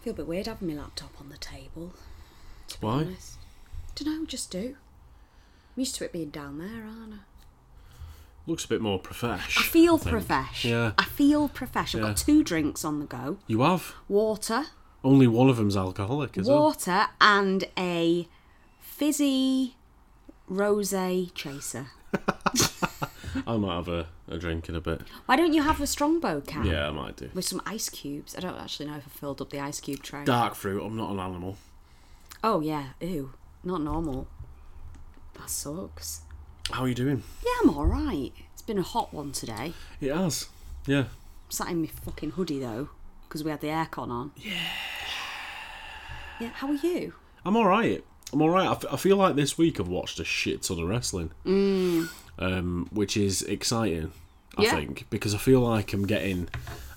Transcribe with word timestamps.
feel 0.00 0.12
a 0.12 0.16
bit 0.16 0.26
weird 0.26 0.46
having 0.46 0.68
my 0.68 0.74
laptop 0.80 1.12
on 1.20 1.28
the 1.28 1.36
table. 1.38 1.92
To 2.68 2.80
be 2.80 2.86
Why? 2.86 2.92
honest. 2.94 3.36
Don't 3.94 4.20
know, 4.20 4.26
just 4.26 4.50
do. 4.50 4.76
I'm 5.76 5.80
used 5.80 5.94
to 5.96 6.04
it 6.04 6.12
being 6.12 6.30
down 6.30 6.58
there, 6.58 6.84
aren't 6.84 7.14
I? 7.14 7.18
Looks 8.46 8.64
a 8.64 8.68
bit 8.68 8.80
more 8.80 8.98
profesh. 8.98 9.58
I 9.58 9.62
feel 9.62 9.98
think. 9.98 10.10
profesh. 10.16 10.64
Yeah. 10.64 10.92
I 10.96 11.04
feel 11.04 11.48
profesh. 11.48 11.94
I've 11.94 12.00
Yeah. 12.00 12.06
got 12.08 12.16
two 12.16 12.42
drinks 12.42 12.84
on 12.84 13.00
the 13.00 13.06
go. 13.06 13.38
You 13.46 13.60
have. 13.62 13.94
Water, 14.08 14.66
Only 15.04 15.26
one 15.26 15.48
of 15.48 15.56
them's 15.58 15.76
alcoholic, 15.76 16.36
is 16.38 16.48
well. 16.48 16.62
water, 16.62 17.06
and 17.20 17.64
a 17.78 18.26
fizzy 18.80 19.76
rosé 20.50 21.32
chaser. 21.34 21.88
I 23.46 23.56
might 23.56 23.74
have 23.76 23.88
a, 23.88 24.06
a 24.28 24.38
drink 24.38 24.68
in 24.68 24.74
a 24.74 24.80
bit. 24.80 25.02
Why 25.26 25.36
don't 25.36 25.52
you 25.52 25.62
have 25.62 25.80
a 25.80 25.86
strongbow 25.86 26.40
can? 26.40 26.64
Yeah, 26.64 26.88
I 26.88 26.90
might 26.90 27.16
do. 27.16 27.30
With 27.34 27.44
some 27.44 27.62
ice 27.66 27.88
cubes. 27.88 28.34
I 28.36 28.40
don't 28.40 28.56
actually 28.58 28.86
know 28.86 28.96
if 28.96 29.06
I 29.06 29.10
filled 29.10 29.40
up 29.40 29.50
the 29.50 29.60
ice 29.60 29.80
cube 29.80 30.02
tray. 30.02 30.24
Dark 30.24 30.54
fruit. 30.54 30.82
I'm 30.84 30.96
not 30.96 31.10
an 31.10 31.18
animal. 31.20 31.56
Oh 32.42 32.60
yeah, 32.60 32.88
ew, 33.00 33.32
not 33.64 33.80
normal. 33.82 34.28
That 35.34 35.50
sucks. 35.50 36.22
How 36.70 36.82
are 36.82 36.88
you 36.88 36.94
doing? 36.94 37.22
Yeah, 37.44 37.52
I'm 37.62 37.70
all 37.76 37.86
right. 37.86 38.32
It's 38.52 38.62
been 38.62 38.78
a 38.78 38.82
hot 38.82 39.12
one 39.12 39.32
today. 39.32 39.72
It 40.00 40.14
has. 40.14 40.48
Yeah. 40.86 41.04
sat 41.48 41.68
in 41.70 41.80
my 41.80 41.86
fucking 41.88 42.32
hoodie 42.32 42.60
though, 42.60 42.90
because 43.28 43.42
we 43.42 43.50
had 43.50 43.60
the 43.60 43.68
aircon 43.68 44.10
on. 44.10 44.32
Yeah. 44.36 44.52
Yeah. 46.40 46.50
How 46.54 46.68
are 46.68 46.74
you? 46.74 47.14
I'm 47.44 47.56
all 47.56 47.66
right. 47.66 48.04
I'm 48.32 48.42
all 48.42 48.50
right. 48.50 48.66
I, 48.68 48.72
f- 48.72 48.84
I 48.92 48.96
feel 48.96 49.16
like 49.16 49.36
this 49.36 49.56
week 49.56 49.80
I've 49.80 49.88
watched 49.88 50.20
a 50.20 50.24
shit 50.24 50.62
ton 50.62 50.78
of 50.80 50.88
wrestling, 50.88 51.30
um, 51.46 52.88
which 52.92 53.16
is 53.16 53.42
exciting. 53.42 54.12
I 54.56 54.62
Yeah. 54.64 54.74
think 54.76 55.06
because 55.10 55.34
I 55.34 55.38
feel 55.38 55.60
like 55.60 55.92
I'm 55.92 56.06
getting, 56.06 56.48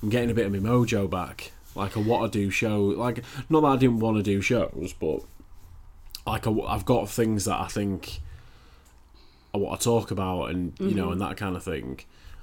I'm 0.02 0.10
getting 0.10 0.30
a 0.32 0.34
bit 0.34 0.46
of 0.48 0.52
my 0.52 0.58
mojo 0.60 1.10
back. 1.10 1.52
Like 1.76 1.96
I 1.96 2.02
want 2.02 2.32
to 2.34 2.40
do 2.40 2.50
show. 2.50 2.82
Like 2.82 3.24
not 3.50 3.62
that 3.62 3.68
I 3.68 3.76
didn't 3.78 4.00
want 4.00 4.18
to 4.18 4.24
do 4.24 4.42
shows, 4.42 4.94
but 5.00 5.22
like 6.28 6.46
I, 6.48 6.52
have 6.74 6.86
got 6.86 7.10
things 7.10 7.46
that 7.46 7.60
I 7.60 7.68
think 7.68 8.20
I 9.54 9.58
want 9.58 9.80
to 9.80 9.84
talk 9.86 10.12
about, 10.12 10.46
and 10.50 10.74
you 10.80 10.96
know, 10.96 11.12
and 11.12 11.22
that 11.22 11.38
kind 11.38 11.56
of 11.56 11.64
thing. 11.64 12.00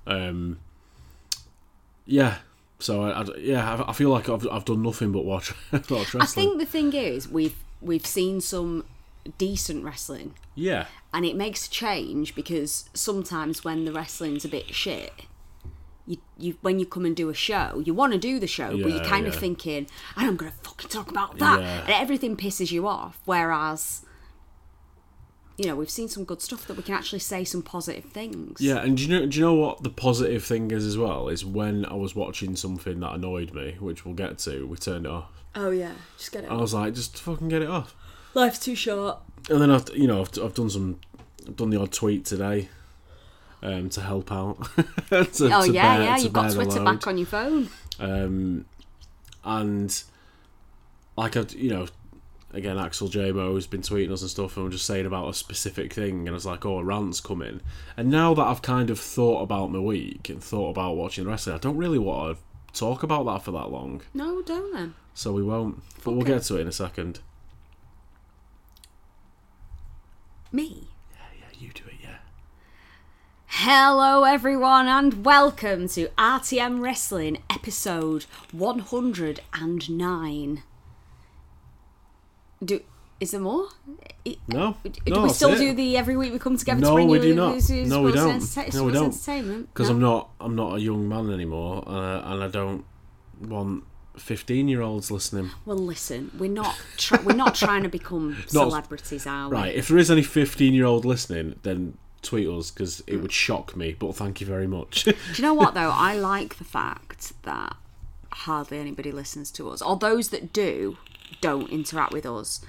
Um, 0.06 0.58
yeah. 2.06 2.36
So 2.78 3.02
I, 3.02 3.20
I- 3.22 3.36
yeah, 3.38 3.74
I, 3.82 3.90
I 3.90 3.92
feel 3.92 4.08
like 4.10 4.28
I've 4.30 4.46
I've 4.50 4.64
done 4.64 4.82
nothing 4.82 5.12
but 5.12 5.24
watch 5.26 5.52
watch 5.72 5.90
wrestling. 5.90 6.22
I 6.22 6.26
think 6.26 6.58
the 6.58 6.64
thing 6.66 6.92
is 6.94 7.28
we've 7.28 7.56
we've 7.80 8.06
seen 8.06 8.40
some 8.40 8.84
decent 9.36 9.84
wrestling, 9.84 10.34
yeah. 10.54 10.86
and 11.12 11.24
it 11.24 11.36
makes 11.36 11.66
a 11.66 11.70
change 11.70 12.34
because 12.34 12.88
sometimes 12.94 13.64
when 13.64 13.84
the 13.84 13.92
wrestling's 13.92 14.44
a 14.44 14.48
bit 14.48 14.74
shit. 14.74 15.12
You, 16.06 16.16
you, 16.38 16.56
when 16.62 16.78
you 16.78 16.86
come 16.86 17.04
and 17.04 17.14
do 17.14 17.28
a 17.28 17.34
show, 17.34 17.82
you 17.84 17.92
want 17.92 18.14
to 18.14 18.18
do 18.18 18.40
the 18.40 18.46
show, 18.46 18.70
but 18.70 18.78
you're 18.78 19.02
Yeah, 19.02 19.08
kind 19.10 19.26
of 19.26 19.34
thinking, 19.34 19.86
I'm 20.16 20.36
going 20.36 20.50
to 20.50 20.56
fucking 20.62 20.88
talk 20.88 21.10
about 21.10 21.38
that. 21.38 21.60
Yeah. 21.60 21.80
And 21.82 21.90
everything 21.90 22.34
pisses 22.34 22.72
you 22.72 22.88
off. 22.88 23.20
Whereas, 23.26 24.06
you 25.58 25.66
know, 25.66 25.76
we've 25.76 25.90
seen 25.90 26.08
some 26.08 26.24
good 26.24 26.40
stuff 26.40 26.66
that 26.66 26.78
we 26.78 26.82
can 26.82 26.94
actually 26.94 27.18
say 27.18 27.44
some 27.44 27.60
positive 27.60 28.04
things. 28.06 28.58
Yeah, 28.58 28.76
and 28.78 28.96
do 28.96 29.02
you 29.02 29.08
know 29.10 29.26
do 29.26 29.38
you 29.38 29.44
know 29.44 29.52
what 29.52 29.82
the 29.82 29.90
positive 29.90 30.42
thing 30.44 30.70
is 30.70 30.86
as 30.86 30.96
well? 30.96 31.28
Is 31.28 31.44
when 31.44 31.84
I 31.84 31.94
was 31.94 32.16
watching 32.16 32.56
something 32.56 33.00
that 33.00 33.12
annoyed 33.12 33.52
me, 33.52 33.76
which 33.78 34.06
we'll 34.06 34.14
get 34.14 34.38
to, 34.38 34.66
we 34.66 34.78
turned 34.78 35.04
it 35.04 35.12
off. 35.12 35.37
Oh, 35.54 35.70
yeah. 35.70 35.92
Just 36.16 36.32
get 36.32 36.44
it 36.44 36.50
I 36.50 36.54
was 36.54 36.74
like, 36.74 36.94
just 36.94 37.18
fucking 37.18 37.48
get 37.48 37.62
it 37.62 37.68
off. 37.70 37.94
Life's 38.34 38.58
too 38.58 38.74
short. 38.74 39.18
And 39.50 39.60
then 39.60 39.70
I've 39.70 39.88
you 39.94 40.06
know 40.06 40.20
I've, 40.20 40.30
I've 40.42 40.54
done 40.54 40.70
some 40.70 41.00
I've 41.46 41.56
done 41.56 41.70
the 41.70 41.80
odd 41.80 41.92
tweet 41.92 42.24
today, 42.26 42.68
um, 43.62 43.88
to 43.90 44.00
help 44.02 44.30
out. 44.30 44.58
to, 45.08 45.26
Oh 45.52 45.66
to 45.66 45.72
yeah, 45.72 45.96
bear- 45.96 46.04
yeah. 46.04 46.18
You've 46.18 46.32
got 46.32 46.52
Twitter 46.52 46.84
back 46.84 47.06
on 47.06 47.16
your 47.18 47.26
phone. 47.26 47.70
Um, 47.98 48.66
and 49.44 50.02
like 51.16 51.36
I, 51.36 51.44
you 51.56 51.70
know, 51.70 51.86
again, 52.52 52.78
Axel 52.78 53.08
J-Mo 53.08 53.54
has 53.54 53.66
been 53.66 53.80
tweeting 53.80 54.12
us 54.12 54.20
and 54.22 54.30
stuff, 54.30 54.56
and 54.56 54.66
I'm 54.66 54.72
just 54.72 54.86
saying 54.86 55.06
about 55.06 55.28
a 55.28 55.34
specific 55.34 55.92
thing, 55.92 56.20
and 56.20 56.30
I 56.30 56.32
was 56.32 56.46
like, 56.46 56.64
oh, 56.66 56.78
a 56.78 56.84
rant's 56.84 57.20
coming. 57.20 57.60
And 57.96 58.10
now 58.10 58.34
that 58.34 58.42
I've 58.46 58.62
kind 58.62 58.90
of 58.90 59.00
thought 59.00 59.42
about 59.42 59.72
my 59.72 59.80
week 59.80 60.28
and 60.28 60.42
thought 60.42 60.70
about 60.70 60.96
watching 60.96 61.24
the 61.24 61.30
wrestling, 61.30 61.56
I 61.56 61.58
don't 61.58 61.76
really 61.76 61.98
want 61.98 62.36
to 62.36 62.42
talk 62.72 63.02
about 63.02 63.24
that 63.26 63.42
for 63.42 63.50
that 63.52 63.70
long, 63.70 64.02
No, 64.14 64.42
don't 64.42 64.72
then. 64.72 64.94
so 65.14 65.32
we 65.32 65.42
won't. 65.42 65.82
But 66.04 66.12
we'll 66.12 66.22
Okay. 66.22 66.34
get 66.34 66.42
to 66.44 66.56
it 66.56 66.60
in 66.62 66.68
a 66.68 66.72
second. 66.72 67.20
Me. 70.52 70.88
Yeah, 71.12 71.18
yeah, 71.40 71.58
you 71.58 71.70
do 71.72 71.84
it, 71.86 71.94
yeah. 72.02 72.18
Hello, 73.46 74.24
everyone, 74.24 74.86
and 74.88 75.24
welcome 75.24 75.88
to 75.88 76.08
RTM 76.16 76.80
Wrestling 76.80 77.38
episode 77.50 78.24
109. 78.52 80.62
Do 82.64 82.80
is 83.20 83.32
there 83.32 83.40
more? 83.40 83.68
No, 84.48 84.76
Do 84.84 84.92
no, 85.08 85.22
we 85.22 85.28
still 85.30 85.56
do 85.56 85.72
the 85.74 85.96
every 85.96 86.16
week 86.16 86.32
we 86.32 86.38
come 86.38 86.56
together 86.56 86.80
to 86.80 86.86
No, 86.86 86.94
bring 86.94 87.08
we 87.08 87.16
you 87.18 87.22
do 87.22 87.34
not. 87.34 87.68
No, 87.70 88.02
we 88.02 88.12
don't. 88.12 88.30
enter- 88.56 88.76
No, 88.76 88.84
we 88.84 88.92
don't. 88.92 89.04
entertainment? 89.06 89.68
because 89.72 89.88
No? 89.88 89.94
I'm 89.94 90.00
not 90.00 90.30
I'm 90.40 90.54
not 90.56 90.74
a 90.76 90.80
young 90.80 91.08
man 91.08 91.30
anymore, 91.30 91.82
uh, 91.88 92.22
and 92.32 92.42
I 92.44 92.48
don't 92.48 92.84
want 93.40 93.84
fifteen 94.16 94.68
year 94.68 94.82
olds 94.82 95.10
listening. 95.10 95.50
Well, 95.64 95.78
listen, 95.78 96.30
we're 96.38 96.50
not 96.50 96.76
try- 96.96 97.20
we're 97.22 97.34
not 97.36 97.54
trying 97.54 97.82
to 97.84 97.88
become 97.88 98.36
celebrities, 98.46 99.26
are 99.26 99.48
we? 99.48 99.54
Right, 99.56 99.74
if 99.74 99.88
there 99.88 99.98
is 99.98 100.10
any 100.10 100.22
15 100.22 100.74
year 100.74 100.84
old 100.86 101.04
listening, 101.04 101.58
then 101.62 101.96
tweet 102.20 102.48
us 102.48 102.70
because 102.70 103.02
it 103.06 103.16
would 103.16 103.32
shock 103.32 103.76
me, 103.76 103.96
but 103.98 104.14
thank 104.14 104.40
you 104.40 104.46
very 104.46 104.66
much. 104.66 105.04
Do 105.04 105.14
you 105.34 105.42
know 105.42 105.54
what 105.54 105.74
though? 105.74 105.90
I 105.92 106.14
like 106.16 106.58
the 106.58 106.64
fact 106.64 107.32
that 107.44 107.76
hardly 108.32 108.78
anybody 108.78 109.10
listens 109.12 109.50
to 109.52 109.70
us, 109.70 109.80
or 109.80 109.96
those 109.96 110.28
that 110.28 110.52
do 110.52 110.98
don't 111.40 111.68
interact 111.70 112.12
with 112.12 112.26
us. 112.26 112.60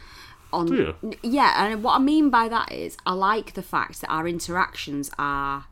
On? 0.52 0.96
Yeah, 1.22 1.66
and 1.68 1.84
what 1.84 1.96
I 1.96 2.00
mean 2.00 2.30
by 2.30 2.48
that 2.50 2.72
is 2.72 2.98
I 3.06 3.14
like 3.14 3.54
the 3.54 3.62
fact 3.62 4.02
that 4.02 4.10
our 4.10 4.28
interactions 4.28 5.12
are 5.20 5.66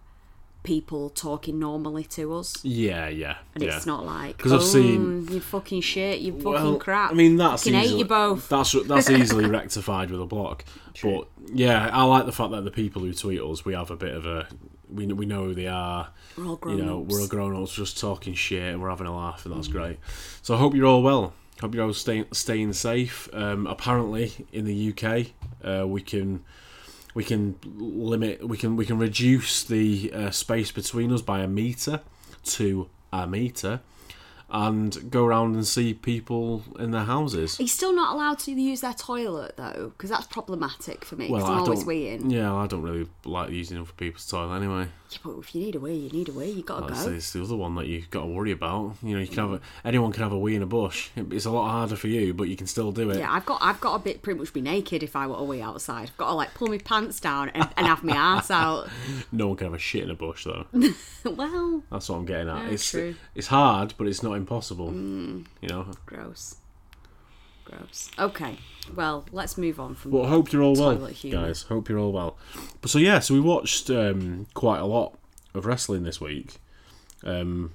people 0.64 1.10
talking 1.10 1.58
normally 1.60 2.04
to 2.04 2.34
us, 2.34 2.64
yeah, 2.64 3.08
yeah. 3.08 3.38
and 3.56 3.64
yeah. 3.64 3.76
it's 3.76 3.86
not 3.86 4.06
like 4.06 4.38
'Cause 4.38 4.52
I've 4.52 4.60
oh, 4.62 4.64
seen- 4.66 5.28
you 5.32 5.40
fucking 5.40 5.80
shit, 5.82 6.20
you 6.20 6.34
fucking 6.34 6.52
Well, 6.52 6.76
crap. 6.78 7.12
I 7.12 7.14
mean, 7.14 7.38
that's 7.38 7.64
Fucking 7.64 7.74
hate 7.80 7.86
easily, 7.86 8.00
you 8.00 8.06
both. 8.06 8.50
That's 8.50 8.74
that's 8.88 9.10
easily 9.10 9.46
rectified 9.60 10.12
with 10.12 10.22
a 10.22 10.26
block. 10.26 10.66
But 11.02 11.28
yeah, 11.54 11.90
I 11.94 12.04
like 12.04 12.26
the 12.26 12.32
fact 12.34 12.52
that 12.52 12.66
the 12.66 12.72
people 12.72 13.02
who 13.02 13.14
tweet 13.14 13.40
us, 13.42 13.64
we 13.64 13.74
have 13.76 13.92
a 13.92 13.96
bit 13.96 14.14
of 14.14 14.26
a 14.26 14.48
we 14.94 15.06
we 15.08 15.26
know 15.26 15.46
who 15.46 15.54
they 15.54 15.68
are. 15.68 16.10
We're 16.38 16.46
all 16.48 16.60
You 16.66 16.84
know, 16.84 17.00
grown-ups. 17.02 17.14
we're 17.14 17.22
all 17.22 17.28
grown 17.28 17.64
ups, 17.64 17.74
just 17.74 17.98
talking 18.00 18.34
shit, 18.34 18.74
and 18.74 18.82
we're 18.82 18.90
having 18.90 19.08
a 19.08 19.16
laugh, 19.16 19.46
and 19.46 19.54
Mm. 19.54 19.58
that's 19.58 19.68
great. 19.70 20.00
So 20.42 20.54
I 20.56 20.58
hope 20.58 20.76
you're 20.76 20.86
all 20.88 21.02
well. 21.02 21.34
Hope 21.60 21.74
you're 21.74 21.86
all 21.86 21.94
staying 21.94 22.26
staying 22.32 22.74
safe. 22.74 23.30
Um, 23.34 23.66
apparently, 23.68 24.32
in 24.52 24.66
the 24.66 24.94
UK, 24.94 25.28
uh, 25.64 25.88
we 25.88 26.02
can 26.02 26.44
we 27.14 27.24
can 27.24 27.56
limit 27.64 28.48
we 28.48 28.58
can 28.58 28.76
we 28.76 28.86
can 28.86 29.00
reduce 29.00 29.64
the 29.64 30.12
uh, 30.14 30.32
space 30.32 30.72
between 30.72 31.12
us 31.12 31.22
by 31.22 31.40
a 31.40 31.48
meter 31.48 32.02
to 32.44 32.90
a 33.12 33.26
meter 33.26 33.82
and 34.50 35.12
go 35.12 35.26
around 35.26 35.56
and 35.56 35.68
see 35.68 35.94
people 35.94 36.64
in 36.80 36.92
their 36.92 37.04
houses 37.04 37.58
He's 37.58 37.74
still 37.74 37.94
not 37.94 38.14
allowed 38.14 38.40
to 38.40 38.52
use 38.52 38.82
their 38.82 38.94
toilet 38.94 39.56
though, 39.58 39.92
because 39.98 40.10
that's 40.10 40.28
problematic 40.28 41.04
for 41.04 41.16
me. 41.18 41.28
Because 41.28 41.44
well 41.44 41.52
I'm 41.52 41.58
i 41.58 41.62
always 41.62 41.84
weeing. 41.84 42.32
yeah 42.32 42.54
i 42.54 42.66
don't 42.68 42.82
really 42.82 43.08
like 43.26 43.50
using 43.52 43.78
other 43.78 43.92
people's 43.98 44.26
toilet 44.26 44.56
anyway 44.56 44.88
Yeah, 45.10 45.18
but 45.24 45.38
if 45.40 45.54
you 45.56 45.62
need 45.62 45.76
a 45.76 45.80
wee, 45.80 45.96
you 45.96 46.10
need 46.10 46.30
a 46.30 46.32
wee. 46.34 46.50
You 46.50 46.64
gotta 46.64 46.88
That's 46.94 47.06
go. 47.06 47.12
it's 47.12 47.32
the 47.34 47.44
other 47.44 47.56
one 47.56 47.76
that 47.76 47.88
you've 47.88 48.10
got 48.10 48.22
to 48.22 48.28
worry 48.28 48.52
about 48.52 48.96
you 49.04 49.16
know 49.16 49.22
you 49.22 49.28
can 49.28 49.38
have 49.38 49.54
a, 49.54 49.62
anyone 49.86 50.12
can 50.14 50.24
have 50.24 50.32
a 50.34 50.40
wee 50.40 50.56
in 50.56 50.62
a 50.62 50.66
bush 50.66 51.10
it's 51.18 51.46
a 51.46 51.52
lot 51.52 51.70
harder 51.70 51.96
for 51.98 52.08
you 52.08 52.34
but 52.34 52.48
you 52.50 52.56
can 52.56 52.68
still 52.68 52.92
do 52.94 53.10
it 53.12 53.18
Yeah, 53.18 53.32
I've 53.32 53.46
got 53.46 53.60
I've 53.62 53.80
got 53.82 53.98
to 53.98 54.04
bit 54.04 54.22
pretty 54.22 54.40
much 54.40 54.54
be 54.54 54.62
naked 54.62 55.04
if 55.04 55.16
I 55.16 55.28
were 55.28 55.42
wee 55.44 55.62
outside. 55.62 56.10
I've 56.10 56.18
got 56.18 56.28
to 56.30 56.34
like 56.36 56.54
pull 56.54 56.68
my 56.68 56.78
pants 56.78 57.20
down 57.20 57.50
and, 57.50 57.68
and 57.76 57.86
have 57.88 58.04
my 58.04 58.16
ass 58.16 58.50
out. 58.52 58.88
no 59.32 59.48
one 59.50 59.58
can 59.58 59.66
have 59.68 59.74
a 59.74 59.80
shit 59.80 60.04
in 60.04 60.10
a 60.10 60.16
bush 60.16 60.46
though 60.46 60.66
well, 61.26 61.84
that's 61.92 62.08
what 62.10 62.18
i'm 62.18 62.26
getting 62.26 62.48
at 62.50 62.64
Yeah, 62.66 62.70
it's 62.70 62.90
true. 62.90 63.16
it's 63.36 63.48
hard 63.48 63.94
but 63.98 64.08
it's 64.08 64.24
not 64.24 64.37
impossible 64.38 64.94
you 64.94 65.68
know 65.68 65.88
gross. 66.06 66.56
Gross. 67.66 68.10
Okay. 68.18 68.60
Well, 68.96 69.26
let's 69.34 69.58
move 69.58 69.78
on 69.78 69.96
from 69.96 70.16
I 70.24 70.30
hope 70.30 70.54
you're 70.54 70.62
all 70.64 70.74
well, 70.76 71.06
humour. 71.08 71.48
guys. 71.48 71.64
Hope 71.64 71.90
you're 71.90 72.00
all 72.00 72.14
well. 72.14 72.38
But 72.80 72.90
so 72.90 72.98
yeah, 72.98 73.20
so 73.20 73.34
we 73.34 73.42
watched 73.42 73.90
um, 73.90 74.48
quite 74.54 74.80
a 74.80 74.86
lot 74.86 75.18
of 75.54 75.66
wrestling 75.66 76.04
this 76.04 76.22
week. 76.22 76.60
Um, 77.26 77.74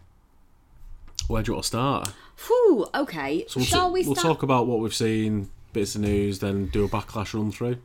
where 1.28 1.42
do 1.42 1.50
you 1.50 1.54
want 1.54 1.64
to 1.64 1.66
start? 1.68 2.08
Whew, 2.46 2.86
okay. 2.94 3.44
So 3.48 3.58
we'll, 3.58 3.66
Shall 3.66 3.88
t- 3.88 3.92
we 3.92 4.06
we'll 4.06 4.14
talk 4.14 4.42
about 4.42 4.66
what 4.66 4.80
we've 4.80 4.94
seen, 4.94 5.50
bits 5.74 5.94
of 5.94 6.00
news, 6.00 6.38
then 6.38 6.66
do 6.66 6.84
a 6.84 6.88
backlash 6.88 7.34
run 7.34 7.52
through. 7.52 7.76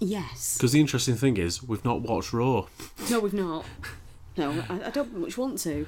Yes. 0.00 0.56
Because 0.56 0.72
the 0.72 0.80
interesting 0.80 1.16
thing 1.16 1.36
is, 1.36 1.62
we've 1.62 1.84
not 1.84 2.00
watched 2.02 2.32
Raw. 2.32 2.66
No, 3.10 3.20
we've 3.20 3.34
not. 3.34 3.64
No, 4.36 4.64
I, 4.68 4.86
I 4.86 4.90
don't 4.90 5.16
much 5.16 5.38
want 5.38 5.58
to. 5.60 5.86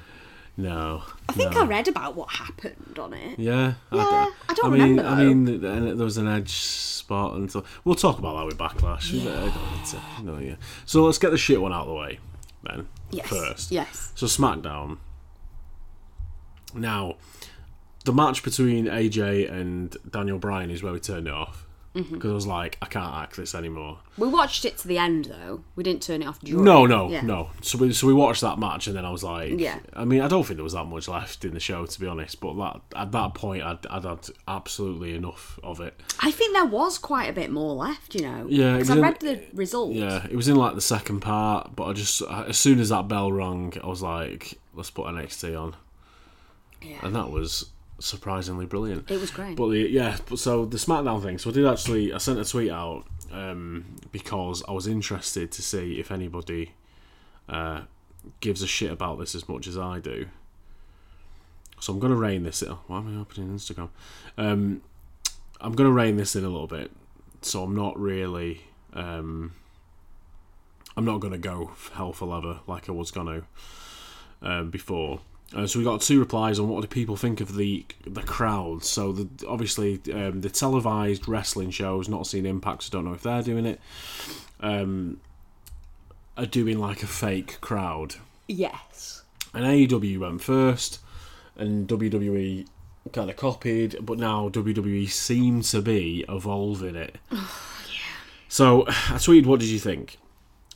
No. 0.59 1.03
I 1.29 1.31
think 1.33 1.53
no. 1.53 1.61
I 1.61 1.65
read 1.65 1.87
about 1.87 2.15
what 2.17 2.29
happened 2.31 2.99
on 2.99 3.13
it. 3.13 3.39
Yeah, 3.39 3.75
Yeah, 3.93 4.27
I 4.49 4.53
don't 4.55 4.71
mean, 4.73 4.81
remember, 4.97 5.05
I 5.05 5.23
mean, 5.23 5.45
th- 5.45 5.61
th- 5.61 5.95
there 5.95 6.03
was 6.05 6.17
an 6.17 6.27
edge 6.27 6.51
spot, 6.51 7.35
and 7.35 7.49
so 7.49 7.63
we'll 7.85 7.95
talk 7.95 8.19
about 8.19 8.35
that 8.37 8.45
with 8.45 8.57
backlash. 8.57 9.09
I 9.25 9.85
to- 9.85 10.23
no, 10.23 10.37
yeah. 10.37 10.55
So 10.85 11.05
let's 11.05 11.17
get 11.17 11.29
the 11.31 11.37
shit 11.37 11.61
one 11.61 11.71
out 11.71 11.83
of 11.83 11.87
the 11.87 11.93
way, 11.93 12.19
then. 12.63 12.89
Yes. 13.11 13.27
First. 13.29 13.71
Yes. 13.71 14.11
So 14.15 14.25
SmackDown. 14.25 14.97
Now, 16.73 17.15
the 18.03 18.11
match 18.11 18.43
between 18.43 18.85
AJ 18.85 19.49
and 19.49 19.95
Daniel 20.11 20.39
Bryan 20.39 20.69
is 20.71 20.83
where 20.83 20.91
we 20.91 20.99
turned 20.99 21.27
it 21.27 21.33
off 21.33 21.65
Mm-hmm. 21.99 22.15
because 22.15 22.31
I 22.31 22.33
was 22.33 22.47
like, 22.47 22.77
I 22.81 22.85
can't 22.85 23.13
act 23.15 23.35
this 23.37 23.53
anymore. 23.55 23.99
We 24.17 24.27
watched 24.27 24.65
it 24.65 24.77
to 24.79 24.87
the 24.87 24.97
end 24.97 25.25
though. 25.25 25.61
We 25.75 25.83
didn't 25.83 26.01
turn 26.01 26.21
it 26.21 26.27
off 26.27 26.39
during. 26.39 26.63
No, 26.63 26.85
no, 26.85 27.09
Yeah. 27.09 27.21
no. 27.21 27.49
So 27.61 27.77
we 27.77 27.91
so 27.93 28.07
we 28.07 28.13
watched 28.13 28.41
that 28.41 28.57
match, 28.59 28.87
and 28.87 28.95
then 28.95 29.05
I 29.05 29.11
was 29.11 29.23
like, 29.23 29.59
Yeah. 29.59 29.79
I 29.93 30.05
mean, 30.05 30.21
I 30.21 30.27
don't 30.27 30.43
think 30.43 30.57
there 30.57 30.63
was 30.63 30.73
that 30.73 30.85
much 30.85 31.07
left 31.07 31.43
in 31.45 31.53
the 31.53 31.59
show, 31.59 31.85
to 31.85 31.99
be 31.99 32.07
honest. 32.07 32.39
But 32.39 32.53
that 32.57 32.81
at 32.95 33.11
that 33.11 33.33
point, 33.33 33.63
I'd, 33.63 33.85
I'd 33.87 34.03
had 34.03 34.27
absolutely 34.47 35.15
enough 35.15 35.59
of 35.63 35.79
it. 35.79 35.99
I 36.21 36.31
think 36.31 36.53
there 36.53 36.65
was 36.65 36.97
quite 36.97 37.29
a 37.29 37.33
bit 37.33 37.51
more 37.51 37.73
left, 37.75 38.15
you 38.15 38.21
know. 38.21 38.45
Yeah, 38.49 38.73
because 38.73 38.89
I 38.89 38.95
in- 38.95 39.01
read 39.01 39.19
the 39.19 39.41
results. 39.53 39.95
Yeah, 39.95 40.25
it 40.29 40.35
was 40.35 40.47
in 40.47 40.55
like 40.55 40.75
the 40.75 40.81
second 40.81 41.19
part, 41.21 41.75
but 41.75 41.85
I 41.85 41.93
just 41.93 42.21
as 42.21 42.57
soon 42.57 42.79
as 42.79 42.89
that 42.89 43.07
bell 43.07 43.31
rang, 43.31 43.73
I 43.83 43.87
was 43.87 44.01
like, 44.01 44.59
let's 44.73 44.89
put 44.89 45.07
NXT 45.07 45.59
on, 45.59 45.75
Yeah. 46.81 46.97
and 47.03 47.15
that 47.15 47.29
was 47.31 47.65
surprisingly 47.99 48.65
brilliant. 48.65 49.09
It 49.09 49.19
was 49.19 49.31
great. 49.31 49.55
But 49.55 49.69
the, 49.69 49.89
yeah, 49.89 50.17
but 50.27 50.39
so 50.39 50.65
the 50.65 50.77
SmackDown 50.77 51.21
thing. 51.21 51.37
So 51.37 51.49
I 51.49 51.53
did 51.53 51.65
actually. 51.65 52.13
I 52.13 52.17
sent 52.17 52.39
a 52.39 52.45
tweet 52.45 52.71
out 52.71 53.05
um, 53.31 53.95
because 54.11 54.63
I 54.67 54.71
was 54.71 54.87
interested 54.87 55.51
to 55.51 55.61
see 55.61 55.99
if 55.99 56.11
anybody 56.11 56.73
uh, 57.47 57.81
gives 58.39 58.61
a 58.61 58.67
shit 58.67 58.91
about 58.91 59.19
this 59.19 59.35
as 59.35 59.47
much 59.47 59.67
as 59.67 59.77
I 59.77 59.99
do. 59.99 60.27
So 61.79 61.93
I'm 61.93 61.99
going 61.99 62.11
to 62.11 62.17
rein 62.17 62.43
this. 62.43 62.61
In. 62.61 62.71
Why 62.87 62.97
am 62.97 63.15
I 63.15 63.21
opening 63.21 63.55
Instagram? 63.55 63.89
Um, 64.37 64.81
I'm 65.61 65.73
going 65.73 65.87
to 65.87 65.93
rein 65.93 66.17
this 66.17 66.35
in 66.35 66.43
a 66.43 66.49
little 66.49 66.67
bit. 66.67 66.91
So 67.41 67.63
I'm 67.63 67.75
not 67.75 67.97
really. 67.99 68.63
Um, 68.93 69.53
I'm 70.97 71.05
not 71.05 71.19
going 71.19 71.31
to 71.31 71.39
go 71.39 71.71
hell 71.93 72.11
for 72.11 72.25
leather 72.25 72.59
like 72.67 72.89
I 72.89 72.91
was 72.91 73.11
going 73.11 73.27
to 73.27 73.43
um, 74.41 74.69
before. 74.69 75.21
Uh, 75.55 75.65
so 75.65 75.79
we 75.79 75.85
got 75.85 75.99
two 76.01 76.19
replies 76.19 76.59
on 76.59 76.69
what 76.69 76.81
do 76.81 76.87
people 76.87 77.15
think 77.15 77.41
of 77.41 77.55
the 77.55 77.85
the 78.05 78.21
crowd. 78.21 78.83
So 78.83 79.11
the, 79.11 79.47
obviously 79.47 79.99
um, 80.13 80.41
the 80.41 80.49
televised 80.49 81.27
wrestling 81.27 81.71
shows, 81.71 82.07
not 82.07 82.27
seen 82.27 82.45
Impact, 82.45 82.83
so 82.83 82.91
don't 82.91 83.05
know 83.05 83.13
if 83.13 83.23
they're 83.23 83.41
doing 83.41 83.65
it. 83.65 83.79
Um, 84.59 85.19
are 86.37 86.45
doing 86.45 86.77
like 86.79 87.01
a 87.03 87.07
fake 87.07 87.59
crowd, 87.61 88.15
Yes. 88.47 89.23
and 89.53 89.65
AEW 89.65 90.19
went 90.19 90.41
first, 90.41 90.99
and 91.57 91.87
WWE 91.87 92.67
kind 93.11 93.29
of 93.29 93.35
copied, 93.35 93.95
but 94.01 94.17
now 94.19 94.49
WWE 94.49 95.09
seem 95.09 95.61
to 95.63 95.81
be 95.81 96.23
evolving 96.29 96.95
it. 96.95 97.17
Oh, 97.31 97.35
yeah. 97.91 97.99
So 98.49 98.85
I 98.87 99.17
tweeted, 99.17 99.47
"What 99.47 99.59
did 99.59 99.69
you 99.69 99.79
think?" 99.79 100.17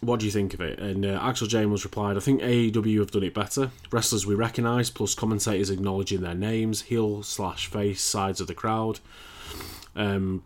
What 0.06 0.20
do 0.20 0.26
you 0.26 0.32
think 0.32 0.54
of 0.54 0.62
it? 0.62 0.80
And 0.80 1.06
uh, 1.06 1.20
Axel 1.22 1.48
James 1.48 1.84
replied, 1.84 2.18
I 2.18 2.20
think 2.20 2.42
AEW 2.42 3.00
have 3.00 3.12
done 3.12 3.24
it 3.24 3.34
better. 3.34 3.72
Wrestlers 3.92 4.26
we 4.26 4.36
recognise, 4.36 4.90
plus 4.90 5.16
commentators 5.16 5.70
acknowledging 5.70 6.22
their 6.22 6.36
names, 6.36 6.84
heel 6.84 7.24
slash 7.24 7.68
face 7.68 8.02
sides 8.02 8.40
of 8.42 8.48
the 8.48 8.54
crowd. 8.54 9.00
Um, 9.96 10.44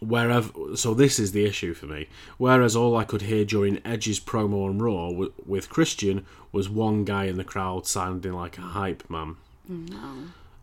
wherever, 0.00 0.76
so 0.76 0.94
this 0.94 1.18
is 1.18 1.32
the 1.32 1.44
issue 1.44 1.74
for 1.74 1.86
me. 1.86 2.08
Whereas 2.36 2.76
all 2.76 2.96
I 2.96 3.04
could 3.04 3.22
hear 3.22 3.44
during 3.44 3.80
Edge's 3.84 4.20
promo 4.20 4.66
on 4.68 4.78
Raw 4.78 5.08
w- 5.10 5.32
with 5.44 5.68
Christian 5.70 6.24
was 6.52 6.68
one 6.68 7.04
guy 7.04 7.24
in 7.24 7.36
the 7.36 7.44
crowd 7.44 7.86
sounding 7.86 8.32
like 8.32 8.58
a 8.58 8.62
hype 8.62 9.08
man. 9.10 9.36
No. 9.68 10.14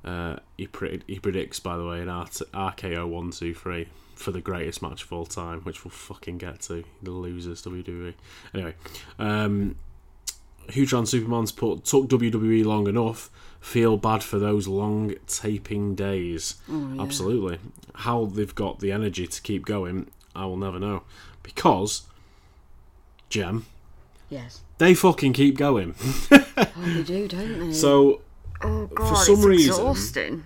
Uh, 0.03 0.37
he, 0.57 0.67
pre- 0.67 1.01
he 1.07 1.19
predicts, 1.19 1.59
by 1.59 1.77
the 1.77 1.85
way, 1.85 1.99
an 2.01 2.09
R- 2.09 2.25
RKO 2.25 3.07
1 3.07 3.31
2 3.31 3.53
3 3.53 3.87
for 4.15 4.31
the 4.31 4.41
greatest 4.41 4.81
match 4.81 5.03
of 5.03 5.13
all 5.13 5.25
time, 5.25 5.61
which 5.61 5.83
we'll 5.85 5.91
fucking 5.91 6.37
get 6.37 6.61
to. 6.61 6.83
The 7.03 7.11
losers, 7.11 7.61
WWE. 7.63 8.13
Anyway, 8.53 8.73
um, 9.19 9.75
Hutron 10.73 11.05
Superman's 11.05 11.51
put 11.51 11.85
took 11.85 12.07
WWE 12.07 12.65
long 12.65 12.87
enough. 12.87 13.29
Feel 13.59 13.97
bad 13.97 14.23
for 14.23 14.37
those 14.39 14.67
long 14.67 15.15
taping 15.27 15.95
days. 15.95 16.55
Absolutely. 16.99 17.57
How 17.95 18.25
they've 18.25 18.53
got 18.53 18.79
the 18.79 18.91
energy 18.91 19.25
to 19.27 19.41
keep 19.41 19.65
going, 19.65 20.09
I 20.35 20.45
will 20.45 20.57
never 20.57 20.79
know. 20.79 21.01
Because, 21.41 22.03
Gem, 23.29 23.65
Yes. 24.29 24.61
they 24.77 24.93
fucking 24.93 25.33
keep 25.33 25.57
going. 25.57 25.95
Oh, 26.57 26.67
they 26.85 27.03
do, 27.03 27.27
don't 27.27 27.59
they? 27.67 27.73
So, 27.73 28.21
oh 28.63 28.85
god, 28.87 29.13
some 29.15 29.35
it's 29.35 29.43
reason- 29.45 29.71
exhausting. 29.73 30.43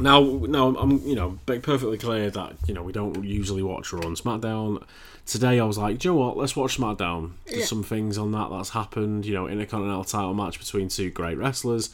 Now, 0.00 0.20
now 0.22 0.74
I'm 0.76 0.98
you 1.06 1.14
know 1.14 1.38
perfectly 1.46 1.98
clear 1.98 2.30
that 2.30 2.56
you 2.66 2.74
know 2.74 2.82
we 2.82 2.92
don't 2.92 3.22
usually 3.24 3.62
watch 3.62 3.92
Raw 3.92 4.00
and 4.06 4.16
SmackDown. 4.16 4.82
Today 5.26 5.58
I 5.60 5.64
was 5.64 5.78
like, 5.78 5.98
do 5.98 6.08
you 6.08 6.14
know 6.14 6.20
what? 6.20 6.36
Let's 6.36 6.56
watch 6.56 6.78
SmackDown. 6.78 7.32
There's 7.46 7.60
Yeah. 7.60 7.64
some 7.66 7.82
things 7.82 8.18
on 8.18 8.32
that 8.32 8.50
that's 8.50 8.70
happened. 8.70 9.24
You 9.24 9.34
know, 9.34 9.46
Intercontinental 9.48 10.04
title 10.04 10.34
match 10.34 10.58
between 10.58 10.88
two 10.88 11.10
great 11.10 11.38
wrestlers. 11.38 11.90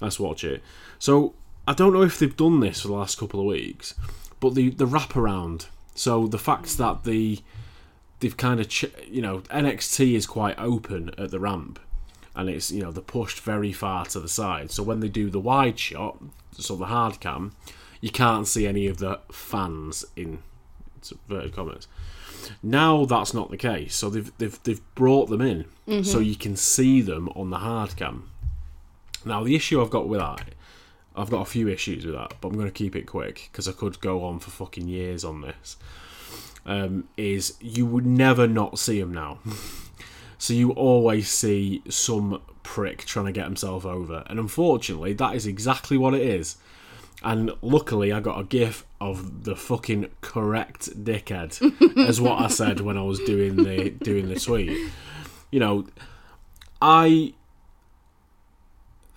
Let's 0.00 0.18
watch 0.20 0.44
it. 0.44 0.62
So 0.98 1.34
I 1.68 1.72
don't 1.72 1.92
know 1.92 2.02
if 2.02 2.18
they've 2.18 2.36
done 2.36 2.60
this 2.60 2.82
for 2.82 2.88
the 2.88 2.94
last 2.94 3.18
couple 3.18 3.40
of 3.40 3.46
weeks, 3.46 3.94
but 4.40 4.54
the 4.54 4.70
the 4.70 4.86
wraparound. 4.86 5.66
So 5.94 6.26
the 6.26 6.38
fact 6.38 6.76
that 6.78 7.04
the 7.04 7.40
they've 8.20 8.36
kind 8.36 8.60
of 8.60 8.68
ch- 8.68 8.84
you 9.08 9.22
know 9.22 9.38
NXT 9.50 10.14
is 10.14 10.26
quite 10.26 10.58
open 10.58 11.12
at 11.16 11.30
the 11.30 11.38
ramp, 11.38 11.78
and 12.36 12.48
it's 12.50 12.70
you 12.70 12.82
know 12.82 12.92
they're 12.92 13.02
pushed 13.02 13.40
very 13.40 13.72
far 13.72 14.04
to 14.06 14.20
the 14.20 14.28
side. 14.28 14.70
So 14.70 14.82
when 14.82 15.00
they 15.00 15.08
do 15.08 15.30
the 15.30 15.40
wide 15.40 15.78
shot, 15.78 16.22
so 16.52 16.76
the 16.76 16.86
hard 16.86 17.18
cam, 17.18 17.56
you 18.00 18.10
can't 18.10 18.46
see 18.46 18.66
any 18.66 18.86
of 18.86 18.98
the 18.98 19.18
fans 19.32 20.04
in 20.14 20.42
inverted 21.10 21.54
commas. 21.54 21.88
Now 22.62 23.06
that's 23.06 23.34
not 23.34 23.50
the 23.50 23.56
case. 23.56 23.94
So 23.96 24.10
they've 24.10 24.30
they've 24.38 24.62
they've 24.62 24.94
brought 24.94 25.30
them 25.30 25.40
in, 25.40 25.64
so 26.04 26.18
you 26.18 26.36
can 26.36 26.56
see 26.56 27.00
them 27.00 27.28
on 27.30 27.50
the 27.50 27.58
hard 27.58 27.96
cam. 27.96 28.30
Now 29.24 29.42
the 29.42 29.56
issue 29.56 29.82
I've 29.82 29.90
got 29.90 30.06
with 30.06 30.20
that, 30.20 30.50
I've 31.16 31.30
got 31.30 31.40
a 31.40 31.50
few 31.50 31.68
issues 31.68 32.04
with 32.04 32.14
that, 32.14 32.34
but 32.40 32.48
I'm 32.48 32.54
going 32.54 32.66
to 32.66 32.72
keep 32.72 32.94
it 32.94 33.06
quick 33.06 33.48
because 33.50 33.66
I 33.66 33.72
could 33.72 34.00
go 34.00 34.22
on 34.24 34.38
for 34.38 34.50
fucking 34.50 34.86
years 34.86 35.24
on 35.24 35.40
this. 35.40 35.76
Um, 36.66 37.08
is 37.16 37.56
you 37.60 37.86
would 37.86 38.04
never 38.04 38.46
not 38.46 38.78
see 38.78 39.00
them 39.00 39.14
now. 39.14 39.38
So 40.38 40.54
you 40.54 40.72
always 40.72 41.28
see 41.28 41.82
some 41.88 42.42
prick 42.62 43.04
trying 43.04 43.26
to 43.26 43.32
get 43.32 43.44
himself 43.44 43.86
over. 43.86 44.24
And 44.26 44.38
unfortunately, 44.38 45.12
that 45.14 45.34
is 45.34 45.46
exactly 45.46 45.96
what 45.96 46.14
it 46.14 46.22
is. 46.22 46.56
And 47.22 47.52
luckily, 47.62 48.12
I 48.12 48.20
got 48.20 48.38
a 48.38 48.44
gif 48.44 48.84
of 49.00 49.44
the 49.44 49.56
fucking 49.56 50.10
correct 50.20 51.04
dickhead, 51.04 51.98
as 52.08 52.20
what 52.20 52.40
I 52.40 52.48
said 52.48 52.80
when 52.80 52.98
I 52.98 53.02
was 53.02 53.20
doing 53.20 53.56
the 53.56 53.90
doing 53.90 54.28
the 54.28 54.38
tweet. 54.38 54.90
You 55.50 55.60
know, 55.60 55.86
I. 56.82 57.32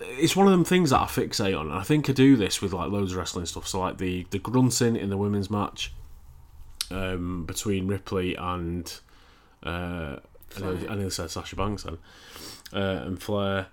It's 0.01 0.33
one 0.33 0.47
of 0.47 0.51
them 0.51 0.63
things 0.63 0.91
that 0.91 1.01
I 1.01 1.05
fixate 1.05 1.59
on. 1.59 1.67
And 1.67 1.77
I 1.77 1.83
think 1.83 2.09
I 2.09 2.13
do 2.13 2.37
this 2.37 2.61
with 2.61 2.71
like 2.71 2.89
loads 2.89 3.11
of 3.11 3.17
wrestling 3.17 3.45
stuff. 3.45 3.67
So 3.67 3.81
like 3.81 3.97
the 3.97 4.25
the 4.29 4.39
grunting 4.39 4.95
in 4.95 5.09
the 5.09 5.17
women's 5.17 5.49
match 5.49 5.91
um, 6.89 7.45
between 7.45 7.87
Ripley 7.87 8.35
and 8.35 8.91
uh, 9.61 10.17
I 10.57 10.59
know- 10.61 10.77
I 10.89 10.95
nearly 10.95 11.09
said 11.09 11.29
Sasha 11.31 11.55
Banks 11.55 11.83
then, 11.83 11.97
uh, 12.73 13.03
and 13.05 13.21
Flair. 13.21 13.67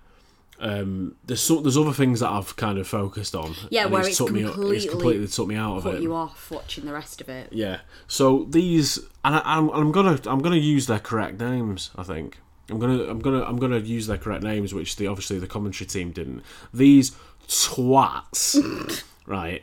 Um, 0.59 1.13
there's 1.23 1.41
so, 1.41 1.61
there's 1.61 1.77
other 1.77 1.93
things 1.93 2.19
that 2.21 2.31
I've 2.31 2.55
kind 2.55 2.79
of 2.79 2.87
focused 2.87 3.35
on. 3.35 3.53
Yeah, 3.69 3.85
where 3.85 3.99
it's 4.01 4.09
it's 4.09 4.17
took 4.17 4.31
me 4.31 4.41
completely 4.43 4.77
it's 4.77 4.89
completely 4.89 5.27
took 5.27 5.47
me 5.47 5.55
out 5.55 5.77
of 5.77 5.83
Put 5.83 5.95
it. 5.95 6.01
you 6.01 6.15
off 6.15 6.49
watching 6.49 6.85
the 6.85 6.93
rest 6.93 7.21
of 7.21 7.29
it. 7.29 7.49
Yeah. 7.53 7.81
So 8.07 8.47
these, 8.49 8.97
and 9.23 9.35
I, 9.35 9.41
I'm, 9.45 9.69
I'm 9.69 9.91
gonna 9.91 10.19
I'm 10.25 10.39
gonna 10.39 10.55
use 10.55 10.87
their 10.87 10.97
correct 10.97 11.39
names. 11.39 11.91
I 11.95 12.01
think 12.01 12.39
I'm 12.71 12.79
gonna 12.79 13.03
I'm 13.03 13.19
gonna 13.19 13.43
I'm 13.43 13.57
gonna 13.57 13.77
use 13.77 14.07
their 14.07 14.17
correct 14.17 14.41
names, 14.43 14.73
which 14.73 14.95
the 14.95 15.05
obviously 15.05 15.37
the 15.37 15.45
commentary 15.45 15.85
team 15.87 16.09
didn't. 16.11 16.41
These 16.73 17.11
twats, 17.47 19.03
right? 19.27 19.61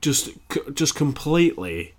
Just 0.00 0.26
c- 0.52 0.60
just 0.74 0.94
completely. 0.96 1.94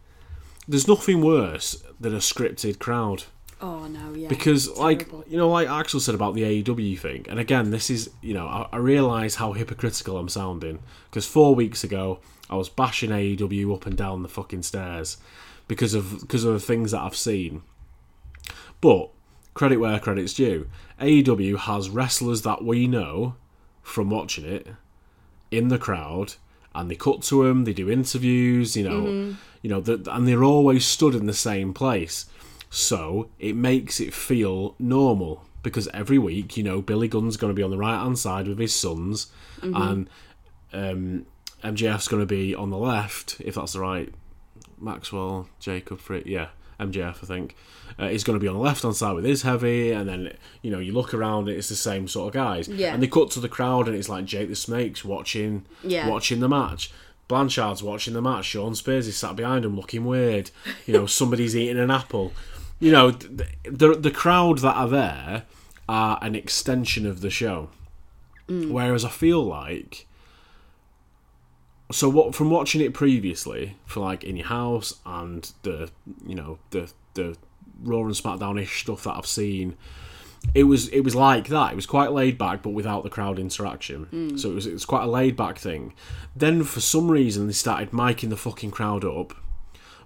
There's 0.67 0.87
nothing 0.87 1.21
worse 1.21 1.81
than 1.99 2.13
a 2.13 2.17
scripted 2.19 2.79
crowd 2.79 3.23
Oh 3.63 3.87
no, 3.87 4.13
yeah. 4.13 4.27
because 4.27 4.69
like 4.77 5.09
Terrible. 5.09 5.23
you 5.25 5.37
know 5.37 5.49
like 5.49 5.69
axel 5.69 6.01
said 6.01 6.15
about 6.15 6.35
the 6.35 6.41
aew 6.41 6.99
thing 6.99 7.25
and 7.29 7.39
again 7.39 7.71
this 7.71 7.89
is 7.89 8.09
you 8.21 8.33
know 8.33 8.45
i, 8.45 8.67
I 8.73 8.77
realise 8.77 9.35
how 9.35 9.53
hypocritical 9.53 10.17
i'm 10.17 10.27
sounding 10.27 10.79
because 11.09 11.25
four 11.25 11.55
weeks 11.55 11.81
ago 11.81 12.19
i 12.49 12.57
was 12.57 12.67
bashing 12.67 13.11
aew 13.11 13.73
up 13.73 13.85
and 13.85 13.95
down 13.95 14.21
the 14.21 14.27
fucking 14.27 14.63
stairs 14.63 15.15
because 15.69 15.93
of 15.93 16.19
because 16.19 16.43
of 16.43 16.51
the 16.51 16.59
things 16.59 16.91
that 16.91 16.99
i've 16.99 17.15
seen 17.15 17.61
but 18.81 19.11
credit 19.53 19.77
where 19.77 19.97
credit's 19.97 20.33
due 20.33 20.67
aew 20.99 21.57
has 21.57 21.89
wrestlers 21.89 22.41
that 22.41 22.65
we 22.65 22.85
know 22.85 23.35
from 23.81 24.09
watching 24.09 24.43
it 24.43 24.67
in 25.51 25.69
the 25.69 25.79
crowd 25.79 26.33
and 26.75 26.91
they 26.91 26.95
cut 26.95 27.21
to 27.21 27.45
them 27.45 27.63
they 27.63 27.71
do 27.71 27.89
interviews 27.89 28.75
you 28.75 28.83
know 28.83 29.03
mm-hmm. 29.03 29.31
you 29.61 29.69
know 29.69 29.79
that 29.79 30.05
and 30.09 30.27
they're 30.27 30.43
always 30.43 30.85
stood 30.85 31.15
in 31.15 31.27
the 31.27 31.33
same 31.33 31.73
place 31.73 32.25
so 32.75 33.29
it 33.37 33.55
makes 33.55 33.99
it 33.99 34.13
feel 34.13 34.73
normal 34.79 35.45
because 35.61 35.87
every 35.93 36.17
week 36.17 36.57
you 36.57 36.63
know 36.63 36.81
billy 36.81 37.07
gunn's 37.07 37.37
going 37.37 37.51
to 37.51 37.55
be 37.55 37.61
on 37.61 37.69
the 37.69 37.77
right 37.77 38.01
hand 38.01 38.17
side 38.17 38.47
with 38.47 38.57
his 38.57 38.73
sons 38.73 39.27
and 39.61 40.09
um, 40.73 41.25
mjf's 41.63 42.07
going 42.07 42.19
to 42.21 42.25
be 42.25 42.55
on 42.55 42.71
the 42.71 42.77
left 42.77 43.39
if 43.41 43.53
that's 43.55 43.73
the 43.73 43.79
right 43.79 44.11
maxwell 44.79 45.47
jacob 45.59 46.01
yeah 46.25 46.47
MJF, 46.79 47.23
I 47.23 47.27
think. 47.27 47.55
Uh, 47.99 48.09
he's 48.09 48.23
going 48.23 48.37
to 48.37 48.41
be 48.41 48.47
on 48.47 48.55
the 48.55 48.59
left 48.59 48.81
hand 48.81 48.95
side 48.95 49.13
with 49.13 49.23
his 49.23 49.43
heavy, 49.43 49.91
and 49.91 50.09
then 50.09 50.33
you 50.63 50.71
know 50.71 50.79
you 50.79 50.91
look 50.91 51.13
around, 51.13 51.47
it's 51.47 51.69
the 51.69 51.75
same 51.75 52.07
sort 52.07 52.29
of 52.29 52.33
guys. 52.33 52.67
Yeah. 52.67 52.93
And 52.95 53.01
they 53.01 53.07
cut 53.07 53.29
to 53.31 53.39
the 53.39 53.47
crowd, 53.47 53.87
and 53.87 53.95
it's 53.95 54.09
like 54.09 54.25
Jake 54.25 54.49
the 54.49 54.55
Snake's 54.55 55.05
watching, 55.05 55.65
Yeah. 55.83 56.09
watching 56.09 56.39
the 56.39 56.49
match. 56.49 56.91
Blanchard's 57.29 57.83
watching 57.83 58.15
the 58.15 58.21
match. 58.23 58.45
Shawn 58.45 58.73
Spears 58.75 59.07
is 59.07 59.15
sat 59.15 59.35
behind 59.35 59.63
him, 59.63 59.75
looking 59.77 60.03
weird. 60.03 60.49
You 60.87 60.93
know, 60.93 61.05
somebody's 61.05 61.55
eating 61.55 61.79
an 61.79 61.91
apple. 61.91 62.33
You 62.83 62.91
know, 62.91 63.11
the 63.11 63.95
the 63.95 64.11
crowd 64.11 64.59
that 64.59 64.75
are 64.75 64.87
there 64.87 65.43
are 65.87 66.19
an 66.21 66.35
extension 66.35 67.05
of 67.05 67.21
the 67.21 67.29
show. 67.29 67.69
Mm. 68.47 68.71
Whereas 68.71 69.05
I 69.05 69.09
feel 69.09 69.43
like 69.43 70.05
so 71.91 72.09
what 72.09 72.33
from 72.33 72.49
watching 72.49 72.81
it 72.81 72.93
previously 72.93 73.77
for 73.85 73.99
like 73.99 74.23
in 74.23 74.35
your 74.35 74.47
house 74.47 74.99
and 75.05 75.51
the 75.63 75.91
you 76.25 76.35
know 76.35 76.59
the 76.71 76.91
the 77.13 77.37
Raw 77.81 78.01
and 78.01 78.11
SmackDown 78.11 78.61
ish 78.61 78.81
stuff 78.81 79.03
that 79.03 79.15
I've 79.15 79.25
seen, 79.25 79.75
it 80.55 80.63
was 80.63 80.87
it 80.89 81.01
was 81.01 81.15
like 81.15 81.47
that. 81.47 81.73
It 81.73 81.75
was 81.75 81.85
quite 81.85 82.11
laid 82.11 82.37
back, 82.37 82.61
but 82.63 82.71
without 82.71 83.03
the 83.03 83.09
crowd 83.09 83.39
interaction. 83.39 84.07
Mm. 84.11 84.39
So 84.39 84.51
it 84.51 84.55
was 84.55 84.65
it 84.65 84.73
was 84.73 84.85
quite 84.85 85.03
a 85.03 85.07
laid 85.07 85.35
back 85.35 85.57
thing. 85.57 85.93
Then 86.35 86.63
for 86.63 86.79
some 86.79 87.09
reason 87.11 87.47
they 87.47 87.53
started 87.53 87.91
miking 87.91 88.29
the 88.29 88.37
fucking 88.37 88.71
crowd 88.71 89.03
up. 89.05 89.33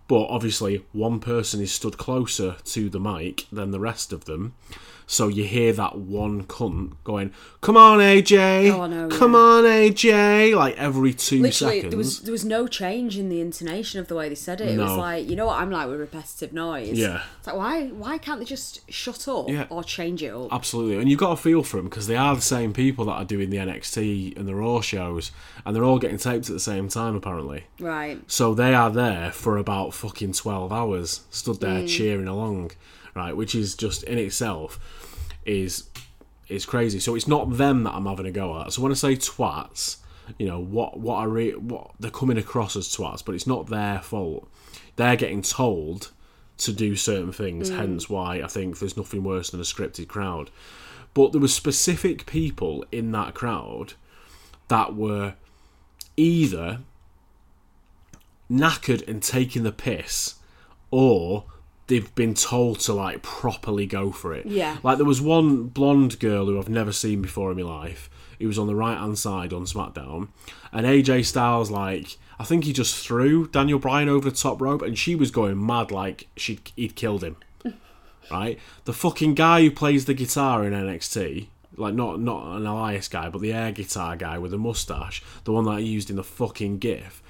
But 0.07 0.27
obviously, 0.27 0.85
one 0.93 1.19
person 1.19 1.61
is 1.61 1.71
stood 1.71 1.97
closer 1.97 2.55
to 2.63 2.89
the 2.89 2.99
mic 2.99 3.45
than 3.51 3.71
the 3.71 3.79
rest 3.79 4.13
of 4.13 4.25
them. 4.25 4.53
So 5.09 5.29
you 5.29 5.45
hear 5.45 5.71
that 5.71 5.97
one 5.97 6.43
cunt 6.43 6.97
going, 7.05 7.31
"Come 7.61 7.77
on, 7.77 7.99
AJ! 7.99 8.69
Oh, 8.73 8.87
know, 8.87 9.07
Come 9.07 9.33
yeah. 9.33 9.39
on, 9.39 9.63
AJ!" 9.63 10.53
Like 10.53 10.75
every 10.77 11.13
two 11.13 11.41
Literally, 11.41 11.75
seconds. 11.77 11.91
there 11.91 11.97
was 11.97 12.21
there 12.23 12.31
was 12.33 12.43
no 12.43 12.67
change 12.67 13.17
in 13.17 13.29
the 13.29 13.39
intonation 13.39 14.01
of 14.01 14.09
the 14.09 14.15
way 14.15 14.27
they 14.27 14.35
said 14.35 14.59
it. 14.59 14.67
It 14.67 14.77
was 14.77 14.97
like, 14.97 15.29
you 15.29 15.37
know 15.37 15.45
what 15.45 15.61
I'm 15.61 15.71
like 15.71 15.87
with 15.87 16.01
repetitive 16.01 16.51
noise. 16.51 16.99
Yeah. 16.99 17.21
It's 17.37 17.47
like 17.47 17.55
why 17.55 17.87
why 17.87 18.17
can't 18.17 18.39
they 18.39 18.45
just 18.45 18.81
shut 18.91 19.29
up 19.29 19.47
Yeah. 19.47 19.65
or 19.69 19.81
change 19.81 20.21
it 20.23 20.33
up? 20.33 20.49
Absolutely, 20.51 20.97
and 20.97 21.09
you've 21.09 21.19
got 21.19 21.29
to 21.29 21.37
feel 21.41 21.63
for 21.63 21.77
them 21.77 21.85
because 21.85 22.07
they 22.07 22.17
are 22.17 22.35
the 22.35 22.41
same 22.41 22.73
people 22.73 23.05
that 23.05 23.13
are 23.13 23.25
doing 23.25 23.49
the 23.49 23.57
NXT 23.57 24.35
and 24.37 24.45
the 24.45 24.55
Raw 24.55 24.81
shows, 24.81 25.31
and 25.65 25.73
they're 25.73 25.85
all 25.85 25.99
getting 25.99 26.17
taped 26.17 26.49
at 26.49 26.53
the 26.53 26.59
same 26.59 26.89
time 26.89 27.15
apparently. 27.15 27.63
Right. 27.79 28.19
So 28.27 28.53
they 28.53 28.73
are 28.75 28.89
there 28.91 29.31
for 29.31 29.55
about 29.57 29.93
fucking 29.93 30.33
twelve 30.33 30.73
hours, 30.73 31.21
stood 31.29 31.61
there 31.61 31.83
Mm. 31.83 31.87
cheering 31.87 32.27
along, 32.27 32.71
right? 33.17 33.35
Which 33.35 33.55
is 33.55 33.75
just 33.75 34.03
in 34.03 34.17
itself 34.17 34.79
is 35.45 35.89
is 36.47 36.65
crazy. 36.65 36.99
So 36.99 37.15
it's 37.15 37.27
not 37.27 37.57
them 37.57 37.83
that 37.83 37.93
I'm 37.93 38.05
having 38.05 38.25
a 38.25 38.31
go 38.31 38.59
at. 38.61 38.73
So 38.73 38.81
when 38.81 38.91
I 38.91 38.95
say 38.95 39.15
twats, 39.15 39.97
you 40.37 40.47
know 40.47 40.59
what 40.59 40.99
what 40.99 41.15
I 41.15 41.23
re- 41.25 41.55
what 41.55 41.91
they're 41.99 42.11
coming 42.11 42.37
across 42.37 42.75
as 42.75 42.87
twats, 42.87 43.23
but 43.23 43.35
it's 43.35 43.47
not 43.47 43.67
their 43.67 43.99
fault. 43.99 44.49
They're 44.95 45.15
getting 45.15 45.41
told 45.41 46.11
to 46.59 46.73
do 46.73 46.95
certain 46.95 47.31
things. 47.31 47.69
Mm. 47.69 47.77
Hence 47.77 48.09
why 48.09 48.41
I 48.41 48.47
think 48.47 48.79
there's 48.79 48.97
nothing 48.97 49.23
worse 49.23 49.49
than 49.49 49.59
a 49.59 49.63
scripted 49.63 50.07
crowd. 50.07 50.49
But 51.13 51.31
there 51.31 51.41
were 51.41 51.47
specific 51.47 52.25
people 52.25 52.85
in 52.91 53.11
that 53.11 53.33
crowd 53.33 53.93
that 54.67 54.95
were 54.95 55.35
either 56.15 56.79
knackered 58.49 59.07
and 59.07 59.21
taking 59.21 59.63
the 59.63 59.71
piss, 59.71 60.35
or 60.91 61.45
they've 61.87 62.13
been 62.15 62.33
told 62.33 62.79
to 62.81 62.93
like 62.93 63.21
properly 63.21 63.85
go 63.85 64.11
for 64.11 64.33
it. 64.33 64.45
Yeah. 64.45 64.77
Like 64.83 64.97
there 64.97 65.05
was 65.05 65.21
one 65.21 65.63
blonde 65.63 66.19
girl 66.19 66.45
who 66.45 66.59
I've 66.59 66.69
never 66.69 66.91
seen 66.91 67.21
before 67.21 67.51
in 67.51 67.57
my 67.57 67.63
life. 67.63 68.09
Who 68.39 68.47
was 68.47 68.59
on 68.59 68.67
the 68.67 68.75
right 68.75 68.97
hand 68.97 69.17
side 69.17 69.51
on 69.51 69.63
SmackDown, 69.63 70.27
and 70.71 70.85
AJ 70.85 71.25
Styles 71.25 71.71
like 71.71 72.17
I 72.39 72.43
think 72.43 72.65
he 72.65 72.73
just 72.73 72.95
threw 72.95 73.47
Daniel 73.47 73.79
Bryan 73.79 74.09
over 74.09 74.29
the 74.29 74.35
top 74.35 74.61
rope, 74.61 74.83
and 74.83 74.97
she 74.97 75.15
was 75.15 75.31
going 75.31 75.65
mad 75.65 75.91
like 75.91 76.27
she 76.37 76.59
he'd 76.75 76.95
killed 76.95 77.23
him. 77.23 77.37
right, 78.31 78.59
the 78.85 78.93
fucking 78.93 79.33
guy 79.33 79.61
who 79.61 79.71
plays 79.71 80.05
the 80.05 80.13
guitar 80.13 80.63
in 80.63 80.73
NXT. 80.73 81.47
Like 81.75 81.95
not 81.95 82.19
not 82.19 82.57
an 82.57 82.65
Elias 82.65 83.07
guy, 83.07 83.29
but 83.29 83.41
the 83.41 83.53
air 83.53 83.71
guitar 83.71 84.15
guy 84.15 84.37
with 84.37 84.51
the 84.51 84.57
mustache, 84.57 85.23
the 85.43 85.51
one 85.51 85.65
that 85.65 85.71
I 85.71 85.79
used 85.79 86.09
in 86.09 86.15
the 86.15 86.23
fucking 86.23 86.77
GIF. 86.77 87.23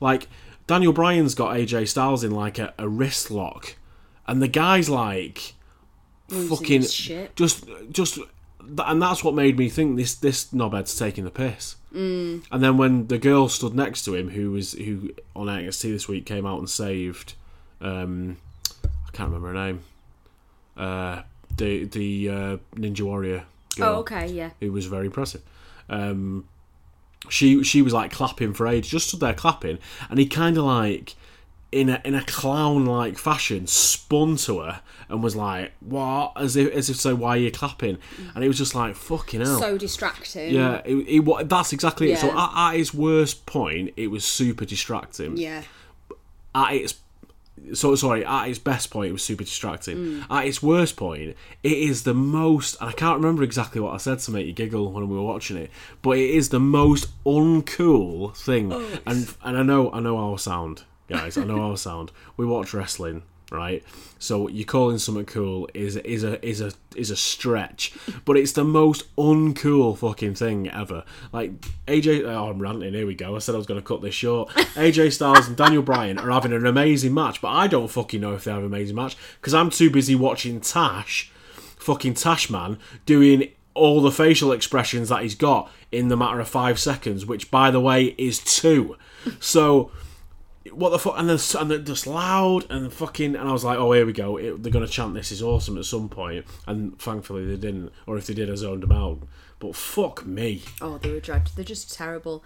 Like 0.00 0.28
Daniel 0.66 0.92
Bryan's 0.92 1.34
got 1.34 1.56
AJ 1.56 1.88
Styles 1.88 2.22
in 2.22 2.30
like 2.30 2.58
a, 2.58 2.74
a 2.78 2.88
wrist 2.88 3.30
lock, 3.30 3.76
and 4.28 4.40
the 4.40 4.48
guy's 4.48 4.88
like 4.88 5.54
Losing 6.28 6.56
fucking 6.56 6.82
shit. 6.82 7.34
just 7.34 7.64
just 7.90 8.18
and 8.84 9.00
that's 9.02 9.24
what 9.24 9.34
made 9.34 9.56
me 9.58 9.68
think 9.68 9.96
this 9.96 10.14
this 10.14 10.52
knobhead's 10.52 10.96
taking 10.96 11.24
the 11.24 11.30
piss. 11.30 11.76
Mm. 11.94 12.44
And 12.52 12.62
then 12.62 12.76
when 12.76 13.06
the 13.06 13.18
girl 13.18 13.48
stood 13.48 13.74
next 13.74 14.04
to 14.04 14.14
him, 14.14 14.28
who 14.30 14.50
was 14.52 14.72
who 14.74 15.10
on 15.34 15.46
NXT 15.46 15.82
this 15.90 16.06
week 16.06 16.26
came 16.26 16.44
out 16.46 16.58
and 16.58 16.68
saved, 16.68 17.32
um, 17.80 18.36
I 18.84 19.10
can't 19.12 19.30
remember 19.32 19.48
her 19.48 19.54
name, 19.54 19.80
uh, 20.76 21.22
the 21.56 21.84
the 21.84 22.28
uh, 22.28 22.56
Ninja 22.76 23.00
Warrior 23.00 23.44
girl 23.76 23.88
Oh, 23.88 23.98
okay, 24.00 24.26
yeah. 24.26 24.50
who 24.60 24.70
was 24.70 24.84
very 24.86 25.06
impressive. 25.06 25.42
Um, 25.88 26.46
she 27.30 27.62
she 27.64 27.80
was 27.80 27.94
like 27.94 28.12
clapping 28.12 28.52
for 28.52 28.66
age, 28.66 28.90
just 28.90 29.08
stood 29.08 29.20
there 29.20 29.32
clapping, 29.34 29.78
and 30.10 30.18
he 30.18 30.26
kind 30.26 30.58
of 30.58 30.64
like 30.64 31.14
in 31.70 31.90
a 31.90 32.00
in 32.04 32.14
a 32.14 32.24
clown 32.24 32.86
like 32.86 33.18
fashion 33.18 33.66
spun 33.66 34.36
to 34.36 34.60
her 34.60 34.80
and 35.10 35.22
was 35.22 35.36
like, 35.36 35.72
"What?" 35.80 36.32
as 36.36 36.56
if 36.56 36.72
as 36.72 36.88
if 36.88 36.96
say, 36.96 37.12
"Why 37.12 37.30
are 37.30 37.38
you 37.38 37.50
clapping?" 37.50 37.98
And 38.34 38.42
it 38.44 38.48
was 38.48 38.58
just 38.58 38.74
like, 38.74 38.94
"Fucking 38.96 39.40
hell." 39.40 39.58
So 39.58 39.76
distracting. 39.78 40.54
yeah, 40.54 40.80
it, 40.84 40.94
it, 40.94 41.20
wa- 41.20 41.42
that's 41.42 41.72
exactly 41.72 42.12
it. 42.12 42.18
So 42.18 42.28
Yeah. 42.28 42.44
at, 42.44 42.74
at 42.74 42.80
its 42.80 42.94
worst 42.94 43.44
point, 43.46 43.92
it 43.96 44.08
was 44.08 44.24
super 44.24 44.64
distracting 44.64 45.36
Yeah. 45.36 45.62
at 46.54 46.72
its 46.74 46.94
so 47.74 47.94
sorry 47.96 48.24
at 48.24 48.48
its 48.48 48.58
best 48.58 48.88
point 48.88 49.08
it 49.10 49.12
was 49.12 49.22
super 49.22 49.42
distracting 49.42 49.96
mm. 49.96 50.24
at 50.30 50.46
its 50.46 50.62
worst 50.62 50.96
point 50.96 51.36
it 51.64 51.72
is 51.72 52.04
the 52.04 52.14
most 52.14 52.76
and 52.80 52.88
i 52.88 52.92
can't 52.92 53.16
remember 53.18 53.42
exactly 53.42 53.80
what 53.80 53.92
i 53.92 53.96
said 53.96 54.18
to 54.20 54.30
make 54.30 54.46
you 54.46 54.52
giggle 54.52 54.92
when 54.92 55.08
we 55.08 55.16
were 55.16 55.22
watching 55.24 55.56
it 55.56 55.68
but 56.00 56.16
it 56.16 56.30
is 56.30 56.50
the 56.50 56.60
most 56.60 57.08
uncool 57.26 58.34
thing 58.36 58.72
oh, 58.72 58.98
and 59.06 59.34
and 59.42 59.58
i 59.58 59.62
know 59.62 59.90
i 59.92 59.98
know 60.00 60.16
our 60.16 60.38
sound 60.38 60.84
guys 61.08 61.36
i 61.36 61.44
know 61.44 61.72
I 61.72 61.74
sound. 61.74 62.12
We 62.36 62.46
watch 62.46 62.74
wrestling 62.74 63.22
right? 63.50 63.82
So 64.18 64.48
you 64.48 64.64
calling 64.64 64.98
something 64.98 65.24
cool 65.24 65.68
is 65.72 65.96
is 65.96 66.24
a 66.24 66.44
is 66.46 66.60
a 66.60 66.72
is 66.96 67.10
a 67.10 67.16
stretch 67.16 67.94
but 68.24 68.36
it's 68.36 68.52
the 68.52 68.64
most 68.64 69.14
uncool 69.16 69.96
fucking 69.96 70.34
thing 70.34 70.68
ever. 70.68 71.04
Like 71.32 71.52
aj 71.86 72.24
oh 72.24 72.50
i'm 72.50 72.60
ranting 72.60 72.94
here 72.94 73.06
we 73.06 73.14
go. 73.14 73.36
I 73.36 73.38
said 73.38 73.54
i 73.54 73.58
was 73.58 73.66
going 73.66 73.80
to 73.80 73.86
cut 73.86 74.02
this 74.02 74.14
short. 74.14 74.50
Aj 74.50 75.12
styles 75.12 75.48
and 75.48 75.56
daniel 75.56 75.82
bryan 75.82 76.18
are 76.18 76.30
having 76.30 76.52
an 76.52 76.66
amazing 76.66 77.14
match 77.14 77.40
but 77.40 77.48
i 77.48 77.66
don't 77.66 77.88
fucking 77.88 78.20
know 78.20 78.34
if 78.34 78.44
they 78.44 78.50
have 78.50 78.60
an 78.60 78.66
amazing 78.66 78.96
match 78.96 79.16
because 79.40 79.54
i'm 79.54 79.70
too 79.70 79.90
busy 79.90 80.14
watching 80.14 80.60
tash 80.60 81.30
fucking 81.78 82.14
tash 82.14 82.50
man 82.50 82.78
doing 83.06 83.48
all 83.74 84.00
the 84.00 84.10
facial 84.10 84.52
expressions 84.52 85.08
that 85.08 85.22
he's 85.22 85.36
got 85.36 85.70
in 85.92 86.08
the 86.08 86.16
matter 86.16 86.40
of 86.40 86.48
five 86.48 86.78
seconds 86.78 87.24
which 87.24 87.50
by 87.50 87.70
the 87.70 87.80
way 87.80 88.14
is 88.18 88.40
two. 88.40 88.96
So 89.40 89.90
what 90.72 90.90
the 90.90 90.98
fuck? 90.98 91.14
And 91.16 91.28
then 91.28 91.38
and 91.58 91.70
they're 91.70 91.78
just 91.78 92.06
loud 92.06 92.70
and 92.70 92.92
fucking. 92.92 93.36
And 93.36 93.48
I 93.48 93.52
was 93.52 93.64
like, 93.64 93.78
oh, 93.78 93.92
here 93.92 94.06
we 94.06 94.12
go. 94.12 94.36
It, 94.36 94.62
they're 94.62 94.72
gonna 94.72 94.88
chant 94.88 95.14
this 95.14 95.32
is 95.32 95.42
awesome 95.42 95.78
at 95.78 95.84
some 95.84 96.08
point. 96.08 96.46
and 96.66 96.98
thankfully 96.98 97.46
they 97.46 97.56
didn't. 97.56 97.92
Or 98.06 98.16
if 98.16 98.26
they 98.26 98.34
did, 98.34 98.50
I 98.50 98.54
zoned 98.54 98.82
them 98.82 98.92
out. 98.92 99.20
But 99.58 99.74
fuck 99.74 100.24
me. 100.26 100.62
Oh, 100.80 100.98
they 100.98 101.10
were 101.10 101.20
dreadful. 101.20 101.52
They're 101.56 101.64
just 101.64 101.92
terrible. 101.92 102.44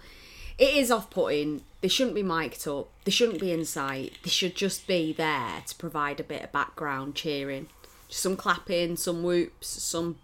It 0.57 0.75
is 0.75 0.91
off 0.91 1.09
putting. 1.09 1.61
They 1.81 1.87
shouldn't 1.87 2.15
be 2.15 2.23
mic'd 2.23 2.67
up. 2.67 2.89
They 3.05 3.11
shouldn't 3.11 3.39
be 3.39 3.51
in 3.51 3.65
sight. 3.65 4.17
They 4.23 4.29
should 4.29 4.55
just 4.55 4.87
be 4.87 5.13
there 5.13 5.63
to 5.67 5.75
provide 5.75 6.19
a 6.19 6.23
bit 6.23 6.43
of 6.43 6.51
background 6.51 7.15
cheering. 7.15 7.67
Just 8.07 8.21
some 8.21 8.35
clapping, 8.35 8.95
some 8.95 9.23
whoops, 9.23 9.67
some. 9.67 10.17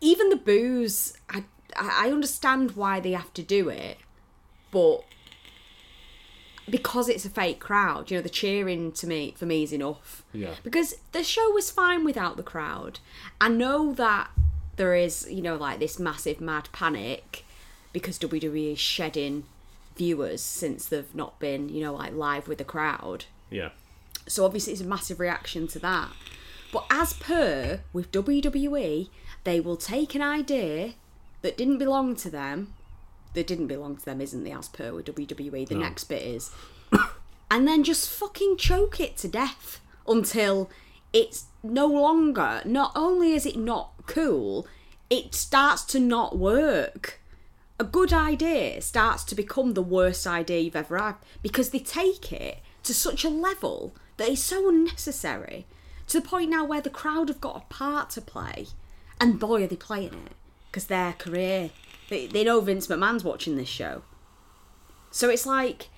Even 0.00 0.30
the 0.30 0.36
boos. 0.36 1.16
I 1.30 1.44
I 1.76 2.10
understand 2.10 2.72
why 2.72 3.00
they 3.00 3.12
have 3.12 3.32
to 3.34 3.42
do 3.42 3.68
it, 3.68 3.98
but 4.70 5.04
because 6.68 7.08
it's 7.08 7.24
a 7.24 7.30
fake 7.30 7.60
crowd, 7.60 8.10
you 8.10 8.16
know, 8.16 8.22
the 8.22 8.28
cheering 8.28 8.92
to 8.92 9.06
me 9.06 9.34
for 9.36 9.46
me 9.46 9.62
is 9.62 9.72
enough. 9.72 10.24
Yeah. 10.32 10.54
Because 10.62 10.94
the 11.12 11.22
show 11.22 11.50
was 11.50 11.70
fine 11.70 12.04
without 12.04 12.36
the 12.36 12.42
crowd. 12.42 13.00
I 13.40 13.48
know 13.48 13.92
that 13.94 14.30
there 14.76 14.94
is, 14.94 15.26
you 15.30 15.42
know, 15.42 15.56
like 15.56 15.78
this 15.78 15.98
massive 15.98 16.40
mad 16.40 16.68
panic 16.72 17.44
because 17.92 18.18
WWE 18.18 18.72
is 18.72 18.78
shedding 18.78 19.44
viewers 19.96 20.40
since 20.42 20.86
they've 20.86 21.14
not 21.14 21.38
been, 21.38 21.68
you 21.68 21.82
know, 21.82 21.94
like 21.94 22.14
live 22.14 22.48
with 22.48 22.58
the 22.58 22.64
crowd. 22.64 23.26
Yeah. 23.50 23.70
So 24.26 24.44
obviously 24.44 24.72
it's 24.72 24.82
a 24.82 24.86
massive 24.86 25.20
reaction 25.20 25.68
to 25.68 25.78
that. 25.80 26.10
But 26.72 26.86
as 26.90 27.12
per 27.12 27.80
with 27.92 28.10
WWE, 28.10 29.08
they 29.44 29.60
will 29.60 29.76
take 29.76 30.14
an 30.14 30.22
idea 30.22 30.94
that 31.42 31.56
didn't 31.56 31.78
belong 31.78 32.16
to 32.16 32.30
them. 32.30 32.74
That 33.34 33.46
didn't 33.46 33.66
belong 33.66 33.96
to 33.96 34.04
them, 34.04 34.20
isn't 34.20 34.44
the 34.44 34.52
as 34.52 34.68
per 34.68 34.92
with 34.92 35.06
WWE. 35.06 35.68
The 35.68 35.74
next 35.74 36.04
bit 36.04 36.22
is. 36.22 36.50
and 37.50 37.66
then 37.66 37.84
just 37.84 38.08
fucking 38.10 38.56
choke 38.56 39.00
it 39.00 39.16
to 39.18 39.28
death 39.28 39.80
until 40.06 40.70
it's 41.12 41.46
no 41.62 41.86
longer, 41.86 42.62
not 42.64 42.92
only 42.94 43.32
is 43.32 43.46
it 43.46 43.56
not 43.56 43.92
cool, 44.06 44.66
it 45.10 45.34
starts 45.34 45.84
to 45.84 46.00
not 46.00 46.38
work. 46.38 47.20
A 47.78 47.84
good 47.84 48.12
idea 48.12 48.80
starts 48.80 49.24
to 49.24 49.34
become 49.34 49.74
the 49.74 49.82
worst 49.82 50.26
idea 50.26 50.60
you've 50.60 50.76
ever 50.76 50.98
had 50.98 51.16
because 51.42 51.70
they 51.70 51.80
take 51.80 52.32
it 52.32 52.58
to 52.84 52.94
such 52.94 53.24
a 53.24 53.28
level 53.28 53.94
that 54.16 54.28
is 54.28 54.42
so 54.42 54.68
unnecessary 54.68 55.66
to 56.06 56.20
the 56.20 56.26
point 56.26 56.50
now 56.50 56.64
where 56.64 56.80
the 56.80 56.90
crowd 56.90 57.28
have 57.28 57.40
got 57.40 57.56
a 57.56 57.72
part 57.72 58.10
to 58.10 58.20
play, 58.20 58.66
and 59.20 59.40
boy 59.40 59.64
are 59.64 59.66
they 59.66 59.76
playing 59.76 60.26
it 60.26 60.32
because 60.70 60.86
their 60.86 61.12
career. 61.14 61.70
They, 62.10 62.26
they 62.26 62.44
know 62.44 62.60
Vince 62.60 62.86
McMahon's 62.86 63.24
watching 63.24 63.56
this 63.56 63.68
show, 63.68 64.02
so 65.10 65.28
it's 65.30 65.46
like, 65.46 65.88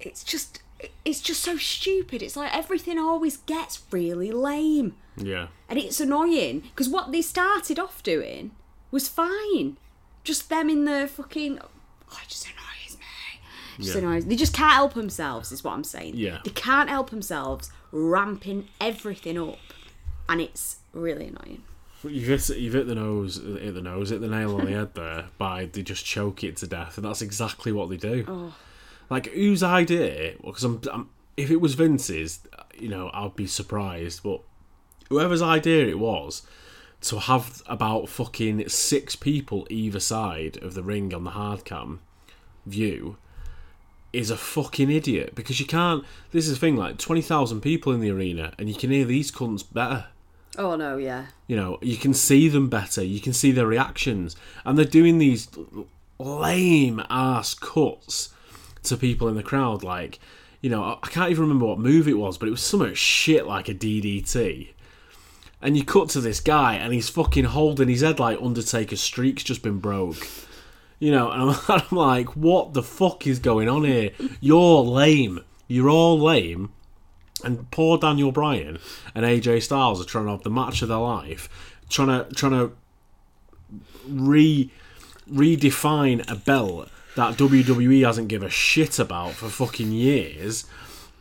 it's 0.00 0.22
just 0.24 0.62
it's 1.04 1.20
just 1.20 1.42
so 1.42 1.56
stupid. 1.56 2.22
It's 2.22 2.36
like 2.36 2.54
everything 2.54 2.98
always 2.98 3.36
gets 3.38 3.82
really 3.90 4.30
lame. 4.32 4.96
Yeah. 5.16 5.48
And 5.68 5.78
it's 5.78 6.00
annoying 6.00 6.60
because 6.60 6.88
what 6.88 7.12
they 7.12 7.22
started 7.22 7.78
off 7.78 8.02
doing 8.02 8.50
was 8.90 9.08
fine. 9.08 9.76
Just 10.24 10.48
them 10.48 10.68
in 10.68 10.84
the 10.84 11.08
fucking. 11.08 11.58
Oh, 11.60 12.18
it 12.22 12.28
just 12.28 12.46
annoys 12.46 12.98
me. 12.98 13.84
Just 13.84 13.94
Yeah. 13.96 14.02
annoys. 14.02 14.24
They 14.26 14.36
just 14.36 14.54
can't 14.54 14.72
help 14.74 14.94
themselves, 14.94 15.52
is 15.52 15.62
what 15.62 15.72
I'm 15.74 15.84
saying. 15.84 16.16
Yeah. 16.16 16.38
They 16.44 16.50
can't 16.50 16.88
help 16.88 17.10
themselves 17.10 17.70
ramping 17.92 18.68
everything 18.80 19.38
up. 19.38 19.58
And 20.28 20.40
it's 20.40 20.78
really 20.92 21.26
annoying. 21.28 21.62
You've 22.04 22.28
hit, 22.28 22.56
you've 22.56 22.74
hit 22.74 22.86
the 22.86 22.94
nose, 22.94 23.36
hit 23.36 23.74
the 23.74 23.82
nose, 23.82 24.10
hit 24.10 24.20
the 24.20 24.28
nail 24.28 24.56
on 24.56 24.64
the 24.64 24.72
head 24.72 24.94
there 24.94 25.26
by 25.38 25.66
they 25.66 25.82
just 25.82 26.04
choke 26.04 26.42
it 26.42 26.56
to 26.58 26.66
death, 26.66 26.96
and 26.96 27.06
that's 27.06 27.22
exactly 27.22 27.72
what 27.72 27.88
they 27.90 27.96
do. 27.96 28.24
Oh. 28.26 28.54
Like 29.08 29.26
whose 29.26 29.62
idea? 29.62 30.34
Because 30.44 30.64
I'm, 30.64 30.80
I'm, 30.92 31.10
if 31.36 31.50
it 31.50 31.60
was 31.60 31.74
Vince's, 31.74 32.40
you 32.76 32.88
know, 32.88 33.10
I'd 33.12 33.36
be 33.36 33.46
surprised. 33.46 34.22
But 34.22 34.40
whoever's 35.08 35.42
idea 35.42 35.86
it 35.86 35.98
was 35.98 36.42
to 37.02 37.18
have 37.18 37.62
about 37.66 38.08
fucking 38.08 38.68
six 38.68 39.16
people 39.16 39.66
either 39.70 40.00
side 40.00 40.56
of 40.58 40.74
the 40.74 40.82
ring 40.82 41.12
on 41.12 41.24
the 41.24 41.30
hard 41.30 41.64
cam 41.64 42.00
view 42.64 43.16
is 44.12 44.30
a 44.30 44.36
fucking 44.36 44.90
idiot 44.90 45.34
because 45.34 45.58
you 45.58 45.66
can't. 45.66 46.04
This 46.32 46.46
is 46.46 46.54
the 46.54 46.60
thing, 46.60 46.76
like 46.76 46.98
twenty 46.98 47.22
thousand 47.22 47.60
people 47.60 47.92
in 47.92 48.00
the 48.00 48.10
arena, 48.10 48.52
and 48.58 48.68
you 48.68 48.74
can 48.74 48.90
hear 48.90 49.04
these 49.04 49.30
cunts 49.30 49.64
better. 49.70 50.06
Oh, 50.58 50.76
no, 50.76 50.98
yeah. 50.98 51.26
You 51.46 51.56
know, 51.56 51.78
you 51.80 51.96
can 51.96 52.12
see 52.12 52.48
them 52.48 52.68
better. 52.68 53.02
You 53.02 53.20
can 53.20 53.32
see 53.32 53.52
their 53.52 53.66
reactions, 53.66 54.36
and 54.64 54.76
they're 54.76 54.84
doing 54.84 55.18
these 55.18 55.48
lame 56.18 57.02
ass 57.08 57.54
cuts 57.54 58.32
to 58.84 58.96
people 58.96 59.28
in 59.28 59.34
the 59.34 59.42
crowd. 59.42 59.82
Like, 59.82 60.18
you 60.60 60.70
know, 60.70 60.98
I- 61.02 61.06
can't 61.08 61.30
even 61.30 61.42
remember 61.42 61.66
what 61.66 61.78
move 61.78 62.06
it 62.08 62.18
was, 62.18 62.38
but 62.38 62.48
it 62.48 62.52
was 62.52 62.60
something 62.62 62.94
shit 62.94 63.46
like 63.46 63.68
a 63.68 63.74
DDT. 63.74 64.68
And 65.60 65.76
you 65.76 65.84
cut 65.84 66.08
to 66.10 66.20
this 66.20 66.40
guy, 66.40 66.74
and 66.74 66.92
he's 66.92 67.08
fucking 67.08 67.44
holding 67.44 67.88
his 67.88 68.00
head 68.00 68.18
like 68.18 68.40
Undertaker's 68.42 69.00
streak's 69.00 69.44
just 69.44 69.62
been 69.62 69.78
broke. 69.78 70.28
You 70.98 71.12
know, 71.12 71.30
and 71.30 71.42
I'm, 71.50 71.56
I'm 71.90 71.96
like, 71.96 72.36
what 72.36 72.74
the 72.74 72.82
fuck 72.82 73.26
is 73.26 73.38
going 73.38 73.68
on 73.68 73.84
here? 73.84 74.10
You're 74.40 74.82
lame. 74.82 75.40
You're 75.68 75.88
all 75.88 76.18
lame. 76.20 76.70
And 77.44 77.70
poor 77.70 77.98
Daniel 77.98 78.32
Bryan 78.32 78.78
and 79.14 79.24
AJ 79.24 79.62
Styles 79.62 80.00
are 80.00 80.04
trying 80.04 80.26
to 80.26 80.32
have 80.32 80.42
the 80.42 80.50
match 80.50 80.82
of 80.82 80.88
their 80.88 80.98
life, 80.98 81.48
trying 81.88 82.08
to 82.08 82.34
trying 82.34 82.52
to 82.52 82.72
re 84.08 84.70
redefine 85.30 86.28
a 86.30 86.34
belt 86.34 86.88
that 87.16 87.36
WWE 87.36 88.04
hasn't 88.04 88.28
give 88.28 88.42
a 88.42 88.50
shit 88.50 88.98
about 88.98 89.32
for 89.32 89.48
fucking 89.48 89.92
years. 89.92 90.64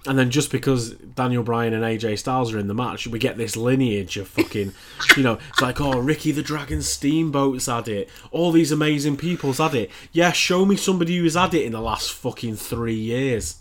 And 0.08 0.18
then 0.18 0.32
just 0.32 0.52
because 0.52 0.92
Daniel 0.94 1.44
Bryan 1.44 1.74
and 1.74 1.84
AJ 1.84 2.18
Styles 2.18 2.52
are 2.54 2.58
in 2.58 2.68
the 2.68 2.74
match, 2.74 3.06
we 3.06 3.20
get 3.20 3.38
this 3.38 3.56
lineage 3.56 4.18
of 4.18 4.28
fucking, 4.28 4.74
you 5.18 5.24
know, 5.24 5.38
it's 5.50 5.62
like, 5.62 5.80
oh, 5.80 6.00
Ricky 6.00 6.32
the 6.32 6.42
Dragon 6.42 6.82
Steamboat's 6.82 7.68
had 7.68 7.88
it. 7.88 8.10
All 8.32 8.52
these 8.52 8.72
amazing 8.72 9.18
people's 9.18 9.60
had 9.60 9.76
it. 9.76 9.92
Yeah, 10.12 10.32
show 10.32 10.66
me 10.66 10.76
somebody 10.76 11.18
who's 11.18 11.36
had 11.36 11.54
it 11.54 11.66
in 11.66 11.72
the 11.72 11.82
last 11.82 12.12
fucking 12.14 12.56
three 12.56 12.96
years. 12.96 13.61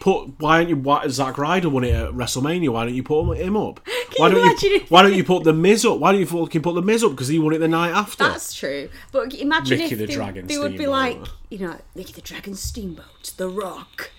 Put 0.00 0.38
why 0.40 0.58
don't 0.60 0.68
you? 0.68 0.76
Why, 0.76 1.08
Zack 1.08 1.38
Ryder 1.38 1.68
won 1.68 1.84
it 1.84 1.94
at 1.94 2.10
WrestleMania. 2.12 2.68
Why 2.68 2.84
don't 2.84 2.94
you 2.94 3.02
put 3.02 3.34
him 3.36 3.56
up? 3.56 3.80
why 4.18 4.30
don't 4.30 4.40
imagine 4.40 4.70
you? 4.70 4.76
if- 4.76 4.90
Why 4.90 5.02
don't 5.02 5.14
you 5.14 5.24
put 5.24 5.44
the 5.44 5.52
Miz 5.52 5.84
up? 5.84 5.98
Why 5.98 6.12
don't 6.12 6.20
you 6.20 6.26
fucking 6.26 6.62
put 6.62 6.74
the 6.74 6.82
Miz 6.82 7.02
up 7.02 7.12
because 7.12 7.28
he 7.28 7.38
won 7.38 7.54
it 7.54 7.58
the 7.58 7.68
night 7.68 7.90
after? 7.90 8.24
That's 8.24 8.54
true. 8.54 8.88
But 9.12 9.34
imagine 9.34 9.78
Ricky 9.78 9.94
if 9.94 9.98
the 9.98 10.06
they, 10.06 10.14
Dragon 10.14 10.46
they 10.46 10.58
would 10.58 10.76
be 10.76 10.86
like, 10.86 11.18
you 11.50 11.58
know, 11.58 11.76
Ricky 11.94 12.12
the 12.12 12.20
Dragon 12.20 12.54
Steamboat, 12.54 13.32
The 13.36 13.48
Rock, 13.48 14.10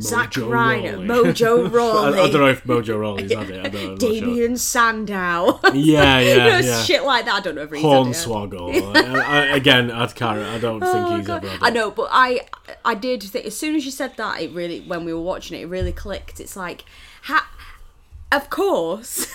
Zack 0.00 0.32
Mojo 0.32 0.50
Ryder. 0.50 0.98
Mojo 0.98 1.66
I, 1.66 1.68
Rawley. 1.70 2.18
I 2.18 2.30
don't 2.30 2.40
know 2.40 2.48
if 2.48 2.64
Mojo 2.64 2.98
Rawley's 2.98 3.32
had 3.32 3.50
it. 3.50 3.64
I 3.64 3.68
don't 3.68 4.00
know. 4.00 4.08
I'm 4.08 4.36
sure. 4.48 4.56
Sandow. 4.56 5.60
Yeah, 5.74 6.18
you 6.18 6.28
yeah, 6.28 6.36
know, 6.36 6.58
yeah. 6.58 6.82
shit 6.84 7.04
like 7.04 7.24
that. 7.26 7.34
I 7.34 7.40
don't 7.40 7.54
know 7.54 7.62
if 7.62 7.70
he's 7.70 7.82
had 7.82 7.88
it. 7.88 7.94
Hornswoggle. 7.94 8.96
I, 8.96 9.50
I, 9.52 9.56
again, 9.56 9.88
carry. 10.14 10.42
I 10.42 10.58
don't 10.58 10.82
oh, 10.82 10.92
think 10.92 11.06
Oh, 11.06 11.16
he's 11.16 11.26
God. 11.26 11.44
ever. 11.44 11.64
I 11.64 11.70
know, 11.70 11.90
but 11.90 12.08
I 12.10 12.40
I 12.84 12.94
did 12.94 13.22
think 13.22 13.46
as 13.46 13.56
soon 13.56 13.74
as 13.76 13.84
you 13.84 13.90
said 13.90 14.16
that, 14.16 14.40
it 14.40 14.50
really 14.52 14.80
when 14.80 15.04
we 15.04 15.12
were 15.12 15.20
watching 15.20 15.58
it, 15.58 15.62
it 15.62 15.66
really 15.66 15.92
clicked. 15.92 16.40
It's 16.40 16.56
like, 16.56 16.84
ha- 17.22 17.48
of 18.32 18.50
course, 18.50 19.26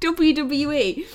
WWE 0.00 1.06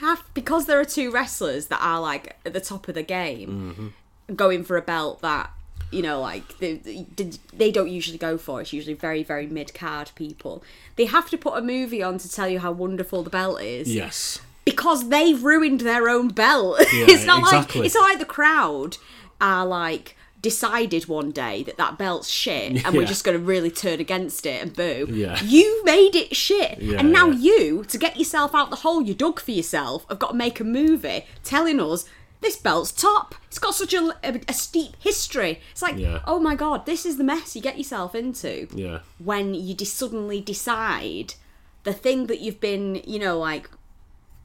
have 0.00 0.22
because 0.34 0.66
there 0.66 0.78
are 0.78 0.84
two 0.84 1.10
wrestlers 1.10 1.66
that 1.66 1.80
are 1.82 2.00
like 2.00 2.36
at 2.44 2.52
the 2.52 2.60
top 2.60 2.88
of 2.88 2.94
the 2.94 3.02
game, 3.02 3.74
mm-hmm. 3.74 4.34
going 4.34 4.64
for 4.64 4.76
a 4.76 4.82
belt 4.82 5.20
that 5.22 5.50
you 5.90 6.02
know 6.02 6.20
like 6.20 6.58
they, 6.58 6.74
they 6.74 7.06
they 7.52 7.70
don't 7.70 7.90
usually 7.90 8.18
go 8.18 8.38
for. 8.38 8.60
It's 8.60 8.72
usually 8.72 8.94
very 8.94 9.22
very 9.22 9.46
mid 9.46 9.74
card 9.74 10.10
people. 10.14 10.62
They 10.96 11.06
have 11.06 11.28
to 11.30 11.38
put 11.38 11.56
a 11.58 11.62
movie 11.62 12.02
on 12.02 12.18
to 12.18 12.30
tell 12.30 12.48
you 12.48 12.58
how 12.60 12.72
wonderful 12.72 13.22
the 13.22 13.30
belt 13.30 13.60
is 13.62 13.92
Yes. 13.94 14.40
because 14.64 15.08
they've 15.08 15.42
ruined 15.42 15.80
their 15.80 16.08
own 16.08 16.28
belt. 16.28 16.78
Yeah, 16.92 17.06
it's 17.08 17.24
not 17.24 17.40
exactly. 17.40 17.80
like 17.80 17.86
it's 17.86 17.94
not 17.94 18.08
like 18.08 18.18
the 18.18 18.24
crowd 18.24 18.96
are 19.40 19.66
like 19.66 20.16
decided 20.42 21.06
one 21.06 21.30
day 21.32 21.62
that 21.64 21.76
that 21.76 21.98
belt's 21.98 22.28
shit 22.28 22.82
and 22.84 22.96
we're 22.96 23.04
just 23.04 23.24
going 23.24 23.36
to 23.38 23.44
really 23.44 23.70
turn 23.70 24.00
against 24.00 24.46
it 24.46 24.62
and 24.62 24.74
boo. 24.74 25.06
Yeah. 25.10 25.38
You 25.42 25.84
made 25.84 26.14
it 26.16 26.34
shit. 26.34 26.80
Yeah, 26.80 26.98
and 26.98 27.12
now 27.12 27.26
yeah. 27.28 27.40
you, 27.58 27.84
to 27.84 27.98
get 27.98 28.16
yourself 28.16 28.54
out 28.54 28.70
the 28.70 28.76
hole 28.76 29.02
you 29.02 29.12
dug 29.12 29.38
for 29.38 29.50
yourself, 29.50 30.06
have 30.08 30.18
got 30.18 30.28
to 30.28 30.34
make 30.36 30.58
a 30.58 30.64
movie 30.64 31.26
telling 31.44 31.78
us 31.78 32.06
this 32.40 32.56
belt's 32.56 32.92
top. 32.92 33.34
It's 33.48 33.58
got 33.58 33.74
such 33.74 33.92
a, 33.94 34.16
a, 34.24 34.40
a 34.48 34.52
steep 34.52 34.96
history. 35.00 35.60
It's 35.72 35.82
like, 35.82 35.96
Yeah. 35.98 36.20
oh 36.26 36.38
my 36.38 36.54
god, 36.54 36.86
this 36.86 37.04
is 37.04 37.16
the 37.18 37.24
mess 37.24 37.54
you 37.54 37.62
get 37.62 37.76
yourself 37.78 38.14
into 38.14 38.66
Yeah. 38.74 39.00
when 39.18 39.54
you 39.54 39.74
just 39.74 39.94
suddenly 39.96 40.40
decide 40.40 41.34
the 41.84 41.92
thing 41.92 42.26
that 42.26 42.40
you've 42.40 42.60
been, 42.60 43.02
you 43.06 43.18
know, 43.18 43.38
like 43.38 43.70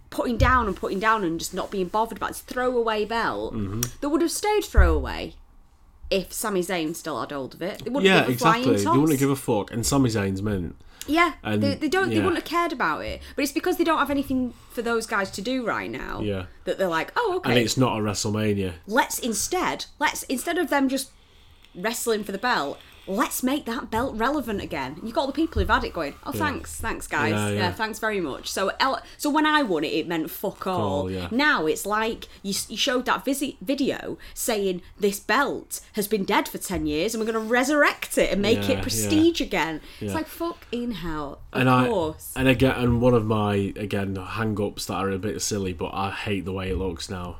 putting 0.09 0.37
down 0.37 0.67
and 0.67 0.75
putting 0.75 0.99
down 0.99 1.23
and 1.23 1.39
just 1.39 1.53
not 1.53 1.71
being 1.71 1.87
bothered 1.87 2.17
about. 2.17 2.31
It's 2.31 2.39
throwaway 2.41 3.05
belt 3.05 3.53
Mm-hmm. 3.53 3.81
that 4.01 4.09
would 4.09 4.21
have 4.21 4.31
stayed 4.31 4.63
throwaway 4.63 5.33
if 6.09 6.31
Sami 6.31 6.61
Zayn 6.61 6.95
still 6.95 7.19
had 7.19 7.31
hold 7.31 7.53
of 7.55 7.61
it. 7.61 7.83
They 7.83 7.89
wouldn't 7.89 8.05
Yeah, 8.05 8.19
give 8.21 8.29
a 8.29 8.31
exactly. 8.33 8.75
They 8.77 8.85
wouldn't 8.89 9.19
give 9.19 9.29
a 9.29 9.35
fuck. 9.35 9.71
And 9.71 9.85
Sami 9.85 10.09
Zayn's 10.09 10.41
mint. 10.41 10.75
Yeah, 11.07 11.33
and- 11.43 11.61
they, 11.61 11.75
they 11.75 11.89
don't. 11.89 12.09
They 12.09 12.15
yeah. 12.15 12.21
wouldn't 12.23 12.37
have 12.37 12.45
cared 12.45 12.71
about 12.71 13.05
it. 13.05 13.21
But 13.35 13.43
it's 13.43 13.51
because 13.51 13.77
they 13.77 13.83
don't 13.83 13.99
have 13.99 14.09
anything 14.09 14.53
for 14.71 14.81
those 14.81 15.05
guys 15.05 15.31
to 15.31 15.41
do 15.41 15.65
right 15.65 15.89
now. 15.89 16.21
Yeah. 16.21 16.45
that 16.65 16.77
they're 16.77 16.87
like, 16.87 17.11
oh, 17.15 17.35
okay. 17.37 17.51
And 17.51 17.59
it's 17.59 17.77
not 17.77 17.99
a 17.99 18.01
WrestleMania. 18.01 18.73
Let's 18.87 19.19
instead 19.19 19.85
let's 19.99 20.23
instead 20.23 20.57
of 20.57 20.69
them 20.69 20.89
just 20.89 21.11
wrestling 21.75 22.23
for 22.23 22.31
the 22.31 22.37
belt. 22.37 22.79
Let's 23.07 23.43
make 23.43 23.65
that 23.65 23.91
belt 23.91 24.15
relevant 24.15 24.61
again. 24.61 24.97
You 25.03 25.11
got 25.13 25.21
all 25.21 25.27
the 25.27 25.33
people 25.33 25.59
who've 25.61 25.69
had 25.69 25.83
it 25.83 25.93
going. 25.93 26.15
Oh, 26.25 26.31
thanks, 26.31 26.75
thanks, 26.79 27.05
guys. 27.07 27.31
Yeah, 27.31 27.47
Yeah, 27.49 27.53
yeah. 27.55 27.71
thanks 27.73 27.99
very 27.99 28.19
much. 28.19 28.49
So, 28.49 28.71
so 29.17 29.29
when 29.29 29.45
I 29.45 29.61
won 29.61 29.83
it, 29.83 29.93
it 29.93 30.07
meant 30.07 30.31
fuck 30.31 30.65
all. 30.65 31.11
yeah. 31.11 31.27
Now 31.31 31.67
it's 31.67 31.85
like 31.85 32.27
you, 32.41 32.53
you 32.67 32.77
showed 32.77 33.05
that 33.05 33.23
visi- 33.23 33.57
video 33.61 34.17
saying 34.33 34.81
this 34.99 35.19
belt 35.19 35.81
has 35.93 36.07
been 36.07 36.23
dead 36.23 36.47
for 36.47 36.57
ten 36.57 36.85
years, 36.87 37.13
and 37.13 37.21
we're 37.23 37.31
going 37.31 37.45
to 37.45 37.51
resurrect 37.51 38.17
it 38.17 38.31
and 38.31 38.41
make 38.41 38.67
Yeah, 38.67 38.77
it 38.77 38.81
prestige 38.81 39.39
again. 39.41 39.81
Yeah. 39.99 40.05
It's 40.05 40.15
like 40.15 40.27
fucking 40.27 40.91
hell. 40.91 41.39
Of 41.53 41.61
and 41.61 41.69
I 41.69 41.87
course. 41.87 42.33
and 42.35 42.47
again 42.47 42.75
and 42.75 43.01
one 43.01 43.13
of 43.13 43.25
my 43.25 43.73
again 43.75 44.15
hang-ups 44.15 44.85
that 44.87 44.95
are 44.95 45.11
a 45.11 45.19
bit 45.19 45.41
silly, 45.41 45.73
but 45.73 45.91
I 45.93 46.09
hate 46.11 46.45
the 46.45 46.53
way 46.53 46.71
it 46.71 46.77
looks 46.77 47.09
now. 47.09 47.37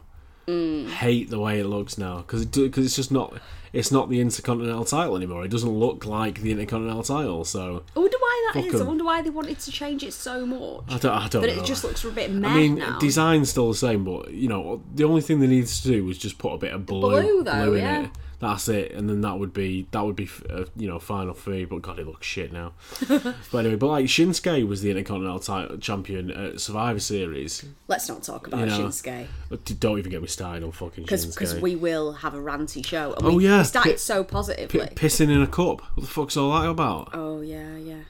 Mm. 0.48 0.90
Hate 0.90 1.32
the 1.32 1.40
way 1.40 1.60
it 1.60 1.66
looks 1.66 1.98
now 1.98 2.18
because 2.18 2.46
because 2.46 2.86
it's 2.86 2.96
just 2.96 3.12
not 3.12 3.34
it's 3.76 3.92
not 3.92 4.10
the 4.10 4.20
Intercontinental 4.22 4.86
title 4.86 5.16
anymore. 5.16 5.44
It 5.46 5.50
doesn't 5.52 5.70
look 5.70 6.06
like 6.06 6.42
the 6.42 6.52
Intercontinental 6.52 7.04
title. 7.04 7.44
So 7.46 7.84
I 7.96 8.00
wonder 8.00 8.18
why 8.20 8.52
that 8.54 8.66
is. 8.66 8.74
Is. 8.74 8.80
I 8.80 8.84
'em. 8.84 8.88
wonder 8.88 9.04
why 9.04 9.22
they 9.22 9.30
wanted 9.30 9.60
to 9.60 9.72
change 9.72 10.04
it 10.04 10.14
so 10.14 10.46
much. 10.46 10.84
I 10.88 10.98
don't 10.98 11.12
I 11.12 11.28
don't 11.28 11.42
But 11.42 11.56
know. 11.56 11.62
it 11.62 11.66
just 11.66 11.84
looks 11.84 12.04
a 12.04 12.12
bit 12.12 12.32
meh 12.32 12.48
I 12.48 12.56
mean, 12.56 12.76
now. 12.76 12.98
design's 13.00 13.50
still 13.50 13.70
the 13.70 13.76
same, 13.76 14.04
but 14.06 14.32
you 14.32 14.48
know, 14.48 14.82
the 14.94 15.04
only 15.04 15.22
thing 15.22 15.40
they 15.40 15.48
needed 15.48 15.68
to 15.68 15.84
do 15.88 16.06
was 16.06 16.18
just 16.18 16.38
put 16.38 16.54
a 16.54 16.58
bit 16.58 16.74
of 16.74 16.86
blue, 16.86 17.02
blue, 17.22 17.44
though, 17.44 17.74
in 17.74 17.82
yeah. 17.82 18.04
it. 18.04 18.10
That's 18.40 18.68
it, 18.68 18.92
and 18.92 19.10
then 19.10 19.22
that 19.22 19.40
would 19.40 19.54
be 19.54 19.88
that 19.92 20.04
would 20.06 20.16
be 20.18 20.30
uh, 20.50 20.66
you 20.76 20.88
know 20.90 21.00
final 21.00 21.34
three. 21.34 21.64
But 21.66 21.82
God, 21.82 22.00
it 22.00 22.06
looks 22.06 22.28
shit 22.28 22.52
now. 22.52 22.74
but 23.08 23.36
anyway, 23.60 23.76
but 23.76 23.88
like 23.88 24.06
Shinsuke 24.08 24.68
was 24.68 24.82
the 24.82 24.90
Intercontinental 24.92 25.40
title 25.40 25.78
champion 25.78 26.30
at 26.32 26.60
Survivor 26.60 27.00
Series. 27.00 27.64
Let's 27.88 28.10
not 28.10 28.24
talk 28.24 28.48
about 28.48 28.60
You 28.60 28.66
know, 28.66 28.80
Shinsuke. 28.88 29.28
Don't 29.80 30.00
even 30.00 30.12
get 30.12 30.22
me 30.22 30.28
started 30.28 30.64
on 30.64 30.72
fucking 30.74 31.06
because 31.06 31.26
Shinsuke. 31.26 31.62
we 31.62 31.76
will 31.78 32.12
have 32.14 32.34
a 32.34 32.38
ranty 32.40 32.86
show. 32.86 33.14
And 33.14 33.26
Oh, 33.26 33.36
we, 33.36 33.46
yeah. 33.48 33.60
we 33.60 33.64
started 33.64 33.92
Pi- 33.92 33.96
so 33.98 34.24
P- 34.24 34.32
positively. 34.32 34.80
pissing 34.96 35.30
in 35.32 35.42
a 35.42 35.48
cup. 35.48 35.82
What 35.96 36.02
the 36.06 36.08
fuck's 36.08 36.36
all 36.36 36.52
that 36.60 36.70
about? 36.70 37.12
oh 37.14 37.40
yeah, 37.42 37.78
yeah, 37.78 38.02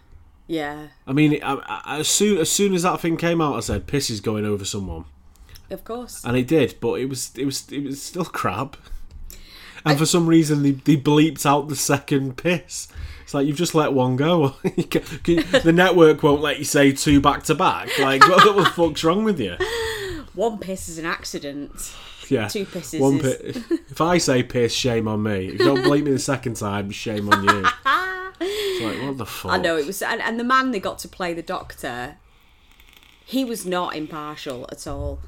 yeah. 0.48 0.88
I 1.06 1.14
mean, 1.14 1.40
I, 1.44 1.82
I, 1.86 2.00
as 2.00 2.08
soon 2.08 2.40
as 2.40 2.52
soon 2.52 2.74
as 2.74 2.82
that 2.82 3.00
thing 3.00 3.16
came 3.18 3.42
out, 3.42 3.56
I 3.56 3.60
said 3.60 3.86
piss 3.86 4.10
is 4.10 4.22
going 4.22 4.44
over 4.46 4.66
someone. 4.66 5.06
Of 5.70 5.84
course. 5.84 6.24
and 6.26 6.36
it 6.36 6.48
did, 6.48 6.76
but 6.82 6.96
it 7.00 7.06
was 7.10 7.32
it 7.38 7.46
was 7.46 7.72
it 7.72 7.84
was 7.84 8.02
still 8.02 8.26
crap. 8.42 8.76
And 9.86 9.98
for 10.00 10.06
some 10.06 10.28
reason, 10.28 10.64
they, 10.64 10.72
they 10.72 10.98
bleeped 10.98 11.46
out 11.46 11.68
the 11.70 11.76
second 11.76 12.38
piss. 12.38 12.88
It's 13.24 13.34
like 13.34 13.46
you've 13.48 13.58
just 13.58 13.76
let 13.76 13.94
one 13.94 14.16
go. 14.16 14.50
Can- 14.90 15.02
can- 15.24 15.62
the 15.64 15.72
network 15.74 16.24
won't 16.24 16.42
let 16.42 16.58
you 16.60 16.66
say 16.66 16.92
two 16.92 17.22
back 17.22 17.44
to 17.44 17.56
back. 17.56 17.90
Like, 18.00 18.28
what 18.28 18.44
the 18.56 18.66
fuck's 18.76 19.04
wrong 19.04 19.24
with 19.24 19.40
you? 19.40 19.56
One 20.34 20.58
piss 20.60 20.90
is 20.90 20.98
an 20.98 21.06
accident. 21.06 21.72
Yeah. 22.30 22.48
Two 22.48 22.66
pisses 22.66 23.00
One 23.00 23.20
is- 23.20 23.64
if 23.90 24.02
I 24.02 24.18
say 24.18 24.42
piss, 24.44 24.74
shame 24.74 25.08
on 25.08 25.22
me. 25.24 25.48
If 25.48 25.54
you 25.54 25.66
don't 25.66 25.84
bleep 25.84 26.04
me 26.04 26.12
the 26.12 26.20
second 26.20 26.56
time, 26.56 26.90
shame 26.92 27.32
on 27.32 27.44
you. 27.44 27.66
It's 28.42 28.84
like, 28.84 29.02
what 29.08 29.18
the 29.18 29.26
fuck? 29.26 29.52
I 29.52 29.58
know 29.58 29.78
it 29.78 29.86
was, 29.86 30.02
and, 30.02 30.22
and 30.22 30.40
the 30.40 30.44
man 30.44 30.72
they 30.72 30.80
got 30.80 31.00
to 31.00 31.08
play 31.08 31.34
the 31.34 31.42
doctor, 31.44 32.18
he 33.24 33.46
was 33.46 33.66
not 33.66 33.96
impartial 33.96 34.68
at 34.72 34.86
all. 34.88 35.20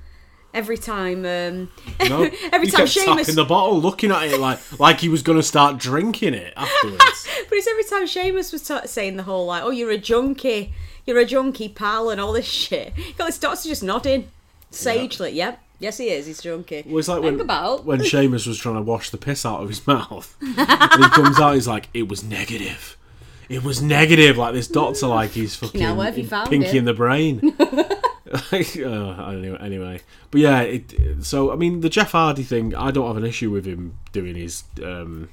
Every 0.54 0.78
time, 0.78 1.20
um, 1.26 1.70
No, 2.10 2.24
every 2.52 2.68
time 2.68 2.88
Sheamus, 2.88 3.28
the 3.36 3.46
bottle, 3.46 3.80
looking 3.80 4.12
at 4.12 4.24
it 4.24 4.40
like 4.40 4.80
like 4.80 5.00
he 5.00 5.10
was 5.10 5.22
going 5.22 5.38
to 5.38 5.44
start 5.44 5.78
drinking 5.78 6.34
it 6.34 6.54
afterwards. 6.56 7.28
but 7.50 7.58
it's 7.58 7.68
every 7.68 7.84
time 7.84 8.08
Sheamus 8.08 8.52
was 8.52 8.64
ta 8.64 8.82
saying 8.86 9.18
the 9.18 9.24
whole 9.24 9.46
like, 9.46 9.62
"Oh, 9.64 9.70
you're 9.70 9.92
a 9.92 9.98
junkie, 9.98 10.74
you're 11.06 11.20
a 11.20 11.26
junkie, 11.26 11.70
pal," 11.70 12.10
and 12.10 12.20
all 12.20 12.34
this 12.34 12.46
shit. 12.64 12.94
Got 13.18 13.28
this 13.28 13.38
doctor 13.38 13.70
just 13.70 13.84
nodding 13.84 14.30
sagely. 14.72 15.32
Yep, 15.34 15.60
yes, 15.80 15.98
he 15.98 16.10
is. 16.10 16.26
He's 16.26 16.40
a 16.40 16.44
junkie. 16.44 16.84
Well, 16.88 16.98
it's 17.00 17.08
like 17.08 17.22
Think 17.22 17.34
when 17.34 17.42
about. 17.42 17.86
when 17.86 18.04
Sheamus 18.04 18.48
was 18.48 18.58
trying 18.58 18.76
to 18.76 18.82
wash 18.82 19.12
the 19.12 19.18
piss 19.18 19.46
out 19.46 19.62
of 19.62 19.70
his 19.70 19.86
mouth, 19.86 20.36
and 20.42 21.04
he 21.04 21.10
comes 21.12 21.40
out, 21.40 21.54
he's 21.54 21.68
like, 21.68 21.90
"It 21.94 22.08
was 22.08 22.24
negative. 22.24 22.97
It 23.50 23.64
was 23.64 23.82
negative." 23.82 24.38
Like 24.38 24.54
this 24.54 24.68
doctor, 24.68 25.08
like 25.08 25.32
he's 25.32 25.56
fucking 25.62 25.80
Now, 25.82 25.96
where 25.96 26.06
have 26.08 26.18
you 26.18 26.28
found 26.28 26.50
pinky 26.50 26.70
it? 26.70 26.76
in 26.76 26.86
the 26.86 26.94
brain. 26.94 27.56
Like, 28.52 28.76
uh, 28.76 29.24
anyway, 29.30 29.58
anyway, 29.62 30.02
but 30.32 30.42
yeah. 30.42 30.60
It, 30.60 31.24
so 31.24 31.54
I 31.54 31.56
mean, 31.56 31.80
the 31.80 31.88
Jeff 31.88 32.12
Hardy 32.12 32.44
thing, 32.44 32.76
I 32.76 32.92
don't 32.92 33.08
have 33.08 33.16
an 33.16 33.24
issue 33.24 33.50
with 33.52 33.66
him 33.66 33.98
doing 34.12 34.36
his 34.36 34.64
um, 34.84 35.30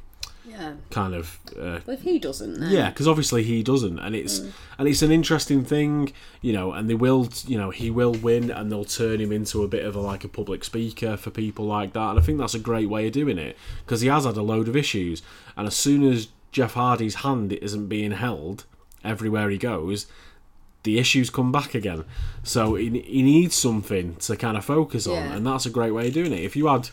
Yeah. 0.47 0.75
kind 0.91 1.13
of 1.13 1.41
uh, 1.59 1.81
Well, 1.87 1.97
if 1.97 2.03
he 2.03 2.21
doesn't, 2.21 2.61
then 2.61 2.71
yeah, 2.71 2.91
because 2.91 3.09
obviously 3.09 3.43
he 3.43 3.65
doesn't, 3.65 3.99
and 3.99 4.15
it's 4.15 4.39
Mm. 4.39 4.53
and 4.79 4.87
it's 4.89 5.03
an 5.03 5.11
interesting 5.11 5.65
thing, 5.65 6.13
you 6.41 6.53
know. 6.53 6.71
And 6.71 6.89
they 6.89 6.95
will, 6.95 7.29
you 7.49 7.59
know, 7.59 7.71
he 7.71 7.91
will 7.91 8.13
win, 8.13 8.49
and 8.53 8.71
they'll 8.71 8.85
turn 8.85 9.21
him 9.21 9.33
into 9.33 9.65
a 9.65 9.69
bit 9.69 9.85
of 9.85 9.97
a 9.97 10.01
like 10.01 10.23
a 10.23 10.29
public 10.29 10.63
speaker 10.63 11.17
for 11.17 11.31
people 11.31 11.65
like 11.67 11.95
that. 11.95 12.11
And 12.11 12.19
I 12.21 12.23
think 12.23 12.39
that's 12.39 12.55
a 12.55 12.61
great 12.61 12.89
way 12.89 13.09
of 13.09 13.13
doing 13.13 13.39
it 13.39 13.57
because 13.85 14.03
he 14.03 14.09
has 14.09 14.25
had 14.25 14.37
a 14.37 14.43
load 14.43 14.69
of 14.69 14.77
issues, 14.77 15.21
and 15.57 15.67
as 15.67 15.75
soon 15.75 16.05
as 16.05 16.29
Jeff 16.55 16.75
Hardy's 16.75 17.17
hand 17.17 17.53
isn't 17.53 17.89
being 17.89 18.13
held 18.13 18.65
everywhere 19.05 19.51
he 19.51 19.59
goes, 19.59 20.07
the 20.85 20.99
issues 20.99 21.29
come 21.31 21.51
back 21.51 21.75
again. 21.75 22.05
So 22.43 22.75
he, 22.77 22.89
he 23.01 23.23
needs 23.23 23.55
something 23.55 24.15
to 24.17 24.37
kind 24.37 24.57
of 24.57 24.65
focus 24.65 25.07
on, 25.07 25.15
Yeah. 25.15 25.35
and 25.35 25.47
that's 25.47 25.67
a 25.67 25.71
great 25.71 25.91
way 25.91 26.09
of 26.09 26.15
doing 26.15 26.33
it. 26.33 26.41
If 26.41 26.55
you 26.57 26.67
had, 26.69 26.89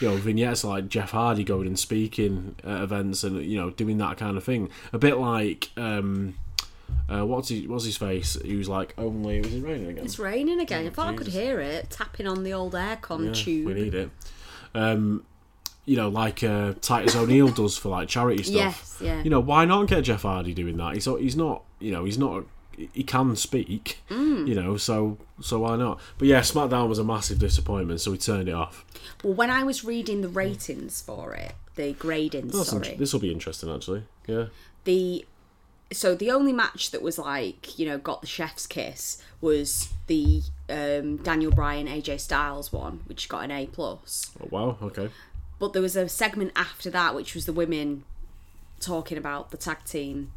you 0.00 0.08
know, 0.08 0.16
vignettes 0.16 0.64
like 0.64 0.88
Jeff 0.88 1.10
Hardy 1.10 1.44
going 1.44 1.66
and 1.66 1.78
speaking 1.78 2.54
at 2.64 2.82
events 2.82 3.22
and 3.24 3.44
you 3.44 3.58
know 3.60 3.70
doing 3.70 3.98
that 3.98 4.16
kind 4.16 4.36
of 4.36 4.44
thing, 4.44 4.70
a 4.92 4.98
bit 4.98 5.18
like 5.18 5.70
um, 5.76 6.34
uh, 7.08 7.26
what's 7.26 7.48
his 7.50 7.66
what's 7.68 7.84
his 7.84 7.96
face? 7.96 8.38
He 8.44 8.56
was 8.56 8.68
like 8.68 8.94
only 8.96 9.40
was 9.40 9.52
it 9.54 9.62
raining 9.62 9.88
again? 9.90 10.04
It's 10.04 10.18
raining 10.20 10.60
again. 10.60 10.86
I 10.86 10.90
thought 10.90 11.08
I 11.08 11.14
could 11.16 11.26
hear 11.28 11.60
it 11.60 11.90
tapping 11.90 12.26
on 12.28 12.44
the 12.44 12.52
old 12.54 12.72
aircon 12.74 13.26
Yeah, 13.26 13.32
tube. 13.32 13.66
we 13.66 13.74
need 13.74 13.94
it. 13.94 14.10
Um, 14.74 15.24
you 15.84 15.96
know, 15.96 16.08
like 16.08 16.42
uh, 16.44 16.74
Titus 16.80 17.16
O'Neil 17.16 17.48
does 17.48 17.76
for 17.76 17.88
like 17.88 18.08
charity 18.08 18.42
stuff. 18.44 18.54
Yes, 18.54 18.98
yeah. 19.00 19.22
You 19.22 19.30
know, 19.30 19.40
why 19.40 19.64
not 19.64 19.88
get 19.88 20.02
Jeff 20.02 20.22
Hardy 20.22 20.54
doing 20.54 20.76
that? 20.76 20.94
He's 20.94 21.04
he's 21.06 21.36
not, 21.36 21.62
you 21.80 21.92
know, 21.92 22.04
he's 22.04 22.18
not. 22.18 22.44
He 22.94 23.02
can 23.04 23.36
speak, 23.36 23.98
Mm. 24.08 24.48
you 24.48 24.54
know, 24.54 24.76
so 24.78 25.18
so 25.40 25.58
why 25.60 25.76
not? 25.76 26.00
But 26.16 26.28
yeah, 26.28 26.40
SmackDown 26.40 26.88
was 26.88 26.98
a 26.98 27.04
massive 27.04 27.38
disappointment, 27.38 28.00
so 28.00 28.10
we 28.10 28.18
turned 28.18 28.48
it 28.48 28.54
off. 28.54 28.84
Well, 29.22 29.34
when 29.34 29.50
I 29.50 29.62
was 29.62 29.84
reading 29.84 30.22
the 30.22 30.28
ratings 30.28 31.02
for 31.02 31.34
it, 31.34 31.52
the 31.74 31.92
gradings, 31.92 32.52
That's 32.52 32.70
sorry, 32.70 32.94
This 32.96 33.12
will 33.12 33.20
be 33.20 33.30
interesting, 33.30 33.70
actually. 33.70 34.04
Yeah, 34.26 34.46
the 34.84 35.26
so 35.92 36.14
the 36.14 36.30
only 36.30 36.54
match 36.54 36.90
that 36.92 37.02
was 37.02 37.18
like 37.18 37.78
you 37.78 37.84
know 37.86 37.98
got 37.98 38.22
the 38.22 38.26
chef's 38.26 38.66
kiss 38.66 39.22
was 39.42 39.90
the 40.06 40.40
um, 40.70 41.18
Daniel 41.18 41.52
Bryan 41.52 41.86
AJ 41.86 42.20
Styles 42.20 42.72
one, 42.72 43.00
which 43.06 43.28
got 43.28 43.44
an 43.44 43.50
A 43.50 43.66
plus. 43.66 44.30
oh, 44.42 44.48
wow, 44.50 44.78
okay, 44.82 45.10
But 45.62 45.74
there 45.74 45.82
was 45.82 45.94
a 45.94 46.08
segment 46.08 46.50
after 46.56 46.90
that, 46.90 47.14
which 47.14 47.36
was 47.36 47.46
the 47.46 47.52
women 47.52 48.02
talking 48.80 49.16
about 49.16 49.52
the 49.52 49.56
tag 49.56 49.84
team 49.84 50.32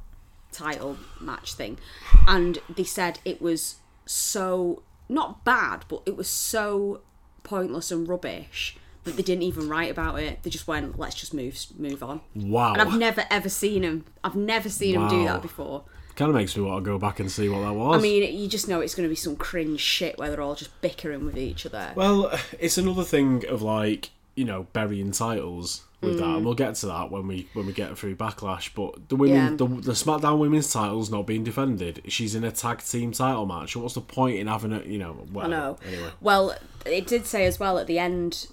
title 0.51 0.97
match 1.19 1.55
thing, 1.55 1.79
and 2.27 2.59
they 2.69 2.83
said 2.83 3.17
it 3.25 3.41
was 3.41 3.77
so 4.05 4.83
not 5.09 5.43
bad, 5.43 5.83
but 5.87 6.03
it 6.05 6.15
was 6.15 6.29
so 6.29 7.01
pointless 7.41 7.89
and 7.89 8.07
rubbish 8.07 8.77
that 9.03 9.17
they 9.17 9.23
didn't 9.23 9.41
even 9.41 9.67
write 9.67 9.89
about 9.89 10.19
it. 10.19 10.43
They 10.43 10.51
just 10.51 10.67
went, 10.67 10.99
"Let's 10.99 11.15
just 11.15 11.33
move 11.33 11.57
move 11.75 12.03
on." 12.03 12.21
wow. 12.35 12.73
And 12.73 12.81
I've 12.83 12.95
never 12.95 13.25
ever 13.31 13.49
seen 13.49 13.81
him. 13.81 14.05
I've 14.23 14.35
never 14.35 14.69
seen 14.69 14.93
him 14.93 15.07
do 15.07 15.23
that 15.23 15.41
before. 15.41 15.85
kind 16.15 16.29
of 16.29 16.35
makes 16.35 16.55
me 16.55 16.61
want 16.61 16.85
to 16.85 16.91
go 16.91 16.99
back 16.99 17.19
and 17.19 17.31
see 17.31 17.49
what 17.49 17.61
that 17.61 17.73
was. 17.73 17.97
I 17.97 17.99
mean, 17.99 18.37
you 18.37 18.47
just 18.47 18.67
know 18.67 18.79
it's 18.79 18.93
going 18.93 19.09
to 19.09 19.11
be 19.11 19.15
some 19.15 19.35
cringe 19.35 19.81
shit 19.81 20.19
where 20.19 20.29
they're 20.29 20.39
all 20.39 20.53
just 20.53 20.79
bickering 20.81 21.25
with 21.25 21.35
each 21.35 21.65
other. 21.65 21.93
Well, 21.95 22.31
it's 22.59 22.77
another 22.77 23.03
thing 23.03 23.43
of 23.47 23.63
like 23.63 24.11
you 24.35 24.45
know 24.45 24.67
burying 24.73 25.11
titles 25.11 25.83
with 26.01 26.17
that, 26.19 26.25
Mm. 26.25 26.35
and 26.37 26.45
we'll 26.45 26.53
get 26.55 26.75
to 26.75 26.87
that 26.87 27.09
when 27.09 27.27
we 27.27 27.47
when 27.53 27.65
we 27.65 27.73
get 27.73 27.97
through 27.97 28.15
backlash. 28.15 28.69
But 28.75 29.09
the 29.09 29.15
women, 29.15 29.35
Yeah. 29.35 29.49
the, 29.51 29.65
the 29.65 29.91
SmackDown 29.93 30.37
Women's 30.39 30.71
title's 30.71 31.09
not 31.09 31.25
being 31.25 31.43
defended. 31.43 32.01
She's 32.09 32.35
in 32.35 32.43
a 32.43 32.51
tag 32.51 32.79
team 32.83 33.11
title 33.11 33.45
match. 33.45 33.75
What's 33.75 33.95
the 33.95 34.01
point 34.01 34.37
in 34.37 34.47
having 34.47 34.73
a 34.73 34.81
you 34.83 34.97
know? 34.99 35.25
I 35.39 35.47
know. 35.47 35.77
Anyway, 35.87 36.09
Well, 36.21 36.55
it 36.85 37.07
did 37.07 37.25
say 37.25 37.45
as 37.45 37.59
well 37.59 37.77
at 37.79 37.87
the 37.87 37.97
end. 37.99 38.47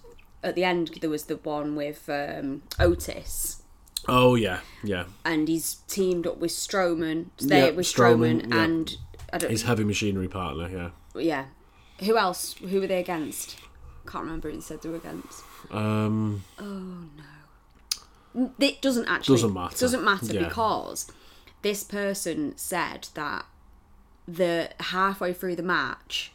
At 0.44 0.54
the 0.56 0.64
end, 0.64 0.98
there 1.00 1.10
was 1.10 1.24
the 1.24 1.36
one 1.36 1.76
with 1.76 2.08
um, 2.08 2.62
Otis, 2.80 3.62
oh 4.08 4.34
yeah, 4.34 4.58
yeah. 4.82 5.04
and 5.24 5.46
he's 5.46 5.74
teamed 5.86 6.26
up 6.26 6.38
with 6.38 6.50
Strowman. 6.50 7.26
They 7.40 7.66
Yeah, 7.66 7.70
with 7.70 7.86
Strowman, 7.86 8.42
Strowman, 8.42 8.50
yeah. 8.54 8.64
and 8.64 8.96
I 9.32 9.38
don't. 9.38 9.50
His 9.52 9.62
heavy 9.62 9.84
machinery 9.84 10.26
partner. 10.26 10.68
Yeah. 10.68 11.20
yeah. 11.20 11.44
Who 12.04 12.16
else? 12.16 12.54
Who 12.54 12.80
were 12.80 12.88
they 12.88 12.98
against? 12.98 13.56
Can't 14.06 14.24
remember 14.24 14.50
who 14.50 14.60
said 14.60 14.82
they 14.82 14.88
were 14.88 14.96
against. 14.96 15.44
Um. 15.70 16.44
Oh 16.58 17.04
no. 18.34 18.50
It 18.58 18.80
doesn't 18.80 19.06
actually 19.08 19.36
Doesn't 19.36 19.52
matter. 19.54 19.76
Doesn't 19.78 20.04
matter 20.04 20.32
Yeah. 20.32 20.48
because 20.48 21.10
this 21.62 21.84
person 21.84 22.56
said 22.56 23.08
that 23.14 23.44
the 24.26 24.70
halfway 24.80 25.32
through 25.32 25.56
the 25.56 25.62
match, 25.62 26.32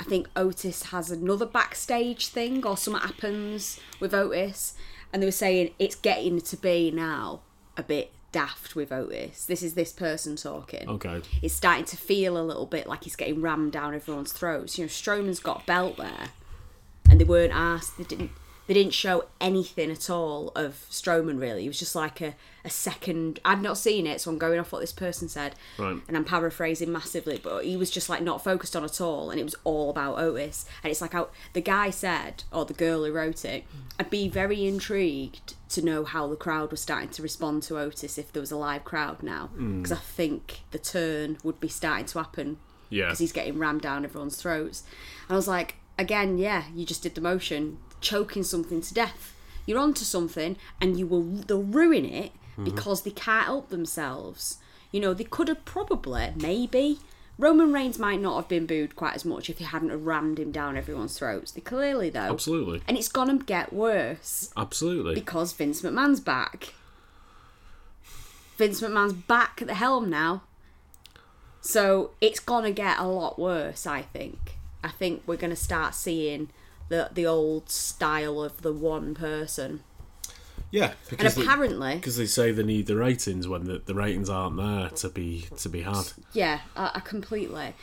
I 0.00 0.04
think 0.04 0.28
Otis 0.34 0.84
has 0.84 1.10
another 1.10 1.46
backstage 1.46 2.28
thing 2.28 2.64
or 2.66 2.76
something 2.76 3.02
happens 3.02 3.78
with 4.00 4.14
Otis, 4.14 4.74
and 5.12 5.22
they 5.22 5.26
were 5.26 5.32
saying 5.32 5.74
it's 5.78 5.94
getting 5.96 6.40
to 6.40 6.56
be 6.56 6.90
now 6.90 7.40
a 7.76 7.82
bit 7.82 8.12
daft 8.32 8.74
with 8.74 8.90
Otis. 8.90 9.44
This 9.46 9.62
is 9.62 9.74
this 9.74 9.92
person 9.92 10.36
talking. 10.36 10.88
Okay. 10.88 11.20
It's 11.42 11.54
starting 11.54 11.84
to 11.86 11.96
feel 11.96 12.38
a 12.38 12.42
little 12.42 12.66
bit 12.66 12.86
like 12.86 13.04
he's 13.04 13.16
getting 13.16 13.42
rammed 13.42 13.72
down 13.72 13.94
everyone's 13.94 14.32
throats. 14.32 14.78
You 14.78 14.84
know, 14.84 14.88
Strowman's 14.88 15.40
got 15.40 15.62
a 15.62 15.66
belt 15.66 15.96
there, 15.98 16.28
and 17.10 17.20
they 17.20 17.24
weren't 17.24 17.52
asked. 17.54 17.98
They 17.98 18.04
didn't. 18.04 18.30
They 18.66 18.74
didn't 18.74 18.94
show 18.94 19.26
anything 19.40 19.90
at 19.92 20.10
all 20.10 20.48
of 20.56 20.86
Strowman. 20.90 21.40
Really, 21.40 21.64
it 21.64 21.68
was 21.68 21.78
just 21.78 21.94
like 21.94 22.20
a, 22.20 22.34
a 22.64 22.70
second. 22.70 23.38
I've 23.44 23.62
not 23.62 23.78
seen 23.78 24.06
it, 24.06 24.20
so 24.20 24.30
I'm 24.30 24.38
going 24.38 24.58
off 24.58 24.72
what 24.72 24.80
this 24.80 24.92
person 24.92 25.28
said, 25.28 25.54
Right. 25.78 26.00
and 26.08 26.16
I'm 26.16 26.24
paraphrasing 26.24 26.90
massively. 26.92 27.40
But 27.42 27.64
he 27.64 27.76
was 27.76 27.90
just 27.90 28.08
like 28.08 28.22
not 28.22 28.42
focused 28.42 28.74
on 28.74 28.82
at 28.84 29.00
all, 29.00 29.30
and 29.30 29.38
it 29.38 29.44
was 29.44 29.54
all 29.64 29.90
about 29.90 30.18
Otis. 30.18 30.66
And 30.82 30.90
it's 30.90 31.00
like 31.00 31.12
how 31.12 31.28
the 31.52 31.60
guy 31.60 31.90
said, 31.90 32.42
or 32.52 32.64
the 32.64 32.74
girl 32.74 33.04
who 33.04 33.12
wrote 33.12 33.44
it, 33.44 33.64
I'd 34.00 34.10
be 34.10 34.28
very 34.28 34.66
intrigued 34.66 35.54
to 35.70 35.82
know 35.82 36.04
how 36.04 36.26
the 36.26 36.36
crowd 36.36 36.70
was 36.70 36.80
starting 36.80 37.10
to 37.10 37.22
respond 37.22 37.62
to 37.64 37.78
Otis 37.78 38.18
if 38.18 38.32
there 38.32 38.40
was 38.40 38.50
a 38.52 38.56
live 38.56 38.84
crowd 38.84 39.22
now, 39.22 39.46
hmm. 39.48 39.82
because 39.82 39.92
I 39.92 40.00
think 40.00 40.60
the 40.72 40.78
turn 40.78 41.38
would 41.44 41.60
be 41.60 41.68
starting 41.68 42.06
to 42.06 42.18
happen 42.18 42.58
Yeah. 42.90 43.06
because 43.06 43.18
he's 43.20 43.32
getting 43.32 43.58
rammed 43.58 43.82
down 43.82 44.04
everyone's 44.04 44.36
throats. 44.36 44.82
And 45.28 45.34
I 45.34 45.36
was 45.36 45.48
like, 45.48 45.76
again, 45.98 46.36
yeah, 46.38 46.64
you 46.74 46.84
just 46.86 47.02
did 47.02 47.14
the 47.14 47.20
motion, 47.20 47.78
choking 48.00 48.42
something 48.42 48.80
to 48.80 48.94
death. 48.94 49.34
You're 49.66 49.78
onto 49.78 50.04
something, 50.04 50.56
and 50.80 50.98
you 50.98 51.06
will 51.06 51.22
they'll 51.22 51.62
ruin 51.62 52.04
it 52.04 52.32
mm-hmm. 52.52 52.64
because 52.64 53.02
they 53.02 53.10
can't 53.10 53.46
help 53.46 53.68
themselves. 53.68 54.58
You 54.92 55.00
know, 55.00 55.14
they 55.14 55.24
could 55.24 55.48
have 55.48 55.64
probably, 55.64 56.32
maybe. 56.36 57.00
Roman 57.38 57.72
Reigns 57.72 57.98
might 57.98 58.20
not 58.20 58.36
have 58.36 58.48
been 58.48 58.64
booed 58.64 58.96
quite 58.96 59.14
as 59.14 59.24
much 59.24 59.50
if 59.50 59.58
he 59.58 59.64
hadn't 59.64 60.04
rammed 60.04 60.38
him 60.38 60.52
down 60.52 60.76
everyone's 60.76 61.18
throats. 61.18 61.52
They 61.52 61.60
clearly 61.60 62.08
though, 62.08 62.32
Absolutely. 62.32 62.80
and 62.88 62.96
it's 62.96 63.08
gonna 63.08 63.36
get 63.36 63.72
worse 63.72 64.50
Absolutely. 64.56 65.14
because 65.14 65.52
Vince 65.52 65.82
McMahon's 65.82 66.20
back. 66.20 66.72
Vince 68.56 68.80
McMahon's 68.80 69.12
back 69.12 69.60
at 69.60 69.68
the 69.68 69.74
helm 69.74 70.08
now. 70.08 70.44
So 71.60 72.12
it's 72.22 72.40
gonna 72.40 72.70
get 72.70 72.98
a 72.98 73.06
lot 73.06 73.38
worse, 73.38 73.86
I 73.86 74.00
think. 74.02 74.56
I 74.82 74.88
think 74.88 75.22
we're 75.26 75.36
gonna 75.36 75.56
start 75.56 75.94
seeing 75.94 76.48
the 76.88 77.10
the 77.12 77.26
old 77.26 77.70
style 77.70 78.40
of 78.42 78.62
the 78.62 78.72
one 78.72 79.14
person. 79.14 79.80
yeah. 80.70 80.92
And 81.10 81.18
Because 81.18 81.34
they, 81.34 81.42
apparently, 81.42 81.94
because 81.96 82.16
they 82.16 82.26
say 82.26 82.52
they 82.52 82.62
need 82.62 82.86
the 82.86 82.96
ratings 82.96 83.46
when 83.48 83.64
the, 83.64 83.78
the 83.84 83.94
ratings 83.94 84.28
aren't 84.28 84.56
there 84.56 84.88
to 84.90 85.08
be 85.08 85.46
to 85.58 85.68
be 85.68 85.82
had. 85.82 86.12
yeah, 86.32 86.60
I, 86.76 86.92
I 86.96 87.00
completely. 87.00 87.74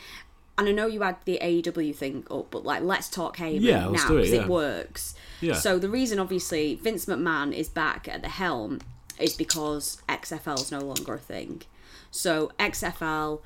And 0.55 0.69
I 0.69 0.71
know 0.71 0.85
you 0.85 1.01
had 1.01 1.15
the 1.25 1.39
AEW 1.41 1.95
thing 1.95 2.27
up, 2.29 2.51
but 2.51 2.63
like, 2.63 2.83
let's 2.83 3.09
talk 3.09 3.37
Heyman 3.37 3.61
Yeah, 3.61 3.87
let's 3.87 4.03
now 4.03 4.09
do 4.09 4.17
it, 4.17 4.21
because 4.21 4.33
yeah. 4.35 4.41
it 4.43 4.47
works. 4.47 5.15
Yeah. 5.41 5.53
So 5.55 5.79
the 5.79 5.89
reason, 5.89 6.19
obviously, 6.19 6.75
Vince 6.75 7.07
McMahon 7.07 7.51
is 7.53 7.69
back 7.69 8.07
at 8.07 8.21
the 8.21 8.29
helm 8.29 8.79
is 9.19 9.33
because 9.35 9.99
XFL 10.07 10.59
is 10.59 10.71
no 10.71 10.81
longer 10.81 11.15
a 11.15 11.17
thing. 11.17 11.63
So 12.11 12.51
XFL 12.59 13.41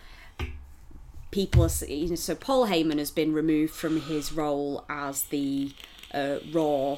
people 1.37 1.63
are 1.63 1.85
you 1.85 2.09
know, 2.09 2.15
so 2.15 2.33
Paul 2.33 2.65
Heyman 2.65 2.97
has 2.97 3.11
been 3.11 3.31
removed 3.31 3.71
from 3.75 4.01
his 4.01 4.33
role 4.33 4.83
as 4.89 5.23
the 5.25 5.71
uh, 6.11 6.37
Raw 6.51 6.97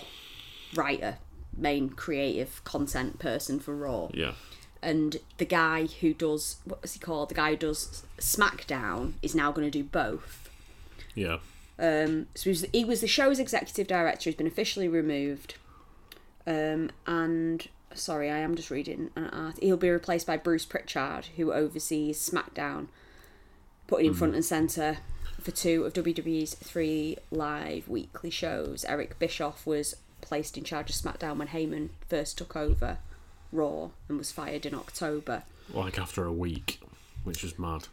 writer, 0.74 1.18
main 1.58 1.90
creative 1.90 2.64
content 2.64 3.20
person 3.20 3.60
for 3.60 3.76
Raw 3.76 4.08
Yeah. 4.14 4.36
and 4.82 5.18
the 5.40 5.44
guy 5.46 5.88
who 6.00 6.14
does 6.14 6.56
what 6.64 6.82
was 6.82 6.94
he 6.94 7.00
called? 7.02 7.28
The 7.28 7.36
guy 7.36 7.50
who 7.50 7.58
does 7.58 8.04
SmackDown 8.18 9.14
is 9.22 9.36
now 9.36 9.52
going 9.52 9.70
to 9.70 9.78
do 9.78 9.84
both. 9.84 10.50
Yeah. 11.16 11.40
Um, 11.78 12.28
so 12.34 12.44
he 12.46 12.50
was, 12.52 12.66
he 12.72 12.86
was 12.86 13.02
the 13.02 13.08
show's 13.08 13.40
executive 13.40 13.88
director. 13.88 14.30
He's 14.30 14.36
been 14.36 14.48
officially 14.48 14.88
removed, 14.88 15.56
um, 16.48 16.92
and 17.06 17.68
sorry, 17.94 18.32
I 18.32 18.38
am 18.38 18.56
just 18.56 18.72
reading 18.72 19.10
an 19.18 19.26
art. 19.32 19.56
He'll 19.62 19.76
be 19.76 19.90
replaced 19.90 20.28
by 20.28 20.38
Bruce 20.38 20.66
Pritchard, 20.66 21.26
who 21.36 21.52
oversees 21.52 22.18
SmackDown, 22.30 22.88
putting 23.90 24.06
in 24.06 24.14
front 24.14 24.36
and 24.36 24.46
center 24.46 24.98
for 25.42 25.50
two 25.50 25.84
of 25.84 25.94
WWE's 25.94 26.54
three 26.54 27.18
live 27.32 27.88
weekly 27.88 28.30
shows. 28.30 28.86
Eric 28.86 29.18
Bischoff 29.18 29.66
was 29.66 29.96
placed 30.22 30.58
in 30.60 30.64
charge 30.64 30.92
of 30.92 30.96
SmackDown 30.96 31.38
when 31.38 31.48
Heyman 31.48 31.90
first 32.08 32.38
took 32.38 32.56
over 32.56 33.00
Raw 33.52 33.90
and 34.08 34.20
was 34.20 34.32
fired 34.32 34.68
in 34.68 34.76
October. 34.76 35.42
Like 35.74 35.98
after 35.98 36.24
a 36.24 36.32
week, 36.32 36.80
which 37.24 37.44
is 37.44 37.58
mad. 37.58 37.88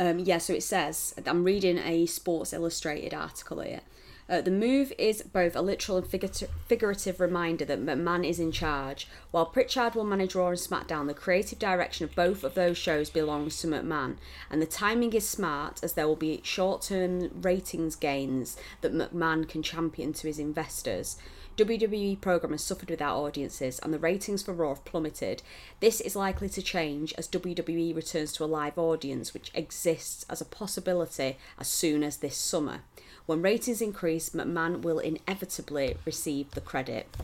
Um, 0.00 0.18
yeah, 0.18 0.38
so 0.38 0.52
it 0.52 0.64
says, 0.64 1.14
I'm 1.24 1.44
reading 1.44 1.78
a 1.78 2.06
Sports 2.06 2.52
Illustrated 2.52 3.14
article 3.14 3.60
here. 3.60 3.82
Uh, 4.28 4.42
the 4.42 4.50
move 4.50 4.92
is 4.98 5.22
both 5.22 5.56
a 5.56 5.62
literal 5.62 5.96
and 5.96 6.06
figurative, 6.06 7.18
reminder 7.18 7.64
that 7.64 7.82
McMahon 7.82 8.28
is 8.28 8.38
in 8.38 8.52
charge. 8.52 9.08
While 9.30 9.46
Pritchard 9.46 9.94
will 9.94 10.04
manage 10.04 10.34
Raw 10.34 10.48
and 10.48 10.58
SmackDown, 10.58 11.06
the 11.06 11.14
creative 11.14 11.58
direction 11.58 12.04
of 12.04 12.14
both 12.14 12.44
of 12.44 12.54
those 12.54 12.76
shows 12.76 13.08
belongs 13.08 13.58
to 13.60 13.66
McMahon. 13.66 14.16
And 14.50 14.60
the 14.60 14.66
timing 14.66 15.14
is 15.14 15.26
smart, 15.26 15.80
as 15.82 15.94
there 15.94 16.06
will 16.06 16.16
be 16.16 16.42
short 16.44 16.82
term 16.82 17.30
ratings 17.40 17.96
gains 17.96 18.58
that 18.82 18.92
McMahon 18.92 19.48
can 19.48 19.62
champion 19.62 20.12
to 20.12 20.26
his 20.26 20.38
investors. 20.38 21.16
WWE 21.58 22.20
programmers 22.20 22.62
suffered 22.62 22.88
without 22.88 23.16
audiences, 23.16 23.80
and 23.80 23.92
the 23.92 23.98
ratings 23.98 24.44
for 24.44 24.52
Raw 24.52 24.74
have 24.74 24.84
plummeted. 24.84 25.42
This 25.80 26.00
is 26.00 26.14
likely 26.14 26.48
to 26.50 26.62
change 26.62 27.12
as 27.14 27.26
WWE 27.28 27.96
returns 27.96 28.32
to 28.34 28.44
a 28.44 28.46
live 28.46 28.78
audience, 28.78 29.34
which 29.34 29.50
exists 29.54 30.24
as 30.30 30.40
a 30.40 30.44
possibility 30.44 31.36
as 31.58 31.66
soon 31.66 32.04
as 32.04 32.18
this 32.18 32.36
summer. 32.36 32.82
When 33.28 33.42
ratings 33.42 33.82
increase, 33.82 34.30
McMahon 34.30 34.80
will 34.80 35.00
inevitably 35.00 35.98
receive 36.06 36.50
the 36.52 36.62
credit. 36.62 37.14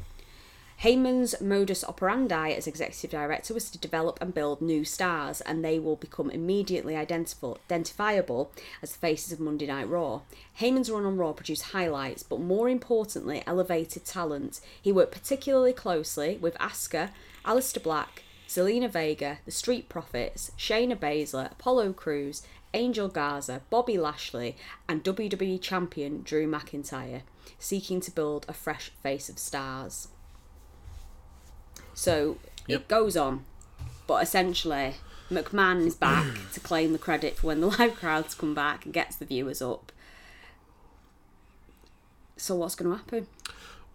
Heyman's 0.82 1.40
modus 1.40 1.82
operandi 1.82 2.50
as 2.52 2.66
executive 2.66 3.10
director 3.10 3.54
was 3.54 3.70
to 3.70 3.78
develop 3.78 4.18
and 4.20 4.34
build 4.34 4.60
new 4.60 4.84
stars, 4.84 5.40
and 5.40 5.64
they 5.64 5.78
will 5.78 5.96
become 5.96 6.28
immediately 6.28 6.94
identifiable 6.94 8.50
as 8.82 8.92
the 8.92 8.98
faces 8.98 9.32
of 9.32 9.40
Monday 9.40 9.66
Night 9.66 9.88
Raw. 9.88 10.20
Heyman's 10.60 10.90
run 10.90 11.06
on 11.06 11.16
Raw 11.16 11.32
produced 11.32 11.72
highlights, 11.72 12.22
but 12.22 12.38
more 12.38 12.68
importantly, 12.68 13.42
elevated 13.46 14.04
talent. 14.04 14.60
He 14.82 14.92
worked 14.92 15.12
particularly 15.12 15.72
closely 15.72 16.36
with 16.36 16.54
Asuka, 16.58 17.12
Aleister 17.46 17.82
Black, 17.82 18.24
Zelina 18.46 18.90
Vega, 18.90 19.38
The 19.46 19.50
Street 19.50 19.88
Profits, 19.88 20.50
Shayna 20.58 20.96
Baszler, 20.96 21.50
Apollo 21.50 21.94
Crews, 21.94 22.42
Angel 22.74 23.08
Garza, 23.08 23.62
Bobby 23.70 23.96
Lashley, 23.96 24.56
and 24.88 25.02
WWE 25.04 25.60
Champion 25.62 26.22
Drew 26.22 26.46
McIntyre, 26.50 27.22
seeking 27.58 28.00
to 28.02 28.10
build 28.10 28.44
a 28.48 28.52
fresh 28.52 28.90
face 29.02 29.28
of 29.28 29.38
stars. 29.38 30.08
So 31.94 32.38
Yep. 32.66 32.80
it 32.80 32.88
goes 32.88 33.16
on, 33.16 33.44
but 34.06 34.22
essentially, 34.22 34.94
McMahon 35.30 35.86
is 35.86 35.94
back 35.94 36.26
to 36.52 36.60
claim 36.60 36.92
the 36.92 36.98
credit 36.98 37.36
for 37.36 37.46
when 37.48 37.60
the 37.60 37.66
live 37.78 37.94
crowds 37.94 38.34
come 38.34 38.54
back 38.54 38.84
and 38.84 38.92
gets 38.92 39.16
the 39.16 39.24
viewers 39.24 39.62
up. 39.62 39.92
So 42.36 42.56
what's 42.56 42.74
going 42.74 42.90
to 42.90 42.96
happen? 42.96 43.26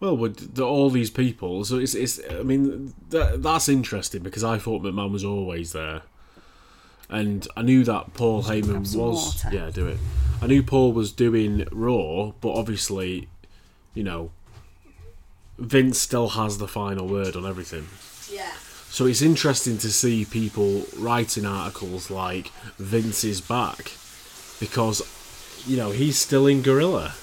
Well, 0.00 0.16
with 0.16 0.54
the, 0.54 0.64
all 0.64 0.88
these 0.88 1.10
people, 1.10 1.62
so 1.64 1.76
it's, 1.76 1.94
it's 1.94 2.18
I 2.30 2.42
mean, 2.42 2.94
that, 3.10 3.42
that's 3.42 3.68
interesting 3.68 4.22
because 4.22 4.42
I 4.42 4.56
thought 4.56 4.82
McMahon 4.82 5.12
was 5.12 5.24
always 5.24 5.72
there. 5.72 6.02
And 7.10 7.46
I 7.56 7.62
knew 7.62 7.84
that 7.84 8.14
Paul 8.14 8.44
Heyman 8.44 8.80
was. 8.80 8.96
water. 8.96 9.50
Yeah, 9.52 9.70
do 9.70 9.86
it. 9.88 9.98
I 10.40 10.46
knew 10.46 10.62
Paul 10.62 10.92
was 10.92 11.12
doing 11.12 11.66
Raw, 11.70 12.32
but 12.40 12.52
obviously, 12.52 13.28
you 13.94 14.02
know, 14.02 14.30
Vince 15.58 15.98
still 15.98 16.30
has 16.30 16.58
the 16.58 16.68
final 16.68 17.06
word 17.06 17.36
on 17.36 17.44
everything. 17.44 17.88
Yeah. 18.32 18.52
So 18.88 19.06
it's 19.06 19.22
interesting 19.22 19.76
to 19.78 19.92
see 19.92 20.24
people 20.24 20.86
writing 20.96 21.44
articles 21.44 22.10
like 22.10 22.48
Vince 22.78 23.22
is 23.22 23.40
back 23.40 23.92
because, 24.58 25.02
you 25.66 25.76
know, 25.76 25.90
he's 25.90 26.18
still 26.18 26.46
in 26.46 26.62
Gorilla. 26.62 27.14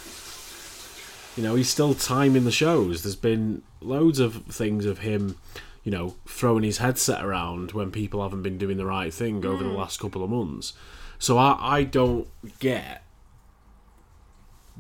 You 1.36 1.44
know, 1.44 1.56
he's 1.56 1.70
still 1.70 1.94
timing 1.94 2.46
the 2.46 2.52
shows. 2.52 3.04
There's 3.04 3.16
been 3.16 3.64
loads 3.82 4.20
of 4.20 4.46
things 4.46 4.86
of 4.86 5.00
him, 5.00 5.38
you 5.88 5.92
know, 5.92 6.16
throwing 6.26 6.64
his 6.64 6.80
headset 6.80 7.24
around 7.24 7.72
when 7.72 7.92
people 7.92 8.22
haven't 8.22 8.42
been 8.42 8.58
doing 8.58 8.76
the 8.76 8.86
right 8.86 9.14
thing 9.14 9.46
over 9.46 9.64
the 9.64 9.70
hmm. 9.70 9.78
last 9.78 10.02
couple 10.02 10.22
of 10.22 10.30
months. 10.30 10.74
So 11.18 11.38
I, 11.38 11.78
I 11.78 11.84
don't 11.86 12.28
get 12.60 13.06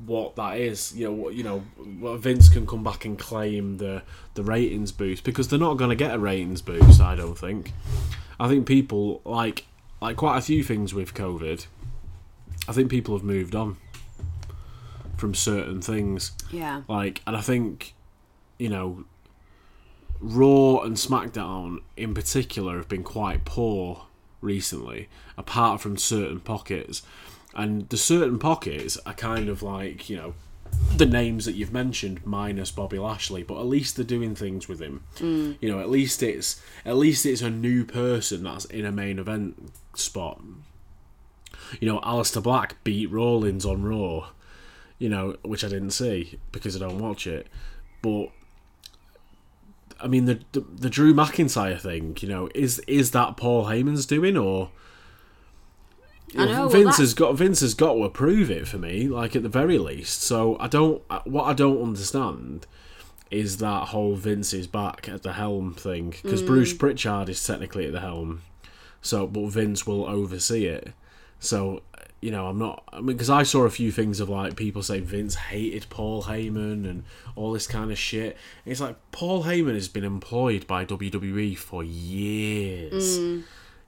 what 0.05 0.35
that 0.35 0.57
is. 0.57 0.93
You 0.97 1.05
know, 1.05 1.13
what 1.13 1.33
you 1.33 1.45
know, 1.45 1.59
what 2.01 2.19
Vince 2.19 2.49
can 2.49 2.67
come 2.67 2.83
back 2.83 3.05
and 3.05 3.17
claim 3.17 3.77
the 3.77 4.03
the 4.33 4.43
ratings 4.43 4.91
boost 4.91 5.23
because 5.23 5.47
they're 5.47 5.57
not 5.57 5.77
going 5.77 5.91
to 5.91 5.95
get 5.95 6.13
a 6.13 6.19
ratings 6.19 6.61
boost. 6.61 6.99
I 6.99 7.15
don't 7.15 7.37
think. 7.37 7.71
I 8.37 8.49
think 8.49 8.67
people 8.67 9.21
like 9.23 9.65
like 10.01 10.17
quite 10.17 10.37
a 10.37 10.41
few 10.41 10.61
things 10.61 10.93
with 10.93 11.13
COVID. 11.13 11.67
I 12.67 12.73
think 12.73 12.91
people 12.91 13.15
have 13.15 13.23
moved 13.23 13.55
on 13.55 13.77
from 15.15 15.33
certain 15.33 15.81
things. 15.81 16.33
Yeah. 16.51 16.81
Like, 16.89 17.21
and 17.25 17.37
I 17.37 17.39
think, 17.39 17.93
you 18.59 18.67
know, 18.67 19.05
Raw 20.19 20.79
and 20.81 20.95
SmackDown 20.95 21.79
in 21.95 22.13
particular 22.13 22.77
have 22.77 22.89
been 22.89 23.03
quite 23.03 23.45
poor 23.45 24.05
recently, 24.41 25.09
apart 25.37 25.81
from 25.81 25.97
certain 25.97 26.39
pockets. 26.39 27.01
And 27.55 27.89
the 27.89 27.97
certain 27.97 28.39
pockets 28.39 28.97
are 29.05 29.13
kind 29.13 29.49
of 29.49 29.63
like, 29.63 30.09
you 30.09 30.17
know, 30.17 30.33
the 30.95 31.05
names 31.05 31.45
that 31.45 31.53
you've 31.53 31.73
mentioned 31.73 32.25
minus 32.25 32.71
Bobby 32.71 32.99
Lashley, 32.99 33.41
but 33.43 33.59
at 33.59 33.65
least 33.65 33.95
they're 33.95 34.05
doing 34.05 34.35
things 34.35 34.67
with 34.67 34.79
him. 34.79 35.03
Mm. 35.17 35.57
You 35.61 35.71
know, 35.71 35.79
at 35.79 35.89
least 35.89 36.21
it's 36.21 36.61
at 36.85 36.97
least 36.97 37.25
it's 37.25 37.41
a 37.41 37.49
new 37.49 37.83
person 37.85 38.43
that's 38.43 38.65
in 38.65 38.85
a 38.85 38.91
main 38.91 39.17
event 39.17 39.73
spot. 39.95 40.41
You 41.79 41.87
know, 41.87 41.99
Aleister 42.01 42.43
Black 42.43 42.83
beat 42.83 43.09
Rollins 43.11 43.65
on 43.65 43.83
Raw 43.83 44.29
you 44.99 45.09
know, 45.09 45.35
which 45.43 45.63
I 45.63 45.69
didn't 45.69 45.91
see 45.91 46.39
because 46.51 46.75
I 46.75 46.79
don't 46.79 46.99
watch 46.99 47.27
it. 47.27 47.47
But 48.01 48.29
I 49.99 50.07
mean, 50.07 50.25
the 50.25 50.39
the, 50.51 50.61
the 50.61 50.89
Drew 50.89 51.13
McIntyre 51.13 51.79
thing, 51.79 52.17
you 52.21 52.27
know, 52.27 52.49
is 52.55 52.79
is 52.87 53.11
that 53.11 53.37
Paul 53.37 53.65
Heyman's 53.65 54.05
doing 54.05 54.37
or? 54.37 54.69
I 56.37 56.45
know, 56.45 56.51
well, 56.51 56.69
Vince 56.69 56.83
that's- 56.85 56.97
has 56.99 57.13
got 57.13 57.35
Vince 57.37 57.61
has 57.61 57.73
got 57.73 57.93
to 57.93 58.03
approve 58.03 58.51
it 58.51 58.67
for 58.67 58.77
me, 58.77 59.07
like 59.07 59.35
at 59.35 59.43
the 59.43 59.49
very 59.49 59.77
least. 59.77 60.21
So 60.21 60.57
I 60.59 60.67
don't. 60.67 61.01
What 61.25 61.45
I 61.45 61.53
don't 61.53 61.81
understand 61.81 62.67
is 63.31 63.57
that 63.57 63.89
whole 63.89 64.15
Vince 64.15 64.53
is 64.53 64.67
back 64.67 65.07
at 65.09 65.23
the 65.23 65.33
helm 65.33 65.73
thing 65.73 66.11
because 66.21 66.41
Mm. 66.43 66.47
Bruce 66.47 66.73
Pritchard 66.73 67.29
is 67.29 67.43
technically 67.43 67.85
at 67.85 67.91
the 67.93 67.99
helm, 68.01 68.41
so 69.01 69.25
but 69.25 69.47
Vince 69.49 69.87
will 69.87 70.05
oversee 70.05 70.65
it. 70.65 70.93
So 71.39 71.81
you 72.21 72.31
know, 72.31 72.47
I'm 72.47 72.57
not. 72.57 72.83
I 72.91 72.97
mean, 72.97 73.05
because 73.17 73.29
I 73.29 73.43
saw 73.43 73.63
a 73.63 73.69
few 73.69 73.91
things 73.91 74.19
of 74.19 74.29
like 74.29 74.55
people 74.55 74.81
say 74.81 74.99
Vince 74.99 75.35
hated 75.35 75.87
Paul 75.89 76.23
Heyman 76.23 76.89
and 76.89 77.03
all 77.35 77.51
this 77.51 77.67
kind 77.67 77.91
of 77.91 77.97
shit. 77.97 78.37
It's 78.65 78.81
like 78.81 78.95
Paul 79.11 79.43
Heyman 79.43 79.75
has 79.75 79.87
been 79.87 80.03
employed 80.03 80.65
by 80.65 80.85
WWE 80.85 81.57
for 81.57 81.83
years. 81.83 83.19
Mm. 83.19 83.43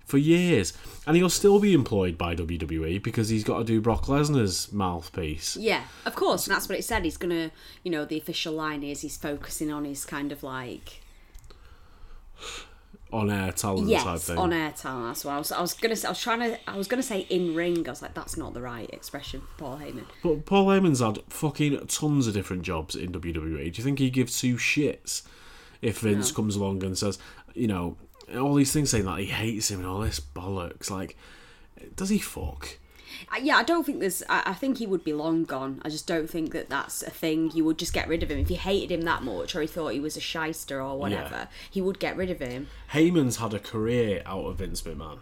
For 0.06 0.18
years, 0.18 0.74
and 1.06 1.16
he'll 1.16 1.30
still 1.30 1.60
be 1.60 1.72
employed 1.72 2.18
by 2.18 2.34
WWE 2.34 3.04
because 3.04 3.30
he's 3.30 3.44
got 3.44 3.60
to 3.60 3.64
do 3.64 3.80
Brock 3.80 4.06
Lesnar's 4.06 4.74
mouthpiece. 4.74 5.56
Yeah, 5.56 5.84
of 6.04 6.16
course, 6.16 6.48
and 6.48 6.56
that's 6.56 6.68
what 6.68 6.80
it 6.80 6.82
said. 6.82 7.04
He's 7.04 7.16
gonna, 7.16 7.52
you 7.84 7.92
know, 7.92 8.06
the 8.06 8.18
official 8.18 8.54
line 8.54 8.82
is 8.82 9.02
he's 9.02 9.18
focusing 9.18 9.72
on 9.72 9.86
his 9.86 10.06
kind 10.06 10.32
of 10.32 10.42
like 10.42 11.02
on 13.12 13.30
air 13.30 13.52
talent 13.52 13.90
type 13.90 14.06
yes, 14.06 14.26
thing. 14.26 14.38
on 14.38 14.54
air 14.54 14.72
talent. 14.72 15.08
That's 15.08 15.26
what 15.26 15.34
I 15.34 15.38
was. 15.40 15.52
I 15.52 15.62
was 15.62 15.74
gonna. 15.74 15.96
Say, 15.96 16.08
I 16.08 16.12
was 16.12 16.22
trying 16.22 16.40
to. 16.40 16.70
I 16.70 16.78
was 16.78 16.88
gonna 16.88 17.04
say 17.04 17.22
in 17.22 17.56
ring. 17.56 17.88
I 17.88 17.92
was 17.92 18.02
like, 18.02 18.14
that's 18.14 18.38
not 18.38 18.54
the 18.54 18.62
right 18.62 18.90
expression 18.92 19.42
for 19.42 19.48
Paul 19.58 19.80
Heyman. 19.80 20.06
But 20.24 20.46
Paul 20.46 20.68
Heyman's 20.68 21.00
had 21.00 21.20
fucking 21.30 21.88
tons 21.88 22.28
of 22.28 22.34
different 22.34 22.64
jobs 22.64 22.96
in 22.96 23.12
WWE. 23.12 23.72
Do 23.74 23.78
you 23.78 23.84
think 23.84 24.00
he 24.00 24.10
gives 24.10 24.40
two 24.40 24.56
shits 24.56 25.24
if 25.82 26.00
Vince 26.00 26.32
comes 26.32 26.56
along 26.56 26.84
and 26.84 26.98
says, 26.98 27.18
you 27.54 27.68
know, 27.68 27.98
all 28.38 28.54
these 28.56 28.72
things 28.72 28.90
saying 28.90 29.06
that 29.06 29.20
he 29.20 29.26
hates 29.26 29.72
him 29.72 29.80
and 29.80 29.88
all 29.88 30.02
this 30.02 30.20
bollocks? 30.20 30.92
Like, 30.92 31.18
does 31.96 32.10
he 32.10 32.20
fuck? 32.20 32.78
Yeah, 33.42 33.58
I 33.58 33.64
don't 33.64 33.86
think 33.86 34.00
there's. 34.00 34.24
I, 34.30 34.44
I 34.48 34.54
think 34.54 34.78
he 34.78 34.88
would 34.88 35.04
be 35.04 35.14
long 35.14 35.44
gone. 35.44 35.82
I 35.84 35.90
just 35.90 36.08
don't 36.08 36.30
think 36.30 36.52
that 36.54 36.70
that's 36.70 37.04
a 37.04 37.10
thing. 37.10 37.52
You 37.54 37.66
would 37.66 37.78
just 37.78 37.94
get 37.94 38.08
rid 38.08 38.24
of 38.24 38.32
him 38.32 38.40
if 38.40 38.50
you 38.50 38.58
hated 38.58 38.92
him 38.92 39.02
that 39.02 39.24
much, 39.24 39.56
or 39.56 39.62
he 39.62 39.68
thought 39.68 39.94
he 39.94 40.00
was 40.00 40.18
a 40.18 40.22
shyster 40.22 40.82
or 40.82 40.98
whatever. 40.98 41.48
He 41.70 41.82
would 41.82 42.00
get 42.00 42.18
rid 42.18 42.30
of 42.30 42.40
him. 42.40 42.68
Heyman's 42.94 43.38
had 43.38 43.54
a 43.54 43.60
career 43.60 44.22
out 44.26 44.46
of 44.46 44.58
Vince 44.58 44.82
McMahon. 44.82 45.20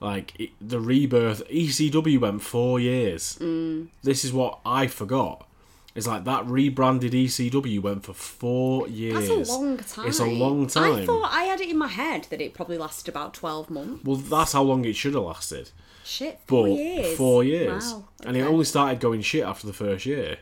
Like 0.00 0.38
it, 0.38 0.50
the 0.60 0.80
rebirth, 0.80 1.42
ECW 1.48 2.20
went 2.20 2.42
four 2.42 2.78
years. 2.78 3.38
Mm. 3.40 3.88
This 4.02 4.24
is 4.24 4.32
what 4.32 4.58
I 4.64 4.86
forgot. 4.86 5.46
It's 5.94 6.06
like 6.06 6.24
that 6.24 6.46
rebranded 6.46 7.12
ECW 7.12 7.80
went 7.80 8.04
for 8.04 8.12
four 8.12 8.86
years. 8.86 9.26
That's 9.26 9.48
a 9.48 9.52
long 9.52 9.78
time. 9.78 10.06
It's 10.06 10.20
a 10.20 10.26
long 10.26 10.66
time. 10.66 10.94
I 10.96 11.06
thought 11.06 11.30
I 11.32 11.44
had 11.44 11.62
it 11.62 11.70
in 11.70 11.78
my 11.78 11.88
head 11.88 12.26
that 12.28 12.42
it 12.42 12.52
probably 12.52 12.76
lasted 12.76 13.08
about 13.08 13.32
twelve 13.32 13.70
months. 13.70 14.04
Well, 14.04 14.16
that's 14.16 14.52
how 14.52 14.62
long 14.62 14.84
it 14.84 14.94
should 14.94 15.14
have 15.14 15.22
lasted. 15.22 15.70
Shit, 16.06 16.38
But 16.46 16.54
four 16.56 16.68
years. 16.68 17.16
four 17.16 17.44
years, 17.44 17.92
Wow. 17.92 18.08
and 18.24 18.36
it. 18.36 18.40
Mm. 18.44 18.46
only 18.48 18.64
started 18.64 19.00
going 19.00 19.22
shit 19.22 19.42
after 19.44 19.66
the 19.66 19.72
first 19.72 20.06
year. 20.06 20.38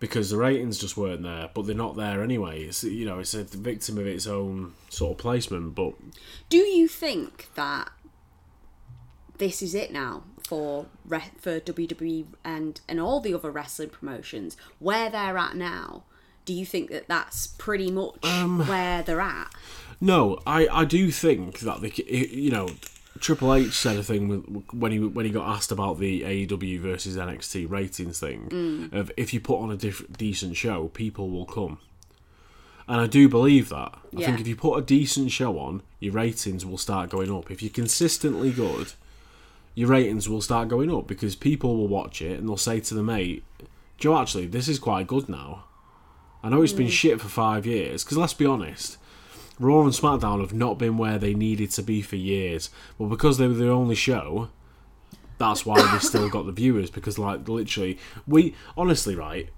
Because 0.00 0.30
the 0.30 0.36
ratings 0.36 0.78
just 0.78 0.96
weren't 0.96 1.22
there, 1.24 1.50
but 1.54 1.66
they're 1.66 1.74
not 1.74 1.96
there 1.96 2.22
anyway. 2.22 2.62
It's 2.64 2.84
you 2.84 3.04
know 3.04 3.18
it's 3.18 3.34
a 3.34 3.42
victim 3.42 3.98
of 3.98 4.06
its 4.06 4.28
own 4.28 4.74
sort 4.90 5.12
of 5.12 5.18
placement. 5.18 5.74
But 5.74 5.94
Do 6.48 6.58
you 6.58 6.86
think 6.86 7.48
that 7.56 7.90
this 9.38 9.60
is 9.62 9.74
it 9.74 9.92
now 9.92 10.22
for 10.46 10.86
re- 11.04 11.32
for 11.40 11.58
WWE 11.58 12.26
and 12.44 12.80
and 12.88 13.00
all 13.00 13.18
the 13.20 13.34
other 13.34 13.50
wrestling 13.50 13.88
promotions 13.90 14.56
where 14.78 15.10
they're 15.10 15.36
at 15.38 15.56
now? 15.56 16.04
Do 16.44 16.52
you 16.54 16.64
think 16.64 16.90
that 16.90 17.08
that's 17.08 17.46
pretty 17.48 17.90
much 17.90 18.24
Um, 18.24 18.66
where 18.68 19.02
they're 19.02 19.20
at? 19.20 19.52
No, 20.00 20.38
I, 20.46 20.68
I 20.68 20.84
do 20.84 21.10
think 21.10 21.58
that 21.60 21.80
the 21.80 21.90
you 22.08 22.50
know 22.52 22.68
Triple 23.20 23.54
H 23.54 23.72
said 23.72 23.96
a 23.96 24.02
thing 24.02 24.28
with, 24.28 24.72
when 24.72 24.92
he 24.92 24.98
when 24.98 25.26
he 25.26 25.32
got 25.32 25.48
asked 25.48 25.72
about 25.72 25.98
the 25.98 26.22
AEW 26.22 26.80
versus 26.80 27.16
NXT 27.16 27.70
ratings 27.70 28.20
thing 28.20 28.48
mm. 28.48 28.92
of 28.92 29.10
if 29.16 29.32
you 29.32 29.40
put 29.40 29.60
on 29.60 29.70
a 29.70 29.76
diff- 29.76 30.04
decent 30.12 30.56
show, 30.56 30.88
people 30.88 31.30
will 31.30 31.46
come, 31.46 31.78
and 32.86 33.00
I 33.00 33.06
do 33.06 33.28
believe 33.28 33.68
that. 33.70 33.98
I 34.16 34.24
think 34.24 34.40
if 34.40 34.46
you 34.46 34.56
put 34.56 34.78
a 34.78 34.82
decent 34.82 35.30
show 35.30 35.58
on, 35.58 35.82
your 36.00 36.12
ratings 36.12 36.66
will 36.66 36.78
start 36.78 37.10
going 37.10 37.30
up. 37.30 37.50
If 37.50 37.62
you're 37.62 37.72
consistently 37.72 38.50
good, 38.50 38.92
your 39.74 39.88
ratings 39.88 40.28
will 40.28 40.40
start 40.40 40.68
going 40.68 40.94
up 40.94 41.06
because 41.06 41.34
people 41.34 41.76
will 41.76 41.88
watch 41.88 42.20
it 42.20 42.38
and 42.38 42.48
they'll 42.48 42.56
say 42.56 42.80
to 42.80 42.94
the 42.94 43.02
mate, 43.02 43.44
"Joe, 43.96 44.18
actually, 44.18 44.46
this 44.46 44.68
is 44.68 44.78
quite 44.78 45.06
good 45.06 45.28
now." 45.28 45.64
I 46.42 46.50
know 46.50 46.62
it's 46.62 46.72
been 46.72 46.86
mm. 46.88 46.90
shit 46.90 47.20
for 47.20 47.28
five 47.28 47.66
years 47.66 48.04
because 48.04 48.18
let's 48.18 48.34
be 48.34 48.46
honest. 48.46 48.97
Raw 49.58 49.82
and 49.82 49.92
SmackDown 49.92 50.40
have 50.40 50.54
not 50.54 50.78
been 50.78 50.98
where 50.98 51.18
they 51.18 51.34
needed 51.34 51.70
to 51.72 51.82
be 51.82 52.02
for 52.02 52.16
years. 52.16 52.70
But 52.98 53.06
because 53.06 53.38
they 53.38 53.48
were 53.48 53.54
the 53.54 53.70
only 53.70 53.94
show, 53.94 54.48
that's 55.38 55.66
why 55.66 55.80
they 55.80 55.98
still 55.98 56.28
got 56.28 56.46
the 56.46 56.52
viewers. 56.52 56.90
Because, 56.90 57.18
like, 57.18 57.48
literally, 57.48 57.98
we 58.26 58.54
honestly, 58.76 59.14
right? 59.14 59.48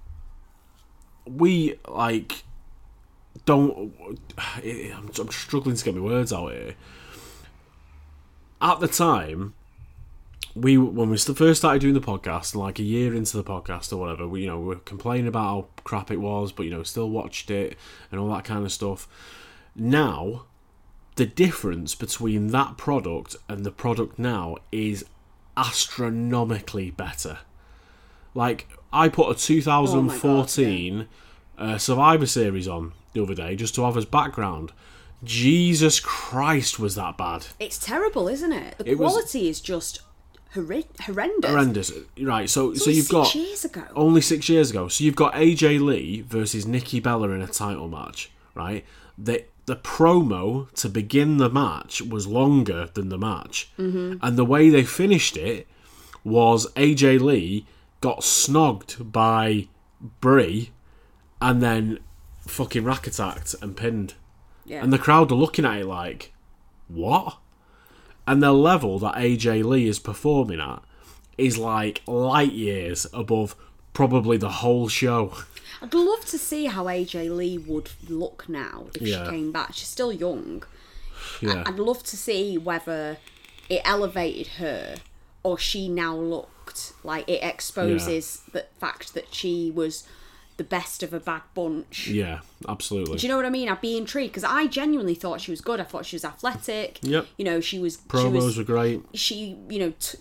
We 1.25 1.79
like 1.87 2.43
don't. 3.45 3.93
I'm, 4.37 5.11
I'm 5.19 5.31
struggling 5.31 5.75
to 5.75 5.85
get 5.85 5.95
my 5.95 6.01
words 6.01 6.33
out 6.33 6.51
here. 6.51 6.75
At 8.61 8.79
the 8.79 8.87
time, 8.87 9.53
we 10.55 10.77
when 10.77 11.09
we 11.09 11.17
first 11.17 11.61
started 11.61 11.79
doing 11.79 11.93
the 11.93 12.01
podcast, 12.01 12.55
like 12.55 12.79
a 12.79 12.83
year 12.83 13.13
into 13.15 13.37
the 13.37 13.43
podcast 13.43 13.93
or 13.93 13.97
whatever, 13.97 14.27
we 14.27 14.41
you 14.41 14.47
know 14.47 14.59
we 14.59 14.65
were 14.67 14.75
complaining 14.75 15.27
about 15.27 15.43
how 15.43 15.67
crap 15.83 16.11
it 16.11 16.17
was, 16.17 16.51
but 16.51 16.63
you 16.63 16.71
know 16.71 16.83
still 16.83 17.09
watched 17.09 17.49
it 17.49 17.77
and 18.11 18.19
all 18.19 18.29
that 18.29 18.43
kind 18.43 18.65
of 18.65 18.71
stuff. 18.71 19.07
Now, 19.75 20.45
the 21.15 21.25
difference 21.25 21.95
between 21.95 22.47
that 22.47 22.77
product 22.77 23.35
and 23.49 23.65
the 23.65 23.71
product 23.71 24.17
now 24.19 24.57
is 24.71 25.05
astronomically 25.57 26.91
better. 26.91 27.39
Like 28.33 28.67
I 28.93 29.09
put 29.09 29.29
a 29.35 29.39
2014 29.39 31.07
uh, 31.57 31.77
Survivor 31.77 32.25
Series 32.25 32.67
on 32.67 32.93
the 33.13 33.21
other 33.21 33.35
day 33.35 33.55
just 33.55 33.75
to 33.75 33.83
have 33.83 33.97
as 33.97 34.05
background. 34.05 34.71
Jesus 35.23 35.99
Christ, 35.99 36.79
was 36.79 36.95
that 36.95 37.17
bad? 37.17 37.45
It's 37.59 37.77
terrible, 37.77 38.27
isn't 38.27 38.51
it? 38.51 38.77
The 38.79 38.89
It 38.91 38.97
was- 38.97 39.11
quality 39.11 39.49
is 39.49 39.59
just 39.61 40.01
horri- 40.55 40.87
horrendous. 41.01 41.51
horrendous. 41.51 41.91
Right, 42.19 42.49
so 42.49 42.73
so 42.73 42.85
only 42.85 42.95
you've 42.95 43.05
six 43.05 43.11
got 43.11 43.35
years 43.35 43.65
ago. 43.65 43.83
only 43.95 44.21
six 44.21 44.49
years 44.49 44.71
ago. 44.71 44.87
So 44.87 45.03
you've 45.03 45.15
got 45.15 45.33
AJ 45.35 45.79
Lee 45.79 46.21
versus 46.21 46.65
Nikki 46.65 46.99
Bella 46.99 47.29
in 47.29 47.41
a 47.41 47.47
title 47.47 47.87
match, 47.89 48.31
right? 48.55 48.83
The 49.17 49.43
the 49.65 49.75
promo 49.75 50.71
to 50.73 50.89
begin 50.89 51.37
the 51.37 51.49
match 51.49 52.01
was 52.01 52.27
longer 52.27 52.89
than 52.93 53.09
the 53.09 53.17
match, 53.17 53.71
mm-hmm. 53.77 54.15
and 54.21 54.37
the 54.37 54.45
way 54.45 54.69
they 54.69 54.83
finished 54.83 55.37
it 55.37 55.67
was 56.23 56.71
AJ 56.73 57.19
Lee 57.21 57.65
got 58.01 58.21
snogged 58.21 59.11
by 59.11 59.67
Brie, 60.19 60.71
and 61.41 61.61
then 61.61 61.99
fucking 62.47 62.83
rack 62.83 63.05
attacked 63.07 63.55
and 63.61 63.77
pinned, 63.77 64.15
Yeah. 64.65 64.83
and 64.83 64.91
the 64.91 64.97
crowd 64.97 65.31
are 65.31 65.35
looking 65.35 65.65
at 65.65 65.81
it 65.81 65.85
like, 65.85 66.33
what? 66.87 67.37
and 68.27 68.41
the 68.41 68.51
level 68.51 68.99
that 68.99 69.15
AJ 69.15 69.63
Lee 69.63 69.87
is 69.87 69.99
performing 69.99 70.59
at 70.59 70.81
is 71.37 71.57
like 71.57 72.01
light 72.07 72.51
years 72.53 73.07
above 73.13 73.55
probably 73.93 74.37
the 74.37 74.49
whole 74.49 74.87
show. 74.87 75.33
I'd 75.81 75.93
love 75.93 76.25
to 76.25 76.37
see 76.37 76.65
how 76.65 76.85
AJ 76.85 77.35
Lee 77.35 77.57
would 77.57 77.89
look 78.07 78.47
now 78.47 78.87
if 78.95 79.01
Yeah. 79.01 79.23
she 79.25 79.29
came 79.31 79.51
back. 79.51 79.73
She's 79.73 79.87
still 79.87 80.11
young. 80.11 80.63
Yeah, 81.41 81.63
I'd 81.65 81.79
love 81.79 82.03
to 82.03 82.17
see 82.17 82.57
whether 82.57 83.17
it 83.69 83.81
elevated 83.85 84.47
her 84.53 84.97
or 85.43 85.57
she 85.57 85.87
now 85.89 86.15
looked 86.15 86.93
like 87.03 87.27
it 87.27 87.41
exposes 87.43 88.41
the 88.51 88.65
fact 88.79 89.13
that 89.15 89.33
she 89.33 89.71
was 89.73 90.03
the 90.57 90.63
best 90.63 91.01
of 91.01 91.13
a 91.13 91.19
bad 91.19 91.41
bunch. 91.55 92.07
yeah, 92.07 92.41
absolutely. 92.67 93.17
Do 93.17 93.25
you 93.25 93.31
know 93.31 93.37
what 93.37 93.45
I 93.45 93.49
mean? 93.49 93.67
I'd 93.69 93.81
be 93.81 93.97
intrigued 93.97 94.31
because 94.33 94.43
I 94.43 94.67
genuinely 94.67 95.15
thought 95.15 95.41
she 95.41 95.49
was 95.49 95.61
good. 95.61 95.79
I 95.79 95.83
thought 95.83 96.05
she 96.05 96.15
was 96.15 96.25
athletic. 96.25 96.99
Yep. 97.01 97.25
You 97.37 97.45
know, 97.45 97.59
she 97.61 97.79
was. 97.79 97.97
Promos 97.97 98.21
she 98.21 98.27
was, 98.29 98.57
were 98.59 98.63
great. 98.63 99.01
she 99.15 99.57
you 99.69 99.79
know 99.79 99.93
t- 99.99 100.19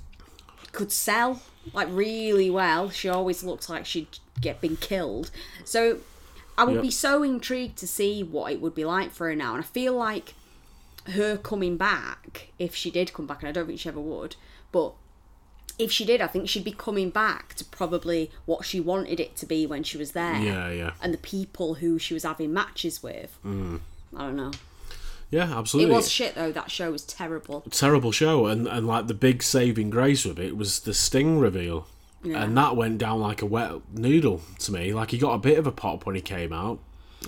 could 0.73 0.91
sell 0.93 1.43
like 1.73 1.89
really 1.91 2.51
well. 2.51 2.91
She 2.91 3.09
always 3.09 3.43
looked 3.45 3.69
like 3.69 3.87
she'd 3.87 4.19
get 4.41 4.61
been 4.61 4.77
killed. 4.77 5.31
So 5.65 5.99
i 6.59 6.65
would 6.65 6.75
Yep. 6.75 6.83
be 6.83 6.91
so 6.91 7.23
intrigued 7.23 7.77
to 7.79 7.87
see 7.87 8.23
what 8.23 8.53
it 8.53 8.61
would 8.61 8.75
be 8.75 8.85
like 8.85 9.13
for 9.13 9.29
her 9.29 9.35
now. 9.37 9.55
And 9.55 9.63
i 9.65 9.67
feel 9.67 9.95
like 9.95 10.35
her 11.07 11.37
coming 11.39 11.77
back 11.79 12.49
if 12.59 12.75
she 12.75 12.91
did 12.91 13.13
come 13.15 13.27
back 13.27 13.41
and 13.41 13.49
i 13.49 13.53
don't 13.53 13.67
think 13.67 13.81
she 13.81 13.89
ever 13.89 13.99
would 14.01 14.37
but 14.71 14.93
if 15.79 15.91
she 15.91 16.05
did 16.05 16.21
i 16.21 16.27
think 16.27 16.47
she'd 16.47 16.63
be 16.63 16.73
coming 16.73 17.09
back 17.09 17.55
to 17.55 17.65
probably 17.65 18.31
what 18.45 18.67
she 18.67 18.79
wanted 18.79 19.19
it 19.19 19.35
to 19.37 19.47
be 19.47 19.65
when 19.67 19.83
she 19.83 19.97
was 19.97 20.13
there. 20.13 20.37
Yeah, 20.37 20.71
yeah, 20.71 20.91
and 21.01 21.15
the 21.15 21.19
people 21.19 21.75
who 21.75 21.99
she 21.99 22.13
was 22.13 22.25
having 22.25 22.53
matches 22.53 23.03
with. 23.03 23.39
Mm. 23.45 23.81
i 24.15 24.21
don't 24.27 24.37
know 24.37 24.51
yeah, 25.31 25.57
absolutely. 25.57 25.93
it 25.93 25.97
was 25.97 26.11
shit 26.11 26.35
though 26.35 26.53
that 26.53 26.71
show 26.71 26.91
was 26.91 27.05
terrible 27.05 27.63
terrible 27.71 28.13
show, 28.13 28.47
and 28.47 28.67
and 28.67 28.87
like 28.87 29.07
the 29.07 29.15
big 29.15 29.43
saving 29.43 29.91
grace 29.91 30.25
of 30.25 30.39
it 30.39 30.57
was 30.57 30.81
the 30.81 30.95
Sting 30.95 31.39
reveal, 31.39 31.87
Yeah. 32.23 32.43
and 32.43 32.57
that 32.57 32.77
went 32.77 32.99
down 32.99 33.21
like 33.21 33.41
a 33.41 33.47
wet 33.47 33.73
noodle 33.93 34.43
to 34.61 34.73
me. 34.73 34.93
Like 34.93 35.13
he 35.13 35.19
got 35.19 35.35
a 35.35 35.39
bit 35.39 35.59
of 35.59 35.67
a 35.67 35.73
pop 35.73 36.05
when 36.05 36.17
he 36.17 36.21
came 36.21 36.53
out, 36.53 36.81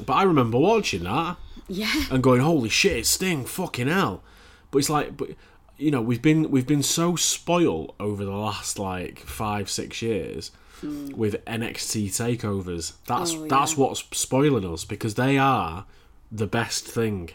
but 0.05 0.15
I 0.15 0.25
remember 0.25 0.59
watching 0.59 1.05
that. 1.05 1.37
yeah 1.69 2.05
and 2.11 2.23
going, 2.23 2.41
"Holy 2.41 2.69
shit, 2.69 2.99
it's 2.99 3.09
Sting! 3.09 3.45
Fucking 3.45 3.89
hell!" 3.89 4.23
But 4.71 4.79
it's 4.79 4.91
like, 4.91 5.17
but 5.17 5.31
you 5.77 5.91
know, 5.91 6.03
we've 6.03 6.23
been 6.23 6.51
we've 6.51 6.67
been 6.67 6.83
so 6.83 7.15
spoiled 7.15 7.95
over 8.01 8.25
the 8.25 8.33
last 8.33 8.79
like 8.79 9.21
five 9.21 9.71
six 9.71 10.03
years 10.03 10.51
hmm. 10.81 11.11
with 11.11 11.45
NXT 11.45 12.09
takeovers. 12.09 12.95
That's. 13.07 13.35
Oh, 13.35 13.47
that's 13.47 13.77
what's 13.77 14.05
spoiling 14.13 14.65
us 14.65 14.85
because 14.85 15.15
they 15.15 15.39
are 15.39 15.87
the 16.31 16.47
best 16.47 16.87
thing 16.87 17.31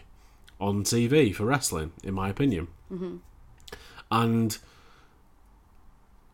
on 0.60 0.84
TV 0.84 1.34
for 1.34 1.44
wrestling, 1.44 1.92
in 2.02 2.14
my 2.14 2.28
opinion. 2.28 2.68
Mm-hmm. 2.92 3.16
And 4.10 4.58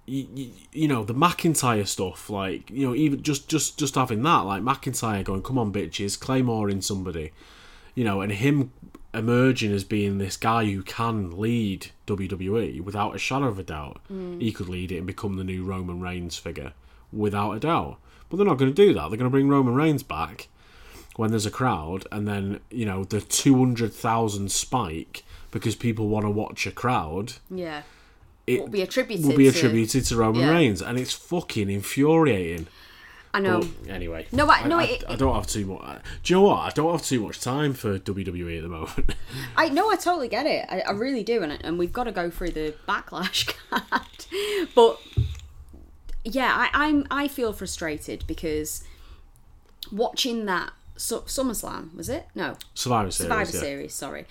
you, 0.07 0.51
you 0.73 0.89
know 0.89 1.05
the 1.05 1.15
McIntyre 1.15 1.87
stuff, 1.87 2.31
like 2.31 2.71
you 2.71 2.87
know, 2.87 2.95
even 2.95 3.23
just 3.23 3.49
just 3.49 3.79
just 3.79 3.95
having 3.95 4.23
that, 4.23 4.41
like 4.41 4.63
McIntyre 4.63 5.25
going, 5.25 5.43
"Come 5.43 5.59
on, 5.59 5.73
bitches, 5.73 6.19
Claymore 6.19 6.71
in 6.71 6.83
somebody," 6.83 7.33
you 7.95 8.05
know, 8.05 8.21
and 8.21 8.33
him 8.33 8.73
emerging 9.13 9.73
as 9.73 9.85
being 9.85 10.19
this 10.19 10.37
guy 10.37 10.65
who 10.65 10.83
can 10.83 11.39
lead 11.39 11.91
WWE 12.07 12.81
without 12.81 13.15
a 13.15 13.19
shadow 13.19 13.47
of 13.47 13.59
a 13.59 13.63
doubt. 13.63 14.01
He 14.41 14.53
could 14.53 14.69
lead 14.69 14.91
it 14.91 14.99
and 14.99 15.07
become 15.07 15.37
the 15.37 15.45
new 15.45 15.65
Roman 15.65 16.01
Reigns 16.01 16.37
figure 16.37 16.73
without 17.13 17.53
a 17.53 17.61
doubt. 17.61 17.99
But 18.29 18.39
they're 18.39 18.47
not 18.47 18.59
going 18.59 18.75
to 18.75 18.87
do 18.87 18.93
that. 18.95 19.09
They're 19.09 19.19
going 19.19 19.21
to 19.21 19.31
bring 19.31 19.49
Roman 19.49 19.75
Reigns 19.75 20.03
back 20.03 20.49
when 21.17 21.31
there's 21.31 21.47
a 21.47 21.51
crowd, 21.51 22.07
and 22.13 22.27
then 22.27 22.61
you 22.71 22.85
know 22.87 23.05
the 23.05 23.21
two 23.21 23.59
hundred 23.59 23.93
thousand 23.93 24.51
spike 24.53 25.25
because 25.51 25.75
people 25.77 26.09
want 26.09 26.25
to 26.27 26.31
watch 26.31 26.67
a 26.67 26.73
crowd. 26.73 27.35
yeah 27.51 27.83
It 28.47 28.61
will 28.61 28.69
be 28.69 28.83
attributed 28.83 29.25
will 29.27 29.37
be 29.37 29.45
to- 29.51 29.57
attributed 29.57 30.05
to 30.07 30.17
Roman 30.17 30.43
yeah. 30.43 30.51
Reigns, 30.51 30.83
and 30.83 30.99
it's 30.99 31.13
fucking 31.13 31.71
infuriating. 31.71 32.67
I 33.33 33.41
know. 33.41 33.61
But 33.83 33.91
anyway, 33.91 34.27
No, 34.31 34.49
I- 34.49 34.67
no, 34.69 34.79
I, 34.79 34.85
it- 34.85 35.05
I 35.09 35.17
don't 35.17 35.35
have 35.35 35.47
too 35.49 35.67
much. 35.67 36.01
Do 36.23 36.33
you 36.33 36.37
know 36.41 36.47
what? 36.47 36.59
I 36.61 36.71
don't 36.71 36.93
have 36.93 37.03
too 37.05 37.21
much 37.21 37.41
time 37.41 37.75
for 37.75 37.99
WWE 37.99 38.57
at 38.59 38.63
the 38.63 38.69
moment. 38.69 39.15
I 39.57 39.69
know. 39.71 39.91
I 39.91 39.97
totally 39.97 40.29
get 40.29 40.47
it. 40.47 40.65
I, 40.69 40.83
I 40.83 40.93
really 40.93 41.23
do, 41.25 41.43
and 41.43 41.53
and 41.65 41.79
we've 41.79 41.93
got 41.93 42.05
to 42.05 42.13
go 42.13 42.31
through 42.31 42.51
the 42.53 42.75
backlash 42.89 43.53
card. 43.71 44.71
but 44.75 45.01
yeah, 46.25 46.53
I, 46.73 46.87
I'm 46.87 47.07
I 47.11 47.27
feel 47.29 47.53
frustrated 47.53 48.25
because 48.27 48.85
watching 49.93 50.47
that 50.47 50.73
Su- 50.97 51.23
SummerSlam 51.27 51.95
was 51.95 52.09
it? 52.09 52.27
No, 52.35 52.57
Survivor 52.75 53.11
Series. 53.11 53.29
Survivor 53.31 53.51
yeah. 53.53 53.61
Series. 53.61 53.95
Sorry, 53.95 54.27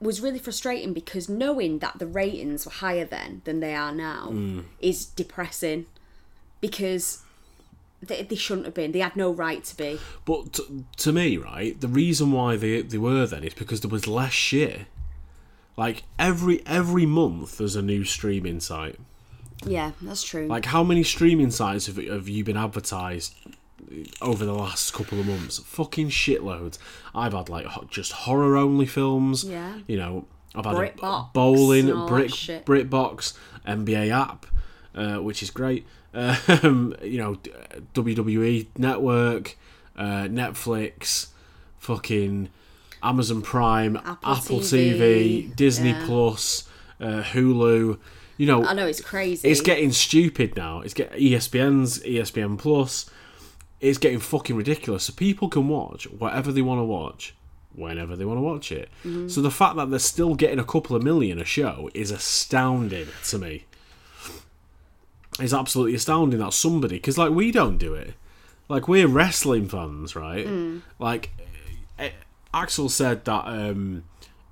was 0.00 0.20
really 0.20 0.38
frustrating 0.38 0.92
because 0.92 1.28
knowing 1.28 1.80
that 1.80 1.98
the 1.98 2.06
ratings 2.06 2.64
were 2.64 2.72
higher 2.72 3.04
then 3.04 3.42
than 3.44 3.60
they 3.60 3.74
are 3.74 3.92
now 3.92 4.28
Mm. 4.30 4.64
is 4.80 5.04
depressing 5.06 5.86
because. 6.60 7.22
They, 8.00 8.22
they 8.22 8.36
shouldn't 8.36 8.64
have 8.66 8.74
been. 8.74 8.92
They 8.92 9.00
had 9.00 9.16
no 9.16 9.32
right 9.32 9.64
to 9.64 9.76
be. 9.76 9.98
But 10.24 10.52
t- 10.52 10.84
to 10.98 11.12
me, 11.12 11.36
right, 11.36 11.80
the 11.80 11.88
reason 11.88 12.30
why 12.30 12.54
they 12.56 12.80
they 12.82 12.96
were 12.96 13.26
then 13.26 13.42
is 13.42 13.54
because 13.54 13.80
there 13.80 13.90
was 13.90 14.06
less 14.06 14.32
shit. 14.32 14.82
Like 15.76 16.04
every 16.16 16.64
every 16.64 17.06
month, 17.06 17.58
there's 17.58 17.74
a 17.74 17.82
new 17.82 18.04
streaming 18.04 18.60
site. 18.60 19.00
Yeah, 19.66 19.90
that's 20.00 20.22
true. 20.22 20.46
Like 20.46 20.66
how 20.66 20.84
many 20.84 21.02
streaming 21.02 21.50
sites 21.50 21.86
have, 21.86 21.96
have 21.96 22.28
you 22.28 22.44
been 22.44 22.56
advertised 22.56 23.34
over 24.20 24.44
the 24.44 24.54
last 24.54 24.92
couple 24.92 25.20
of 25.20 25.26
months? 25.26 25.58
Fucking 25.58 26.10
shitloads. 26.10 26.78
I've 27.14 27.32
had 27.32 27.48
like 27.48 27.66
ho- 27.66 27.86
just 27.90 28.12
horror 28.12 28.56
only 28.56 28.86
films. 28.86 29.44
Yeah. 29.44 29.78
You 29.86 29.96
know, 29.96 30.26
I've 30.54 30.64
had 30.64 30.74
a 30.74 30.78
BritBox 30.78 31.32
bowling, 31.32 31.88
and 31.88 31.98
all 31.98 32.06
that 32.06 32.12
Brit 32.12 32.34
shit. 32.34 32.66
BritBox, 32.66 33.34
NBA 33.66 34.10
app, 34.10 34.46
uh, 34.94 35.22
which 35.22 35.42
is 35.42 35.50
great. 35.50 35.86
Um, 36.14 36.94
you 37.02 37.18
know, 37.18 37.36
WWE 37.94 38.66
Network, 38.76 39.56
uh, 39.96 40.24
Netflix, 40.24 41.28
fucking 41.78 42.48
Amazon 43.02 43.42
Prime, 43.42 43.96
Apple, 43.96 44.32
Apple 44.32 44.60
TV, 44.60 44.98
TV, 44.98 45.56
Disney 45.56 45.90
yeah. 45.90 46.06
Plus, 46.06 46.68
uh, 47.00 47.22
Hulu. 47.22 47.98
You 48.36 48.46
know, 48.46 48.64
I 48.64 48.72
know 48.72 48.86
it's 48.86 49.00
crazy. 49.00 49.48
it's 49.48 49.60
getting 49.60 49.90
stupid 49.92 50.56
now. 50.56 50.80
It's 50.80 50.94
get 50.94 51.12
ESPN's 51.12 52.00
ESPN 52.00 52.58
Plus. 52.58 53.10
It's 53.80 53.98
getting 53.98 54.18
fucking 54.18 54.56
ridiculous. 54.56 55.04
So 55.04 55.12
people 55.12 55.48
can 55.48 55.68
watch 55.68 56.04
whatever 56.10 56.50
they 56.52 56.62
want 56.62 56.80
to 56.80 56.84
watch 56.84 57.34
whenever 57.74 58.16
they 58.16 58.24
want 58.24 58.38
to 58.38 58.42
watch 58.42 58.72
it. 58.72 58.88
Mm-hmm. 59.04 59.28
So 59.28 59.40
the 59.40 59.50
fact 59.52 59.76
that 59.76 59.90
they're 59.90 59.98
still 60.00 60.34
getting 60.34 60.58
a 60.58 60.64
couple 60.64 60.96
of 60.96 61.02
million 61.02 61.38
a 61.38 61.44
show 61.44 61.88
is 61.94 62.10
astounding 62.10 63.06
to 63.28 63.38
me. 63.38 63.64
It's 65.40 65.52
absolutely 65.54 65.94
astounding 65.94 66.40
that 66.40 66.52
somebody 66.52 66.96
because 66.96 67.16
like 67.16 67.30
we 67.30 67.52
don't 67.52 67.78
do 67.78 67.94
it. 67.94 68.14
Like 68.68 68.88
we're 68.88 69.06
wrestling 69.06 69.68
fans, 69.68 70.16
right? 70.16 70.46
Mm. 70.46 70.82
Like 70.98 71.30
eh, 71.98 72.10
Axel 72.52 72.88
said 72.88 73.24
that 73.26 73.46
um, 73.46 74.04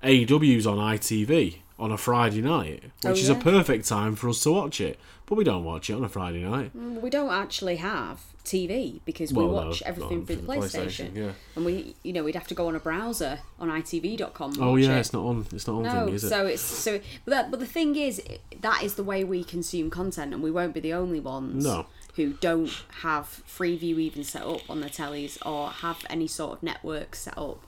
AEW's 0.02 0.66
on 0.66 0.78
ITV 0.78 1.56
on 1.78 1.90
a 1.90 1.98
Friday 1.98 2.40
night, 2.40 2.84
which 3.02 3.04
Oh, 3.04 3.10
is 3.10 3.28
a 3.28 3.34
perfect 3.34 3.86
time 3.88 4.14
for 4.14 4.28
us 4.28 4.42
to 4.44 4.52
watch 4.52 4.80
it. 4.80 4.98
But 5.26 5.34
we 5.34 5.42
don't 5.44 5.64
watch 5.64 5.90
it 5.90 5.94
on 5.94 6.04
a 6.04 6.08
Friday 6.08 6.44
night. 6.44 6.70
we 6.74 7.10
don't 7.10 7.32
actually 7.32 7.76
have 7.76 8.20
TV 8.46 9.00
because 9.04 9.32
Well, 9.32 9.48
we 9.48 9.54
no, 9.56 9.66
watch 9.66 9.82
everything 9.82 10.20
um, 10.20 10.26
through 10.26 10.36
the 10.36 10.42
PlayStation. 10.46 11.10
PlayStation, 11.12 11.16
yeah. 11.16 11.32
And 11.56 11.64
we, 11.64 11.94
you 12.02 12.12
know, 12.12 12.24
we'd 12.24 12.34
have 12.34 12.46
to 12.48 12.54
go 12.54 12.68
on 12.68 12.76
a 12.76 12.80
browser 12.80 13.40
on 13.58 13.68
itv.com. 13.68 14.54
Oh 14.60 14.76
yeah, 14.76 14.96
it. 14.96 15.00
it's 15.00 15.12
not 15.12 15.24
on. 15.26 15.46
It's 15.52 15.66
not 15.66 15.76
on 15.76 15.82
No, 15.82 16.04
thing, 16.06 16.14
is 16.14 16.24
it? 16.24 16.28
so 16.28 16.46
it's 16.46 16.62
so. 16.62 17.00
But 17.24 17.30
that, 17.32 17.50
but 17.50 17.60
the 17.60 17.66
thing 17.66 17.96
is, 17.96 18.22
that 18.60 18.82
is 18.82 18.94
the 18.94 19.04
way 19.04 19.24
we 19.24 19.44
consume 19.44 19.90
content, 19.90 20.32
and 20.32 20.42
we 20.42 20.50
won't 20.50 20.72
be 20.74 20.80
the 20.80 20.92
only 20.94 21.20
ones. 21.20 21.64
No. 21.64 21.86
Who 22.16 22.32
don't 22.32 22.70
have 23.02 23.42
Freeview 23.46 23.98
even 23.98 24.24
set 24.24 24.42
up 24.42 24.70
on 24.70 24.80
their 24.80 24.88
tellies 24.88 25.36
or 25.44 25.68
have 25.68 26.02
any 26.08 26.26
sort 26.26 26.52
of 26.54 26.62
network 26.62 27.14
set 27.14 27.36
up. 27.36 27.62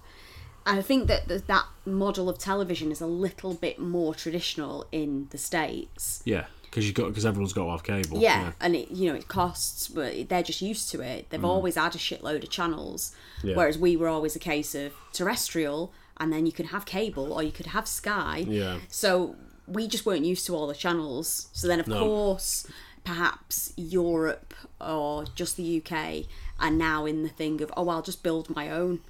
And 0.65 0.79
I 0.79 0.83
think 0.83 1.07
that 1.09 1.29
th- 1.29 1.43
that 1.49 1.67
model 1.85 2.31
of 2.31 2.39
television 2.39 2.91
is 2.91 3.03
a 3.03 3.07
little 3.07 3.53
bit 3.53 3.79
more 3.79 4.15
traditional 4.15 4.87
in 4.91 5.29
the 5.31 5.37
states. 5.39 6.23
yeah, 6.25 6.47
because 6.71 6.87
you 6.87 6.93
got 6.93 7.09
because 7.09 7.27
everyone's 7.27 7.53
got 7.53 7.65
to 7.65 7.71
have 7.71 7.83
cable. 7.83 8.19
Yeah, 8.21 8.53
and 8.61 8.75
it 8.77 8.91
you 8.91 9.09
know 9.11 9.15
it 9.17 9.29
costs, 9.29 9.89
but 9.89 10.29
they're 10.29 10.43
just 10.43 10.61
used 10.63 10.91
to 10.91 11.01
it. 11.01 11.31
They've 11.31 11.45
always 11.45 11.77
had 11.77 11.95
a 11.95 11.99
shitload 11.99 12.43
of 12.43 12.51
channels, 12.51 13.15
Mm. 13.43 13.51
Yeah. 13.51 13.57
whereas 13.57 13.79
we 13.79 13.97
were 13.97 14.09
always 14.09 14.35
a 14.37 14.41
case 14.41 14.75
of 14.75 14.93
terrestrial, 15.13 15.93
and 16.19 16.33
then 16.33 16.47
you 16.47 16.53
could 16.53 16.67
have 16.67 16.85
cable 16.87 17.33
or 17.33 17.43
you 17.43 17.53
could 17.53 17.67
have 17.67 17.87
Sky. 17.87 18.45
Yeah. 18.49 18.79
So 18.89 19.37
we 19.67 19.87
just 19.87 20.05
weren't 20.07 20.25
used 20.25 20.47
to 20.47 20.55
all 20.57 20.67
the 20.67 20.75
channels. 20.75 21.49
So 21.53 21.67
then, 21.69 21.79
of 21.81 21.87
No. 21.89 21.99
course, 22.01 22.67
perhaps 23.05 23.73
Europe 23.77 24.55
or 24.81 25.25
just 25.35 25.57
the 25.57 25.77
UK 25.83 26.25
are 26.61 26.71
now 26.71 27.07
in 27.07 27.23
the 27.23 27.29
thing 27.29 27.61
of 27.63 27.73
oh, 27.77 27.89
I'll 27.89 28.03
just 28.03 28.23
build 28.23 28.51
my 28.55 28.71
own. 28.71 29.01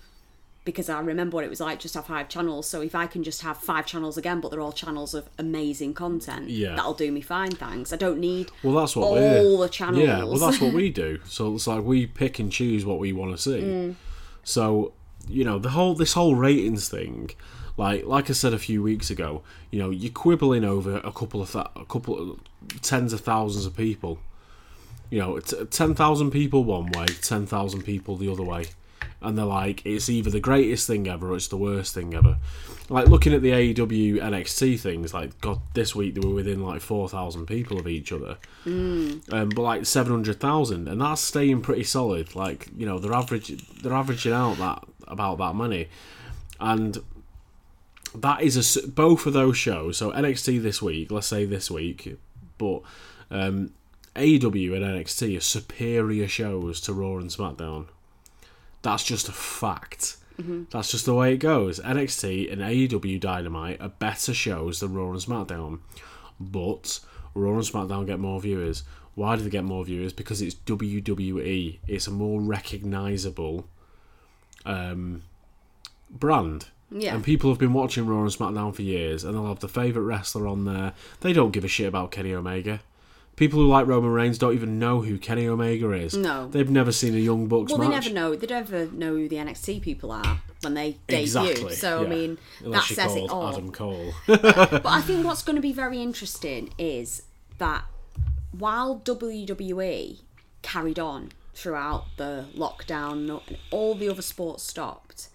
Because 0.68 0.90
I 0.90 1.00
remember 1.00 1.34
what 1.36 1.44
it 1.44 1.48
was 1.50 1.60
like 1.60 1.78
just 1.80 1.94
have 1.94 2.06
five 2.06 2.28
channels. 2.28 2.68
So 2.68 2.82
if 2.82 2.94
I 2.94 3.06
can 3.06 3.22
just 3.22 3.40
have 3.40 3.56
five 3.56 3.86
channels 3.86 4.18
again, 4.18 4.38
but 4.42 4.50
they're 4.50 4.60
all 4.60 4.70
channels 4.84 5.14
of 5.14 5.30
amazing 5.38 5.94
content, 5.94 6.50
Yeah. 6.50 6.76
that'll 6.76 6.92
do 6.92 7.10
me 7.10 7.22
fine. 7.22 7.52
Thanks. 7.52 7.90
I 7.90 7.96
don't 7.96 8.18
need 8.20 8.50
Well, 8.62 8.74
that's 8.74 8.94
what 8.94 9.06
all 9.06 9.56
the 9.56 9.68
channels. 9.70 10.04
Yeah, 10.06 10.24
well, 10.24 10.36
that's 10.36 10.60
what 10.60 10.74
we 10.74 10.90
do. 11.04 11.20
So 11.24 11.54
it's 11.54 11.66
like 11.66 11.82
we 11.84 12.06
pick 12.06 12.38
and 12.38 12.52
choose 12.52 12.84
what 12.84 12.98
we 12.98 13.14
want 13.14 13.30
to 13.34 13.38
see. 13.38 13.60
Mm. 13.62 13.94
So 14.44 14.92
you 15.26 15.42
know 15.44 15.58
the 15.58 15.70
whole 15.70 15.94
this 15.94 16.12
whole 16.12 16.34
ratings 16.34 16.88
thing, 16.90 17.30
like 17.78 18.04
like 18.04 18.28
I 18.28 18.34
said 18.34 18.52
a 18.52 18.58
few 18.58 18.82
weeks 18.82 19.08
ago, 19.10 19.42
you 19.70 19.78
know 19.78 19.88
you're 19.88 20.12
quibbling 20.12 20.64
over 20.64 20.98
a 20.98 21.12
couple 21.12 21.40
of 21.40 21.50
th- 21.52 21.66
a 21.76 21.84
couple 21.86 22.14
of 22.32 22.40
tens 22.82 23.14
of 23.14 23.20
thousands 23.20 23.64
of 23.64 23.74
people. 23.74 24.18
You 25.10 25.18
know, 25.20 25.38
t- 25.40 25.64
ten 25.70 25.94
thousand 25.94 26.30
people 26.32 26.64
one 26.64 26.90
way, 26.92 27.06
ten 27.22 27.46
thousand 27.46 27.82
people 27.84 28.16
the 28.18 28.30
other 28.30 28.42
way, 28.42 28.66
and 29.20 29.36
they're 29.36 29.44
like 29.44 29.84
it's 29.84 30.08
either 30.08 30.30
the 30.30 30.40
greatest 30.40 30.86
thing 30.86 31.08
ever 31.08 31.32
or 31.32 31.36
it's 31.36 31.48
the 31.48 31.56
worst 31.56 31.94
thing 31.94 32.14
ever. 32.14 32.38
Like 32.88 33.08
looking 33.08 33.34
at 33.34 33.42
the 33.42 33.50
AEW 33.50 34.16
NXT 34.16 34.80
things, 34.80 35.12
like 35.12 35.38
God, 35.40 35.60
this 35.74 35.94
week 35.94 36.14
they 36.14 36.26
were 36.26 36.34
within 36.34 36.62
like 36.62 36.80
four 36.80 37.08
thousand 37.08 37.46
people 37.46 37.78
of 37.78 37.86
each 37.86 38.12
other 38.12 38.38
um, 39.30 39.48
but 39.50 39.62
like 39.62 39.86
seven 39.86 40.12
hundred 40.12 40.40
thousand, 40.40 40.88
and 40.88 41.00
that's 41.00 41.20
staying 41.20 41.62
pretty 41.62 41.84
solid. 41.84 42.34
Like 42.34 42.68
you 42.76 42.86
know, 42.86 42.98
they're 42.98 43.12
average, 43.12 43.48
they're 43.82 43.92
averaging 43.92 44.32
out 44.32 44.56
that 44.58 44.84
about 45.06 45.38
that 45.38 45.54
money, 45.54 45.88
and 46.60 46.98
that 48.14 48.42
is 48.42 48.76
a 48.76 48.88
both 48.88 49.26
of 49.26 49.32
those 49.32 49.56
shows. 49.56 49.96
So 49.96 50.10
NXT 50.12 50.62
this 50.62 50.80
week, 50.82 51.10
let's 51.10 51.26
say 51.26 51.44
this 51.44 51.70
week, 51.70 52.18
but 52.58 52.82
um, 53.30 53.72
AEW 54.16 54.74
and 54.74 54.84
NXT 54.84 55.36
are 55.36 55.40
superior 55.40 56.28
shows 56.28 56.80
to 56.82 56.92
Raw 56.92 57.18
and 57.18 57.30
SmackDown. 57.30 57.86
That's 58.82 59.04
just 59.04 59.28
a 59.28 59.32
fact. 59.32 60.16
That's 60.70 60.90
just 60.92 61.04
the 61.04 61.14
way 61.14 61.34
it 61.34 61.38
goes. 61.38 61.80
NXT 61.80 62.52
and 62.52 62.60
AEW 62.60 63.18
Dynamite 63.18 63.80
are 63.80 63.88
better 63.88 64.32
shows 64.32 64.80
than 64.80 64.94
Raw 64.94 65.10
and 65.10 65.20
SmackDown, 65.20 65.80
but 66.38 67.00
Raw 67.34 67.54
and 67.54 67.62
SmackDown 67.62 68.06
get 68.06 68.20
more 68.20 68.40
viewers. 68.40 68.84
Why 69.16 69.34
do 69.34 69.42
they 69.42 69.50
get 69.50 69.64
more 69.64 69.84
viewers? 69.84 70.12
Because 70.12 70.40
it's 70.40 70.54
WWE. 70.54 71.78
It's 71.88 72.06
a 72.06 72.12
more 72.12 72.40
recognizable 72.40 73.66
um, 74.64 75.22
brand. 76.08 76.68
Yeah. 76.90 77.14
And 77.14 77.24
people 77.24 77.50
have 77.50 77.58
been 77.58 77.72
watching 77.72 78.06
Raw 78.06 78.22
and 78.22 78.30
SmackDown 78.30 78.74
for 78.74 78.82
years, 78.82 79.24
and 79.24 79.34
they'll 79.34 79.48
have 79.48 79.58
the 79.58 79.68
favorite 79.68 80.04
wrestler 80.04 80.46
on 80.46 80.64
there. 80.64 80.92
They 81.20 81.32
don't 81.32 81.50
give 81.50 81.64
a 81.64 81.68
shit 81.68 81.88
about 81.88 82.12
Kenny 82.12 82.32
Omega. 82.32 82.80
People 83.38 83.60
who 83.60 83.68
like 83.68 83.86
Roman 83.86 84.10
Reigns 84.10 84.36
don't 84.36 84.52
even 84.52 84.80
know 84.80 85.00
who 85.00 85.16
Kenny 85.16 85.46
Omega 85.46 85.92
is. 85.92 86.12
No. 86.16 86.48
They've 86.48 86.68
never 86.68 86.90
seen 86.90 87.14
a 87.14 87.18
Young 87.18 87.46
Bucks 87.46 87.70
Well, 87.70 87.78
match. 87.78 87.88
they 87.88 87.94
never 87.94 88.12
know. 88.12 88.34
They 88.34 88.48
never 88.48 88.86
know 88.86 89.14
who 89.14 89.28
the 89.28 89.36
NXT 89.36 89.80
people 89.80 90.10
are 90.10 90.40
when 90.62 90.74
they 90.74 90.98
debut. 91.06 91.22
Exactly. 91.22 91.74
So 91.76 92.00
yeah. 92.00 92.06
I 92.06 92.10
mean, 92.10 92.38
Unless 92.64 92.88
that 92.88 92.94
says 92.96 93.14
it 93.14 93.30
all. 93.30 93.48
Adam 93.50 93.70
Cole. 93.70 94.12
But 94.26 94.82
I 94.84 95.00
think 95.02 95.24
what's 95.24 95.42
going 95.42 95.54
to 95.54 95.62
be 95.62 95.72
very 95.72 96.02
interesting 96.02 96.74
is 96.78 97.22
that 97.58 97.84
while 98.50 98.98
WWE 99.04 100.18
carried 100.62 100.98
on 100.98 101.30
throughout 101.54 102.06
the 102.16 102.46
lockdown 102.56 103.12
and 103.30 103.58
all 103.70 103.94
the 103.94 104.08
other 104.08 104.22
sports 104.22 104.64
stopped, 104.64 105.28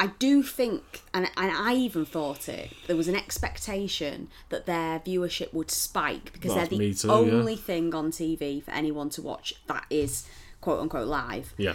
I 0.00 0.06
do 0.18 0.42
think, 0.42 1.02
and, 1.12 1.26
and 1.36 1.52
I 1.54 1.74
even 1.74 2.06
thought 2.06 2.48
it, 2.48 2.72
there 2.86 2.96
was 2.96 3.06
an 3.06 3.14
expectation 3.14 4.28
that 4.48 4.64
their 4.64 4.98
viewership 5.00 5.52
would 5.52 5.70
spike 5.70 6.32
because 6.32 6.54
That's 6.54 6.70
they're 6.70 6.78
the 6.78 6.94
too, 6.94 7.06
yeah. 7.08 7.12
only 7.14 7.54
thing 7.54 7.94
on 7.94 8.10
TV 8.10 8.62
for 8.64 8.70
anyone 8.70 9.10
to 9.10 9.20
watch 9.20 9.54
that 9.66 9.84
is 9.90 10.26
quote 10.62 10.80
unquote 10.80 11.06
live. 11.06 11.52
yeah. 11.58 11.74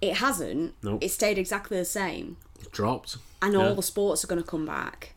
It 0.00 0.16
hasn't. 0.18 0.74
Nope. 0.82 1.02
It 1.02 1.10
stayed 1.10 1.38
exactly 1.38 1.76
the 1.76 1.84
same. 1.84 2.36
Dropped. 2.72 3.16
And 3.42 3.54
Yeah. 3.54 3.68
all 3.68 3.74
the 3.74 3.82
sports 3.82 4.24
are 4.24 4.26
going 4.28 4.42
to 4.42 4.48
come 4.48 4.64
back. 4.66 5.14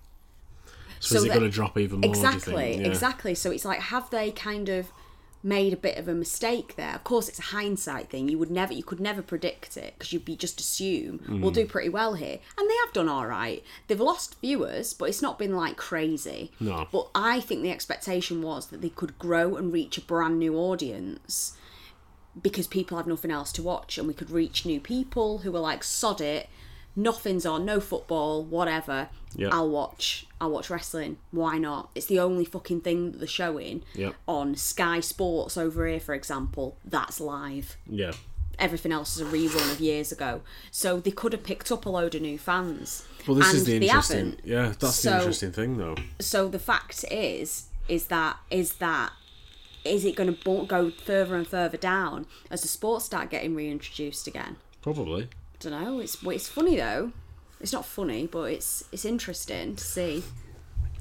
So, 1.00 1.16
is 1.16 1.22
so 1.22 1.26
it 1.28 1.34
going 1.34 1.42
to 1.42 1.50
drop 1.50 1.78
even 1.78 2.02
more? 2.02 2.10
Exactly? 2.10 2.78
Yeah. 2.78 2.88
exactly. 2.88 3.34
So 3.36 3.50
it's 3.52 3.66
like, 3.66 3.80
have 3.80 4.10
they 4.12 4.32
kind 4.32 4.70
of 4.70 4.92
made 5.44 5.74
a 5.74 5.78
bit 5.78 5.98
of 5.98 6.08
a 6.08 6.14
mistake 6.14 6.76
there. 6.76 6.96
Of 6.96 7.04
course, 7.04 7.28
it's 7.28 7.40
a 7.40 7.44
hindsight 7.44 8.10
thing. 8.10 8.30
You 8.30 8.38
would 8.38 8.52
never, 8.52 8.74
you 8.74 8.84
could 8.84 9.00
never 9.00 9.22
predict 9.22 9.78
it 9.78 9.96
because 9.98 10.14
you'd 10.14 10.26
be 10.26 10.36
just 10.36 10.60
assume 10.60 11.22
we'll 11.28 11.52
mm. 11.52 11.56
do 11.56 11.66
pretty 11.66 11.90
well 11.90 12.14
here, 12.14 12.40
and 12.58 12.70
they 12.70 12.76
have 12.86 12.94
done 12.94 13.10
all 13.10 13.26
right. 13.26 13.64
They've 13.88 14.00
lost 14.00 14.40
viewers, 14.42 14.94
but 14.94 15.10
it's 15.10 15.22
not 15.22 15.40
been 15.40 15.56
like 15.56 15.78
crazy. 15.78 16.52
No. 16.60 16.88
But 16.92 17.10
I 17.16 17.40
think 17.40 17.62
the 17.62 17.72
expectation 17.72 18.42
was 18.42 18.68
that 18.68 18.82
they 18.82 18.90
could 18.90 19.18
grow 19.18 19.56
and 19.56 19.74
reach 19.74 19.98
a 19.98 20.02
brand 20.02 20.40
new 20.40 20.56
audience 20.56 21.58
because 22.42 22.68
people 22.68 22.98
have 22.98 23.08
nothing 23.08 23.32
else 23.32 23.52
to 23.54 23.64
watch, 23.64 23.98
and 23.98 24.08
we 24.08 24.14
could 24.14 24.30
reach 24.30 24.66
new 24.66 24.80
people 24.80 25.40
who 25.40 25.52
were 25.52 25.60
like, 25.60 25.84
"Sod 25.84 26.22
it." 26.22 26.50
Nothing's 26.96 27.46
on, 27.46 27.64
no 27.66 27.80
football, 27.80 28.44
whatever. 28.44 29.10
Yeah. 29.36 29.50
I'll 29.52 29.70
watch. 29.70 30.26
I'll 30.42 30.52
watch 30.52 30.70
wrestling. 30.70 31.18
Why 31.32 31.58
not? 31.58 31.90
It's 31.96 32.06
the 32.08 32.20
only 32.20 32.44
fucking 32.46 32.82
thing 32.82 33.12
that 33.12 33.18
they're 33.20 33.28
showing 33.28 33.84
Yep. 33.96 34.16
on 34.28 34.56
Sky 34.56 35.00
Sports 35.00 35.56
over 35.58 35.88
here, 35.88 36.00
for 36.02 36.14
example. 36.14 36.78
That's 36.84 37.20
live. 37.22 37.78
Yeah. 37.90 38.12
Everything 38.60 38.92
else 38.92 39.16
is 39.16 39.22
a 39.22 39.26
rerun 39.32 39.72
of 39.72 39.80
years 39.80 40.12
ago. 40.12 40.42
So 40.70 41.00
they 41.00 41.12
could 41.12 41.32
have 41.34 41.44
picked 41.44 41.72
up 41.72 41.86
a 41.86 41.90
load 41.90 42.14
of 42.14 42.22
new 42.22 42.38
fans. 42.38 43.06
Well, 43.26 43.38
this 43.38 43.54
is 43.54 43.64
the 43.66 43.78
interesting. 43.78 44.38
Yeah, 44.44 44.74
that's 44.78 44.96
So- 44.98 45.12
the 45.12 45.18
interesting 45.20 45.52
thing, 45.52 45.78
though. 45.78 45.96
So 46.20 46.48
the 46.50 46.60
fact 46.60 47.06
is, 47.10 47.68
is 47.88 48.08
that 48.08 48.38
is 48.50 48.74
that 48.76 49.14
is 49.84 50.06
it 50.06 50.16
going 50.16 50.32
to 50.36 50.66
go 50.68 50.92
further 50.92 51.36
and 51.36 51.48
further 51.48 51.78
down 51.78 52.28
as 52.52 52.62
the 52.62 52.68
sports 52.68 53.06
start 53.06 53.32
getting 53.32 53.56
reintroduced 53.56 54.28
again? 54.28 54.58
Probably. 54.84 55.28
Don't 55.62 55.84
know. 55.84 56.00
It's 56.00 56.18
it's 56.24 56.48
funny 56.50 56.76
though. 56.76 57.12
It's 57.60 57.74
not 57.74 57.86
funny, 57.86 58.28
but 58.28 58.52
it's 58.52 58.84
it's 58.92 59.06
interesting 59.06 59.76
to 59.76 59.84
see. 59.84 60.24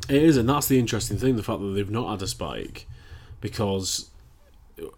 It 0.08 0.22
is, 0.22 0.36
and 0.36 0.48
that's 0.48 0.68
the 0.68 0.78
interesting 0.78 1.18
thing: 1.18 1.36
the 1.36 1.42
fact 1.42 1.60
that 1.60 1.68
they've 1.68 1.90
not 1.90 2.10
had 2.10 2.22
a 2.22 2.26
spike, 2.26 2.86
because 3.40 4.10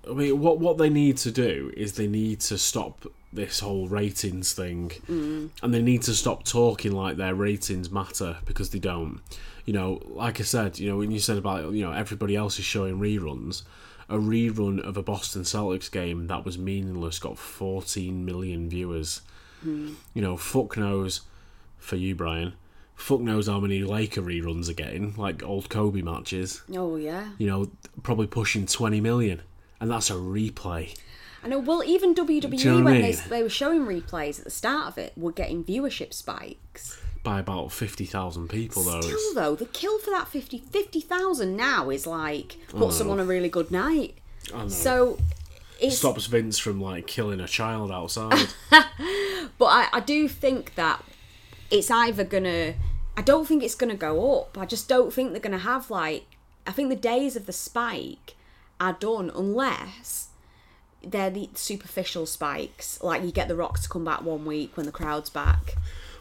I 0.08 0.12
mean, 0.12 0.40
what 0.40 0.58
what 0.58 0.78
they 0.78 0.90
need 0.90 1.16
to 1.18 1.30
do 1.30 1.72
is 1.76 1.92
they 1.94 2.06
need 2.06 2.40
to 2.40 2.58
stop 2.58 3.06
this 3.32 3.60
whole 3.60 3.88
ratings 3.88 4.52
thing, 4.52 4.90
Mm. 5.08 5.50
and 5.62 5.72
they 5.74 5.80
need 5.82 6.02
to 6.02 6.12
stop 6.14 6.44
talking 6.44 6.92
like 6.92 7.16
their 7.16 7.34
ratings 7.34 7.90
matter 7.90 8.38
because 8.44 8.70
they 8.70 8.78
don't. 8.78 9.20
You 9.64 9.72
know, 9.72 10.00
like 10.06 10.40
I 10.40 10.42
said, 10.44 10.78
you 10.78 10.88
know, 10.90 10.98
when 10.98 11.10
you 11.12 11.18
said 11.20 11.38
about 11.38 11.72
you 11.72 11.82
know 11.84 11.92
everybody 11.92 12.34
else 12.36 12.58
is 12.58 12.64
showing 12.64 12.98
reruns, 12.98 13.62
a 14.08 14.16
rerun 14.16 14.80
of 14.80 14.96
a 14.96 15.02
Boston 15.02 15.42
Celtics 15.42 15.90
game 15.90 16.26
that 16.26 16.44
was 16.44 16.58
meaningless 16.58 17.18
got 17.18 17.38
14 17.38 18.24
million 18.24 18.68
viewers. 18.68 19.22
Mm. 19.64 19.94
You 20.14 20.22
know, 20.22 20.36
fuck 20.36 20.76
knows 20.76 21.22
for 21.78 21.96
you, 21.96 22.14
Brian. 22.14 22.54
Fuck 22.94 23.20
knows 23.20 23.48
how 23.48 23.58
many 23.58 23.82
Laker 23.82 24.22
reruns 24.22 24.68
are 24.68 24.74
getting, 24.74 25.14
like 25.16 25.42
old 25.42 25.68
Kobe 25.68 26.02
matches. 26.02 26.62
Oh 26.74 26.96
yeah. 26.96 27.30
You 27.38 27.48
know, 27.48 27.70
probably 28.02 28.26
pushing 28.26 28.66
20 28.66 29.00
million. 29.00 29.42
And 29.80 29.90
that's 29.90 30.10
a 30.10 30.14
replay. 30.14 30.96
I 31.42 31.48
know. 31.48 31.58
Well, 31.58 31.82
even 31.82 32.14
WWE 32.14 32.58
you 32.60 32.70
know 32.70 32.84
what 32.84 32.92
I 32.92 33.00
when 33.00 33.02
they, 33.02 33.12
they 33.12 33.42
were 33.42 33.48
showing 33.48 33.84
replays 33.84 34.38
at 34.38 34.44
the 34.44 34.50
start 34.50 34.86
of 34.86 34.98
it 34.98 35.12
were 35.16 35.32
getting 35.32 35.64
viewership 35.64 36.14
spikes. 36.14 37.00
By 37.24 37.40
about 37.40 37.72
50,000 37.72 38.48
people, 38.48 38.82
though. 38.82 39.00
Still 39.00 39.14
It's, 39.14 39.34
though, 39.34 39.54
the 39.56 39.66
kill 39.66 39.98
for 39.98 40.10
that 40.10 40.28
50 40.28 40.58
50,000 40.58 41.56
now 41.56 41.90
is 41.90 42.06
like 42.06 42.58
puts 42.68 42.98
them 42.98 43.10
on 43.10 43.18
a 43.18 43.24
really 43.24 43.48
good 43.48 43.70
night. 43.70 44.18
I 44.54 44.62
know. 44.62 44.68
So 44.68 45.18
it's 45.82 45.98
stops 45.98 46.26
Vince 46.26 46.58
from, 46.58 46.80
like, 46.80 47.06
killing 47.06 47.40
a 47.40 47.48
child 47.48 47.90
outside. 47.90 48.48
but 48.70 49.66
I, 49.66 49.88
I 49.92 50.00
do 50.00 50.28
think 50.28 50.74
that 50.76 51.02
it's 51.72 51.90
either 51.90 52.22
gonna 52.22 52.74
I 53.16 53.22
don't 53.22 53.46
think 53.46 53.62
it's 53.62 53.74
gonna 53.74 53.96
go 53.96 54.40
up. 54.40 54.56
I 54.56 54.66
just 54.66 54.88
don't 54.88 55.12
think 55.12 55.32
they're 55.32 55.40
gonna 55.40 55.58
have 55.58 55.90
like 55.90 56.26
I 56.66 56.70
think 56.70 56.90
the 56.90 56.96
days 56.96 57.34
of 57.34 57.46
the 57.46 57.52
spike 57.52 58.36
are 58.78 58.92
done 58.92 59.30
unless 59.34 60.28
they're 61.02 61.30
the 61.30 61.50
superficial 61.54 62.26
spikes. 62.26 63.02
Like 63.02 63.22
you 63.22 63.32
get 63.32 63.48
the 63.48 63.56
rocks 63.56 63.82
to 63.82 63.88
come 63.88 64.04
back 64.04 64.22
one 64.22 64.44
week 64.44 64.76
when 64.76 64.86
the 64.86 64.92
crowd's 64.92 65.30
back. 65.30 65.74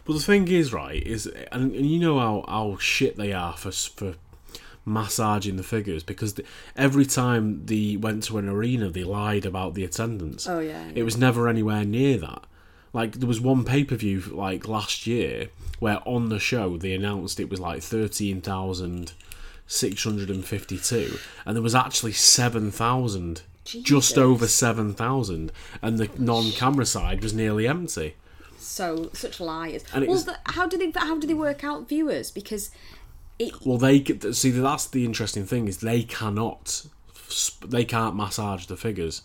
But 0.04 0.14
the 0.14 0.20
thing 0.20 0.48
is, 0.48 0.72
right, 0.72 1.00
is 1.00 1.26
and, 1.52 1.72
and 1.74 1.86
you 1.86 2.00
know 2.00 2.18
how, 2.18 2.44
how 2.48 2.76
shit 2.78 3.16
they 3.16 3.32
are 3.32 3.56
for 3.56 3.70
for 3.70 4.14
massaging 4.84 5.56
the 5.56 5.62
figures 5.62 6.02
because 6.02 6.34
the, 6.34 6.44
every 6.76 7.06
time 7.06 7.64
they 7.66 7.96
went 7.96 8.24
to 8.24 8.38
an 8.38 8.48
arena, 8.48 8.90
they 8.90 9.04
lied 9.04 9.46
about 9.46 9.74
the 9.74 9.84
attendance. 9.84 10.48
Oh, 10.48 10.60
yeah, 10.60 10.90
it 10.94 11.02
was 11.04 11.16
never 11.16 11.48
anywhere 11.48 11.84
near 11.84 12.18
that. 12.18 12.44
Like 12.92 13.12
there 13.12 13.28
was 13.28 13.40
one 13.40 13.64
pay 13.64 13.84
per 13.84 13.96
view 13.96 14.20
like 14.20 14.68
last 14.68 15.06
year 15.06 15.48
where 15.78 16.00
on 16.06 16.28
the 16.28 16.38
show 16.38 16.76
they 16.76 16.92
announced 16.92 17.40
it 17.40 17.48
was 17.48 17.58
like 17.58 17.82
thirteen 17.82 18.40
thousand 18.42 19.12
six 19.66 20.04
hundred 20.04 20.28
and 20.28 20.44
fifty 20.44 20.76
two, 20.76 21.16
and 21.46 21.56
there 21.56 21.62
was 21.62 21.74
actually 21.74 22.12
seven 22.12 22.70
thousand. 22.70 23.42
Just 23.64 24.18
over 24.18 24.48
seven 24.48 24.92
thousand, 24.92 25.52
and 25.80 25.96
the 25.96 26.10
non-camera 26.18 26.84
side 26.84 27.22
was 27.22 27.32
nearly 27.32 27.68
empty. 27.68 28.16
So 28.58 29.10
such 29.12 29.38
liars. 29.38 29.84
Well, 29.94 30.04
was- 30.06 30.24
the, 30.24 30.36
how 30.46 30.66
do 30.66 30.76
they 30.76 30.92
how 30.98 31.16
do 31.18 31.26
they 31.28 31.34
work 31.34 31.62
out 31.62 31.88
viewers? 31.88 32.30
Because 32.32 32.70
it 33.38 33.54
Well, 33.64 33.78
they 33.78 34.04
see 34.32 34.50
that's 34.50 34.86
the 34.86 35.04
interesting 35.04 35.46
thing 35.46 35.68
is 35.68 35.78
they 35.78 36.02
cannot 36.02 36.86
they 37.66 37.84
can't 37.84 38.14
massage 38.14 38.66
the 38.66 38.76
figures, 38.76 39.22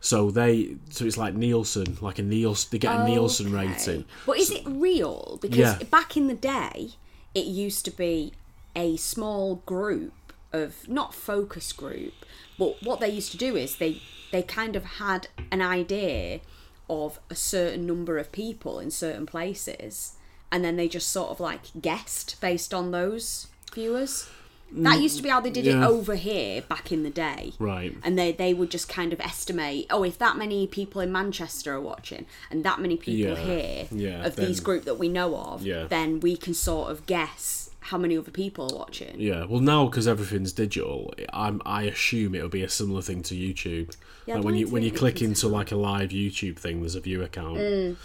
so 0.00 0.30
they 0.30 0.76
so 0.90 1.04
it's 1.04 1.18
like 1.18 1.34
Nielsen 1.34 1.98
like 2.00 2.18
a 2.18 2.22
Nielsen 2.22 2.68
they 2.72 2.78
get 2.78 2.94
a 2.94 3.02
Nielsen 3.02 3.52
rating. 3.52 4.04
But 4.26 4.38
is 4.38 4.50
it 4.50 4.62
real? 4.66 5.38
Because 5.40 5.58
Yeah. 5.58 5.78
back 5.90 6.16
in 6.16 6.26
the 6.26 6.34
day, 6.34 6.90
it 7.34 7.46
used 7.46 7.84
to 7.84 7.90
be 7.90 8.32
a 8.74 8.96
small 8.96 9.56
group 9.66 10.12
of 10.52 10.88
not 10.88 11.14
focus 11.14 11.72
group, 11.72 12.14
but 12.58 12.82
what 12.82 13.00
they 13.00 13.10
used 13.10 13.30
to 13.32 13.36
do 13.36 13.56
is 13.56 13.76
they 13.76 14.00
they 14.32 14.42
kind 14.42 14.74
of 14.74 14.84
had 14.84 15.28
an 15.52 15.60
idea 15.60 16.40
of 16.88 17.18
a 17.30 17.34
certain 17.34 17.86
number 17.86 18.18
of 18.18 18.32
people 18.32 18.78
in 18.78 18.90
certain 18.90 19.26
places, 19.26 20.16
and 20.54 20.64
then 20.64 20.76
they 20.76 20.86
just 20.88 21.08
sort 21.10 21.30
of 21.30 21.40
like 21.40 21.62
guessed 21.82 22.40
based 22.40 22.72
on 22.72 22.92
those 22.92 23.48
viewers. 23.74 24.28
That 24.76 25.00
used 25.00 25.16
to 25.18 25.22
be 25.22 25.28
how 25.28 25.40
they 25.40 25.50
did 25.50 25.66
it 25.66 25.76
over 25.76 26.14
here 26.16 26.62
back 26.62 26.90
in 26.90 27.02
the 27.04 27.10
day 27.10 27.52
Right. 27.60 27.96
and 28.02 28.18
they 28.18 28.32
they 28.32 28.54
would 28.54 28.70
just 28.70 28.88
kind 28.88 29.12
of 29.12 29.20
estimate 29.20 29.86
oh 29.90 30.02
if 30.02 30.16
that 30.18 30.36
many 30.36 30.66
people 30.66 31.00
in 31.00 31.12
manchester 31.12 31.74
are 31.74 31.80
watching 31.80 32.26
and 32.50 32.64
that 32.64 32.80
many 32.80 32.96
people 32.96 33.36
Yeah, 33.36 33.44
here 33.52 33.86
yeah, 33.92 34.26
of 34.26 34.34
these 34.34 34.58
group 34.60 34.84
that 34.84 34.98
we 34.98 35.08
know 35.08 35.36
of 35.36 35.62
Yeah. 35.62 35.84
then 35.84 36.18
we 36.20 36.36
can 36.36 36.54
sort 36.54 36.90
of 36.90 37.06
guess 37.06 37.70
how 37.90 37.98
many 37.98 38.16
other 38.18 38.32
people 38.32 38.72
are 38.72 38.78
watching 38.78 39.14
Yeah, 39.20 39.44
well 39.44 39.60
now 39.60 39.86
because 39.86 40.08
everything's 40.08 40.52
digital, 40.52 41.12
I'm 41.32 41.60
I 41.64 41.82
assume 41.84 42.34
it'll 42.34 42.48
be 42.48 42.62
a 42.64 42.68
similar 42.68 43.02
thing 43.02 43.22
to 43.24 43.34
YouTube. 43.36 43.94
Yeah, 44.26 44.36
like 44.36 44.44
when 44.44 44.54
you 44.56 44.66
when 44.66 44.82
you 44.82 44.90
click 44.90 45.22
into 45.22 45.46
like 45.46 45.70
a 45.70 45.76
live 45.76 46.10
YouTube 46.10 46.56
thing, 46.58 46.80
there's 46.80 46.96
a 46.96 47.00
view 47.00 47.22
account. 47.22 47.58
Mm. 47.58 47.96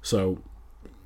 So, 0.00 0.38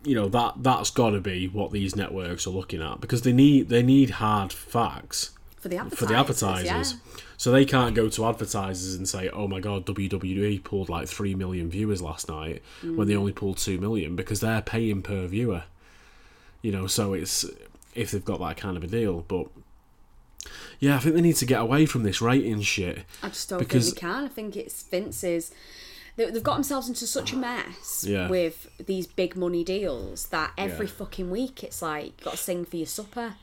you 0.04 0.14
know 0.14 0.28
that 0.28 0.54
that's 0.58 0.90
got 0.90 1.10
to 1.10 1.20
be 1.20 1.46
what 1.48 1.72
these 1.72 1.94
networks 1.96 2.46
are 2.46 2.50
looking 2.50 2.80
at 2.82 3.00
because 3.00 3.22
they 3.22 3.32
need 3.32 3.68
they 3.68 3.82
need 3.82 4.10
hard 4.10 4.52
facts 4.52 5.30
for 5.58 5.68
the 5.68 5.76
advertisers, 5.76 5.98
for 5.98 6.06
the 6.06 6.14
advertisers. 6.18 6.92
yeah. 6.94 7.22
So 7.36 7.50
they 7.52 7.64
can't 7.64 7.94
go 7.94 8.08
to 8.10 8.26
advertisers 8.26 8.94
and 8.94 9.08
say, 9.08 9.28
"Oh 9.30 9.46
my 9.48 9.60
god, 9.60 9.86
WWE 9.86 10.62
pulled 10.62 10.88
like 10.90 11.08
three 11.08 11.34
million 11.34 11.70
viewers 11.70 12.00
last 12.02 12.28
night," 12.28 12.62
when 12.82 12.94
Mm. 12.96 13.06
they 13.06 13.16
only 13.16 13.32
pulled 13.32 13.56
two 13.58 13.78
million 13.78 14.14
because 14.16 14.40
they're 14.40 14.60
paying 14.62 15.00
per 15.02 15.26
viewer. 15.26 15.64
You 16.62 16.72
know, 16.72 16.86
so 16.86 17.14
it's 17.14 17.44
if 17.94 18.10
they've 18.10 18.24
got 18.24 18.40
that 18.40 18.56
kind 18.58 18.76
of 18.76 18.84
a 18.84 18.86
deal, 18.86 19.24
but 19.28 19.46
yeah, 20.78 20.96
I 20.96 20.98
think 20.98 21.14
they 21.14 21.20
need 21.20 21.36
to 21.36 21.46
get 21.46 21.60
away 21.60 21.86
from 21.86 22.02
this 22.04 22.20
rating 22.22 22.60
shit. 22.62 23.04
i 23.22 23.28
just 23.28 23.48
don't 23.48 23.58
because- 23.58 23.86
think 23.92 23.96
we 23.96 24.00
can 24.00 24.24
i 24.24 24.28
think 24.28 24.56
it's 24.56 24.82
vince's 24.82 25.50
they- 25.50 25.56
They've 26.28 26.42
got 26.42 26.54
themselves 26.54 26.88
into 26.88 27.06
such 27.06 27.32
a 27.32 27.36
mess 27.36 28.04
Yeah. 28.06 28.28
with 28.28 28.68
these 28.84 29.06
big 29.06 29.36
money 29.36 29.64
deals 29.64 30.26
that 30.26 30.52
every 30.58 30.86
Yeah. 30.86 30.92
fucking 30.92 31.30
week 31.30 31.62
it's 31.64 31.80
like 31.82 32.20
got 32.22 32.32
to 32.32 32.36
sing 32.36 32.64
for 32.64 32.76
your 32.76 32.86
supper 32.86 33.36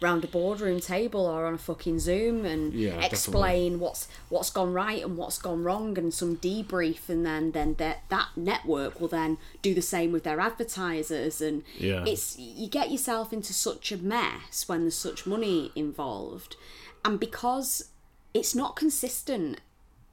round 0.00 0.24
a 0.24 0.26
boardroom 0.26 0.80
table 0.80 1.26
or 1.26 1.46
on 1.46 1.54
a 1.54 1.58
fucking 1.58 2.00
Zoom 2.00 2.44
and 2.44 2.72
Yeah, 2.74 2.88
definitely. 2.90 3.06
explain 3.06 3.78
what's 3.78 4.08
what's 4.30 4.50
gone 4.50 4.72
right 4.72 5.00
and 5.00 5.16
what's 5.16 5.38
gone 5.38 5.62
wrong 5.62 5.96
and 5.96 6.12
some 6.12 6.36
debrief 6.38 7.08
and 7.08 7.24
then 7.24 7.52
then 7.52 7.74
that 7.78 8.02
that 8.08 8.28
network 8.34 9.00
will 9.00 9.06
then 9.06 9.38
do 9.62 9.74
the 9.74 9.80
same 9.82 10.10
with 10.10 10.24
their 10.24 10.40
advertisers 10.40 11.40
and 11.40 11.62
Yeah. 11.78 12.04
it's 12.04 12.36
you 12.36 12.66
get 12.68 12.90
yourself 12.90 13.32
into 13.32 13.52
such 13.52 13.92
a 13.92 13.96
mess 13.96 14.68
when 14.68 14.80
there's 14.80 14.96
such 14.96 15.24
money 15.24 15.70
involved 15.76 16.56
and 17.04 17.20
because 17.20 17.90
it's 18.34 18.56
not 18.56 18.74
consistent 18.74 19.60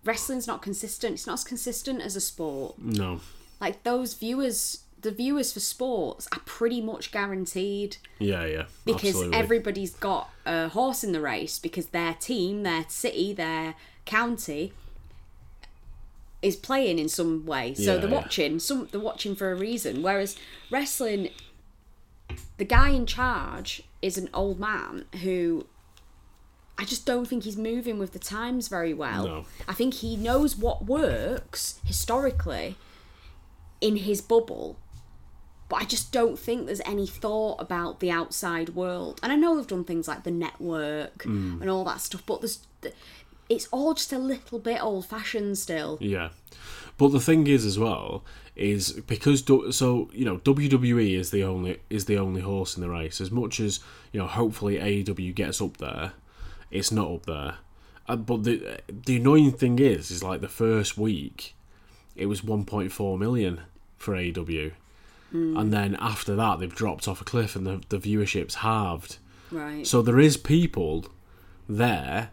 wrestling's 0.10 0.47
not 0.47 0.62
consistent 0.62 1.14
it's 1.14 1.28
not 1.28 1.34
as 1.34 1.43
consistent 1.43 2.01
as 2.01 2.16
a 2.16 2.22
sport 2.22 2.78
No, 2.80 3.22
like 3.62 3.84
those 3.84 4.14
viewers 4.16 4.84
the 5.01 5.12
viewers 5.12 5.53
for 5.53 5.62
sports 5.62 6.28
are 6.34 6.41
pretty 6.45 6.82
much 6.82 7.12
guaranteed 7.12 7.97
yeah, 8.20 8.45
yeah, 8.45 8.66
because 8.86 9.10
absolutely. 9.16 9.38
everybody's 9.38 9.93
got 9.95 10.30
a 10.45 10.68
horse 10.70 11.03
in 11.05 11.12
the 11.14 11.22
race 11.22 11.57
because 11.57 11.88
their 11.88 12.14
team, 12.16 12.64
their 12.64 12.84
city, 12.89 13.32
their 13.32 13.76
county 14.05 14.74
is 16.41 16.55
playing 16.57 16.99
in 16.99 17.07
some 17.07 17.45
way. 17.45 17.74
So 17.76 17.82
Yeah, 17.93 17.97
they're 18.01 18.10
yeah. 18.10 18.16
watching. 18.16 18.60
Some 18.60 18.88
they're 18.91 18.99
watching 18.99 19.36
for 19.36 19.51
a 19.51 19.55
reason. 19.55 20.01
Whereas 20.01 20.36
wrestling, 20.70 21.30
the 22.57 22.66
guy 22.66 22.89
in 22.89 23.05
charge 23.05 23.84
is 24.01 24.18
an 24.18 24.30
old 24.34 24.60
man 24.60 25.05
who 25.24 25.66
I 26.80 26.86
just 26.86 27.06
don't 27.06 27.28
think 27.28 27.44
he's 27.44 27.58
moving 27.58 28.00
with 28.00 28.14
the 28.14 28.20
times 28.20 28.68
very 28.70 28.94
well. 28.94 29.28
No. 29.28 29.46
I 29.68 29.74
think 29.74 29.96
he 29.96 30.16
knows 30.16 30.56
what 30.56 30.86
works 30.86 31.80
historically 31.86 32.78
in 33.82 33.98
his 33.98 34.22
bubble, 34.22 34.78
but 35.68 35.82
I 35.82 35.86
just 35.86 36.12
don't 36.12 36.40
think 36.40 36.66
there's 36.66 36.82
any 36.86 37.06
thought 37.06 37.62
about 37.62 38.00
the 38.00 38.12
outside 38.12 38.70
world. 38.70 39.20
And 39.22 39.32
I 39.32 39.36
know 39.36 39.56
they've 39.58 39.68
done 39.68 39.84
things 39.84 40.08
like 40.08 40.24
the 40.24 40.32
network 40.32 41.20
Mm. 41.24 41.62
and 41.62 41.70
all 41.70 41.84
that 41.86 42.02
stuff, 42.02 42.24
but 42.26 42.42
there's 42.42 42.60
it's 43.50 43.68
all 43.72 43.94
just 43.96 44.14
a 44.14 44.18
little 44.20 44.60
bit 44.60 44.82
old 44.82 45.06
fashioned 45.08 45.58
still. 45.58 45.98
Yeah, 46.00 46.30
but 46.98 47.10
the 47.10 47.20
thing 47.20 47.48
is 47.48 47.66
as 47.66 47.78
well 47.80 48.24
is 48.56 48.92
because 48.92 49.44
so 49.76 50.10
you 50.14 50.26
know 50.26 50.38
WWE 50.40 51.18
is 51.18 51.32
the 51.32 51.44
only 51.44 51.80
is 51.90 52.06
the 52.06 52.18
only 52.18 52.42
horse 52.42 52.76
in 52.76 52.82
the 52.82 52.90
race. 52.90 53.20
As 53.20 53.32
much 53.32 53.60
as 53.60 53.80
you 54.14 54.20
know, 54.20 54.28
hopefully 54.28 54.78
AEW 54.78 55.34
gets 55.34 55.62
up 55.62 55.78
there, 55.78 56.14
it's 56.72 56.91
not 56.91 57.11
up 57.11 57.26
there. 57.26 57.55
Uh, 58.07 58.15
but 58.15 58.43
the 58.43 58.80
the 58.89 59.17
annoying 59.17 59.51
thing 59.51 59.80
is, 59.80 60.09
is 60.11 60.24
like 60.24 60.41
the 60.41 60.47
first 60.47 60.97
week, 60.97 61.55
it 62.15 62.26
was 62.26 62.41
1.4 62.41 63.20
million 63.20 63.61
for 63.97 64.15
AEW, 64.15 64.72
and 65.32 65.72
then 65.72 65.95
after 65.99 66.36
that 66.36 66.59
they've 66.59 66.74
dropped 66.74 67.07
off 67.07 67.22
a 67.22 67.24
cliff 67.24 67.55
and 67.55 67.67
the 67.67 67.82
the 67.89 67.99
viewership's 67.99 68.55
halved. 68.55 69.17
Right. 69.51 69.86
So 69.86 70.01
there 70.01 70.20
is 70.20 70.38
people 70.38 71.05
there 71.67 72.30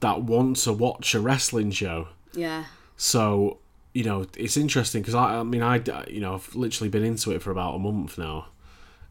that 0.00 0.22
want 0.22 0.56
to 0.58 0.72
watch 0.72 1.14
a 1.14 1.20
wrestling 1.20 1.70
show. 1.72 2.08
yeah. 2.32 2.64
So 2.96 3.58
you 3.94 4.04
know, 4.04 4.26
it's 4.36 4.56
interesting 4.56 5.02
because 5.02 5.14
I, 5.14 5.40
I 5.40 5.42
mean, 5.42 5.62
I, 5.62 5.80
you 6.08 6.20
know, 6.20 6.34
I've 6.34 6.54
literally 6.54 6.88
been 6.88 7.04
into 7.04 7.32
it 7.32 7.42
for 7.42 7.50
about 7.50 7.74
a 7.74 7.78
month 7.78 8.18
now, 8.18 8.46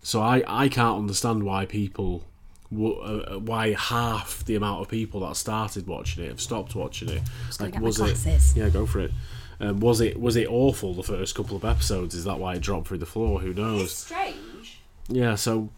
so 0.01 0.21
I, 0.21 0.43
I 0.47 0.69
can't 0.69 0.97
understand 0.99 1.43
why 1.43 1.65
people, 1.65 2.23
why 2.69 3.73
half 3.73 4.43
the 4.45 4.55
amount 4.55 4.81
of 4.81 4.89
people 4.89 5.21
that 5.21 5.35
started 5.35 5.87
watching 5.87 6.23
it 6.23 6.27
have 6.29 6.41
stopped 6.41 6.75
watching 6.75 7.09
it. 7.09 7.21
gonna 7.57 7.71
Like, 7.71 7.73
get 7.73 7.81
my 7.81 7.85
was 7.85 7.99
it? 7.99 8.57
Yeah, 8.57 8.69
go 8.69 8.85
for 8.85 8.99
it. 8.99 9.11
Um, 9.59 9.79
was 9.79 10.01
it 10.01 10.19
was 10.19 10.35
it 10.35 10.47
awful 10.47 10.93
the 10.93 11.03
first 11.03 11.33
couple 11.35 11.57
of 11.57 11.65
episodes? 11.65 12.13
Is 12.13 12.25
that 12.25 12.39
why 12.39 12.55
it 12.55 12.61
dropped 12.61 12.87
through 12.87 12.99
the 12.99 13.05
floor? 13.05 13.39
Who 13.39 13.53
knows? 13.53 13.93
strange. 13.93 14.79
Yeah, 15.07 15.35
so 15.35 15.69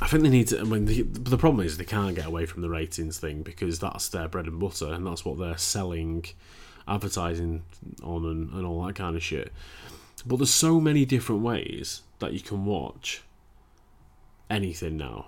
I 0.00 0.08
think 0.08 0.22
they 0.22 0.28
need 0.28 0.48
to. 0.48 0.60
I 0.60 0.64
mean, 0.64 0.84
the, 0.84 1.02
the 1.02 1.38
problem 1.38 1.64
is 1.64 1.76
they 1.76 1.84
can't 1.84 2.14
get 2.14 2.26
away 2.26 2.46
from 2.46 2.62
the 2.62 2.68
ratings 2.68 3.18
thing 3.18 3.42
because 3.42 3.78
that's 3.78 4.08
their 4.08 4.28
bread 4.28 4.46
and 4.46 4.60
butter, 4.60 4.92
and 4.92 5.06
that's 5.06 5.24
what 5.24 5.38
they're 5.38 5.56
selling, 5.58 6.24
advertising 6.86 7.62
on, 8.02 8.24
and, 8.24 8.52
and 8.52 8.66
all 8.66 8.84
that 8.86 8.94
kind 8.94 9.16
of 9.16 9.22
shit. 9.22 9.52
But 10.26 10.36
there's 10.36 10.50
so 10.50 10.80
many 10.80 11.04
different 11.04 11.42
ways 11.42 12.02
that 12.18 12.32
you 12.32 12.40
can 12.40 12.64
watch 12.64 13.22
anything 14.50 14.96
now. 14.96 15.26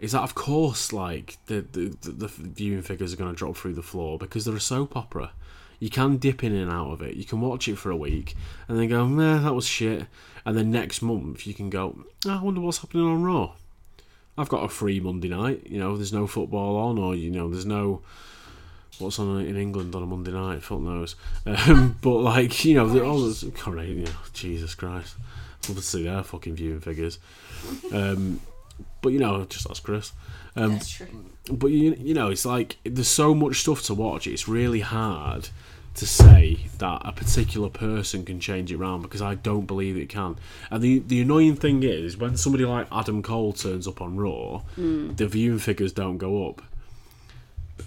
Is 0.00 0.12
that 0.12 0.22
of 0.22 0.34
course 0.34 0.92
like 0.92 1.38
the 1.46 1.60
the, 1.72 1.96
the, 2.02 2.10
the 2.10 2.28
viewing 2.28 2.82
figures 2.82 3.12
are 3.12 3.16
going 3.16 3.32
to 3.32 3.36
drop 3.36 3.56
through 3.56 3.74
the 3.74 3.82
floor 3.82 4.18
because 4.18 4.44
they're 4.44 4.56
a 4.56 4.60
soap 4.60 4.96
opera. 4.96 5.32
You 5.80 5.90
can 5.90 6.16
dip 6.16 6.42
in 6.42 6.54
and 6.54 6.70
out 6.70 6.90
of 6.90 7.02
it. 7.02 7.14
You 7.14 7.24
can 7.24 7.40
watch 7.40 7.68
it 7.68 7.76
for 7.76 7.90
a 7.90 7.96
week 7.96 8.34
and 8.66 8.78
then 8.78 8.88
go, 8.88 9.06
nah, 9.06 9.38
that 9.38 9.54
was 9.54 9.66
shit. 9.66 10.06
And 10.44 10.56
then 10.56 10.70
next 10.70 11.02
month 11.02 11.46
you 11.46 11.54
can 11.54 11.70
go, 11.70 12.04
"Ah, 12.26 12.40
I 12.40 12.42
wonder 12.42 12.60
what's 12.60 12.78
happening 12.78 13.06
on 13.06 13.22
Raw. 13.22 13.52
I've 14.36 14.48
got 14.48 14.64
a 14.64 14.68
free 14.68 15.00
Monday 15.00 15.28
night. 15.28 15.66
You 15.66 15.78
know, 15.78 15.96
there's 15.96 16.12
no 16.12 16.26
football 16.26 16.76
on, 16.76 16.98
or 16.98 17.14
you 17.14 17.30
know, 17.30 17.50
there's 17.50 17.66
no 17.66 18.02
what's 18.98 19.18
on 19.18 19.40
in 19.40 19.56
England 19.56 19.94
on 19.94 20.02
a 20.02 20.06
Monday 20.06 20.30
night. 20.30 20.62
Fuck 20.62 20.80
knows. 20.80 21.16
Um, 21.46 21.96
but 22.00 22.18
like, 22.18 22.64
you 22.64 22.74
know, 22.74 22.88
the, 22.88 23.04
all 23.04 23.20
this, 23.20 23.44
correct, 23.54 23.88
you 23.88 24.04
know, 24.04 24.10
Jesus 24.32 24.74
Christ, 24.74 25.16
love 25.68 25.76
to 25.76 25.82
see 25.82 26.04
their 26.04 26.22
fucking 26.22 26.54
viewing 26.54 26.80
figures. 26.80 27.18
Um, 27.92 28.40
but 29.02 29.10
you 29.12 29.18
know, 29.18 29.44
just 29.44 29.66
ask 29.70 29.82
Chris. 29.82 30.12
Um, 30.56 30.72
That's 30.72 30.90
true. 30.90 31.06
but 31.52 31.68
you 31.68 31.94
you 31.98 32.14
know 32.14 32.28
it's 32.30 32.44
like 32.44 32.78
there's 32.84 33.06
so 33.06 33.32
much 33.34 33.60
stuff 33.60 33.82
to 33.84 33.94
watch 33.94 34.26
it's 34.26 34.48
really 34.48 34.80
hard 34.80 35.50
to 35.94 36.06
say 36.06 36.58
that 36.78 37.02
a 37.04 37.12
particular 37.12 37.68
person 37.68 38.24
can 38.24 38.40
change 38.40 38.72
it 38.72 38.76
around 38.76 39.02
because 39.02 39.22
I 39.22 39.34
don't 39.36 39.66
believe 39.66 39.96
it 39.96 40.08
can 40.08 40.36
and 40.70 40.82
the 40.82 40.98
the 41.00 41.20
annoying 41.20 41.54
thing 41.54 41.84
is 41.84 42.16
when 42.16 42.36
somebody 42.36 42.64
like 42.64 42.88
Adam 42.90 43.22
Cole 43.22 43.52
turns 43.52 43.86
up 43.86 44.00
on 44.00 44.16
Raw 44.16 44.62
the 44.76 45.28
viewing 45.28 45.58
figures 45.60 45.92
don't 45.92 46.18
go 46.18 46.48
up 46.48 46.62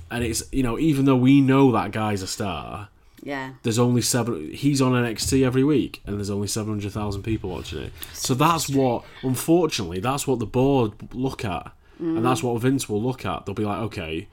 and 0.09 0.24
it's 0.24 0.43
you 0.53 0.64
know 0.64 0.80
even 0.80 1.03
though 1.05 1.18
we 1.18 1.41
know 1.41 1.72
that 1.74 1.91
guy's 1.91 2.22
a 2.22 2.28
star 2.28 2.88
Yeah. 3.24 3.53
there's 3.63 3.80
only 3.80 4.01
seven. 4.01 4.51
He's 4.51 4.82
on 4.82 4.93
NXT 4.93 5.45
every 5.45 5.63
week, 5.63 6.01
and 6.05 6.17
there's 6.17 6.30
only 6.30 6.47
seven 6.47 6.74
hundred 6.74 6.91
thousand 6.91 7.24
people 7.24 7.49
watching 7.49 7.84
it. 7.84 7.93
So 8.13 8.34
that's 8.34 8.69
what, 8.69 9.03
unfortunately, 9.22 9.99
that's 9.99 10.26
what 10.26 10.39
the 10.39 10.45
board 10.45 10.93
look 11.13 11.45
at, 11.45 11.72
and 11.99 12.26
that's 12.26 12.41
mm. 12.41 12.45
what 12.45 12.61
Vince 12.61 12.89
will 12.89 13.01
look 13.01 13.26
at. 13.26 13.45
They'll 13.45 13.55
be 13.55 13.65
like, 13.65 13.80
okay, 13.80 14.28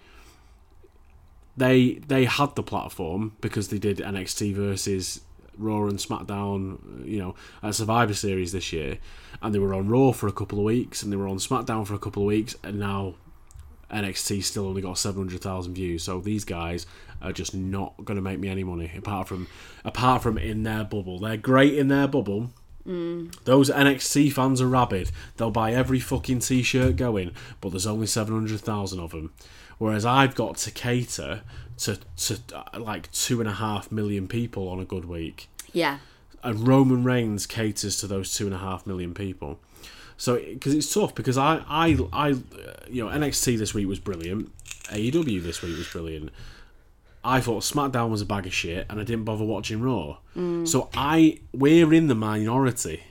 they 1.56 1.94
they 2.06 2.24
had 2.24 2.54
the 2.54 2.62
platform 2.62 3.36
because 3.40 3.68
they 3.68 3.78
did 3.78 3.98
NXT 3.98 4.54
versus 4.54 5.20
Raw 5.58 5.86
and 5.86 5.98
SmackDown, 5.98 7.04
you 7.06 7.18
know, 7.18 7.34
at 7.62 7.74
Survivor 7.74 8.14
Series 8.14 8.52
this 8.52 8.72
year, 8.72 8.98
and 9.42 9.54
they 9.54 9.58
were 9.58 9.74
on 9.74 9.88
Raw 9.88 10.12
for 10.12 10.28
a 10.28 10.32
couple 10.32 10.58
of 10.58 10.64
weeks, 10.64 11.02
and 11.02 11.12
they 11.12 11.16
were 11.16 11.28
on 11.28 11.38
SmackDown 11.38 11.86
for 11.86 11.94
a 11.94 11.98
couple 11.98 12.22
of 12.22 12.28
weeks, 12.28 12.54
and 12.62 12.78
now 12.78 13.16
NXT 13.90 14.44
still 14.44 14.66
only 14.66 14.82
got 14.82 14.98
seven 14.98 15.22
hundred 15.22 15.40
thousand 15.40 15.74
views. 15.74 16.04
So 16.04 16.20
these 16.20 16.44
guys 16.44 16.86
are 17.22 17.32
just 17.32 17.54
not 17.54 17.94
going 18.04 18.16
to 18.16 18.22
make 18.22 18.38
me 18.38 18.48
any 18.48 18.64
money 18.64 18.90
apart 18.96 19.28
from 19.28 19.46
apart 19.84 20.22
from 20.22 20.38
in 20.38 20.62
their 20.62 20.84
bubble. 20.84 21.18
They're 21.18 21.36
great 21.36 21.74
in 21.74 21.88
their 21.88 22.06
bubble. 22.08 22.50
Those 23.44 23.68
NXT 23.68 24.32
fans 24.32 24.62
are 24.62 24.66
rabid. 24.66 25.10
They'll 25.36 25.50
buy 25.50 25.72
every 25.74 26.00
fucking 26.00 26.38
t-shirt 26.38 26.96
going, 26.96 27.32
but 27.60 27.68
there's 27.70 27.86
only 27.86 28.06
seven 28.06 28.32
hundred 28.32 28.60
thousand 28.60 29.00
of 29.00 29.10
them. 29.10 29.32
Whereas 29.76 30.06
I've 30.06 30.34
got 30.34 30.56
to 30.58 30.70
cater 30.70 31.42
to 31.78 31.98
to 32.16 32.38
uh, 32.54 32.80
like 32.80 33.12
two 33.12 33.40
and 33.40 33.48
a 33.48 33.52
half 33.52 33.92
million 33.92 34.26
people 34.26 34.68
on 34.70 34.80
a 34.80 34.86
good 34.86 35.04
week 35.04 35.48
Yeah. 35.74 35.98
and 36.42 36.66
Roman 36.66 37.04
Reigns 37.04 37.46
caters 37.46 37.96
to 38.00 38.06
those 38.06 38.34
two 38.34 38.46
and 38.46 38.54
a 38.54 38.58
half 38.58 38.86
million 38.86 39.12
people. 39.12 39.60
So 40.16 40.36
because 40.36 40.74
it's 40.74 40.92
tough 40.92 41.14
because 41.14 41.36
I 41.36 41.62
I 41.68 41.96
I 42.12 42.30
uh, 42.30 42.34
you 42.88 43.04
know 43.04 43.10
NXT 43.10 43.58
this 43.58 43.74
week 43.74 43.86
was 43.86 43.98
brilliant, 44.00 44.50
AEW 44.86 45.42
this 45.42 45.60
week 45.60 45.76
was 45.76 45.88
brilliant. 45.88 46.30
I 47.28 47.40
thought 47.40 47.62
SmackDown 47.62 48.10
was 48.10 48.22
a 48.22 48.26
bag 48.26 48.46
of 48.46 48.54
shit, 48.54 48.86
and 48.88 48.98
I 49.00 49.04
didn't 49.04 49.24
bother 49.24 49.44
watching 49.44 49.80
Raw. 49.80 50.18
So 50.64 50.88
I 50.94 51.40
we're 51.52 51.92
in 51.92 52.06
the 52.06 52.14
minority. 52.14 53.02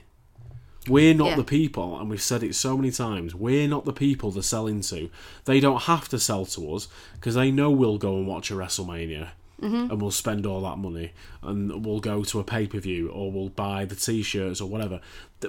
We're 0.88 1.14
not 1.14 1.30
Yeah. 1.30 1.36
the 1.36 1.44
people, 1.44 1.98
and 1.98 2.08
we've 2.08 2.22
said 2.22 2.42
it 2.42 2.54
so 2.54 2.76
many 2.76 2.90
times. 2.90 3.34
We're 3.34 3.68
not 3.68 3.84
the 3.84 3.92
people 3.92 4.30
they're 4.30 4.42
selling 4.42 4.80
to. 4.82 5.10
They 5.44 5.60
don't 5.60 5.82
have 5.82 6.08
to 6.08 6.18
sell 6.18 6.46
to 6.46 6.74
us 6.74 6.88
because 7.14 7.34
they 7.34 7.50
know 7.50 7.70
we'll 7.70 7.98
go 7.98 8.16
and 8.16 8.26
watch 8.26 8.50
a 8.50 8.54
WrestleMania 8.54 9.28
mm-hmm. 9.62 9.90
and 9.90 10.00
we'll 10.00 10.10
spend 10.10 10.46
all 10.46 10.62
that 10.62 10.78
money 10.78 11.12
and 11.42 11.84
we'll 11.84 12.00
go 12.00 12.24
to 12.24 12.40
a 12.40 12.44
pay 12.44 12.66
per 12.66 12.78
view 12.78 13.08
or 13.10 13.30
we'll 13.30 13.50
buy 13.50 13.84
the 13.84 13.96
t 13.96 14.22
shirts 14.22 14.60
or 14.60 14.68
whatever. 14.68 15.00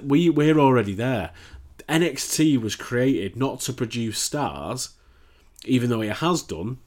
We 0.02 0.30
we're 0.30 0.58
already 0.58 0.94
there. 0.94 1.30
NXT 1.88 2.60
was 2.60 2.76
created 2.76 3.36
not 3.36 3.60
to 3.60 3.72
produce 3.72 4.18
stars, 4.18 4.90
even 5.64 5.90
though 5.90 6.02
it 6.02 6.16
has 6.16 6.42
done. 6.42 6.78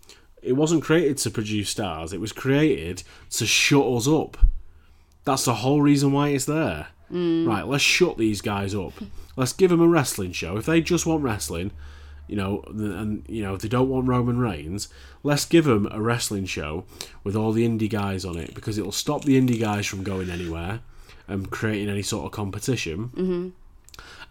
It 0.43 0.53
wasn't 0.53 0.83
created 0.83 1.17
to 1.19 1.31
produce 1.31 1.69
stars. 1.69 2.13
It 2.13 2.21
was 2.21 2.31
created 2.31 3.03
to 3.31 3.45
shut 3.45 3.85
us 3.85 4.07
up. 4.07 4.37
That's 5.23 5.45
the 5.45 5.55
whole 5.55 5.81
reason 5.81 6.11
why 6.11 6.29
it's 6.29 6.45
there. 6.45 6.87
Right, 7.47 7.67
let's 7.67 7.83
shut 7.83 8.17
these 8.17 8.41
guys 8.41 8.73
up. 8.73 8.93
Let's 9.35 9.53
give 9.53 9.69
them 9.69 9.81
a 9.81 9.87
wrestling 9.87 10.31
show. 10.31 10.57
If 10.57 10.65
they 10.65 10.81
just 10.81 11.05
want 11.05 11.23
wrestling, 11.23 11.71
you 12.27 12.35
know, 12.35 12.63
and 12.67 13.23
you 13.27 13.43
know, 13.43 13.53
if 13.53 13.61
they 13.61 13.67
don't 13.67 13.89
want 13.89 14.07
Roman 14.07 14.39
Reigns, 14.39 14.89
let's 15.21 15.45
give 15.45 15.65
them 15.65 15.87
a 15.91 16.01
wrestling 16.01 16.45
show 16.45 16.85
with 17.23 17.35
all 17.35 17.51
the 17.51 17.67
indie 17.67 17.89
guys 17.89 18.25
on 18.25 18.37
it 18.37 18.55
because 18.55 18.77
it'll 18.77 18.91
stop 18.91 19.23
the 19.25 19.39
indie 19.39 19.59
guys 19.59 19.85
from 19.85 20.03
going 20.03 20.29
anywhere 20.29 20.79
and 21.27 21.51
creating 21.51 21.89
any 21.89 22.01
sort 22.01 22.25
of 22.25 22.31
competition. 22.31 23.09
Mm-hmm. 23.09 23.49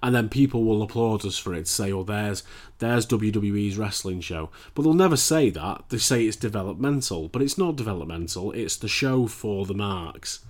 And 0.02 0.14
then 0.14 0.28
people 0.28 0.64
will 0.64 0.82
applaud 0.82 1.24
us 1.24 1.38
for 1.38 1.54
it. 1.54 1.68
Say, 1.68 1.92
"Oh, 1.92 2.02
there's 2.02 2.42
there's 2.80 3.06
WWE's 3.06 3.78
wrestling 3.78 4.20
show," 4.20 4.50
but 4.74 4.82
they'll 4.82 4.94
never 4.94 5.16
say 5.16 5.48
that. 5.50 5.84
They 5.90 5.98
say 5.98 6.24
it's 6.24 6.36
developmental, 6.36 7.28
but 7.28 7.40
it's 7.42 7.56
not 7.56 7.76
developmental. 7.76 8.50
It's 8.52 8.76
the 8.76 8.88
show 8.88 9.28
for 9.28 9.64
the 9.64 9.74
marks, 9.74 10.40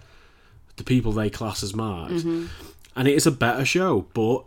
the 0.77 0.85
people 0.85 1.13
they 1.13 1.29
class 1.29 1.63
as 1.63 1.75
marks, 1.75 2.23
mm-hmm. 2.23 2.47
and 2.97 3.09
it 3.09 3.15
is 3.15 3.27
a 3.27 3.31
better 3.31 3.65
show, 3.67 4.07
but 4.15 4.45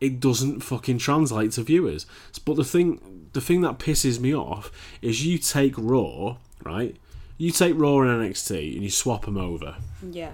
it 0.00 0.18
doesn't 0.18 0.60
fucking 0.60 0.98
translate 0.98 1.52
to 1.52 1.62
viewers. 1.62 2.06
But 2.44 2.56
the 2.56 2.64
thing, 2.64 3.28
the 3.32 3.40
thing 3.40 3.60
that 3.60 3.78
pisses 3.78 4.18
me 4.18 4.34
off 4.34 4.72
is 5.00 5.24
you 5.24 5.38
take 5.38 5.74
Raw, 5.76 6.38
right? 6.64 6.96
You 7.38 7.52
take 7.52 7.74
Raw 7.76 8.00
and 8.00 8.10
NXT 8.10 8.74
and 8.74 8.82
you 8.82 8.90
swap 8.90 9.26
them 9.26 9.36
over, 9.36 9.76
Yeah. 10.10 10.32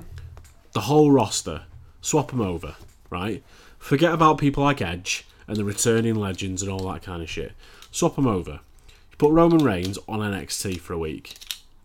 the 0.73 0.83
whole 0.83 1.11
roster, 1.11 1.64
swap 2.01 2.31
them 2.31 2.41
over, 2.41 2.77
right? 3.11 3.43
Forget 3.87 4.12
about 4.12 4.39
people 4.39 4.64
like 4.64 4.82
Edge 4.82 5.24
and 5.47 5.57
the 5.57 5.64
returning 5.64 6.16
legends 6.16 6.61
and 6.61 6.68
all 6.68 6.91
that 6.93 7.05
kind 7.05 7.22
of 7.22 7.30
shit. 7.30 7.53
Swap 7.93 8.16
them 8.16 8.26
over. 8.26 8.59
You 9.12 9.16
put 9.16 9.30
Roman 9.30 9.62
Reigns 9.62 9.97
on 10.09 10.18
NXT 10.18 10.80
for 10.80 10.93
a 10.93 10.99
week, 10.99 11.34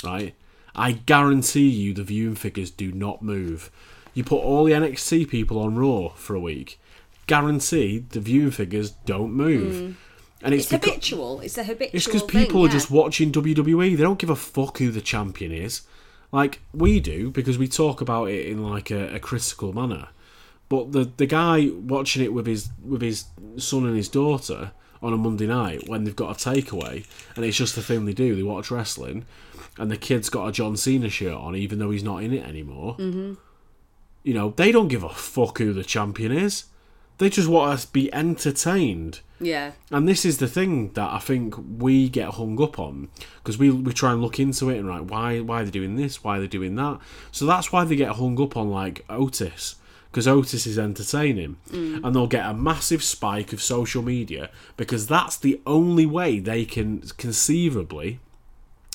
right? 0.03 0.33
I 0.75 0.93
guarantee 0.93 1.69
you 1.69 1.93
the 1.93 2.01
viewing 2.01 2.33
figures 2.33 2.71
do 2.71 2.91
not 2.91 3.21
move. 3.21 3.69
You 4.15 4.23
put 4.23 4.41
all 4.41 4.63
the 4.63 4.71
NXT 4.71 5.29
people 5.29 5.59
on 5.59 5.75
Raw 5.75 6.09
for 6.09 6.35
a 6.35 6.39
week, 6.39 6.79
guarantee 7.27 7.99
the 7.99 8.19
viewing 8.19 8.49
figures 8.49 8.89
don't 9.05 9.31
move. 9.31 9.75
Hmm. 9.75 9.91
And 10.43 10.55
it's, 10.55 10.71
It's 10.71 10.83
becau- 10.83 10.89
habitual. 10.89 11.41
It's 11.41 11.57
a 11.59 11.63
habitual. 11.63 11.95
It's 11.95 12.05
because 12.07 12.23
thing, 12.23 12.45
people 12.45 12.65
are 12.65 12.69
just 12.69 12.89
watching 12.89 13.31
WWE. 13.31 13.95
They 13.95 14.01
don't 14.01 14.17
give 14.17 14.31
a 14.31 14.35
fuck 14.35 14.79
who 14.79 14.89
the 14.89 15.01
champion 15.01 15.51
is. 15.51 15.81
Like 16.31 16.61
we 16.73 16.99
do 16.99 17.29
because 17.29 17.59
we 17.59 17.67
talk 17.67 18.01
about 18.01 18.31
it 18.31 18.47
in 18.47 18.63
like 18.63 18.89
a, 18.89 19.13
a 19.13 19.19
critical 19.19 19.71
manner. 19.71 20.07
But 20.71 20.93
the 20.93 21.11
the 21.17 21.25
guy 21.25 21.67
watching 21.69 22.23
it 22.23 22.31
with 22.31 22.47
his 22.47 22.69
with 22.81 23.01
his 23.01 23.25
son 23.57 23.85
and 23.85 23.97
his 23.97 24.07
daughter 24.07 24.71
on 25.01 25.11
a 25.11 25.17
Monday 25.17 25.45
night 25.45 25.89
when 25.89 26.05
they've 26.05 26.15
got 26.15 26.31
a 26.31 26.49
takeaway 26.49 27.05
and 27.35 27.43
it's 27.43 27.57
just 27.57 27.75
the 27.75 27.81
thing 27.81 28.05
they 28.05 28.13
do. 28.13 28.37
They 28.37 28.43
watch 28.43 28.71
wrestling, 28.71 29.25
and 29.77 29.91
the 29.91 29.97
kid's 29.97 30.29
got 30.29 30.47
a 30.47 30.51
John 30.53 30.77
Cena 30.77 31.09
shirt 31.09 31.33
on 31.33 31.57
even 31.57 31.79
though 31.79 31.91
he's 31.91 32.05
not 32.05 32.23
in 32.23 32.31
it 32.31 32.47
anymore. 32.47 32.95
Mm-hmm. 32.97 33.33
You 34.23 34.33
know 34.33 34.53
they 34.55 34.71
don't 34.71 34.87
give 34.87 35.03
a 35.03 35.09
fuck 35.09 35.57
who 35.57 35.73
the 35.73 35.83
champion 35.83 36.31
is. 36.31 36.63
They 37.17 37.29
just 37.29 37.49
want 37.49 37.73
us 37.73 37.83
to 37.83 37.91
be 37.91 38.11
entertained. 38.13 39.19
Yeah. 39.41 39.73
And 39.91 40.07
this 40.07 40.23
is 40.23 40.37
the 40.37 40.47
thing 40.47 40.93
that 40.93 41.11
I 41.11 41.19
think 41.19 41.53
we 41.79 42.07
get 42.07 42.35
hung 42.35 42.63
up 42.63 42.79
on 42.79 43.09
because 43.39 43.57
we, 43.57 43.69
we 43.71 43.91
try 43.91 44.13
and 44.13 44.21
look 44.21 44.39
into 44.39 44.69
it 44.69 44.77
and 44.77 44.87
like 44.87 45.11
why 45.11 45.41
why 45.41 45.61
are 45.61 45.65
they 45.65 45.71
doing 45.71 45.97
this 45.97 46.23
why 46.23 46.37
are 46.37 46.39
they 46.39 46.47
doing 46.47 46.75
that 46.75 46.99
so 47.33 47.45
that's 47.45 47.73
why 47.73 47.83
they 47.83 47.97
get 47.97 48.15
hung 48.15 48.41
up 48.41 48.55
on 48.55 48.69
like 48.69 49.03
Otis 49.09 49.75
because 50.11 50.27
Otis 50.27 50.67
is 50.67 50.77
entertaining 50.77 51.57
mm. 51.69 52.03
and 52.03 52.15
they'll 52.15 52.27
get 52.27 52.45
a 52.45 52.53
massive 52.53 53.03
spike 53.03 53.53
of 53.53 53.61
social 53.61 54.01
media 54.03 54.49
because 54.75 55.07
that's 55.07 55.37
the 55.37 55.61
only 55.65 56.05
way 56.05 56.37
they 56.39 56.65
can 56.65 57.01
conceivably 57.17 58.19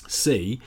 see 0.07 0.61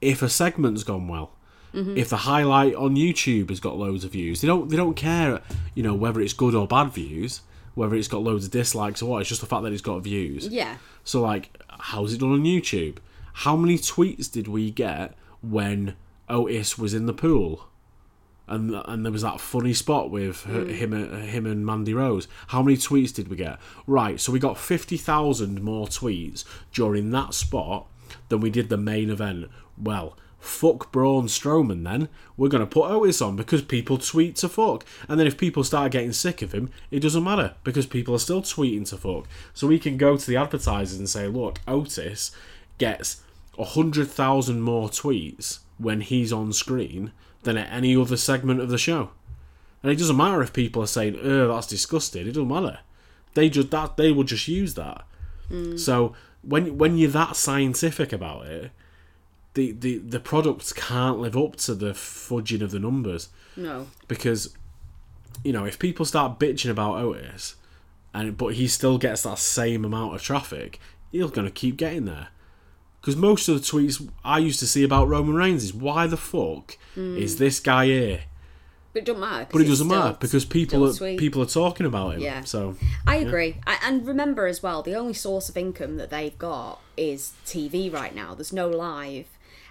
if 0.00 0.22
a 0.22 0.28
segment's 0.28 0.84
gone 0.84 1.08
well 1.08 1.32
mm-hmm. 1.74 1.96
if 1.96 2.08
the 2.08 2.18
highlight 2.18 2.74
on 2.74 2.94
YouTube 2.94 3.50
has 3.50 3.60
got 3.60 3.76
loads 3.76 4.04
of 4.04 4.12
views 4.12 4.40
they 4.40 4.48
don't 4.48 4.68
they 4.70 4.76
don't 4.76 4.94
care 4.94 5.40
you 5.74 5.82
know 5.82 5.94
whether 5.94 6.20
it's 6.20 6.32
good 6.32 6.54
or 6.54 6.66
bad 6.66 6.92
views 6.92 7.40
whether 7.74 7.94
it's 7.94 8.08
got 8.08 8.22
loads 8.22 8.46
of 8.46 8.50
dislikes 8.50 9.02
or 9.02 9.10
what 9.10 9.20
it's 9.20 9.28
just 9.28 9.42
the 9.42 9.46
fact 9.46 9.62
that 9.62 9.72
it's 9.72 9.82
got 9.82 10.02
views 10.02 10.48
Yeah. 10.48 10.76
so, 11.04 11.20
like, 11.20 11.50
how's 11.68 12.14
it 12.14 12.20
done 12.20 12.32
on 12.32 12.42
YouTube? 12.42 12.96
How 13.34 13.54
many 13.54 13.76
tweets 13.76 14.32
did 14.32 14.48
we 14.48 14.70
get 14.70 15.14
when 15.42 15.94
Otis 16.26 16.78
was 16.78 16.94
in 16.94 17.04
the 17.04 17.12
pool? 17.12 17.68
And, 18.48 18.80
and 18.84 19.04
there 19.04 19.12
was 19.12 19.22
that 19.22 19.40
funny 19.40 19.74
spot 19.74 20.10
with 20.10 20.44
her, 20.44 20.64
mm. 20.64 20.72
him 20.72 20.92
uh, 20.92 21.18
him 21.18 21.46
and 21.46 21.66
Mandy 21.66 21.94
Rose. 21.94 22.28
How 22.48 22.62
many 22.62 22.76
tweets 22.76 23.12
did 23.12 23.28
we 23.28 23.36
get? 23.36 23.58
Right, 23.88 24.20
so 24.20 24.30
we 24.30 24.38
got 24.38 24.56
fifty 24.56 24.96
thousand 24.96 25.62
more 25.62 25.88
tweets 25.88 26.44
during 26.72 27.10
that 27.10 27.34
spot 27.34 27.88
than 28.28 28.40
we 28.40 28.50
did 28.50 28.68
the 28.68 28.76
main 28.76 29.10
event. 29.10 29.50
Well, 29.76 30.16
fuck 30.38 30.92
Braun 30.92 31.26
Strowman 31.26 31.82
then. 31.82 32.08
We're 32.36 32.48
gonna 32.48 32.66
put 32.66 32.88
Otis 32.88 33.20
on 33.20 33.34
because 33.34 33.62
people 33.62 33.98
tweet 33.98 34.36
to 34.36 34.48
fuck. 34.48 34.86
And 35.08 35.18
then 35.18 35.26
if 35.26 35.36
people 35.36 35.64
start 35.64 35.90
getting 35.90 36.12
sick 36.12 36.40
of 36.40 36.52
him, 36.52 36.70
it 36.92 37.00
doesn't 37.00 37.24
matter 37.24 37.56
because 37.64 37.86
people 37.86 38.14
are 38.14 38.20
still 38.20 38.42
tweeting 38.42 38.88
to 38.90 38.96
fuck. 38.96 39.26
So 39.54 39.66
we 39.66 39.80
can 39.80 39.96
go 39.96 40.16
to 40.16 40.26
the 40.26 40.36
advertisers 40.36 41.00
and 41.00 41.08
say, 41.08 41.26
look, 41.26 41.60
Otis 41.66 42.30
gets 42.78 43.22
hundred 43.58 44.08
thousand 44.08 44.60
more 44.60 44.88
tweets 44.88 45.60
when 45.78 46.00
he's 46.00 46.32
on 46.32 46.52
screen 46.52 47.10
than 47.46 47.56
at 47.56 47.72
any 47.72 47.96
other 47.96 48.16
segment 48.18 48.60
of 48.60 48.68
the 48.68 48.76
show. 48.78 49.10
And 49.82 49.90
it 49.90 49.96
doesn't 49.96 50.16
matter 50.16 50.42
if 50.42 50.52
people 50.52 50.82
are 50.82 50.86
saying, 50.86 51.18
"Oh, 51.22 51.48
that's 51.48 51.66
disgusting." 51.66 52.26
It 52.26 52.32
doesn't 52.32 52.48
matter. 52.48 52.80
They 53.34 53.48
just 53.48 53.70
that 53.70 53.96
they 53.96 54.12
will 54.12 54.24
just 54.24 54.48
use 54.48 54.74
that. 54.74 55.04
Mm. 55.50 55.78
So 55.78 56.14
when 56.42 56.76
when 56.76 56.98
you're 56.98 57.10
that 57.10 57.36
scientific 57.36 58.12
about 58.12 58.46
it, 58.46 58.70
the, 59.54 59.72
the 59.72 59.98
the 59.98 60.20
products 60.20 60.72
can't 60.72 61.18
live 61.18 61.36
up 61.36 61.56
to 61.56 61.74
the 61.74 61.92
fudging 61.92 62.60
of 62.62 62.70
the 62.70 62.78
numbers 62.78 63.28
No. 63.56 63.86
because 64.08 64.54
you 65.44 65.52
know 65.52 65.64
if 65.64 65.78
people 65.78 66.04
start 66.04 66.38
bitching 66.38 66.70
about 66.70 66.96
Otis, 66.96 67.56
and 68.12 68.36
but 68.36 68.54
he 68.54 68.66
still 68.68 68.98
gets 68.98 69.22
that 69.22 69.38
same 69.38 69.84
amount 69.84 70.14
of 70.14 70.22
traffic, 70.22 70.80
he's 71.12 71.30
going 71.30 71.46
to 71.46 71.52
keep 71.52 71.76
getting 71.76 72.04
there. 72.06 72.28
Because 73.06 73.20
most 73.20 73.48
of 73.48 73.54
the 73.54 73.60
tweets 73.60 74.10
I 74.24 74.40
used 74.40 74.58
to 74.58 74.66
see 74.66 74.82
about 74.82 75.06
Roman 75.06 75.36
Reigns 75.36 75.62
is 75.62 75.72
why 75.72 76.08
the 76.08 76.16
fuck 76.16 76.76
is 76.96 77.34
hmm. 77.34 77.38
this 77.38 77.60
guy 77.60 77.86
here? 77.86 78.22
But 78.92 79.02
it 79.02 79.04
doesn't 79.04 79.20
matter. 79.20 79.46
But 79.52 79.62
it 79.62 79.66
doesn't 79.66 79.86
matter 79.86 80.16
because 80.18 80.44
people 80.44 80.84
are, 80.84 80.92
sweet. 80.92 81.16
people 81.16 81.40
are 81.40 81.46
talking 81.46 81.86
about 81.86 82.14
him. 82.14 82.22
Yeah. 82.22 82.42
So 82.42 82.74
I 83.06 83.18
agree. 83.18 83.58
I, 83.64 83.78
and 83.84 84.04
remember 84.04 84.48
as 84.48 84.60
well, 84.60 84.82
the 84.82 84.96
only 84.96 85.12
source 85.12 85.48
of 85.48 85.56
income 85.56 85.98
that 85.98 86.10
they've 86.10 86.36
got 86.36 86.80
is 86.96 87.34
TV 87.46 87.92
right 87.92 88.12
now. 88.12 88.34
There's 88.34 88.52
no 88.52 88.68
live. 88.68 89.26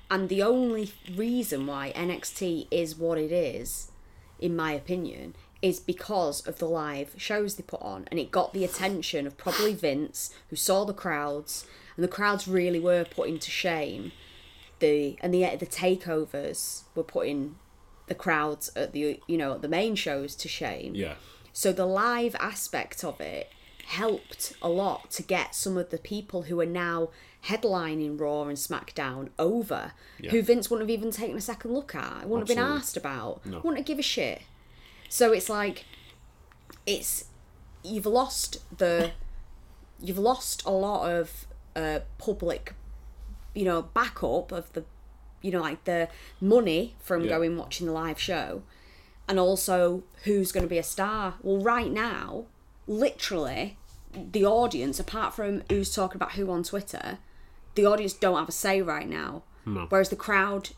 And 0.09 0.29
the 0.29 0.41
only 0.41 0.93
reason 1.13 1.67
why 1.67 1.91
NXT 1.93 2.67
is 2.71 2.95
what 2.95 3.17
it 3.17 3.33
is, 3.33 3.91
in 4.39 4.55
my 4.55 4.71
opinion, 4.71 5.35
is 5.61 5.81
because 5.81 6.47
of 6.47 6.59
the 6.59 6.69
live 6.69 7.13
shows 7.17 7.55
they 7.55 7.63
put 7.63 7.81
on. 7.81 8.07
And 8.11 8.17
it 8.17 8.31
got 8.31 8.53
the 8.53 8.63
attention 8.63 9.27
of 9.27 9.35
probably 9.35 9.73
Vince, 9.73 10.33
who 10.49 10.55
saw 10.55 10.85
the 10.85 10.93
crowds, 10.93 11.65
and 11.95 12.03
the 12.03 12.07
crowds 12.09 12.47
really 12.47 12.79
were 12.79 13.05
putting 13.05 13.39
to 13.39 13.51
shame 13.51 14.11
the 14.79 15.17
and 15.21 15.33
the 15.33 15.55
the 15.57 15.65
takeovers 15.65 16.83
were 16.95 17.03
putting 17.03 17.55
the 18.07 18.15
crowds 18.15 18.69
at 18.75 18.91
the 18.93 19.19
you 19.27 19.37
know 19.37 19.53
at 19.53 19.61
the 19.61 19.67
main 19.67 19.95
shows 19.95 20.35
to 20.35 20.47
shame. 20.47 20.93
yeah, 20.95 21.15
So 21.53 21.71
the 21.71 21.85
live 21.85 22.35
aspect 22.35 23.03
of 23.03 23.19
it 23.21 23.51
helped 23.87 24.53
a 24.61 24.69
lot 24.69 25.11
to 25.11 25.23
get 25.23 25.55
some 25.55 25.77
of 25.77 25.89
the 25.91 25.97
people 25.97 26.43
who 26.43 26.59
are 26.59 26.65
now 26.65 27.09
headlining 27.45 28.19
Raw 28.19 28.43
and 28.43 28.57
SmackDown 28.57 29.29
over, 29.37 29.93
who 30.31 30.41
Vince 30.41 30.69
wouldn't 30.71 30.89
have 30.89 30.97
even 30.99 31.11
taken 31.11 31.37
a 31.37 31.41
second 31.41 31.71
look 31.73 31.93
at, 31.95 32.27
wouldn't 32.27 32.49
have 32.49 32.57
been 32.57 32.65
asked 32.65 32.97
about, 32.97 33.45
No. 33.45 33.57
wouldn't 33.57 33.77
have 33.77 33.85
give 33.85 33.99
a 33.99 34.01
shit. 34.01 34.41
So 35.07 35.31
it's 35.31 35.49
like, 35.49 35.85
it's 36.87 37.25
you've 37.83 38.07
lost 38.07 38.57
the, 38.75 39.11
you've 40.01 40.17
lost 40.17 40.65
a 40.65 40.71
lot 40.71 41.09
of 41.11 41.45
uh, 41.75 41.99
public, 42.17 42.73
you 43.53 43.65
know, 43.65 43.83
backup 43.83 44.51
of 44.51 44.71
the, 44.73 44.83
you 45.41 45.51
know, 45.51 45.61
like 45.61 45.83
the 45.85 46.09
money 46.39 46.95
from 46.99 47.23
Yeah. 47.23 47.29
going 47.29 47.57
watching 47.57 47.87
the 47.87 47.93
live 47.93 48.19
show 48.19 48.63
and 49.27 49.39
also 49.39 50.03
who's 50.23 50.51
going 50.51 50.63
to 50.65 50.69
be 50.69 50.77
a 50.77 50.83
star. 50.83 51.35
Well, 51.41 51.57
right 51.61 51.91
now, 51.91 52.45
literally, 52.87 53.77
the 54.13 54.45
audience, 54.45 54.99
apart 54.99 55.33
from 55.33 55.63
who's 55.69 55.93
talking 55.93 56.15
about 56.15 56.33
who 56.33 56.49
on 56.51 56.63
Twitter, 56.63 57.19
the 57.75 57.85
audience 57.85 58.13
don't 58.13 58.37
have 58.37 58.49
a 58.49 58.53
say 58.53 58.81
right 58.81 59.07
now. 59.07 59.43
No. 59.65 59.87
Whereas 59.89 60.09
the 60.09 60.15
crowd, 60.15 60.69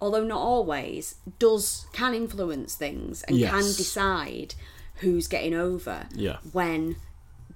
although 0.00 0.24
not 0.24 0.40
always, 0.40 1.16
does 1.38 1.86
can 1.92 2.14
influence 2.14 2.74
things 2.74 3.22
and 3.24 3.38
can 3.38 3.62
decide 3.62 4.54
who's 4.96 5.26
getting 5.28 5.54
over. 5.54 6.06
Yeah. 6.14 6.38
When 6.52 6.96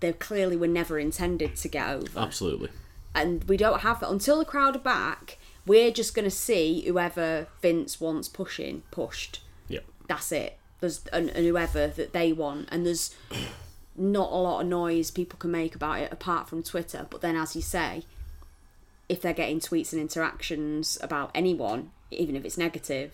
they 0.01 0.13
clearly 0.13 0.57
were 0.57 0.67
never 0.69 0.99
intended 0.99 1.55
to 1.57 1.69
get 1.69 1.89
over 1.89 2.19
absolutely. 2.19 2.69
And 3.15 3.45
we 3.45 3.57
don't 3.57 3.81
have 3.81 4.01
that 4.01 4.11
until 4.11 4.39
the 4.39 4.45
crowd 4.45 4.77
are 4.77 4.81
back. 4.81 5.39
We're 5.67 5.91
just 5.91 6.15
going 6.15 6.25
to 6.25 6.31
see 6.31 6.83
whoever 6.87 7.47
Vince 7.61 8.01
wants 8.01 8.29
pushing 8.29 8.83
pushed. 8.91 9.41
Yeah, 9.69 9.81
That's 10.09 10.33
it. 10.33 10.59
There's 10.81 11.05
and, 11.13 11.31
and 11.31 11.47
whoever 11.47 11.87
that 11.87 12.13
they 12.13 12.33
want, 12.33 12.69
and 12.73 12.85
there's 12.85 13.15
not 13.97 14.33
a 14.33 14.35
lot 14.35 14.63
of 14.63 14.67
noise 14.67 15.11
people 15.11 15.39
can 15.39 15.51
make 15.51 15.75
about 15.75 16.01
it 16.01 16.13
apart 16.13 16.49
from 16.49 16.63
Twitter. 16.63 17.07
But 17.09 17.21
then, 17.21 17.37
as 17.37 17.55
you 17.55 17.63
say, 17.63 18.05
if 19.09 19.21
they're 19.21 19.33
getting 19.33 19.61
tweets 19.61 19.93
and 19.93 20.01
interactions 20.01 20.99
about 21.01 21.31
anyone, 21.35 21.93
even 22.11 22.35
if 22.35 22.45
it's 22.45 22.59
negative, 22.59 23.13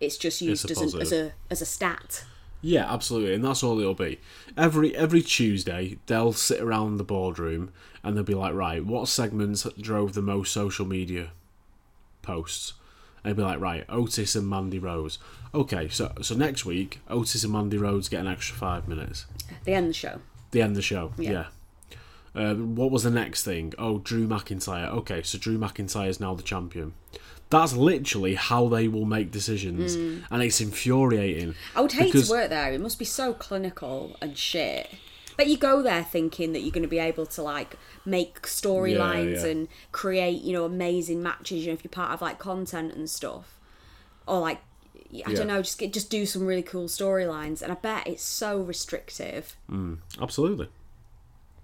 it's 0.00 0.16
just 0.16 0.40
used 0.40 0.70
a 0.70 0.72
as, 0.72 0.94
an, 0.94 1.00
as 1.00 1.12
a 1.12 1.32
as 1.50 1.62
a 1.62 1.66
stat. 1.66 2.24
Yeah, 2.62 2.90
absolutely, 2.90 3.34
and 3.34 3.44
that's 3.44 3.62
all 3.62 3.78
it'll 3.80 3.94
be. 3.94 4.20
Every 4.56 4.96
every 4.96 5.20
Tuesday, 5.20 5.98
they'll 6.06 6.32
sit 6.32 6.60
around 6.60 6.96
the 6.96 7.04
boardroom 7.04 7.72
and 8.02 8.16
they'll 8.16 8.24
be 8.24 8.34
like, 8.34 8.54
right, 8.54 8.84
what 8.84 9.08
segments 9.08 9.66
drove 9.80 10.14
the 10.14 10.22
most 10.22 10.52
social 10.52 10.86
media 10.86 11.32
posts? 12.22 12.74
And 13.24 13.36
they'll 13.36 13.44
be 13.44 13.50
like, 13.50 13.60
right, 13.60 13.84
Otis 13.88 14.34
and 14.34 14.48
Mandy 14.48 14.78
Rose. 14.78 15.18
Okay, 15.54 15.88
so 15.88 16.12
so 16.22 16.34
next 16.34 16.64
week, 16.64 17.00
Otis 17.10 17.44
and 17.44 17.52
Mandy 17.52 17.78
Rose 17.78 18.08
get 18.08 18.20
an 18.20 18.28
extra 18.28 18.56
five 18.56 18.88
minutes. 18.88 19.26
They 19.64 19.74
end 19.74 19.86
of 19.86 19.90
the 19.90 19.94
show. 19.94 20.20
The 20.52 20.62
end 20.62 20.70
of 20.70 20.76
the 20.76 20.82
show. 20.82 21.12
Yeah. 21.18 21.30
Yeah. 21.32 21.46
Uh, 22.34 22.54
what 22.54 22.90
was 22.90 23.02
the 23.02 23.10
next 23.10 23.44
thing? 23.44 23.74
Oh, 23.76 23.98
Drew 23.98 24.26
McIntyre. 24.26 24.88
Okay, 24.88 25.22
so 25.22 25.36
Drew 25.36 25.58
McIntyre 25.58 26.08
is 26.08 26.20
now 26.20 26.34
the 26.34 26.42
champion. 26.42 26.94
That's 27.52 27.74
literally 27.74 28.34
how 28.34 28.66
they 28.68 28.88
will 28.88 29.04
make 29.04 29.30
decisions, 29.30 29.96
mm. 29.96 30.24
and 30.30 30.42
it's 30.42 30.60
infuriating. 30.60 31.54
I 31.76 31.82
would 31.82 31.92
hate 31.92 32.12
because- 32.12 32.28
to 32.28 32.32
work 32.34 32.48
there. 32.50 32.72
It 32.72 32.80
must 32.80 32.98
be 32.98 33.04
so 33.04 33.32
clinical 33.34 34.16
and 34.20 34.36
shit. 34.36 34.90
But 35.36 35.46
you 35.46 35.56
go 35.56 35.82
there 35.82 36.02
thinking 36.02 36.52
that 36.52 36.60
you're 36.60 36.72
going 36.72 36.82
to 36.82 36.88
be 36.88 36.98
able 36.98 37.24
to 37.26 37.42
like 37.42 37.76
make 38.04 38.42
storylines 38.42 39.36
Yeah, 39.36 39.44
yeah. 39.44 39.46
and 39.46 39.68
create, 39.90 40.42
you 40.42 40.52
know, 40.52 40.64
amazing 40.64 41.22
matches. 41.22 41.60
You 41.60 41.68
know, 41.68 41.72
if 41.74 41.84
you're 41.84 41.90
part 41.90 42.12
of 42.12 42.20
like 42.20 42.38
content 42.38 42.92
and 42.94 43.08
stuff, 43.08 43.58
or 44.26 44.40
like 44.40 44.58
I 44.94 44.98
Yeah. 45.10 45.32
don't 45.34 45.46
know, 45.46 45.62
just 45.62 45.78
get, 45.78 45.92
just 45.92 46.10
do 46.10 46.26
some 46.26 46.46
really 46.46 46.62
cool 46.62 46.86
storylines. 46.86 47.62
And 47.62 47.70
I 47.72 47.76
bet 47.76 48.06
it's 48.06 48.22
so 48.22 48.58
restrictive. 48.60 49.56
Mm, 49.70 49.98
absolutely. 50.20 50.68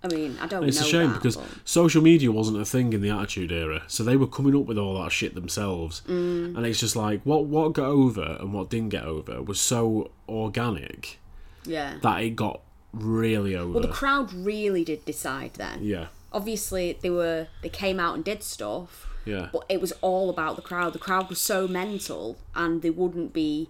I 0.03 0.07
mean, 0.09 0.39
I 0.41 0.47
don't 0.47 0.61
know. 0.63 0.69
It's 0.69 0.81
a 0.81 0.85
shame 0.85 1.09
that, 1.11 1.15
because 1.15 1.37
but- 1.37 1.47
social 1.65 2.01
media 2.03 2.31
wasn't 2.31 2.61
a 2.61 2.65
thing 2.65 2.93
in 2.93 3.01
the 3.01 3.11
Attitude 3.11 3.51
Era, 3.51 3.83
so 3.89 4.05
they 4.05 4.17
were 4.17 4.29
coming 4.29 4.55
up 4.55 4.67
with 4.67 4.79
all 4.79 5.03
that 5.03 5.11
shit 5.11 5.35
themselves, 5.35 6.03
Mm. 6.09 6.57
and 6.57 6.65
it's 6.67 6.79
just 6.79 6.95
like 6.95 7.21
what 7.25 7.47
what 7.47 7.73
got 7.73 7.87
over 7.89 8.37
and 8.41 8.53
what 8.53 8.71
didn't 8.71 8.91
get 8.91 9.05
over 9.05 9.43
was 9.43 9.61
so 9.61 10.11
organic 10.29 11.19
yeah. 11.65 11.99
that 12.03 12.23
it 12.23 12.37
got 12.37 12.61
really 12.93 13.57
over. 13.57 13.73
well, 13.73 13.83
the 13.83 13.89
crowd 13.89 14.33
really 14.33 14.85
did 14.85 15.05
decide 15.05 15.55
then. 15.55 15.83
yeah, 15.83 16.07
obviously 16.33 16.97
they 17.03 17.11
were 17.11 17.49
they 17.63 17.69
came 17.69 17.99
out 17.99 18.15
and 18.15 18.25
did 18.25 18.43
stuff, 18.45 19.07
Yeah. 19.25 19.49
but 19.53 19.65
it 19.69 19.81
was 19.81 19.93
all 20.01 20.31
about 20.31 20.57
the 20.57 20.63
crowd. 20.63 20.93
The 20.93 20.99
crowd 21.01 21.29
was 21.29 21.41
so 21.41 21.67
mental, 21.67 22.39
and 22.55 22.83
they 22.83 22.91
wouldn't 22.91 23.33
be, 23.33 23.69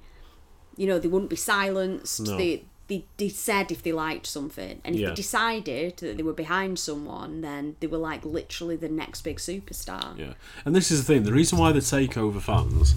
you 0.76 0.86
know, 0.86 0.98
they 0.98 1.08
wouldn't 1.08 1.30
be 1.30 1.36
silenced. 1.36 2.20
No. 2.20 2.36
They, 2.36 2.64
they 2.88 3.04
they 3.18 3.28
said 3.28 3.70
if 3.70 3.82
they 3.82 3.92
liked 3.92 4.26
something, 4.26 4.80
and 4.84 4.94
if 4.94 5.00
Yeah. 5.00 5.08
they 5.10 5.14
decided 5.14 5.96
that 5.98 6.16
they 6.16 6.22
were 6.22 6.32
behind 6.32 6.78
someone, 6.78 7.40
then 7.42 7.76
they 7.80 7.86
were 7.86 7.98
like 7.98 8.24
literally 8.24 8.76
the 8.76 8.88
next 8.88 9.22
big 9.22 9.36
superstar. 9.38 10.18
Yeah. 10.18 10.34
And 10.64 10.74
this 10.74 10.90
is 10.90 11.04
the 11.06 11.14
thing. 11.14 11.22
The 11.24 11.32
reason 11.32 11.58
why 11.58 11.72
the 11.72 11.80
takeover 11.80 12.40
fans. 12.40 12.94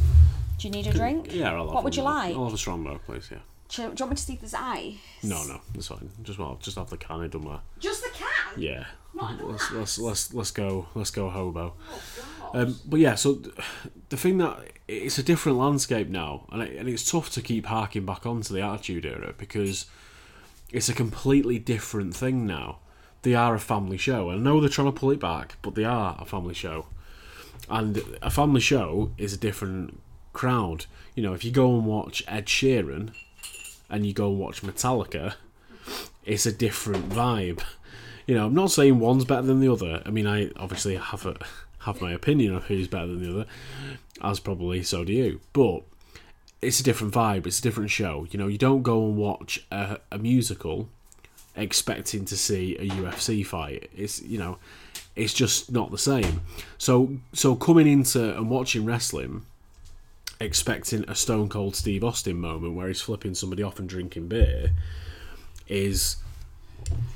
Do 0.58 0.68
you 0.68 0.72
need 0.72 0.88
a 0.88 0.92
drink? 0.94 1.34
Yeah. 1.34 1.52
I'll 1.54 1.66
have 1.66 1.74
What 1.76 1.84
would 1.84 1.96
you 1.96 2.04
one. 2.04 2.16
like? 2.16 2.36
I'll 2.36 2.46
have 2.46 2.54
a 2.54 2.58
strongbow, 2.58 3.00
please. 3.06 3.30
Yeah. 3.32 3.40
Do 3.70 3.82
you, 3.84 3.88
do 3.90 3.94
you 4.00 4.06
want 4.06 4.10
me 4.12 4.16
to 4.18 4.22
see 4.24 4.34
if 4.34 4.42
there's 4.42 4.54
ice? 4.54 4.96
No, 5.24 5.44
no, 5.46 5.62
that's 5.74 5.88
fine. 5.88 6.10
Just 6.24 6.38
well, 6.40 6.58
just 6.62 6.78
have 6.78 6.90
the 6.90 6.98
can. 6.98 7.22
It 7.22 7.32
don't 7.32 7.46
matter. 7.46 7.62
Just 7.80 8.04
the 8.04 8.10
can. 8.10 8.62
Yeah. 8.62 8.86
Let's 9.14 9.72
let's 9.72 9.98
let's 10.00 10.34
let's 10.34 10.52
go 10.52 10.88
let's 10.96 11.10
go 11.12 11.30
hobo. 11.30 11.74
Oh, 11.92 12.50
Um, 12.54 12.76
but 12.86 13.00
yeah, 13.00 13.16
so 13.16 13.42
the 14.10 14.18
thing 14.18 14.38
that 14.40 14.58
it's 14.92 15.18
a 15.18 15.24
different 15.24 15.58
landscape 15.58 16.10
now, 16.10 16.46
and 16.52 16.62
it, 16.62 16.78
and 16.78 16.90
it's 16.90 17.10
tough 17.10 17.32
to 17.32 17.42
keep 17.42 17.68
harking 17.68 18.06
back 18.06 18.26
onto 18.26 18.54
the 18.54 18.62
Attitude 18.62 19.06
Era 19.06 19.34
because 19.38 19.86
it's 20.72 20.90
a 20.90 20.94
completely 20.94 21.58
different 21.58 22.16
thing 22.16 22.46
now. 22.46 22.80
They 23.22 23.34
are 23.34 23.56
a 23.56 23.60
family 23.60 23.98
show, 23.98 24.30
and 24.30 24.42
I 24.42 24.44
know 24.44 24.60
they're 24.60 24.70
trying 24.70 24.92
to 24.92 25.00
pull 25.00 25.12
it 25.12 25.20
back, 25.20 25.56
but 25.62 25.76
they 25.76 25.86
are 25.86 26.18
a 26.20 26.26
family 26.26 26.54
show, 26.54 26.88
and 27.70 28.02
a 28.22 28.30
family 28.30 28.62
show 28.62 29.12
is 29.18 29.34
a 29.34 29.38
different 29.38 30.00
crowd. 30.34 30.88
You 31.16 31.24
know, 31.24 31.34
if 31.34 31.46
you 31.46 31.52
go 31.52 31.76
and 31.76 31.86
watch 31.86 32.24
Ed 32.28 32.48
Sheeran, 32.48 33.12
and 33.90 34.06
you 34.06 34.14
go 34.14 34.30
and 34.30 34.40
watch 34.40 34.62
Metallica, 34.62 35.36
it's 36.26 36.46
a 36.46 36.52
different 36.52 37.10
vibe. 37.10 37.62
You 38.28 38.36
know, 38.36 38.48
I'm 38.48 38.54
not 38.54 38.72
saying 38.72 39.00
one's 39.00 39.26
better 39.26 39.42
than 39.42 39.62
the 39.62 39.72
other. 39.72 40.02
I 40.06 40.10
mean, 40.10 40.28
I 40.28 40.52
obviously 40.58 40.96
have 40.96 41.26
a 41.26 41.38
have 41.82 42.02
my 42.02 42.12
opinion 42.12 42.56
of 42.56 42.66
who's 42.66 42.88
better 42.88 43.08
than 43.08 43.24
the 43.24 43.30
other, 43.32 43.46
as 44.22 44.40
probably 44.40 44.84
so 44.84 45.04
do 45.04 45.14
you. 45.14 45.42
But 45.54 45.84
it's 46.62 46.80
a 46.80 46.84
different 46.84 47.14
vibe. 47.14 47.48
It's 47.48 47.60
a 47.60 47.64
different 47.64 47.90
show. 47.90 48.28
You 48.30 48.40
know, 48.40 48.48
you 48.48 48.58
don't 48.58 48.84
go 48.84 49.06
and 49.06 49.18
watch 49.18 49.66
a, 49.72 50.00
a 50.12 50.18
musical 50.18 50.90
expecting 51.56 52.26
to 52.26 52.38
see 52.38 52.78
a 52.78 52.88
UFC 52.88 53.46
fight. 53.46 53.90
It's 53.96 54.22
you 54.22 54.38
know, 54.38 54.58
it's 55.16 55.34
just 55.34 55.72
not 55.72 55.92
the 55.92 55.98
same. 55.98 56.42
So 56.78 57.18
so 57.34 57.56
coming 57.56 57.88
into 57.88 58.38
and 58.38 58.50
watching 58.50 58.86
wrestling, 58.86 59.46
expecting 60.40 61.04
a 61.10 61.16
Stone 61.16 61.50
Cold 61.50 61.76
Steve 61.76 62.04
Austin 62.04 62.40
moment 62.40 62.76
where 62.76 62.88
he's 62.88 63.02
flipping 63.02 63.34
somebody 63.34 63.64
off 63.64 63.80
and 63.80 63.90
drinking 63.90 64.28
beer, 64.28 64.72
is 65.68 66.18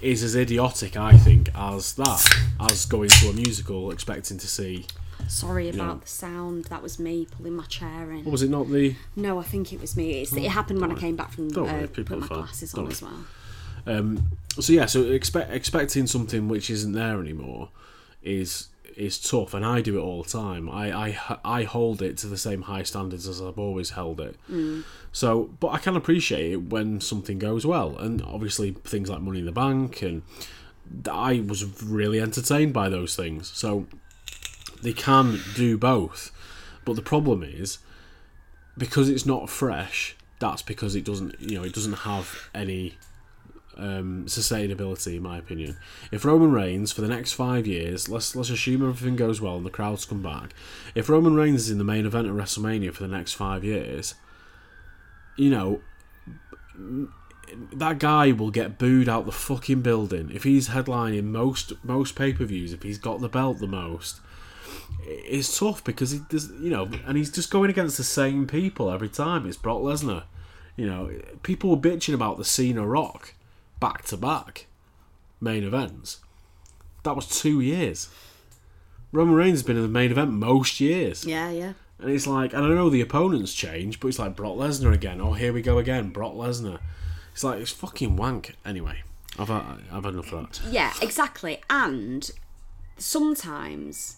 is 0.01 0.23
as 0.23 0.36
idiotic, 0.36 0.97
I 0.97 1.17
think, 1.17 1.49
as 1.55 1.93
that 1.95 2.26
as 2.59 2.86
going 2.86 3.09
to 3.09 3.30
a 3.30 3.34
musical 3.34 3.91
expecting 3.91 4.38
to 4.38 4.47
see. 4.47 4.86
Sorry 5.28 5.69
about 5.69 5.95
know. 5.95 5.99
the 6.01 6.07
sound. 6.07 6.65
That 6.65 6.84
was 6.84 6.99
me 6.99 7.26
pulling 7.30 7.53
my 7.55 7.65
chair 7.65 8.11
in. 8.11 8.26
What 8.26 8.32
was 8.32 8.43
it? 8.43 8.49
Not 8.49 8.69
the 8.69 8.95
No, 9.15 9.39
I 9.39 9.43
think 9.43 9.73
it 9.73 9.82
was 9.82 9.95
me. 9.97 10.21
It's, 10.21 10.34
it 10.34 10.43
happened 10.51 10.80
when 10.82 10.91
I 10.91 10.95
came 10.95 11.15
back 11.15 11.32
from 11.32 11.49
Don't 11.49 11.67
uh, 11.69 11.73
worry, 11.73 11.88
people 11.88 12.03
putting 12.03 12.19
my 12.21 12.28
fine. 12.28 12.38
glasses 12.39 12.71
Don't 12.71 12.80
on 12.80 12.86
worry. 12.86 12.91
as 12.93 13.01
well. 13.01 13.26
Um, 13.88 14.32
so 14.59 14.73
yeah, 14.73 14.86
so 14.86 15.03
expect 15.03 15.51
expecting 15.51 16.07
something 16.07 16.47
which 16.47 16.69
isn't 16.69 16.91
there 16.93 17.19
anymore 17.19 17.69
is 18.23 18.67
is 18.98 19.20
tough, 19.20 19.54
and 19.54 19.66
I 19.66 19.82
do 19.82 19.98
it 19.98 20.02
all 20.02 20.24
the 20.24 20.30
time. 20.30 20.70
I 20.70 21.10
I 21.10 21.39
I 21.43 21.64
hold 21.64 22.02
it 22.02 22.18
to 22.20 22.28
the 22.28 22.38
same 22.38 22.64
high 22.64 22.84
standards 22.84 23.28
as 23.28 23.41
I've 23.41 23.60
always 23.60 23.91
held 23.91 24.20
it. 24.20 24.38
Mm. 24.50 24.84
So, 25.12 25.52
but 25.60 25.70
I 25.70 25.78
can 25.78 25.96
appreciate 25.96 26.52
it 26.52 26.70
when 26.70 27.02
something 27.02 27.39
goes 27.39 27.66
well, 27.66 27.98
and 27.98 28.22
obviously 28.22 28.72
things 28.72 29.10
like 29.10 29.22
Money 29.22 29.39
in 29.39 29.46
the 29.46 29.52
Bank, 29.52 30.02
and 30.02 30.24
I 31.10 31.43
was 31.46 31.84
really 31.84 32.20
entertained 32.20 32.74
by 32.74 32.89
those 32.89 33.16
things. 33.16 33.52
So 33.54 33.88
they 34.82 34.93
can 34.93 35.39
do 35.56 35.78
both, 35.78 36.32
but 36.84 36.96
the 36.96 37.02
problem 37.02 37.43
is 37.43 37.80
because 38.78 39.10
it's 39.10 39.26
not 39.26 39.50
fresh. 39.50 40.16
That's 40.39 40.62
because 40.62 40.96
it 40.96 41.06
doesn't, 41.06 41.39
you 41.39 41.58
know, 41.58 41.64
it 41.64 41.74
doesn't 41.74 42.00
have 42.00 42.50
any 42.54 42.98
um, 43.78 44.26
sustainability, 44.28 45.17
in 45.17 45.23
my 45.23 45.38
opinion. 45.38 45.78
If 46.11 46.26
Roman 46.26 46.51
Reigns 46.51 46.91
for 46.91 47.01
the 47.01 47.07
next 47.07 47.34
five 47.34 47.67
years, 47.67 48.09
let's 48.09 48.36
let's 48.36 48.49
assume 48.49 48.88
everything 48.88 49.15
goes 49.15 49.41
well 49.41 49.57
and 49.57 49.65
the 49.65 49.69
crowds 49.69 50.05
come 50.05 50.21
back. 50.21 50.53
If 50.93 51.09
Roman 51.09 51.36
Reigns 51.36 51.61
is 51.61 51.71
in 51.71 51.78
the 51.78 51.84
main 51.84 52.05
event 52.05 52.28
of 52.28 52.36
WrestleMania 52.36 52.93
for 52.93 53.03
the 53.03 53.15
next 53.15 53.34
five 53.34 53.63
years, 53.63 54.15
you 55.36 55.49
know, 55.49 55.82
that 57.73 57.99
guy 57.99 58.32
will 58.32 58.51
get 58.51 58.78
booed 58.78 59.09
out 59.09 59.26
the 59.26 59.32
fucking 59.32 59.82
building 59.82 60.32
if 60.34 60.43
he's 60.43 60.69
headlining 60.69 61.26
most 61.26 61.73
most 61.84 62.15
pay 62.15 62.34
per 62.34 62.45
views. 62.45 62.73
If 62.73 62.84
he's 62.84 62.97
got 62.97 63.21
the 63.21 63.30
belt 63.30 63.59
the 63.59 63.67
most, 63.67 64.19
it's 65.05 65.59
tough 65.59 65.84
because 65.84 66.11
he 66.11 66.19
does, 66.30 66.51
you 66.59 66.69
know, 66.69 66.89
and 67.05 67.17
he's 67.17 67.32
just 67.32 67.51
going 67.51 67.69
against 67.69 67.97
the 67.97 68.03
same 68.03 68.47
people 68.47 68.89
every 68.89 69.09
time. 69.09 69.45
It's 69.45 69.57
Brock 69.57 69.80
Lesnar. 69.80 70.23
You 70.76 70.88
know, 70.88 71.11
people 71.43 71.69
were 71.69 71.78
bitching 71.78 72.13
about 72.13 72.38
the 72.38 72.43
Cena 72.43 72.86
Rock 72.86 73.34
back 73.80 74.05
to 74.05 74.17
back 74.17 74.67
main 75.41 75.63
events. 75.63 76.19
That 77.03 77.15
was 77.15 77.28
two 77.28 77.61
years. 77.61 78.09
Roman 79.11 79.36
Reigns 79.36 79.59
has 79.59 79.63
been 79.63 79.78
in 79.78 79.84
the 79.84 79.88
main 79.88 80.11
event 80.11 80.32
most 80.32 80.80
years. 80.80 81.26
Yeah, 81.26 81.49
yeah. 81.49 81.73
And 81.99 82.09
it's 82.09 82.28
like, 82.28 82.53
and 82.53 82.65
I 82.65 82.69
know 82.69 82.89
the 82.89 83.01
opponents 83.01 83.53
change, 83.53 83.99
but 83.99 84.09
it's 84.09 84.19
like 84.19 84.36
Brock 84.36 84.55
Lesnar 84.55 84.93
again. 84.93 85.21
Oh, 85.21 85.34
here 85.34 85.53
we 85.53 85.61
go 85.61 85.78
again, 85.78 86.09
Brock 86.09 86.34
Lesnar. 86.34 86.80
It's 87.32 87.43
like, 87.43 87.61
it's 87.61 87.71
fucking 87.71 88.17
wank. 88.17 88.55
Anyway, 88.65 89.03
I've 89.39 89.47
had, 89.47 89.80
I've 89.91 90.03
had 90.03 90.13
enough 90.13 90.34
of 90.34 90.49
that. 90.49 90.61
Yeah, 90.69 90.93
exactly. 91.01 91.61
And 91.69 92.30
sometimes 92.97 94.17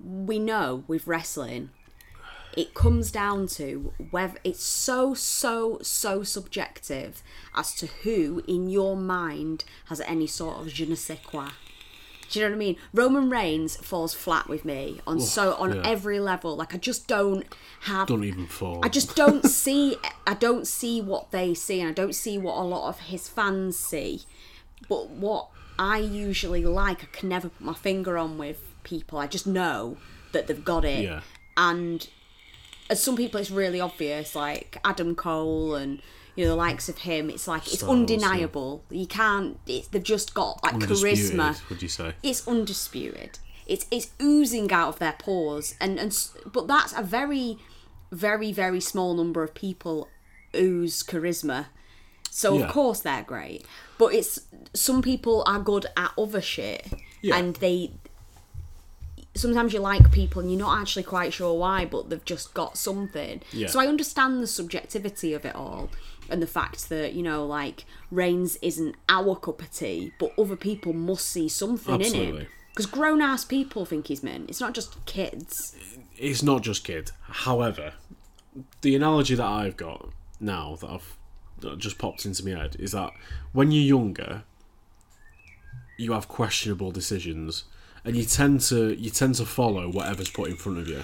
we 0.00 0.38
know 0.38 0.84
with 0.86 1.06
wrestling, 1.06 1.70
it 2.58 2.74
comes 2.74 3.12
down 3.12 3.46
to 3.46 3.92
whether 4.10 4.36
it's 4.42 4.64
so, 4.64 5.14
so, 5.14 5.78
so 5.80 6.24
subjective 6.24 7.22
as 7.54 7.72
to 7.76 7.86
who 8.02 8.42
in 8.48 8.68
your 8.68 8.96
mind 8.96 9.62
has 9.84 10.00
any 10.00 10.26
sort 10.26 10.56
of 10.56 10.66
je 10.66 10.84
ne 10.84 10.96
sais 10.96 11.20
quoi. 11.24 11.50
Do 12.28 12.40
you 12.40 12.44
know 12.44 12.50
what 12.50 12.56
I 12.56 12.58
mean? 12.58 12.76
Roman 12.92 13.30
Reigns 13.30 13.76
falls 13.76 14.12
flat 14.12 14.48
with 14.48 14.64
me 14.64 15.00
on 15.06 15.20
so 15.20 15.54
on 15.54 15.76
yeah. 15.76 15.82
every 15.84 16.18
level. 16.18 16.56
Like 16.56 16.74
I 16.74 16.78
just 16.78 17.06
don't 17.06 17.46
have 17.82 18.08
Don't 18.08 18.24
even 18.24 18.46
fall. 18.46 18.80
I 18.82 18.88
just 18.88 19.14
don't 19.14 19.46
see 19.60 19.96
I 20.26 20.34
don't 20.34 20.66
see 20.66 21.00
what 21.00 21.30
they 21.30 21.54
see 21.54 21.80
and 21.80 21.88
I 21.88 21.92
don't 21.92 22.14
see 22.14 22.38
what 22.38 22.56
a 22.56 22.66
lot 22.66 22.88
of 22.88 22.98
his 22.98 23.28
fans 23.28 23.78
see. 23.78 24.24
But 24.88 25.10
what 25.10 25.46
I 25.78 25.98
usually 25.98 26.64
like 26.64 27.04
I 27.04 27.06
can 27.12 27.28
never 27.28 27.50
put 27.50 27.64
my 27.64 27.74
finger 27.74 28.18
on 28.18 28.36
with 28.36 28.60
people. 28.82 29.20
I 29.20 29.28
just 29.28 29.46
know 29.46 29.96
that 30.32 30.48
they've 30.48 30.64
got 30.64 30.84
it. 30.84 31.04
Yeah. 31.04 31.20
And 31.56 32.08
as 32.90 33.02
some 33.02 33.16
people 33.16 33.40
it's 33.40 33.50
really 33.50 33.80
obvious, 33.80 34.34
like 34.34 34.78
Adam 34.84 35.14
Cole 35.14 35.74
and 35.74 36.00
you 36.36 36.44
know 36.44 36.50
the 36.50 36.56
likes 36.56 36.88
of 36.88 36.98
him. 36.98 37.30
It's 37.30 37.48
like 37.48 37.72
it's 37.72 37.82
undeniable. 37.82 38.84
You 38.90 39.06
can't. 39.06 39.58
It's, 39.66 39.88
they've 39.88 40.02
just 40.02 40.34
got 40.34 40.62
like 40.62 40.76
charisma 40.76 41.68
would 41.68 41.82
you 41.82 41.88
say? 41.88 42.12
it's 42.22 42.46
undisputed. 42.46 43.38
It's 43.66 43.86
it's 43.90 44.10
oozing 44.22 44.72
out 44.72 44.88
of 44.88 44.98
their 44.98 45.12
pores, 45.18 45.74
and 45.80 45.98
and 45.98 46.16
but 46.52 46.66
that's 46.68 46.92
a 46.96 47.02
very, 47.02 47.58
very 48.12 48.52
very 48.52 48.80
small 48.80 49.14
number 49.14 49.42
of 49.42 49.54
people 49.54 50.08
ooze 50.56 51.02
charisma. 51.02 51.66
So 52.30 52.56
Yeah. 52.58 52.66
of 52.66 52.72
course 52.72 53.00
they're 53.00 53.22
great, 53.24 53.64
but 53.98 54.14
it's 54.14 54.40
some 54.74 55.02
people 55.02 55.42
are 55.46 55.58
good 55.58 55.86
at 55.96 56.12
other 56.16 56.40
shit, 56.40 56.86
Yeah. 57.20 57.36
and 57.36 57.56
they. 57.56 57.92
Sometimes 59.38 59.72
you 59.72 59.80
like 59.80 60.10
people 60.10 60.40
and 60.40 60.50
you're 60.50 60.60
not 60.60 60.80
actually 60.80 61.04
quite 61.04 61.32
sure 61.32 61.58
why, 61.58 61.84
but 61.84 62.10
they've 62.10 62.24
just 62.24 62.54
got 62.54 62.76
something. 62.76 63.40
Yeah. 63.52 63.68
So 63.68 63.80
I 63.80 63.86
understand 63.86 64.42
the 64.42 64.46
subjectivity 64.46 65.32
of 65.34 65.44
it 65.44 65.54
all 65.54 65.90
and 66.28 66.42
the 66.42 66.46
fact 66.46 66.88
that, 66.88 67.14
you 67.14 67.22
know, 67.22 67.46
like 67.46 67.84
Reigns 68.10 68.56
isn't 68.62 68.96
our 69.08 69.36
cup 69.36 69.62
of 69.62 69.70
tea, 69.72 70.12
but 70.18 70.38
other 70.38 70.56
people 70.56 70.92
must 70.92 71.26
see 71.26 71.48
something 71.48 72.00
in 72.00 72.14
him. 72.14 72.46
Because 72.70 72.86
grown 72.86 73.20
ass 73.22 73.44
people 73.44 73.84
think 73.84 74.06
he's 74.06 74.22
men. 74.22 74.46
It's 74.48 74.60
not 74.60 74.74
just 74.74 75.04
kids. 75.06 75.76
it's 76.18 76.42
not 76.42 76.62
just 76.62 76.84
kid. 76.84 77.12
However, 77.22 77.94
the 78.82 78.94
analogy 78.96 79.34
that 79.34 79.46
I've 79.46 79.76
got 79.76 80.10
now 80.40 80.76
that 80.76 80.88
I've 80.88 81.16
that 81.60 81.78
just 81.78 81.98
popped 81.98 82.24
into 82.24 82.44
my 82.44 82.52
head 82.52 82.76
is 82.78 82.92
that 82.92 83.10
when 83.52 83.72
you're 83.72 83.82
younger, 83.82 84.44
you 85.96 86.12
have 86.12 86.28
questionable 86.28 86.92
decisions, 86.92 87.64
and 88.04 88.16
you 88.16 88.24
tend 88.24 88.60
to 88.62 88.92
you 88.94 89.10
tend 89.10 89.34
to 89.36 89.44
follow 89.44 89.88
whatever's 89.90 90.30
put 90.30 90.50
in 90.50 90.56
front 90.56 90.78
of 90.78 90.88
you. 90.88 91.02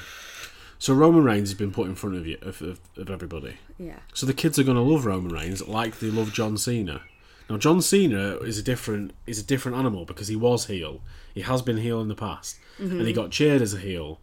So 0.78 0.92
Roman 0.92 1.24
Reigns 1.24 1.48
has 1.48 1.58
been 1.58 1.72
put 1.72 1.86
in 1.86 1.94
front 1.94 2.16
of 2.16 2.26
you 2.26 2.36
of, 2.42 2.60
of, 2.60 2.80
of 2.96 3.10
everybody. 3.10 3.56
Yeah. 3.78 4.00
So 4.12 4.26
the 4.26 4.34
kids 4.34 4.58
are 4.58 4.64
going 4.64 4.76
to 4.76 4.82
love 4.82 5.06
Roman 5.06 5.32
Reigns 5.32 5.66
like 5.66 5.98
they 5.98 6.10
love 6.10 6.32
John 6.32 6.58
Cena. 6.58 7.00
Now 7.48 7.58
John 7.58 7.80
Cena 7.82 8.36
is 8.36 8.58
a 8.58 8.62
different 8.62 9.12
is 9.26 9.38
a 9.38 9.42
different 9.42 9.76
animal 9.78 10.04
because 10.04 10.28
he 10.28 10.36
was 10.36 10.66
heel. 10.66 11.00
He 11.34 11.42
has 11.42 11.62
been 11.62 11.78
heel 11.78 12.00
in 12.00 12.08
the 12.08 12.14
past, 12.14 12.58
and 12.78 12.92
he 12.92 12.98
mm-hmm. 12.98 13.12
got 13.12 13.30
cheered 13.30 13.62
as 13.62 13.74
a 13.74 13.78
heel. 13.78 14.20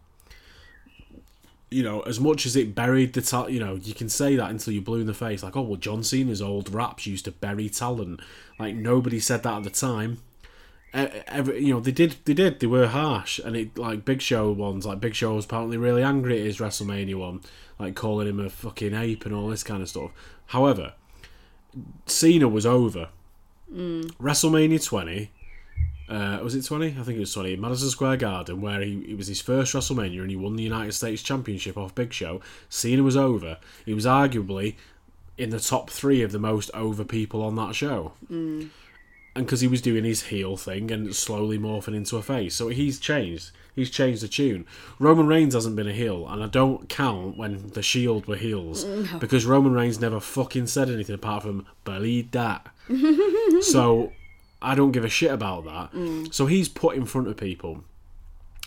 You 1.70 1.82
know, 1.82 2.00
as 2.00 2.20
much 2.20 2.44
as 2.44 2.54
it 2.54 2.74
buried 2.74 3.14
the 3.14 3.22
talent, 3.22 3.52
you 3.52 3.60
know, 3.60 3.76
you 3.76 3.94
can 3.94 4.08
say 4.08 4.36
that 4.36 4.50
until 4.50 4.74
you're 4.74 4.82
blue 4.82 5.00
in 5.00 5.06
the 5.06 5.14
face. 5.14 5.42
Like, 5.42 5.56
oh 5.56 5.62
well, 5.62 5.76
John 5.76 6.02
Cena's 6.02 6.42
old 6.42 6.72
raps 6.72 7.06
used 7.06 7.24
to 7.24 7.32
bury 7.32 7.68
talent. 7.68 8.20
Like 8.58 8.74
nobody 8.74 9.20
said 9.20 9.42
that 9.44 9.56
at 9.56 9.62
the 9.64 9.70
time. 9.70 10.18
Every, 10.92 11.64
you 11.64 11.74
know, 11.74 11.80
they 11.80 11.92
did, 11.92 12.16
they 12.24 12.34
did, 12.34 12.60
they 12.60 12.66
were 12.66 12.88
harsh, 12.88 13.38
and 13.38 13.56
it 13.56 13.78
like 13.78 14.04
Big 14.04 14.20
Show 14.20 14.50
ones, 14.52 14.86
like 14.86 15.00
Big 15.00 15.14
Show 15.14 15.34
was 15.34 15.44
apparently 15.44 15.76
really 15.76 16.02
angry 16.02 16.38
at 16.38 16.46
his 16.46 16.58
WrestleMania 16.58 17.14
one, 17.14 17.40
like 17.78 17.94
calling 17.94 18.28
him 18.28 18.40
a 18.40 18.50
fucking 18.50 18.94
ape 18.94 19.24
and 19.24 19.34
all 19.34 19.48
this 19.48 19.64
kind 19.64 19.82
of 19.82 19.88
stuff. 19.88 20.10
However, 20.46 20.94
Cena 22.06 22.48
was 22.48 22.66
over. 22.66 23.08
WrestleMania 24.20 24.84
20, 24.84 25.30
uh, 26.08 26.40
was 26.42 26.54
it 26.54 26.62
20? 26.62 26.88
I 26.88 27.02
think 27.02 27.16
it 27.16 27.20
was 27.20 27.32
20. 27.32 27.56
Madison 27.56 27.88
Square 27.88 28.18
Garden, 28.18 28.60
where 28.60 28.82
he, 28.82 28.98
it 29.08 29.16
was 29.16 29.28
his 29.28 29.40
first 29.40 29.72
WrestleMania 29.74 30.20
and 30.20 30.30
he 30.30 30.36
won 30.36 30.56
the 30.56 30.62
United 30.62 30.92
States 30.92 31.22
Championship 31.22 31.78
off 31.78 31.94
Big 31.94 32.12
Show. 32.12 32.42
Cena 32.68 33.02
was 33.02 33.16
over. 33.16 33.56
He 33.86 33.94
was 33.94 34.04
arguably 34.04 34.74
in 35.38 35.48
the 35.50 35.60
top 35.60 35.88
three 35.88 36.22
of 36.22 36.32
the 36.32 36.38
most 36.38 36.70
over 36.74 37.02
people 37.04 37.42
on 37.42 37.56
that 37.56 37.74
show. 37.74 38.12
And 39.34 39.46
because 39.46 39.62
he 39.62 39.68
was 39.68 39.80
doing 39.80 40.04
his 40.04 40.24
heel 40.24 40.56
thing 40.56 40.90
and 40.90 41.14
slowly 41.16 41.58
morphing 41.58 41.96
into 41.96 42.16
a 42.18 42.22
face. 42.22 42.54
So 42.54 42.68
he's 42.68 42.98
changed. 42.98 43.50
He's 43.74 43.90
changed 43.90 44.22
the 44.22 44.28
tune. 44.28 44.66
Roman 44.98 45.26
Reigns 45.26 45.54
hasn't 45.54 45.76
been 45.76 45.88
a 45.88 45.94
heel, 45.94 46.28
and 46.28 46.42
I 46.42 46.46
don't 46.46 46.90
count 46.90 47.38
when 47.38 47.70
the 47.70 47.82
Shield 47.82 48.26
were 48.26 48.36
heels 48.36 48.84
mm, 48.84 49.18
because 49.18 49.46
Roman 49.46 49.72
Reigns 49.72 49.98
never 49.98 50.20
fucking 50.20 50.66
said 50.66 50.90
anything 50.90 51.14
apart 51.14 51.44
from 51.44 51.66
believe 51.84 52.30
that. 52.32 52.66
so 53.62 54.12
I 54.60 54.74
don't 54.74 54.92
give 54.92 55.04
a 55.04 55.08
shit 55.08 55.32
about 55.32 55.64
that. 55.64 55.92
Mm. 55.98 56.32
So 56.34 56.44
he's 56.44 56.68
put 56.68 56.96
in 56.96 57.06
front 57.06 57.28
of 57.28 57.38
people. 57.38 57.84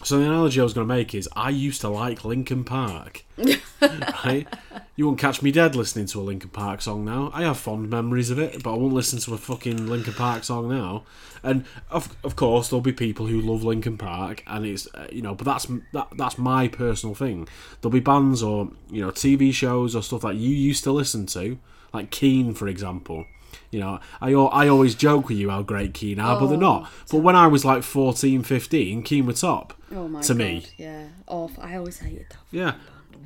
So 0.03 0.17
the 0.17 0.25
analogy 0.25 0.59
I 0.59 0.63
was 0.63 0.73
going 0.73 0.87
to 0.87 0.93
make 0.93 1.13
is 1.13 1.29
I 1.35 1.51
used 1.51 1.81
to 1.81 1.89
like 1.89 2.25
Linkin 2.25 2.63
Park. 2.63 3.23
right? 4.25 4.47
You 4.95 5.05
won't 5.07 5.19
catch 5.19 5.41
me 5.41 5.51
dead 5.51 5.75
listening 5.75 6.05
to 6.07 6.21
a 6.21 6.23
Linkin 6.23 6.49
Park 6.51 6.81
song 6.81 7.03
now. 7.03 7.29
I 7.33 7.43
have 7.43 7.57
fond 7.57 7.89
memories 7.89 8.29
of 8.29 8.39
it, 8.39 8.63
but 8.63 8.73
I 8.73 8.77
won't 8.77 8.93
listen 8.93 9.19
to 9.19 9.33
a 9.33 9.37
fucking 9.37 9.87
Linkin 9.87 10.13
Park 10.13 10.43
song 10.45 10.69
now. 10.69 11.03
And 11.43 11.65
of, 11.91 12.15
of 12.23 12.35
course, 12.35 12.69
there'll 12.69 12.81
be 12.81 12.93
people 12.93 13.27
who 13.27 13.41
love 13.41 13.63
Linkin 13.63 13.97
Park, 13.97 14.41
and 14.47 14.65
it's 14.65 14.87
uh, 14.95 15.07
you 15.11 15.21
know, 15.21 15.35
but 15.35 15.45
that's 15.45 15.67
that 15.93 16.07
that's 16.17 16.37
my 16.37 16.67
personal 16.69 17.13
thing. 17.13 17.47
There'll 17.81 17.91
be 17.91 17.99
bands 17.99 18.41
or 18.41 18.69
you 18.89 19.01
know 19.01 19.11
TV 19.11 19.53
shows 19.53 19.95
or 19.95 20.01
stuff 20.01 20.21
that 20.21 20.35
you 20.35 20.49
used 20.49 20.83
to 20.85 20.91
listen 20.91 21.25
to, 21.27 21.59
like 21.93 22.09
Keane, 22.09 22.53
for 22.53 22.67
example. 22.67 23.25
You 23.71 23.79
know, 23.81 23.99
I, 24.21 24.31
I 24.31 24.67
always 24.69 24.95
joke 24.95 25.27
with 25.27 25.37
you 25.37 25.49
how 25.49 25.61
great 25.61 25.93
Keane 25.93 26.19
are, 26.19 26.39
but 26.39 26.47
they're 26.47 26.57
not. 26.57 26.89
But 27.11 27.17
when 27.17 27.35
I 27.35 27.47
was 27.47 27.65
like 27.65 27.83
14, 27.83 28.43
15, 28.43 29.03
Keane 29.03 29.25
were 29.25 29.33
top 29.33 29.73
Oh 29.93 30.07
my 30.07 30.21
to 30.21 30.33
god. 30.33 30.37
me. 30.37 30.65
Yeah. 30.77 31.07
Awful. 31.27 31.61
I 31.63 31.75
always 31.75 31.99
hated 31.99 32.27
that. 32.29 32.37
Yeah, 32.51 32.75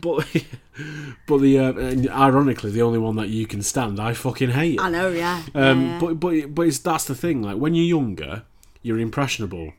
but 0.02 0.28
but 1.28 1.38
the 1.40 1.60
uh, 1.60 1.74
and 1.74 2.10
ironically, 2.10 2.72
the 2.72 2.82
only 2.82 3.00
one 3.00 3.16
that 3.18 3.30
you 3.30 3.46
can 3.46 3.62
stand, 3.62 4.00
I 4.00 4.14
fucking 4.14 4.52
hate. 4.52 4.80
I 4.80 4.90
know, 4.90 5.10
yeah. 5.10 5.44
Um, 5.54 5.86
yeah. 5.86 6.00
But 6.00 6.20
but 6.20 6.56
but 6.56 6.68
it's 6.68 6.80
that's 6.80 7.06
the 7.06 7.16
thing. 7.16 7.42
Like 7.42 7.58
when 7.58 7.76
you're 7.76 7.86
younger, 7.86 8.44
you're 8.82 9.00
impressionable, 9.00 9.74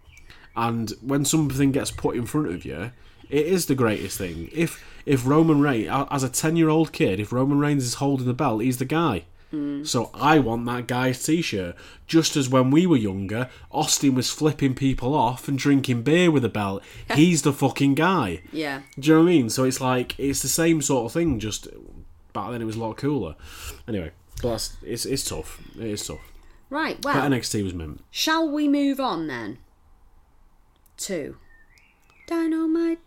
and 0.56 0.90
when 1.00 1.24
something 1.24 1.72
gets 1.72 1.90
put 1.90 2.16
in 2.16 2.26
front 2.26 2.48
of 2.48 2.64
you, 2.64 2.92
it 3.28 3.46
is 3.46 3.66
the 3.66 3.74
greatest 3.74 4.18
thing. 4.18 4.48
If 4.52 4.84
if 5.06 5.26
Roman 5.26 5.60
Reigns, 5.60 5.88
as 6.10 6.22
a 6.22 6.28
ten 6.28 6.56
year 6.56 6.68
old 6.68 6.92
kid, 6.92 7.20
if 7.20 7.32
Roman 7.32 7.58
Reigns 7.58 7.84
is 7.84 7.94
holding 7.94 8.26
the 8.26 8.34
belt, 8.34 8.62
he's 8.62 8.78
the 8.78 8.84
guy. 8.84 9.24
Mm. 9.52 9.84
So 9.86 10.10
I 10.14 10.38
want 10.38 10.64
that 10.66 10.86
guy's 10.86 11.22
t-shirt. 11.24 11.74
Just 12.06 12.36
as 12.36 12.48
when 12.48 12.70
we 12.70 12.86
were 12.86 12.96
younger, 12.96 13.48
Austin 13.72 14.14
was 14.14 14.30
flipping 14.30 14.74
people 14.74 15.14
off 15.14 15.48
and 15.48 15.58
drinking 15.58 16.02
beer 16.02 16.30
with 16.30 16.44
a 16.44 16.48
belt. 16.48 16.82
He's 17.14 17.42
the 17.42 17.52
fucking 17.52 17.94
guy. 17.96 18.42
yeah. 18.52 18.82
Do 18.98 19.08
you 19.08 19.14
know 19.16 19.20
what 19.24 19.28
I 19.28 19.32
mean? 19.32 19.50
So 19.50 19.64
it's 19.64 19.80
like 19.80 20.18
it's 20.18 20.42
the 20.42 20.48
same 20.48 20.80
sort 20.82 21.06
of 21.06 21.12
thing. 21.12 21.38
Just 21.40 21.66
back 22.32 22.52
then 22.52 22.62
it 22.62 22.64
was 22.64 22.76
a 22.76 22.80
lot 22.80 22.96
cooler. 22.96 23.34
Anyway, 23.88 24.12
but 24.40 24.50
that's 24.50 24.76
it's 24.82 25.04
it's 25.04 25.28
tough. 25.28 25.60
It 25.76 25.86
is 25.88 26.06
tough. 26.06 26.20
Right. 26.68 27.00
But 27.00 27.16
Well, 27.16 27.30
NXT 27.30 27.64
was 27.64 27.74
mint. 27.74 28.04
shall 28.12 28.48
we 28.48 28.68
move 28.68 29.00
on 29.00 29.26
then? 29.26 29.58
To 30.98 31.36
Dynamite. 32.28 33.00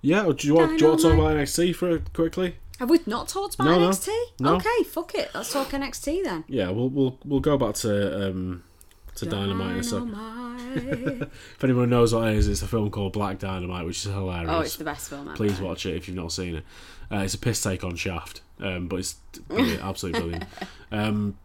Yeah. 0.00 0.30
Do 0.36 0.46
you 0.46 0.54
want 0.54 0.78
do 0.78 0.84
you 0.84 0.88
want 0.90 1.00
to 1.00 1.08
talk 1.08 1.14
about 1.14 1.36
NXT 1.36 1.74
for 1.74 1.98
quickly? 2.12 2.56
Have 2.82 2.90
we 2.90 2.98
not 3.06 3.28
talked 3.28 3.54
about 3.54 3.66
No. 3.66 3.90
NXT? 3.90 4.08
No. 4.40 4.56
Okay, 4.56 4.82
fuck 4.82 5.14
it. 5.14 5.30
Let's 5.32 5.52
talk 5.52 5.68
NXT 5.68 6.24
then. 6.24 6.42
Yeah. 6.48 6.70
We'll 6.70 6.88
we'll 6.88 7.16
we'll 7.24 7.38
go 7.38 7.56
back 7.56 7.76
to 7.76 8.28
um 8.28 8.64
to 9.14 9.24
Dynamite 9.26 9.74
in 9.74 9.78
a 9.78 9.82
second. 9.84 10.16
If 11.56 11.62
anyone 11.62 11.90
knows 11.90 12.12
what 12.12 12.26
it 12.26 12.34
is, 12.34 12.48
it's 12.48 12.62
a 12.62 12.66
film 12.66 12.90
called 12.90 13.12
Black 13.12 13.38
Dynamite, 13.38 13.86
which 13.86 13.98
is 14.04 14.12
hilarious. 14.12 14.50
oh, 14.52 14.60
it's 14.62 14.74
the 14.74 14.82
best 14.84 15.10
film 15.10 15.28
ever. 15.28 15.36
Please 15.36 15.60
watch 15.60 15.86
it 15.86 15.94
if 15.94 16.08
you've 16.08 16.16
not 16.16 16.32
seen 16.32 16.56
it. 16.56 16.64
Uh, 17.08 17.18
it's 17.18 17.34
a 17.34 17.38
piss 17.38 17.62
take 17.62 17.84
on 17.84 17.94
Shaft, 17.94 18.40
um, 18.58 18.88
but 18.88 18.96
it's 18.96 19.12
brilliant, 19.46 19.80
absolutely 19.84 20.20
brilliant. 20.20 20.44
Um, 20.90 21.38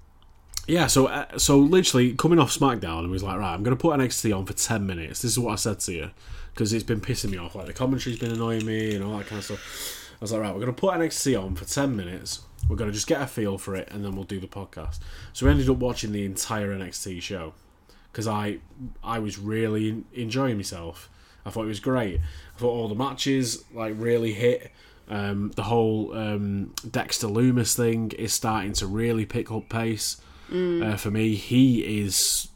yeah, 0.66 0.88
so 0.88 1.06
uh, 1.06 1.38
so 1.38 1.60
literally 1.60 2.16
coming 2.16 2.40
off 2.40 2.52
SmackDown, 2.52 3.02
and 3.02 3.12
was 3.12 3.22
like, 3.22 3.38
right, 3.38 3.54
I'm 3.54 3.62
going 3.62 3.78
to 3.78 3.82
put 3.82 3.96
NXT 4.00 4.36
on 4.36 4.48
for 4.48 4.54
ten 4.54 4.88
minutes. 4.88 5.22
This 5.22 5.34
is 5.34 5.40
what 5.40 5.52
I 5.52 5.56
said 5.56 5.82
to 5.82 5.94
you 5.94 6.10
because 6.54 6.74
it's 6.74 6.84
been 6.84 7.00
pissing 7.02 7.30
me 7.30 7.38
off. 7.38 7.54
Like 7.54 7.68
the 7.68 7.74
commentary's 7.74 8.18
been 8.18 8.32
annoying 8.32 8.66
me 8.66 8.96
and 8.96 9.04
all 9.04 9.18
that 9.20 9.28
kind 9.28 9.38
of 9.38 9.46
stuff. 9.46 10.07
I 10.20 10.22
was 10.22 10.32
like, 10.32 10.42
right, 10.42 10.54
we're 10.54 10.62
going 10.62 10.74
to 10.74 10.80
put 10.80 10.96
NXT 10.96 11.42
on 11.42 11.56
for 11.56 11.66
ten 11.66 11.96
minutes. 11.96 12.42
We're 12.68 12.76
going 12.76 12.90
to 12.90 12.94
just 12.94 13.08
get 13.08 13.22
a 13.22 13.28
feel 13.28 13.58
for 13.58 13.76
it, 13.76 13.90
and 13.92 14.04
then 14.04 14.16
we'll 14.16 14.26
do 14.26 14.40
the 14.40 14.48
podcast. 14.48 15.00
So 15.34 15.46
we 15.46 15.52
ended 15.52 15.70
up 15.70 15.78
watching 15.78 16.12
the 16.12 16.26
entire 16.26 16.76
NXT 16.76 17.22
show 17.22 17.54
because 18.12 18.28
I 18.28 18.60
I 19.04 19.20
was 19.20 19.38
really 19.38 20.04
enjoying 20.14 20.58
myself. 20.58 21.10
I 21.46 21.50
thought 21.50 21.64
it 21.64 21.68
was 21.68 21.80
great. 21.80 22.20
I 22.56 22.60
thought 22.60 22.72
all 22.72 22.88
the 22.88 22.96
matches 22.96 23.64
like 23.74 23.94
really 23.98 24.34
hit. 24.34 24.72
Um, 25.10 25.52
the 25.56 25.64
whole 25.64 26.14
um, 26.18 26.74
Dexter 26.90 27.28
Lumis 27.28 27.76
thing 27.76 28.12
is 28.12 28.34
starting 28.34 28.74
to 28.74 28.88
really 28.88 29.26
pick 29.26 29.50
up 29.52 29.70
pace. 29.70 30.18
Uh, 30.52 30.96
for 30.98 31.12
me, 31.12 31.36
he 31.36 32.02
is 32.02 32.48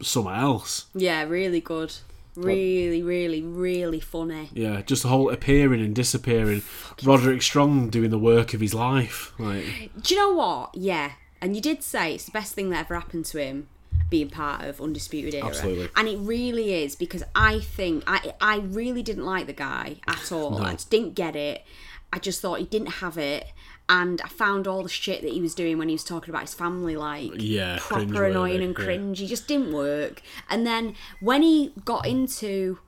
somewhere 0.00 0.34
else. 0.36 0.86
Yeah, 0.94 1.22
really 1.24 1.60
good. 1.60 1.94
Really, 2.34 3.02
really, 3.02 3.42
really 3.42 4.00
funny. 4.00 4.50
Yeah, 4.54 4.82
just 4.82 5.02
the 5.02 5.08
whole 5.08 5.30
appearing 5.30 5.80
and 5.82 5.94
disappearing. 5.94 6.62
Roderick 7.04 7.42
Strong 7.42 7.90
doing 7.90 8.10
the 8.10 8.18
work 8.18 8.54
of 8.54 8.60
his 8.60 8.72
life. 8.74 9.32
Like, 9.38 9.64
Do 10.00 10.14
you 10.14 10.20
know 10.20 10.34
what? 10.34 10.74
Yeah. 10.74 11.12
And 11.40 11.54
you 11.56 11.60
did 11.60 11.82
say 11.82 12.14
it's 12.14 12.24
the 12.24 12.30
best 12.30 12.54
thing 12.54 12.70
that 12.70 12.86
ever 12.86 12.94
happened 12.94 13.24
to 13.26 13.42
him 13.42 13.68
being 14.08 14.30
part 14.30 14.64
of 14.64 14.80
Undisputed 14.80 15.34
Era. 15.34 15.48
Absolutely. 15.48 15.88
And 15.96 16.08
it 16.08 16.18
really 16.18 16.72
is 16.84 16.94
because 16.94 17.22
I 17.34 17.60
think 17.60 18.04
I 18.06 18.34
I 18.40 18.58
really 18.58 19.02
didn't 19.02 19.24
like 19.24 19.46
the 19.46 19.52
guy 19.52 19.96
at 20.06 20.30
all. 20.30 20.62
I 20.62 20.72
just 20.72 20.90
didn't 20.90 21.14
get 21.14 21.34
it. 21.34 21.64
I 22.12 22.18
just 22.18 22.40
thought 22.40 22.58
he 22.58 22.66
didn't 22.66 22.94
have 23.00 23.16
it. 23.16 23.46
And 23.88 24.20
I 24.22 24.28
found 24.28 24.66
all 24.66 24.82
the 24.82 24.88
shit 24.88 25.22
that 25.22 25.32
he 25.32 25.40
was 25.40 25.54
doing 25.54 25.76
when 25.76 25.88
he 25.88 25.94
was 25.94 26.04
talking 26.04 26.30
about 26.30 26.42
his 26.42 26.54
family, 26.54 26.96
like 26.96 27.30
Yeah, 27.34 27.78
proper 27.80 28.24
annoying 28.24 28.62
and 28.62 28.76
yeah. 28.78 28.84
cringe. 28.84 29.18
He 29.18 29.26
just 29.26 29.46
didn't 29.48 29.72
work. 29.72 30.22
And 30.48 30.66
then 30.66 30.94
when 31.20 31.42
he 31.42 31.72
got 31.84 32.06
into 32.06 32.78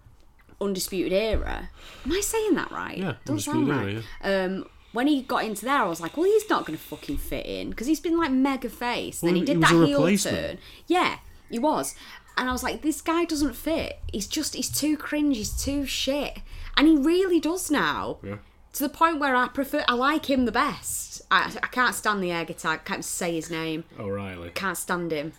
Undisputed 0.61 1.13
Era, 1.13 1.71
am 2.05 2.13
I 2.13 2.21
saying 2.21 2.55
that 2.55 2.71
right? 2.71 2.97
Yeah, 2.97 3.15
Doesn't 3.25 3.41
sound 3.41 3.71
Undisputed 3.71 4.05
right. 4.23 4.45
Um, 4.45 4.67
when 4.93 5.09
he 5.09 5.23
got 5.23 5.45
into 5.45 5.65
there, 5.65 5.79
I 5.83 5.85
was 5.89 6.01
like, 6.01 6.17
well, 6.17 6.27
he's 6.27 6.49
not 6.49 6.65
going 6.65 6.79
to 6.79 6.83
fucking 6.85 7.19
fit 7.19 7.45
in 7.45 7.71
because 7.71 7.89
he's 7.89 8.01
been 8.01 8.17
like 8.17 8.31
mega 8.31 8.69
face. 8.69 9.21
And 9.23 9.29
then 9.29 9.37
he 9.37 9.43
did 9.45 9.57
he 9.57 9.61
that 9.63 9.71
heel 9.87 10.17
turn. 10.17 10.59
Yeah, 10.87 11.19
he 11.51 11.59
was. 11.59 11.97
And 12.37 12.49
I 12.49 12.53
was 12.53 12.63
like, 12.63 12.83
this 12.83 13.01
guy 13.01 13.25
doesn't 13.25 13.55
fit. 13.55 13.99
He's 14.13 14.27
just, 14.29 14.55
he's 14.55 14.71
too 14.71 14.97
cringe. 14.97 15.37
He's 15.37 15.53
too 15.61 15.85
shit. 15.87 16.39
And 16.77 16.87
he 16.89 16.97
really 16.97 17.41
does 17.41 17.71
now. 17.71 18.19
yeah. 18.23 18.37
To 18.75 18.83
the 18.83 18.89
point 18.89 19.21
where 19.21 19.37
I 19.37 19.49
prefer, 19.49 19.85
I 19.89 19.95
like 19.95 20.29
him 20.29 20.45
the 20.47 20.53
best. 20.53 21.23
I, 21.31 21.53
I 21.63 21.67
can't 21.69 21.95
stand 21.95 22.23
the 22.23 22.31
air 22.33 22.45
guitar. 22.45 22.75
I 22.75 22.77
can't 22.79 23.05
say 23.05 23.35
his 23.35 23.51
name. 23.51 23.85
O'Reilly. 23.99 24.51
Can't 24.51 24.77
stand 24.77 25.13
him. 25.13 25.33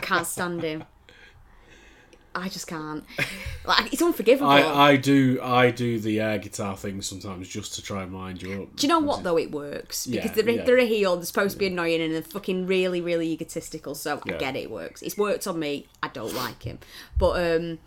Can't 0.00 0.26
stand 0.26 0.62
him. 0.62 0.84
I 2.34 2.48
just 2.48 2.66
can't. 2.66 3.04
Like, 3.64 3.92
it's 3.92 4.02
unforgivable. 4.02 4.50
I, 4.50 4.62
I 4.62 4.96
do 4.96 5.38
I 5.42 5.70
do 5.70 6.00
the 6.00 6.18
air 6.18 6.38
guitar 6.38 6.76
thing 6.76 7.00
sometimes 7.02 7.46
just 7.46 7.74
to 7.74 7.82
try 7.82 8.02
and 8.02 8.12
wind 8.12 8.42
you 8.42 8.62
up. 8.62 8.74
Do 8.74 8.86
you 8.86 8.88
know 8.88 8.98
what 8.98 9.22
though? 9.22 9.38
It 9.38 9.52
works 9.52 10.06
because 10.06 10.36
Yeah, 10.36 10.42
they're, 10.42 10.50
yeah. 10.50 10.64
they're 10.64 10.78
a 10.78 10.86
heel. 10.86 11.14
They're 11.16 11.24
supposed 11.26 11.52
to 11.52 11.58
be 11.58 11.66
annoying 11.68 12.00
and 12.00 12.12
they're 12.12 12.22
fucking 12.22 12.66
really, 12.66 13.00
really 13.00 13.30
egotistical. 13.30 13.94
So 13.94 14.20
I 14.26 14.32
get 14.32 14.56
it. 14.56 14.64
it 14.64 14.70
works. 14.70 15.02
It's 15.02 15.16
worked 15.16 15.46
on 15.46 15.58
me. 15.60 15.86
I 16.02 16.08
don't 16.08 16.34
like 16.34 16.62
him, 16.64 16.78
but 17.18 17.32
um, 17.36 17.78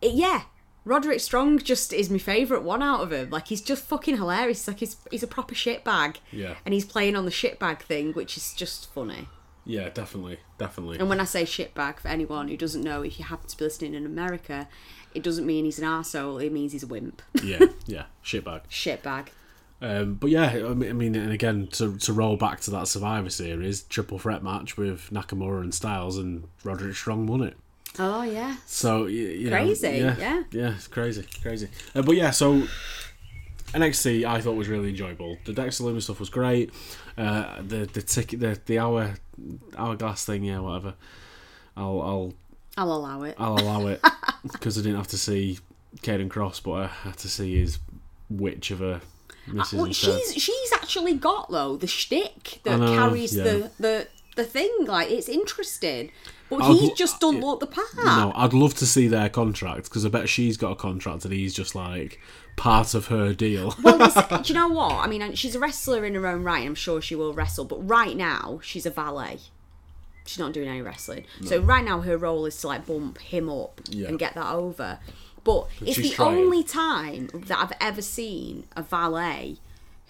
it, 0.00 0.12
yeah. 0.12 0.42
Roderick 0.84 1.20
Strong 1.20 1.60
just 1.60 1.92
is 1.92 2.10
my 2.10 2.18
favourite 2.18 2.64
one 2.64 2.82
out 2.82 3.00
of 3.00 3.12
him. 3.12 3.30
Like 3.30 3.48
he's 3.48 3.60
just 3.60 3.84
fucking 3.84 4.16
hilarious. 4.16 4.66
Like 4.66 4.80
he's 4.80 4.96
he's 5.10 5.22
a 5.22 5.28
proper 5.28 5.54
shitbag. 5.54 6.16
Yeah. 6.30 6.54
And 6.64 6.74
he's 6.74 6.84
playing 6.84 7.16
on 7.16 7.24
the 7.24 7.30
shitbag 7.30 7.80
thing, 7.80 8.12
which 8.12 8.36
is 8.36 8.52
just 8.54 8.92
funny. 8.92 9.28
Yeah, 9.64 9.90
definitely, 9.90 10.38
definitely. 10.58 10.98
And 10.98 11.08
when 11.08 11.20
I 11.20 11.24
say 11.24 11.44
shitbag, 11.44 12.00
for 12.00 12.08
anyone 12.08 12.48
who 12.48 12.56
doesn't 12.56 12.82
know, 12.82 13.02
if 13.02 13.18
you 13.18 13.24
happen 13.24 13.48
to 13.48 13.56
be 13.56 13.64
listening 13.64 13.94
in 13.94 14.04
America, 14.04 14.68
it 15.14 15.22
doesn't 15.22 15.46
mean 15.46 15.64
he's 15.64 15.78
an 15.78 15.84
arsehole, 15.84 16.44
it 16.44 16.52
means 16.52 16.72
he's 16.72 16.82
a 16.82 16.86
wimp. 16.88 17.22
yeah, 17.42 17.66
yeah, 17.86 18.04
shitbag. 18.24 18.62
shitbag. 18.68 19.28
Um, 19.80 20.14
but 20.14 20.30
yeah, 20.30 20.48
I 20.50 20.74
mean, 20.74 20.90
I 20.90 20.92
mean, 20.92 21.14
and 21.16 21.32
again, 21.32 21.66
to, 21.72 21.96
to 21.96 22.12
roll 22.12 22.36
back 22.36 22.60
to 22.62 22.70
that 22.72 22.86
Survivor 22.88 23.30
Series 23.30 23.82
triple 23.82 24.18
threat 24.18 24.42
match 24.42 24.76
with 24.76 25.10
Nakamura 25.10 25.60
and 25.60 25.74
Styles, 25.74 26.18
and 26.18 26.48
Roderick 26.64 26.94
Strong 26.96 27.26
won 27.26 27.42
it. 27.42 27.56
Oh, 27.98 28.22
yeah. 28.22 28.56
So 28.66 29.06
you 29.06 29.50
know, 29.50 29.56
Crazy, 29.56 29.88
yeah, 29.88 30.16
yeah. 30.18 30.42
yeah, 30.50 30.74
it's 30.74 30.88
crazy, 30.88 31.26
crazy. 31.42 31.68
Uh, 31.94 32.02
but 32.02 32.16
yeah, 32.16 32.30
so 32.30 32.62
NXT 33.74 34.24
I 34.24 34.40
thought 34.40 34.52
was 34.52 34.68
really 34.68 34.90
enjoyable. 34.90 35.38
The 35.44 35.52
Dexter 35.52 35.84
Lumis 35.84 36.02
stuff 36.02 36.20
was 36.20 36.30
great. 36.30 36.72
Uh, 37.16 37.60
the 37.60 37.86
the 37.86 38.02
ticket, 38.02 38.40
the 38.40 38.58
the 38.66 38.78
hour 38.78 39.14
hourglass 39.76 40.24
thing, 40.24 40.44
yeah, 40.44 40.60
whatever. 40.60 40.94
I'll 41.76 42.00
I'll 42.00 42.34
I'll 42.76 42.92
allow 42.92 43.22
it. 43.22 43.36
I'll 43.38 43.58
allow 43.58 43.86
it 43.86 44.00
because 44.52 44.78
I 44.78 44.82
didn't 44.82 44.96
have 44.96 45.08
to 45.08 45.18
see 45.18 45.58
Caden 45.98 46.30
Cross, 46.30 46.60
but 46.60 46.72
I 46.72 46.86
had 46.86 47.16
to 47.18 47.28
see 47.28 47.60
his 47.60 47.78
witch 48.30 48.70
of 48.70 48.80
a 48.80 49.00
missus 49.46 49.78
Well, 49.78 49.92
she's 49.92 50.34
she's 50.34 50.72
actually 50.72 51.14
got 51.14 51.50
though 51.50 51.76
the 51.76 51.86
shtick 51.86 52.60
that 52.64 52.78
know, 52.78 52.94
carries 52.94 53.36
yeah. 53.36 53.44
the, 53.44 53.70
the 53.78 54.08
the 54.36 54.44
thing. 54.44 54.70
Like 54.86 55.10
it's 55.10 55.28
interesting, 55.28 56.10
but 56.58 56.70
I'd 56.70 56.76
he 56.76 56.94
just 56.94 57.20
doesn't 57.20 57.40
look 57.40 57.60
the 57.60 57.66
part. 57.66 57.86
No, 57.96 58.32
I'd 58.34 58.52
love 58.52 58.74
to 58.74 58.86
see 58.86 59.08
their 59.08 59.28
contract 59.28 59.84
because 59.84 60.04
I 60.04 60.08
bet 60.08 60.28
she's 60.28 60.56
got 60.56 60.72
a 60.72 60.76
contract 60.76 61.24
and 61.24 61.32
he's 61.34 61.54
just 61.54 61.74
like 61.74 62.20
part 62.56 62.94
of 62.94 63.06
her 63.06 63.32
deal. 63.32 63.74
Well, 63.82 63.98
this, 63.98 64.14
do 64.46 64.52
you 64.52 64.54
know 64.54 64.68
what? 64.68 64.92
I 64.92 65.06
mean, 65.06 65.34
she's 65.34 65.54
a 65.54 65.58
wrestler 65.60 66.04
in 66.04 66.14
her 66.14 66.26
own 66.26 66.42
right. 66.44 66.64
I'm 66.66 66.74
sure 66.74 67.00
she 67.00 67.14
will 67.14 67.32
wrestle, 67.34 67.64
but 67.64 67.86
right 67.88 68.16
now 68.16 68.60
she's 68.62 68.86
a 68.86 68.90
valet. 68.90 69.38
She's 70.24 70.38
not 70.38 70.52
doing 70.52 70.68
any 70.68 70.82
wrestling. 70.82 71.24
So 71.44 71.60
right 71.60 71.84
now 71.84 72.00
her 72.02 72.16
role 72.16 72.46
is 72.46 72.60
to 72.60 72.68
like 72.68 72.86
bump 72.86 73.18
him 73.18 73.48
up 73.48 73.80
Yeah. 73.90 74.08
and 74.08 74.18
get 74.18 74.34
that 74.34 74.52
over. 74.52 75.00
But, 75.44 75.66
it's 75.80 75.96
the 75.96 76.10
trying. 76.10 76.38
only 76.38 76.62
time 76.62 77.28
that 77.34 77.58
I've 77.58 77.72
ever 77.80 78.00
seen 78.00 78.64
a 78.76 78.82
valet 78.82 79.56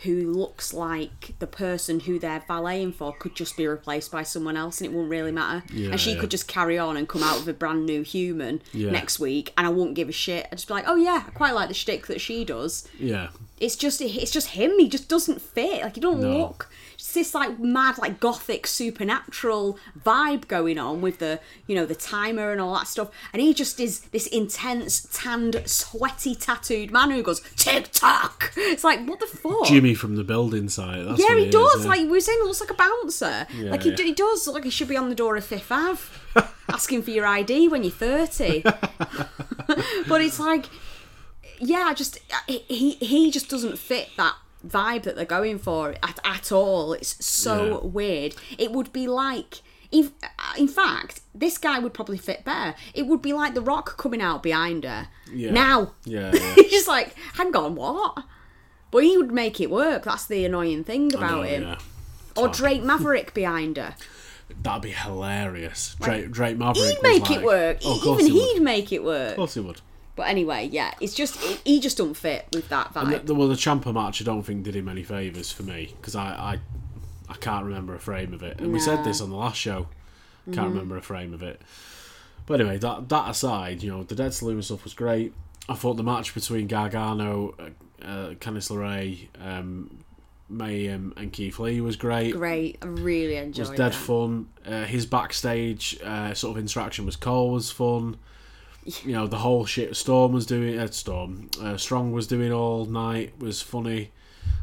who 0.05 0.33
looks 0.33 0.73
like 0.75 1.35
the 1.39 1.47
person 1.47 2.01
who 2.01 2.19
they're 2.19 2.43
valeting 2.49 2.93
for 2.93 3.13
could 3.13 3.35
just 3.35 3.57
be 3.57 3.67
replaced 3.67 4.11
by 4.11 4.23
someone 4.23 4.57
else 4.57 4.81
and 4.81 4.91
it 4.91 4.97
won't 4.97 5.09
really 5.11 5.33
matter. 5.33 5.63
Yeah, 5.73 5.91
and 5.91 6.01
she 6.01 6.13
yeah. 6.15 6.21
could 6.21 6.31
just 6.31 6.49
carry 6.49 6.79
on 6.79 6.97
and 6.97 7.09
come 7.09 7.23
out 7.23 7.39
with 7.39 7.49
a 7.49 7.53
brand 7.53 7.87
new 7.87 8.03
human 8.03 8.63
Yeah. 8.73 8.91
next 8.91 9.19
week 9.21 9.53
and 9.57 9.67
I 9.67 9.71
won't 9.71 9.95
give 9.95 10.09
a 10.09 10.13
shit. 10.13 10.47
I'd 10.51 10.57
just 10.59 10.69
be 10.69 10.75
like, 10.75 10.85
oh 10.87 10.97
yeah, 10.97 11.25
I 11.27 11.31
quite 11.31 11.55
like 11.55 11.69
the 11.69 11.75
shtick 11.75 12.07
that 12.09 12.21
she 12.21 12.45
does 12.45 12.89
yeah, 12.99 13.29
it's 13.63 13.77
just 13.77 14.01
it's 14.01 14.31
just 14.33 14.49
him. 14.49 14.73
He 14.79 14.89
just 14.89 15.09
doesn't 15.09 15.41
fit. 15.41 15.83
Like 15.83 15.95
he 15.95 16.01
don't 16.01 16.21
No. 16.21 16.37
look. 16.37 16.69
It's 16.95 17.13
this 17.15 17.35
like 17.35 17.59
mad 17.61 17.97
like 17.99 18.19
gothic 18.21 18.67
supernatural 18.67 19.79
vibe 20.05 20.49
going 20.49 20.79
on 20.79 21.01
with 21.01 21.19
the 21.19 21.41
you 21.67 21.75
know 21.77 21.87
the 21.87 21.95
timer 21.95 22.51
and 22.51 22.61
all 22.61 22.75
that 22.75 22.89
stuff. 22.89 23.11
And 23.33 23.41
he 23.41 23.55
just 23.55 23.79
is 23.79 24.01
this 24.11 24.27
intense, 24.27 25.09
tanned, 25.13 25.63
sweaty, 25.67 26.35
tattooed 26.35 26.91
man 26.91 27.11
who 27.13 27.23
goes 27.23 27.41
tick 27.57 27.91
tock. 27.93 28.53
It's 28.57 28.83
like 28.85 29.07
what 29.07 29.21
the 29.21 29.27
fuck. 29.27 29.65
Jimmy 29.67 29.95
from 29.95 30.17
the 30.17 30.25
building 30.25 30.69
site. 30.69 31.05
That's 31.05 31.21
yeah, 31.21 31.37
he 31.37 31.47
is, 31.47 31.53
does. 31.53 31.85
yeah. 31.85 31.91
Like 31.91 32.01
we 32.01 32.09
were 32.09 32.21
saying, 32.21 32.39
he 32.41 32.45
looks 32.45 32.61
like 32.61 32.71
a 32.71 32.75
bouncer. 32.75 33.47
Yeah, 33.57 33.71
like 33.71 33.83
he, 33.85 33.91
yeah. 33.91 33.97
he 34.05 34.13
does 34.13 34.49
like 34.49 34.65
he 34.65 34.71
should 34.71 34.89
be 34.89 34.97
on 34.97 35.09
the 35.09 35.15
door 35.15 35.37
of 35.37 35.45
Fifth 35.45 35.71
Ave, 35.71 36.01
asking 36.69 37.03
for 37.03 37.11
your 37.11 37.27
ID 37.27 37.69
when 37.69 37.85
you're 37.85 37.93
thirty. 37.93 38.63
but 40.09 40.21
it's 40.21 40.41
like, 40.41 40.67
yeah, 41.63 41.95
just 41.95 42.19
he 42.47 42.93
he 42.93 43.31
just 43.31 43.49
doesn't 43.49 43.79
fit 43.79 44.11
that 44.17 44.35
vibe 44.67 45.03
that 45.05 45.17
they're 45.17 45.25
going 45.25 45.59
for 45.59 45.95
at, 46.03 46.19
at 46.25 46.53
all. 46.53 46.93
It's 46.93 47.25
so 47.25 47.81
Yeah. 47.83 47.89
weird. 47.89 48.35
It 48.59 48.73
would 48.73 48.93
be 48.93 49.07
like. 49.07 49.63
If, 49.95 50.11
in 50.57 50.69
fact, 50.69 51.21
this 51.35 51.59
guy 51.59 51.79
would 51.79 51.93
probably 51.93 52.17
fit 52.17 52.47
better. 52.47 52.75
It 52.95 53.03
would 53.09 53.21
be 53.21 53.35
like 53.35 53.53
The 53.53 53.61
Rock 53.61 53.99
coming 53.99 54.23
out 54.23 54.43
behind 54.43 54.85
her. 54.85 55.09
Yeah. 55.31 55.51
Now. 55.51 55.93
Yeah, 56.07 56.31
yeah. 56.35 56.55
He's 56.55 56.71
just 56.71 56.89
like, 56.89 57.15
hang 57.35 57.55
on, 57.55 57.75
what? 57.75 58.25
But 58.91 59.05
he 59.05 59.19
would 59.19 59.33
make 59.33 59.61
it 59.61 59.69
work. 59.71 60.05
That's 60.05 60.25
the 60.25 60.47
annoying 60.47 60.85
thing 60.85 61.15
about 61.15 61.31
know, 61.31 61.43
him. 61.43 61.63
yeah. 61.65 61.79
Or 62.39 62.49
Drake 62.49 62.83
Maverick 62.83 63.35
behind 63.35 63.77
her. 63.77 63.95
That'd 64.63 64.81
be 64.81 64.93
hilarious. 64.93 65.95
Drake, 66.01 66.31
Drake 66.31 66.57
Maverick. 66.57 66.97
He'd 66.97 67.03
make 67.03 67.31
it 67.31 67.43
work. 67.43 67.81
Oh, 67.85 68.15
Even 68.15 68.25
he 68.27 68.33
would. 68.33 68.43
he'd 68.55 68.63
make 68.63 68.93
it 68.93 69.05
work. 69.05 69.31
Of 69.33 69.37
course 69.37 69.53
he 69.53 69.61
would. 69.61 69.83
But 70.15 70.25
anyway, 70.29 70.69
yeah, 70.71 70.93
it's 71.01 71.15
just 71.15 71.37
he 71.67 71.81
just 71.81 71.97
don't 71.97 72.15
fit 72.15 72.47
with 72.53 72.69
that 72.69 72.93
And 72.95 73.09
vibe. 73.09 73.27
the, 73.27 73.35
well, 73.35 73.49
the 73.49 73.55
Ciampa 73.55 73.95
match, 73.95 74.21
I 74.21 74.25
don't 74.25 74.43
think 74.43 74.63
did 74.63 74.77
him 74.77 74.89
any 74.89 75.03
favours 75.03 75.51
for 75.51 75.63
me 75.63 75.95
because 75.97 76.15
I, 76.15 76.27
I, 76.29 76.59
I 77.31 77.35
can't 77.37 77.65
remember 77.65 77.95
a 77.95 77.99
frame 77.99 78.35
of 78.35 78.43
it. 78.43 78.61
And 78.61 78.73
we 78.73 78.79
said 78.79 78.99
Mm-hmm. 78.99 79.09
this 79.09 79.21
on 79.23 79.31
the 79.31 79.37
last 79.37 79.57
show. 79.57 79.89
Can't 80.53 80.69
remember 80.69 80.97
a 80.97 81.03
frame 81.03 81.33
of 81.33 81.43
it. 81.43 81.63
But 82.47 82.61
anyway, 82.61 82.77
that 82.79 83.09
that 83.09 83.31
aside, 83.31 83.83
you 83.83 83.91
know, 83.91 84.03
the 84.03 84.15
Dead 84.17 84.35
Saloon 84.35 84.61
stuff 84.63 84.85
was 84.85 84.93
great. 84.95 85.33
I 85.69 85.75
thought 85.75 85.95
the 85.95 86.03
match 86.03 86.35
between 86.35 86.67
Gargano, 86.67 87.55
uh, 87.59 88.05
uh, 88.05 88.35
Candice 88.35 88.69
LeRae, 88.71 89.29
um, 89.41 89.99
Mia 90.51 90.91
Yim, 90.91 91.15
and 91.17 91.33
Keith 91.33 91.59
Lee 91.61 91.81
was 91.81 91.95
great. 91.97 92.33
Great, 92.35 92.79
I 92.83 92.87
really 92.87 93.37
enjoyed. 93.37 93.67
It 93.67 93.71
was 93.71 93.79
dead 93.79 93.93
that. 93.93 93.95
fun. 93.95 94.49
Uh, 94.67 94.85
his 94.85 95.07
backstage 95.07 95.99
uh, 96.05 96.35
sort 96.35 96.57
of 96.57 96.61
interaction 96.63 97.07
with 97.07 97.21
Cole 97.21 97.53
was 97.53 97.71
fun. 97.71 98.17
You 98.85 99.13
know, 99.13 99.27
the 99.27 99.39
whole 99.39 99.65
shit 99.65 99.95
Storm 99.97 100.33
was 100.33 100.47
doing. 100.47 100.79
Uh, 100.79 100.89
Storm 100.89 101.51
uh, 101.61 101.77
Strong 101.77 102.13
was 102.13 102.27
doing 102.27 102.53
all 102.53 102.85
night 102.85 103.33
was 103.39 103.63
funny. 103.63 104.11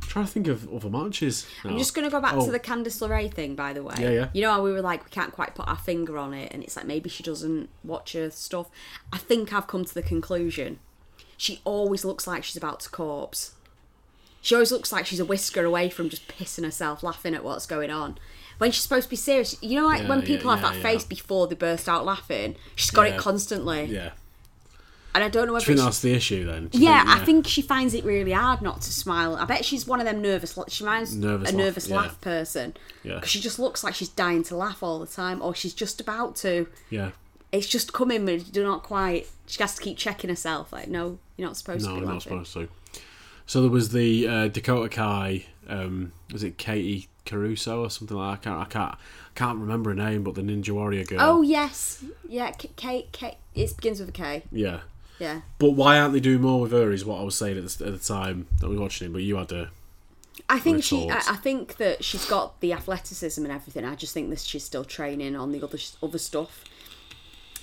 I'm 0.01 0.07
trying 0.09 0.25
to 0.25 0.31
think 0.31 0.47
of 0.47 0.67
other 0.73 0.89
matches. 0.89 1.47
I'm 1.63 1.77
just 1.77 1.93
going 1.93 2.05
to 2.05 2.11
go 2.11 2.19
back 2.19 2.33
Oh. 2.35 2.45
to 2.45 2.51
the 2.51 2.59
Candice 2.59 2.99
LeRae 3.01 3.33
thing, 3.33 3.55
by 3.55 3.71
the 3.71 3.81
way. 3.83 3.95
Yeah, 3.97 4.09
yeah. 4.09 4.29
You 4.33 4.41
know 4.41 4.51
how 4.51 4.61
we 4.63 4.73
were 4.73 4.81
like, 4.81 5.05
we 5.05 5.09
can't 5.11 5.31
quite 5.31 5.55
put 5.55 5.67
our 5.69 5.77
finger 5.77 6.17
on 6.17 6.33
it, 6.33 6.51
and 6.53 6.63
it's 6.63 6.75
like 6.75 6.85
maybe 6.85 7.09
she 7.09 7.23
doesn't 7.23 7.69
watch 7.83 8.13
her 8.13 8.29
stuff. 8.29 8.69
I 9.13 9.17
think 9.17 9.53
I've 9.53 9.67
come 9.67 9.85
to 9.85 9.93
the 9.93 10.01
conclusion. 10.01 10.79
She 11.37 11.61
always 11.63 12.03
looks 12.03 12.27
like 12.27 12.43
she's 12.43 12.57
about 12.57 12.81
to 12.81 12.89
corpse. 12.89 13.53
She 14.41 14.55
always 14.55 14.71
looks 14.71 14.91
like 14.91 15.05
she's 15.05 15.19
a 15.21 15.25
whisker 15.25 15.63
away 15.63 15.89
from 15.89 16.09
just 16.09 16.27
pissing 16.27 16.63
herself 16.65 17.03
laughing 17.03 17.35
at 17.35 17.43
what's 17.43 17.65
going 17.65 17.91
on. 17.91 18.17
When 18.59 18.71
she's 18.71 18.83
supposed 18.83 19.05
to 19.05 19.09
be 19.09 19.15
serious, 19.15 19.55
you 19.61 19.79
know, 19.81 19.87
like 19.87 20.03
Yeah, 20.03 20.09
when 20.09 20.19
yeah, 20.19 20.25
people 20.25 20.51
have 20.51 20.61
yeah, 20.61 20.69
that 20.69 20.75
yeah. 20.77 20.83
face 20.83 21.03
before 21.03 21.47
they 21.47 21.55
burst 21.55 21.89
out 21.89 22.05
laughing, 22.05 22.55
she's 22.75 22.91
got 22.91 23.07
it 23.07 23.17
constantly. 23.17 23.85
Yeah. 23.85 24.11
And 25.15 25.23
I 25.23 25.27
don't 25.29 25.47
know 25.47 25.47
Do 25.47 25.53
whether 25.53 25.63
you 25.63 25.65
think 25.65 25.77
it's- 25.79 25.85
that's 25.85 25.99
the 26.01 26.13
issue 26.13 26.45
then? 26.45 26.67
Do 26.67 26.77
you 26.77 26.83
yeah, 26.83 27.03
think- 27.03 27.21
I 27.21 27.25
think 27.25 27.47
she 27.47 27.61
finds 27.63 27.95
it 27.95 28.05
really 28.05 28.31
hard 28.31 28.61
not 28.61 28.81
to 28.83 28.93
smile. 28.93 29.35
I 29.35 29.45
bet 29.45 29.65
she's 29.65 29.87
one 29.87 29.99
of 29.99 30.05
them 30.05 30.21
nervous. 30.21 30.55
She 30.67 30.83
reminds 30.83 31.15
Nervous 31.15 31.49
a 31.49 31.51
laugh, 31.55 31.65
nervous 31.65 31.89
laugh 31.89 32.21
person. 32.21 32.75
Yeah. 33.03 33.15
Because 33.15 33.29
she 33.31 33.39
just 33.39 33.57
looks 33.57 33.83
like 33.83 33.95
she's 33.95 34.09
dying 34.09 34.43
to 34.43 34.55
laugh 34.55 34.83
all 34.83 34.99
the 34.99 35.07
time, 35.07 35.41
or 35.41 35.55
she's 35.55 35.73
just 35.73 35.99
about 35.99 36.35
to. 36.37 36.67
Yeah. 36.91 37.09
It's 37.51 37.65
just 37.67 37.91
coming, 37.91 38.23
but 38.25 38.33
you 38.33 38.51
do 38.51 38.63
not 38.63 38.83
quite. 38.83 39.27
She 39.47 39.59
has 39.63 39.73
to 39.75 39.81
keep 39.81 39.97
checking 39.97 40.29
herself. 40.29 40.71
Like, 40.71 40.87
no, 40.89 41.17
you're 41.37 41.47
not 41.47 41.57
supposed 41.57 41.85
No, 41.87 41.95
to 41.95 42.01
be 42.01 42.05
not 42.05 42.21
supposed 42.21 42.53
to. 42.53 42.67
So 43.47 43.61
there 43.61 43.71
was 43.71 43.89
the 43.89 44.27
uh, 44.27 44.47
Dakota 44.49 44.89
Kai. 44.89 45.45
Um, 45.67 46.11
was 46.31 46.43
it 46.43 46.59
Katie 46.59 47.08
Caruso 47.29 47.83
or 47.83 47.89
something 47.89 48.17
like 48.17 48.41
that? 48.41 48.49
I 48.49 48.55
can't. 48.55 48.61
I 48.61 48.65
can't. 48.69 48.95
I 48.95 49.39
can't 49.39 49.59
remember 49.59 49.91
her 49.91 49.95
name, 49.95 50.23
but 50.23 50.35
the 50.35 50.41
Ninja 50.41 50.71
Warrior 50.71 51.05
girl. 51.05 51.19
Oh 51.21 51.41
yes, 51.41 52.03
yeah. 52.27 52.51
K, 52.51 52.71
K, 52.75 53.07
K. 53.11 53.37
It 53.55 53.75
begins 53.75 53.99
with 53.99 54.09
a 54.09 54.13
K. 54.13 54.43
Yeah. 54.51 54.81
Yeah. 55.19 55.41
But 55.57 55.71
why 55.71 55.99
aren't 55.99 56.13
they 56.13 56.19
doing 56.19 56.41
more 56.41 56.61
with 56.61 56.71
her? 56.71 56.91
Is 56.91 57.03
what 57.05 57.19
I 57.19 57.23
was 57.23 57.35
saying 57.35 57.57
at 57.57 57.65
the, 57.67 57.85
at 57.87 57.91
the 57.93 57.99
time 57.99 58.47
that 58.59 58.69
we 58.69 58.75
were 58.75 58.81
watching 58.83 59.07
it. 59.07 59.13
But 59.13 59.21
you 59.23 59.35
had 59.35 59.51
a 59.51 59.69
I 60.49 60.59
think 60.59 60.83
she. 60.83 61.09
I. 61.09 61.17
I 61.17 61.35
think 61.35 61.77
that 61.77 62.03
she's 62.03 62.25
got 62.25 62.59
the 62.61 62.73
athleticism 62.73 63.43
and 63.43 63.51
everything. 63.51 63.85
I 63.85 63.95
just 63.95 64.13
think 64.13 64.29
that 64.29 64.39
she's 64.39 64.63
still 64.63 64.85
training 64.85 65.35
on 65.35 65.51
the 65.51 65.61
other 65.61 65.77
other 66.01 66.17
stuff, 66.17 66.63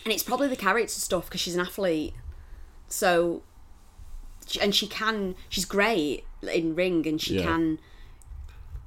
and 0.05 0.13
it's 0.13 0.23
probably 0.23 0.49
the 0.49 0.57
character 0.57 0.93
stuff 1.01 1.27
because 1.27 1.41
she's 1.41 1.55
an 1.55 1.61
athlete. 1.63 2.15
So, 2.89 3.43
and 4.61 4.75
she 4.75 4.87
can. 4.87 5.35
She's 5.49 5.65
great 5.65 6.25
in 6.43 6.75
ring, 6.75 7.07
and 7.07 7.21
she 7.21 7.37
Yeah. 7.39 7.45
can. 7.45 7.79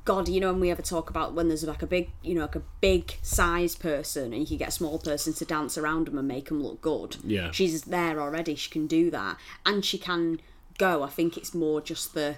God, 0.10 0.28
you 0.28 0.40
know, 0.40 0.52
when 0.52 0.60
we 0.60 0.72
ever 0.72 0.82
talk 0.82 1.12
about 1.12 1.36
when 1.36 1.50
there's 1.50 1.64
like 1.64 1.84
a 1.84 1.86
big, 1.86 2.10
you 2.24 2.34
know, 2.34 2.42
like 2.42 2.56
a 2.56 2.64
big 2.82 3.14
size 3.22 3.76
person, 3.76 4.34
and 4.34 4.42
you 4.42 4.48
can 4.48 4.58
get 4.58 4.70
a 4.70 4.72
small 4.72 4.98
person 4.98 5.34
to 5.34 5.46
dance 5.46 5.78
around 5.78 6.08
them 6.08 6.18
and 6.18 6.28
make 6.28 6.48
them 6.48 6.64
look 6.64 6.82
good. 6.82 7.18
Yeah. 7.24 7.52
she's 7.52 7.84
there 7.84 8.20
already. 8.20 8.56
She 8.56 8.72
can 8.72 8.88
do 8.88 9.12
that, 9.12 9.38
and 9.68 9.86
she 9.86 10.00
can 10.00 10.40
go. 10.80 11.04
I 11.04 11.10
think 11.10 11.38
it's 11.38 11.54
more 11.54 11.80
just 11.80 12.16
the 12.16 12.38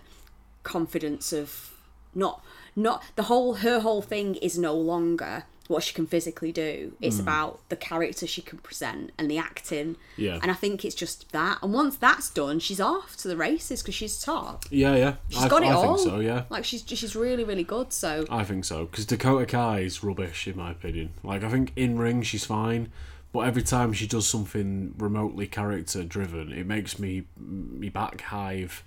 confidence 0.63 1.31
of 1.31 1.71
not 2.13 2.43
not 2.75 3.05
the 3.15 3.23
whole 3.23 3.53
her 3.53 3.79
whole 3.79 4.01
thing 4.01 4.35
is 4.35 4.57
no 4.57 4.73
longer 4.73 5.45
what 5.71 5.81
she 5.83 5.93
can 5.93 6.05
physically 6.05 6.51
do 6.51 6.93
it's 7.01 7.17
Mm. 7.17 7.21
about 7.21 7.59
the 7.69 7.75
character 7.75 8.27
she 8.27 8.41
can 8.41 8.57
present 8.59 9.11
and 9.17 9.29
the 9.31 9.37
acting 9.37 9.95
Yeah. 10.17 10.39
and 10.41 10.51
i 10.51 10.53
think 10.53 10.83
it's 10.85 10.93
just 10.95 11.31
that 11.31 11.57
and 11.63 11.73
once 11.73 11.95
that's 11.95 12.29
done 12.29 12.59
she's 12.59 12.79
off 12.81 13.15
to 13.17 13.27
the 13.27 13.37
races 13.37 13.81
because 13.81 13.95
she's 13.95 14.21
top 14.21 14.65
yeah, 14.69 14.95
yeah. 14.95 15.13
she's 15.29 15.43
I, 15.43 15.47
got 15.47 15.63
it 15.63 15.67
I 15.67 15.71
all 15.73 15.97
think 15.97 16.09
so. 16.09 16.19
Yeah. 16.19 16.43
like 16.49 16.65
she's 16.65 16.83
she's 16.85 17.15
really 17.15 17.43
really 17.43 17.63
good 17.63 17.91
so 17.93 18.25
I 18.29 18.43
think 18.43 18.65
so 18.65 18.85
because 18.85 19.05
Dakota 19.05 19.45
Kai 19.45 19.79
is 19.79 20.03
rubbish 20.03 20.47
in 20.47 20.57
my 20.57 20.71
opinion. 20.71 21.13
Like 21.23 21.43
I 21.43 21.49
think 21.49 21.71
in 21.75 21.97
ring 21.97 22.21
she's 22.21 22.45
fine, 22.45 22.91
but 23.33 23.39
every 23.41 23.63
time 23.63 23.93
she 23.93 24.07
does 24.07 24.27
something 24.27 24.93
remotely 24.97 25.47
character 25.47 26.03
driven, 26.03 26.51
it 26.51 26.65
makes 26.65 26.99
me 26.99 27.23
me 27.37 27.89
back 27.89 28.21
hive. 28.21 28.83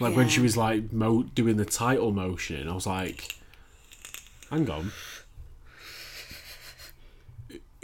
Like 0.00 0.14
when 0.16 0.28
she 0.28 0.40
was 0.40 0.56
like 0.56 0.92
mo- 0.92 1.22
doing 1.34 1.56
the 1.56 1.64
title 1.64 2.12
motion, 2.12 2.68
I 2.68 2.74
was 2.74 2.86
like, 2.86 3.34
"Hang 4.50 4.68
on, 4.70 4.92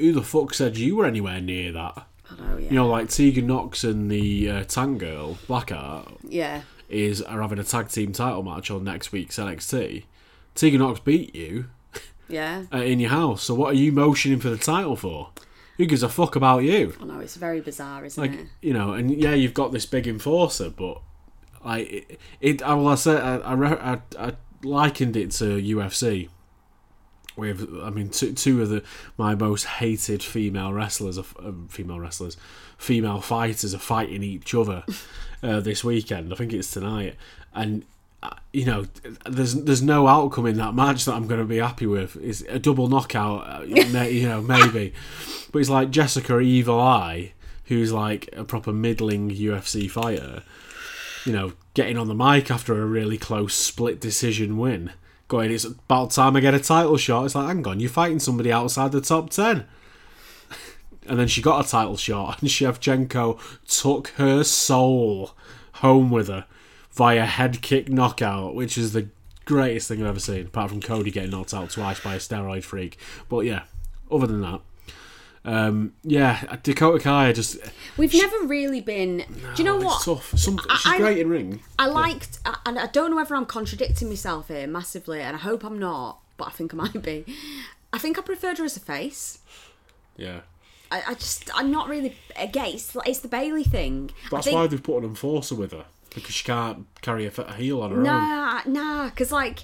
who 0.02 0.12
the 0.12 0.22
fuck 0.22 0.52
said 0.54 0.76
you 0.76 0.96
were 0.96 1.06
anywhere 1.06 1.40
near 1.40 1.72
that?" 1.72 2.06
i 2.30 2.34
know 2.36 2.56
yeah 2.58 2.68
You 2.68 2.76
know, 2.76 2.88
like 2.88 3.08
Tegan 3.08 3.46
Nox 3.46 3.84
and 3.84 4.10
the 4.10 4.50
uh, 4.50 4.64
Tank 4.64 4.98
Girl 4.98 5.38
Blackheart 5.48 6.16
yeah 6.28 6.62
is 6.88 7.22
are 7.22 7.40
having 7.40 7.58
a 7.58 7.64
tag 7.64 7.88
team 7.88 8.12
title 8.12 8.42
match 8.42 8.70
on 8.70 8.84
next 8.84 9.12
week's 9.12 9.38
NXT. 9.38 10.04
Tegan 10.54 10.80
Nox 10.80 11.00
beat 11.00 11.34
you 11.34 11.66
yeah 12.28 12.64
uh, 12.72 12.78
in 12.78 13.00
your 13.00 13.10
house, 13.10 13.42
so 13.42 13.54
what 13.54 13.70
are 13.72 13.78
you 13.78 13.92
motioning 13.92 14.40
for 14.40 14.50
the 14.50 14.58
title 14.58 14.96
for? 14.96 15.30
Who 15.78 15.86
gives 15.86 16.02
a 16.02 16.08
fuck 16.08 16.36
about 16.36 16.64
you? 16.64 16.94
i 17.00 17.04
know 17.04 17.20
it's 17.20 17.36
very 17.36 17.60
bizarre 17.60 18.04
isn't 18.04 18.20
Like 18.22 18.38
it 18.38 18.46
you 18.60 18.72
know, 18.74 18.92
and 18.92 19.10
yeah, 19.10 19.34
you've 19.34 19.54
got 19.54 19.72
this 19.72 19.86
big 19.86 20.06
enforcer, 20.06 20.68
but 20.70 21.00
I 21.64 21.78
it, 21.80 22.20
it 22.40 22.62
I, 22.62 22.74
well, 22.74 22.88
I 22.88 22.94
said 22.96 23.22
I, 23.22 23.36
I, 23.36 23.94
I, 23.94 24.00
I 24.18 24.32
likened 24.62 25.16
it 25.16 25.30
to 25.32 25.44
UFC. 25.44 26.28
With 27.36 27.68
I 27.82 27.90
mean 27.90 28.10
two, 28.10 28.32
two 28.32 28.62
of 28.62 28.68
the 28.68 28.82
my 29.16 29.34
most 29.34 29.64
hated 29.64 30.22
female 30.22 30.72
wrestlers 30.72 31.18
are 31.18 31.24
uh, 31.42 31.52
female 31.68 31.98
wrestlers 31.98 32.36
female 32.82 33.20
fighters 33.20 33.74
are 33.74 33.78
fighting 33.78 34.22
each 34.22 34.54
other 34.54 34.84
uh, 35.42 35.60
this 35.60 35.84
weekend. 35.84 36.32
I 36.32 36.36
think 36.36 36.52
it's 36.52 36.70
tonight. 36.70 37.16
And 37.54 37.84
uh, 38.22 38.30
you 38.52 38.64
know 38.64 38.86
there's 39.24 39.54
there's 39.54 39.82
no 39.82 40.06
outcome 40.08 40.46
in 40.46 40.56
that 40.56 40.74
match 40.74 41.04
that 41.04 41.14
I'm 41.14 41.26
going 41.26 41.40
to 41.40 41.46
be 41.46 41.58
happy 41.58 41.86
with. 41.86 42.16
Is 42.16 42.42
a 42.48 42.58
double 42.58 42.88
knockout 42.88 43.60
uh, 43.60 43.62
you 43.66 44.28
know 44.28 44.42
maybe. 44.42 44.92
But 45.50 45.58
it's 45.60 45.70
like 45.70 45.90
Jessica 45.90 46.40
Evil 46.40 46.80
Eye 46.80 47.32
who's 47.66 47.92
like 47.92 48.28
a 48.36 48.44
proper 48.44 48.72
middling 48.72 49.30
UFC 49.30 49.90
fighter 49.90 50.42
you 51.24 51.32
know 51.32 51.52
getting 51.74 51.96
on 51.96 52.08
the 52.08 52.14
mic 52.14 52.50
after 52.50 52.80
a 52.80 52.84
really 52.84 53.16
close 53.16 53.54
split 53.54 54.00
decision 54.00 54.58
win 54.58 54.92
going, 55.32 55.50
it's 55.50 55.64
about 55.64 56.10
time 56.10 56.36
I 56.36 56.40
get 56.40 56.52
a 56.52 56.60
title 56.60 56.98
shot. 56.98 57.24
It's 57.24 57.34
like, 57.34 57.46
hang 57.46 57.66
on, 57.66 57.80
you're 57.80 57.88
fighting 57.88 58.20
somebody 58.20 58.52
outside 58.52 58.92
the 58.92 59.00
top 59.00 59.30
10. 59.30 59.64
and 61.06 61.18
then 61.18 61.26
she 61.26 61.40
got 61.40 61.64
a 61.64 61.68
title 61.68 61.96
shot, 61.96 62.42
and 62.42 62.50
Shevchenko 62.50 63.40
took 63.66 64.08
her 64.08 64.44
soul 64.44 65.30
home 65.76 66.10
with 66.10 66.28
her 66.28 66.44
via 66.92 67.24
head 67.24 67.62
kick 67.62 67.88
knockout, 67.88 68.54
which 68.54 68.76
is 68.76 68.92
the 68.92 69.08
greatest 69.46 69.88
thing 69.88 70.02
I've 70.02 70.08
ever 70.08 70.20
seen, 70.20 70.46
apart 70.46 70.68
from 70.68 70.82
Cody 70.82 71.10
getting 71.10 71.30
knocked 71.30 71.54
out 71.54 71.70
twice 71.70 71.98
by 71.98 72.16
a 72.16 72.18
steroid 72.18 72.62
freak. 72.62 72.98
But 73.30 73.40
yeah, 73.40 73.62
other 74.10 74.26
than 74.26 74.42
that, 74.42 74.60
um, 75.44 75.92
yeah, 76.02 76.56
Dakota 76.62 77.02
Kai 77.02 77.32
just. 77.32 77.58
We've 77.96 78.14
never 78.14 78.46
really 78.46 78.80
been. 78.80 79.24
do 79.28 79.62
you 79.62 79.64
know 79.64 79.76
what? 79.76 80.04
Tough. 80.04 80.32
Some, 80.38 80.58
she's 80.58 80.86
I- 80.92 80.98
great 80.98 81.18
in 81.18 81.28
ring. 81.28 81.60
I 81.78 81.86
liked, 81.86 82.38
I- 82.44 82.58
and 82.66 82.78
I 82.78 82.86
don't 82.86 83.10
know 83.10 83.16
whether 83.16 83.34
I'm 83.34 83.46
contradicting 83.46 84.08
myself 84.08 84.48
here 84.48 84.66
massively, 84.66 85.20
and 85.20 85.36
I 85.36 85.40
hope 85.40 85.64
I'm 85.64 85.78
not, 85.78 86.20
but 86.36 86.48
I 86.48 86.50
think 86.50 86.72
I 86.72 86.76
might 86.76 87.02
be. 87.02 87.24
I 87.92 87.98
think 87.98 88.18
I 88.18 88.22
preferred 88.22 88.58
her 88.58 88.64
as 88.64 88.76
a 88.76 88.80
face. 88.80 89.40
Yeah. 90.16 90.40
I, 90.90 91.02
I 91.08 91.14
just, 91.14 91.50
I'm 91.54 91.70
not 91.70 91.88
really. 91.88 92.16
Again, 92.36 92.74
it's, 92.74 93.20
the 93.20 93.28
Bayley 93.28 93.64
thing. 93.64 94.10
That's 94.30 94.44
think, 94.44 94.54
why 94.54 94.66
they've 94.66 94.82
put 94.82 94.98
an 94.98 95.04
enforcer 95.04 95.54
with 95.54 95.72
her. 95.72 95.86
Because 96.14 96.34
she 96.34 96.44
can't 96.44 96.86
carry 97.00 97.26
a, 97.26 97.54
heel 97.54 97.80
on 97.80 97.90
her 97.90 97.96
own. 97.96 98.02
Nah, 98.02 98.60
nah, 98.66 99.08
because 99.08 99.32
like, 99.32 99.60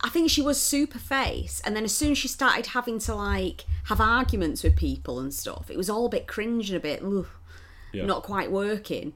I 0.00 0.08
think 0.10 0.30
she 0.30 0.40
was 0.42 0.60
super 0.60 0.98
face, 0.98 1.60
and 1.64 1.74
then 1.74 1.84
as 1.84 1.92
soon 1.94 2.12
as 2.12 2.18
she 2.18 2.28
started 2.28 2.66
having 2.66 2.98
to 3.00 3.14
like 3.14 3.64
have 3.84 4.00
arguments 4.00 4.62
with 4.62 4.76
people 4.76 5.18
and 5.18 5.34
stuff, 5.34 5.70
it 5.70 5.76
was 5.76 5.90
all 5.90 6.06
a 6.06 6.08
bit 6.08 6.26
cringe 6.28 6.70
and 6.70 6.76
a 6.76 6.80
bit, 6.80 7.02
ugh, 7.02 7.26
Yeah. 7.92 8.04
not 8.06 8.22
quite 8.22 8.52
working. 8.52 9.14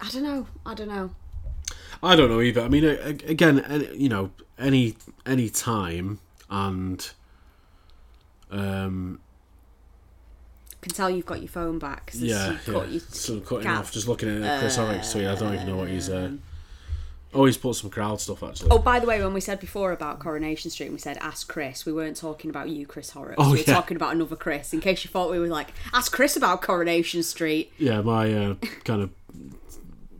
I 0.00 0.08
don't 0.10 0.22
know. 0.24 0.46
I 0.66 0.74
don't 0.74 0.88
know. 0.88 1.10
I 2.02 2.16
don't 2.16 2.28
know 2.30 2.40
either. 2.40 2.62
I 2.62 2.68
mean, 2.68 2.84
again, 2.84 3.88
you 3.94 4.08
know, 4.08 4.30
any 4.58 4.96
any 5.26 5.48
time 5.50 6.18
and 6.48 7.10
um, 8.50 9.20
can 10.80 10.92
tell 10.92 11.10
you've 11.10 11.26
got 11.26 11.40
your 11.40 11.48
phone 11.48 11.78
back. 11.78 12.10
yeah, 12.14 12.52
yeah. 12.66 12.72
got 12.72 12.90
your 12.90 13.00
so 13.00 13.38
cutting 13.40 13.66
off, 13.68 13.92
just 13.92 14.08
looking 14.08 14.42
at 14.42 14.60
Chris 14.60 14.76
Horrocks 14.76 15.12
tweet. 15.12 15.26
I 15.26 15.34
don't 15.34 15.54
even 15.54 15.66
know 15.66 15.76
what 15.76 15.88
he's. 15.88 16.08
Uh, 16.08 16.32
oh, 17.34 17.44
he's 17.44 17.56
put 17.56 17.76
some 17.76 17.90
crowd 17.90 18.20
stuff 18.20 18.42
actually. 18.42 18.70
Oh, 18.70 18.78
by 18.78 18.98
the 19.00 19.06
way, 19.06 19.22
when 19.22 19.32
we 19.34 19.40
said 19.40 19.60
before 19.60 19.92
about 19.92 20.18
Coronation 20.18 20.70
Street, 20.70 20.90
we 20.92 20.98
said 20.98 21.16
ask 21.18 21.48
Chris. 21.48 21.86
We 21.86 21.92
weren't 21.92 22.16
talking 22.16 22.50
about 22.50 22.68
you, 22.68 22.86
Chris 22.86 23.10
Horrocks. 23.10 23.36
Oh, 23.38 23.52
we 23.52 23.58
were 23.58 23.64
yeah. 23.66 23.74
talking 23.74 23.96
about 23.96 24.14
another 24.14 24.36
Chris. 24.36 24.72
In 24.72 24.80
case 24.80 25.04
you 25.04 25.10
thought 25.10 25.30
we 25.30 25.38
were 25.38 25.46
like, 25.46 25.68
ask 25.92 26.12
Chris 26.12 26.36
about 26.36 26.62
Coronation 26.62 27.22
Street. 27.22 27.72
Yeah, 27.78 28.00
my 28.00 28.32
uh, 28.32 28.54
kind 28.84 29.02
of 29.02 29.10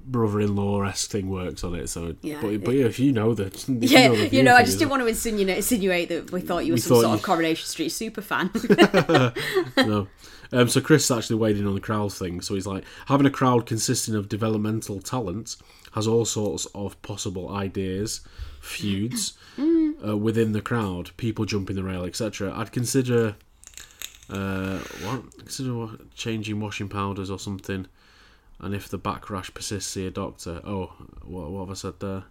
brother-in-law 0.06 0.82
esque 0.82 1.10
thing 1.10 1.30
works 1.30 1.62
on 1.62 1.74
it. 1.74 1.88
So, 1.88 2.16
Yeah. 2.22 2.38
but, 2.42 2.64
but 2.64 2.74
yeah, 2.74 2.86
if 2.86 2.98
you 2.98 3.12
know 3.12 3.32
that, 3.34 3.68
Yeah, 3.68 4.08
know 4.08 4.14
you 4.14 4.42
know, 4.42 4.54
I 4.54 4.64
just 4.64 4.78
didn't 4.78 4.90
want 4.90 5.02
to 5.02 5.06
insinuate, 5.06 5.56
insinuate 5.56 6.08
that 6.08 6.32
we 6.32 6.40
thought 6.40 6.66
you 6.66 6.72
were 6.72 6.76
We 6.76 6.80
some 6.80 6.96
sort 6.96 7.06
you- 7.08 7.14
of 7.14 7.22
Coronation 7.22 7.66
Street 7.66 7.90
super 7.90 8.20
fan. 8.20 8.50
no. 9.76 10.08
Um, 10.52 10.68
so 10.68 10.80
Chris 10.80 11.08
actually 11.10 11.36
weighed 11.36 11.58
in 11.58 11.66
on 11.66 11.74
the 11.74 11.80
crowd 11.80 12.12
thing. 12.12 12.40
So 12.40 12.54
he's 12.54 12.66
like, 12.66 12.82
having 13.06 13.24
a 13.26 13.30
crowd 13.30 13.66
consisting 13.66 14.16
of 14.16 14.28
developmental 14.28 15.00
talent 15.00 15.56
has 15.92 16.06
all 16.06 16.24
sorts 16.24 16.66
of 16.74 17.00
possible 17.02 17.48
ideas, 17.50 18.20
feuds 18.60 19.34
uh, 20.06 20.16
within 20.16 20.52
the 20.52 20.60
crowd, 20.60 21.10
people 21.16 21.44
jumping 21.44 21.76
the 21.76 21.82
rail, 21.82 22.04
etc. 22.04 22.52
I'd 22.54 22.72
consider 22.72 23.36
uh, 24.28 24.78
what 25.02 25.36
consider 25.38 25.74
what, 25.74 26.14
changing 26.14 26.60
washing 26.60 26.88
powders 26.88 27.30
or 27.30 27.38
something. 27.38 27.86
And 28.60 28.74
if 28.74 28.88
the 28.88 28.98
backrash 28.98 29.54
persists, 29.54 29.90
see 29.90 30.06
a 30.06 30.10
doctor. 30.10 30.60
Oh, 30.64 30.92
what, 31.24 31.50
what 31.50 31.60
have 31.60 31.70
I 31.70 31.74
said 31.74 31.94
there? 32.00 32.24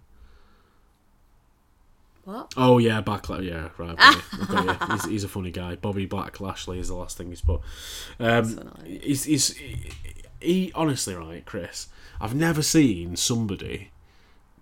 what? 2.30 2.54
Oh 2.56 2.78
yeah, 2.78 3.02
Backlash. 3.02 3.44
Yeah, 3.44 3.70
right. 3.78 3.96
I've 3.98 3.98
got 3.98 4.16
you. 4.16 4.22
I've 4.34 4.48
got 4.48 4.90
you. 4.90 4.94
He's, 4.94 5.06
he's 5.06 5.24
a 5.24 5.28
funny 5.28 5.52
guy. 5.52 5.76
Bobby 5.76 6.06
Black 6.06 6.40
Lashley 6.40 6.80
is 6.80 6.90
the 6.90 6.94
last 6.96 7.18
thing 7.18 7.30
he's 7.30 7.42
put. 7.42 7.62
Um, 8.20 8.72
he's, 8.86 9.24
he's 9.24 9.56
he, 10.42 10.72
honestly 10.76 11.16
right, 11.16 11.46
Chris. 11.46 11.88
I've 12.22 12.36
never 12.36 12.62
seen 12.62 13.16
somebody 13.16 13.92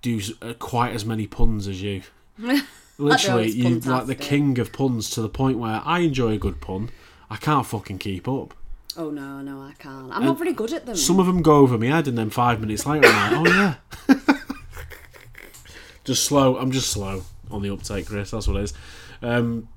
do 0.02 0.22
uh, 0.42 0.54
quite 0.60 0.94
as 0.94 1.06
many 1.06 1.28
puns 1.28 1.68
as 1.68 1.82
you. 1.82 2.04
Literally, 3.00 3.50
you 3.50 3.80
like 3.80 4.08
the 4.08 4.16
king 4.16 4.58
of 4.60 4.74
puns 4.74 5.10
to 5.12 5.22
the 5.22 5.30
point 5.30 5.60
where 5.60 5.82
I 5.86 6.00
enjoy 6.00 6.34
a 6.34 6.38
good 6.38 6.62
pun. 6.62 6.90
I 7.30 7.36
can't 7.36 7.66
fucking 7.66 8.00
keep 8.00 8.28
up. 8.28 8.54
Oh 8.96 9.12
no, 9.12 9.42
no, 9.42 9.62
I 9.62 9.74
can't. 9.78 10.12
I'm 10.12 10.26
not 10.26 10.40
very 10.40 10.54
good 10.54 10.74
at 10.74 10.88
them. 10.88 10.96
Some 10.96 11.20
of 11.20 11.28
them 11.28 11.44
go 11.44 11.58
over 11.58 11.78
my 11.78 11.88
head, 11.88 12.08
and 12.08 12.18
then 12.18 12.32
five 12.32 12.60
minutes 12.60 12.86
later, 12.88 13.08
I'm 13.08 13.44
like, 13.44 13.54
oh 13.54 13.76
yeah. 14.08 14.16
just 16.04 16.26
slow. 16.26 16.58
I'm 16.58 16.72
just 16.72 16.90
slow 16.90 17.24
on 17.52 17.62
the 17.62 17.70
uptake, 17.70 18.08
Chris. 18.08 18.32
That's 18.32 18.48
what 18.48 18.58
it 18.58 18.64
is. 18.64 18.74
Um, 19.22 19.68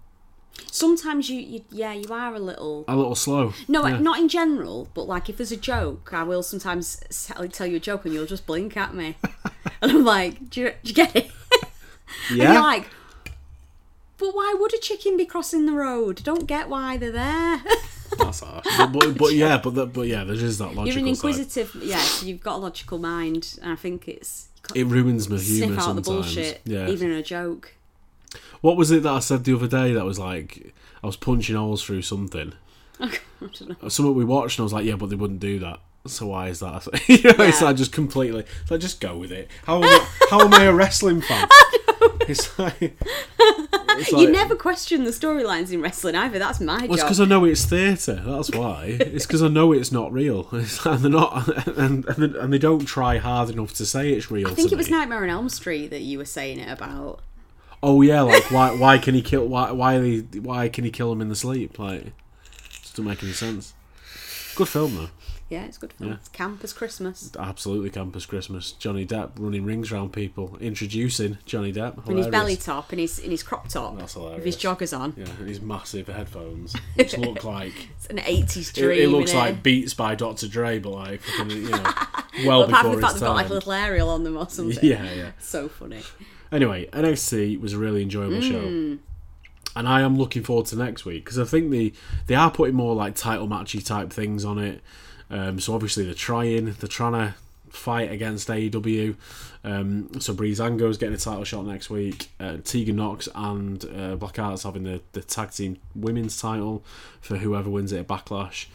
Sometimes 0.71 1.29
you, 1.31 1.41
you, 1.41 1.65
yeah, 1.71 1.93
you 1.93 2.09
are 2.13 2.35
a 2.35 2.39
little. 2.39 2.85
a 2.89 2.97
little 2.97 3.15
slow. 3.15 3.53
No, 3.69 3.87
Yeah. 3.87 3.99
not 3.99 4.19
in 4.19 4.29
general, 4.29 4.89
but 4.95 5.05
like 5.09 5.29
if 5.29 5.37
there's 5.37 5.53
a 5.53 5.57
joke, 5.57 6.11
I 6.13 6.23
will 6.23 6.43
sometimes 6.43 7.01
tell 7.53 7.67
you 7.67 7.77
a 7.77 7.81
joke 7.81 8.05
and 8.05 8.15
you'll 8.15 8.27
just 8.27 8.47
blink 8.47 8.77
at 8.77 8.95
me, 8.95 9.17
and 9.83 9.91
I'm 9.93 10.05
like, 10.05 10.51
"Do 10.51 10.61
you, 10.61 10.73
do 10.83 10.89
you 10.89 10.95
get 10.95 11.15
it?" 11.17 11.31
And 12.29 12.39
you're 12.39 12.55
like, 12.55 12.89
"But 14.19 14.35
why 14.35 14.55
would 14.59 14.75
a 14.75 14.79
chicken 14.79 15.17
be 15.17 15.25
crossing 15.25 15.67
the 15.67 15.73
road? 15.73 16.23
Don't 16.23 16.47
get 16.47 16.69
why 16.69 16.97
they're 16.97 17.11
there." 17.11 17.63
That's 18.19 18.41
harsh. 18.41 18.65
But, 18.77 18.89
but, 18.93 19.17
but 19.19 19.33
yeah, 19.35 19.61
but 19.63 19.75
that, 19.77 19.87
but 19.93 20.07
yeah, 20.09 20.25
there 20.25 20.35
is 20.35 20.59
that 20.59 20.75
logical 20.75 20.87
You're 20.87 21.09
an 21.09 21.15
side. 21.15 21.29
inquisitive, 21.31 21.77
yeah. 21.83 21.99
So 21.99 22.27
you've 22.27 22.41
got 22.43 22.57
a 22.57 22.59
logical 22.59 22.99
mind, 22.99 23.59
and 23.63 23.73
I 23.73 23.77
think 23.77 24.09
it's 24.09 24.49
It 24.75 24.87
ruins 24.87 25.29
my 25.29 25.39
humour 25.39 25.81
sometimes. 25.81 25.97
the 25.97 26.03
bullshit, 26.13 26.61
Yeah. 26.65 26.89
even 26.89 27.11
in 27.13 27.17
a 27.17 27.23
joke. 27.23 27.75
What 28.61 28.77
was 28.77 28.91
it 28.91 29.03
that 29.03 29.13
I 29.13 29.19
said 29.21 29.45
the 29.45 29.55
other 29.55 29.69
day 29.69 29.93
that 29.93 30.05
was 30.05 30.19
like 30.19 30.75
I 31.03 31.07
was 31.07 31.17
punching 31.17 31.57
holes 31.57 31.83
through 31.83 32.03
something? 32.03 32.53
I 33.01 33.11
don't 33.41 33.83
know. 33.83 33.89
Something 33.89 34.15
we 34.15 34.25
watched 34.25 34.59
and 34.59 34.65
I 34.65 34.65
was 34.65 34.73
like, 34.73 34.85
yeah, 34.85 34.97
but 34.97 35.09
they 35.09 35.17
wouldn't 35.17 35.41
do 35.41 35.59
that. 35.61 35.81
So 36.07 36.27
why 36.29 36.49
is 36.49 36.61
that? 36.61 36.87
you 37.09 37.23
know, 37.23 37.45
it's 37.45 37.61
like 37.61 37.77
just 37.77 37.93
completely. 37.93 38.45
It's 38.63 38.71
like 38.71 38.81
just 38.81 39.01
go 39.01 39.17
with 39.17 39.33
it. 39.33 39.49
How 39.65 39.77
am 39.79 39.85
I, 39.85 40.09
how 40.31 40.41
am 40.41 40.55
I 40.55 40.65
a 40.65 40.73
wrestling 40.73 41.21
fan? 41.21 41.47
It's 42.23 42.59
like 42.59 42.97
it's 44.01 44.13
you 44.13 44.31
never 44.31 44.55
question 44.55 45.05
the 45.05 45.11
storylines 45.11 45.73
in 45.73 45.83
wrestling 45.83 46.15
either. 46.15 46.39
That's 46.39 46.61
my 46.61 46.83
Well, 46.83 46.95
it's 46.95 47.03
because 47.03 47.21
I 47.21 47.25
know 47.25 47.45
it's 47.45 47.65
theatre. 47.65 48.23
That's 48.25 48.51
why. 48.51 48.97
it's 49.01 49.27
because 49.27 49.43
I 49.43 49.49
know 49.49 49.73
it's 49.73 49.93
not 49.93 50.13
real. 50.13 50.49
It's 50.53 50.85
like 50.87 51.01
they're 51.01 51.11
not, 51.11 51.69
and, 51.77 52.07
and 52.07 52.37
and 52.37 52.53
they 52.53 52.59
don't 52.59 52.87
try 52.87 53.19
hard 53.19 53.51
enough 53.51 53.75
to 53.75 53.87
say 53.87 54.13
it's 54.13 54.31
real. 54.31 54.49
I 54.49 54.55
think 54.55 54.73
it 54.73 54.77
was 54.77 54.91
me. 54.91 54.99
Nightmare 54.99 55.23
on 55.23 55.31
Elm 55.31 55.49
Street 55.49 55.89
that 55.89 56.03
you 56.03 56.19
were 56.19 56.25
saying 56.25 56.61
it 56.61 56.71
about. 56.71 57.21
Oh 57.83 58.03
yeah, 58.03 58.21
like 58.23 58.51
why 58.51 58.71
why 58.75 58.99
can 58.99 59.15
he 59.15 59.23
kill 59.23 59.47
why 59.47 59.71
why 59.73 59.99
they, 59.99 60.19
why 60.39 60.69
can 60.69 60.85
he 60.85 60.91
kill 60.91 61.11
him 61.13 61.21
in 61.21 61.29
the 61.29 61.37
sleep? 61.37 61.79
Like, 61.79 62.07
it 62.09 62.13
doesn't 62.91 63.05
make 63.05 63.23
any 63.23 63.33
sense. 63.33 63.73
Good 64.55 64.69
film 64.69 64.97
though. 64.97 65.09
Yeah, 65.49 65.65
it's 65.65 65.79
good 65.79 65.93
film. 65.95 66.11
Yeah. 66.11 66.17
It's 66.17 66.29
camp 66.29 66.63
as 66.63 66.73
Christmas. 66.73 67.33
Absolutely 67.37 67.91
campus 67.91 68.25
Christmas. 68.25 68.71
Johnny 68.71 69.05
Depp 69.05 69.31
running 69.37 69.65
rings 69.65 69.91
around 69.91 70.13
people, 70.13 70.57
introducing 70.61 71.39
Johnny 71.45 71.73
Depp. 71.73 72.07
In 72.09 72.19
his 72.19 72.29
belly 72.29 72.55
top 72.57 72.91
and 72.93 73.01
his 73.01 73.19
in 73.19 73.33
his 73.33 73.43
crop 73.43 73.67
top 73.69 73.99
That's 73.99 74.15
with 74.15 74.45
his 74.45 74.61
hilarious. 74.63 74.93
joggers 74.93 74.97
on. 74.97 75.15
Yeah, 75.17 75.25
and 75.41 75.49
his 75.49 75.61
massive 75.61 76.07
headphones, 76.07 76.75
which 76.95 77.17
look 77.19 77.43
like 77.43 77.73
It's 77.97 78.07
an 78.09 78.21
eighties 78.21 78.69
it, 78.71 78.75
dream. 78.77 79.01
it 79.03 79.09
looks 79.09 79.33
innit? 79.33 79.37
like 79.37 79.63
Beats 79.63 79.95
by 79.95 80.15
Dr. 80.15 80.47
Dre, 80.47 80.79
but 80.79 80.91
like 80.91 81.21
you 81.39 81.71
know, 81.71 81.83
well 81.83 81.95
Well, 82.47 82.63
apart 82.65 82.87
from 82.87 82.95
the 82.97 83.01
fact 83.01 83.13
his 83.15 83.21
they've 83.23 83.29
got 83.29 83.35
like 83.37 83.49
a 83.49 83.53
little 83.55 83.73
aerial 83.73 84.11
on 84.11 84.23
them 84.23 84.37
or 84.37 84.49
something. 84.51 84.79
Yeah, 84.83 85.03
yeah. 85.15 85.31
So 85.41 85.69
funny. 85.69 86.03
Anyway, 86.53 86.87
NXT 86.93 87.61
was 87.61 87.73
a 87.75 87.79
really 87.79 88.03
enjoyable 88.03 88.39
Mm. 88.39 88.49
show, 88.51 88.99
and 89.77 89.89
I 89.89 90.01
am 90.01 90.17
looking 90.19 90.43
forward 90.43 90.67
to 90.67 90.77
next 90.77 91.05
week 91.05 91.25
because 91.25 91.39
I 91.39 91.45
think 91.45 91.71
they 91.71 91.93
they 92.27 92.35
are 92.35 92.51
putting 92.51 92.75
more 92.75 92.95
like 92.95 93.15
title 93.15 93.47
matchy 93.49 93.85
type 93.85 94.13
things 94.13 94.45
on 94.45 94.59
it. 94.59 94.81
Um, 95.31 95.61
so 95.61 95.75
obviously 95.75 96.05
they're 96.05 96.15
trying, 96.15 96.65
they're 96.65 96.89
trying 96.89 97.13
to 97.13 97.35
fight 97.69 98.11
against 98.11 98.49
AEW. 98.49 99.15
Um, 99.63 100.11
so 100.21 100.35
Breezango's 100.35 100.99
getting 100.99 101.15
a 101.15 101.19
title 101.19 101.45
shot 101.45 101.67
next 101.67 101.89
week. 101.89 102.31
Uh, 102.41 102.57
Tegan 102.65 102.97
Nox 102.97 103.29
and 103.33 103.85
uh, 103.97 104.17
Blackheart's 104.17 104.65
having 104.65 104.83
the, 104.83 105.01
the 105.13 105.21
tag 105.21 105.53
team 105.53 105.77
women's 105.95 106.41
title 106.41 106.83
for 107.21 107.37
whoever 107.37 107.71
wins 107.71 107.93
it 107.93 107.99
at 108.01 108.09
Backlash. 108.09 108.67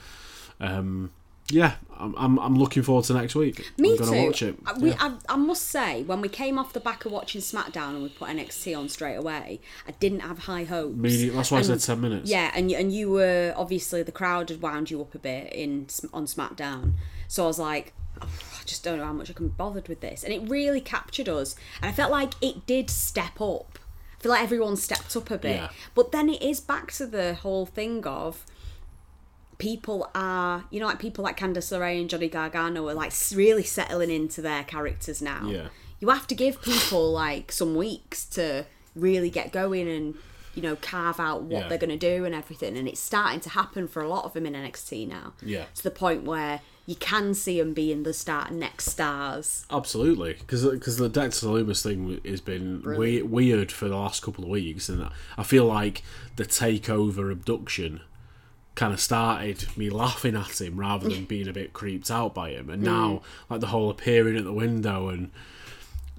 Um, 0.61 1.11
yeah, 1.49 1.73
I'm, 1.97 2.15
I'm, 2.17 2.39
I'm 2.39 2.55
looking 2.57 2.81
forward 2.83 3.05
to 3.05 3.13
next 3.13 3.35
week. 3.35 3.71
Me 3.77 3.91
I'm 3.91 3.97
gonna 3.97 4.11
too. 4.11 4.25
watch 4.25 4.41
it. 4.41 4.55
I- 4.65 4.73
We, 4.79 4.89
Yeah. 4.89 4.95
I, 4.99 5.33
I 5.33 5.35
must 5.37 5.67
say, 5.67 6.03
when 6.03 6.21
we 6.21 6.29
came 6.29 6.57
off 6.57 6.73
the 6.73 6.79
back 6.79 7.05
of 7.05 7.11
watching 7.11 7.39
SmackDown 7.41 7.89
and 7.91 8.03
we 8.03 8.09
put 8.09 8.29
NXT 8.29 8.77
on 8.77 8.89
straight 8.89 9.15
away, 9.15 9.59
I 9.87 9.91
didn't 9.91 10.21
have 10.21 10.39
high 10.39 10.63
hopes. 10.63 10.95
Media- 10.97 11.31
that's 11.31 11.51
why 11.51 11.59
I 11.59 11.61
said 11.61 11.79
10 11.79 12.01
minutes. 12.01 12.29
Yeah, 12.29 12.51
and 12.55 12.71
you, 12.71 12.77
and 12.77 12.91
you 12.91 13.11
were 13.11 13.53
obviously 13.55 14.01
the 14.03 14.11
crowd 14.11 14.49
had 14.49 14.61
wound 14.61 14.89
you 14.89 15.01
up 15.01 15.13
a 15.13 15.19
bit 15.19 15.53
in 15.53 15.87
on 16.13 16.25
SmackDown, 16.25 16.93
so 17.27 17.43
I 17.43 17.47
was 17.47 17.59
like, 17.59 17.93
"Oh, 18.21 18.25
I 18.59 18.63
just 18.65 18.83
don't 18.83 18.97
know 18.97 19.05
how 19.05 19.13
much 19.13 19.29
I 19.29 19.33
can 19.33 19.47
be 19.49 19.53
bothered 19.55 19.87
with 19.87 20.01
this, 20.01 20.23
and 20.23 20.33
it 20.33 20.49
really 20.49 20.81
captured 20.81 21.29
us, 21.29 21.55
and 21.81 21.89
I 21.89 21.93
felt 21.93 22.11
like 22.11 22.33
it 22.41 22.65
did 22.65 22.89
step 22.89 23.39
up. 23.39 23.77
I 24.19 24.23
feel 24.23 24.31
like 24.31 24.43
everyone 24.43 24.75
stepped 24.77 25.15
up 25.15 25.29
a 25.29 25.37
bit, 25.37 25.57
Yeah. 25.57 25.69
but 25.93 26.11
then 26.11 26.29
it 26.29 26.41
is 26.41 26.59
back 26.59 26.91
to 26.93 27.05
the 27.05 27.35
whole 27.35 27.67
thing 27.67 28.03
of 28.07 28.43
people 29.57 30.09
are, 30.15 30.65
you 30.71 30.79
know, 30.79 30.85
like 30.87 30.99
people 30.99 31.23
like 31.23 31.37
Candice 31.39 31.71
LeRae 31.71 31.99
and 31.99 32.09
Johnny 32.09 32.27
Gargano 32.27 32.87
are 32.87 32.93
like 32.93 33.13
really 33.33 33.63
settling 33.63 34.09
into 34.11 34.41
their 34.41 34.63
characters 34.63 35.21
now. 35.21 35.47
Yeah. 35.49 35.67
You 35.99 36.09
have 36.09 36.27
to 36.27 36.35
give 36.35 36.61
people 36.61 37.11
like 37.11 37.51
some 37.51 37.75
weeks 37.75 38.25
to 38.31 38.65
really 38.95 39.29
get 39.29 39.51
going 39.51 39.87
and, 39.87 40.15
you 40.53 40.61
know, 40.61 40.75
carve 40.75 41.19
out 41.19 41.43
what 41.43 41.63
Yeah. 41.63 41.67
they're 41.69 41.77
going 41.77 41.97
to 41.97 42.17
do 42.17 42.25
and 42.25 42.35
everything. 42.35 42.77
And 42.77 42.87
it's 42.87 42.99
starting 42.99 43.39
to 43.41 43.49
happen 43.49 43.87
for 43.87 44.01
a 44.01 44.07
lot 44.09 44.25
of 44.25 44.33
them 44.33 44.45
in 44.45 44.53
NXT 44.53 45.07
now. 45.07 45.33
Yeah. 45.41 45.65
To 45.75 45.83
the 45.83 45.91
point 45.91 46.23
where 46.23 46.61
you 46.87 46.95
can 46.95 47.33
see 47.33 47.59
them 47.59 47.73
being 47.73 48.03
the 48.03 48.13
start 48.13 48.51
next 48.51 48.85
stars. 48.91 49.65
Absolutely, 49.71 50.33
because 50.33 50.61
the 50.97 51.09
Dexter 51.09 51.47
Lumis 51.47 51.81
thing 51.81 52.21
has 52.23 52.41
been 52.41 52.83
we- 52.85 53.23
weird 53.23 53.71
for 53.71 53.87
the 53.89 53.95
last 53.95 54.21
couple 54.21 54.43
of 54.43 54.51
weeks, 54.51 54.87
and 54.87 55.09
I 55.35 55.41
feel 55.43 55.65
like 55.65 56.03
the 56.35 56.45
takeover 56.45 57.31
abduction 57.31 58.01
kind 58.75 58.93
of 58.93 58.99
started 58.99 59.65
me 59.77 59.89
laughing 59.89 60.35
at 60.35 60.59
him 60.61 60.77
rather 60.79 61.07
than 61.09 61.25
being 61.33 61.47
a 61.47 61.53
bit 61.53 61.73
creeped 61.73 62.11
out 62.11 62.33
by 62.35 62.49
him, 62.51 62.69
and 62.69 62.83
now 62.83 63.09
mm. 63.09 63.21
like 63.49 63.61
the 63.61 63.67
whole 63.67 63.89
appearing 63.89 64.37
at 64.37 64.43
the 64.43 64.53
window 64.53 65.09
and 65.09 65.31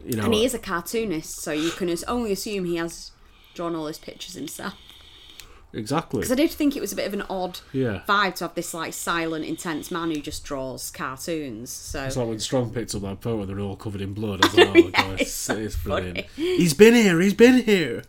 you 0.05 0.16
know 0.16 0.24
And 0.24 0.35
he 0.35 0.45
is 0.45 0.55
a 0.55 0.59
cartoonist, 0.59 1.37
so 1.37 1.53
you 1.53 1.70
can 1.70 1.95
only 2.09 2.33
assume 2.33 2.65
he 2.65 2.77
has 2.77 3.11
drawn 3.55 3.74
all 3.74 3.87
his 3.87 3.99
pictures 3.99 4.35
himself. 4.35 4.74
exactly 5.73 6.20
Because 6.20 6.33
I 6.33 6.37
did 6.37 6.51
think 6.51 6.77
it 6.77 6.81
was 6.81 6.93
a 6.93 6.97
bit 6.97 7.07
of 7.07 7.15
an 7.15 7.23
odd 7.28 7.61
Yeah. 7.73 8.03
vibe 8.09 8.37
to 8.37 8.45
have 8.45 8.55
this 8.55 8.73
like 8.73 8.93
silent, 8.95 9.45
intense 9.45 9.91
man 9.91 10.11
who 10.11 10.20
just 10.20 10.45
draws 10.45 10.91
cartoons. 10.91 11.70
So 11.70 12.05
It's 12.05 12.16
like 12.16 12.28
when 12.28 12.39
Strong 12.39 12.70
picked 12.70 12.95
up 12.95 13.03
that 13.03 13.20
photo, 13.23 13.45
they're 13.47 13.61
all 13.61 13.77
covered 13.77 14.01
in 14.01 14.15
blood. 14.15 14.45
I 14.45 14.47
was 14.49 14.55
like, 14.57 14.69
oh 14.69 14.74
Yeah, 14.74 14.91
god, 15.03 15.20
it's 15.20 15.23
it's, 15.23 15.49
it's 15.51 15.77
brilliant. 15.77 16.27
funny. 16.31 16.57
He's 16.57 16.74
been 16.74 16.95
here. 16.95 17.20
He's 17.20 17.35
been 17.35 17.62
here. 17.65 18.03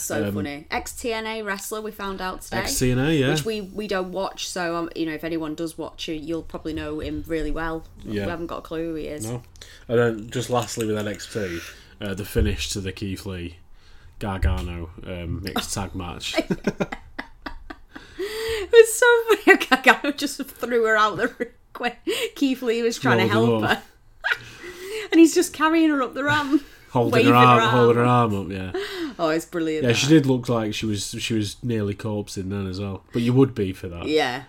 So 0.00 0.32
funny. 0.32 0.66
Ex 0.70 0.92
TNA 0.92 1.44
wrestler 1.44 1.80
we 1.80 1.90
found 1.90 2.20
out 2.20 2.42
today. 2.42 2.58
Ex 2.58 2.72
TNA, 2.72 3.18
yeah. 3.18 3.30
Which 3.30 3.44
we, 3.44 3.60
we 3.60 3.88
don't 3.88 4.12
watch, 4.12 4.48
so 4.48 4.76
um, 4.76 4.90
you 4.94 5.06
know 5.06 5.12
if 5.12 5.24
anyone 5.24 5.54
does 5.54 5.76
watch 5.78 6.08
it, 6.08 6.22
you'll 6.22 6.42
probably 6.42 6.74
know 6.74 7.00
him 7.00 7.24
really 7.26 7.50
well. 7.50 7.84
Yeah. 8.04 8.24
We 8.24 8.30
haven't 8.30 8.46
got 8.46 8.58
a 8.58 8.62
clue 8.62 8.90
who 8.90 8.94
he 8.94 9.06
is. 9.06 9.26
No. 9.26 9.42
And 9.88 9.98
then 9.98 10.30
just 10.30 10.50
lastly 10.50 10.86
with 10.86 10.96
NXT, 10.96 11.60
uh, 12.00 12.14
the 12.14 12.24
finish 12.24 12.70
to 12.70 12.80
the 12.80 12.92
Keith 12.92 13.26
Lee 13.26 13.56
Gargano 14.18 14.90
um, 15.06 15.42
mixed 15.44 15.74
tag 15.74 15.94
match. 15.94 16.34
It 18.20 18.72
was 18.72 18.94
so 18.94 19.06
funny. 19.44 19.66
Gargano 19.70 20.12
just 20.12 20.42
threw 20.44 20.84
her 20.84 20.96
out 20.96 21.16
the 21.16 21.28
ring 21.38 21.48
when 21.78 21.92
Keith 22.34 22.60
Lee 22.62 22.82
was 22.82 22.98
trying 22.98 23.18
to 23.18 23.28
help 23.28 23.62
her, 23.62 23.82
and 25.10 25.20
he's 25.20 25.34
just 25.34 25.52
carrying 25.52 25.90
her 25.90 26.02
up 26.02 26.14
the 26.14 26.24
ramp, 26.24 26.62
holding 26.90 27.26
her 27.26 27.34
arm, 27.34 27.60
her 27.60 27.68
holding 27.68 27.96
her 27.96 28.04
arm. 28.04 28.34
arm 28.34 28.46
up, 28.46 28.52
yeah. 28.52 28.72
Oh, 29.20 29.30
it's 29.30 29.46
brilliant. 29.46 29.82
Yeah, 29.82 29.88
that. 29.88 29.96
she 29.96 30.06
did 30.06 30.26
look 30.26 30.48
like 30.48 30.74
she 30.74 30.86
was 30.86 31.16
she 31.18 31.34
was 31.34 31.56
nearly 31.62 31.94
corpsing 31.94 32.50
then 32.50 32.68
as 32.68 32.78
well. 32.78 33.02
But 33.12 33.22
you 33.22 33.32
would 33.32 33.52
be 33.52 33.72
for 33.72 33.88
that. 33.88 34.06
Yeah, 34.06 34.44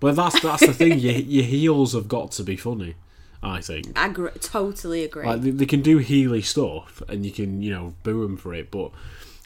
But 0.00 0.16
that's 0.16 0.40
that's 0.40 0.66
the 0.66 0.72
thing. 0.74 0.98
Your, 0.98 1.12
your 1.14 1.44
heels 1.44 1.92
have 1.92 2.08
got 2.08 2.32
to 2.32 2.42
be 2.42 2.56
funny. 2.56 2.96
I 3.40 3.60
think. 3.60 3.96
I 3.96 4.06
agree, 4.06 4.30
totally 4.40 5.04
agree. 5.04 5.24
Like 5.24 5.42
they, 5.42 5.50
they 5.50 5.64
can 5.64 5.80
do 5.80 6.00
heely 6.00 6.44
stuff, 6.44 7.02
and 7.08 7.24
you 7.24 7.30
can 7.30 7.62
you 7.62 7.70
know 7.70 7.94
boo 8.02 8.22
them 8.22 8.36
for 8.36 8.52
it, 8.52 8.72
but 8.72 8.90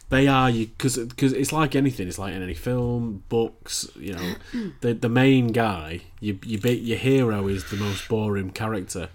they 0.09 0.27
are 0.27 0.49
you 0.49 0.65
because 0.65 0.97
because 0.97 1.31
it's 1.31 1.53
like 1.53 1.75
anything. 1.75 2.07
It's 2.07 2.17
like 2.17 2.33
in 2.33 2.41
any 2.41 2.55
film, 2.55 3.23
books. 3.29 3.87
You 3.95 4.13
know, 4.13 4.33
the 4.81 4.95
the 4.95 5.09
main 5.09 5.49
guy, 5.49 6.01
your 6.19 6.35
bit 6.59 6.79
your 6.79 6.97
hero 6.97 7.47
is 7.47 7.69
the 7.69 7.77
most 7.77 8.07
boring 8.07 8.49
character. 8.49 9.09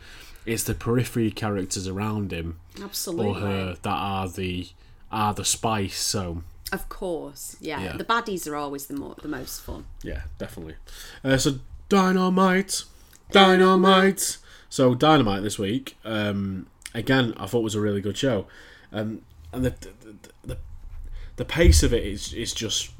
It's 0.46 0.62
the 0.62 0.74
periphery 0.74 1.32
characters 1.32 1.88
around 1.88 2.32
him 2.32 2.59
Absolutely. 2.82 3.26
or 3.26 3.34
her 3.34 3.76
that 3.82 3.88
are 3.88 4.28
the 4.28 4.68
are 5.10 5.34
the 5.34 5.44
spice. 5.44 5.98
So 5.98 6.42
Of 6.72 6.88
course, 6.88 7.56
yeah. 7.60 7.82
Yeah. 7.82 7.96
The 7.96 8.04
baddies 8.04 8.48
are 8.48 8.56
always 8.56 8.86
the 8.86 8.94
more 8.94 9.14
the 9.20 9.28
most 9.28 9.60
fun. 9.62 9.86
yeah, 10.02 10.22
definitely. 10.38 10.76
Uh, 11.24 11.36
so 11.36 11.58
dynamite, 11.88 12.84
dynamite. 13.32 14.38
So 14.68 14.94
dynamite 14.94 15.42
this 15.42 15.58
week. 15.58 15.96
Um, 16.04 16.66
again, 16.94 17.34
I 17.36 17.46
thought 17.46 17.60
was 17.62 17.74
a 17.74 17.80
really 17.80 18.00
good 18.00 18.16
show, 18.16 18.46
um, 18.92 19.22
and 19.52 19.64
the, 19.64 19.70
the 19.80 20.30
the 20.44 20.58
the 21.36 21.44
pace 21.44 21.82
of 21.82 21.92
it 21.92 22.04
is 22.04 22.32
is 22.32 22.52
just 22.54 22.90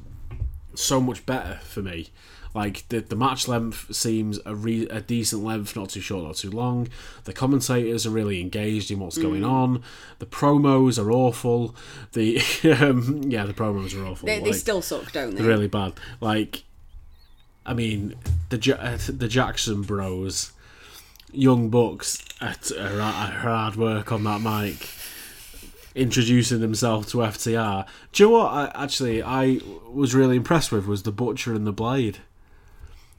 so 0.75 0.99
much 0.99 1.25
better 1.25 1.59
for 1.63 1.81
me. 1.81 2.09
Like 2.53 2.87
the 2.89 2.99
the 2.99 3.15
match 3.15 3.47
length 3.47 3.95
seems 3.95 4.39
a 4.45 4.53
re- 4.53 4.87
a 4.89 4.99
decent 5.01 5.43
length, 5.43 5.75
not 5.75 5.89
too 5.89 6.01
short, 6.01 6.25
not 6.25 6.35
too 6.35 6.51
long. 6.51 6.89
The 7.23 7.33
commentators 7.33 8.05
are 8.05 8.09
really 8.09 8.41
engaged 8.41 8.91
in 8.91 8.99
what's 8.99 9.17
going 9.17 9.43
on. 9.45 9.83
The 10.19 10.25
promos 10.25 11.01
are 11.01 11.11
awful. 11.11 11.73
The 12.11 12.39
um, 12.81 13.23
yeah, 13.27 13.45
the 13.45 13.53
promos 13.53 13.97
are 13.97 14.05
awful. 14.05 14.25
They, 14.27 14.39
they 14.39 14.45
Like- 14.51 14.55
still 14.55 14.81
suck, 14.81 15.11
don't 15.13 15.31
they? 15.31 15.37
they're 15.37 15.47
really 15.47 15.67
bad. 15.69 15.93
Like, 16.19 16.63
I 17.65 17.73
mean, 17.73 18.15
the 18.49 18.57
Ja- 18.57 18.75
uh, 18.75 18.97
the 19.07 19.27
Jackson 19.29 19.83
Bros, 19.83 20.51
young 21.31 21.69
bucks 21.69 22.21
at 22.41 22.69
hard 22.77 23.75
work 23.77 24.11
on 24.11 24.23
that 24.25 24.41
mic, 24.41 24.89
introducing 25.95 26.59
themselves 26.61 27.11
to 27.11 27.17
FTR. 27.19 27.85
Do 28.11 28.23
you 28.23 28.29
know 28.29 28.37
what? 28.39 28.51
I, 28.51 28.71
actually, 28.83 29.21
I 29.23 29.59
was 29.89 30.13
really 30.15 30.35
impressed 30.37 30.71
with 30.71 30.85
was 30.87 31.03
the 31.03 31.11
Butcher 31.11 31.53
and 31.53 31.65
the 31.67 31.71
Blade. 31.71 32.19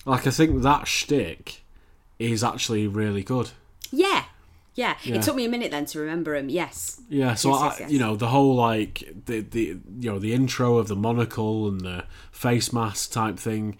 Like, 0.04 0.26
I 0.26 0.30
think 0.30 0.62
that 0.62 0.86
shtick 0.88 1.62
is 2.18 2.42
actually 2.44 2.86
really 2.86 3.22
good. 3.22 3.50
Yeah. 3.90 4.24
yeah. 4.74 4.96
Yeah. 5.02 5.16
It 5.16 5.22
took 5.22 5.36
me 5.36 5.44
a 5.44 5.48
minute 5.48 5.70
then 5.70 5.86
to 5.86 6.00
remember 6.00 6.34
him. 6.34 6.48
Yes. 6.48 7.00
Yeah, 7.08 7.34
so 7.34 7.50
Yes, 7.50 7.60
I, 7.60 7.66
yes, 7.66 7.80
yes. 7.80 7.90
you 7.92 7.98
know 7.98 8.16
the 8.16 8.28
whole 8.28 8.54
like 8.54 9.12
the 9.26 9.40
the 9.40 9.78
you 10.00 10.10
know 10.10 10.18
the 10.18 10.32
intro 10.32 10.76
of 10.78 10.88
the 10.88 10.96
monocle 10.96 11.68
and 11.68 11.80
the 11.82 12.04
face 12.30 12.72
mask 12.72 13.12
type 13.12 13.38
thing, 13.38 13.76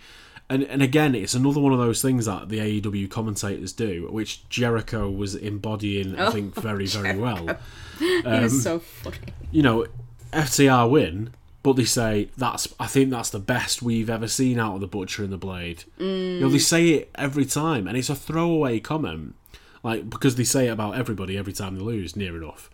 and 0.51 0.63
and 0.65 0.83
again 0.83 1.15
it's 1.15 1.35
another 1.35 1.61
one 1.61 1.73
of 1.73 1.79
those 1.79 2.03
things 2.03 2.27
that 2.27 2.49
the 2.51 2.59
AEW 2.59 3.09
commentators 3.11 3.73
do, 3.73 4.09
which 4.11 4.47
Jericho 4.51 5.09
was 5.11 5.35
embodying 5.35 6.19
I 6.19 6.27
Oh, 6.27 6.31
think 6.31 6.55
very 6.55 6.87
very 6.87 7.17
well. 7.17 7.49
it 8.01 8.27
Um, 8.27 8.43
was 8.43 8.63
so 8.63 8.79
funny. 8.81 9.17
You 9.51 9.63
know, 9.63 9.87
FTR 10.33 10.91
win, 10.91 11.33
but 11.63 11.75
they 11.75 11.85
say 11.85 12.29
that's 12.37 12.67
I 12.81 12.87
think 12.87 13.11
that's 13.11 13.31
the 13.31 13.39
best 13.39 13.83
we've 13.83 14.11
ever 14.11 14.29
seen 14.29 14.59
out 14.59 14.75
of 14.77 14.81
the 14.81 14.87
Butcher 14.87 15.23
and 15.23 15.33
the 15.33 15.39
Blade. 15.39 15.85
You 15.99 16.41
know, 16.41 16.49
they 16.49 16.59
say 16.59 16.89
it 16.91 17.11
every 17.15 17.45
time, 17.45 17.87
and 17.87 17.97
it's 17.97 18.11
a 18.11 18.15
throwaway 18.17 18.81
comment, 18.81 19.35
like 19.83 20.11
because 20.11 20.37
they 20.37 20.45
say 20.45 20.67
it 20.67 20.71
about 20.71 20.97
everybody 20.97 21.39
every 21.39 21.53
time 21.53 21.77
they 21.77 21.83
lose, 21.83 22.17
near 22.17 22.37
enough. 22.37 22.69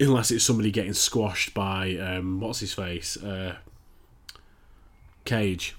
Unless 0.00 0.32
it's 0.32 0.44
somebody 0.44 0.72
getting 0.72 0.92
squashed 0.92 1.54
by 1.54 1.96
um, 1.96 2.40
what's 2.40 2.58
his 2.58 2.74
face, 2.74 3.16
uh, 3.22 3.56
Cage, 5.24 5.76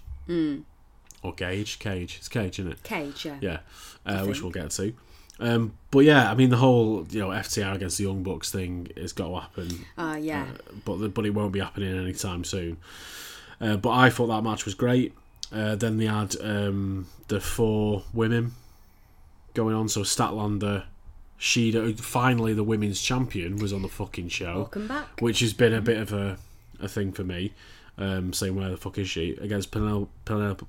or 1.21 1.33
Gage, 1.33 1.79
Cage. 1.79 2.15
It's 2.19 2.29
Cage, 2.29 2.59
isn't 2.59 2.71
it? 2.71 2.83
Cage, 2.83 3.25
yeah. 3.25 3.37
Yeah, 3.41 3.57
uh, 4.05 4.23
which 4.25 4.41
we'll 4.41 4.51
get 4.51 4.71
to. 4.71 4.93
Um, 5.39 5.73
but 5.91 5.99
yeah, 5.99 6.31
I 6.31 6.35
mean 6.35 6.49
the 6.49 6.57
whole 6.57 7.05
you 7.09 7.19
know 7.19 7.29
FTR 7.29 7.75
against 7.75 7.97
the 7.97 8.05
Young 8.05 8.23
Bucks 8.23 8.51
thing 8.51 8.87
has 8.95 9.11
got 9.11 9.27
to 9.27 9.39
happen 9.41 9.85
Uh, 9.97 10.17
yeah. 10.19 10.45
but 10.85 10.97
the, 10.97 11.09
but 11.09 11.25
it 11.25 11.31
won't 11.31 11.51
be 11.51 11.59
happening 11.59 11.97
anytime 11.97 12.43
soon. 12.45 12.77
Uh, 13.59 13.75
but 13.77 13.89
I 13.91 14.09
thought 14.09 14.27
that 14.27 14.43
match 14.43 14.65
was 14.65 14.73
great. 14.75 15.13
Uh, 15.51 15.75
then 15.75 15.97
they 15.97 16.05
had 16.05 16.35
um, 16.41 17.07
the 17.27 17.39
four 17.41 18.03
women 18.13 18.53
going 19.53 19.75
on. 19.75 19.87
So 19.89 20.01
Statlander, 20.01 20.83
Shida, 21.39 21.99
finally 21.99 22.53
the 22.53 22.63
women's 22.63 23.01
champion, 23.01 23.57
was 23.57 23.71
on 23.73 23.81
the 23.81 23.87
fucking 23.89 24.29
show, 24.29 24.55
Welcome 24.55 24.87
back. 24.87 25.19
which 25.21 25.39
has 25.41 25.53
been 25.53 25.73
a 25.73 25.81
bit 25.81 25.97
of 25.97 26.11
a, 26.13 26.37
a 26.81 26.87
thing 26.87 27.11
for 27.11 27.23
me. 27.23 27.53
Um, 27.97 28.33
saying 28.33 28.55
where 28.57 28.69
the 28.69 28.75
fuck 28.75 28.97
is 28.97 29.07
she 29.09 29.37
against 29.39 29.71
Penel- 29.71 30.09
Penelope, 30.25 30.65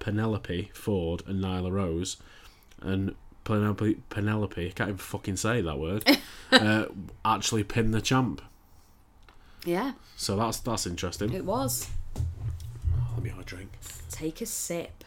Penelope 0.00 0.70
Ford 0.74 1.22
and 1.28 1.40
Nyla 1.40 1.70
Rose, 1.70 2.16
and 2.80 3.14
Penelope 3.44 3.94
Penelope 4.10 4.66
I 4.66 4.70
can't 4.70 4.88
even 4.88 4.98
fucking 4.98 5.36
say 5.36 5.60
that 5.60 5.78
word. 5.78 6.04
uh, 6.52 6.86
actually 7.24 7.64
pinned 7.64 7.92
the 7.94 8.00
champ. 8.00 8.40
Yeah, 9.64 9.92
So 10.16 10.36
that's 10.36 10.58
that's 10.60 10.86
interesting. 10.86 11.32
it 11.32 11.44
was. 11.44 11.88
Let 13.14 13.22
me 13.22 13.30
have 13.30 13.38
a 13.38 13.44
drink. 13.44 13.70
Take 14.10 14.40
a 14.42 14.46
sip. 14.46 15.04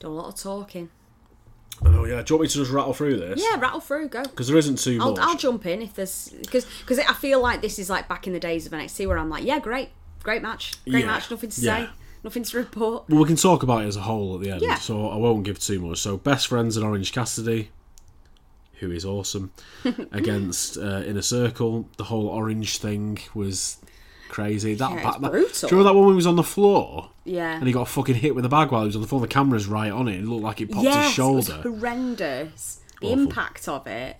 Do 0.00 0.06
a 0.06 0.08
lot 0.08 0.28
of 0.28 0.36
talking. 0.40 0.88
Oh 1.84 2.04
yeah. 2.04 2.22
Do 2.22 2.32
you 2.34 2.36
want 2.38 2.42
me 2.42 2.48
to 2.48 2.54
just 2.58 2.70
rattle 2.70 2.94
through 2.94 3.18
this? 3.18 3.42
Yeah, 3.42 3.58
rattle 3.60 3.80
through, 3.80 4.08
go. 4.08 4.22
Because 4.22 4.48
there 4.48 4.56
isn't 4.56 4.78
too 4.78 4.98
I'll, 5.00 5.10
much. 5.10 5.20
I'll 5.20 5.36
jump 5.36 5.66
in 5.66 5.82
if 5.82 5.94
there's 5.94 6.30
because 6.42 6.66
because 6.80 6.98
I 7.00 7.12
feel 7.14 7.40
like 7.40 7.60
this 7.60 7.78
is 7.78 7.90
like 7.90 8.08
back 8.08 8.26
in 8.26 8.32
the 8.32 8.40
days 8.40 8.66
of 8.66 8.72
NXT 8.72 9.06
where 9.06 9.18
I'm 9.18 9.28
like, 9.28 9.44
yeah, 9.44 9.58
great, 9.60 9.90
great 10.22 10.40
match, 10.42 10.72
great 10.84 11.00
Yeah, 11.00 11.06
match, 11.06 11.30
nothing 11.30 11.50
to 11.50 11.60
yeah. 11.60 11.86
say. 11.86 11.90
Nothing 12.24 12.42
to 12.42 12.56
report. 12.56 13.08
Well, 13.08 13.20
we 13.20 13.26
can 13.26 13.36
talk 13.36 13.62
about 13.62 13.84
it 13.84 13.86
as 13.86 13.94
a 13.96 14.00
whole 14.00 14.34
at 14.34 14.40
the 14.40 14.50
end, 14.50 14.62
Yeah. 14.62 14.74
so 14.74 15.08
I 15.08 15.16
won't 15.16 15.44
give 15.44 15.60
too 15.60 15.78
much. 15.78 15.98
So, 15.98 16.16
best 16.16 16.48
friends 16.48 16.76
in 16.76 16.82
Orange 16.82 17.12
Cassidy, 17.12 17.70
who 18.80 18.90
is 18.90 19.04
awesome, 19.04 19.52
against 20.12 20.76
uh, 20.78 21.02
Inner 21.06 21.22
Circle. 21.22 21.88
The 21.96 22.04
whole 22.04 22.26
orange 22.28 22.78
thing 22.78 23.18
was 23.34 23.78
crazy. 24.28 24.74
That, 24.74 24.90
Yeah, 24.90 24.96
it's 24.96 25.04
that, 25.04 25.20
that- 25.22 25.30
brutal. 25.30 25.68
Do 25.68 25.74
you 25.76 25.80
remember 25.82 25.84
that 25.84 25.94
one 25.94 26.04
when 26.06 26.12
he 26.14 26.16
was 26.16 26.26
on 26.26 26.36
the 26.36 26.42
floor 26.42 27.10
Yeah. 27.24 27.56
and 27.56 27.66
he 27.66 27.72
got 27.72 27.88
fucking 27.88 28.16
hit 28.16 28.34
with 28.34 28.44
a 28.44 28.48
bag 28.48 28.70
while 28.70 28.82
he 28.82 28.86
was 28.86 28.96
on 28.96 29.02
the 29.02 29.08
floor? 29.08 29.20
The 29.20 29.28
camera's 29.28 29.66
right 29.66 29.90
on 29.90 30.06
it. 30.08 30.16
It 30.20 30.24
looked 30.24 30.42
like 30.44 30.60
it 30.60 30.70
popped 30.70 30.84
yes, 30.84 31.06
his 31.06 31.14
shoulder. 31.14 31.52
it 31.54 31.64
was 31.64 31.80
horrendous. 31.80 32.80
The 33.00 33.06
Awful. 33.08 33.18
impact 33.22 33.68
of 33.68 33.86
it. 33.86 34.16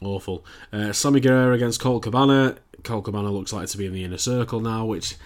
Awful. 0.00 0.44
Uh, 0.72 0.92
Sammy 0.92 1.18
Guevara 1.20 1.54
against 1.54 1.80
Colt 1.80 2.02
Cabana. 2.04 2.56
Colt 2.84 3.04
Cabana 3.04 3.30
looks 3.32 3.52
like 3.52 3.66
to 3.68 3.78
be 3.78 3.86
in 3.86 3.92
the 3.92 4.04
inner 4.04 4.18
circle 4.18 4.60
now, 4.60 4.84
which 4.84 5.16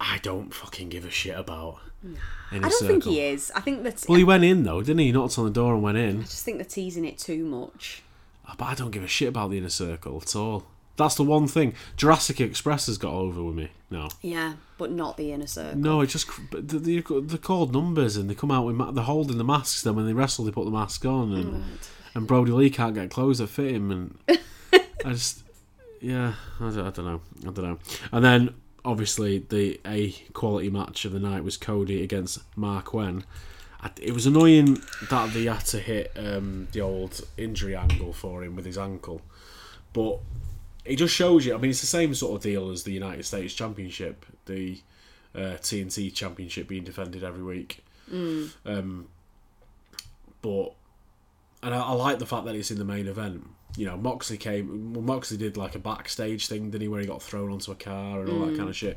I 0.00 0.18
don't 0.22 0.52
fucking 0.52 0.88
give 0.88 1.04
a 1.04 1.10
shit 1.10 1.38
about. 1.38 1.78
Inner 2.02 2.16
I 2.52 2.58
don't 2.68 2.72
circle. 2.72 2.86
think 2.88 3.04
he 3.04 3.20
is. 3.20 3.52
I 3.54 3.60
think 3.60 3.82
that. 3.84 4.04
Well, 4.08 4.18
he 4.18 4.24
went 4.24 4.42
in 4.44 4.64
though, 4.64 4.80
didn't 4.80 4.98
he? 4.98 5.06
He 5.06 5.12
knocked 5.12 5.38
on 5.38 5.44
the 5.44 5.50
door 5.50 5.74
and 5.74 5.82
went 5.82 5.98
in. 5.98 6.18
I 6.20 6.22
just 6.22 6.44
think 6.44 6.58
they're 6.58 6.64
teasing 6.64 7.04
it 7.04 7.18
too 7.18 7.44
much. 7.44 8.02
But 8.56 8.64
I 8.64 8.74
don't 8.74 8.90
give 8.90 9.04
a 9.04 9.08
shit 9.08 9.28
about 9.28 9.50
the 9.50 9.58
inner 9.58 9.68
circle 9.68 10.18
at 10.22 10.34
all. 10.34 10.64
That's 10.96 11.14
the 11.14 11.22
one 11.22 11.46
thing. 11.46 11.74
Jurassic 11.96 12.40
Express 12.40 12.86
has 12.86 12.98
got 12.98 13.12
over 13.12 13.42
with 13.44 13.54
me. 13.54 13.68
No, 13.90 14.08
Yeah, 14.20 14.54
but 14.78 14.90
not 14.90 15.16
the 15.16 15.32
inner 15.32 15.46
circle. 15.46 15.78
no, 15.78 16.00
it 16.00 16.08
just 16.08 16.28
but 16.50 16.68
they- 16.68 16.78
they- 16.78 17.20
they're 17.20 17.38
called 17.38 17.72
numbers 17.72 18.16
and 18.16 18.28
they 18.28 18.34
come 18.34 18.50
out 18.50 18.66
with 18.66 18.94
they're 18.94 19.04
holding 19.04 19.38
the 19.38 19.44
masks. 19.44 19.82
Then 19.82 19.94
when 19.96 20.06
they 20.06 20.12
wrestle, 20.12 20.44
they 20.44 20.50
put 20.50 20.64
the 20.64 20.70
mask 20.72 21.04
on 21.04 21.32
and 21.32 21.64
and 22.14 22.26
Brodie 22.26 22.50
Lee 22.52 22.68
can't 22.70 22.94
get 22.94 23.10
clothes 23.10 23.38
that 23.38 23.46
fit 23.48 23.74
him 23.74 23.90
and 23.90 24.18
I 25.04 25.12
just 25.12 25.42
yeah 26.00 26.34
I 26.60 26.70
don't, 26.70 26.78
I 26.86 26.90
don't 26.90 27.04
know 27.04 27.20
I 27.42 27.50
don't 27.52 27.64
know. 27.64 27.78
And 28.12 28.24
then 28.24 28.54
obviously 28.84 29.38
the 29.38 29.80
a 29.86 30.10
quality 30.32 30.68
match 30.70 31.04
of 31.04 31.12
the 31.12 31.20
night 31.20 31.44
was 31.44 31.56
Cody 31.56 32.02
against 32.02 32.40
Marq 32.56 32.84
Quen. 32.86 33.24
I- 33.80 33.90
It 34.00 34.12
was 34.12 34.26
annoying 34.26 34.80
that 35.10 35.32
they 35.32 35.44
had 35.44 35.64
to 35.66 35.78
hit 35.78 36.12
um, 36.16 36.68
the 36.72 36.80
old 36.80 37.20
injury 37.36 37.76
angle 37.76 38.12
for 38.12 38.42
him 38.42 38.56
with 38.56 38.64
his 38.64 38.76
ankle, 38.78 39.22
but 39.92 40.18
it 40.84 40.96
just 40.96 41.14
shows 41.14 41.44
you. 41.46 41.54
I 41.54 41.58
mean, 41.58 41.70
it's 41.70 41.80
the 41.80 41.86
same 41.86 42.14
sort 42.14 42.36
of 42.36 42.42
deal 42.42 42.70
as 42.70 42.82
the 42.84 42.92
United 42.92 43.24
States 43.24 43.54
Championship, 43.54 44.24
the 44.46 44.80
uh, 45.34 45.58
TNT 45.60 46.12
Championship 46.14 46.66
being 46.68 46.84
defended 46.84 47.22
every 47.22 47.42
week. 47.44 47.84
Um, 48.64 49.08
but 50.42 50.72
and 51.62 51.74
I, 51.74 51.78
I 51.78 51.92
like 51.92 52.18
the 52.18 52.26
fact 52.26 52.46
that 52.46 52.54
it's 52.54 52.70
in 52.70 52.78
the 52.78 52.84
main 52.84 53.06
event. 53.06 53.46
You 53.76 53.86
know, 53.86 53.96
Moxley 53.96 54.38
came. 54.38 54.92
Well, 54.94 55.02
Moxley 55.02 55.36
did 55.36 55.56
like 55.56 55.74
a 55.74 55.78
backstage 55.78 56.46
thing, 56.46 56.70
didn't 56.70 56.82
he, 56.82 56.88
where 56.88 57.00
he 57.00 57.06
got 57.06 57.22
thrown 57.22 57.52
onto 57.52 57.70
a 57.70 57.74
car 57.74 58.20
and 58.22 58.28
all 58.30 58.46
that 58.46 58.56
kind 58.56 58.68
of 58.68 58.76
shit. 58.76 58.96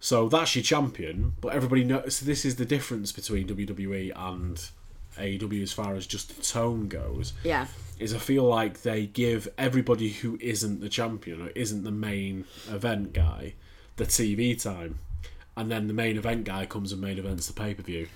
So 0.00 0.28
that's 0.28 0.54
your 0.54 0.62
champion, 0.62 1.34
but 1.40 1.52
everybody 1.54 1.82
knows 1.84 2.16
so 2.16 2.26
this 2.26 2.44
is 2.44 2.56
the 2.56 2.64
difference 2.64 3.10
between 3.12 3.48
WWE 3.48 4.12
and 4.14 4.70
AEW 5.16 5.62
as 5.62 5.72
far 5.72 5.94
as 5.96 6.06
just 6.06 6.36
the 6.36 6.42
tone 6.42 6.86
goes 6.86 7.32
Yeah. 7.42 7.66
is 7.98 8.14
I 8.14 8.18
feel 8.18 8.44
like 8.44 8.82
they 8.82 9.06
give 9.06 9.48
everybody 9.58 10.10
who 10.10 10.38
isn't 10.40 10.80
the 10.80 10.88
champion 10.88 11.42
or 11.42 11.48
isn't 11.56 11.82
the 11.82 11.90
main 11.90 12.44
event 12.70 13.12
guy 13.12 13.54
the 13.96 14.04
TV 14.06 14.60
time, 14.62 15.00
and 15.56 15.68
then 15.72 15.88
the 15.88 15.92
main 15.94 16.16
event 16.16 16.44
guy 16.44 16.64
comes 16.66 16.92
and 16.92 17.00
main 17.00 17.18
events 17.18 17.48
the 17.48 17.52
pay 17.52 17.74
per 17.74 17.82
view. 17.82 18.06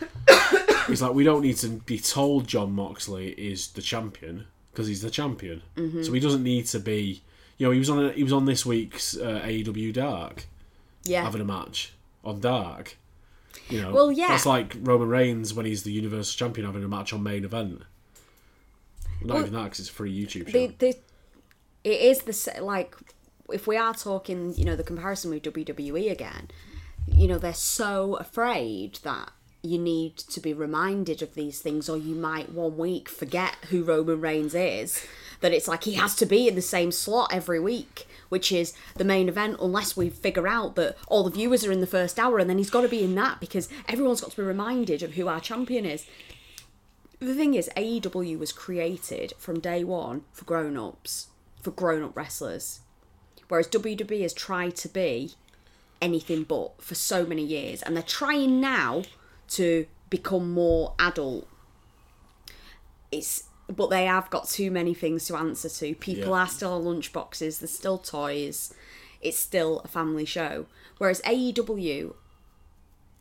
it's 0.28 1.02
like 1.02 1.14
we 1.14 1.24
don't 1.24 1.42
need 1.42 1.56
to 1.56 1.68
be 1.68 1.98
told 1.98 2.46
Jon 2.46 2.72
Moxley 2.72 3.30
is 3.30 3.68
the 3.68 3.82
champion 3.82 4.46
because 4.70 4.86
he's 4.86 5.02
the 5.02 5.10
champion, 5.10 5.62
so 6.04 6.12
he 6.12 6.20
doesn't 6.20 6.42
need 6.44 6.66
to 6.66 6.78
be. 6.78 7.22
You 7.58 7.66
know, 7.66 7.72
he 7.72 7.78
was 7.78 7.90
on 7.90 8.04
a, 8.06 8.12
he 8.12 8.22
was 8.22 8.32
on 8.32 8.44
this 8.44 8.64
week's 8.66 9.16
uh, 9.16 9.40
AEW 9.44 9.92
Dark 9.92 10.46
Yeah. 11.04 11.22
having 11.24 11.40
a 11.40 11.44
match 11.44 11.92
on 12.24 12.40
Dark. 12.40 12.96
You 13.68 13.80
know, 13.82 13.92
Well, 13.92 14.12
yeah. 14.12 14.28
that's 14.28 14.46
like 14.46 14.76
Roman 14.80 15.08
Reigns 15.08 15.54
when 15.54 15.64
he's 15.66 15.84
the 15.84 15.92
Universal 15.92 16.36
Champion 16.36 16.66
having 16.66 16.84
a 16.84 16.88
match 16.88 17.12
on 17.12 17.22
main 17.22 17.44
event. 17.44 17.82
Not 19.22 19.34
Well, 19.34 19.42
even 19.42 19.52
that 19.54 19.64
because 19.64 19.80
it's 19.80 19.88
a 19.90 19.92
free 19.92 20.14
YouTube 20.26 20.46
show. 20.50 20.52
the, 20.52 20.66
the, 20.78 20.88
it 21.84 22.00
is 22.00 22.22
the 22.22 22.62
like 22.62 22.94
if 23.52 23.66
we 23.66 23.76
are 23.76 23.94
talking 23.94 24.54
you 24.56 24.64
know 24.64 24.76
the 24.76 24.82
comparison 24.82 25.30
with 25.30 25.42
WWE 25.42 26.10
again 26.10 26.50
you 27.06 27.28
know 27.28 27.38
they're 27.38 27.52
so 27.54 28.14
afraid 28.16 28.98
that 29.02 29.30
you 29.62 29.78
need 29.78 30.16
to 30.16 30.40
be 30.40 30.52
reminded 30.52 31.22
of 31.22 31.34
these 31.34 31.60
things 31.60 31.88
or 31.88 31.96
you 31.96 32.14
might 32.14 32.52
one 32.52 32.76
week 32.76 33.08
forget 33.08 33.54
who 33.70 33.82
Roman 33.82 34.20
Reigns 34.20 34.54
is 34.54 35.06
that 35.40 35.52
it's 35.52 35.68
like 35.68 35.84
he 35.84 35.94
has 35.94 36.14
to 36.16 36.26
be 36.26 36.48
in 36.48 36.54
the 36.54 36.62
same 36.62 36.90
slot 36.92 37.30
every 37.32 37.60
week 37.60 38.06
which 38.28 38.50
is 38.52 38.72
the 38.96 39.04
main 39.04 39.28
event 39.28 39.56
unless 39.60 39.96
we 39.96 40.10
figure 40.10 40.48
out 40.48 40.76
that 40.76 40.96
all 41.08 41.24
the 41.24 41.30
viewers 41.30 41.64
are 41.64 41.72
in 41.72 41.80
the 41.80 41.86
first 41.86 42.18
hour 42.18 42.38
and 42.38 42.48
then 42.48 42.58
he's 42.58 42.70
got 42.70 42.82
to 42.82 42.88
be 42.88 43.04
in 43.04 43.14
that 43.14 43.40
because 43.40 43.68
everyone's 43.88 44.20
got 44.20 44.30
to 44.30 44.36
be 44.36 44.42
reminded 44.42 45.02
of 45.02 45.14
who 45.14 45.28
our 45.28 45.40
champion 45.40 45.84
is 45.84 46.06
the 47.24 47.34
thing 47.34 47.54
is, 47.54 47.70
AEW 47.76 48.38
was 48.38 48.52
created 48.52 49.32
from 49.38 49.60
day 49.60 49.84
one 49.84 50.24
for 50.32 50.44
grown 50.44 50.76
ups, 50.76 51.28
for 51.60 51.70
grown 51.70 52.02
up 52.02 52.16
wrestlers. 52.16 52.80
Whereas 53.48 53.68
WWE 53.68 54.22
has 54.22 54.34
tried 54.34 54.76
to 54.76 54.88
be 54.88 55.34
anything 56.00 56.44
but 56.44 56.82
for 56.82 56.94
so 56.94 57.24
many 57.24 57.44
years. 57.44 57.82
And 57.82 57.96
they're 57.96 58.02
trying 58.02 58.60
now 58.60 59.04
to 59.48 59.86
become 60.10 60.52
more 60.52 60.94
adult. 60.98 61.48
It's 63.12 63.44
but 63.68 63.88
they 63.90 64.04
have 64.06 64.28
got 64.30 64.48
too 64.48 64.70
many 64.70 64.94
things 64.94 65.26
to 65.26 65.36
answer 65.36 65.68
to. 65.68 65.94
People 65.94 66.30
Yeah. 66.32 66.40
are 66.42 66.48
still 66.48 66.72
on 66.72 66.82
lunchboxes, 66.84 67.58
there's 67.60 67.70
still 67.70 67.98
toys, 67.98 68.74
it's 69.20 69.38
still 69.38 69.80
a 69.84 69.88
family 69.88 70.24
show. 70.24 70.66
Whereas 70.98 71.20
AEW 71.22 72.14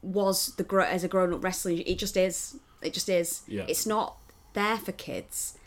was 0.01 0.53
the 0.55 0.63
gro- 0.63 0.83
as 0.85 1.03
a 1.03 1.07
grown 1.07 1.33
up 1.33 1.43
wrestling. 1.43 1.79
It 1.85 1.97
just 1.97 2.17
is. 2.17 2.57
It 2.81 2.93
just 2.93 3.07
is. 3.09 3.41
Yeah. 3.47 3.65
It's 3.67 3.85
not 3.85 4.17
there 4.53 4.77
for 4.77 4.91
kids, 4.91 5.57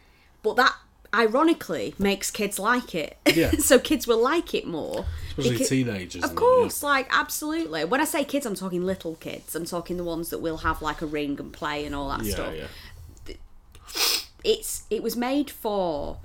but 0.42 0.56
that 0.56 0.74
ironically 1.14 1.94
makes 1.98 2.30
kids 2.30 2.58
like 2.58 2.94
it. 2.94 3.16
Yeah. 3.34 3.52
so 3.58 3.78
kids 3.78 4.06
will 4.06 4.22
like 4.22 4.52
it 4.54 4.66
more. 4.66 5.06
Especially 5.38 5.58
Becau- 5.64 5.68
teenagers. 5.68 6.22
Of 6.22 6.30
and 6.30 6.36
that, 6.36 6.40
course, 6.40 6.82
like 6.82 7.08
absolutely. 7.10 7.84
When 7.86 8.00
I 8.02 8.04
say 8.04 8.24
kids, 8.24 8.44
I'm 8.44 8.54
talking 8.54 8.84
little 8.84 9.14
kids. 9.16 9.54
I'm 9.56 9.64
talking 9.64 9.96
the 9.96 10.04
ones 10.04 10.28
that 10.30 10.38
will 10.40 10.58
have 10.58 10.82
like 10.82 11.00
a 11.00 11.06
ring 11.06 11.40
and 11.40 11.52
play 11.52 11.86
and 11.86 11.94
all 11.94 12.08
that 12.10 12.22
Yeah, 12.24 12.34
stuff. 12.34 12.54
yeah. 12.54 12.66
yeah. 13.26 13.34
It's 14.46 14.84
it 14.90 15.02
was 15.02 15.16
made 15.16 15.50
for 15.50 16.18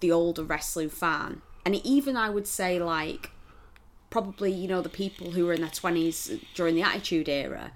the 0.00 0.12
older 0.12 0.44
wrestling 0.44 0.90
fan, 0.90 1.42
and 1.66 1.74
even 1.74 2.16
I 2.16 2.30
would 2.30 2.46
say 2.46 2.78
like 2.78 3.30
probably 4.10 4.52
you 4.52 4.68
know 4.68 4.80
the 4.80 4.88
people 4.88 5.32
who 5.32 5.44
were 5.44 5.52
in 5.52 5.60
their 5.60 5.70
twenties 5.70 6.30
during 6.54 6.76
the 6.76 6.82
Attitude 6.82 7.28
Era. 7.28 7.72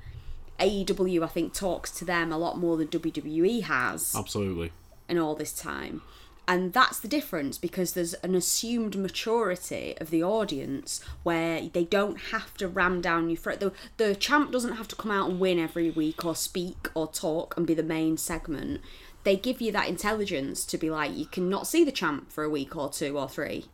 AEW, 0.61 1.23
I 1.23 1.29
think, 1.29 1.55
talks 1.55 1.91
to 1.93 2.05
them 2.05 2.33
a 2.33 2.39
lot 2.39 2.59
more 2.59 2.77
than 2.77 2.89
WWE 2.89 3.63
has 3.63 4.13
Absolutely. 4.17 4.73
in 5.09 5.17
all 5.17 5.37
this 5.37 5.53
time. 5.53 6.03
And 6.49 6.73
that's 6.73 6.99
the 6.99 7.09
difference 7.09 7.59
because 7.59 7.93
there's 7.93 8.15
an 8.15 8.35
assumed 8.35 8.97
maturity 8.97 9.95
of 9.99 10.09
the 10.09 10.23
audience 10.25 11.05
where 11.23 11.69
they 11.69 11.85
don't 11.85 12.19
have 12.33 12.57
to 12.57 12.67
ram 12.67 13.03
down 13.03 13.29
your 13.29 13.37
throat. 13.37 13.61
The, 13.61 13.73
the 13.99 14.17
champ 14.17 14.51
doesn't 14.51 14.77
have 14.77 14.89
to 14.89 14.97
come 14.97 15.11
out 15.11 15.29
and 15.29 15.39
win 15.39 15.59
every 15.59 15.91
week 15.91 16.25
or 16.25 16.35
speak 16.35 16.89
or 16.95 17.07
talk 17.07 17.55
and 17.59 17.67
be 17.67 17.75
the 17.75 17.83
main 17.83 18.17
segment. 18.17 18.81
They 19.29 19.37
give 19.37 19.61
you 19.61 19.71
that 19.73 19.89
intelligence 19.89 20.65
to 20.65 20.79
be 20.79 20.89
like, 20.89 21.15
you 21.15 21.27
cannot 21.27 21.67
see 21.67 21.85
the 21.85 21.93
champ 21.93 22.33
for 22.33 22.45
a 22.45 22.49
week 22.49 22.75
or 22.75 22.89
two 22.89 23.19
or 23.19 23.29
three. 23.29 23.67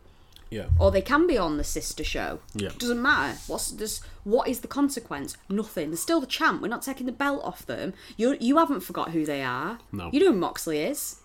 Yeah. 0.51 0.67
Or 0.81 0.91
they 0.91 1.01
can 1.01 1.29
be 1.29 1.39
on 1.39 1.59
the 1.59 1.63
sister 1.63 2.03
show. 2.03 2.41
Yeah. 2.55 2.71
Doesn't 2.77 3.01
matter. 3.01 3.39
What's 3.47 3.71
this? 3.71 4.01
What 4.25 4.49
is 4.49 4.63
the 4.63 4.67
consequence? 4.67 5.37
Nothing. 5.49 5.91
They're 5.91 5.97
still 5.97 6.21
the 6.21 6.27
champ. 6.27 6.61
We're 6.61 6.67
not 6.67 6.83
taking 6.83 7.07
the 7.07 7.13
belt 7.13 7.45
off 7.45 7.65
them. 7.67 7.95
You 8.17 8.37
you 8.41 8.59
haven't 8.59 8.81
forgot 8.81 9.13
who 9.13 9.25
they 9.25 9.45
are. 9.45 9.79
No. 9.93 10.11
You 10.13 10.19
know 10.25 10.33
who 10.33 10.39
Moxley 10.39 10.81
is. 10.81 11.21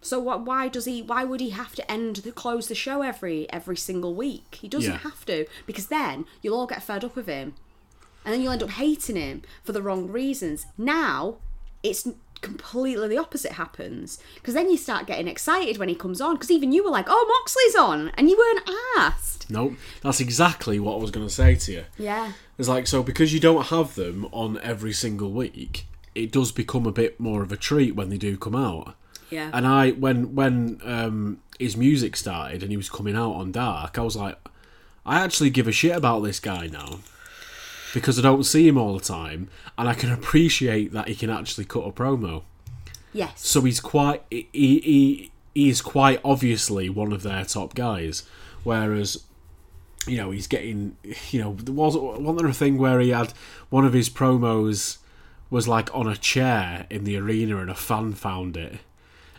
So 0.00 0.18
what? 0.18 0.40
Why 0.46 0.68
does 0.68 0.86
he? 0.86 1.02
Why 1.02 1.24
would 1.24 1.40
he 1.42 1.50
have 1.50 1.74
to 1.74 1.90
end 1.92 2.16
the 2.16 2.32
close 2.32 2.68
the 2.68 2.74
show 2.74 3.02
every 3.02 3.46
every 3.52 3.76
single 3.76 4.14
week? 4.14 4.54
He 4.62 4.66
doesn't 4.68 4.90
Yeah. 4.90 4.98
have 5.10 5.26
to 5.26 5.44
because 5.66 5.88
then 5.88 6.24
you'll 6.40 6.56
all 6.58 6.66
get 6.66 6.82
fed 6.82 7.04
up 7.04 7.16
with 7.16 7.26
him, 7.26 7.54
and 8.24 8.32
then 8.32 8.40
you'll 8.40 8.52
end 8.52 8.62
up 8.62 8.70
hating 8.70 9.16
him 9.16 9.42
for 9.62 9.72
the 9.72 9.82
wrong 9.82 10.08
reasons. 10.08 10.64
Now 10.78 11.36
it's 11.82 12.08
completely 12.44 13.08
the 13.08 13.18
opposite 13.18 13.52
happens 13.52 14.18
because 14.34 14.54
then 14.54 14.70
you 14.70 14.76
start 14.76 15.06
getting 15.06 15.26
excited 15.26 15.78
when 15.78 15.88
he 15.88 15.94
comes 15.94 16.20
on 16.20 16.34
because 16.34 16.50
even 16.50 16.72
you 16.72 16.84
were 16.84 16.90
like, 16.90 17.06
"Oh, 17.08 17.38
Moxley's 17.40 17.74
on," 17.74 18.10
and 18.16 18.28
you 18.28 18.36
weren't 18.36 18.70
asked. 18.98 19.50
Nope. 19.50 19.74
That's 20.02 20.20
exactly 20.20 20.78
what 20.78 20.94
I 20.94 20.98
was 20.98 21.10
going 21.10 21.26
to 21.26 21.32
say 21.32 21.54
to 21.54 21.72
you. 21.72 21.84
Yeah. 21.98 22.32
It's 22.58 22.68
like 22.68 22.86
so 22.86 23.02
because 23.02 23.32
you 23.32 23.40
don't 23.40 23.66
have 23.66 23.94
them 23.94 24.28
on 24.30 24.60
every 24.62 24.92
single 24.92 25.32
week, 25.32 25.86
it 26.14 26.30
does 26.30 26.52
become 26.52 26.86
a 26.86 26.92
bit 26.92 27.18
more 27.18 27.42
of 27.42 27.50
a 27.50 27.56
treat 27.56 27.96
when 27.96 28.10
they 28.10 28.18
do 28.18 28.36
come 28.36 28.54
out. 28.54 28.94
Yeah. 29.30 29.50
And 29.52 29.66
I 29.66 29.92
when 29.92 30.34
when 30.34 30.80
um, 30.84 31.40
his 31.58 31.76
music 31.76 32.16
started 32.16 32.62
and 32.62 32.70
he 32.70 32.76
was 32.76 32.90
coming 32.90 33.16
out 33.16 33.32
on 33.32 33.52
Dark, 33.52 33.98
I 33.98 34.02
was 34.02 34.16
like, 34.16 34.38
I 35.06 35.20
actually 35.20 35.50
give 35.50 35.66
a 35.66 35.72
shit 35.72 35.96
about 35.96 36.20
this 36.20 36.40
guy 36.40 36.66
now 36.66 37.00
because 37.94 38.18
I 38.18 38.22
don't 38.22 38.44
see 38.44 38.66
him 38.68 38.76
all 38.76 38.98
the 38.98 39.04
time, 39.04 39.48
and 39.78 39.88
I 39.88 39.94
can 39.94 40.12
appreciate 40.12 40.92
that 40.92 41.08
he 41.08 41.14
can 41.14 41.30
actually 41.30 41.64
cut 41.64 41.86
a 41.86 41.92
promo. 41.92 42.42
yes. 43.12 43.46
So 43.46 43.62
he's 43.62 43.80
quite 43.80 44.22
he 44.30 44.48
he, 44.52 45.30
he 45.54 45.68
is 45.68 45.80
quite 45.80 46.20
obviously 46.24 46.90
one 46.90 47.12
of 47.12 47.22
their 47.22 47.44
top 47.44 47.74
guys, 47.74 48.24
whereas 48.64 49.24
you 50.06 50.18
know, 50.18 50.32
he's 50.32 50.46
getting, 50.46 50.96
you 51.30 51.40
know, 51.40 51.54
there 51.54 51.72
was 51.74 51.96
wasn't 51.96 52.38
there 52.38 52.48
a 52.48 52.52
thing 52.52 52.76
where 52.76 53.00
he 53.00 53.10
had 53.10 53.32
one 53.70 53.86
of 53.86 53.94
his 53.94 54.10
promos 54.10 54.98
was 55.48 55.68
like 55.68 55.94
on 55.94 56.06
a 56.06 56.16
chair 56.16 56.86
in 56.90 57.04
the 57.04 57.16
arena 57.16 57.58
and 57.58 57.70
a 57.70 57.74
fan 57.74 58.12
found 58.12 58.56
it, 58.56 58.80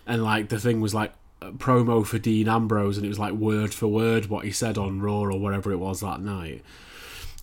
and 0.07 0.23
like 0.23 0.49
the 0.49 0.59
thing 0.59 0.81
was 0.81 0.93
like 0.93 1.13
promo 1.41 2.05
for 2.05 2.17
Dean 2.17 2.47
Ambrose 2.47 2.97
and 2.97 3.05
it 3.05 3.09
was 3.09 3.19
like 3.19 3.33
word 3.33 3.73
for 3.73 3.87
word 3.87 4.27
what 4.27 4.45
he 4.45 4.51
said 4.51 4.77
on 4.77 5.01
Raw 5.01 5.19
or 5.19 5.39
whatever 5.39 5.71
it 5.71 5.77
was 5.77 5.99
that 5.99 6.21
night. 6.21 6.63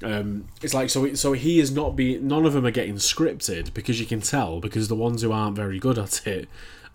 Um, 0.05 0.49
it's 0.63 0.75
like 0.75 0.91
so. 0.91 1.15
So 1.15 1.33
he 1.33 1.61
is 1.61 1.71
not 1.71 1.97
being. 1.97 2.27
None 2.27 2.45
of 2.47 2.53
them 2.53 2.67
are 2.67 2.71
getting 2.71 2.97
scripted 2.97 3.73
because 3.75 4.01
you 4.01 4.07
can 4.07 4.21
tell 4.21 4.61
because 4.61 4.89
the 4.89 4.97
ones 4.97 5.23
who 5.23 5.33
aren't 5.33 5.57
very 5.57 5.79
good 5.79 5.99
at 5.99 6.27
it 6.27 6.49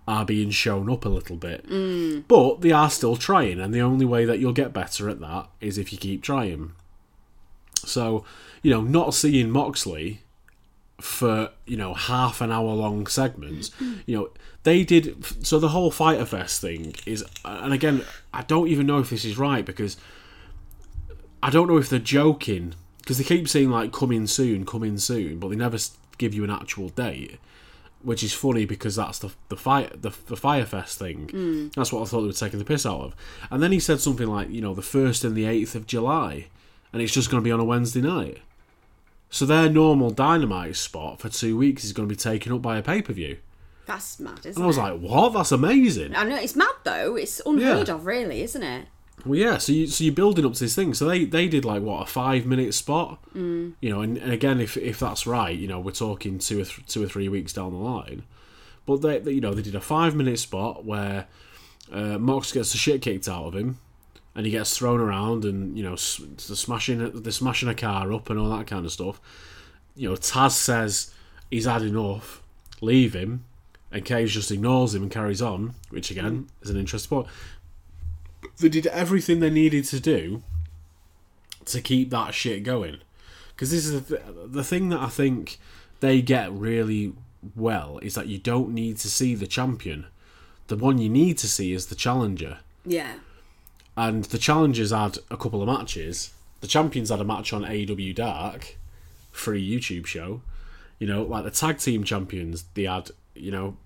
are 0.08 0.26
being 0.26 0.50
shown 0.50 0.90
up 0.90 1.06
a 1.06 1.10
little 1.10 1.36
bit. 1.36 1.66
But 2.28 2.62
they 2.62 2.72
are 2.72 2.90
still 2.90 3.18
trying, 3.18 3.60
and 3.60 3.74
the 3.74 3.82
only 3.82 4.06
way 4.06 4.26
that 4.26 4.40
you'll 4.40 4.54
get 4.54 4.74
better 4.74 5.10
at 5.10 5.20
that 5.20 5.50
is 5.60 5.78
if 5.78 5.92
you 5.92 5.98
keep 5.98 6.24
trying. 6.24 6.72
So, 7.76 8.24
you 8.64 8.72
know, 8.72 8.82
not 8.82 9.14
seeing 9.14 9.50
Moxley 9.52 10.22
for 11.00 11.52
you 11.68 11.78
know 11.78 11.94
half 11.94 12.42
an 12.42 12.52
hour 12.52 12.74
long 12.74 13.06
segments, 13.08 13.72
you 14.06 14.18
know, 14.18 14.30
they 14.64 14.84
did. 14.84 15.46
So 15.46 15.60
the 15.60 15.70
whole 15.70 15.92
Fyter 15.92 16.26
Fest 16.26 16.62
thing 16.62 16.96
is, 17.06 17.24
and 17.44 17.74
again, 17.74 18.04
I 18.34 18.44
don't 18.44 18.68
even 18.70 18.88
know 18.88 19.00
if 19.00 19.10
this 19.10 19.26
is 19.26 19.38
right 19.38 19.66
because 19.66 19.98
I 21.44 21.50
don't 21.50 21.68
know 21.68 21.78
if 21.78 21.90
they're 21.90 22.00
joking 22.00 22.74
because 23.08 23.18
they 23.20 23.24
keep 23.24 23.48
saying 23.48 23.70
like 23.70 23.94
coming 23.94 24.28
soon, 24.28 24.66
coming 24.66 24.98
soon, 24.98 25.40
but 25.40 25.48
they 25.48 25.56
never 25.56 25.78
give 26.18 26.34
you 26.34 26.44
an 26.44 26.50
actual 26.50 26.90
date, 26.90 27.38
which 28.02 28.22
is 28.22 28.34
funny 28.34 28.66
because 28.66 28.98
that's 28.98 29.20
the 29.20 29.32
the 29.48 29.56
fire 29.56 29.90
the, 29.94 30.10
the 30.28 30.36
Firefest 30.36 30.96
thing. 30.96 31.28
Mm. 31.28 31.74
That's 31.74 31.94
what 31.94 32.02
I 32.02 32.06
thought 32.06 32.22
they 32.22 32.28
were 32.28 32.34
taking 32.34 32.60
the 32.60 32.66
piss 32.66 32.86
out 32.86 33.00
of. 33.00 33.16
And 33.50 33.64
then 33.64 33.72
he 33.72 33.80
said 33.80 34.02
something 34.02 34.28
like 34.28 34.50
you 34.50 34.60
know 34.62 34.74
the 34.74 34.82
first 34.82 35.24
and 35.24 35.36
the 35.38 35.46
eighth 35.46 35.74
of 35.74 35.88
July, 35.88 36.48
and 36.92 37.02
it's 37.02 37.14
just 37.14 37.32
going 37.32 37.42
to 37.42 37.46
be 37.48 37.52
on 37.54 37.62
a 37.62 37.66
Wednesday 37.66 38.02
night. 38.02 38.40
So 39.30 39.46
their 39.46 39.70
normal 39.70 40.10
dynamite 40.12 40.76
spot 40.76 41.20
for 41.22 41.30
two 41.30 41.56
weeks 41.58 41.84
is 41.86 41.94
going 41.94 42.08
to 42.10 42.14
be 42.14 42.18
taken 42.20 42.52
up 42.52 42.62
by 42.62 42.78
a 42.78 42.82
pay 42.84 43.02
per 43.02 43.14
view. 43.14 43.38
That's 43.86 44.20
mad, 44.20 44.40
isn't 44.46 44.56
And 44.58 44.64
I 44.64 44.68
was 44.68 44.78
it? 44.78 44.82
like, 44.82 45.00
what? 45.00 45.32
That's 45.34 45.54
amazing. 45.54 46.14
I 46.14 46.24
know 46.26 46.36
it's 46.36 46.58
mad 46.58 46.76
though. 46.84 47.16
It's 47.16 47.42
unheard 47.46 47.88
Yeah. 47.88 47.94
of, 47.94 48.06
really, 48.06 48.42
isn't 48.42 48.64
it? 48.64 48.88
Well, 49.26 49.40
yeah. 49.40 49.58
So 49.58 49.72
you 49.74 49.88
so 49.88 50.04
you're 50.04 50.14
building 50.14 50.46
up 50.46 50.54
to 50.54 50.60
this 50.60 50.76
thing. 50.76 50.94
So 50.94 51.06
they 51.06 51.26
they 51.26 51.48
did 51.48 51.66
like 51.66 51.82
what 51.82 52.04
a 52.04 52.06
five 52.06 52.46
minute 52.46 52.74
spot. 52.74 53.20
Mm. 53.36 53.74
You 53.82 53.90
know, 53.90 54.02
and, 54.02 54.18
and 54.18 54.32
again, 54.32 54.60
if 54.62 54.78
if 54.78 55.00
that's 55.00 55.26
right, 55.28 55.58
you 55.58 55.68
know, 55.68 55.80
we're 55.80 55.92
talking 55.92 56.40
two 56.40 56.62
or 56.62 56.66
th- 56.66 56.86
two 56.88 57.04
or 57.04 57.08
three 57.08 57.28
weeks 57.30 57.52
down 57.54 57.72
the 57.72 57.78
line. 57.80 58.24
But 58.86 59.02
they, 59.02 59.20
they 59.20 59.32
you 59.34 59.42
know 59.42 59.54
they 59.54 59.62
did 59.64 59.76
a 59.76 59.82
five 59.82 60.16
minute 60.16 60.40
spot 60.40 60.86
where 60.86 61.28
uh, 61.92 62.18
Mox 62.18 62.52
gets 62.52 62.72
the 62.72 62.78
shit 62.78 63.02
kicked 63.02 63.28
out 63.28 63.46
of 63.46 63.56
him, 63.56 63.80
and 64.36 64.46
he 64.46 64.52
gets 64.52 64.78
thrown 64.78 65.00
around, 65.02 65.44
and 65.46 65.76
you 65.78 65.84
know 65.84 65.94
s- 65.94 66.22
they're 66.48 66.56
smashing 66.56 67.12
they're 67.22 67.32
smashing 67.32 67.68
a 67.70 67.76
car 67.76 68.14
up 68.14 68.30
and 68.30 68.40
all 68.40 68.50
that 68.56 68.68
kind 68.68 68.86
of 68.86 68.92
stuff. 68.92 69.20
You 69.96 70.10
know, 70.10 70.16
Taz 70.16 70.52
says 70.52 71.12
he's 71.50 71.66
had 71.66 71.82
enough, 71.82 72.42
leave 72.82 73.14
him, 73.14 73.44
and 73.92 74.06
Cage 74.06 74.34
just 74.34 74.52
ignores 74.52 74.94
him 74.94 75.02
and 75.02 75.12
carries 75.12 75.42
on, 75.42 75.74
which 75.90 76.12
again 76.12 76.48
is 76.62 76.70
an 76.70 76.78
interesting 76.78 77.10
point 77.10 77.28
they 78.60 78.70
did 78.70 78.88
everything 78.88 79.40
they 79.40 79.50
needed 79.50 79.86
to 79.86 80.00
do 80.00 80.44
to 81.66 81.82
keep 81.82 82.10
that 82.10 82.34
shit 82.34 82.64
going. 82.64 82.98
Because 83.56 83.72
this 83.72 83.86
is 83.86 84.04
the, 84.04 84.18
th- 84.18 84.36
the 84.46 84.64
thing 84.64 84.90
that 84.90 85.00
I 85.00 85.08
think 85.08 85.60
they 86.00 86.22
get 86.22 86.52
really 86.52 87.14
well 87.56 88.00
is 88.02 88.16
that 88.16 88.28
you 88.28 88.38
don't 88.38 88.74
need 88.74 88.98
to 88.98 89.10
see 89.10 89.36
the 89.36 89.48
champion. 89.48 90.06
The 90.68 90.78
one 90.78 90.98
you 90.98 91.10
need 91.10 91.38
to 91.40 91.48
see 91.48 91.74
is 91.74 91.88
the 91.88 91.96
challenger. 91.96 92.60
Yeah. 92.86 93.16
And 93.96 94.26
the 94.26 94.38
challengers 94.38 94.92
had 94.92 95.18
a 95.32 95.38
couple 95.38 95.62
of 95.62 95.68
matches. 95.68 96.34
The 96.62 96.68
champions 96.68 97.10
had 97.10 97.20
a 97.20 97.24
match 97.24 97.52
on 97.54 97.66
AW 97.66 98.14
Dark, 98.14 98.78
free 99.32 99.68
YouTube 99.68 100.06
show. 100.06 100.42
You 101.00 101.08
know, 101.08 101.24
like 101.24 101.44
the 101.44 101.52
tag 101.52 101.80
team 101.80 102.04
champions, 102.04 102.66
they 102.74 102.84
had, 102.84 103.12
you 103.36 103.52
know, 103.52 103.78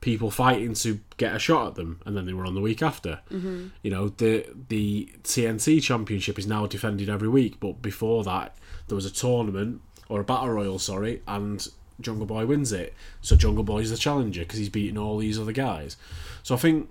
people 0.00 0.30
fighting 0.30 0.74
to 0.74 1.00
get 1.16 1.34
a 1.34 1.38
shot 1.38 1.68
at 1.68 1.74
them, 1.74 2.00
and 2.06 2.16
then 2.16 2.26
they 2.26 2.32
were 2.32 2.46
on 2.46 2.54
the 2.54 2.60
week 2.60 2.82
after. 2.82 3.20
Mm-hmm. 3.30 3.68
You 3.82 3.90
know, 3.90 4.08
the 4.08 4.46
the 4.68 5.10
TNT 5.24 5.82
championship 5.82 6.38
is 6.38 6.46
now 6.46 6.66
defended 6.66 7.08
every 7.08 7.28
week, 7.28 7.58
but 7.60 7.82
before 7.82 8.24
that, 8.24 8.56
there 8.86 8.96
was 8.96 9.06
a 9.06 9.10
tournament 9.10 9.80
or 10.08 10.20
a 10.20 10.24
battle 10.24 10.50
royal, 10.50 10.78
sorry, 10.78 11.22
and 11.26 11.66
Jungle 12.00 12.26
Boy 12.26 12.46
wins 12.46 12.72
it. 12.72 12.94
So 13.20 13.36
Jungle 13.36 13.64
Boy 13.64 13.80
is 13.80 13.90
the 13.90 13.96
challenger 13.96 14.40
because 14.40 14.58
he's 14.58 14.68
beaten 14.68 14.96
all 14.96 15.18
these 15.18 15.38
other 15.38 15.52
guys. 15.52 15.96
So 16.42 16.54
I 16.54 16.58
think 16.58 16.88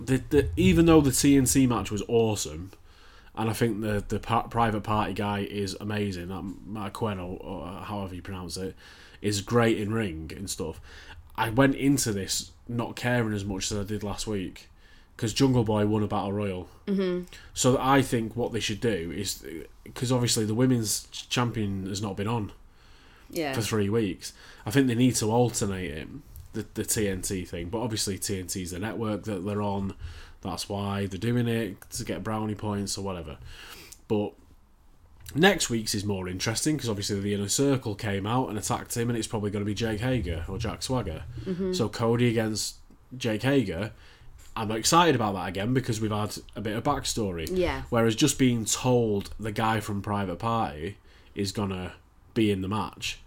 the, 0.00 0.22
the 0.30 0.48
even 0.56 0.86
though 0.86 1.00
the 1.00 1.10
TNT 1.10 1.68
match 1.68 1.90
was 1.90 2.02
awesome, 2.08 2.72
and 3.36 3.48
I 3.48 3.52
think 3.52 3.80
the 3.80 4.04
the 4.06 4.18
par- 4.18 4.48
private 4.48 4.82
party 4.82 5.14
guy 5.14 5.40
is 5.40 5.76
amazing. 5.80 6.28
That 6.28 7.02
or, 7.02 7.38
or 7.40 7.66
however 7.82 8.14
you 8.14 8.22
pronounce 8.22 8.56
it 8.56 8.74
is 9.22 9.40
great 9.40 9.78
in 9.78 9.92
ring 9.92 10.30
and 10.36 10.48
stuff. 10.48 10.80
I 11.36 11.50
went 11.50 11.74
into 11.74 12.12
this 12.12 12.50
not 12.68 12.96
caring 12.96 13.34
as 13.34 13.44
much 13.44 13.70
as 13.70 13.78
I 13.78 13.82
did 13.84 14.02
last 14.02 14.26
week 14.26 14.68
because 15.16 15.32
Jungle 15.34 15.64
Boy 15.64 15.86
won 15.86 16.02
a 16.02 16.06
battle 16.06 16.32
royal. 16.32 16.68
Mm-hmm. 16.86 17.24
So 17.52 17.78
I 17.80 18.02
think 18.02 18.36
what 18.36 18.52
they 18.52 18.60
should 18.60 18.80
do 18.80 19.12
is 19.14 19.44
because 19.84 20.10
obviously 20.10 20.44
the 20.44 20.54
women's 20.54 21.06
champion 21.10 21.86
has 21.86 22.00
not 22.02 22.16
been 22.16 22.26
on 22.28 22.52
Yeah. 23.30 23.52
for 23.52 23.60
three 23.62 23.88
weeks. 23.88 24.32
I 24.66 24.70
think 24.70 24.86
they 24.86 24.94
need 24.94 25.14
to 25.16 25.30
alternate 25.30 25.90
it, 25.90 26.08
the, 26.52 26.66
the 26.74 26.82
TNT 26.82 27.46
thing. 27.46 27.68
But 27.68 27.80
obviously, 27.80 28.18
TNT 28.18 28.62
is 28.62 28.70
the 28.72 28.78
network 28.78 29.24
that 29.24 29.44
they're 29.44 29.62
on. 29.62 29.94
That's 30.40 30.68
why 30.68 31.06
they're 31.06 31.18
doing 31.18 31.48
it 31.48 31.76
to 31.92 32.04
get 32.04 32.22
brownie 32.24 32.54
points 32.54 32.96
or 32.98 33.02
whatever. 33.04 33.38
But 34.08 34.32
next 35.34 35.70
week's 35.70 35.94
is 35.94 36.04
more 36.04 36.28
interesting 36.28 36.76
because 36.76 36.88
obviously 36.88 37.20
the 37.20 37.34
inner 37.34 37.48
circle 37.48 37.94
came 37.94 38.26
out 38.26 38.48
and 38.48 38.58
attacked 38.58 38.96
him, 38.96 39.08
and 39.10 39.18
it's 39.18 39.26
probably 39.26 39.50
going 39.50 39.64
to 39.64 39.66
be 39.66 39.74
Jake 39.74 40.00
Hager 40.00 40.44
or 40.48 40.58
Jack 40.58 40.82
Swagger. 40.82 41.24
Mm-hmm. 41.44 41.72
So 41.72 41.88
Cody 41.88 42.28
against 42.28 42.76
Jake 43.16 43.42
Hager. 43.42 43.92
I'm 44.56 44.70
excited 44.70 45.16
about 45.16 45.34
that 45.34 45.48
again 45.48 45.74
because 45.74 46.00
we've 46.00 46.12
had 46.12 46.36
a 46.54 46.60
bit 46.60 46.76
of 46.76 46.84
backstory. 46.84 47.48
Yeah. 47.50 47.82
Whereas 47.90 48.14
just 48.14 48.38
being 48.38 48.64
told 48.64 49.30
the 49.38 49.50
guy 49.50 49.80
from 49.80 50.00
Private 50.00 50.38
Party 50.38 50.96
is 51.34 51.50
gonna 51.50 51.94
be 52.34 52.50
in 52.50 52.62
the 52.62 52.68
match 52.68 53.20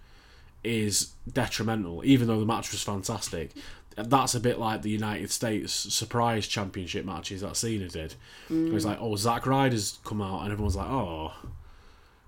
is 0.63 1.11
detrimental, 1.31 2.01
even 2.05 2.27
though 2.27 2.39
the 2.39 2.45
match 2.45 2.71
was 2.71 2.81
fantastic. 2.81 3.51
That's 3.95 4.35
a 4.35 4.39
bit 4.39 4.59
like 4.59 4.83
the 4.83 4.89
United 4.89 5.31
States 5.31 5.73
surprise 5.73 6.47
championship 6.47 7.03
matches 7.05 7.41
that 7.41 7.57
Cena 7.57 7.87
did. 7.87 8.13
It 8.49 8.71
was 8.71 8.85
mm. 8.85 8.89
like, 8.89 8.99
oh, 9.01 9.15
Zack 9.15 9.47
Ryder's 9.47 9.99
come 10.03 10.21
out, 10.21 10.43
and 10.43 10.51
everyone's 10.51 10.75
like, 10.75 10.87
oh. 10.87 11.33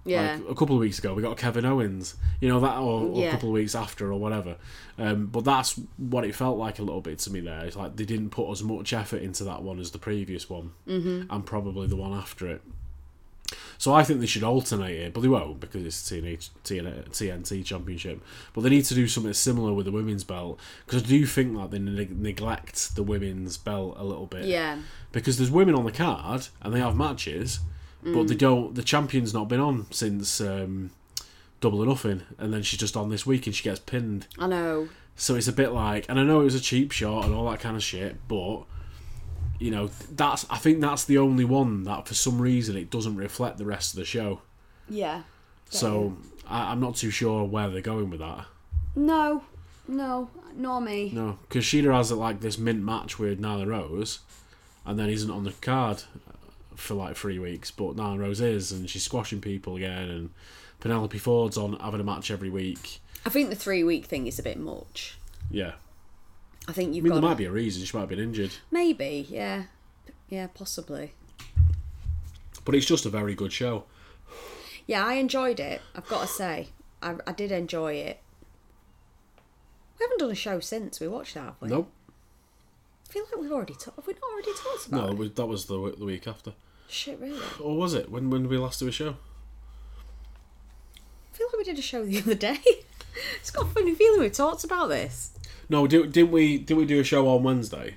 Yeah. 0.06 0.34
Like 0.42 0.52
a 0.52 0.56
couple 0.56 0.76
of 0.76 0.80
weeks 0.80 1.00
ago, 1.00 1.14
we 1.14 1.22
got 1.22 1.38
Kevin 1.38 1.66
Owens, 1.66 2.16
you 2.40 2.50
know 2.50 2.60
that, 2.60 2.78
or, 2.78 3.02
or 3.02 3.22
Yeah. 3.22 3.28
a 3.28 3.32
couple 3.32 3.50
of 3.50 3.54
weeks 3.54 3.76
after, 3.76 4.12
or 4.12 4.20
whatever. 4.20 4.56
Um, 4.98 5.28
but 5.28 5.44
that's 5.46 5.80
what 5.98 6.26
it 6.26 6.36
felt 6.36 6.58
like 6.58 6.80
a 6.80 6.84
little 6.84 7.02
bit 7.02 7.20
to 7.20 7.32
me. 7.32 7.42
There, 7.42 7.66
it's 7.66 7.76
like 7.76 7.96
they 7.96 8.06
didn't 8.06 8.30
put 8.30 8.50
as 8.52 8.64
much 8.64 8.94
effort 8.94 9.22
into 9.22 9.44
that 9.46 9.62
one 9.62 9.80
as 9.80 9.92
the 9.92 10.00
previous 10.00 10.50
one, 10.50 10.72
mm-hmm. 10.88 11.32
and 11.34 11.46
probably 11.46 11.88
the 11.88 11.96
one 11.96 12.14
after 12.14 12.48
it. 12.48 12.62
So 13.78 13.94
I 13.94 14.04
think 14.04 14.20
they 14.20 14.26
should 14.26 14.44
alternate 14.44 15.00
it, 15.00 15.14
but 15.14 15.22
they 15.22 15.28
won't 15.28 15.60
because 15.60 15.86
it's 15.86 16.02
TNT, 16.10 16.50
TNT 16.64 17.66
Championship. 17.66 18.22
But 18.54 18.62
they 18.62 18.70
need 18.70 18.86
to 18.86 18.94
do 18.94 19.08
something 19.08 19.34
similar 19.34 19.74
with 19.74 19.86
the 19.86 19.92
women's 19.92 20.24
belt 20.24 20.60
because 20.86 21.04
I 21.04 21.06
do 21.06 21.26
think 21.26 21.56
that 21.56 21.72
they 21.72 21.80
neg- 21.80 22.20
neglect 22.20 22.96
the 22.96 23.04
women's 23.04 23.58
belt 23.58 23.96
a 23.98 24.04
little 24.04 24.26
bit 24.26 24.46
yeah. 24.46 24.80
because 25.12 25.38
there's 25.38 25.50
women 25.50 25.76
on 25.76 25.86
the 25.86 25.92
card 25.92 26.48
and 26.62 26.74
they 26.74 26.80
have 26.80 26.96
matches, 26.96 27.60
but 28.04 28.28
they 28.28 28.36
don't. 28.36 28.76
The 28.76 28.84
champion's 28.84 29.34
not 29.34 29.50
been 29.50 29.60
on 29.60 29.88
since 29.92 30.40
um, 30.42 30.92
Double 31.62 31.82
or 31.82 31.86
Nothing, 31.86 32.22
and 32.38 32.54
then 32.54 32.64
she's 32.64 32.80
just 32.80 32.96
on 32.96 33.10
this 33.10 33.26
week 33.26 33.46
and 33.46 33.56
she 33.56 33.64
gets 33.64 33.80
pinned. 33.80 34.28
I 34.38 34.48
know. 34.48 34.90
So 35.16 35.36
it's 35.36 35.48
a 35.50 35.54
bit 35.54 35.74
like, 35.74 36.06
and 36.08 36.20
I 36.20 36.24
know 36.24 36.42
it 36.42 36.46
was 36.46 36.56
a 36.56 36.62
cheap 36.62 36.92
shot 36.92 37.26
and 37.26 37.36
all 37.36 37.50
that 37.50 37.60
kind 37.60 37.76
of 37.76 37.84
shit, 37.84 38.16
but 38.28 38.64
you 39.60 39.72
know 39.72 39.90
that's 40.12 40.46
I 40.50 40.58
think 40.58 40.80
that's 40.80 41.04
the 41.04 41.18
only 41.18 41.44
one 41.44 41.84
that 41.84 42.08
for 42.08 42.14
some 42.14 42.42
reason 42.42 42.78
it 42.78 42.90
doesn't 42.90 43.18
reflect 43.18 43.58
the 43.58 43.66
rest 43.66 43.94
of 43.94 44.00
the 44.00 44.06
show. 44.06 44.42
Yeah. 44.88 45.24
So 45.70 46.16
I, 46.48 46.72
I'm 46.72 46.80
not 46.80 46.96
too 46.96 47.12
sure 47.12 47.44
where 47.44 47.70
they're 47.70 47.82
going 47.82 48.10
with 48.10 48.22
that. 48.22 48.46
No. 48.96 49.44
No. 49.88 50.30
Nor 50.56 50.82
me. 50.82 51.12
No, 51.14 51.38
because 51.42 51.66
Shida 51.66 51.94
has 51.94 52.12
like 52.12 52.40
this 52.40 52.58
mint 52.58 52.84
match 52.84 53.20
with 53.20 53.42
Nyla 53.42 53.68
Rose, 53.68 54.20
and 54.86 54.98
then 54.98 55.10
isn't 55.10 55.30
on 55.30 55.44
the 55.44 55.52
card 55.52 56.04
for 56.80 56.94
like 56.96 57.16
three 57.16 57.40
weeks. 57.40 57.72
But 57.72 57.96
Nyla 57.96 58.20
Rose 58.20 58.42
is, 58.42 58.72
and 58.72 58.90
she's 58.90 59.04
squashing 59.04 59.42
people 59.42 59.76
again. 59.76 60.10
And 60.10 60.30
Penelope 60.80 61.18
Ford's 61.18 61.58
on 61.58 61.74
having 61.80 62.00
a 62.00 62.04
match 62.04 62.32
every 62.32 62.50
week. 62.50 63.02
I 63.26 63.30
think 63.30 63.50
the 63.50 63.56
three 63.56 63.84
week 63.84 64.06
thing 64.06 64.28
is 64.28 64.40
a 64.40 64.44
bit 64.44 64.58
much. 64.60 65.18
Yeah, 65.52 65.74
I 66.68 66.72
think 66.74 66.94
you've 66.96 67.04
mean 67.04 67.12
got 67.14 67.22
there 67.22 67.30
might 67.30 67.38
be 67.38 67.46
a 67.46 67.52
reason 67.52 67.84
she 67.84 67.96
might 67.98 68.02
have 68.02 68.10
been 68.10 68.20
injured, 68.20 68.52
maybe. 68.72 69.26
Yeah. 69.30 69.64
Yeah. 70.30 70.48
Possibly. 70.54 71.14
but 72.66 72.76
it's 72.76 72.86
just 72.86 73.06
a 73.06 73.10
very 73.10 73.34
good 73.36 73.52
show. 73.52 73.86
Yeah, 74.86 75.06
I 75.06 75.14
enjoyed 75.16 75.60
it. 75.60 75.82
I've 75.96 76.08
got 76.08 76.22
to 76.22 76.28
say, 76.28 76.70
I, 77.02 77.16
I 77.28 77.32
did 77.32 77.52
enjoy 77.52 77.94
it. 77.94 78.20
We 80.00 80.04
haven't 80.06 80.20
done 80.20 80.32
a 80.32 80.36
show 80.36 80.60
since 80.60 81.00
we 81.00 81.08
watched 81.08 81.34
that, 81.34 81.44
have 81.44 81.56
we? 81.60 81.68
Nope, 81.70 81.92
I 83.08 83.12
feel 83.12 83.24
like 83.26 83.42
we've 83.42 83.52
already 83.52 83.74
talked. 83.74 83.98
Have 83.98 84.08
we 84.08 84.14
not 84.14 84.32
already 84.32 84.54
talked 84.54 84.88
about 84.88 85.06
no, 85.06 85.12
it? 85.12 85.18
was- 85.18 85.32
that 85.34 85.46
was 85.46 85.66
the 85.66 85.96
the 85.98 86.06
week 86.06 86.28
after. 86.28 86.54
Shit, 86.90 87.20
really? 87.20 87.40
Or 87.62 87.78
was 87.78 87.94
it? 87.94 88.10
When 88.10 88.30
when 88.30 88.42
did 88.44 88.52
we 88.52 88.58
last 88.58 88.80
do 88.80 88.88
a 88.88 88.92
show? 88.92 89.16
I 91.34 91.38
feel 91.38 91.48
like 91.48 91.58
we 91.58 91.64
did 91.64 91.78
a 91.80 91.82
show 91.82 92.04
the 92.06 92.18
other 92.20 92.36
day. 92.36 92.58
it's 93.40 93.52
got 93.52 93.66
a 93.66 93.70
funny 93.70 93.94
feeling 93.96 94.20
we 94.20 94.30
talked 94.30 94.64
about 94.64 94.88
this. 94.90 95.32
No, 95.70 95.86
did, 95.88 96.12
didn't 96.12 96.32
we? 96.32 96.58
Did 96.58 96.76
we 96.78 96.86
do 96.86 97.00
a 97.00 97.04
show 97.04 97.28
on 97.30 97.44
Wednesday? 97.44 97.96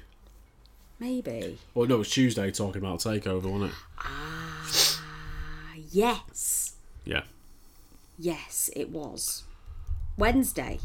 Maybe. 1.01 1.59
Or 1.75 1.87
no, 1.87 1.97
it 1.97 1.99
was 1.99 2.11
Tuesday 2.11 2.51
talking 2.53 2.81
about 2.81 3.01
takeover, 3.01 3.45
wasn't 3.51 3.71
it? 3.73 3.77
Ah, 3.99 5.75
yes. 5.91 6.75
Yeah, 7.05 7.23
Yes, 8.19 8.71
it 8.77 8.91
was. 8.91 9.43
Wednesday. 10.17 10.79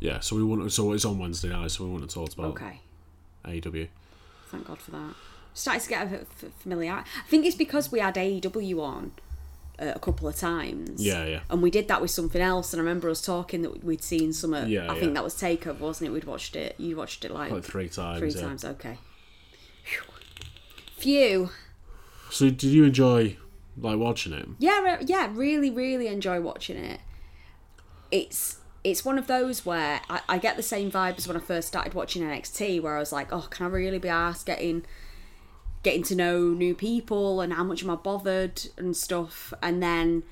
yeah. 0.00 0.20
So 0.20 0.36
we 0.36 0.42
wouldn't. 0.42 0.70
So 0.72 0.92
it's 0.92 1.04
on 1.06 1.18
Wednesday 1.18 1.48
night. 1.48 1.70
So 1.70 1.84
we 1.84 1.90
want 1.90 2.06
to 2.08 2.12
talk 2.14 2.32
about 2.34 2.46
Okay. 2.60 2.80
AEW. 3.46 3.88
Thank 4.48 4.66
God 4.66 4.78
for 4.78 4.90
that. 4.90 5.14
Started 5.54 5.82
to 5.82 5.88
get 5.88 6.06
a 6.06 6.10
bit 6.10 6.26
familiar. 6.58 6.92
I 6.92 7.04
think 7.28 7.46
it's 7.46 7.56
because 7.56 7.90
we 7.92 8.00
had 8.00 8.16
AEW 8.16 8.80
on 8.82 9.12
uh, 9.78 9.92
a 9.94 9.98
couple 9.98 10.28
of 10.28 10.36
times. 10.36 11.04
Yeah, 11.04 11.24
yeah. 11.24 11.40
And 11.48 11.62
we 11.62 11.70
did 11.70 11.88
that 11.88 12.00
with 12.00 12.10
something 12.10 12.42
else, 12.42 12.72
and 12.72 12.80
I 12.80 12.82
remember 12.82 13.08
us 13.08 13.22
talking 13.22 13.62
that 13.62 13.84
we'd 13.84 14.02
seen 14.02 14.32
some. 14.32 14.52
Yeah, 14.52 14.60
I 14.90 14.94
yeah. 14.94 14.94
think 14.94 15.14
that 15.14 15.24
was 15.24 15.34
Takeover, 15.34 15.78
wasn't 15.80 16.10
it? 16.10 16.12
We'd 16.12 16.24
watched 16.24 16.56
it. 16.56 16.74
You 16.78 16.96
watched 16.96 17.24
it 17.24 17.30
like, 17.30 17.50
Like 17.52 17.64
three 17.64 17.88
times. 17.88 18.18
three 18.18 18.30
yeah. 18.30 18.40
times. 18.40 18.64
Okay. 18.64 18.98
Phew. 20.96 21.50
So 22.30 22.46
did 22.50 22.64
you 22.64 22.84
enjoy 22.84 23.36
like 23.76 23.98
watching 23.98 24.32
it? 24.32 24.48
Yeah, 24.58 24.98
yeah, 25.02 25.28
really, 25.32 25.70
really 25.70 26.06
enjoy 26.08 26.40
watching 26.40 26.76
it. 26.76 27.00
It's 28.10 28.58
it's 28.82 29.04
one 29.04 29.18
of 29.18 29.26
those 29.26 29.64
where 29.66 30.00
I, 30.08 30.20
I 30.28 30.38
get 30.38 30.56
the 30.56 30.62
same 30.62 30.90
vibe 30.90 31.18
as 31.18 31.26
when 31.26 31.36
I 31.36 31.40
first 31.40 31.68
started 31.68 31.94
watching 31.94 32.22
NXT, 32.22 32.80
where 32.80 32.96
I 32.96 33.00
was 33.00 33.12
like, 33.12 33.32
oh, 33.32 33.46
can 33.50 33.66
I 33.66 33.68
really 33.68 33.98
be 33.98 34.08
asked 34.08 34.46
getting 34.46 34.84
getting 35.84 36.02
to 36.02 36.16
know 36.16 36.48
new 36.48 36.74
people 36.74 37.40
and 37.40 37.52
how 37.52 37.62
much 37.62 37.84
am 37.84 37.90
I 37.90 37.94
bothered 37.94 38.66
and 38.76 38.96
stuff, 38.96 39.54
and 39.62 39.80
then 39.82 40.24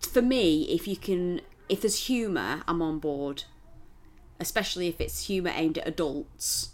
for 0.00 0.22
me, 0.22 0.64
if 0.64 0.86
you 0.86 0.96
can, 0.96 1.40
if 1.68 1.82
there's 1.82 2.06
humour, 2.06 2.62
I'm 2.68 2.82
on 2.82 2.98
board. 2.98 3.44
Especially 4.40 4.86
if 4.86 5.00
it's 5.00 5.26
humour 5.26 5.50
aimed 5.52 5.78
at 5.78 5.88
adults, 5.88 6.70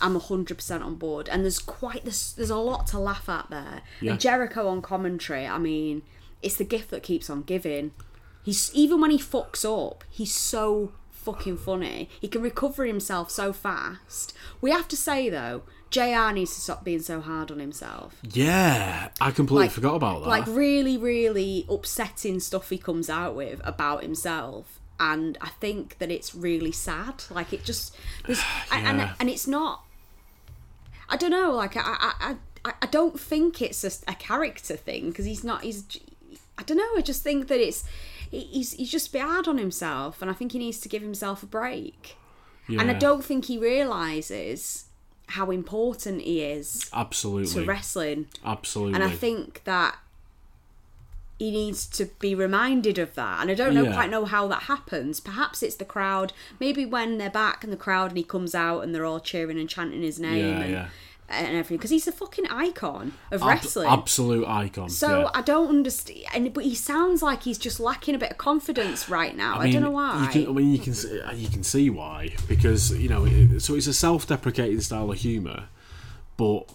I'm 0.00 0.18
hundred 0.18 0.56
percent 0.56 0.82
on 0.82 0.96
board. 0.96 1.28
And 1.28 1.44
there's 1.44 1.60
quite 1.60 2.04
there's 2.04 2.32
there's 2.32 2.50
a 2.50 2.56
lot 2.56 2.88
to 2.88 2.98
laugh 2.98 3.28
at 3.28 3.50
there. 3.50 3.82
Yeah. 4.00 4.12
And 4.12 4.20
Jericho 4.20 4.66
on 4.66 4.82
commentary, 4.82 5.46
I 5.46 5.58
mean, 5.58 6.02
it's 6.42 6.56
the 6.56 6.64
gift 6.64 6.90
that 6.90 7.04
keeps 7.04 7.30
on 7.30 7.42
giving. 7.42 7.92
He's 8.42 8.74
even 8.74 9.00
when 9.00 9.12
he 9.12 9.18
fucks 9.18 9.64
up, 9.64 10.02
he's 10.10 10.34
so 10.34 10.92
fucking 11.10 11.58
funny. 11.58 12.08
He 12.20 12.26
can 12.26 12.42
recover 12.42 12.84
himself 12.84 13.30
so 13.30 13.52
fast. 13.52 14.32
We 14.60 14.70
have 14.72 14.88
to 14.88 14.96
say 14.96 15.28
though, 15.28 15.62
JR 15.90 16.32
needs 16.32 16.54
to 16.54 16.60
stop 16.60 16.84
being 16.84 17.00
so 17.00 17.20
hard 17.20 17.50
on 17.50 17.58
himself. 17.60 18.16
Yeah, 18.22 19.08
I 19.20 19.30
completely 19.30 19.64
Like- 19.66 19.70
forgot 19.72 19.94
about 19.94 20.22
that. 20.22 20.28
like 20.28 20.46
really 20.46 20.96
really 20.98 21.64
upsetting 21.68 22.40
stuff 22.40 22.68
he 22.70 22.78
comes 22.78 23.08
out 23.08 23.34
with 23.34 23.60
about 23.64 24.02
himself. 24.02 24.78
And 25.00 25.38
i 25.40 25.48
think 25.60 25.98
that 25.98 26.10
it's 26.10 26.34
really 26.34 26.72
sad. 26.72 27.22
Like 27.30 27.52
it 27.52 27.64
just 27.64 27.94
there's 28.26 28.40
and, 28.72 28.82
Yeah. 28.84 28.90
and 28.90 29.10
and 29.20 29.30
it's 29.30 29.46
not 29.46 29.84
i 31.10 31.16
don't 31.16 31.30
know 31.30 31.52
like 31.52 31.74
i 31.76 31.80
i 32.20 32.36
i, 32.66 32.72
I 32.82 32.86
don't 32.86 33.18
think 33.18 33.62
it's 33.62 33.80
just 33.80 34.04
a 34.06 34.14
character 34.14 34.76
thing 34.76 35.08
because 35.08 35.24
he's 35.24 35.42
not 35.42 35.62
he's 35.62 35.84
i 36.58 36.62
don't 36.64 36.76
know 36.76 36.90
i 36.98 37.00
just 37.00 37.22
think 37.22 37.48
that 37.48 37.60
it's 37.60 37.82
he's 38.30 38.72
he's 38.72 38.90
just 38.90 39.14
a 39.14 39.20
hard 39.20 39.48
on 39.48 39.56
himself 39.56 40.20
and 40.20 40.30
i 40.30 40.34
think 40.34 40.52
he 40.52 40.58
needs 40.58 40.80
to 40.80 40.88
give 40.88 41.00
himself 41.00 41.42
a 41.42 41.46
break. 41.46 42.16
Yeah, 42.68 42.82
and 42.82 42.90
i 42.90 42.94
don't 42.94 43.24
think 43.24 43.46
he 43.46 43.56
realizes 43.56 44.84
how 45.28 45.50
important 45.50 46.22
he 46.22 46.42
is 46.42 46.88
absolutely 46.92 47.62
to 47.62 47.64
wrestling 47.68 48.26
absolutely. 48.44 48.94
and 48.94 49.04
I 49.04 49.10
think 49.14 49.62
that 49.64 49.96
he 51.38 51.50
needs 51.52 51.86
to 51.86 52.06
be 52.18 52.34
reminded 52.34 52.98
of 52.98 53.14
that. 53.14 53.40
And 53.40 53.48
I 53.50 53.54
don't 53.54 53.72
know 53.72 53.84
Yeah. 53.84 53.92
quite 53.94 54.10
know 54.10 54.24
how 54.24 54.48
that 54.48 54.62
happens. 54.64 55.20
Perhaps 55.20 55.62
it's 55.62 55.76
the 55.76 55.84
crowd. 55.84 56.32
Maybe 56.58 56.84
when 56.84 57.18
they're 57.18 57.30
back 57.30 57.62
in 57.62 57.70
the 57.70 57.76
crowd 57.76 58.10
and 58.10 58.18
he 58.18 58.24
comes 58.24 58.56
out 58.56 58.80
and 58.80 58.92
they're 58.92 59.04
all 59.04 59.20
cheering 59.20 59.56
and 59.56 59.68
chanting 59.68 60.02
his 60.02 60.18
name 60.18 60.36
Yeah, 60.56 60.60
and, 60.62 60.70
yeah. 60.72 60.88
And 61.28 61.48
everything 61.48 61.76
because 61.76 61.90
he's 61.90 62.08
a 62.08 62.12
fucking 62.12 62.46
icon 62.46 63.12
of 63.30 63.42
Ab- 63.42 63.48
wrestling. 63.48 63.88
absolute 63.88 64.46
icon. 64.46 64.88
so 64.88 65.20
yeah. 65.20 65.30
I 65.34 65.42
don't 65.42 65.68
understand. 65.68 66.20
And 66.34 66.52
but 66.54 66.64
he 66.64 66.74
sounds 66.74 67.22
like 67.22 67.42
he's 67.42 67.58
just 67.58 67.78
lacking 67.78 68.14
a 68.14 68.18
bit 68.18 68.30
of 68.30 68.38
confidence 68.38 69.08
right 69.08 69.36
now. 69.36 69.58
I, 69.58 69.64
mean, 69.64 69.74
don't 69.74 69.82
know 69.82 69.90
why. 69.90 70.22
You 70.22 70.28
can, 70.28 70.48
I 70.48 70.52
mean, 70.52 70.72
you 70.72 70.78
can 70.78 70.94
see- 70.94 71.20
you 71.34 71.48
can 71.48 71.62
see 71.62 71.90
why 71.90 72.34
because 72.48 72.92
you 72.96 73.08
know. 73.08 73.26
It, 73.26 73.60
so 73.60 73.74
it's 73.74 73.86
a 73.86 73.94
self-deprecating 73.94 74.80
style 74.80 75.10
of 75.10 75.18
humor, 75.18 75.64
but 76.36 76.70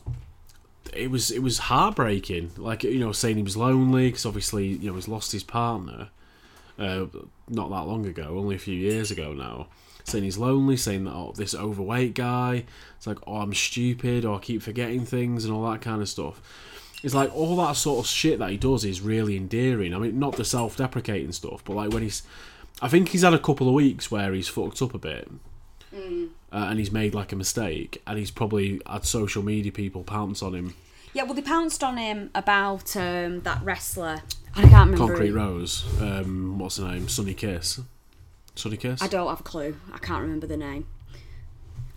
it 0.93 1.09
was 1.09 1.31
it 1.31 1.39
was 1.39 1.57
heartbreaking. 1.57 2.51
Like 2.57 2.83
you 2.83 2.99
know, 2.99 3.11
saying 3.11 3.37
he 3.37 3.43
was 3.43 3.57
lonely 3.57 4.09
because 4.09 4.25
obviously 4.25 4.67
you 4.67 4.89
know 4.89 4.95
he's 4.95 5.07
lost 5.07 5.31
his 5.31 5.43
partner, 5.43 6.09
uh, 6.77 7.05
not 7.49 7.69
that 7.69 7.87
long 7.87 8.05
ago, 8.05 8.35
only 8.37 8.55
a 8.55 8.59
few 8.59 8.75
years 8.75 9.09
ago 9.11 9.33
now. 9.33 9.67
Saying 10.05 10.25
he's 10.25 10.37
lonely, 10.37 10.75
saying 10.77 11.05
that 11.05 11.13
oh, 11.13 11.33
this 11.35 11.55
overweight 11.55 12.13
guy, 12.13 12.65
it's 12.97 13.07
like 13.07 13.19
oh 13.25 13.37
I'm 13.37 13.53
stupid, 13.53 14.25
or 14.25 14.35
I 14.37 14.39
keep 14.39 14.61
forgetting 14.61 15.05
things 15.05 15.45
and 15.45 15.53
all 15.53 15.69
that 15.71 15.81
kind 15.81 16.01
of 16.01 16.09
stuff. 16.09 16.41
It's 17.03 17.13
like 17.13 17.33
all 17.35 17.55
that 17.57 17.73
sort 17.75 18.05
of 18.05 18.09
shit 18.09 18.39
that 18.39 18.49
he 18.49 18.57
does 18.57 18.85
is 18.85 19.01
really 19.01 19.35
endearing. 19.35 19.93
I 19.93 19.97
mean, 19.97 20.19
not 20.19 20.35
the 20.37 20.45
self-deprecating 20.45 21.31
stuff, 21.33 21.61
but 21.65 21.73
like 21.75 21.91
when 21.91 22.01
he's, 22.03 22.23
I 22.81 22.87
think 22.87 23.09
he's 23.09 23.23
had 23.23 23.33
a 23.33 23.39
couple 23.39 23.67
of 23.67 23.73
weeks 23.73 24.09
where 24.09 24.31
he's 24.33 24.47
fucked 24.47 24.81
up 24.81 24.93
a 24.93 24.97
bit, 24.97 25.29
uh, 25.93 25.97
and 26.51 26.79
he's 26.79 26.91
made 26.91 27.13
like 27.13 27.31
a 27.31 27.35
mistake, 27.35 28.01
and 28.07 28.17
he's 28.17 28.31
probably 28.31 28.81
had 28.87 29.05
social 29.05 29.43
media 29.43 29.71
people 29.71 30.03
pounce 30.03 30.41
on 30.41 30.53
him. 30.55 30.75
yeah, 31.13 31.23
well, 31.23 31.33
they 31.33 31.41
pounced 31.41 31.83
on 31.83 31.97
him 31.97 32.29
about 32.35 32.95
um, 32.95 33.41
that 33.41 33.61
wrestler. 33.63 34.21
I 34.55 34.61
can't 34.61 34.91
remember. 34.91 34.97
Concrete 34.97 35.29
who- 35.29 35.35
Rose, 35.35 35.85
um, 36.01 36.57
what's 36.59 36.77
her 36.77 36.85
name? 36.89 37.07
Sunny 37.09 37.33
Kiss. 37.33 37.79
Sunny 38.55 38.77
Kiss. 38.77 39.01
I 39.01 39.07
don't 39.07 39.27
have 39.29 39.39
a 39.39 39.43
clue. 39.43 39.75
I 39.93 39.97
can't 39.97 40.21
remember 40.21 40.47
the 40.47 40.57
name. 40.57 40.87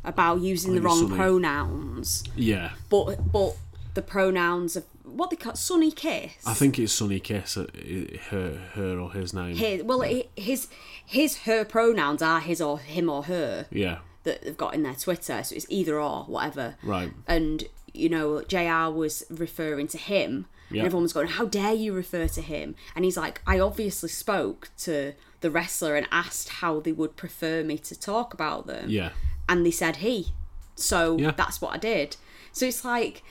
About 0.05 0.41
using 0.41 0.74
the 0.74 0.81
wrong 0.81 1.01
Sunny. 1.09 1.16
pronouns. 1.16 2.23
Yeah, 2.37 2.70
but 2.89 3.33
but 3.33 3.57
the 3.95 4.03
pronouns 4.03 4.77
of 4.77 4.85
what 5.03 5.31
they 5.31 5.37
call 5.37 5.57
Sunny 5.57 5.91
Kiss. 5.91 6.33
I 6.47 6.55
think 6.55 6.78
it's 6.78 6.93
Sunny 6.93 7.19
Kiss. 7.19 7.57
uh, 7.57 7.66
i- 7.74 8.19
Her, 8.31 8.70
her 8.74 8.99
or 9.01 9.12
his 9.12 9.35
name. 9.35 9.57
his, 9.57 9.83
well, 9.83 10.03
hi- 10.03 10.28
his 10.37 10.69
his 11.05 11.39
her 11.39 11.65
pronouns 11.65 12.23
are 12.23 12.39
his 12.41 12.61
or 12.61 12.78
him 12.78 13.09
or 13.11 13.24
her 13.24 13.66
Yeah, 13.70 13.99
that 14.23 14.43
they've 14.43 14.57
got 14.57 14.74
in 14.74 14.85
their 14.85 14.95
Twitter, 14.95 15.43
so 15.43 15.57
it's 15.57 15.66
either 15.69 16.01
or 16.01 16.24
whatever. 16.24 16.77
right. 16.85 17.12
And 17.27 17.65
you 17.93 18.09
know, 18.09 18.43
Jr. 18.43 18.91
was 18.97 19.24
referring 19.31 19.89
to 19.89 19.99
him, 19.99 20.47
Yeah. 20.71 20.81
and 20.81 20.87
everyone 20.87 21.03
was 21.05 21.13
going, 21.13 21.29
"How 21.29 21.45
dare 21.47 21.75
you 21.75 21.93
refer 21.93 22.27
to 22.29 22.41
him?" 22.43 22.75
And 22.95 23.05
he's 23.05 23.17
like, 23.17 23.41
"I 23.47 23.59
obviously 23.61 24.09
spoke 24.09 24.71
to 24.79 25.15
the 25.41 25.51
wrestler 25.51 25.97
and 25.97 26.07
asked 26.11 26.49
how 26.49 26.81
they 26.81 26.93
would 26.93 27.17
prefer 27.17 27.63
me 27.63 27.79
to 27.79 27.99
talk 27.99 28.35
about 28.35 28.67
them." 28.67 28.91
Yeah, 28.91 29.11
and 29.49 29.65
they 29.65 29.71
said 29.71 29.97
he. 29.97 30.33
So 30.75 31.17
Yeah. 31.19 31.31
that's 31.31 31.61
what 31.61 31.73
I 31.75 31.79
did. 31.79 32.17
So 32.53 32.67
it's 32.67 32.85
like, 32.85 33.23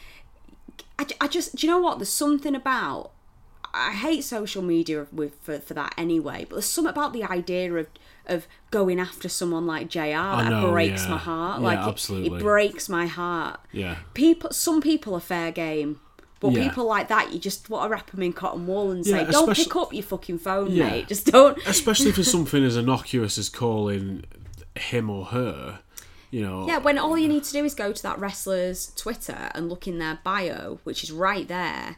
I, 0.98 1.06
I 1.22 1.28
just, 1.28 1.56
do 1.56 1.68
you 1.68 1.72
know 1.74 1.80
what? 1.80 2.00
There's 2.00 2.10
something 2.12 2.56
about, 2.56 3.12
I 3.74 3.92
hate 3.92 4.24
social 4.24 4.62
media 4.62 5.08
with 5.12 5.36
for, 5.42 5.60
for 5.60 5.74
that 5.74 5.94
anyway, 5.98 6.46
but 6.48 6.56
there's 6.56 6.66
something 6.66 6.90
about 6.92 7.14
the 7.14 7.24
idea 7.24 7.74
of 7.74 7.88
of 8.28 8.48
going 8.72 9.00
after 9.00 9.30
someone 9.30 9.68
like 9.68 9.88
JR 9.88 10.00
that 10.10 10.50
know, 10.50 10.72
breaks 10.72 11.04
yeah. 11.04 11.12
my 11.12 11.18
heart. 11.18 11.60
Yeah, 11.62 11.68
like, 11.68 11.78
it- 11.80 11.90
absolutely. 11.90 12.38
It, 12.38 12.42
breaks 12.42 12.90
my 12.90 13.06
heart. 13.06 13.60
yeah. 13.72 13.98
People, 14.16 14.50
some 14.52 14.82
people 14.82 15.14
are 15.14 15.20
fair 15.20 15.52
game. 15.52 16.00
But 16.52 16.54
Yeah. 16.62 16.70
people 16.70 16.86
like 16.86 17.08
that, 17.10 17.34
you 17.34 17.40
just 17.40 17.70
want 17.70 17.86
to 17.86 17.90
wrap 17.90 18.12
them 18.12 18.22
in 18.24 18.34
cotton 18.34 18.68
wool 18.68 18.92
and 18.92 19.06
say, 19.06 19.12
Yeah, 19.22 19.32
"Don't 19.32 19.44
especially- 19.52 19.64
pick 19.66 19.76
up 19.76 19.94
your 19.94 20.04
fucking 20.04 20.40
phone, 20.40 20.72
Yeah. 20.72 20.90
mate. 20.90 21.08
Just 21.08 21.26
don't." 21.28 21.58
Especially 21.66 22.12
for 22.12 22.24
something 22.36 22.64
as 22.64 22.76
innocuous 22.78 23.38
as 23.38 23.50
calling 23.50 24.26
him 24.76 25.10
or 25.10 25.26
her. 25.26 25.80
You 26.32 26.42
know. 26.42 26.68
Yeah, 26.68 26.80
when 26.80 26.98
all 26.98 27.18
you 27.18 27.28
need 27.30 27.44
to 27.46 27.52
do 27.54 27.64
is 27.64 27.74
go 27.74 27.92
to 27.94 28.04
that 28.04 28.20
wrestler's 28.20 28.92
Twitter 28.98 29.52
and 29.56 29.70
look 29.70 29.88
in 29.88 30.00
their 30.00 30.20
bio, 30.24 30.80
which 30.84 31.04
is 31.04 31.12
right 31.12 31.48
there, 31.48 31.96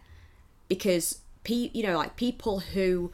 because 0.68 1.20
pe- 1.44 1.72
you 1.74 1.82
know, 1.84 1.98
like 1.98 2.18
people 2.18 2.60
who, 2.60 3.12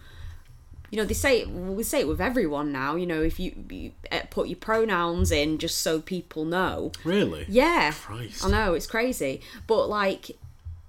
you 0.91 0.97
know, 0.97 1.05
they 1.05 1.13
say 1.13 1.45
we 1.45 1.81
say 1.83 2.01
it 2.01 2.07
with 2.07 2.19
everyone 2.19 2.71
now. 2.73 2.95
You 2.95 3.05
know, 3.05 3.21
if 3.21 3.39
you, 3.39 3.55
you 3.69 3.91
uh, 4.11 4.21
put 4.31 4.47
your 4.49 4.57
pronouns 4.57 5.31
in 5.31 5.59
just 5.59 5.77
so 5.79 6.01
people 6.01 6.43
know. 6.45 6.91
Really. 7.05 7.45
Yeah, 7.47 7.93
Christ. 7.93 8.43
I 8.45 8.49
know 8.49 8.73
it's 8.73 8.87
crazy, 8.87 9.39
but 9.65 9.87
like. 9.87 10.31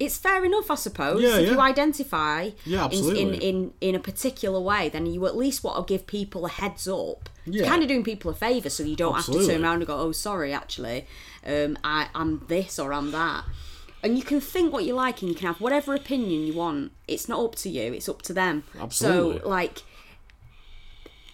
It's 0.04 0.18
fair 0.18 0.44
enough, 0.44 0.70
I 0.70 0.74
suppose. 0.74 1.22
Yeah, 1.22 1.38
if 1.38 1.46
yeah. 1.46 1.52
you 1.52 1.60
identify 1.60 2.50
Yeah, 2.64 2.88
in, 2.90 3.16
in, 3.16 3.34
in 3.34 3.72
in 3.80 3.94
a 3.94 3.98
particular 3.98 4.60
way, 4.60 4.88
then 4.88 5.06
you 5.06 5.26
at 5.26 5.36
least 5.36 5.64
want 5.64 5.76
to 5.86 5.92
give 5.92 6.06
people 6.06 6.46
a 6.46 6.48
heads 6.48 6.86
up. 6.86 7.28
Yeah. 7.46 7.60
You're 7.60 7.66
kind 7.66 7.82
of 7.82 7.88
doing 7.88 8.04
people 8.04 8.30
a 8.30 8.34
favour, 8.34 8.70
so 8.70 8.82
you 8.82 8.96
don't 8.96 9.14
have 9.14 9.26
to 9.26 9.46
turn 9.46 9.62
around 9.64 9.76
and 9.76 9.86
go, 9.86 9.98
"Oh, 9.98 10.12
sorry, 10.12 10.52
actually, 10.52 11.06
um, 11.46 11.78
I, 11.84 12.08
I'm 12.14 12.44
this 12.48 12.78
or 12.78 12.92
I'm 12.92 13.10
that." 13.12 13.44
And 14.02 14.18
you 14.18 14.22
can 14.22 14.40
think 14.40 14.72
what 14.72 14.84
you 14.84 14.94
like, 14.94 15.22
and 15.22 15.30
you 15.30 15.34
can 15.34 15.46
have 15.46 15.60
whatever 15.60 15.94
opinion 15.94 16.46
you 16.46 16.54
want. 16.54 16.92
It's 17.08 17.28
not 17.28 17.42
up 17.42 17.54
to 17.56 17.68
you; 17.68 17.92
it's 17.92 18.08
up 18.08 18.22
to 18.22 18.32
them. 18.32 18.64
Absolutely. 18.78 19.40
So, 19.40 19.48
like, 19.48 19.82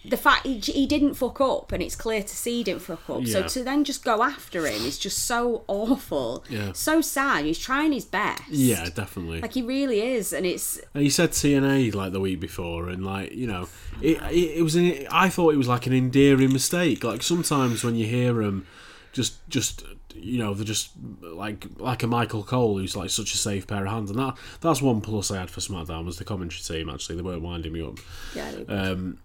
the 0.03 0.17
fact 0.17 0.47
he, 0.47 0.57
he 0.57 0.87
didn't 0.87 1.13
fuck 1.13 1.39
up, 1.41 1.71
and 1.71 1.81
it's 1.83 1.95
clear 1.95 2.23
to 2.23 2.35
see 2.35 2.57
he 2.57 2.63
didn't 2.63 2.81
fuck 2.81 3.07
up. 3.09 3.25
So 3.27 3.47
to 3.47 3.63
then 3.63 3.83
just 3.83 4.03
go 4.03 4.23
after 4.23 4.65
him 4.65 4.83
is 4.83 4.97
just 4.97 5.25
so 5.25 5.63
awful. 5.67 6.43
Yeah. 6.49 6.71
So 6.73 7.01
sad. 7.01 7.45
He's 7.45 7.59
trying 7.59 7.91
his 7.91 8.05
best. 8.05 8.41
Yeah, 8.49 8.89
definitely. 8.89 9.41
Like 9.41 9.53
he 9.53 9.61
really 9.61 10.01
is, 10.01 10.33
and 10.33 10.45
it's 10.45 10.79
And 10.93 11.03
he 11.03 11.09
said 11.09 11.31
TNA 11.31 11.93
like 11.93 12.13
the 12.13 12.19
week 12.19 12.39
before, 12.39 12.89
and 12.89 13.05
like 13.05 13.31
you 13.33 13.45
know, 13.47 13.67
it 14.01 14.17
it, 14.31 14.57
it 14.57 14.63
was 14.63 14.75
an, 14.75 15.05
I 15.11 15.29
thought 15.29 15.53
it 15.53 15.57
was 15.57 15.67
like 15.67 15.85
an 15.85 15.93
endearing 15.93 16.51
mistake. 16.51 17.03
Like 17.03 17.21
sometimes 17.21 17.83
when 17.83 17.95
you 17.95 18.07
hear 18.07 18.33
them, 18.33 18.65
just 19.13 19.47
just 19.49 19.83
you 20.15 20.37
know 20.39 20.53
they're 20.53 20.65
just 20.65 20.91
like 21.21 21.67
like 21.77 22.01
a 22.03 22.07
Michael 22.07 22.43
Cole 22.43 22.77
who's 22.79 22.95
like 22.97 23.09
such 23.11 23.33
a 23.33 23.37
safe 23.37 23.67
pair 23.67 23.85
of 23.85 23.91
hands, 23.91 24.09
and 24.09 24.19
that 24.19 24.35
that's 24.61 24.81
one 24.81 25.01
plus 25.01 25.29
I 25.29 25.37
had 25.39 25.51
for 25.51 25.61
SmackDown 25.61 26.05
was 26.05 26.17
the 26.17 26.25
commentary 26.25 26.61
team. 26.63 26.89
Actually, 26.89 27.17
they 27.17 27.21
weren't 27.21 27.43
winding 27.43 27.71
me 27.71 27.81
up. 27.81 27.99
yeah. 28.35 28.51
Um, 28.67 29.19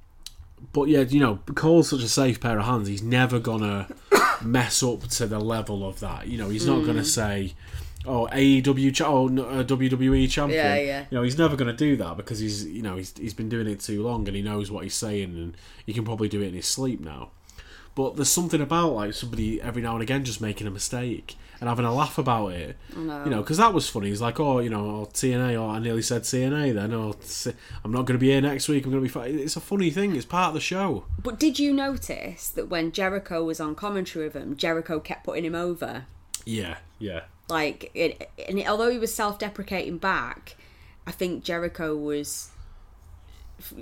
but 0.73 0.89
yeah, 0.89 1.01
you 1.01 1.21
know, 1.21 1.41
Cole's 1.55 1.89
such 1.91 2.03
a 2.03 2.09
safe 2.09 2.41
pair 2.41 2.59
of 2.59 2.65
hands. 2.67 2.89
He's 2.89 3.03
never 3.03 3.39
gonna 3.39 3.89
mess 4.43 4.83
up 4.83 5.03
to 5.09 5.27
the 5.27 5.39
level 5.39 5.87
of 5.87 6.01
that. 6.01 6.29
You 6.29 6.39
know, 6.39 6.49
he's 6.51 6.67
not 6.67 6.81
Mm. 6.83 6.87
gonna 6.87 7.05
say, 7.05 7.55
"Oh, 8.05 8.29
AEW, 8.33 8.93
cha- 8.95 9.09
oh, 9.09 9.27
uh, 9.27 9.63
WWE 9.65 10.29
champion." 10.31 10.65
Yeah, 10.65 10.77
yeah. 10.77 11.05
You 11.11 11.17
know, 11.19 11.23
he's 11.23 11.39
never 11.39 11.57
gonna 11.57 11.73
do 11.73 11.97
that 11.97 12.17
because 12.17 12.39
he's, 12.39 12.65
you 12.67 12.83
know, 12.83 12.97
he's 12.97 13.13
he's 13.17 13.35
been 13.35 13.49
doing 13.49 13.67
it 13.67 13.81
too 13.81 14.03
long 14.03 14.27
and 14.29 14.37
he 14.37 14.43
knows 14.43 14.71
what 14.71 14.85
he's 14.85 14.95
saying 14.95 15.31
and 15.37 15.57
he 15.85 15.93
can 15.93 16.05
probably 16.05 16.29
do 16.29 16.41
it 16.43 16.49
in 16.49 16.55
his 16.55 16.67
sleep 16.67 17.01
now. 17.01 17.31
But 17.97 18.15
there's 18.15 18.29
something 18.29 18.61
about 18.61 18.93
like 18.93 19.15
somebody 19.15 19.61
every 19.61 19.83
now 19.83 19.95
and 19.95 20.03
again 20.03 20.23
just 20.23 20.41
making 20.41 20.67
a 20.67 20.71
mistake 20.71 21.35
and 21.61 21.69
having 21.69 21.87
a 21.87 21.95
laugh 21.95 22.19
about 22.19 22.49
it. 22.53 22.77
know. 22.95 23.25
You 23.25 23.31
know, 23.31 23.41
because 23.41 23.57
that 23.57 23.73
was 23.73 23.89
funny. 23.89 24.09
He's 24.09 24.21
like, 24.21 24.39
"Oh, 24.39 24.59
you 24.61 24.69
know, 24.69 24.85
oh, 24.85 25.09
TNA, 25.13 25.55
or 25.55 25.61
oh, 25.61 25.71
I 25.71 25.79
nearly 25.79 26.03
said 26.03 26.23
CNA 26.23 26.75
then. 26.75 26.93
Oh, 26.93 27.09
or 27.09 27.15
C- 27.23 27.55
I'm 27.83 27.91
not 27.91 28.05
going 28.05 28.19
to 28.19 28.21
be 28.21 28.29
here 28.29 28.43
next 28.43 28.69
week. 28.69 28.85
I'm 28.85 28.93
going 28.93 29.03
to 29.03 29.09
be." 29.09 29.13
Fi-. 29.13 29.43
It's 29.43 29.57
a 29.57 29.61
funny 29.61 29.91
thing. 29.91 30.15
It's 30.15 30.27
part 30.27 30.49
of 30.49 30.55
the 30.55 30.61
show. 30.61 31.07
But 31.23 31.41
did 31.41 31.59
you 31.59 31.73
notice 31.73 32.51
that 32.51 32.69
when 32.69 32.93
Jericho 32.93 33.43
was 33.43 33.61
on 33.61 33.75
commentary 33.75 34.27
with 34.27 34.35
him, 34.35 34.57
Jericho 34.57 35.01
kept 35.01 35.25
putting 35.25 35.47
him 35.47 35.55
over? 35.55 36.05
Yeah, 36.45 36.77
yeah, 36.99 37.23
Like, 37.49 37.91
it, 37.95 38.31
and 38.49 38.63
although 38.69 38.91
he 38.91 38.99
was 38.99 39.13
self-deprecating 39.13 39.99
back, 39.99 40.57
I 41.07 41.11
think 41.11 41.43
Jericho 41.43 41.97
was 41.97 42.51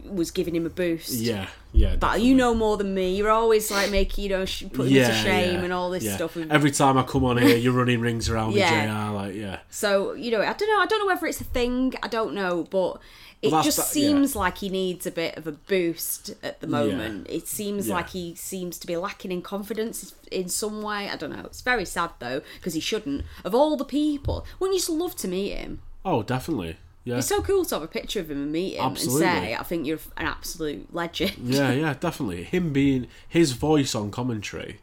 was 0.08 0.30
giving 0.30 0.54
him 0.54 0.66
a 0.66 0.70
boost. 0.70 1.12
yeah, 1.12 1.48
yeah. 1.72 1.90
But 1.96 2.00
definitely. 2.00 2.28
you 2.28 2.34
know 2.36 2.54
more 2.54 2.76
than 2.76 2.94
me. 2.94 3.16
You're 3.16 3.30
always 3.30 3.70
like 3.70 3.90
making, 3.90 4.24
you 4.24 4.30
know, 4.30 4.44
sh- 4.44 4.64
putting 4.72 4.94
him 4.94 5.06
to 5.10 5.14
shame 5.14 5.54
yeah, 5.58 5.64
and 5.64 5.72
all 5.72 5.90
this 5.90 6.04
yeah. 6.04 6.14
stuff. 6.16 6.36
And- 6.36 6.50
Every 6.52 6.70
time 6.70 6.96
I 6.96 7.02
come 7.02 7.24
on 7.24 7.38
here, 7.38 7.56
you're 7.56 7.72
running 7.72 8.00
rings 8.00 8.28
around 8.28 8.52
Yeah. 8.52 8.70
me, 8.70 8.86
JR. 8.86 9.14
Like, 9.14 9.34
yeah, 9.34 9.58
So 9.70 10.12
you 10.14 10.30
know, 10.30 10.40
I 10.42 10.52
don't 10.52 10.68
know. 10.68 10.80
I 10.80 10.86
don't 10.86 11.00
know 11.00 11.06
whether 11.12 11.26
it's 11.26 11.40
a 11.40 11.44
thing. 11.44 11.94
I 12.02 12.08
don't 12.08 12.34
know, 12.34 12.66
but 12.70 12.98
it 13.42 13.50
Well, 13.52 13.62
just 13.62 13.76
that- 13.76 13.98
yeah. 13.98 14.06
seems 14.08 14.36
like 14.36 14.58
he 14.58 14.68
needs 14.68 15.06
a 15.06 15.10
bit 15.10 15.36
of 15.36 15.46
a 15.46 15.52
boost 15.52 16.34
at 16.42 16.60
the 16.60 16.66
moment. 16.68 17.26
It 17.28 17.46
seems 17.48 17.88
Yeah. 17.88 17.94
like 17.96 18.10
he 18.10 18.34
seems 18.36 18.78
to 18.78 18.86
be 18.86 18.96
lacking 18.96 19.32
in 19.32 19.42
confidence 19.42 20.14
in 20.30 20.48
some 20.48 20.80
way. 20.82 21.08
I 21.10 21.16
don't 21.16 21.30
know. 21.32 21.42
It's 21.46 21.60
very 21.60 21.84
sad 21.84 22.10
though 22.20 22.42
because 22.60 22.74
he 22.74 22.80
shouldn't. 22.80 23.24
Of 23.44 23.54
all 23.54 23.76
the 23.76 23.84
people, 23.84 24.46
wouldn't 24.60 24.74
you 24.76 24.80
just 24.80 24.88
love 24.90 25.16
to 25.16 25.28
meet 25.28 25.50
him? 25.56 25.80
oh, 26.06 26.22
definitely, 26.22 26.76
yeah, 27.04 27.18
It's 27.18 27.26
so 27.28 27.42
cool 27.42 27.64
to 27.66 27.74
have 27.76 27.82
a 27.82 27.86
picture 27.86 28.20
of 28.20 28.30
him 28.30 28.42
and 28.42 28.52
meet 28.52 28.76
him 28.76 28.84
Absolutely. 28.84 29.26
and 29.26 29.44
say, 29.46 29.54
"I 29.56 29.62
think 29.62 29.86
you're 29.86 29.98
an 30.16 30.26
absolute 30.26 30.94
legend." 30.94 31.32
yeah, 31.42 31.70
yeah, 31.82 31.94
definitely. 31.94 32.44
Him 32.44 32.72
being 32.72 33.06
his 33.28 33.52
voice 33.52 33.94
on 33.94 34.10
commentary 34.10 34.80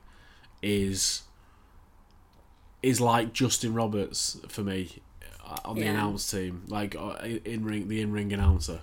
is 0.62 1.24
is 2.84 3.00
like 3.00 3.34
Justin 3.34 3.74
Roberts 3.74 4.38
for 4.48 4.62
me 4.62 5.02
uh, 5.46 5.58
on 5.66 5.76
the 5.76 5.82
Yeah. 5.84 5.92
announce 5.92 6.30
team, 6.30 6.64
like 6.68 6.96
uh, 6.96 7.16
in 7.46 7.64
ring 7.64 7.88
the 7.88 8.02
in 8.02 8.12
ring 8.12 8.34
announcer. 8.34 8.80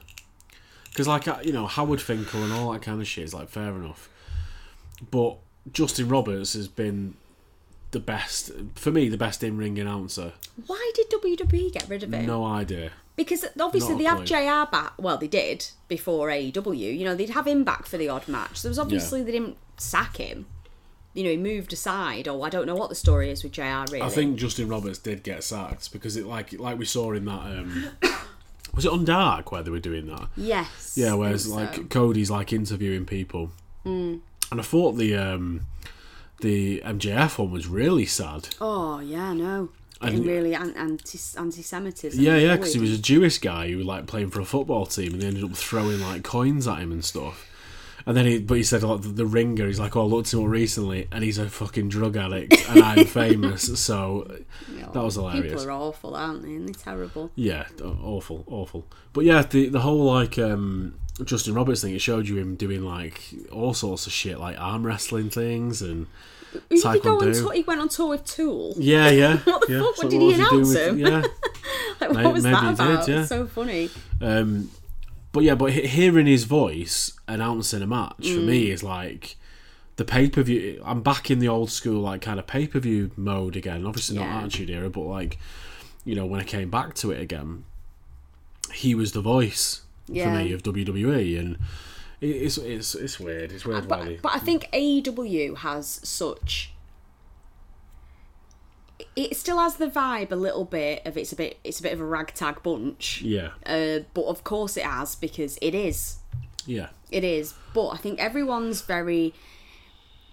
Because 0.90 1.06
like 1.09 1.28
uh, 1.28 1.39
you 1.43 1.52
know 1.52 1.66
Howard 1.66 2.01
Finkel 2.01 2.43
and 2.43 2.52
all 2.52 2.73
that 2.73 2.82
kind 2.82 3.01
of 3.01 3.06
shit 3.06 3.24
is 3.24 3.35
like 3.35 3.48
fair 3.48 3.70
enough, 3.77 4.09
but 5.10 5.36
Justin 5.73 6.09
Roberts 6.09 6.55
has 6.55 6.66
been 6.69 7.15
the 7.90 8.01
best 8.01 8.51
for 8.74 8.90
me, 8.90 9.09
the 9.09 9.16
best 9.16 9.43
in 9.43 9.56
ring 9.56 9.78
announcer. 9.78 10.32
Why 10.66 10.90
did 10.94 11.10
WWE 11.10 11.73
get 11.73 11.89
rid 11.89 12.02
of 12.02 12.12
him? 12.12 12.27
No 12.27 12.44
idea. 12.44 12.93
Because 13.19 13.45
obviously 13.61 13.97
they 13.97 14.05
have. 14.05 14.24
JR 14.24 14.70
back. 14.70 14.93
Well, 14.97 15.19
they 15.19 15.27
did 15.27 15.66
before 15.89 16.28
AEW. 16.28 16.97
You 16.97 17.05
know, 17.05 17.16
they'd 17.16 17.31
have 17.31 17.49
him 17.49 17.65
back 17.65 17.85
for 17.85 17.99
the 17.99 18.09
odd 18.09 18.28
match. 18.28 18.62
There 18.62 18.70
was 18.70 18.78
obviously 18.78 19.24
they 19.24 19.32
didn't 19.32 19.57
sack 19.77 20.19
him. 20.19 20.47
You 21.15 21.24
know, 21.24 21.31
he 21.31 21.36
moved 21.36 21.73
aside, 21.73 22.28
or 22.28 22.47
I 22.47 22.49
don't 22.49 22.65
know 22.65 22.77
what 22.77 22.90
the 22.90 22.95
story 22.95 23.31
is 23.31 23.43
with 23.43 23.51
JR. 23.51 23.85
Really, 23.90 24.03
I 24.03 24.09
think 24.09 24.36
Justin 24.36 24.69
Roberts 24.69 24.99
did 25.01 25.24
get 25.24 25.43
sacked 25.43 25.90
because 25.93 26.16
it 26.16 26.27
like 26.27 26.53
like 26.61 26.78
we 26.78 26.85
saw 26.85 27.11
in 27.11 27.24
that 27.24 27.40
um 27.40 27.89
was 28.74 28.85
it 28.85 28.93
on 28.93 29.05
Dark 29.05 29.51
where 29.51 29.65
they 29.65 29.70
were 29.73 29.81
doing 29.81 30.07
that? 30.07 30.28
yes. 30.36 30.95
Yeah, 30.97 31.15
whereas 31.15 31.49
like 31.49 31.74
so. 31.74 31.85
Cody's 31.85 32.31
like 32.31 32.53
interviewing 32.53 33.05
people, 33.05 33.51
mm. 33.85 34.20
and 34.53 34.61
I 34.61 34.62
thought 34.62 34.93
the 34.93 35.16
um 35.16 35.66
the 36.40 36.81
MJF 36.85 37.39
one 37.39 37.51
was 37.51 37.66
really 37.66 38.07
sad. 38.07 38.51
oh 38.61 39.01
yeah, 39.01 39.32
no, 39.32 39.70
And- 40.01 40.25
really 40.25 40.55
anti 40.55 41.19
anti-Semitism. 41.37 42.23
Yeah, 42.23 42.37
yeah, 42.37 42.57
because 42.57 42.75
he 42.75 42.81
was 42.81 42.93
a 42.93 42.99
Jewish 42.99 43.39
guy 43.39 43.69
who 43.69 43.79
was 43.79 43.87
like 43.87 44.07
playing 44.07 44.31
for 44.31 44.41
a 44.41 44.45
football 44.45 44.87
team, 44.87 45.15
and 45.15 45.23
they 45.23 45.27
ended 45.27 45.45
up 45.45 45.53
throwing 45.57 46.01
like 46.01 46.23
coins 46.23 46.69
at 46.69 46.79
him 46.79 46.93
and 46.93 47.05
stuff. 47.05 47.45
And 48.07 48.16
then 48.16 48.25
he, 48.25 48.39
but 48.39 48.57
he 48.57 48.62
said 48.62 48.83
like 48.83 49.03
the, 49.03 49.09
the 49.09 49.27
ringer. 49.27 49.66
He's 49.66 49.81
like, 49.81 49.95
"Oh, 49.97 50.03
I 50.03 50.05
looked 50.05 50.33
him 50.33 50.41
up 50.43 50.49
recently, 50.49 51.09
and 51.12 51.23
he's 51.23 51.37
a 51.37 51.49
fucking 51.51 51.89
drug 51.91 52.16
addict, 52.16 52.55
and 52.70 52.83
I'm 52.83 53.05
famous." 53.23 53.79
So 53.81 54.39
that 54.79 54.95
was 54.95 55.16
hilarious. 55.16 55.53
People 55.53 55.66
are 55.69 55.73
awful, 55.73 56.15
aren't 56.15 56.43
they? 56.43 56.55
And 56.55 56.66
they're 56.69 56.75
terrible. 56.75 57.31
Yeah, 57.35 57.66
awful, 57.83 58.45
awful. 58.47 58.87
But 59.12 59.25
yeah, 59.25 59.43
the 59.43 59.69
the 59.69 59.81
whole 59.81 60.05
like 60.05 60.39
um, 60.39 60.95
Justin 61.25 61.53
Roberts 61.55 61.83
thing, 61.83 61.95
it 61.95 62.01
showed 62.01 62.29
you 62.29 62.39
him 62.39 62.55
doing 62.55 62.83
like 62.83 63.20
all 63.53 63.75
sorts 63.75 64.07
of 64.07 64.12
shit, 64.12 64.39
like 64.39 64.59
arm 64.59 64.87
wrestling 64.87 65.29
things 65.29 65.83
and 65.83 66.07
Did 66.53 66.62
he 66.70 67.01
go 67.01 67.19
on? 67.20 67.55
He 67.55 67.62
went 67.62 67.81
on 67.81 67.89
tour 67.89 68.09
with 68.11 68.25
Tool. 68.25 68.75
yeah, 68.79 69.11
yeah. 69.11 69.37
What 69.45 69.66
the 69.66 69.73
yeah. 69.75 69.79
fuck? 69.81 69.87
What 69.89 69.97
So 69.97 70.09
did 70.11 70.20
he 70.23 70.33
announce 70.35 70.69
with- 70.69 70.77
him? 70.77 70.99
Yeah. 70.99 71.23
Like, 72.01 72.11
what 72.11 72.23
May- 72.23 72.33
was 72.33 72.45
maybe 72.45 72.55
that 72.55 72.62
he 72.62 72.69
did, 72.70 72.81
about? 72.81 73.09
yeah. 73.09 73.20
It's 73.20 73.29
so 73.29 73.47
funny. 73.49 73.91
Um, 74.20 74.70
but 75.33 75.43
yeah, 75.43 75.57
but 75.57 75.73
hearing 75.73 76.27
his 76.27 76.45
voice 76.45 77.12
announcing 77.27 77.83
a 77.83 77.87
match 77.89 78.15
for 78.19 78.39
Mm. 78.39 78.47
me 78.47 78.70
is 78.70 78.83
like 78.85 79.37
the 79.97 80.05
pay 80.05 80.29
per 80.31 80.43
view. 80.43 80.81
I'm 80.85 81.03
back 81.03 81.29
in 81.29 81.41
the 81.41 81.49
old 81.49 81.70
school 81.73 82.01
like 82.03 82.20
kind 82.23 82.39
of 82.39 82.47
pay 82.47 82.69
per 82.69 82.79
view 82.79 83.11
mode 83.16 83.57
again. 83.57 83.85
Obviously 83.85 84.16
not 84.16 84.27
Yeah. 84.27 84.39
Attitude 84.43 84.70
Era, 84.70 84.89
but 84.89 85.01
like 85.03 85.39
you 86.05 86.15
know 86.15 86.25
when 86.25 86.41
I 86.41 86.45
came 86.45 86.70
back 86.70 86.95
to 86.97 87.11
it 87.11 87.20
again, 87.20 87.65
he 88.73 88.95
was 88.95 89.11
the 89.12 89.20
voice 89.20 89.83
Yeah. 90.07 90.25
for 90.25 90.39
me 90.45 90.53
of 90.53 90.62
WWE, 90.62 91.37
and 91.39 91.59
it's 92.20 92.59
it's 92.59 92.95
it's 92.95 93.20
weird. 93.20 93.53
It's 93.53 93.65
weird. 93.65 93.85
they- 93.85 93.89
But, 93.89 94.23
but 94.23 94.35
I 94.35 94.39
think 94.39 94.69
AEW 94.73 95.59
has 95.59 96.01
such. 96.03 96.73
It 99.15 99.36
still 99.36 99.59
has 99.59 99.77
the 99.77 99.86
vibe 99.86 100.32
a 100.32 100.36
little 100.36 100.65
bit 100.65 101.07
of 101.07 101.16
it's 101.16 101.32
a 101.32 101.36
bit 101.36 101.59
it's 101.62 101.78
a 101.78 101.82
bit 101.82 101.93
of 101.93 102.01
a 102.01 102.05
ragtag 102.05 102.62
bunch. 102.62 103.23
yeah, 103.23 103.51
Uh, 103.65 104.01
but 104.15 104.24
of 104.24 104.43
course 104.45 104.77
it 104.77 104.85
has 104.85 105.15
because 105.15 105.59
it 105.62 105.74
is 105.74 106.16
yeah, 106.66 106.89
it 107.11 107.23
is. 107.24 107.55
But 107.74 107.89
I 107.89 107.97
think 107.97 108.19
everyone's 108.20 108.81
very. 108.82 109.35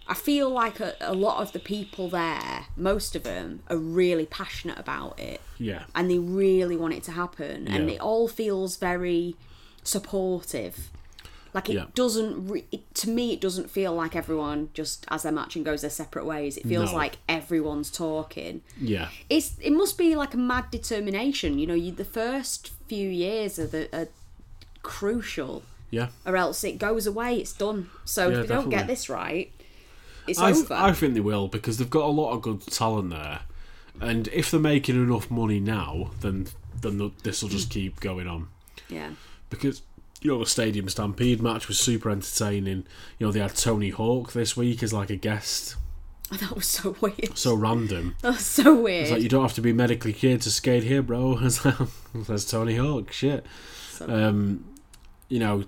I 0.08 0.14
feel 0.14 0.50
like 0.52 0.80
a, 0.80 0.94
a 1.02 1.14
lot 1.16 1.42
of 1.42 1.52
the 1.52 1.58
people 1.60 2.10
there, 2.10 2.68
most 2.78 3.16
of 3.16 3.24
them, 3.24 3.64
are 3.72 3.78
really 3.78 4.28
passionate 4.28 4.78
about 4.78 5.20
it 5.20 5.42
yeah, 5.58 5.84
and 5.96 6.12
they 6.12 6.20
really 6.20 6.78
want 6.78 6.94
it 6.94 7.02
to 7.04 7.12
happen 7.12 7.68
and 7.68 7.90
it 7.90 8.00
all 8.00 8.28
feels 8.28 8.78
very 8.78 9.36
supportive 9.84 10.92
like 11.56 11.70
it 11.70 11.76
Yeah. 11.76 11.86
doesn't 11.96 12.48
re- 12.50 12.66
it, 12.72 12.94
to 12.96 13.10
me 13.10 13.34
it 13.34 13.40
doesn't 13.42 13.72
feel 13.72 13.94
like 13.96 14.16
everyone 14.16 14.70
just 14.74 15.06
as 15.10 15.24
they're 15.24 15.36
and 15.36 15.66
goes 15.66 15.82
their 15.82 15.90
separate 15.90 16.26
ways. 16.26 16.58
It 16.58 16.68
feels 16.68 16.92
No. 16.92 16.98
like 16.98 17.18
everyone's 17.30 17.90
talking. 17.90 18.62
Yeah, 18.80 19.08
it's 19.30 19.54
it 19.62 19.72
must 19.72 19.98
be 19.98 20.16
like 20.16 20.34
a 20.34 20.38
mad 20.38 20.70
determination 20.70 21.58
you 21.58 21.66
know 21.66 21.74
you 21.74 21.92
the 21.94 22.06
first 22.06 22.72
few 22.88 23.10
years 23.10 23.58
are 23.58 23.68
the 23.68 23.88
are 23.98 24.10
crucial. 24.84 25.64
Yeah. 25.92 26.08
or 26.26 26.36
else 26.36 26.64
it 26.66 26.78
goes 26.78 27.08
away 27.08 27.38
it's 27.38 27.54
done. 27.54 27.90
So 28.04 28.28
Yeah, 28.28 28.36
if 28.38 28.42
we 28.42 28.48
don't 28.48 28.70
get 28.70 28.86
this 28.88 29.08
right 29.08 29.50
it's 30.28 30.40
I, 30.40 30.52
over. 30.52 30.74
I 30.74 30.92
think 30.92 31.14
they 31.14 31.20
will 31.22 31.48
because 31.48 31.78
they've 31.78 31.90
got 31.90 32.04
a 32.04 32.12
lot 32.22 32.34
of 32.34 32.42
good 32.42 32.62
talent 32.68 33.12
there, 33.12 33.42
and 34.02 34.28
if 34.30 34.52
they're 34.52 34.60
making 34.60 34.96
enough 34.96 35.32
money 35.32 35.60
now, 35.62 36.12
then 36.20 36.48
then 36.82 37.12
this 37.24 37.42
will 37.42 37.50
just 37.50 37.70
mm. 37.70 37.74
keep 37.74 38.00
going 38.02 38.28
on. 38.28 38.48
yeah. 38.90 39.12
Because 39.50 39.84
you 40.26 40.32
know 40.32 40.40
the 40.40 40.50
Stadium 40.50 40.90
Stampede 40.90 41.42
match 41.42 41.68
was 41.68 41.78
super 41.80 42.10
entertaining. 42.10 42.86
You 43.20 43.28
know 43.28 43.32
they 43.32 43.40
had 43.40 43.56
Tony 43.56 43.90
Hawk 43.90 44.34
this 44.34 44.58
week 44.58 44.82
as 44.82 44.92
like 44.92 45.10
a 45.12 45.16
guest, 45.16 45.76
that 46.32 46.52
was 46.56 46.66
so 46.66 46.96
weird 47.00 47.38
so 47.38 47.54
random. 47.54 48.16
that 48.22 48.30
was 48.34 48.46
so 48.46 48.74
weird 48.82 49.04
It's 49.04 49.12
like 49.12 49.22
you 49.22 49.30
don't 49.30 49.44
have 49.44 49.54
to 49.54 49.62
be 49.62 49.72
medically 49.74 50.14
cleared 50.14 50.42
to 50.42 50.52
skate 50.52 50.84
here, 50.84 51.04
bro. 51.04 51.36
There's 52.16 52.46
Tony 52.46 52.76
Hawk. 52.78 53.12
Shit. 53.12 53.46
So- 53.92 54.10
Um, 54.10 54.66
you 55.30 55.40
know, 55.40 55.66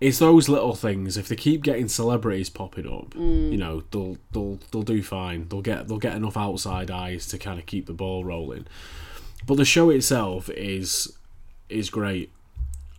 it's 0.00 0.18
those 0.18 0.48
little 0.48 0.74
things. 0.74 1.16
If 1.16 1.28
they 1.28 1.36
keep 1.36 1.62
getting 1.62 1.88
celebrities 1.88 2.50
popping 2.50 2.86
up, 2.86 3.10
Mm. 3.14 3.50
you 3.52 3.56
know, 3.58 3.82
they'll 3.90 4.18
they'll 4.32 4.58
they'll 4.70 4.82
do 4.82 5.02
fine. 5.02 5.48
They'll 5.48 5.62
get 5.62 5.88
they'll 5.88 5.98
get 5.98 6.14
enough 6.16 6.36
outside 6.36 6.90
eyes 6.90 7.26
to 7.28 7.38
kind 7.38 7.58
of 7.58 7.66
keep 7.66 7.86
the 7.86 7.92
ball 7.92 8.24
rolling. 8.24 8.66
But 9.46 9.56
the 9.56 9.64
show 9.64 9.90
itself 9.90 10.48
is 10.50 11.12
is 11.68 11.90
great, 11.90 12.30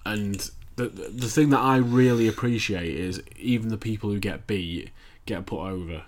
and 0.05 0.49
the 0.75 0.87
the 0.87 1.29
thing 1.29 1.49
that 1.49 1.59
I 1.59 1.77
really 1.77 2.27
appreciate 2.27 2.93
is 2.95 3.21
even 3.37 3.69
the 3.69 3.77
people 3.77 4.09
who 4.09 4.19
get 4.19 4.47
beat 4.47 4.89
get 5.25 5.45
put 5.45 5.61
over. 5.61 6.03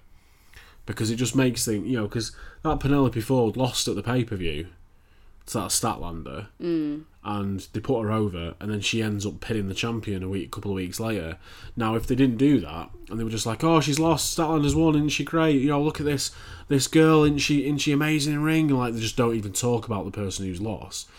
Because 0.85 1.11
it 1.11 1.15
just 1.17 1.35
makes 1.35 1.65
things 1.65 1.87
you 1.87 1.97
know 1.97 2.07
because 2.07 2.35
that 2.63 2.79
Penelope 2.79 3.19
Ford 3.21 3.57
lost 3.57 3.87
at 3.87 3.95
the 3.95 4.03
pay 4.03 4.23
per 4.23 4.35
view 4.35 4.67
to 5.47 5.53
that 5.53 5.69
Statlander 5.69 6.47
hmm. 6.59 6.99
and 7.23 7.67
they 7.71 7.79
put 7.79 8.01
her 8.01 8.11
over 8.11 8.53
and 8.59 8.69
then 8.69 8.81
she 8.81 9.01
ends 9.01 9.25
up 9.25 9.39
pinning 9.39 9.69
the 9.69 9.73
champion 9.73 10.21
a 10.21 10.29
week 10.29 10.51
couple 10.51 10.71
of 10.71 10.75
weeks 10.75 10.99
later. 10.99 11.37
Now 11.75 11.95
if 11.95 12.07
they 12.07 12.15
didn't 12.15 12.37
do 12.37 12.59
that 12.61 12.89
and 13.09 13.19
they 13.19 13.23
were 13.23 13.29
just 13.29 13.45
like 13.45 13.63
oh 13.63 13.79
she's 13.81 13.99
lost. 13.99 14.37
Statlander's 14.37 14.75
won. 14.75 14.95
Isn't 14.95 15.09
she 15.09 15.23
great? 15.23 15.61
You 15.61 15.69
know 15.69 15.81
look 15.81 15.99
at 15.99 16.05
this 16.05 16.31
this 16.67 16.87
girl. 16.87 17.23
Isn't 17.23 17.39
she 17.39 17.65
isn't 17.65 17.79
she 17.79 17.91
amazing 17.91 18.33
in 18.33 18.43
ring? 18.43 18.69
And 18.69 18.79
like 18.79 18.93
they 18.93 18.99
just 18.99 19.17
don't 19.17 19.35
even 19.35 19.53
talk 19.53 19.85
about 19.85 20.05
the 20.05 20.11
person 20.11 20.45
who's 20.45 20.61
lost. 20.61 21.09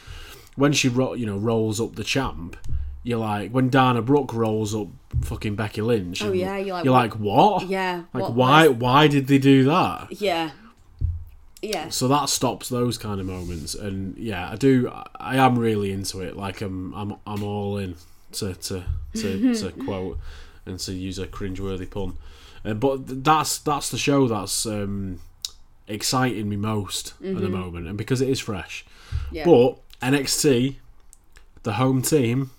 When 0.56 0.72
she 0.72 0.88
ro- 0.88 1.14
you 1.14 1.26
know 1.26 1.38
rolls 1.38 1.80
up 1.80 1.96
the 1.96 2.04
champ, 2.04 2.56
you're 3.02 3.18
like 3.18 3.50
when 3.50 3.68
Dana 3.68 4.02
Brooke 4.02 4.32
rolls 4.34 4.74
up 4.74 4.88
fucking 5.22 5.54
Becky 5.56 5.80
Lynch. 5.82 6.22
Oh, 6.22 6.32
yeah, 6.32 6.56
you're 6.56 6.74
like, 6.74 6.84
you're 6.84 6.92
what? 6.94 7.00
like 7.00 7.14
what? 7.14 7.66
Yeah, 7.68 8.02
Like 8.12 8.22
what- 8.24 8.34
why? 8.34 8.68
Why 8.68 9.06
did 9.08 9.26
they 9.26 9.38
do 9.38 9.64
that? 9.64 10.08
Yeah. 10.20 10.50
Yeah. 11.62 11.88
So 11.88 12.06
that 12.08 12.28
stops 12.28 12.68
those 12.68 12.98
kind 12.98 13.20
of 13.20 13.26
moments, 13.26 13.74
and 13.74 14.16
yeah, 14.16 14.48
I 14.50 14.54
do. 14.56 14.92
I 15.18 15.36
am 15.36 15.58
really 15.58 15.90
into 15.90 16.20
it. 16.20 16.36
Like 16.36 16.60
I'm, 16.60 16.94
I'm, 16.94 17.16
I'm 17.26 17.42
all 17.42 17.78
in 17.78 17.96
to 18.32 18.54
to 18.54 18.84
to, 19.14 19.54
to 19.62 19.72
quote 19.72 20.18
and 20.66 20.78
to 20.80 20.92
use 20.92 21.18
a 21.18 21.26
cringeworthy 21.26 21.90
pun. 21.90 22.16
Uh, 22.64 22.74
but 22.74 23.24
that's 23.24 23.58
that's 23.58 23.88
the 23.90 23.98
show 23.98 24.28
that's 24.28 24.66
um, 24.66 25.18
exciting 25.88 26.48
me 26.48 26.54
most 26.56 27.14
at 27.24 27.40
the 27.40 27.48
moment, 27.48 27.88
and 27.88 27.98
because 27.98 28.20
it 28.20 28.28
is 28.28 28.38
fresh. 28.38 28.84
Yeah. 29.32 29.44
But 29.44 29.78
NXT, 30.00 30.76
the 31.64 31.72
home 31.72 32.02
team, 32.02 32.50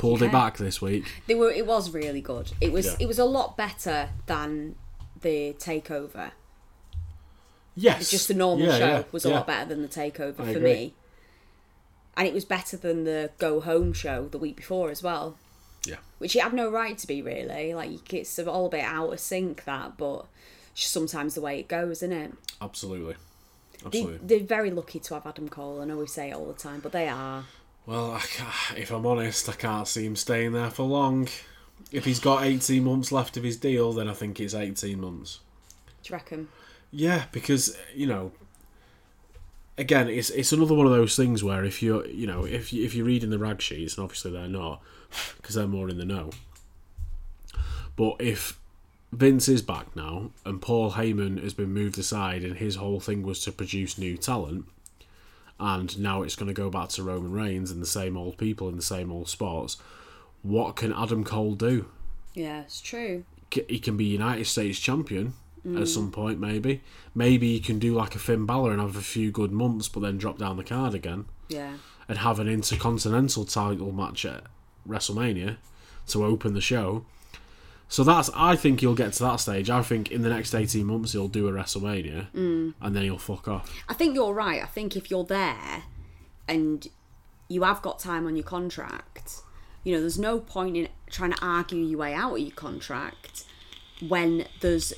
pulled 0.00 0.20
Yeah. 0.20 0.28
it 0.28 0.32
back 0.32 0.56
this 0.58 0.80
week. 0.82 1.04
They 1.26 1.34
were. 1.34 1.50
It 1.50 1.66
was 1.66 1.90
really 1.90 2.20
good. 2.20 2.52
It 2.60 2.72
was. 2.72 2.86
Yeah. 2.86 2.96
It 3.00 3.06
was 3.06 3.18
a 3.18 3.24
lot 3.24 3.56
better 3.56 4.08
than 4.26 4.74
the 5.20 5.54
takeover. 5.58 6.32
Yes, 7.76 8.10
Just 8.10 8.28
the 8.28 8.34
normal 8.34 8.66
Yeah, 8.66 8.78
show 8.78 8.86
yeah, 8.86 9.02
was 9.12 9.24
a 9.24 9.28
yeah. 9.28 9.34
lot 9.36 9.46
better 9.46 9.68
than 9.68 9.82
the 9.82 9.88
takeover 9.88 10.40
I 10.40 10.52
for 10.52 10.58
agree. 10.58 10.62
me. 10.74 10.94
And 12.16 12.26
it 12.26 12.34
was 12.34 12.44
better 12.44 12.76
than 12.76 13.04
the 13.04 13.30
go 13.38 13.60
home 13.60 13.92
show 13.92 14.26
the 14.28 14.38
week 14.38 14.56
before 14.56 14.90
as 14.90 15.02
well, 15.02 15.36
Yeah, 15.86 15.96
which 16.18 16.34
it 16.36 16.42
had 16.42 16.52
no 16.52 16.68
right 16.70 16.98
to 16.98 17.06
be 17.06 17.22
really. 17.22 17.72
Like 17.72 18.12
it's 18.12 18.38
all 18.40 18.66
a 18.66 18.68
bit 18.68 18.84
out 18.84 19.12
of 19.12 19.20
sync 19.20 19.64
that, 19.64 19.96
but 19.96 20.26
it's 20.72 20.82
just 20.82 20.92
sometimes 20.92 21.34
the 21.34 21.40
way 21.40 21.60
it 21.60 21.68
goes, 21.68 21.98
isn't 22.02 22.12
it? 22.12 22.32
absolutely, 22.60 23.14
They, 23.80 23.86
absolutely. 24.00 24.18
they're 24.26 24.46
very 24.46 24.70
lucky 24.70 24.98
to 24.98 25.14
have 25.14 25.26
Adam 25.26 25.48
Cole. 25.48 25.80
I 25.80 25.84
know 25.86 25.96
we 25.96 26.06
say 26.06 26.30
it 26.30 26.34
all 26.34 26.46
the 26.46 26.52
time, 26.54 26.80
but 26.80 26.92
they 26.92 27.08
are. 27.08 27.44
Well, 27.90 28.12
I 28.12 28.22
if 28.76 28.92
I'm 28.92 29.04
honest, 29.04 29.48
I 29.48 29.54
can't 29.54 29.88
see 29.88 30.06
him 30.06 30.14
staying 30.14 30.52
there 30.52 30.70
for 30.70 30.84
long. 30.84 31.26
If 31.90 32.04
he's 32.04 32.20
got 32.20 32.44
18 32.44 32.84
months 32.84 33.10
left 33.10 33.36
of 33.36 33.42
his 33.42 33.56
deal, 33.56 33.92
then 33.92 34.08
I 34.08 34.12
think 34.12 34.38
it's 34.38 34.54
18 34.54 35.00
months. 35.00 35.40
Do 36.04 36.10
you 36.10 36.12
reckon? 36.14 36.48
Yeah, 36.92 37.24
because 37.32 37.76
you 37.92 38.06
know, 38.06 38.30
again, 39.76 40.08
it's 40.08 40.30
it's 40.30 40.52
another 40.52 40.76
one 40.76 40.86
of 40.86 40.92
those 40.92 41.16
things 41.16 41.42
where 41.42 41.64
if 41.64 41.82
you're 41.82 42.06
you 42.06 42.28
know 42.28 42.44
if 42.46 42.72
you, 42.72 42.84
if 42.84 42.94
you're 42.94 43.06
reading 43.06 43.30
the 43.30 43.40
rag 43.40 43.60
sheets, 43.60 43.96
and 43.96 44.04
obviously 44.04 44.30
they're 44.30 44.46
not, 44.46 44.80
because 45.38 45.56
they're 45.56 45.66
more 45.66 45.88
in 45.88 45.98
the 45.98 46.04
know. 46.04 46.30
But 47.96 48.18
if 48.20 48.60
Vince 49.10 49.48
is 49.48 49.62
back 49.62 49.96
now, 49.96 50.30
and 50.44 50.62
Paul 50.62 50.92
Heyman 50.92 51.42
has 51.42 51.54
been 51.54 51.74
moved 51.74 51.98
aside, 51.98 52.44
and 52.44 52.58
his 52.58 52.76
whole 52.76 53.00
thing 53.00 53.24
was 53.24 53.42
to 53.42 53.50
produce 53.50 53.98
new 53.98 54.16
talent, 54.16 54.66
and 55.60 55.98
now 55.98 56.22
it's 56.22 56.34
going 56.34 56.48
to 56.48 56.54
go 56.54 56.70
back 56.70 56.88
to 56.90 57.02
Roman 57.02 57.32
Reigns 57.32 57.70
and 57.70 57.82
the 57.82 57.86
same 57.86 58.16
old 58.16 58.38
people 58.38 58.68
in 58.68 58.76
the 58.76 58.82
same 58.82 59.12
old 59.12 59.28
spots. 59.28 59.76
What 60.42 60.74
can 60.74 60.92
Adam 60.92 61.22
Cole 61.22 61.54
do? 61.54 61.86
Yeah, 62.34 62.62
it's 62.62 62.80
true. 62.80 63.24
he 63.50 63.78
can 63.78 63.96
be 63.96 64.06
United 64.06 64.46
States 64.46 64.78
champion 64.78 65.34
at 65.64 65.70
mm. 65.70 65.86
some 65.86 66.10
point, 66.10 66.40
maybe. 66.40 66.80
Maybe 67.14 67.52
he 67.52 67.60
can 67.60 67.78
do 67.78 67.94
like 67.94 68.14
a 68.14 68.18
Finn 68.18 68.46
Balor 68.46 68.72
and 68.72 68.80
have 68.80 68.96
a 68.96 69.02
few 69.02 69.30
good 69.30 69.52
months, 69.52 69.88
but 69.88 70.00
then 70.00 70.16
drop 70.16 70.38
down 70.38 70.56
the 70.56 70.64
card 70.64 70.94
again 70.94 71.26
Yeah. 71.48 71.74
and 72.08 72.18
have 72.18 72.38
an 72.40 72.48
intercontinental 72.48 73.44
title 73.44 73.92
match 73.92 74.24
at 74.24 74.44
WrestleMania 74.88 75.58
to 76.08 76.24
open 76.24 76.54
the 76.54 76.60
show. 76.62 77.04
So 77.90 78.04
that's, 78.04 78.30
I 78.36 78.54
think 78.54 78.80
he'll 78.80 78.94
get 78.94 79.14
to 79.14 79.24
that 79.24 79.36
stage. 79.36 79.68
I 79.68 79.82
think 79.82 80.12
in 80.12 80.22
the 80.22 80.28
next 80.28 80.54
18 80.54 80.86
months 80.86 81.10
he'll 81.10 81.26
do 81.26 81.48
a 81.48 81.52
WrestleMania 81.52 82.30
mm. 82.30 82.72
and 82.80 82.96
then 82.96 83.02
he'll 83.02 83.18
fuck 83.18 83.48
off. 83.48 83.70
I 83.88 83.94
think 83.94 84.14
you're 84.14 84.32
right. 84.32 84.62
I 84.62 84.66
think 84.66 84.96
if 84.96 85.10
you're 85.10 85.24
there 85.24 85.82
and 86.46 86.86
you 87.48 87.64
have 87.64 87.82
got 87.82 87.98
time 87.98 88.28
on 88.28 88.36
your 88.36 88.44
contract, 88.44 89.42
you 89.82 89.92
know, 89.92 90.00
there's 90.00 90.20
no 90.20 90.38
point 90.38 90.76
in 90.76 90.88
trying 91.10 91.32
to 91.32 91.44
argue 91.44 91.82
your 91.82 91.98
way 91.98 92.14
out 92.14 92.34
of 92.34 92.38
your 92.38 92.54
contract 92.54 93.44
when 94.08 94.46
there's 94.60 94.92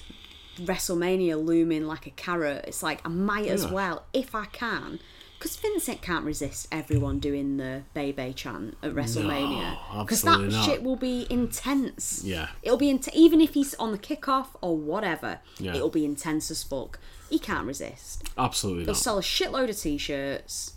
WrestleMania 0.59 1.43
looming 1.43 1.86
like 1.86 2.06
a 2.06 2.10
carrot. 2.10 2.66
It's 2.69 2.82
like 2.82 3.01
I 3.06 3.09
might 3.09 3.47
as 3.47 3.66
well, 3.66 4.05
if 4.12 4.35
I 4.35 4.44
can, 4.44 5.01
because 5.43 5.56
Vincent 5.56 6.01
can't 6.02 6.24
resist 6.24 6.69
everyone 6.70 7.19
doing 7.19 7.56
the 7.56 7.82
Bebe 7.94 8.32
chant 8.32 8.77
at 8.81 8.93
WrestleMania 8.93 9.77
because 10.05 10.23
that 10.23 10.40
not. 10.40 10.64
shit 10.64 10.85
will 10.85 10.94
be 10.94 11.27
intense. 11.28 12.23
Yeah. 12.24 12.51
It'll 12.62 12.78
be 12.78 12.90
int- 12.90 13.12
even 13.12 13.40
if 13.40 13.55
he's 13.55 13.74
on 13.74 13.90
the 13.90 13.98
kickoff 13.98 14.51
or 14.60 14.77
whatever. 14.77 15.40
Yeah. 15.59 15.74
It'll 15.74 15.90
be 15.90 16.05
intense 16.05 16.48
as 16.52 16.62
fuck. 16.62 17.01
He 17.28 17.40
can't 17.40 17.66
resist. 17.66 18.23
Absolutely 18.39 18.85
They'll 18.85 18.94
not. 18.94 19.02
sell 19.02 19.19
a 19.19 19.23
shitload 19.23 19.69
of 19.69 19.77
t-shirts. 19.77 20.74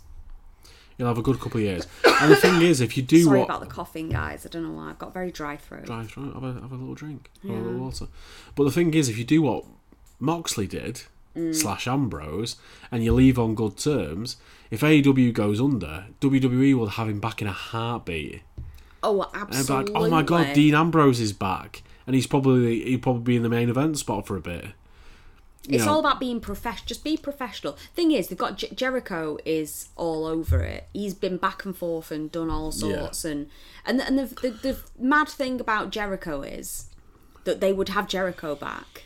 You'll 0.98 1.06
have 1.06 1.18
a 1.18 1.22
good 1.22 1.38
couple 1.38 1.58
of 1.60 1.64
years. 1.64 1.86
And 2.04 2.32
the 2.32 2.36
thing 2.36 2.60
is, 2.60 2.80
if 2.80 2.96
you 2.96 3.04
do 3.04 3.22
Sorry 3.22 3.38
what. 3.38 3.44
about 3.44 3.60
the 3.60 3.66
coughing, 3.66 4.08
guys. 4.08 4.44
I 4.44 4.48
don't 4.48 4.64
know 4.64 4.72
why. 4.72 4.90
I've 4.90 4.98
got 4.98 5.14
very 5.14 5.30
dry 5.30 5.56
throat. 5.56 5.84
Dry 5.84 6.02
throat, 6.06 6.34
have 6.34 6.42
a, 6.42 6.54
have 6.54 6.72
a 6.72 6.74
little 6.74 6.94
drink, 6.96 7.30
have 7.42 7.52
a 7.52 7.54
little 7.54 7.78
water. 7.78 8.08
But 8.56 8.64
the 8.64 8.72
thing 8.72 8.94
is, 8.94 9.08
if 9.08 9.16
you 9.16 9.22
do 9.24 9.42
what 9.42 9.64
Moxley 10.18 10.66
did, 10.66 11.02
Mm. 11.36 11.54
slash 11.54 11.86
Ambrose, 11.86 12.56
and 12.90 13.04
you 13.04 13.12
leave 13.12 13.38
on 13.38 13.54
good 13.54 13.76
terms, 13.76 14.36
if 14.70 14.80
AEW 14.80 15.32
goes 15.34 15.60
under, 15.60 16.06
WWE 16.20 16.74
will 16.74 16.88
have 16.88 17.08
him 17.08 17.20
back 17.20 17.42
in 17.42 17.46
a 17.48 17.52
heartbeat. 17.52 18.40
Oh, 19.02 19.22
And 19.34 19.50
be 19.50 19.56
absolutely. 19.56 19.92
like, 19.92 20.02
oh 20.02 20.08
my 20.10 20.22
god, 20.22 20.54
Dean 20.54 20.74
Ambrose 20.74 21.20
is 21.20 21.32
back. 21.32 21.82
And 22.06 22.14
he's 22.14 22.26
probably 22.26 22.84
he'll 22.84 22.98
probably 23.00 23.22
be 23.22 23.36
in 23.36 23.42
the 23.42 23.48
main 23.48 23.68
event 23.68 23.98
spot 23.98 24.26
for 24.26 24.36
a 24.36 24.40
bit. 24.40 24.64
You 25.68 25.74
It's 25.76 25.84
know, 25.84 25.94
all 25.94 25.98
about 26.00 26.20
being 26.20 26.40
professional. 26.40 26.86
Just 26.86 27.02
be 27.02 27.16
professional. 27.16 27.72
Thing 27.94 28.12
is, 28.12 28.28
they've 28.28 28.38
got 28.38 28.56
Jer- 28.58 28.72
Jericho 28.74 29.36
is 29.44 29.88
all 29.96 30.24
over 30.24 30.60
it. 30.62 30.86
He's 30.92 31.14
been 31.14 31.36
back 31.36 31.64
and 31.64 31.76
forth 31.76 32.10
and 32.12 32.30
done 32.30 32.48
all 32.50 32.70
sorts. 32.72 33.24
And 33.24 33.48
and 33.84 34.00
and 34.00 34.18
the, 34.18 34.26
the 34.26 34.50
the 34.50 34.78
mad 34.98 35.28
thing 35.28 35.60
about 35.60 35.90
Jericho 35.90 36.42
is 36.42 36.86
that 37.44 37.60
they 37.60 37.72
would 37.72 37.88
have 37.90 38.06
Jericho 38.08 38.54
back. 38.54 39.02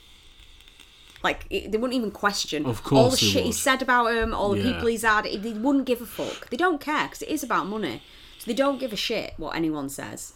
Like 1.23 1.45
it, 1.51 1.71
they 1.71 1.77
wouldn't 1.79 1.97
even 1.97 2.11
question 2.11 2.65
Of 2.65 2.81
all 2.93 3.11
the 3.11 3.17
shit 3.17 3.45
he 3.45 3.53
said 3.53 3.83
about 3.83 4.15
him, 4.15 4.33
all 4.35 4.51
the 4.51 4.59
Yeah. 4.61 4.73
people 4.73 4.87
he's 4.89 5.03
had. 5.03 5.25
They 5.27 5.53
wouldn't 5.53 5.85
give 5.85 6.01
a 6.01 6.07
fuck. 6.07 6.49
They 6.51 6.57
don't 6.57 6.81
care 6.81 7.05
because 7.05 7.23
it 7.23 7.29
is 7.29 7.43
about 7.43 7.67
money. 7.67 8.03
So 8.39 8.45
they 8.51 8.55
don't 8.55 8.81
give 8.81 8.93
a 8.93 8.97
shit 8.97 9.35
what 9.37 9.55
anyone 9.55 9.89
says. 9.91 10.33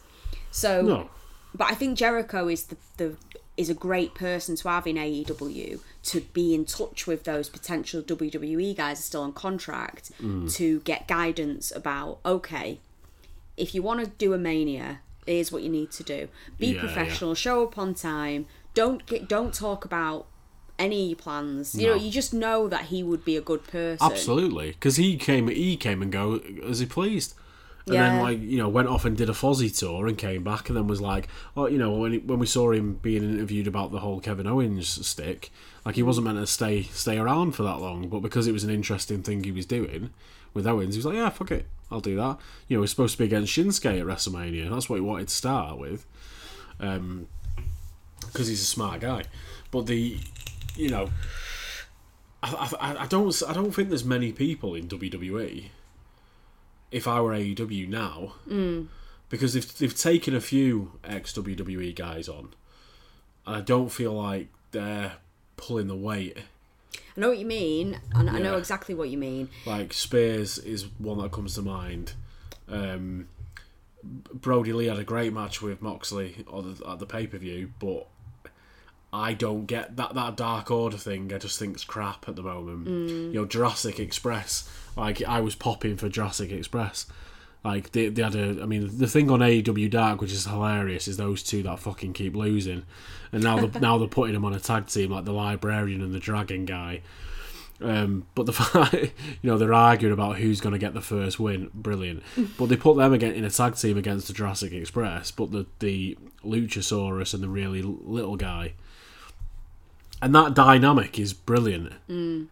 So 0.50 0.82
No. 0.82 1.10
but 1.54 1.70
I 1.70 1.74
think 1.74 1.96
Jericho 1.96 2.48
is 2.48 2.64
the, 2.64 2.76
the 2.98 3.16
is 3.56 3.70
a 3.70 3.74
great 3.74 4.14
person 4.16 4.56
to 4.56 4.68
have 4.68 4.84
in 4.86 4.96
AEW 4.96 5.78
to 6.02 6.20
be 6.32 6.54
in 6.54 6.64
touch 6.64 7.06
with 7.06 7.22
those 7.22 7.48
potential 7.48 8.02
WWE 8.02 8.74
guys 8.76 8.98
are 8.98 9.02
still 9.02 9.22
on 9.22 9.32
contract 9.32 10.10
Mm. 10.20 10.52
to 10.56 10.80
get 10.80 11.06
guidance 11.08 11.70
about 11.74 12.18
okay, 12.26 12.80
if 13.56 13.74
you 13.74 13.80
want 13.82 14.00
to 14.04 14.06
do 14.06 14.34
a 14.34 14.38
mania, 14.38 15.00
here's 15.24 15.50
what 15.52 15.62
you 15.62 15.68
need 15.70 15.92
to 15.92 16.02
do. 16.02 16.28
Be 16.58 16.74
Yeah, 16.74 16.80
professional, 16.80 17.34
show 17.34 17.62
up 17.62 17.78
on 17.78 17.94
time. 17.94 18.46
Don't 18.74 19.06
get 19.06 19.28
don't 19.28 19.54
talk 19.54 19.84
about 19.84 20.26
any 20.78 21.14
plans. 21.14 21.74
You 21.74 21.88
know, 21.88 21.94
you 21.94 22.10
just 22.10 22.34
know 22.34 22.68
that 22.68 22.86
he 22.86 23.02
would 23.02 23.24
be 23.24 23.36
a 23.36 23.40
good 23.40 23.64
person. 23.66 24.04
Absolutely, 24.10 24.72
because 24.72 24.96
he 24.96 25.16
came 25.16 25.48
he 25.48 25.76
came 25.76 26.02
and 26.02 26.10
go 26.10 26.40
as 26.66 26.80
he 26.80 26.86
pleased, 26.86 27.34
and 27.86 27.94
Yeah. 27.94 28.08
then 28.08 28.20
like 28.20 28.40
you 28.40 28.58
know 28.58 28.68
went 28.68 28.88
off 28.88 29.04
and 29.04 29.16
did 29.16 29.28
a 29.28 29.32
Fozzy 29.32 29.76
tour 29.76 30.06
and 30.06 30.18
came 30.18 30.42
back 30.42 30.68
and 30.68 30.76
then 30.76 30.86
was 30.86 31.00
like, 31.00 31.28
oh 31.56 31.66
you 31.66 31.78
know 31.78 31.92
when 31.92 32.12
he, 32.12 32.18
when 32.18 32.38
we 32.38 32.46
saw 32.46 32.72
him 32.72 32.94
being 33.02 33.22
interviewed 33.22 33.66
about 33.66 33.92
the 33.92 34.00
whole 34.00 34.20
Kevin 34.20 34.46
Owens 34.46 35.06
stick, 35.06 35.50
like 35.84 35.94
he 35.94 36.02
wasn't 36.02 36.26
meant 36.26 36.38
to 36.38 36.46
stay 36.46 36.82
stay 36.82 37.18
around 37.18 37.52
for 37.52 37.62
that 37.62 37.78
long, 37.80 38.08
but 38.08 38.20
because 38.20 38.46
it 38.46 38.52
was 38.52 38.64
an 38.64 38.70
interesting 38.70 39.22
thing 39.22 39.44
he 39.44 39.52
was 39.52 39.66
doing 39.66 40.10
with 40.54 40.66
Owens, 40.66 40.94
he 40.94 40.98
was 40.98 41.06
like, 41.06 41.16
yeah 41.16 41.28
fuck 41.30 41.50
it, 41.52 41.66
I'll 41.90 42.00
do 42.00 42.16
that. 42.16 42.38
You 42.68 42.76
know, 42.76 42.82
he's 42.82 42.90
supposed 42.90 43.12
to 43.12 43.18
be 43.18 43.24
against 43.26 43.52
Shinsuke 43.52 44.00
at 44.00 44.06
WrestleMania. 44.06 44.70
That's 44.70 44.88
what 44.88 44.96
he 44.96 45.02
wanted 45.02 45.28
to 45.28 45.34
start 45.34 45.78
with, 45.78 46.06
um, 46.80 47.28
because 48.20 48.48
he's 48.48 48.62
a 48.62 48.64
smart 48.66 49.00
guy, 49.00 49.24
but 49.70 49.86
the 49.86 50.18
you 50.76 50.88
know. 50.90 51.10
I, 52.42 52.70
I, 52.78 53.02
I 53.04 53.06
don't 53.06 53.42
I 53.48 53.52
don't 53.52 53.72
think 53.72 53.88
there's 53.88 54.04
many 54.04 54.32
people 54.32 54.74
in 54.74 54.86
WWE. 54.88 55.66
If 56.90 57.08
I 57.08 57.20
were 57.20 57.32
AEW 57.32 57.88
now, 57.88 58.34
because 59.28 59.54
they've 59.54 59.78
they've 59.78 59.96
taken 59.96 60.34
a 60.34 60.40
few 60.40 60.92
ex 61.02 61.32
WWE 61.32 61.94
guys 61.96 62.28
on, 62.28 62.50
and 63.46 63.56
I 63.56 63.60
don't 63.60 63.88
feel 63.88 64.12
like 64.12 64.48
they're 64.72 65.14
pulling 65.56 65.88
the 65.88 65.96
weight. 65.96 66.36
I 67.16 67.20
know 67.20 67.30
what 67.30 67.38
you 67.38 67.46
mean, 67.46 68.00
and 68.14 68.28
I 68.28 68.38
know 68.38 68.56
exactly 68.56 68.94
what 68.94 69.08
you 69.08 69.18
mean. 69.18 69.48
Like 69.66 69.92
Spears 69.92 70.58
is 70.58 70.86
one 70.98 71.18
that 71.18 71.32
comes 71.32 71.54
to 71.54 71.62
mind. 71.62 72.12
Um, 72.68 73.28
Brodie 74.02 74.72
Lee 74.72 74.86
had 74.86 74.98
a 74.98 75.04
great 75.04 75.32
match 75.32 75.62
with 75.62 75.80
Moxley 75.80 76.44
the, 76.46 76.82
at 76.86 76.98
the 76.98 77.06
pay 77.06 77.26
per 77.26 77.38
view, 77.38 77.72
but 77.78 78.06
I 79.14 79.32
don't 79.32 79.66
get 79.66 79.96
that 79.96 80.14
that 80.14 80.36
Dark 80.36 80.70
Order 80.70 80.96
thing. 80.96 81.32
I 81.32 81.38
just 81.38 81.58
think 81.58 81.74
it's 81.74 81.84
crap 81.84 82.28
at 82.28 82.34
the 82.34 82.42
moment. 82.42 82.88
You 82.88 83.32
know, 83.32 83.44
Jurassic 83.44 84.00
Express. 84.00 84.68
Like 84.96 85.22
I 85.22 85.40
was 85.40 85.54
popping 85.54 85.96
for 85.96 86.08
Jurassic 86.08 86.50
Express. 86.50 87.06
Like 87.64 87.92
they, 87.92 88.08
they 88.08 88.22
had 88.22 88.34
a. 88.34 88.60
I 88.62 88.66
mean, 88.66 88.98
the 88.98 89.06
thing 89.06 89.30
on 89.30 89.38
AEW 89.38 89.88
Dark, 89.88 90.20
which 90.20 90.32
is 90.32 90.46
hilarious, 90.46 91.06
is 91.06 91.16
those 91.16 91.42
two 91.42 91.62
that 91.62 91.78
fucking 91.78 92.12
keep 92.12 92.34
losing, 92.34 92.82
and 93.32 93.42
now 93.42 93.64
they're, 93.64 93.80
now 93.80 93.98
they're 93.98 94.08
putting 94.08 94.34
them 94.34 94.44
on 94.44 94.52
a 94.52 94.60
tag 94.60 94.88
team 94.88 95.12
like 95.12 95.24
the 95.24 95.32
Librarian 95.32 96.02
and 96.02 96.12
the 96.12 96.18
Dragon 96.18 96.64
guy. 96.64 97.00
Um, 97.80 98.26
but 98.34 98.46
the 98.46 98.52
fact, 98.52 98.94
you 98.94 99.10
know, 99.50 99.58
they're 99.58 99.72
arguing 99.72 100.12
about 100.12 100.38
who's 100.38 100.60
going 100.60 100.72
to 100.72 100.78
get 100.78 100.92
the 100.92 101.00
first 101.00 101.38
win. 101.38 101.70
Brilliant. 101.72 102.22
But 102.58 102.68
they 102.68 102.76
put 102.76 102.96
them 102.96 103.12
again 103.12 103.32
in 103.32 103.44
a 103.44 103.50
tag 103.50 103.76
team 103.76 103.96
against 103.96 104.26
the 104.26 104.32
Jurassic 104.32 104.72
Express. 104.72 105.30
But 105.30 105.52
the 105.52 105.66
the 105.78 106.18
Luchasaurus 106.44 107.32
and 107.32 107.42
the 107.42 107.48
really 107.48 107.80
little 107.80 108.36
guy, 108.36 108.74
and 110.24 110.34
that 110.34 110.54
dynamic 110.54 111.18
is 111.18 111.34
brilliant. 111.34 111.92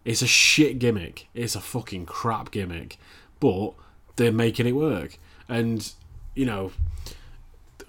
It's 0.05 0.21
a 0.21 0.27
shit 0.27 0.79
gimmick. 0.79 1.27
It's 1.33 1.57
a 1.57 1.61
fucking 1.61 2.05
crap 2.05 2.51
gimmick, 2.51 2.99
but 3.41 3.71
they're 4.17 4.31
making 4.31 4.67
it 4.67 4.73
work. 4.73 5.17
And 5.49 5.91
you 6.35 6.45
know, 6.45 6.73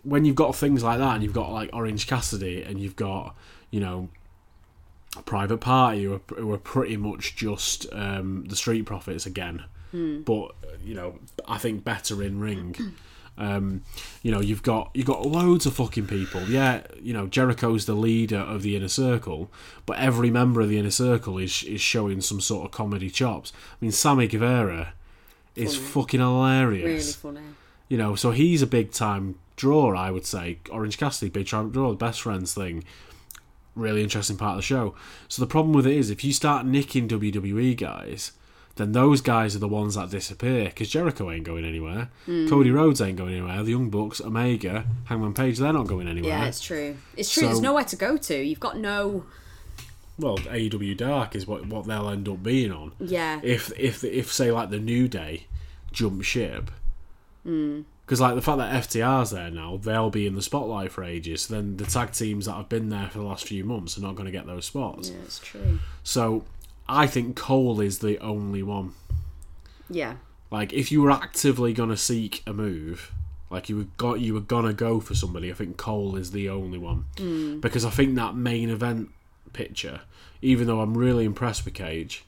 when 0.03 0.23
you've 0.23 0.37
got 0.37 0.55
things 0.55 0.83
like 0.83 0.99
that, 0.99 1.15
and 1.15 1.21
you've 1.23 1.33
got 1.33 1.51
like 1.51 1.69
Orange 1.73 2.07
Cassidy, 2.07 2.63
and 2.63 2.79
you've 2.79 2.95
got 2.95 3.35
you 3.71 3.81
know 3.81 4.07
private 5.25 5.57
party 5.57 6.03
who 6.05 6.13
are, 6.13 6.21
who 6.37 6.49
are 6.53 6.57
pretty 6.57 6.95
much 6.95 7.35
just 7.35 7.85
um, 7.91 8.45
the 8.47 8.55
street 8.55 8.85
profits 8.85 9.25
again 9.25 9.65
but 10.25 10.55
you 10.83 10.95
know 10.95 11.19
i 11.47 11.59
think 11.59 11.83
better 11.83 12.23
in 12.23 12.39
ring 12.39 12.75
um, 13.37 13.81
you 14.21 14.31
know 14.31 14.39
you've 14.41 14.61
got 14.63 14.91
you've 14.93 15.07
got 15.07 15.25
loads 15.25 15.65
of 15.65 15.73
fucking 15.75 16.05
people 16.07 16.41
yeah 16.43 16.81
you 17.01 17.13
know 17.13 17.25
jericho's 17.27 17.85
the 17.87 17.95
leader 17.95 18.37
of 18.37 18.61
the 18.61 18.75
inner 18.75 18.87
circle 18.87 19.49
but 19.87 19.97
every 19.97 20.29
member 20.29 20.61
of 20.61 20.69
the 20.69 20.77
inner 20.77 20.91
circle 20.91 21.37
is 21.39 21.63
is 21.63 21.81
showing 21.81 22.21
some 22.21 22.39
sort 22.39 22.65
of 22.65 22.71
comedy 22.71 23.09
chops 23.09 23.51
i 23.71 23.75
mean 23.81 23.91
sammy 23.91 24.27
guevara 24.27 24.93
is 25.55 25.75
Funny. 25.75 25.87
fucking 25.87 26.19
hilarious 26.19 27.19
Really 27.23 27.35
funny. 27.39 27.47
you 27.87 27.97
know, 27.97 28.15
so 28.15 28.31
he's 28.31 28.61
a 28.61 28.67
big 28.67 28.91
time 28.91 29.35
draw, 29.55 29.95
I 29.95 30.09
would 30.09 30.25
say. 30.25 30.57
Orange 30.71 30.97
Cassidy, 30.97 31.29
big 31.29 31.47
time 31.47 31.69
draw, 31.69 31.89
the 31.91 31.95
best 31.95 32.21
friends 32.23 32.55
thing. 32.55 32.83
Really 33.75 34.01
interesting 34.01 34.35
part 34.37 34.51
of 34.53 34.57
the 34.57 34.61
show. 34.63 34.95
So 35.27 35.43
the 35.43 35.47
problem 35.47 35.73
with 35.73 35.85
it 35.85 35.95
is, 35.95 36.09
if 36.09 36.23
you 36.23 36.33
start 36.33 36.65
nicking 36.65 37.07
WWE 37.07 37.77
guys, 37.77 38.31
then 38.75 38.91
those 38.91 39.21
guys 39.21 39.55
are 39.55 39.59
the 39.59 39.67
ones 39.67 39.95
that 39.95 40.09
disappear 40.09 40.65
because 40.65 40.89
Jericho 40.89 41.29
ain't 41.29 41.43
going 41.43 41.63
anywhere, 41.63 42.09
hmm. 42.25 42.47
Cody 42.47 42.71
Rhodes 42.71 43.01
ain't 43.01 43.17
going 43.17 43.33
anywhere, 43.33 43.61
the 43.63 43.71
Young 43.71 43.89
Bucks, 43.89 44.19
Omega, 44.19 44.85
Hangman 45.05 45.33
Page, 45.33 45.59
they're 45.59 45.73
not 45.73 45.87
going 45.87 46.07
anywhere. 46.07 46.31
Yeah, 46.31 46.45
it's 46.45 46.61
true. 46.61 46.97
It's 47.15 47.31
true. 47.31 47.47
There's 47.47 47.61
nowhere 47.61 47.83
to 47.85 47.95
go 47.95 48.17
to. 48.17 48.35
You've 48.35 48.59
got 48.59 48.77
no. 48.77 49.25
Well, 50.17 50.37
AEW 50.37 50.97
Dark 50.97 51.35
is 51.35 51.45
what 51.45 51.67
what 51.67 51.85
they'll 51.85 52.09
end 52.09 52.27
up 52.27 52.41
being 52.41 52.71
on. 52.71 52.93
Yeah. 52.99 53.39
if 53.43 53.71
if 53.77 54.03
if 54.03 54.31
say 54.31 54.51
like 54.51 54.71
the 54.71 54.79
New 54.79 55.07
Day 55.07 55.45
jump 55.91 56.23
ship, 56.23 56.71
hmm. 57.43 57.81
because 58.05 58.21
like 58.21 58.33
the 58.33 58.41
fact 58.41 58.57
that 58.57 58.83
FTR's 58.83 59.29
there 59.29 59.51
now, 59.51 59.77
they'll 59.77 60.09
be 60.09 60.25
in 60.25 60.33
the 60.33 60.41
spotlight 60.41 60.91
for 60.91 61.03
ages. 61.03 61.47
Then 61.47 61.77
the 61.77 61.85
tag 61.85 62.11
teams 62.13 62.47
that 62.47 62.53
have 62.53 62.69
been 62.69 62.89
there 62.89 63.09
for 63.09 63.19
the 63.19 63.25
last 63.25 63.45
few 63.47 63.63
months 63.63 63.99
are 63.99 64.01
not 64.01 64.15
going 64.15 64.25
to 64.25 64.31
get 64.31 64.47
those 64.47 64.65
spots. 64.65 65.09
Yeah, 65.09 65.17
it's 65.25 65.39
true. 65.39 65.79
So 66.03 66.43
I 66.87 67.07
think 67.07 67.35
Cole 67.35 67.79
is 67.81 67.99
the 67.99 68.17
only 68.19 68.63
one. 68.63 68.93
Yeah. 69.89 70.15
Like 70.51 70.73
if 70.73 70.91
you 70.91 71.01
were 71.01 71.11
actively 71.11 71.73
going 71.73 71.89
to 71.89 71.97
seek 71.97 72.43
a 72.45 72.53
move. 72.53 73.11
Like 73.49 73.69
you 73.69 73.77
were 73.77 73.87
got, 73.97 74.19
you 74.19 74.33
were 74.33 74.39
gonna 74.39 74.73
go 74.73 74.99
for 74.99 75.13
somebody. 75.13 75.51
I 75.51 75.53
think 75.53 75.77
Cole 75.77 76.15
is 76.15 76.31
the 76.31 76.49
only 76.49 76.79
one 76.79 77.05
because 77.61 77.85
I 77.85 77.91
think 77.91 78.15
that 78.15 78.35
main 78.35 78.71
event 78.71 79.09
picture, 79.53 80.01
even 80.41 80.65
though 80.65 80.81
I'm 80.81 80.97
really 80.97 81.23
impressed 81.23 81.63
with 81.63 81.75
Cage, 81.75 82.25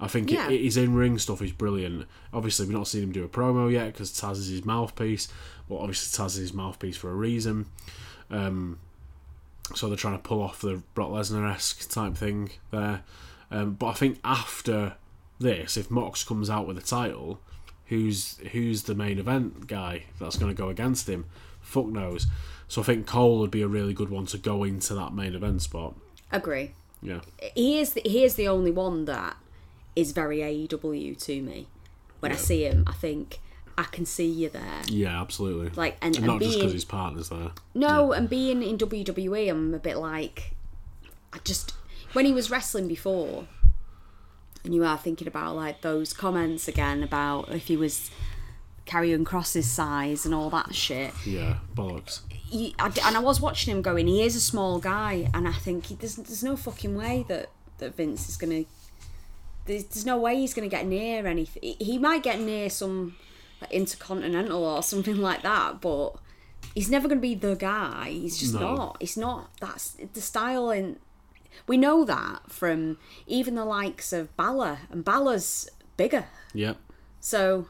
I 0.00 0.08
think 0.08 0.28
Yeah. 0.28 0.48
it, 0.50 0.60
his 0.62 0.76
in 0.76 0.96
ring 0.96 1.18
stuff 1.18 1.40
is 1.40 1.52
brilliant. 1.52 2.06
Obviously, 2.32 2.66
we've 2.66 2.76
not 2.76 2.88
seen 2.88 3.04
him 3.04 3.12
do 3.12 3.22
a 3.22 3.28
promo 3.28 3.70
yet 3.70 3.92
because 3.92 4.10
Taz 4.10 4.32
is 4.38 4.48
his 4.48 4.64
mouthpiece. 4.64 5.28
But 5.68 5.76
obviously, 5.76 6.20
Taz 6.24 6.30
is 6.30 6.34
his 6.36 6.52
mouthpiece 6.52 6.96
for 6.96 7.10
a 7.12 7.14
reason. 7.14 7.66
Um, 8.28 8.80
so 9.76 9.86
they're 9.86 9.96
trying 9.96 10.16
to 10.18 10.22
pull 10.22 10.42
off 10.42 10.60
the 10.60 10.82
Brock 10.94 11.10
Lesnar 11.10 11.48
esque 11.48 11.88
type 11.88 12.16
thing 12.16 12.50
there. 12.72 13.04
Um, 13.50 13.74
but 13.74 13.86
I 13.86 13.92
think 13.94 14.18
after 14.24 14.96
this, 15.38 15.76
if 15.76 15.90
Mox 15.90 16.24
comes 16.24 16.50
out 16.50 16.66
with 16.66 16.78
a 16.78 16.82
title, 16.82 17.40
who's 17.86 18.38
who's 18.52 18.84
the 18.84 18.94
main 18.94 19.18
event 19.18 19.66
guy 19.66 20.04
that's 20.18 20.36
going 20.36 20.54
to 20.54 20.60
go 20.60 20.68
against 20.68 21.08
him? 21.08 21.26
Fuck 21.60 21.86
knows. 21.86 22.26
So 22.68 22.80
I 22.82 22.84
think 22.84 23.06
Cole 23.06 23.38
would 23.40 23.50
be 23.50 23.62
a 23.62 23.68
really 23.68 23.92
good 23.94 24.08
one 24.08 24.26
to 24.26 24.38
go 24.38 24.64
into 24.64 24.94
that 24.94 25.12
main 25.14 25.34
event 25.34 25.62
spot. 25.62 25.94
Agree. 26.32 26.72
Yeah, 27.02 27.20
He 27.54 27.78
is 27.78 27.92
the, 27.92 28.00
he 28.04 28.24
is 28.24 28.34
the 28.34 28.48
only 28.48 28.70
one 28.72 29.04
that 29.04 29.36
is 29.94 30.12
very 30.12 30.38
AEW 30.38 31.22
to 31.24 31.42
me. 31.42 31.68
When 32.20 32.32
I 32.32 32.36
see 32.36 32.64
him, 32.64 32.84
I 32.86 32.92
think 32.92 33.38
I 33.78 33.84
can 33.84 34.06
see 34.06 34.26
you 34.26 34.48
there. 34.48 34.82
yeah, 34.88 35.20
absolutely. 35.20 35.70
Like 35.76 35.98
and, 36.00 36.16
and 36.16 36.24
and 36.24 36.26
not 36.26 36.40
just 36.42 36.58
because 36.58 36.72
his 36.72 36.84
partner's 36.84 37.28
there. 37.28 37.50
no, 37.74 38.12
and 38.12 38.28
being 38.28 38.62
in 38.62 38.78
WWE, 38.78 39.50
I'm 39.50 39.74
a 39.74 39.78
bit 39.78 39.98
like 39.98 40.54
I 41.32 41.38
just 41.44 41.74
when 42.16 42.24
he 42.24 42.32
was 42.32 42.50
wrestling 42.50 42.88
before, 42.88 43.46
and 44.64 44.74
you 44.74 44.82
are 44.84 44.96
thinking 44.96 45.28
about 45.28 45.54
like 45.54 45.82
those 45.82 46.14
comments 46.14 46.66
again 46.66 47.02
about 47.02 47.50
if 47.50 47.68
he 47.68 47.76
was 47.76 48.10
carrying 48.86 49.22
Kross's 49.24 49.70
size 49.70 50.24
and 50.24 50.34
all 50.34 50.48
that 50.48 50.74
shit. 50.74 51.12
Yeah, 51.26 51.58
bollocks. 51.74 52.20
he, 52.30 52.74
I, 52.78 52.86
and 53.04 53.16
I 53.16 53.20
was 53.20 53.38
watching 53.40 53.74
him 53.74 53.82
going, 53.82 54.06
he 54.06 54.22
is 54.22 54.34
a 54.34 54.40
small 54.40 54.78
guy, 54.78 55.28
and 55.34 55.46
I 55.46 55.52
think 55.52 55.86
he, 55.86 55.94
there's 55.94 56.16
there's 56.16 56.42
no 56.42 56.56
fucking 56.56 56.96
way 56.96 57.26
that 57.28 57.50
that 57.78 57.94
Vince 57.94 58.28
is 58.30 58.36
gonna. 58.38 58.64
There's, 59.66 59.84
there's 59.84 60.06
no 60.06 60.16
way 60.16 60.36
he's 60.36 60.54
gonna 60.54 60.68
get 60.68 60.86
near 60.86 61.26
anything. 61.26 61.74
He, 61.78 61.98
might 61.98 62.22
get 62.22 62.40
near 62.40 62.70
some 62.70 63.16
like, 63.60 63.72
intercontinental 63.72 64.64
or 64.64 64.82
something 64.82 65.18
like 65.18 65.42
that, 65.42 65.80
but 65.82 66.12
he's 66.74 66.88
never 66.88 67.08
gonna 67.08 67.20
be 67.20 67.34
the 67.34 67.56
guy. 67.56 68.08
He's 68.10 68.38
just 68.38 68.54
No. 68.54 68.74
not. 68.74 68.96
He's 69.00 69.16
not. 69.18 69.50
That's 69.60 69.96
the 70.14 70.20
style 70.22 70.70
in. 70.70 70.98
We 71.66 71.76
know 71.76 72.04
that 72.04 72.50
from 72.50 72.98
even 73.26 73.54
the 73.54 73.64
likes 73.64 74.12
of 74.12 74.34
Balor, 74.36 74.78
and 74.90 75.04
Balor's 75.04 75.68
bigger. 75.96 76.26
Yeah. 76.54 76.74
So 77.20 77.66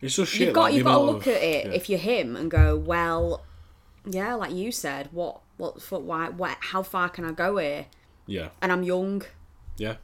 It's 0.00 0.14
just 0.16 0.32
shit. 0.32 0.40
you've 0.46 0.54
got 0.54 0.62
like, 0.62 0.74
you've 0.74 0.84
got 0.84 0.98
to 0.98 1.02
look 1.02 1.26
of- 1.26 1.34
at 1.34 1.42
it 1.42 1.66
yeah. 1.66 1.72
if 1.72 1.88
you're 1.90 1.98
him 1.98 2.36
and 2.36 2.50
go 2.50 2.76
well 2.76 3.44
yeah 4.06 4.34
like 4.34 4.52
you 4.52 4.70
said 4.72 5.08
what 5.12 5.40
what 5.56 5.74
the 5.74 5.80
fuck 5.80 6.02
why, 6.02 6.28
what, 6.28 6.56
how 6.60 6.82
far 6.82 7.08
can 7.08 7.24
i 7.24 7.32
go 7.32 7.56
here 7.58 7.86
Yeah, 8.26 8.48
and 8.62 8.70
i'm 8.72 8.82
young 8.82 9.22
yeah, 9.76 9.96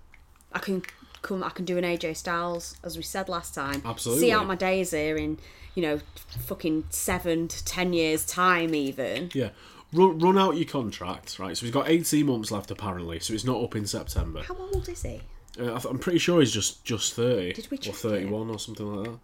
i 0.52 0.58
can 0.58 0.82
come 1.22 1.42
i 1.42 1.48
can 1.50 1.64
do 1.64 1.78
an 1.78 1.84
aj 1.84 2.16
styles 2.16 2.76
as 2.84 2.96
we 2.96 3.02
said 3.02 3.28
last 3.28 3.54
time 3.54 3.80
Absolutely. 3.84 4.24
see 4.26 4.32
out 4.32 4.46
my 4.46 4.56
days 4.56 4.90
here 4.90 5.16
in 5.16 5.38
you 5.74 5.82
know 5.82 6.00
fucking 6.46 6.84
seven 6.90 7.48
to 7.48 7.64
ten 7.64 7.92
years 7.92 8.26
time 8.26 8.74
even 8.74 9.30
yeah. 9.32 9.50
Run, 9.94 10.18
run 10.18 10.36
out 10.38 10.56
your 10.56 10.66
contract, 10.66 11.38
right? 11.38 11.56
So 11.56 11.64
he's 11.66 11.72
got 11.72 11.88
18 11.88 12.26
months 12.26 12.50
left 12.50 12.70
apparently, 12.70 13.20
so 13.20 13.32
it's 13.32 13.44
not 13.44 13.62
up 13.62 13.76
in 13.76 13.86
September. 13.86 14.42
how 14.42 14.56
old 14.56 14.88
is 14.88 15.02
he 15.02 15.20
Uh, 15.58 15.66
I 15.74 15.78
th- 15.78 15.84
I'm 15.84 15.98
pretty 15.98 16.18
sure 16.18 16.40
he's 16.40 16.52
just 16.52 16.84
just 16.84 17.14
30 17.14 17.52
Did 17.52 17.70
we 17.70 17.76
or 17.76 17.80
check 17.80 17.94
31 17.94 18.50
or 18.50 18.58
something 18.58 18.86
like 18.94 19.04
that. 19.10 19.18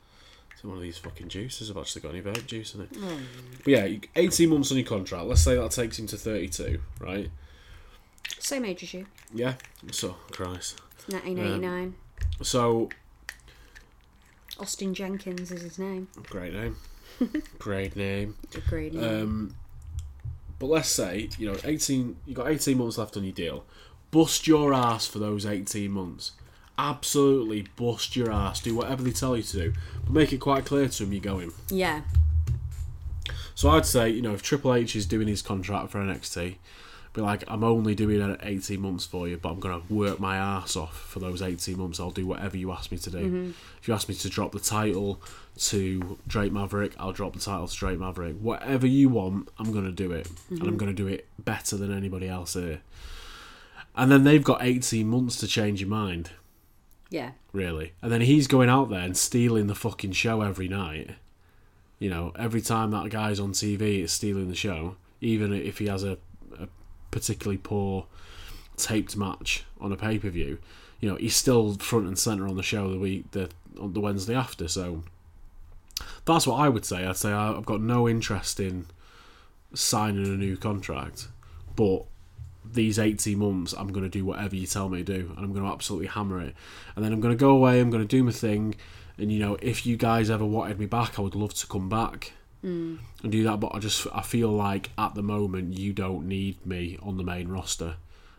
So 0.62 0.68
one 0.68 0.76
of 0.76 0.82
these 0.82 0.98
fucking 0.98 1.28
juices 1.28 1.70
I've 1.70 1.76
actually 1.78 2.02
got 2.02 2.10
any 2.14 2.22
vape 2.22 2.46
juice 2.46 2.74
in 2.74 2.82
it. 2.82 2.88
Hmm. 2.94 3.22
But 3.64 3.66
yeah, 3.66 3.88
18 4.14 4.48
months 4.50 4.70
on 4.70 4.76
your 4.78 4.86
contract. 4.86 5.24
Let's 5.24 5.40
say 5.42 5.56
that 5.56 5.70
takes 5.72 5.98
him 5.98 6.06
to 6.08 6.16
32, 6.16 6.80
right? 7.00 7.30
same 8.38 8.64
age 8.64 8.82
as 8.82 8.94
you 8.94 9.06
Yeah. 9.34 9.54
So 9.90 10.16
Christ. 10.30 10.80
1989 11.08 11.94
So 12.42 12.88
austin 14.58 14.92
jenkins 14.94 15.50
is 15.50 15.62
his 15.62 15.78
name 15.78 16.06
great 16.28 16.52
name, 16.52 16.76
great 17.58 17.96
name. 17.96 18.36
agreed 18.54 18.94
Um, 18.96 19.54
but 20.60 20.66
let's 20.66 20.88
say 20.88 21.28
you 21.36 21.50
know 21.50 21.58
18. 21.64 22.16
You 22.26 22.34
got 22.34 22.48
18 22.48 22.78
months 22.78 22.98
left 22.98 23.16
on 23.16 23.24
your 23.24 23.32
deal. 23.32 23.64
Bust 24.12 24.46
your 24.46 24.72
ass 24.72 25.06
for 25.06 25.18
those 25.18 25.44
18 25.44 25.90
months. 25.90 26.32
Absolutely 26.78 27.66
bust 27.76 28.14
your 28.14 28.30
ass. 28.30 28.60
Do 28.60 28.76
whatever 28.76 29.02
they 29.02 29.10
tell 29.10 29.36
you 29.36 29.42
to 29.42 29.56
do, 29.56 29.72
but 30.04 30.12
make 30.12 30.32
it 30.32 30.38
quite 30.38 30.64
clear 30.64 30.88
to 30.88 31.04
them 31.04 31.12
you're 31.12 31.20
going. 31.22 31.52
yeah 31.68 32.02
So 33.54 33.70
I'd 33.70 33.86
say, 33.86 34.08
you 34.10 34.22
know, 34.22 34.32
if 34.34 34.42
Triple 34.42 34.74
H 34.74 34.94
is 34.94 35.06
doing 35.06 35.28
his 35.28 35.42
contract 35.42 35.90
for 35.90 35.98
NXT, 35.98 36.56
be 37.12 37.20
like, 37.20 37.44
I'm 37.48 37.64
only 37.64 37.94
doing 37.94 38.20
it 38.20 38.40
18 38.42 38.80
months 38.80 39.04
for 39.04 39.26
you, 39.26 39.36
but 39.36 39.50
I'm 39.50 39.60
going 39.60 39.80
to 39.80 39.92
work 39.92 40.20
my 40.20 40.36
ass 40.36 40.76
off 40.76 40.96
for 40.96 41.18
those 41.18 41.42
18 41.42 41.78
months. 41.78 41.98
I'll 41.98 42.10
do 42.10 42.26
whatever 42.26 42.56
you 42.56 42.70
ask 42.72 42.92
me 42.92 42.98
to 42.98 43.10
do. 43.10 43.18
Mm-hmm. 43.18 43.50
If 43.80 43.88
you 43.88 43.94
ask 43.94 44.08
me 44.08 44.14
to 44.14 44.28
drop 44.28 44.52
the 44.52 44.60
title 44.60 45.20
to 45.58 46.18
Drake 46.26 46.52
Maverick, 46.52 46.92
I'll 46.98 47.12
drop 47.12 47.32
the 47.32 47.40
title 47.40 47.66
to 47.66 47.76
Drake 47.76 47.98
Maverick. 47.98 48.36
Whatever 48.36 48.86
you 48.86 49.08
want, 49.08 49.48
I'm 49.58 49.72
going 49.72 49.86
to 49.86 49.92
do 49.92 50.12
it. 50.12 50.28
And 50.50 50.60
I'm 50.60 50.66
mm-hmm. 50.66 50.76
going 50.76 50.94
to 50.94 51.02
do 51.02 51.08
it 51.08 51.26
better 51.38 51.76
than 51.76 51.92
anybody 51.92 52.28
else 52.28 52.54
here. 52.54 52.80
And 53.96 54.10
then 54.10 54.24
they've 54.24 54.44
got 54.44 54.62
18 54.62 55.08
months 55.08 55.36
to 55.38 55.48
change 55.48 55.80
your 55.80 55.90
mind, 55.90 56.30
yeah 57.10 57.32
really. 57.52 57.92
And 58.02 58.12
then 58.12 58.20
he's 58.20 58.46
going 58.46 58.68
out 58.68 58.90
there 58.90 59.00
and 59.00 59.16
stealing 59.16 59.66
the 59.66 59.74
fucking 59.74 60.12
show 60.12 60.42
every 60.42 60.68
night. 60.68 61.10
You 61.98 62.10
know, 62.10 62.32
every 62.38 62.60
time 62.60 62.90
that 62.92 63.10
guy's 63.10 63.40
on 63.40 63.52
TV, 63.52 64.02
it's 64.02 64.12
stealing 64.12 64.48
the 64.48 64.54
show, 64.54 64.96
even 65.20 65.52
if 65.52 65.78
he 65.78 65.86
has 65.86 66.02
a 66.02 66.18
particularly 67.10 67.58
poor 67.58 68.06
taped 68.76 69.16
match 69.16 69.64
on 69.80 69.92
a 69.92 69.96
pay 69.96 70.18
per 70.18 70.30
view. 70.30 70.58
You 71.00 71.10
know, 71.10 71.16
he's 71.16 71.36
still 71.36 71.74
front 71.74 72.06
and 72.06 72.18
center 72.18 72.46
on 72.46 72.56
the 72.56 72.62
show 72.62 72.90
the 72.90 72.98
week 72.98 73.30
the 73.32 73.50
on 73.80 73.92
the 73.92 74.00
Wednesday 74.00 74.34
after. 74.34 74.68
So 74.68 75.02
that's 76.24 76.46
what 76.46 76.56
I 76.56 76.68
would 76.68 76.84
say. 76.84 77.06
I'd 77.06 77.16
say 77.16 77.32
I've 77.32 77.66
got 77.66 77.80
no 77.80 78.08
interest 78.08 78.60
in 78.60 78.86
signing 79.74 80.26
a 80.26 80.36
new 80.36 80.56
contract, 80.56 81.28
but 81.76 82.04
these 82.64 82.98
18 82.98 83.38
months 83.38 83.72
I'm 83.72 83.88
going 83.88 84.04
to 84.04 84.10
do 84.10 84.24
whatever 84.24 84.54
you 84.54 84.66
tell 84.66 84.88
me 84.88 85.02
to 85.02 85.04
do 85.04 85.32
and 85.36 85.44
I'm 85.44 85.52
going 85.52 85.64
to 85.64 85.72
absolutely 85.72 86.08
hammer 86.08 86.40
it 86.40 86.54
and 86.94 87.04
then 87.04 87.12
I'm 87.12 87.20
going 87.20 87.36
to 87.36 87.40
go 87.40 87.50
away 87.50 87.80
I'm 87.80 87.90
going 87.90 88.06
to 88.06 88.08
do 88.08 88.22
my 88.22 88.32
thing 88.32 88.74
and 89.18 89.32
you 89.32 89.38
know 89.38 89.56
if 89.62 89.86
you 89.86 89.96
guys 89.96 90.30
ever 90.30 90.44
wanted 90.44 90.78
me 90.78 90.86
back 90.86 91.18
I 91.18 91.22
would 91.22 91.34
love 91.34 91.54
to 91.54 91.66
come 91.66 91.88
back 91.88 92.32
Mm. 92.62 92.98
and 93.22 93.32
do 93.32 93.42
that 93.44 93.58
but 93.58 93.74
I 93.74 93.78
just 93.78 94.06
I 94.12 94.20
feel 94.20 94.50
like 94.50 94.90
at 94.98 95.14
the 95.14 95.22
moment 95.22 95.78
you 95.78 95.94
don't 95.94 96.28
need 96.28 96.66
me 96.66 96.98
on 97.00 97.16
the 97.16 97.24
main 97.24 97.48
roster 97.48 97.94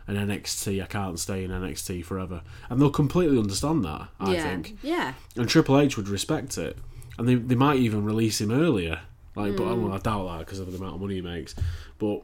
and 0.08 0.16
NXT 0.16 0.84
I 0.84 0.86
can't 0.86 1.20
stay 1.20 1.44
in 1.44 1.50
NXT 1.50 2.06
forever 2.06 2.44
and 2.70 2.80
they'll 2.80 2.92
completely 2.92 3.40
understand 3.40 3.84
that 3.86 4.10
I 4.20 4.34
yeah. 4.34 4.44
think 4.44 4.78
Yeah. 4.84 5.14
and 5.36 5.50
Triple 5.50 5.80
H 5.80 5.98
would 5.98 6.08
respect 6.08 6.58
it, 6.58 6.78
and 7.18 7.28
they, 7.28 7.36
they 7.36 7.56
might 7.56 7.80
even 7.80 8.04
release 8.06 8.42
him 8.42 8.52
earlier. 8.52 9.02
Like, 9.36 9.56
but 9.56 9.64
mm. 9.64 9.84
well, 9.84 9.94
I 9.94 9.98
doubt 9.98 10.28
that 10.28 10.40
because 10.40 10.60
of 10.60 10.72
the 10.72 10.78
amount 10.78 10.96
of 10.96 11.02
money 11.02 11.16
he 11.16 11.22
makes. 11.22 11.56
But 12.00 12.22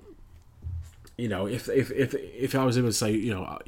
you 1.17 1.27
know, 1.27 1.47
if 1.47 1.69
if 1.69 1.89
if 1.91 2.13
if 2.13 2.55
I 2.55 2.65
was 2.65 2.77
able 2.77 2.89
to 2.89 2.93
say, 2.93 3.11
you 3.11 3.33
know, 3.33 3.59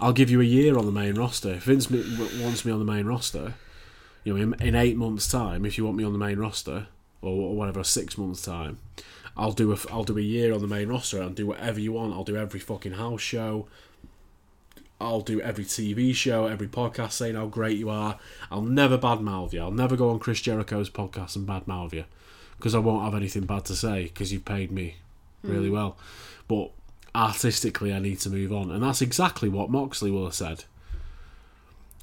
I'll 0.00 0.12
give 0.12 0.30
you 0.30 0.40
a 0.40 0.44
year 0.44 0.76
on 0.76 0.86
the 0.86 0.92
main 0.92 1.14
roster. 1.14 1.54
If 1.54 1.64
Vince 1.64 1.90
wants 1.90 2.64
me 2.64 2.72
on 2.72 2.78
the 2.78 2.84
main 2.84 3.06
roster, 3.06 3.54
you 4.24 4.36
know, 4.36 4.42
in, 4.42 4.54
in 4.60 4.74
eight 4.74 4.96
months' 4.96 5.28
time, 5.28 5.64
if 5.64 5.78
you 5.78 5.84
want 5.84 5.96
me 5.96 6.04
on 6.04 6.12
the 6.12 6.18
main 6.18 6.38
roster 6.38 6.88
or, 7.22 7.54
whatever, 7.54 7.84
six 7.84 8.16
months' 8.16 8.42
time. 8.42 8.78
I'll 9.36 9.52
do 9.52 9.72
a 9.72 9.78
I'll 9.90 10.04
do 10.04 10.18
a 10.18 10.22
year 10.22 10.52
on 10.52 10.60
the 10.60 10.66
main 10.66 10.88
roster 10.88 11.22
and 11.22 11.34
do 11.34 11.46
whatever 11.46 11.80
you 11.80 11.92
want. 11.92 12.12
I'll 12.12 12.24
do 12.24 12.36
every 12.36 12.60
fucking 12.60 12.92
house 12.92 13.20
show. 13.20 13.68
I'll 15.00 15.22
do 15.22 15.40
every 15.40 15.64
TV 15.64 16.14
show, 16.14 16.46
every 16.46 16.66
podcast 16.66 17.12
saying 17.12 17.34
how 17.34 17.46
great 17.46 17.78
you 17.78 17.88
are. 17.88 18.18
I'll 18.50 18.60
never 18.60 18.98
badmouth 18.98 19.52
you. 19.52 19.62
I'll 19.62 19.70
never 19.70 19.96
go 19.96 20.10
on 20.10 20.18
Chris 20.18 20.42
Jericho's 20.42 20.90
podcast 20.90 21.36
and 21.36 21.48
badmouth 21.48 21.94
you 21.94 22.04
because 22.58 22.74
I 22.74 22.78
won't 22.80 23.04
have 23.04 23.14
anything 23.14 23.44
bad 23.44 23.64
to 23.66 23.76
say 23.76 24.04
because 24.04 24.30
you've 24.32 24.44
paid 24.44 24.70
me 24.70 24.96
really 25.42 25.68
hmm. 25.68 25.74
well. 25.74 25.96
But 26.46 26.72
artistically, 27.14 27.92
I 27.92 27.98
need 27.98 28.20
to 28.20 28.30
move 28.30 28.52
on, 28.52 28.70
and 28.70 28.82
that's 28.82 29.00
exactly 29.00 29.48
what 29.48 29.70
Moxley 29.70 30.10
will 30.10 30.24
have 30.24 30.34
said 30.34 30.64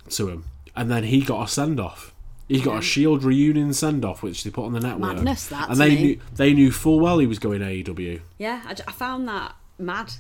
to 0.10 0.30
him. 0.30 0.45
And 0.76 0.89
then 0.89 1.03
he 1.03 1.22
got 1.22 1.48
a 1.48 1.48
send 1.48 1.80
off. 1.80 2.14
He 2.48 2.61
got 2.61 2.78
a 2.80 2.82
Shield 2.82 3.24
reunion 3.24 3.74
send 3.74 4.06
off, 4.06 4.24
which 4.24 4.44
they 4.44 4.49
put 4.49 4.65
on 4.65 4.74
the 4.74 4.80
network. 4.80 5.15
Madness, 5.15 5.48
that, 5.48 5.69
and 5.69 5.78
they 5.80 5.90
me. 5.90 6.02
knew 6.02 6.19
they 6.36 6.53
knew 6.53 6.72
full 6.72 6.99
well 6.99 7.19
he 7.19 7.28
was 7.28 7.40
going 7.40 7.61
AEW. 7.61 8.22
Yeah. 8.38 8.61
I 8.65 8.91
found 8.94 9.28
that 9.28 9.56
mad. 9.78 10.14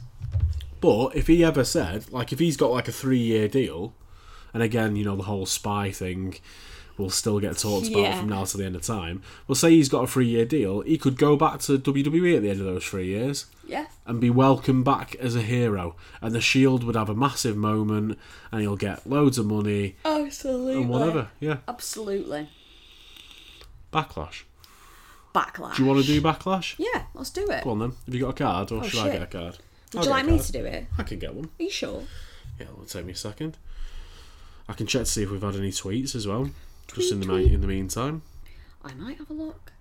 But 0.81 1.15
if 1.15 1.27
he 1.27 1.43
ever 1.43 1.63
said, 1.63 2.11
like, 2.11 2.31
if 2.31 2.39
he's 2.39 2.57
got 2.57 2.71
like 2.71 2.87
a 2.87 2.91
three 2.91 3.17
year 3.19 3.47
deal, 3.47 3.93
and 4.53 4.61
again, 4.61 4.95
you 4.95 5.03
know, 5.05 5.15
the 5.15 5.23
whole 5.23 5.45
spy 5.45 5.89
thing 5.91 6.35
will 6.97 7.09
still 7.09 7.39
get 7.39 7.57
talked 7.57 7.87
about 7.87 7.99
Yeah. 7.99 8.19
from 8.19 8.29
now 8.29 8.43
to 8.43 8.57
the 8.57 8.65
end 8.65 8.75
of 8.75 8.81
time. 8.81 9.21
Well, 9.47 9.55
say 9.55 9.71
he's 9.71 9.89
got 9.89 10.03
a 10.03 10.07
three 10.07 10.27
year 10.27 10.45
deal, 10.45 10.81
he 10.81 10.97
could 10.97 11.17
go 11.17 11.35
back 11.35 11.59
to 11.61 11.77
WWE 11.79 12.35
at 12.35 12.41
the 12.43 12.49
end 12.49 12.59
of 12.59 12.65
those 12.65 12.83
three 12.85 13.07
years 13.07 13.45
Yeah. 13.67 13.86
And 14.07 14.19
be 14.21 14.29
welcomed 14.29 14.85
back 14.85 15.15
as 15.15 15.35
a 15.35 15.41
hero. 15.41 15.95
And 16.21 16.33
the 16.33 16.41
Shield 16.41 16.83
would 16.83 16.95
have 16.95 17.09
a 17.09 17.15
massive 17.15 17.57
moment, 17.57 18.17
and 18.51 18.61
he'll 18.61 18.77
get 18.77 19.05
loads 19.07 19.37
of 19.37 19.45
money 19.45 19.97
Absolutely. 20.05 20.81
and 20.81 20.89
whatever. 20.89 21.29
Yeah, 21.39 21.57
Absolutely. 21.67 22.49
backlash. 23.93 24.43
Backlash. 25.35 25.75
Do 25.75 25.83
you 25.83 25.89
want 25.89 26.01
to 26.01 26.07
do 26.07 26.21
backlash? 26.21 26.75
Yeah, 26.79 27.03
let's 27.13 27.29
do 27.29 27.47
it. 27.51 27.63
Go 27.63 27.71
on 27.71 27.79
then. 27.79 27.93
Have 28.05 28.15
you 28.15 28.21
got 28.21 28.29
a 28.29 28.33
card, 28.33 28.71
or 28.71 28.83
oh, 28.83 28.87
should 28.87 29.01
I 29.01 29.11
get 29.11 29.21
a 29.21 29.27
card? 29.27 29.57
Would 29.93 29.99
I'll 29.99 30.05
you 30.05 30.09
like 30.09 30.25
me 30.25 30.39
to 30.39 30.51
do 30.51 30.65
it? 30.65 30.85
I 30.97 31.03
can 31.03 31.19
get 31.19 31.33
one. 31.35 31.45
Are 31.59 31.63
you 31.63 31.69
sure? 31.69 32.03
Yeah, 32.59 32.67
it'll 32.71 32.85
take 32.85 33.05
me 33.05 33.13
a 33.13 33.15
second. 33.15 33.57
I 34.67 34.73
can 34.73 34.87
check 34.87 35.01
to 35.01 35.05
see 35.05 35.23
if 35.23 35.31
we've 35.31 35.41
had 35.41 35.55
any 35.55 35.71
tweets 35.71 36.15
as 36.15 36.27
well. 36.27 36.49
Just 36.93 37.11
in 37.11 37.19
the 37.19 37.25
tweet. 37.25 37.51
in 37.51 37.61
the 37.61 37.67
meantime. 37.67 38.21
I 38.83 38.93
might 38.93 39.17
have 39.17 39.29
a 39.29 39.33
look. 39.33 39.73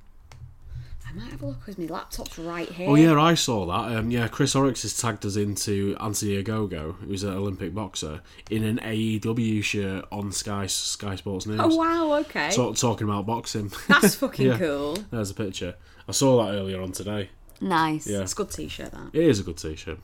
I 1.17 1.21
might 1.21 1.31
have 1.31 1.43
a 1.43 1.47
look 1.47 1.59
because 1.61 1.79
my 1.79 1.87
laptop's 1.87 2.39
right 2.39 2.69
here. 2.69 2.91
Oh 2.91 2.95
yeah, 2.95 3.19
I 3.21 3.35
saw 3.35 3.65
that. 3.67 3.97
Um, 3.97 4.11
yeah, 4.11 4.29
Chris 4.29 4.55
Oryx 4.55 4.83
has 4.83 4.97
tagged 4.97 5.25
us 5.25 5.37
into 5.37 5.97
Anthony 5.99 6.43
Ogogo, 6.43 6.97
who's 7.01 7.23
an 7.23 7.33
Olympic 7.33 7.73
boxer, 7.75 8.21
in 8.51 8.65
an 8.65 8.79
AEW 8.79 9.63
shirt 9.63 10.05
on 10.13 10.31
Sky 10.33 10.67
Sky 10.67 11.17
Sports 11.17 11.47
News. 11.47 11.61
Oh 11.63 11.75
wow, 11.75 12.13
okay. 12.21 12.51
So, 12.51 12.73
talking 12.75 13.09
about 13.09 13.25
boxing. 13.25 13.73
That's 13.89 14.15
fucking 14.17 14.47
Yeah. 14.51 14.59
cool. 14.59 14.99
There's 15.11 15.31
a 15.31 15.35
picture. 15.35 15.77
I 16.07 16.13
saw 16.13 16.45
that 16.45 16.53
earlier 16.53 16.83
on 16.83 16.93
today. 16.93 17.31
Nice. 17.61 18.07
Yeah. 18.07 18.21
It's 18.21 18.33
a 18.33 18.37
good 18.37 18.51
t-shirt 18.51 18.93
that. 18.93 19.11
It 19.15 19.25
is 19.25 19.41
a 19.41 19.43
good 19.43 19.57
t-shirt. 19.57 19.99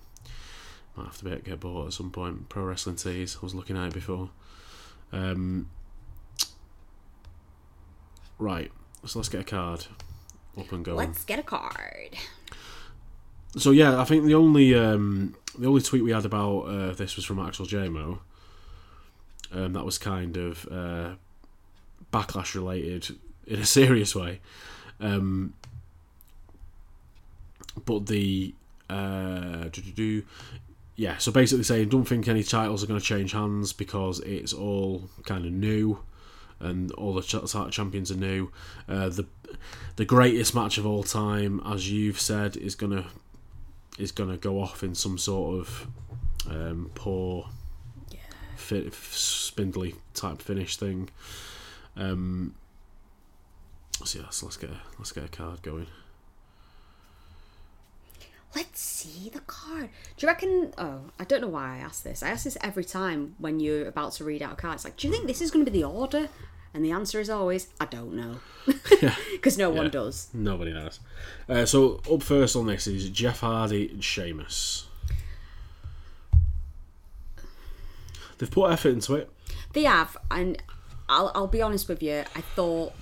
Might 0.97 1.05
have 1.05 1.19
to 1.19 1.25
be, 1.25 1.37
get 1.43 1.61
bought 1.61 1.89
at 1.89 1.93
some 1.93 2.11
point. 2.11 2.49
Pro 2.49 2.65
wrestling 2.65 2.97
tees. 2.97 3.37
I 3.41 3.45
was 3.45 3.55
looking 3.55 3.77
at 3.77 3.89
it 3.89 3.95
before. 3.95 4.31
Um, 5.13 5.69
right. 8.39 8.71
So 9.05 9.19
let's 9.19 9.29
get 9.29 9.41
a 9.43 9.45
card 9.45 9.87
up 10.59 10.73
and 10.73 10.85
going. 10.85 10.99
Let's 10.99 11.25
get 11.25 11.39
a 11.39 11.43
card. 11.43 12.17
So 13.57 13.71
yeah, 13.71 14.01
I 14.01 14.05
think 14.05 14.25
the 14.25 14.35
only 14.35 14.75
um, 14.75 15.37
the 15.59 15.67
only 15.67 15.83
tweet 15.83 16.03
we 16.03 16.13
had 16.13 16.25
about 16.25 16.61
uh, 16.63 16.93
this 16.93 17.17
was 17.17 17.25
from 17.25 17.39
Axel 17.39 17.67
JMO. 17.67 18.19
Um, 19.53 19.73
that 19.75 19.85
was 19.85 19.99
kind 19.99 20.37
of 20.37 20.67
uh, 20.71 21.11
backlash 22.13 22.55
related 22.55 23.17
in 23.47 23.61
a 23.61 23.67
serious 23.67 24.15
way. 24.15 24.41
Um, 25.01 25.55
but 27.85 28.07
the 28.07 28.55
uh, 28.89 29.69
yeah, 30.97 31.19
so 31.19 31.33
basically 31.33 31.65
saying 31.65 31.89
don't 31.89 32.05
think 32.05 32.29
any 32.29 32.43
titles 32.43 32.83
are 32.83 32.87
going 32.87 33.01
to 33.01 33.05
change 33.05 33.33
hands 33.33 33.73
because 33.73 34.21
it's 34.21 34.53
all 34.53 35.09
kind 35.25 35.45
of 35.45 35.53
new 35.53 35.99
and 36.63 36.93
all 36.93 37.13
the 37.13 37.23
ch- 37.23 37.75
champions 37.75 38.11
are 38.11 38.17
new. 38.17 38.51
Uh, 38.89 39.09
the 39.09 39.27
the 39.97 40.05
greatest 40.05 40.55
match 40.55 40.79
of 40.79 40.87
all 40.87 41.03
time, 41.03 41.61
as 41.67 41.91
you've 41.91 42.21
said, 42.21 42.57
is 42.57 42.75
gonna 42.75 43.07
is 43.99 44.13
gonna 44.13 44.37
go 44.37 44.61
off 44.61 44.83
in 44.83 44.95
some 44.95 45.19
sort 45.19 45.61
of 45.61 45.87
um, 46.49 46.91
poor, 46.95 47.49
fi- 48.57 48.91
spindly 48.91 49.95
type 50.15 50.41
finish 50.41 50.77
thing. 50.77 51.11
Um, 51.97 52.55
so 54.05 54.21
yeah, 54.21 54.31
so 54.31 54.47
let's 54.47 54.57
get 54.57 54.71
a, 54.71 54.81
let's 54.99 55.13
get 55.13 55.25
a 55.25 55.29
card 55.29 55.63
going. 55.63 55.87
Let's 58.55 58.81
see 58.81 59.31
the 59.31 59.41
card. 59.41 59.89
Do 60.17 60.27
you 60.27 60.29
reckon? 60.29 60.75
Oh, 60.77 61.01
I 61.19 61.25
don't 61.25 61.41
know 61.41 61.49
why 61.49 61.77
I 61.77 61.79
ask 61.79 62.03
this. 62.03 62.23
I 62.23 62.29
ask 62.29 62.45
this 62.45 62.59
every 62.61 62.85
time 62.85 63.35
when 63.39 63.61
you're 63.61 63.89
about 63.89 64.13
to 64.15 64.25
read 64.25 64.43
out 64.43 64.53
a 64.53 64.57
card. 64.57 64.75
It's 64.75 64.85
like, 64.85 64.97
do 64.99 65.07
you 65.07 65.13
think 65.13 65.27
this 65.27 65.41
is 65.41 65.51
going 65.51 65.65
to 65.65 65.71
be 65.71 65.79
the 65.79 65.87
order? 65.87 66.29
And 66.75 66.85
the 66.85 66.91
answer 66.93 67.21
is 67.21 67.29
always, 67.29 67.69
I 67.81 67.85
don't 67.85 68.15
know, 68.15 68.37
because 69.33 69.59
no 69.59 69.69
one 69.71 69.85
Yeah. 69.87 69.91
does. 69.91 70.29
Nobody 70.33 70.73
knows. 70.73 71.01
Uh, 71.49 71.67
so 71.67 72.01
up 72.11 72.23
first 72.23 72.57
on 72.57 72.67
this 72.67 72.87
is 72.87 73.11
Jeff 73.11 73.41
Hardy 73.41 73.91
and 73.91 74.03
Sheamus. 74.03 74.87
They've 78.39 78.51
put 78.51 78.71
effort 78.73 78.91
into 78.91 79.15
it. 79.15 79.31
They 79.73 79.85
have, 79.85 80.17
and 80.31 80.61
I'll, 81.09 81.31
I'll 81.35 81.47
be 81.47 81.63
honest 81.63 81.89
with 81.89 82.03
you. 82.03 82.25
I 82.35 82.41
thought, 82.41 82.93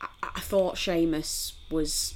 I, 0.00 0.08
I 0.22 0.40
thought 0.40 0.76
Sheamus 0.76 1.54
was 1.70 2.14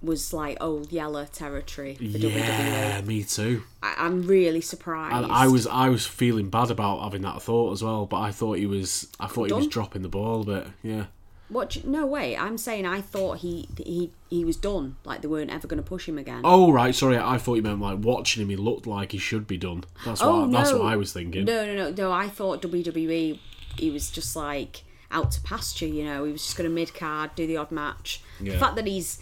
was 0.00 0.32
like 0.32 0.56
old 0.60 0.92
Yeller 0.92 1.26
territory 1.26 1.94
for 1.96 2.04
WWE. 2.04 2.34
Yeah, 2.36 3.00
me 3.00 3.24
too. 3.24 3.62
I, 3.82 3.94
I'm 3.98 4.22
really 4.26 4.60
surprised. 4.60 5.14
And 5.16 5.32
I 5.32 5.48
was 5.48 5.66
I 5.66 5.88
was 5.88 6.06
feeling 6.06 6.50
bad 6.50 6.70
about 6.70 7.02
having 7.02 7.22
that 7.22 7.42
thought 7.42 7.72
as 7.72 7.82
well, 7.82 8.06
but 8.06 8.20
I 8.20 8.30
thought 8.30 8.58
he 8.58 8.66
was 8.66 9.08
I 9.18 9.26
thought 9.26 9.48
he 9.48 9.52
was 9.52 9.66
dropping 9.66 10.02
the 10.02 10.08
ball 10.08 10.42
a 10.42 10.44
bit. 10.44 10.66
Yeah. 10.82 11.06
What? 11.48 11.76
you- 11.76 11.82
No 11.86 12.04
way. 12.04 12.36
I'm 12.36 12.58
saying 12.58 12.84
I 12.86 13.00
thought 13.00 13.38
he 13.38 13.68
he 13.78 14.12
he 14.30 14.44
was 14.44 14.56
done. 14.56 14.96
Like 15.04 15.22
they 15.22 15.28
weren't 15.28 15.50
ever 15.50 15.66
going 15.66 15.82
to 15.82 15.88
push 15.88 16.06
him 16.08 16.18
again. 16.18 16.42
Oh 16.44 16.70
right, 16.70 16.94
sorry. 16.94 17.16
I 17.18 17.38
thought 17.38 17.54
you 17.54 17.62
meant 17.62 17.80
like 17.80 17.98
watching 18.00 18.42
him. 18.42 18.50
He 18.50 18.56
looked 18.56 18.86
like 18.86 19.12
he 19.12 19.18
should 19.18 19.46
be 19.46 19.56
done. 19.56 19.84
That's 20.04 20.22
oh, 20.22 20.40
what 20.42 20.48
Oh, 20.48 20.52
that's 20.52 20.70
no. 20.70 20.78
what 20.78 20.92
I 20.92 20.96
was 20.96 21.12
thinking. 21.12 21.44
No, 21.46 21.66
no, 21.66 21.74
no, 21.74 21.90
no. 21.90 22.12
I 22.12 22.28
thought 22.28 22.62
WWE. 22.62 23.38
He 23.78 23.90
was 23.90 24.10
just 24.10 24.36
like 24.36 24.82
out 25.10 25.30
to 25.32 25.40
pasture. 25.40 25.86
You 25.86 26.04
know, 26.04 26.24
he 26.24 26.32
was 26.32 26.44
just 26.44 26.56
going 26.56 26.68
to 26.68 26.74
mid 26.74 26.94
card 26.94 27.30
do 27.34 27.46
the 27.46 27.56
odd 27.56 27.72
match. 27.72 28.22
The 28.40 28.50
fact 28.58 28.76
that 28.76 28.86
he's, 28.86 29.18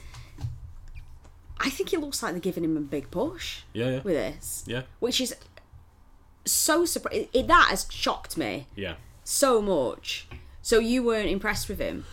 I 1.59 1.71
think 1.71 1.93
it 1.93 2.01
looks 2.01 2.23
like 2.23 2.33
they're 2.33 2.41
giving 2.41 2.65
him 2.65 2.77
a 2.77 2.81
big 2.81 3.11
push 3.11 3.61
Yeah, 3.73 3.91
yeah, 3.91 4.01
with 4.03 4.15
this, 4.15 4.65
yeah, 4.67 4.83
which 5.01 5.21
is 5.21 5.35
so 6.45 6.85
surprising. 6.85 7.29
That 7.35 7.69
has 7.71 7.87
shocked 7.91 8.37
me 8.37 8.67
yeah. 8.77 8.95
so 9.25 9.61
much. 9.61 10.29
So 10.63 10.79
you 10.79 11.03
weren't 11.03 11.29
impressed 11.29 11.69
with 11.69 11.79
him? 11.79 12.05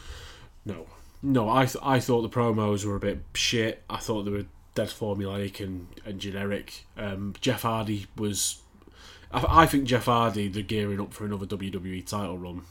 No, 0.66 0.86
no. 1.22 1.50
I 1.50 1.66
th- 1.66 1.84
I 1.84 2.00
thought 2.00 2.22
the 2.22 2.30
promos 2.30 2.86
were 2.86 2.96
a 2.96 3.00
bit 3.00 3.20
shit. 3.34 3.84
I 3.90 3.98
thought 3.98 4.24
they 4.24 4.32
were 4.32 4.46
dead 4.76 4.90
formulaic 4.90 5.60
and, 5.60 5.88
and 6.06 6.20
generic. 6.20 6.86
Um, 6.98 7.34
Jeff 7.42 7.64
Hardy 7.64 8.08
was. 8.16 8.62
I, 9.32 9.64
I 9.64 9.66
think 9.66 9.86
Jeff 9.86 10.06
Hardy 10.06 10.48
they're 10.50 10.64
gearing 10.64 11.00
up 11.02 11.14
for 11.14 11.26
another 11.26 11.46
WWE 11.46 12.06
title 12.06 12.38
run. 12.38 12.62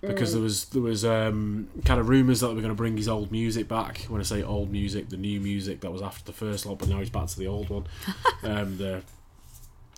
Because 0.00 0.32
there 0.32 0.42
was 0.42 0.66
there 0.66 0.82
was 0.82 1.04
um, 1.04 1.68
kind 1.84 2.00
of 2.00 2.08
rumours 2.08 2.40
that 2.40 2.48
they 2.48 2.54
were 2.54 2.60
going 2.60 2.72
to 2.72 2.76
bring 2.76 2.96
his 2.96 3.08
old 3.08 3.30
music 3.30 3.68
back. 3.68 4.00
When 4.08 4.20
I 4.20 4.24
say 4.24 4.42
old 4.42 4.70
music, 4.70 5.08
the 5.08 5.16
new 5.16 5.40
music 5.40 5.80
that 5.80 5.92
was 5.92 6.02
after 6.02 6.24
the 6.24 6.32
first 6.32 6.66
lot, 6.66 6.78
but 6.78 6.88
now 6.88 6.98
he's 6.98 7.10
back 7.10 7.28
to 7.28 7.38
the 7.38 7.46
old 7.46 7.68
one. 7.70 7.86
um, 8.42 8.76
the 8.78 9.02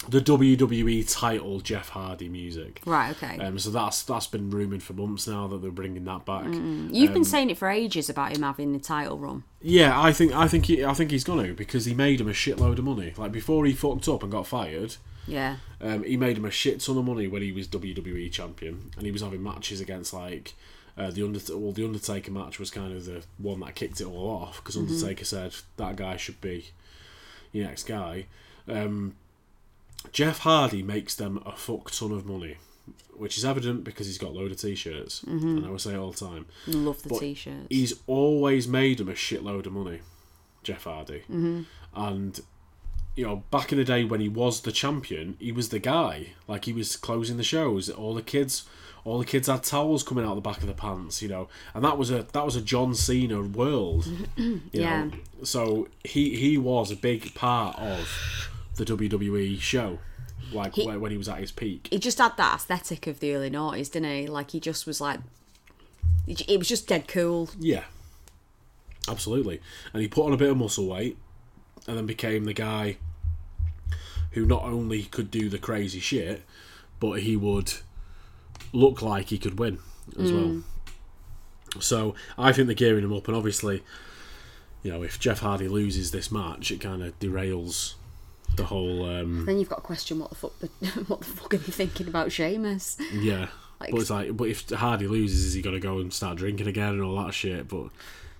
the 0.09 0.21
WWE 0.21 1.13
title 1.13 1.61
Jeff 1.61 1.91
Hardy 1.91 2.29
music. 2.29 2.81
Right, 2.87 3.11
okay. 3.11 3.39
Um, 3.45 3.59
so 3.59 3.71
that's 3.71 4.03
that's 4.03 4.27
been 4.27 4.51
rumoured 4.51 4.83
for 4.83 4.93
months 4.93 5.27
now 5.27 5.49
that 5.49 5.61
they're 5.61 5.71
bringing 5.71 6.05
that 6.05 6.25
back. 6.25 6.47
You've 6.47 7.13
been 7.13 7.25
saying 7.25 7.51
it 7.51 7.59
for 7.59 7.69
ages 7.69 8.09
about 8.09 8.37
him 8.37 8.43
having 8.43 8.73
the 8.73 8.79
title 8.79 9.19
run. 9.19 9.45
Yeah, 9.61 10.01
I 10.01 10.13
think 10.13 10.33
I 10.33 10.47
think 10.47 10.67
he, 10.67 10.85
I 10.85 10.95
think 10.95 11.11
he's 11.11 11.25
gonna 11.25 11.53
because 11.53 11.85
he 11.85 11.95
made 11.95 12.21
him 12.21 12.29
a 12.29 12.33
shitload 12.33 12.79
of 12.79 12.85
money. 12.85 13.13
Like 13.17 13.33
before 13.33 13.67
he 13.67 13.73
fucked 13.73 14.09
up 14.09 14.23
and 14.23 14.31
got 14.31 14.47
fired, 14.47 14.97
Yeah. 15.29 15.57
um, 15.81 16.03
he 16.05 16.17
made 16.17 16.37
him 16.39 16.45
a 16.45 16.51
shit 16.51 16.81
ton 16.81 16.99
of 16.99 17.05
money 17.05 17.27
when 17.29 17.43
he 17.43 17.53
was 17.53 17.69
WWE 17.69 18.31
champion, 18.33 18.91
and 18.97 19.05
he 19.07 19.13
was 19.13 19.23
having 19.23 19.43
matches 19.43 19.81
against 19.81 20.13
like 20.13 20.55
uh, 20.97 21.11
the 21.11 21.23
Undertaker. 21.23 21.59
Well, 21.59 21.73
the 21.73 21.85
Undertaker 21.85 22.31
match 22.31 22.59
was 22.59 22.71
kind 22.71 22.93
of 22.93 23.05
the 23.05 23.23
one 23.39 23.61
that 23.61 23.75
kicked 23.75 24.01
it 24.01 24.07
all 24.07 24.31
off 24.43 24.57
because 24.57 24.77
Undertaker 24.77 25.25
said 25.25 25.55
that 25.77 25.97
guy 25.97 26.17
should 26.17 26.41
be 26.41 26.67
your 27.53 27.67
next 27.67 27.85
guy. 27.85 28.27
Um, 28.69 29.15
Jeff 30.13 30.39
Hardy 30.41 30.83
makes 30.83 31.15
them 31.15 31.43
a 31.45 31.53
fuck 31.53 31.91
ton 31.91 32.13
of 32.13 32.25
money, 32.27 32.57
which 33.17 33.37
is 33.37 33.45
evident 33.45 33.85
because 33.85 34.07
he's 34.07 34.19
got 34.19 34.31
a 34.31 34.35
load 34.35 34.51
of 34.53 34.61
t-shirts, 34.61 35.23
and 35.25 35.65
I 35.67 35.71
would 35.71 35.81
say 35.81 35.97
all 35.97 36.13
the 36.13 36.19
time. 36.27 36.47
Love 36.67 37.03
the 37.03 37.09
But 37.09 37.21
t-shirts. 37.21 37.67
He's 37.69 37.95
always 38.07 38.69
made 38.69 38.99
them 38.99 39.09
a 39.09 39.13
shitload 39.15 39.67
of 39.67 39.73
money, 39.73 40.01
Jeff 40.63 40.85
Hardy. 40.85 41.21
Mm-hmm. 41.31 41.63
And, 41.95 42.41
you 43.19 43.27
know, 43.27 43.43
back 43.51 43.73
in 43.73 43.79
the 43.79 43.85
day 43.85 44.05
when 44.05 44.21
he 44.21 44.29
was 44.29 44.61
the 44.61 44.71
champion, 44.73 45.37
he 45.41 45.51
was 45.51 45.71
the 45.71 45.81
guy. 45.81 46.29
Like, 46.47 46.67
he 46.67 46.73
was 46.73 46.97
closing 46.97 47.37
the 47.37 47.43
shows. 47.45 47.91
All 47.91 48.15
the 48.15 48.23
kids... 48.23 48.65
All 49.05 49.19
the 49.19 49.25
kids 49.25 49.47
had 49.47 49.63
towels 49.63 50.03
coming 50.03 50.25
out 50.27 50.35
the 50.35 50.41
back 50.43 50.59
of 50.61 50.67
the 50.67 50.75
pants, 50.75 51.23
you 51.23 51.29
know, 51.29 51.49
and 51.73 51.83
that 51.83 51.97
was 51.97 52.11
a 52.11 52.25
that 52.33 52.45
was 52.45 52.57
a 52.57 52.61
John 52.61 52.95
Cena 52.95 53.41
world, 53.41 54.07
you 54.37 54.61
Yeah. 54.73 55.05
know. 55.05 55.11
So 55.45 55.89
he 56.05 56.37
he 56.37 56.59
was 56.59 56.91
a 56.91 56.97
big 56.97 57.33
part 57.35 57.79
of 57.79 58.07
the 58.75 58.85
WWE 58.85 59.59
show, 59.61 59.99
like 60.53 60.75
He- 60.75 60.87
when 60.87 61.11
he 61.11 61.17
was 61.17 61.29
at 61.29 61.39
his 61.39 61.53
peak. 61.53 61.89
he 61.91 61.99
just 61.99 62.19
had 62.19 62.37
that 62.37 62.57
aesthetic 62.57 63.07
of 63.07 63.21
the 63.21 63.35
early 63.35 63.49
noughties, 63.51 63.91
didn't 63.91 64.11
he? 64.11 64.27
Like 64.27 64.51
he 64.51 64.61
just 64.61 64.85
was 64.87 65.01
like, 65.01 65.21
it 66.27 66.59
was 66.59 66.69
just 66.69 66.87
dead 66.87 67.09
cool. 67.09 67.49
Yeah, 67.59 67.85
absolutely. 69.09 69.61
And 69.95 70.03
he 70.03 70.09
put 70.09 70.27
on 70.27 70.33
a 70.35 70.37
bit 70.37 70.51
of 70.51 70.57
muscle 70.59 70.87
weight, 70.87 71.17
and 71.87 71.97
then 71.97 72.05
became 72.05 72.45
the 72.45 72.53
guy 72.53 72.99
who 74.39 74.47
not 74.47 74.63
only 74.63 75.03
could 75.05 75.31
do 75.31 75.49
the 75.49 75.59
crazy 75.59 76.01
shit, 76.01 76.43
but 77.01 77.21
he 77.23 77.37
would 77.37 77.73
look 78.73 79.03
like 79.03 79.27
he 79.29 79.39
could 79.39 79.59
win 79.59 79.79
as 80.19 80.33
well. 80.33 80.63
So 81.81 82.15
I 82.37 82.53
think 82.53 82.67
they're 82.67 82.75
gearing 82.75 83.05
him 83.05 83.13
up, 83.13 83.29
and 83.29 83.37
obviously, 83.37 83.83
you 84.83 84.91
know, 84.91 85.03
if 85.03 85.19
Jeff 85.21 85.41
Hardy 85.41 85.69
loses 85.69 86.11
this 86.11 86.31
match, 86.33 86.71
it 86.71 86.81
kind 86.81 87.03
of 87.03 87.19
derails 87.21 87.95
the 88.57 88.65
whole. 88.65 89.05
Um, 89.09 89.45
Then 89.45 89.59
you've 89.59 89.69
got 89.69 89.77
to 89.77 89.83
question 89.83 90.19
what 90.19 90.31
the 90.31 90.37
fuck, 90.37 90.53
what 91.09 91.21
the 91.21 91.27
fuck 91.27 91.55
are 91.55 91.59
they 91.59 91.73
thinking 91.73 92.09
about 92.09 92.33
Sheamus? 92.33 92.97
yeah, 93.13 93.49
Like- 93.81 93.91
but 93.91 94.01
it's 94.01 94.11
like, 94.11 94.37
but 94.37 94.49
if 94.49 94.69
Hardy 94.71 95.07
loses, 95.09 95.45
is 95.45 95.55
he 95.55 95.63
going 95.63 95.75
to 95.77 95.81
go 95.81 95.99
and 95.99 96.13
start 96.13 96.39
drinking 96.39 96.67
again 96.69 96.91
and 96.95 97.03
all 97.03 97.23
that 97.25 97.35
shit? 97.35 97.69
But 97.69 97.89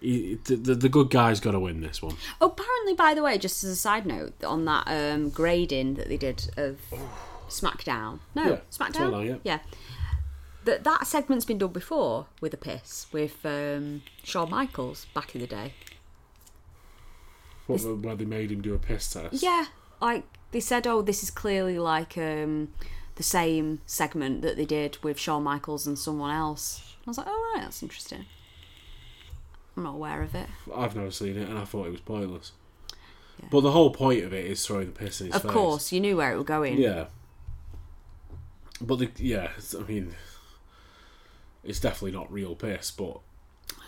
he, 0.01 0.39
the, 0.45 0.75
the 0.75 0.89
good 0.89 1.11
guy's 1.11 1.41
got 1.41 1.53
to 1.53 1.61
win 1.61 1.81
this 1.81 2.01
one. 2.03 2.17
Oh, 2.41 2.47
apparently, 2.47 2.95
by 2.95 3.15
the 3.15 3.23
way, 3.23 3.39
just 3.39 3.65
as 3.65 3.71
a 3.71 3.77
side 3.77 4.07
note, 4.07 4.43
on 4.45 4.65
that 4.67 4.85
um, 4.87 5.31
grading 5.31 5.95
that 5.95 6.09
they 6.09 6.17
did 6.17 6.51
of 6.57 6.79
SmackDown, 7.49 8.21
no, 8.35 8.43
Yeah, 8.45 8.59
SmackDown, 8.71 9.13
SmackDown, 9.13 9.41
yeah. 9.43 9.59
that 10.65 10.85
that 10.85 11.07
segment's 11.07 11.45
been 11.45 11.59
done 11.59 11.73
before 11.73 12.27
with 12.41 12.55
a 12.55 12.59
piss 12.59 13.07
with 13.13 13.45
um, 13.45 14.03
Shawn 14.23 14.51
Michaels 14.51 15.07
back 15.15 15.35
in 15.35 15.41
the 15.41 15.47
day. 15.47 15.75
What, 17.67 17.83
where 17.83 18.17
they 18.17 18.25
made 18.25 18.51
him 18.51 18.63
do 18.63 18.75
a 18.75 18.79
piss 18.79 19.13
test. 19.13 19.43
Yeah, 19.43 19.67
like 20.01 20.25
they 20.53 20.61
said, 20.61 20.87
oh, 20.87 21.03
this 21.03 21.23
is 21.23 21.31
clearly 21.31 21.79
like 21.79 22.17
um, 22.17 22.69
the 23.17 23.23
same 23.23 23.81
segment 23.85 24.43
that 24.43 24.57
they 24.57 24.65
did 24.65 24.97
with 25.03 25.19
Shawn 25.19 25.43
Michaels 25.43 25.87
and 25.87 25.99
someone 25.99 26.31
else. 26.31 26.95
I 27.07 27.11
was 27.11 27.19
like, 27.19 27.27
oh 27.29 27.53
right, 27.55 27.63
that's 27.63 27.83
interesting. 27.83 28.27
I'm 29.79 29.85
not 29.85 29.95
aware 29.95 30.23
of 30.23 30.35
it. 30.35 30.49
I've 30.75 30.97
never 30.97 31.11
seen 31.13 31.37
it, 31.37 31.49
and 31.49 31.57
I 31.59 31.65
thought 31.65 31.87
it 31.87 31.91
was 31.93 32.01
pointless. 32.01 32.53
Yeah. 33.41 33.47
But 33.51 33.61
the 33.61 33.71
whole 33.71 33.91
point 33.91 34.25
of 34.25 34.33
it 34.35 34.45
is 34.47 34.67
throwing 34.67 34.87
the 34.87 34.93
piss 34.93 35.21
in 35.21 35.29
his 35.29 35.37
Of 35.37 35.43
face. 35.43 35.53
course, 35.53 35.93
you 35.93 36.01
knew 36.01 36.17
where 36.17 36.33
it 36.33 36.37
was 36.37 36.47
going. 36.47 36.79
Yeah. 36.79 37.07
But 38.81 38.97
the, 38.99 39.11
yeah, 39.19 39.45
it's- 39.45 39.75
I 39.75 39.83
mean, 39.83 40.15
it's 41.65 41.81
definitely 41.81 42.13
not 42.19 42.31
real 42.33 42.55
piss. 42.57 42.91
But 42.91 43.21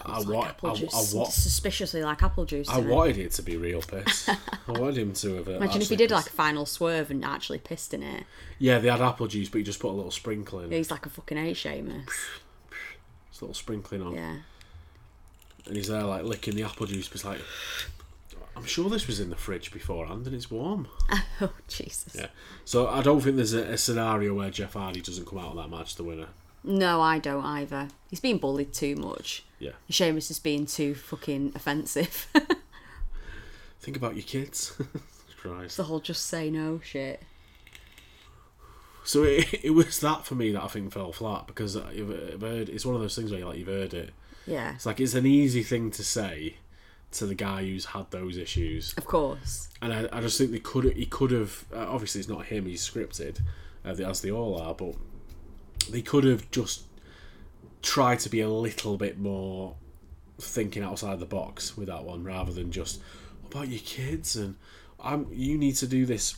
I, 0.04 0.18
It's 0.18 0.26
wa- 0.26 0.40
like 0.40 0.48
apple 0.50 0.70
I, 0.70 0.74
juice, 0.74 1.14
I, 1.14 1.16
wa- 1.18 1.24
suspiciously 1.28 2.02
like 2.02 2.22
apple 2.22 2.44
juice. 2.44 2.68
I 2.68 2.78
isn't 2.78 2.90
it? 2.90 2.94
wanted 2.94 3.18
it 3.18 3.32
to 3.32 3.42
be 3.42 3.56
real 3.56 3.82
piss. 3.86 4.28
I 4.28 4.36
wanted 4.68 4.98
him 4.98 5.12
to 5.14 5.34
have. 5.36 5.48
uh, 5.48 5.52
Imagine 5.52 5.64
if 5.66 5.72
he 5.72 5.94
actually 5.94 5.96
did 5.96 6.10
like 6.12 6.20
a 6.22 6.24
pissed. 6.26 6.36
final 6.36 6.66
swerve 6.66 7.10
and 7.10 7.24
actually 7.24 7.58
pissed 7.58 7.92
in 7.94 8.02
it. 8.04 8.24
Yeah, 8.60 8.78
they 8.78 8.88
had 8.88 9.00
apple 9.00 9.26
juice, 9.26 9.48
but 9.48 9.58
he 9.58 9.64
just 9.64 9.80
put 9.80 9.90
a 9.90 9.96
little 9.96 10.10
sprinkle 10.12 10.60
in. 10.60 10.70
He's 10.70 10.90
like 10.92 11.06
a 11.06 11.10
fucking 11.10 11.38
A 11.38 11.52
Sheamus. 11.54 12.06
Just 13.30 13.40
a 13.42 13.44
little 13.44 13.54
sprinkling 13.54 14.02
on. 14.02 14.14
Yeah. 14.14 14.36
And 15.66 15.76
he's 15.76 15.88
there 15.88 16.02
like 16.02 16.24
licking 16.24 16.54
the 16.54 16.64
apple 16.64 16.86
juice, 16.86 17.08
but 17.08 17.16
it's 17.16 17.24
like. 17.24 17.40
I'm 18.56 18.64
sure 18.66 18.90
this 18.90 19.06
was 19.06 19.20
in 19.20 19.30
the 19.30 19.36
fridge 19.36 19.72
beforehand 19.72 20.26
and 20.26 20.34
it's 20.34 20.50
warm. 20.50 20.88
Oh 21.42 21.52
Jesus. 21.68 22.14
Yeah. 22.14 22.26
So 22.66 22.86
I 22.86 23.00
don't 23.00 23.22
think 23.22 23.36
there's 23.36 23.54
a, 23.54 23.62
a 23.62 23.78
scenario 23.78 24.34
where 24.34 24.50
Jeff 24.50 24.74
Hardy 24.74 25.00
doesn't 25.00 25.26
come 25.26 25.38
out 25.38 25.52
of 25.52 25.56
that 25.56 25.70
match 25.70 25.94
the 25.94 26.04
winner. 26.04 26.26
No, 26.62 27.00
I 27.00 27.18
don't 27.18 27.44
either. 27.44 27.88
He's 28.10 28.20
being 28.20 28.36
bullied 28.36 28.74
too 28.74 28.94
much. 28.96 29.42
Yeah. 29.58 29.70
Sheamus 29.88 30.30
is 30.30 30.38
being 30.38 30.66
too 30.66 30.94
fucking 30.94 31.52
offensive. 31.54 32.26
Think 33.80 33.96
about 33.96 34.16
your 34.16 34.24
kids. 34.24 34.76
Christ. 35.38 35.78
the 35.78 35.84
whole 35.84 36.00
just 36.00 36.26
say 36.26 36.50
no 36.50 36.80
shit. 36.84 37.22
So 39.04 39.22
it, 39.24 39.64
it 39.64 39.70
was 39.70 39.98
that 40.00 40.26
for 40.26 40.34
me 40.34 40.52
that 40.52 40.62
I 40.62 40.68
think 40.68 40.92
fell 40.92 41.12
flat 41.12 41.46
because 41.46 41.78
I've, 41.78 42.34
I've 42.34 42.40
heard 42.42 42.68
it's 42.68 42.84
one 42.84 42.94
of 42.94 43.00
those 43.00 43.16
things 43.16 43.30
where 43.30 43.40
you're 43.40 43.48
like 43.48 43.58
you've 43.58 43.68
heard 43.68 43.94
it. 43.94 44.12
Yeah. 44.46 44.74
It's 44.74 44.86
like 44.86 45.00
it's 45.00 45.14
an 45.14 45.26
easy 45.26 45.62
thing 45.62 45.90
to 45.92 46.02
say 46.04 46.56
to 47.12 47.26
the 47.26 47.34
guy 47.34 47.62
who's 47.64 47.86
had 47.86 48.10
those 48.10 48.36
issues, 48.36 48.94
Of 48.96 49.04
course. 49.04 49.68
and 49.82 49.92
I, 49.92 50.08
I 50.12 50.20
just 50.20 50.38
think 50.38 50.52
they 50.52 50.60
could 50.60 50.92
he 50.96 51.06
could 51.06 51.32
have 51.32 51.64
uh, 51.74 51.86
obviously 51.88 52.20
it's 52.20 52.28
not 52.28 52.46
him 52.46 52.66
he's 52.66 52.88
scripted 52.88 53.40
uh, 53.84 53.90
as 53.90 54.20
they 54.20 54.30
all 54.30 54.60
are, 54.60 54.74
but 54.74 54.94
they 55.90 56.02
could 56.02 56.24
have 56.24 56.50
just 56.50 56.84
tried 57.82 58.20
to 58.20 58.28
be 58.28 58.40
a 58.40 58.48
little 58.48 58.96
bit 58.96 59.18
more 59.18 59.74
thinking 60.38 60.82
outside 60.82 61.18
the 61.18 61.26
box 61.26 61.76
with 61.76 61.88
that 61.88 62.04
one 62.04 62.22
rather 62.24 62.52
than 62.52 62.70
just 62.70 63.00
what 63.42 63.52
about 63.54 63.68
your 63.68 63.80
kids 63.80 64.36
and 64.36 64.56
I'm 65.02 65.26
you 65.32 65.58
need 65.58 65.76
to 65.76 65.86
do 65.86 66.06
this 66.06 66.36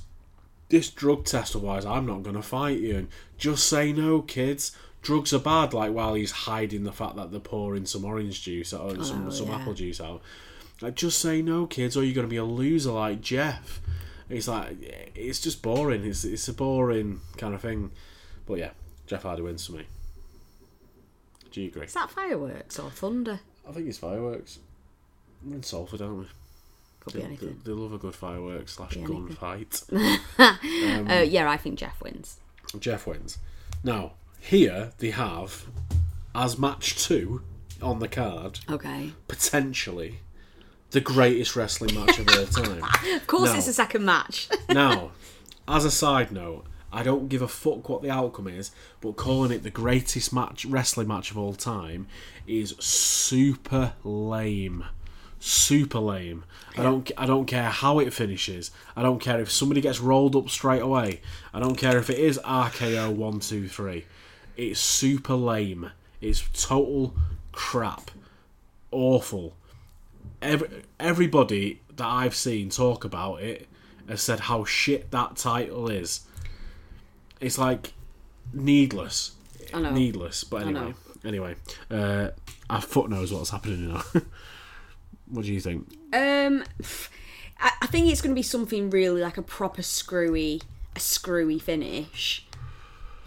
this 0.71 0.89
drug 0.91 1.25
test 1.25 1.55
otherwise 1.55 1.85
I'm 1.85 2.07
not 2.07 2.23
going 2.23 2.37
to 2.37 2.43
fight 2.43 2.79
you 2.81 2.97
and 2.97 3.09
just 3.39 3.69
say 3.69 3.93
no 3.93 4.23
kids 4.23 4.75
drugs 5.03 5.33
are 5.35 5.39
bad 5.41 5.75
like 5.75 5.93
while 5.93 6.15
he's 6.15 6.31
hiding 6.31 6.85
the 6.85 6.93
fact 6.93 7.17
that 7.17 7.31
they're 7.31 7.41
pouring 7.41 7.85
some 7.87 8.05
orange 8.05 8.43
juice 8.43 8.73
out 8.73 8.97
or 8.99 9.05
some, 9.05 9.27
Oh, 9.27 9.31
some 9.31 9.49
yeah. 9.49 9.57
apple 9.57 9.75
juice 9.75 10.01
out 10.01 10.23
like 10.81 10.95
just 10.95 11.19
say 11.19 11.43
no 11.43 11.67
kids 11.67 11.97
or 11.97 12.05
you're 12.05 12.15
going 12.15 12.27
to 12.27 12.31
be 12.31 12.37
a 12.37 12.45
loser 12.45 12.93
like 12.93 13.21
Jeff 13.21 13.81
it's 14.31 14.49
like 14.49 14.77
it's 15.15 15.41
just 15.41 15.61
boring 15.63 16.05
it's, 16.05 16.25
it's 16.25 16.47
a 16.49 16.53
boring 16.55 17.21
kind 17.37 17.55
of 17.55 17.61
thing 17.61 17.91
but 18.47 18.59
yeah 18.59 18.71
Jeff 19.07 19.25
Hardy 19.25 19.43
wins 19.43 19.67
for 19.67 19.73
me 19.73 19.87
do 21.51 21.61
you 21.61 21.69
agree 21.69 21.85
Is 21.87 21.95
that 21.95 22.11
fireworks 22.11 22.79
or 22.79 22.91
thunder? 22.91 23.41
I 23.69 23.73
think 23.73 23.89
it's 23.89 23.99
fireworks 23.99 24.59
we're 25.45 25.57
in 25.57 25.63
Salford 25.63 26.01
aren't 26.01 26.19
we 26.21 26.27
Could 27.01 27.13
they, 27.15 27.19
be 27.19 27.25
anything. 27.27 27.61
they- 27.65 27.71
they 27.73 27.77
love 27.77 27.93
a 27.93 27.99
good 27.99 28.15
fireworks 28.15 28.75
slash 28.75 28.95
gun 28.97 29.29
fight 29.31 29.83
uh, 30.39 30.57
yeah, 30.63 31.51
I 31.51 31.57
think 31.57 31.79
Jeff 31.79 32.01
wins. 32.01 32.39
Jeff 32.79 33.07
wins. 33.07 33.39
Now, 33.85 34.13
here 34.43 34.91
they 34.99 35.11
have, 35.11 35.67
as 36.35 36.59
match 36.59 36.97
two 37.05 37.43
on 37.81 37.99
the 38.01 38.09
card, 38.09 38.61
Okay. 38.69 39.13
potentially 39.29 40.19
the 40.91 41.01
greatest 41.01 41.57
wrestling 41.57 41.95
match 41.95 42.19
of 42.19 42.29
all 42.29 42.47
time. 42.47 42.83
Of 43.17 43.27
course, 43.27 43.51
No. 43.53 43.57
it's 43.59 43.69
a 43.69 43.73
second 43.73 44.05
match. 44.05 44.49
now, 44.69 45.13
as 45.67 45.85
a 45.85 45.91
side 45.91 46.33
note, 46.33 46.65
I 46.93 47.03
don't 47.03 47.29
give 47.29 47.41
a 47.41 47.49
fuck 47.49 47.89
what 47.89 48.03
the 48.03 48.11
outcome 48.11 48.49
is, 48.49 48.73
but 49.01 49.17
calling 49.17 49.51
it 49.53 49.63
the 49.63 49.71
greatest 49.71 50.33
match 50.33 50.67
wrestling 50.67 51.09
match 51.09 51.31
of 51.31 51.39
all 51.39 51.55
time 51.55 52.07
is 52.47 52.75
super 52.79 53.95
lame. 54.05 54.85
Super 55.41 55.99
lame. 55.99 56.45
I 56.77 56.83
don't. 56.85 57.11
I 57.19 57.27
don't 57.27 57.47
care 57.47 57.69
how 57.71 57.99
it 57.99 58.13
finishes. 58.13 58.71
I 58.95 59.03
don't 59.03 59.19
care 59.19 59.41
if 59.41 59.51
somebody 59.51 59.81
gets 59.81 59.99
rolled 59.99 60.37
up 60.37 60.49
straight 60.51 60.83
away. 60.83 61.21
I 61.53 61.59
don't 61.59 61.75
care 61.77 61.99
if 61.99 62.09
it 62.11 62.19
is 62.19 62.39
RKO 62.45 63.11
one 63.13 63.41
two 63.41 63.67
three. 63.67 64.05
It's 64.57 64.81
super 64.81 65.35
lame. 65.35 65.91
It's 66.21 66.49
total 66.53 67.15
crap. 67.53 68.11
Awful. 68.91 69.55
Every, 70.41 70.69
everybody 70.99 71.81
that 71.97 72.07
I've 72.07 72.35
seen 72.35 72.71
talk 72.71 73.05
about 73.05 73.43
it 73.43 73.69
has 74.09 74.23
said 74.23 74.41
how 74.41 74.65
shit 74.65 75.11
that 75.11 75.37
title 75.37 75.89
is. 75.89 76.21
It's 77.41 77.59
like 77.59 77.93
needless. 78.53 79.33
I 79.73 79.81
know. 79.81 79.91
Needless. 79.91 80.45
But 80.45 80.63
anyway, 80.63 80.95
Anyway, 81.25 81.55
uh, 81.91 82.29
our 82.69 82.81
foot 82.81 83.09
knows 83.09 83.33
what's 83.33 83.51
happening 83.51 83.89
now. 83.89 84.03
what 85.29 85.45
do 85.45 85.53
you 85.53 85.61
think? 85.61 85.87
Um, 86.13 86.65
I, 87.61 87.73
I 87.83 87.87
think 87.87 88.11
it's 88.11 88.21
going 88.21 88.35
to 88.35 88.39
be 88.39 88.43
something 88.43 88.91
really 88.91 89.23
like 89.23 89.39
a 89.39 89.43
proper 89.43 89.83
screwy, 89.83 90.63
a 90.97 91.01
screwy 91.01 91.59
finish. 91.59 92.45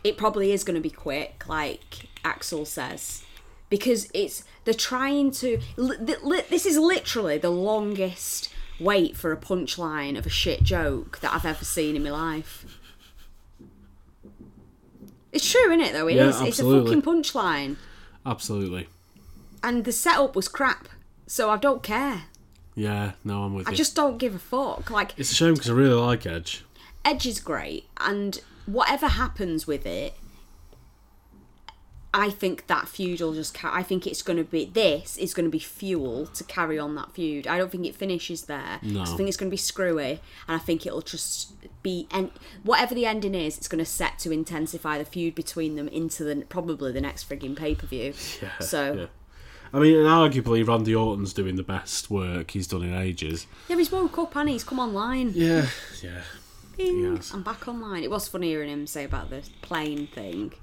It 0.05 0.17
probably 0.17 0.51
is 0.51 0.63
going 0.63 0.75
to 0.75 0.81
be 0.81 0.91
quick, 0.91 1.45
like 1.47 2.05
Axel 2.23 2.63
says, 2.65 3.23
because 3.71 4.07
it's 4.13 4.43
they're 4.63 4.73
trying 4.75 5.31
to. 5.31 5.59
Li, 5.77 5.97
li, 6.21 6.41
this 6.49 6.65
is 6.67 6.77
literally 6.77 7.39
the 7.39 7.49
longest 7.49 8.53
wait 8.79 9.17
for 9.17 9.31
a 9.31 9.37
punchline 9.37 10.15
of 10.17 10.25
a 10.27 10.29
shit 10.29 10.61
joke 10.61 11.19
that 11.21 11.33
I've 11.33 11.45
ever 11.45 11.65
seen 11.65 11.95
in 11.95 12.03
my 12.03 12.11
life. 12.11 12.65
It's 15.31 15.49
true, 15.51 15.71
isn't 15.71 15.81
it? 15.81 15.93
Though 15.93 16.07
it 16.07 16.15
Yeah, 16.15 16.29
is. 16.29 16.41
It's 16.41 16.59
a 16.59 16.63
fucking 16.63 17.01
punchline, 17.01 17.77
Absolutely. 18.25 18.87
and 19.63 19.85
the 19.85 19.91
setup 19.91 20.35
was 20.35 20.47
crap. 20.47 20.87
So 21.27 21.49
I 21.49 21.57
don't 21.57 21.81
care. 21.81 22.25
Yeah, 22.75 23.13
no, 23.23 23.43
I'm 23.43 23.55
with 23.55 23.67
I 23.67 23.71
you. 23.71 23.77
just 23.77 23.95
don't 23.95 24.17
give 24.19 24.35
a 24.35 24.39
fuck. 24.39 24.91
Like 24.91 25.13
It's 25.17 25.31
a 25.31 25.35
shame 25.35 25.55
because 25.55 25.69
I 25.69 25.73
really 25.73 25.95
like 25.95 26.25
Edge. 26.27 26.63
Edge 27.03 27.25
is 27.25 27.39
great, 27.39 27.85
and 27.97 28.39
whatever 28.65 29.07
happens 29.07 29.65
with 29.67 29.85
it, 29.85 30.13
I 32.13 32.29
think 32.29 32.67
that 32.67 32.87
feud 32.87 33.19
will 33.19 33.33
just. 33.33 33.53
Ca- 33.53 33.71
I 33.73 33.83
think 33.83 34.07
it's 34.07 34.21
going 34.21 34.37
to 34.37 34.45
be. 34.45 34.63
This 34.63 35.17
is 35.17 35.33
going 35.33 35.43
to 35.43 35.49
be 35.49 35.59
fuel 35.59 36.27
to 36.27 36.43
carry 36.45 36.79
on 36.79 36.95
that 36.95 37.11
feud. 37.11 37.45
I 37.45 37.57
don't 37.57 37.69
think 37.69 37.85
it 37.85 37.93
finishes 37.93 38.43
there. 38.43 38.79
No. 38.81 39.01
I 39.01 39.05
think 39.05 39.27
it's 39.27 39.35
going 39.35 39.49
to 39.49 39.51
be 39.53 39.57
screwy, 39.57 40.21
and 40.47 40.55
I 40.55 40.57
think 40.59 40.85
it'll 40.85 41.01
just 41.01 41.53
be. 41.83 42.07
And 42.11 42.31
whatever 42.63 42.95
the 42.95 43.05
ending 43.05 43.35
is, 43.35 43.57
it's 43.57 43.67
going 43.67 43.83
to 43.83 43.89
set 43.89 44.17
to 44.19 44.31
intensify 44.31 44.97
the 44.97 45.03
feud 45.03 45.35
between 45.35 45.75
them 45.75 45.89
into 45.89 46.23
the 46.23 46.37
probably 46.47 46.93
the 46.93 47.01
next 47.01 47.27
frigging 47.27 47.53
pay 47.55 47.75
per 47.75 47.85
view. 47.85 48.13
Yeah, 48.41 48.59
So 48.59 48.93
yeah. 48.93 49.05
I 49.73 49.79
mean, 49.79 49.97
and 49.97 50.05
arguably, 50.07 50.65
Randy 50.65 50.95
Orton's 50.95 51.33
doing 51.33 51.57
the 51.57 51.63
best 51.63 52.09
work 52.09 52.51
he's 52.51 52.67
done 52.67 52.83
in 52.83 52.93
ages. 52.95 53.45
yeah, 53.67 53.75
he's 53.75 53.91
woke 53.91 54.17
up 54.19 54.33
and 54.37 54.47
he's 54.47 54.63
come 54.63 54.79
online. 54.79 55.33
Yeah, 55.35 55.67
yeah. 56.01 56.21
Bing, 56.77 57.15
has. 57.15 57.31
I'm 57.33 57.43
back 57.43 57.67
online. 57.67 58.03
It 58.03 58.09
was 58.11 58.27
funny 58.27 58.47
hearing 58.49 58.69
him 58.69 58.87
say 58.87 59.03
about 59.03 59.29
the 59.29 59.41
plane 59.61 60.07
thing. 60.07 60.53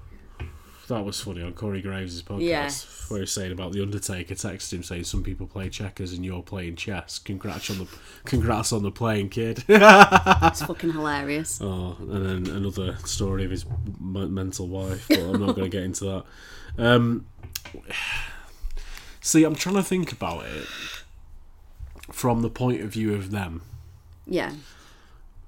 That 0.89 1.05
was 1.05 1.21
funny 1.21 1.43
on 1.43 1.53
Corey 1.55 1.81
Graves' 1.81 2.23
podcast, 2.23 2.41
Yeah. 2.41 2.71
where 3.09 3.19
he 3.19 3.23
was 3.23 3.33
saying 3.33 3.53
about 3.53 3.73
the 3.73 3.81
Undertaker 3.83 4.35
texted 4.35 4.73
him 4.75 4.83
saying 4.83 5.05
some 5.05 5.23
people 5.23 5.47
play 5.47 5.69
checkers 5.71 6.13
and 6.13 6.25
you're 6.25 6.43
playing 6.43 6.77
chess. 6.77 7.19
Congrats 7.21 7.71
on 7.71 7.79
the 7.79 7.87
congrats 8.25 8.73
on 8.73 8.83
the 8.83 8.91
playing 8.91 9.29
kid. 9.29 9.65
It's 9.69 10.63
fucking 10.67 10.93
hilarious. 10.93 11.61
oh, 11.63 11.97
and 12.01 12.47
then 12.47 12.55
another 12.57 12.97
story 13.05 13.45
of 13.45 13.51
his 13.53 13.65
m- 13.65 14.35
mental 14.35 14.67
wife, 14.69 15.07
but 15.09 15.21
I'm 15.21 15.41
not 15.41 15.55
going 15.55 15.71
to 15.71 15.77
get 15.77 15.85
into 15.85 16.05
that. 16.05 16.25
Um, 16.85 17.27
see, 19.21 19.45
I'm 19.45 19.55
trying 19.55 19.77
to 19.77 19.83
think 19.85 20.13
about 20.13 20.45
it 20.47 20.67
from 22.11 22.43
the 22.43 22.51
point 22.51 22.81
of 22.83 22.91
view 22.91 23.15
of 23.15 23.31
them. 23.31 23.63
Yeah. 24.27 24.53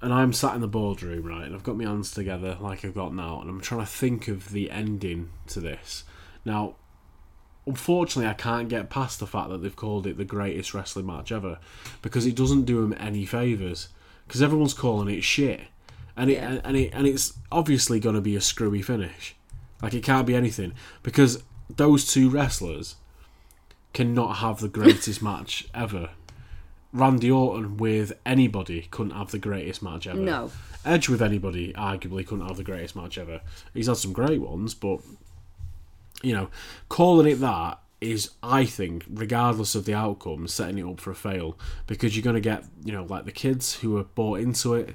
And 0.04 0.12
I'm 0.14 0.32
sat 0.32 0.54
in 0.54 0.60
the 0.60 0.68
boardroom, 0.68 1.24
right, 1.24 1.44
and 1.46 1.54
I've 1.54 1.62
got 1.62 1.76
my 1.76 1.84
hands 1.84 2.12
together 2.12 2.56
like 2.60 2.84
I've 2.84 2.94
got 2.94 3.14
now, 3.14 3.40
and 3.40 3.50
I'm 3.50 3.60
trying 3.60 3.80
to 3.80 3.86
think 3.86 4.28
of 4.28 4.50
the 4.50 4.70
ending 4.70 5.30
to 5.48 5.60
this. 5.60 6.04
Now, 6.44 6.76
unfortunately, 7.66 8.30
I 8.30 8.34
can't 8.34 8.68
get 8.68 8.90
past 8.90 9.18
the 9.18 9.26
fact 9.26 9.48
that 9.50 9.62
they've 9.62 9.74
called 9.74 10.06
it 10.06 10.16
the 10.16 10.24
greatest 10.24 10.74
wrestling 10.74 11.06
match 11.06 11.32
ever 11.32 11.58
because 12.02 12.26
it 12.26 12.36
doesn't 12.36 12.64
do 12.64 12.82
them 12.82 12.94
any 12.98 13.24
favors. 13.24 13.88
Because 14.26 14.40
everyone's 14.42 14.72
calling 14.74 15.14
it 15.14 15.22
shit, 15.22 15.60
and 16.16 16.30
it 16.30 16.34
Yeah. 16.34 16.60
and 16.64 16.76
it 16.78 16.90
and 16.94 17.06
it's 17.06 17.34
obviously 17.52 18.00
going 18.00 18.14
to 18.14 18.22
be 18.22 18.36
a 18.36 18.40
screwy 18.40 18.80
finish. 18.80 19.34
Like 19.82 19.92
it 19.92 20.02
can't 20.02 20.26
be 20.26 20.34
anything 20.34 20.72
because 21.02 21.42
those 21.68 22.06
two 22.06 22.30
wrestlers 22.30 22.96
cannot 23.92 24.36
have 24.36 24.60
the 24.60 24.68
greatest 24.68 25.20
match 25.22 25.66
ever. 25.74 26.10
Randy 26.94 27.28
Orton 27.28 27.76
with 27.76 28.12
anybody 28.24 28.86
couldn't 28.90 29.14
have 29.14 29.32
the 29.32 29.38
greatest 29.38 29.82
match 29.82 30.06
ever. 30.06 30.18
No. 30.18 30.50
Edge 30.84 31.08
with 31.08 31.20
anybody 31.20 31.72
arguably 31.72 32.24
couldn't 32.24 32.46
have 32.46 32.56
the 32.56 32.62
greatest 32.62 32.94
match 32.94 33.18
ever. 33.18 33.40
He's 33.74 33.88
had 33.88 33.96
some 33.96 34.12
great 34.12 34.40
ones, 34.40 34.74
but 34.74 35.00
you 36.22 36.32
know, 36.32 36.48
calling 36.88 37.26
it 37.26 37.40
that 37.40 37.80
is, 38.00 38.30
I 38.42 38.64
think, 38.64 39.04
regardless 39.10 39.74
of 39.74 39.86
the 39.86 39.94
outcome, 39.94 40.46
setting 40.46 40.78
it 40.78 40.88
up 40.88 41.00
for 41.00 41.10
a 41.10 41.16
fail 41.16 41.58
because 41.88 42.16
you're 42.16 42.22
going 42.22 42.34
to 42.34 42.40
get, 42.40 42.64
you 42.84 42.92
know, 42.92 43.04
like 43.04 43.24
the 43.24 43.32
kids 43.32 43.74
who 43.80 43.98
are 43.98 44.04
bought 44.04 44.38
into 44.38 44.74
it 44.74 44.94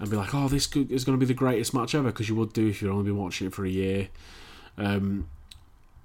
and 0.00 0.10
be 0.10 0.16
like, 0.16 0.34
oh, 0.34 0.48
this 0.48 0.64
is 0.74 1.04
going 1.04 1.18
to 1.18 1.24
be 1.24 1.24
the 1.24 1.34
greatest 1.34 1.72
match 1.72 1.94
ever 1.94 2.08
because 2.08 2.28
you 2.28 2.34
would 2.34 2.52
do 2.52 2.66
if 2.68 2.82
you'd 2.82 2.90
only 2.90 3.04
been 3.04 3.16
watching 3.16 3.46
it 3.46 3.54
for 3.54 3.64
a 3.64 3.70
year. 3.70 4.08
Um, 4.76 5.28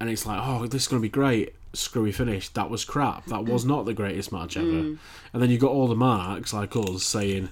and 0.00 0.10
it's 0.10 0.26
like, 0.26 0.40
oh, 0.42 0.66
this 0.66 0.82
is 0.82 0.88
going 0.88 1.00
to 1.00 1.06
be 1.06 1.10
great. 1.10 1.54
Screwy 1.72 2.12
finish. 2.12 2.48
That 2.50 2.70
was 2.70 2.84
crap. 2.84 3.26
That 3.26 3.44
was 3.46 3.64
not 3.64 3.84
the 3.84 3.94
greatest 3.94 4.30
match 4.32 4.56
ever. 4.56 4.66
And 4.66 4.98
then 5.32 5.50
you 5.50 5.58
got 5.58 5.70
all 5.72 5.88
the 5.88 5.96
marks 5.96 6.52
like 6.52 6.76
us 6.76 7.02
saying, 7.04 7.48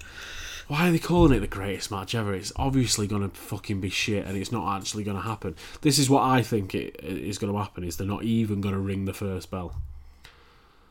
why 0.69 0.89
are 0.89 0.93
they 0.93 0.99
calling 1.01 1.33
it 1.37 1.41
the 1.41 1.47
greatest 1.49 1.91
match 1.91 2.15
ever? 2.15 2.33
It's 2.33 2.53
obviously 2.57 3.07
going 3.09 3.23
to 3.29 3.37
fucking 3.37 3.81
be 3.81 3.91
shit, 3.91 4.25
and 4.27 4.37
it's 4.37 4.53
not 4.53 4.77
actually 4.77 5.03
going 5.05 5.17
to 5.17 5.23
happen. 5.25 5.57
This 5.81 5.99
is 5.99 6.09
what 6.09 6.23
I 6.23 6.41
think 6.43 6.75
it 6.75 6.97
is 7.03 7.39
going 7.39 7.53
to 7.53 7.59
happen: 7.59 7.83
is 7.85 7.97
they're 7.97 8.07
not 8.07 8.23
even 8.23 8.61
going 8.61 8.75
to 8.75 8.81
ring 8.81 9.05
the 9.07 9.13
first 9.13 9.51
bell. 9.51 9.75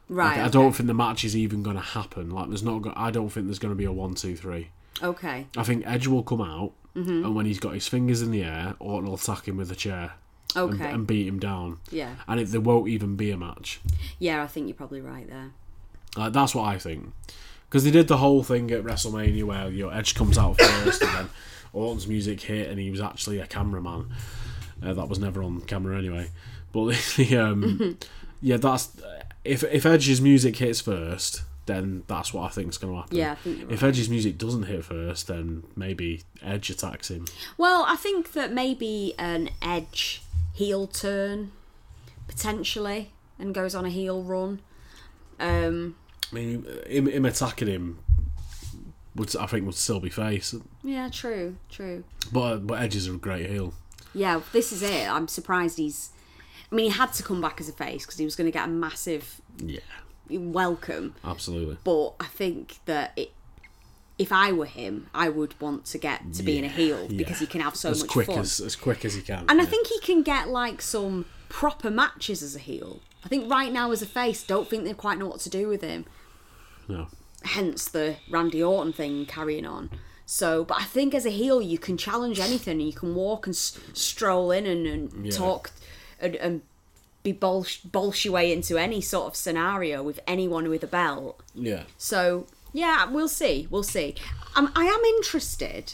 Right. 0.10 0.40
I 0.40 0.50
don't 0.50 0.74
think 0.74 0.88
the 0.88 0.94
match 0.94 1.24
is 1.24 1.38
even 1.38 1.64
going 1.64 1.78
to 1.78 1.82
happen. 1.82 2.30
Like, 2.32 2.50
there's 2.50 2.64
not. 2.64 2.82
go- 2.82 2.94
I 2.98 3.12
don't 3.12 3.30
think 3.30 3.48
there's 3.48 3.60
going 3.60 3.72
to 3.74 3.78
be 3.78 3.86
a 3.86 3.92
one, 3.94 4.14
two, 4.14 4.36
three. 4.36 4.70
Okay. 5.02 5.48
I 5.56 5.64
think 5.64 5.84
Edge 5.88 6.08
will 6.08 6.24
come 6.24 6.42
out, 6.42 6.74
Mm-hmm. 6.96 7.24
and 7.26 7.34
when 7.36 7.46
he's 7.46 7.60
got 7.60 7.74
his 7.74 7.88
fingers 7.88 8.22
in 8.22 8.32
the 8.32 8.44
air, 8.44 8.76
Orton 8.80 9.08
will 9.08 9.16
attack 9.16 9.48
him 9.48 9.56
with 9.56 9.72
a 9.72 9.76
chair 9.76 10.12
Okay. 10.56 10.92
and 10.92 11.06
beat 11.08 11.28
him 11.28 11.40
down. 11.40 11.78
yeah. 11.92 12.16
And 12.28 12.40
it, 12.40 12.46
there 12.46 12.62
won't 12.62 12.88
even 12.90 13.16
be 13.16 13.32
a 13.32 13.38
match. 13.38 13.80
Yeah, 14.20 14.44
I 14.44 14.48
think 14.48 14.68
you're 14.68 14.76
probably 14.76 15.02
right 15.02 15.28
there. 15.30 15.52
That's 16.30 16.54
what 16.54 16.64
I 16.66 16.78
think. 16.78 17.14
Because 17.70 17.84
they 17.86 17.92
did 17.92 18.08
the 18.10 18.18
whole 18.18 18.44
thing 18.44 18.70
at 18.72 18.84
WrestleMania 18.84 19.44
where 19.46 19.70
you 19.70 19.86
know, 19.86 19.90
Edge 19.90 20.14
comes 20.14 20.38
out 20.38 20.60
first 20.62 21.02
and 21.02 21.16
then 21.16 21.30
Orton's 21.74 22.06
music 22.08 22.42
hit 22.42 22.70
and 22.70 22.80
he 22.80 22.92
was 22.92 23.00
actually 23.00 23.40
a 23.40 23.48
cameraman. 23.48 24.12
Uh, 24.84 24.94
that 24.94 25.08
was 25.08 25.20
never 25.20 25.42
on 25.42 25.62
camera 25.62 25.98
anyway. 25.98 26.30
But 26.74 26.96
the, 27.18 27.38
um, 27.38 27.98
yeah, 28.42 28.58
that's 28.58 28.90
if 29.46 29.64
if 29.64 29.86
Edge's 29.86 30.20
music 30.20 30.58
hits 30.58 30.82
first, 30.82 31.44
then 31.66 32.04
that's 32.08 32.34
what 32.34 32.44
I 32.44 32.50
think 32.50 32.70
is 32.70 32.78
going 32.78 32.94
to 32.94 33.00
happen. 33.00 33.18
Yeah, 33.18 33.32
I 33.32 33.36
think 33.36 33.60
you're 33.60 33.72
If 33.72 33.82
right. 33.82 33.90
Edge's 33.90 34.10
music 34.10 34.38
doesn't 34.38 34.64
hit 34.64 34.84
first, 34.84 35.28
then 35.28 35.64
maybe 35.76 36.24
Edge 36.44 36.70
attacks 36.70 37.10
him. 37.10 37.26
Well, 37.58 37.86
I 37.88 37.96
think 37.96 38.34
that 38.34 38.52
maybe 38.52 39.14
an 39.18 39.50
edge 39.62 40.22
heel 40.54 40.88
turn 40.88 41.52
potentially 42.28 43.12
and 43.40 43.54
goes 43.54 43.76
on 43.76 43.86
a 43.86 43.90
heel 43.90 44.24
run. 44.24 44.62
Um, 45.40 45.96
I 46.32 46.36
mean, 46.36 46.66
him, 46.88 47.08
him 47.08 47.26
attacking 47.26 47.68
him 47.68 48.00
would 49.16 49.36
I 49.36 49.46
think 49.48 49.66
would 49.66 49.76
still 49.76 50.00
be 50.00 50.10
face, 50.10 50.56
yeah, 50.84 51.10
true, 51.10 51.58
true. 51.70 52.04
but 52.32 52.66
but 52.68 52.82
Edge 52.82 52.96
is 52.96 53.08
a 53.08 53.12
great 53.14 53.50
heel. 53.50 53.74
Yeah, 54.14 54.42
this 54.54 54.72
is 54.72 54.82
it. 54.84 55.10
I'm 55.10 55.28
surprised 55.28 55.78
he's. 55.78 56.12
I 56.72 56.76
mean, 56.76 56.92
he 56.92 56.98
had 56.98 57.12
to 57.14 57.24
come 57.24 57.42
back 57.42 57.60
as 57.60 57.68
a 57.68 57.74
face 57.74 58.06
because 58.06 58.18
he 58.18 58.24
was 58.26 58.36
going 58.36 58.46
to 58.46 58.52
get 58.52 58.66
a 58.66 58.72
massive 58.72 59.42
Yeah, 59.58 59.80
welcome. 60.30 61.16
absolutely. 61.26 61.78
But 61.84 62.14
I 62.20 62.26
think 62.28 62.80
that 62.86 63.12
it, 63.18 63.32
if 64.26 64.32
I 64.32 64.48
were 64.52 64.66
him, 64.82 64.94
I 65.14 65.28
would 65.30 65.54
want 65.60 65.86
to 65.94 65.98
get 65.98 66.20
to 66.38 66.44
being 66.44 66.66
a 66.66 66.74
heel 66.80 67.08
because 67.22 67.40
he 67.40 67.48
can 67.48 67.62
have 67.62 67.76
so 67.76 67.90
as 67.92 68.02
much 68.02 68.10
quick 68.10 68.28
fun. 68.28 68.40
as 68.40 68.60
as 68.60 68.76
quick 68.76 69.04
as 69.06 69.14
he 69.16 69.22
can. 69.22 69.46
And 69.50 69.60
I 69.62 69.66
think 69.66 69.88
he 69.88 70.00
can 70.00 70.22
get 70.34 70.44
like 70.50 70.82
some 70.82 71.26
proper 71.50 71.90
matches 71.90 72.42
as 72.44 72.56
a 72.56 72.60
heel. 72.60 73.00
I 73.26 73.28
think 73.30 73.50
right 73.52 73.72
now 73.72 73.92
as 73.92 74.02
a 74.02 74.06
face, 74.22 74.44
don't 74.44 74.68
think 74.70 74.84
they 74.84 74.94
quite 74.94 75.18
know 75.20 75.28
what 75.28 75.40
to 75.42 75.50
do 75.50 75.68
with 75.68 75.82
him. 75.82 76.06
no, 76.88 77.08
Hence 77.44 77.88
the 77.88 78.16
Randy 78.30 78.62
Orton 78.64 78.94
thing 78.94 79.26
carrying 79.26 79.66
on. 79.66 79.90
So, 80.26 80.64
but 80.64 80.78
I 80.80 80.84
think 80.86 81.14
as 81.14 81.26
a 81.26 81.30
heel, 81.30 81.62
you 81.62 81.78
can 81.78 81.98
challenge 81.98 82.40
anything. 82.40 82.80
and 82.80 82.88
You 82.88 82.94
can 82.94 83.16
walk 83.16 83.48
and 83.48 83.54
s- 83.56 83.78
stroll 83.94 84.52
in 84.52 84.66
and, 84.66 84.86
and 84.88 85.26
Yeah. 85.26 85.32
talk 85.32 85.72
and, 86.20 86.36
and 86.38 86.62
be 87.24 87.34
bolsh, 87.34 87.82
bolsh 87.86 88.24
your 88.26 88.34
way 88.36 88.52
into 88.52 88.78
any 88.78 89.02
sort 89.02 89.28
of 89.28 89.36
scenario 89.36 90.02
with 90.02 90.20
anyone 90.26 90.70
with 90.70 90.84
a 90.84 90.88
belt. 90.88 91.42
yeah, 91.54 91.84
So 91.98 92.48
yeah, 92.74 93.10
we'll 93.10 93.28
see. 93.28 93.68
We'll 93.70 93.84
see. 93.84 94.16
Um, 94.56 94.72
I 94.76 94.86
am 94.86 95.00
interested 95.18 95.94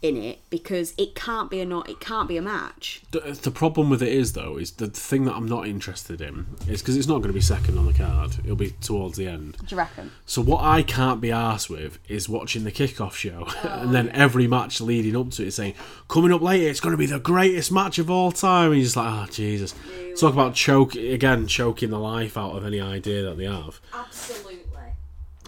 in 0.00 0.16
it 0.16 0.38
because 0.48 0.94
it 0.96 1.14
can't 1.14 1.50
be 1.50 1.60
a 1.60 1.64
not. 1.64 1.88
It 1.88 1.98
can't 1.98 2.28
be 2.28 2.36
a 2.36 2.42
match. 2.42 3.02
the, 3.10 3.20
the 3.42 3.50
problem 3.50 3.90
with 3.90 4.00
it 4.00 4.10
is 4.10 4.32
though 4.32 4.56
is 4.56 4.72
the 4.72 4.86
thing 4.86 5.24
that 5.24 5.34
I'm 5.34 5.46
not 5.46 5.66
interested 5.66 6.20
in 6.20 6.46
is 6.68 6.80
because 6.80 6.96
it's 6.96 7.08
not 7.08 7.16
going 7.16 7.28
to 7.28 7.32
be 7.32 7.40
second 7.40 7.78
on 7.78 7.86
the 7.86 7.92
card. 7.92 8.36
It'll 8.44 8.54
be 8.54 8.70
towards 8.80 9.16
the 9.16 9.26
end. 9.26 9.56
Do 9.58 9.74
you 9.74 9.78
reckon? 9.78 10.12
So 10.24 10.40
what 10.40 10.62
I 10.62 10.82
can't 10.82 11.20
be 11.20 11.28
arsed 11.28 11.68
with 11.68 11.98
is 12.08 12.28
watching 12.28 12.62
the 12.64 12.70
kickoff 12.70 13.14
show 13.14 13.48
and 13.68 13.92
then 13.92 14.08
every 14.10 14.46
match 14.46 14.80
leading 14.80 15.16
up 15.16 15.30
to 15.32 15.46
it 15.46 15.50
saying, 15.50 15.74
coming 16.06 16.32
up 16.32 16.42
later, 16.42 16.68
it's 16.68 16.80
going 16.80 16.92
to 16.92 16.98
be 16.98 17.06
the 17.06 17.18
greatest 17.18 17.72
match 17.72 17.98
of 17.98 18.08
all 18.08 18.30
time. 18.30 18.66
And 18.70 18.76
you're 18.76 18.84
just 18.84 18.96
like, 18.96 19.10
oh, 19.10 19.26
Jesus. 19.32 19.74
Talk 20.18 20.32
about 20.32 20.54
choke, 20.54 20.94
again, 20.94 21.46
choking 21.46 21.90
the 21.90 21.98
life 21.98 22.36
out 22.36 22.56
of 22.56 22.64
any 22.64 22.80
idea 22.80 23.22
that 23.22 23.36
they 23.36 23.44
have. 23.46 23.80
Absolutely. 23.92 24.47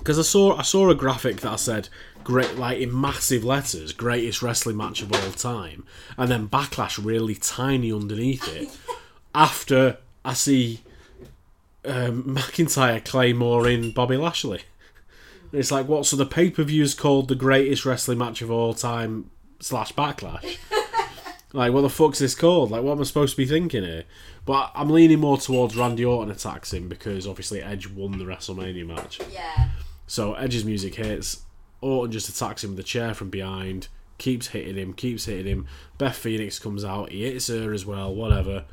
Because 0.01 0.19
I 0.19 0.23
saw 0.23 0.57
I 0.57 0.63
saw 0.63 0.91
a 0.91 0.95
graphic 0.95 1.37
that 1.43 1.53
I 1.53 1.57
said 1.57 1.89
great 2.25 2.57
like 2.57 2.79
in 2.79 2.99
massive 2.99 3.45
letters, 3.45 3.93
greatest 3.93 4.43
wrestling 4.43 4.77
match 4.77 5.01
of 5.01 5.13
all 5.13 5.31
time, 5.33 5.85
and 6.19 6.31
then 6.31 6.49
backlash 6.49 7.03
really 7.03 7.37
tiny 7.37 7.93
underneath 7.93 8.49
it. 8.49 8.69
after 9.35 9.99
I 10.25 10.35
see 10.35 10.81
um, 11.85 12.25
McIntyre 12.25 13.05
Claymore 13.05 13.69
in 13.69 13.93
Bobby 13.93 14.17
Lashley. 14.17 14.63
It's 15.53 15.71
like 15.71 15.89
what? 15.89 16.07
So 16.07 16.17
the 16.17 16.27
pay 16.27 16.51
per 16.51 16.63
view 16.63 16.83
is 16.83 16.95
called 16.95 17.29
the 17.29 17.35
greatest 17.35 17.85
wrestling 17.85 18.19
match 18.19 18.43
of 18.43 18.51
all 18.51 18.75
time 18.75 19.31
slash 19.61 19.93
backlash. 19.93 20.59
like 21.53 21.73
what 21.73 21.81
the 21.81 21.91
fuck's 21.91 22.21
this 22.21 22.35
called? 22.35 22.71
Like 22.71 22.83
what 22.83 22.93
am 22.93 23.01
I 23.01 23.05
supposed 23.05 23.33
to 23.33 23.37
be 23.37 23.47
thinking 23.47 23.83
here? 23.83 24.05
But 24.45 24.71
I'm 24.75 24.91
leaning 24.91 25.21
more 25.21 25.39
towards 25.39 25.77
Randy 25.77 26.05
Orton 26.05 26.31
attacks 26.31 26.73
him 26.73 26.89
because 26.89 27.27
obviously 27.27 27.63
Edge 27.63 27.89
won 27.89 28.19
the 28.19 28.25
WrestleMania 28.25 28.87
match. 28.87 29.21
Yeah. 29.33 29.71
So 30.11 30.35
Edge's 30.35 30.65
music 30.65 30.97
hits. 30.97 31.43
Orton 31.81 32.11
just 32.11 32.29
attacks 32.29 32.65
him 32.65 32.71
with 32.71 32.81
a 32.81 32.83
chair 32.83 33.15
from 33.15 33.31
behind, 33.31 33.87
keeps 34.19 34.49
hitting 34.49 34.75
him, 34.75 34.93
keeps 34.93 35.27
hitting 35.27 35.47
him. 35.47 35.69
Beth 35.99 36.17
Phoenix 36.17 36.59
comes 36.59 36.85
out, 36.85 37.13
he 37.13 37.23
hits 37.23 37.47
her 37.47 37.73
as 37.73 37.87
well. 37.87 38.13
Whatever. 38.13 38.65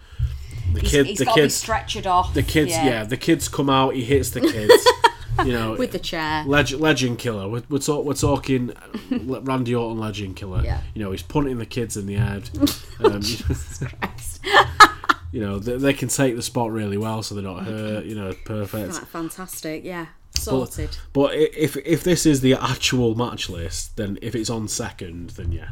The 0.74 0.80
He's, 0.80 0.90
kid, 0.90 1.06
he's 1.06 1.20
the 1.20 1.26
got 1.26 1.36
kids, 1.36 1.64
stretchered 1.64 2.08
off. 2.08 2.34
the 2.34 2.42
kids, 2.42 2.72
yeah. 2.72 3.04
the 3.04 3.18
kids 3.18 3.50
come 3.50 3.70
out. 3.70 3.94
He 3.94 4.04
hits 4.04 4.32
the 4.32 4.42
kids. 4.42 4.88
you 5.46 5.54
know, 5.54 5.76
With 5.76 5.92
the 5.92 6.00
chair. 6.00 6.44
Leg- 6.44 6.72
legend 6.72 7.20
killer. 7.20 7.48
We're, 7.48 7.62
we're, 7.70 7.78
talk, 7.78 8.04
we're 8.04 8.16
talking 8.16 8.72
uh, 8.72 9.40
Randy 9.42 9.76
Orton 9.76 10.00
legend 10.00 10.38
killer. 10.38 10.64
Yeah. 10.64 10.82
You 10.96 11.04
know, 11.04 11.12
he's 11.12 11.22
punting 11.22 11.60
the 11.60 11.68
kids 11.68 11.98
in 11.98 12.08
the 12.08 12.16
head. 12.16 12.50
Um, 13.00 13.22
you 15.32 15.40
know, 15.40 15.60
they, 15.60 15.78
they 15.78 15.94
can 15.94 16.10
take 16.10 16.36
the 16.36 16.42
spot 16.42 16.72
really 16.72 16.98
well, 16.98 17.22
so 17.22 17.36
they're 17.36 17.44
not 17.44 17.64
hurt. 17.64 18.06
You 18.06 18.16
know, 18.16 18.34
perfect. 18.44 18.94
Right, 18.94 19.08
fantastic. 19.08 19.84
Yeah. 19.84 20.08
Sorted. 20.52 20.98
But 21.14 21.32
i- 21.32 21.50
if 21.56 21.78
if 21.78 22.04
this 22.04 22.26
is 22.26 22.42
the 22.42 22.54
actual 22.54 23.16
match 23.16 23.50
list, 23.50 23.96
then 23.98 24.18
if 24.22 24.36
it's 24.36 24.50
on 24.50 24.68
second, 24.68 25.32
then 25.32 25.52
yeah, 25.52 25.70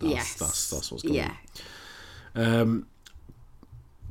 that's, 0.00 0.12
yes. 0.12 0.34
that's 0.34 0.70
that's 0.70 0.90
what's 0.90 1.02
going 1.02 1.14
Yeah. 1.14 1.34
on. 2.34 2.44
Um, 2.44 2.86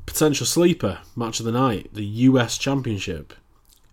potential 0.05 0.45
sleeper 0.45 0.99
match 1.15 1.39
of 1.39 1.45
the 1.45 1.51
night: 1.51 1.89
the 1.93 2.05
U.S. 2.05 2.57
Championship. 2.57 3.33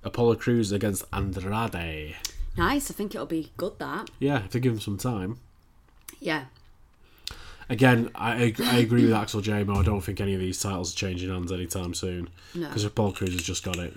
Apollo 0.07 0.35
Crews 0.37 0.71
against 0.71 1.03
Andrade. 1.15 2.15
Nice. 2.59 2.91
I 2.91 2.95
think 2.95 3.15
it'll 3.15 3.27
be 3.27 3.53
good. 3.57 3.79
That. 3.79 4.11
Yeah, 4.19 4.45
if 4.45 4.51
they 4.51 4.61
give 4.61 4.75
him 4.75 4.81
some 4.81 4.99
time. 4.99 5.39
Yeah. 6.21 6.45
Again, 7.71 8.11
I, 8.15 8.55
I 8.63 8.77
agree 8.81 9.05
with 9.05 9.15
Axel 9.15 9.41
Jamo. 9.41 9.79
I 9.79 9.83
don't 9.83 10.03
think 10.03 10.21
any 10.21 10.35
of 10.35 10.41
these 10.41 10.61
titles 10.61 10.93
are 10.93 10.97
changing 10.97 11.31
hands 11.31 11.51
anytime 11.51 11.95
soon. 11.95 12.29
No. 12.55 12.69
Because 12.69 12.85
Apollo 12.85 13.13
Crews 13.13 13.33
has 13.33 13.43
just 13.43 13.65
got 13.65 13.79
it. 13.79 13.95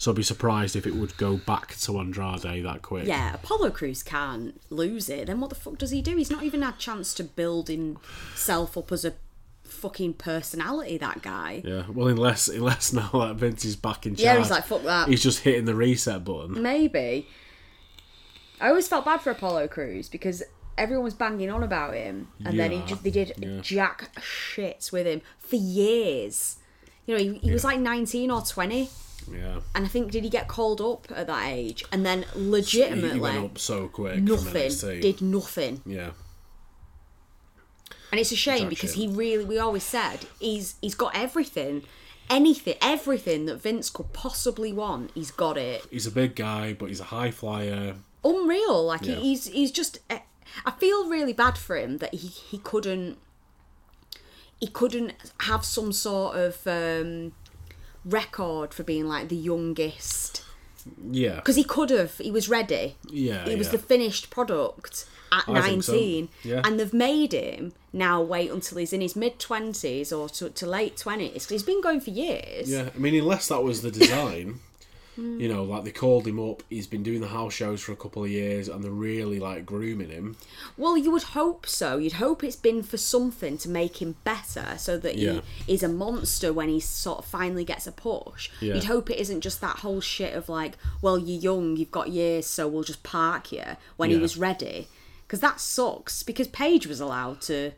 So 0.00 0.10
I'd 0.10 0.16
be 0.16 0.22
surprised 0.22 0.76
if 0.76 0.86
it 0.86 0.94
would 0.94 1.14
go 1.18 1.36
back 1.36 1.76
to 1.80 1.98
Andrade 1.98 2.64
that 2.64 2.80
quick. 2.80 3.06
Yeah, 3.06 3.34
Apollo 3.34 3.72
Crews 3.72 4.02
can't 4.02 4.58
lose 4.70 5.10
it. 5.10 5.26
Then 5.26 5.40
what 5.40 5.50
the 5.50 5.56
fuck 5.56 5.76
does 5.76 5.90
he 5.90 6.00
do? 6.00 6.16
He's 6.16 6.30
not 6.30 6.42
even 6.42 6.62
had 6.62 6.76
a 6.76 6.78
chance 6.78 7.12
to 7.12 7.22
build 7.22 7.68
himself 7.68 8.78
up 8.78 8.90
as 8.92 9.04
a 9.04 9.12
fucking 9.62 10.14
personality. 10.14 10.96
That 10.96 11.20
guy. 11.20 11.60
Yeah, 11.62 11.82
well, 11.92 12.08
unless 12.08 12.48
unless 12.48 12.92
now 12.94 13.10
that 13.10 13.34
Vince 13.36 13.66
is 13.66 13.76
back 13.76 14.06
in 14.06 14.14
charge, 14.14 14.24
Yeah, 14.24 14.38
he's 14.38 14.50
like 14.50 14.64
fuck 14.64 14.84
that. 14.84 15.08
he's 15.08 15.22
just 15.22 15.40
hitting 15.40 15.66
the 15.66 15.74
reset 15.74 16.24
button. 16.24 16.62
Maybe. 16.62 17.28
I 18.58 18.70
always 18.70 18.88
felt 18.88 19.04
bad 19.04 19.20
for 19.20 19.30
Apollo 19.30 19.68
Crews 19.68 20.08
because 20.08 20.42
everyone 20.78 21.04
was 21.04 21.12
banging 21.12 21.50
on 21.50 21.62
about 21.62 21.92
him, 21.92 22.28
and 22.42 22.58
then 22.58 22.70
he 22.70 22.80
just 22.86 23.02
they 23.02 23.10
did 23.10 23.34
yeah. 23.36 23.60
jack 23.60 24.16
shits 24.16 24.92
with 24.92 25.06
him 25.06 25.20
for 25.38 25.56
years. 25.56 26.56
You 27.04 27.18
know, 27.18 27.22
he, 27.22 27.34
he 27.40 27.52
was 27.52 27.64
like 27.64 27.78
nineteen 27.78 28.30
or 28.30 28.40
twenty, 28.40 28.88
Yeah, 29.32 29.60
and 29.74 29.84
I 29.84 29.88
think 29.88 30.10
did 30.10 30.24
he 30.24 30.30
get 30.30 30.48
called 30.48 30.80
up 30.80 31.06
at 31.14 31.26
that 31.26 31.46
age, 31.48 31.84
and 31.92 32.04
then 32.04 32.24
he, 32.34 32.50
legitimately 32.50 33.10
he 33.14 33.20
went 33.20 33.44
up 33.44 33.58
so 33.58 33.88
quick. 33.88 34.20
Nothing, 34.22 35.00
did 35.00 35.20
nothing. 35.22 35.82
Yeah, 35.86 36.10
And 38.10 38.18
it's 38.20 38.32
a 38.32 38.36
shame 38.36 38.60
Jack 38.62 38.68
because 38.70 38.94
he 38.94 39.06
really, 39.08 39.44
we 39.44 39.58
always 39.58 39.82
said, 39.84 40.20
he's 40.40 40.74
he's 40.80 40.94
got 40.94 41.14
everything, 41.16 41.84
anything, 42.28 42.74
everything 42.82 43.46
that 43.46 43.56
Vince 43.62 43.88
could 43.90 44.12
possibly 44.12 44.72
want. 44.72 45.10
He's 45.14 45.30
got 45.30 45.56
it. 45.56 45.84
he's 45.90 46.06
a 46.06 46.10
big 46.10 46.34
guy, 46.34 46.72
but 46.72 46.86
he's 46.86 47.00
a 47.00 47.04
high 47.04 47.30
flyer. 47.30 47.96
Unreal. 48.24 48.84
Like 48.84 49.06
Yeah. 49.06 49.14
he's 49.16 49.46
he's 49.46 49.70
just. 49.70 49.98
eh, 50.10 50.18
I 50.66 50.72
feel 50.72 51.08
really 51.08 51.32
bad 51.32 51.56
for 51.56 51.76
him 51.76 51.98
that 51.98 52.12
he 52.14 52.28
he 52.28 52.58
couldn't. 52.58 53.18
He 54.60 54.66
couldn't 54.66 55.14
have 55.42 55.64
some 55.64 55.90
sort 55.92 56.36
of 56.36 56.66
um, 56.66 57.32
record 58.04 58.72
for 58.74 58.82
being 58.82 59.06
like 59.06 59.28
the 59.28 59.36
youngest 59.36 60.42
Yeah, 61.10 61.36
because 61.36 61.56
he 61.56 61.64
could 61.64 61.90
have. 61.90 62.16
He 62.18 62.30
was 62.30 62.48
ready. 62.48 62.96
yeah, 63.08 63.46
It 63.46 63.58
was 63.58 63.66
yeah. 63.68 63.72
the 63.72 63.78
finished 63.78 64.30
product 64.30 65.06
at 65.32 65.44
I 65.48 65.60
think 65.62 65.82
so. 65.84 65.92
19 65.92 66.28
Yeah. 66.42 66.62
and 66.64 66.80
they've 66.80 66.92
made 66.94 67.32
him 67.32 67.72
now 67.92 68.20
wait 68.22 68.50
until 68.50 68.78
he's 68.78 68.92
in 68.92 69.00
his 69.00 69.14
mid 69.14 69.38
20s 69.38 70.10
or 70.16 70.28
to, 70.30 70.48
to 70.50 70.66
late 70.66 70.96
20s 70.96 71.34
'cause 71.44 71.48
he's 71.50 71.62
been 71.62 71.80
going 71.82 72.00
for 72.00 72.10
years 72.10 72.68
Yeah, 72.70 72.88
I 72.94 72.98
mean, 72.98 73.14
unless 73.14 73.48
that 73.48 73.62
was 73.62 73.82
the 73.82 73.90
design, 73.90 74.60
you 75.16 75.48
know, 75.48 75.64
like 75.64 75.84
they 75.84 75.90
called 75.90 76.26
him 76.26 76.38
up. 76.40 76.62
He's 76.70 76.86
been 76.86 77.02
doing 77.02 77.20
the 77.20 77.28
house 77.28 77.52
shows 77.52 77.80
for 77.82 77.92
a 77.92 77.96
couple 77.96 78.24
of 78.24 78.30
years, 78.30 78.68
and 78.68 78.82
they're 78.82 78.90
really 78.90 79.38
like 79.38 79.66
grooming 79.66 80.08
him. 80.08 80.36
well 80.78 80.96
you 80.96 81.10
would 81.10 81.22
hope 81.22 81.66
so 81.66 81.98
you'd 81.98 82.14
hope 82.14 82.42
it's 82.42 82.56
been 82.56 82.82
for 82.82 82.96
something 82.96 83.58
to 83.58 83.68
make 83.68 84.00
him 84.00 84.14
better 84.24 84.76
so 84.78 84.96
that 84.98 85.16
Yeah. 85.18 85.40
he 85.66 85.74
is 85.74 85.82
a 85.82 85.88
monster 85.88 86.52
when 86.52 86.68
he 86.68 86.80
sort 86.80 87.18
of 87.18 87.24
finally 87.26 87.64
gets 87.64 87.86
a 87.86 87.92
push 87.92 88.48
Yeah. 88.60 88.74
you'd 88.74 88.84
hope 88.84 89.10
it 89.10 89.18
isn't 89.18 89.40
just 89.42 89.60
that 89.60 89.78
whole 89.80 90.00
shit 90.00 90.34
of 90.34 90.48
like 90.48 90.78
well 91.02 91.18
you're 91.18 91.40
young 91.40 91.76
you've 91.76 91.90
got 91.90 92.08
years 92.10 92.46
so 92.46 92.66
we'll 92.68 92.84
just 92.84 93.02
park 93.02 93.52
you 93.52 93.64
when 93.96 94.08
he 94.10 94.16
Yeah. 94.16 94.22
was 94.22 94.36
ready 94.38 94.88
because 95.26 95.40
that 95.40 95.60
sucks 95.60 96.22
because 96.22 96.48
Paige 96.48 96.86
was 96.86 97.00
allowed 97.00 97.40
to 97.42 97.72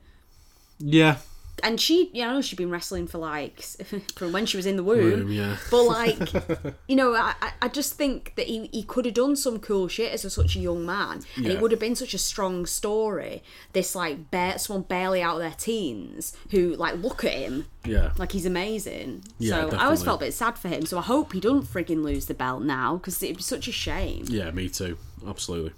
Yeah, 0.78 1.16
and 1.62 1.80
she, 1.80 2.10
you 2.12 2.24
know, 2.24 2.40
she'd 2.40 2.56
been 2.56 2.70
wrestling 2.70 3.06
for 3.06 3.18
like 3.18 3.60
from 4.16 4.32
when 4.32 4.46
she 4.46 4.56
was 4.56 4.66
in 4.66 4.76
the 4.76 4.82
womb. 4.84 5.10
Womb, 5.20 5.32
yeah. 5.32 5.56
But 5.70 5.82
like, 5.84 6.32
you 6.88 6.96
know, 6.96 7.14
I, 7.14 7.34
I- 7.60 7.68
just 7.72 7.94
think 7.94 8.34
that 8.36 8.46
he, 8.46 8.66
he 8.72 8.82
could 8.82 9.06
have 9.06 9.14
done 9.14 9.34
some 9.34 9.58
cool 9.58 9.88
shit 9.88 10.12
as 10.12 10.24
a, 10.26 10.30
such 10.30 10.56
a 10.56 10.58
young 10.58 10.84
man, 10.84 11.22
and 11.36 11.46
Yeah. 11.46 11.52
it 11.52 11.60
would 11.60 11.70
have 11.70 11.80
been 11.80 11.96
such 11.96 12.12
a 12.12 12.18
strong 12.18 12.66
story. 12.66 13.42
This 13.72 13.94
like 13.94 14.30
bare, 14.30 14.58
someone 14.58 14.82
barely 14.82 15.22
out 15.22 15.36
of 15.36 15.40
their 15.42 15.54
teens 15.56 16.36
who 16.50 16.74
like 16.76 16.96
look 16.96 17.24
at 17.24 17.32
him 17.32 17.66
yeah. 17.84 18.12
like 18.18 18.32
he's 18.32 18.46
amazing. 18.46 19.24
Yeah, 19.38 19.70
so 19.70 19.76
I 19.76 19.84
always 19.84 20.02
felt 20.02 20.20
a 20.20 20.26
bit 20.26 20.34
sad 20.34 20.58
for 20.58 20.68
him. 20.68 20.86
So 20.86 20.98
I 20.98 21.02
hope 21.02 21.32
he 21.32 21.40
doesn't 21.40 21.62
frigging 21.64 22.02
lose 22.02 22.26
the 22.26 22.34
belt 22.34 22.62
now 22.62 22.96
because 22.96 23.22
it'd 23.22 23.36
be 23.38 23.42
such 23.42 23.68
a 23.68 23.72
shame. 23.72 24.24
Yeah, 24.28 24.50
me 24.50 24.68
too. 24.68 24.98
Absolutely. 25.26 25.72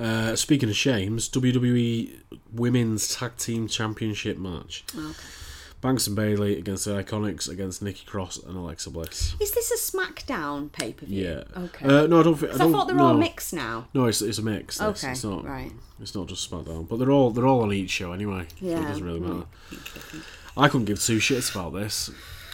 Uh, 0.00 0.34
speaking 0.34 0.70
of 0.70 0.76
shames, 0.76 1.28
WWE 1.28 2.20
Women's 2.52 3.14
Tag 3.14 3.36
Team 3.36 3.68
Championship 3.68 4.38
match. 4.38 4.84
Okay. 4.96 5.12
Banks 5.80 6.06
and 6.06 6.14
Bayley 6.14 6.58
against 6.58 6.84
the 6.84 7.02
Iconics 7.02 7.48
against 7.48 7.82
Nikki 7.82 8.04
Cross 8.04 8.38
and 8.38 8.56
Alexa 8.56 8.90
Bliss. 8.90 9.34
Is 9.40 9.50
this 9.52 9.70
a 9.70 9.96
SmackDown 9.96 10.70
pay 10.72 10.92
per 10.92 11.06
view? 11.06 11.26
Yeah. 11.26 11.62
Okay. 11.64 11.86
Uh, 11.86 12.06
no, 12.06 12.20
I 12.20 12.22
don't 12.22 12.34
think. 12.36 12.54
I, 12.54 12.58
don't, 12.58 12.72
thought 12.72 12.86
they're 12.86 12.96
no. 12.96 13.08
all 13.08 13.14
mixed 13.14 13.54
now. 13.54 13.88
No, 13.94 14.04
it's, 14.06 14.20
it's 14.20 14.38
a 14.38 14.42
mix. 14.42 14.78
this. 14.78 15.04
Okay, 15.04 15.12
It's 15.12 15.24
not. 15.24 15.44
right. 15.44 15.72
It's 16.00 16.14
not 16.14 16.26
just 16.28 16.50
SmackDown, 16.50 16.86
but 16.88 16.98
they're 16.98 17.10
all 17.10 17.30
they're 17.30 17.46
all 17.46 17.62
on 17.62 17.72
each 17.72 17.90
show 17.90 18.12
anyway. 18.12 18.46
so 18.58 18.66
Yeah, 18.66 18.80
it 18.80 18.88
doesn't 18.88 19.04
really 19.04 19.20
matter. 19.20 19.46
I 20.56 20.68
couldn't 20.68 20.86
give 20.86 21.00
two 21.02 21.18
shits 21.18 21.50
about 21.54 21.72
this. 21.72 22.10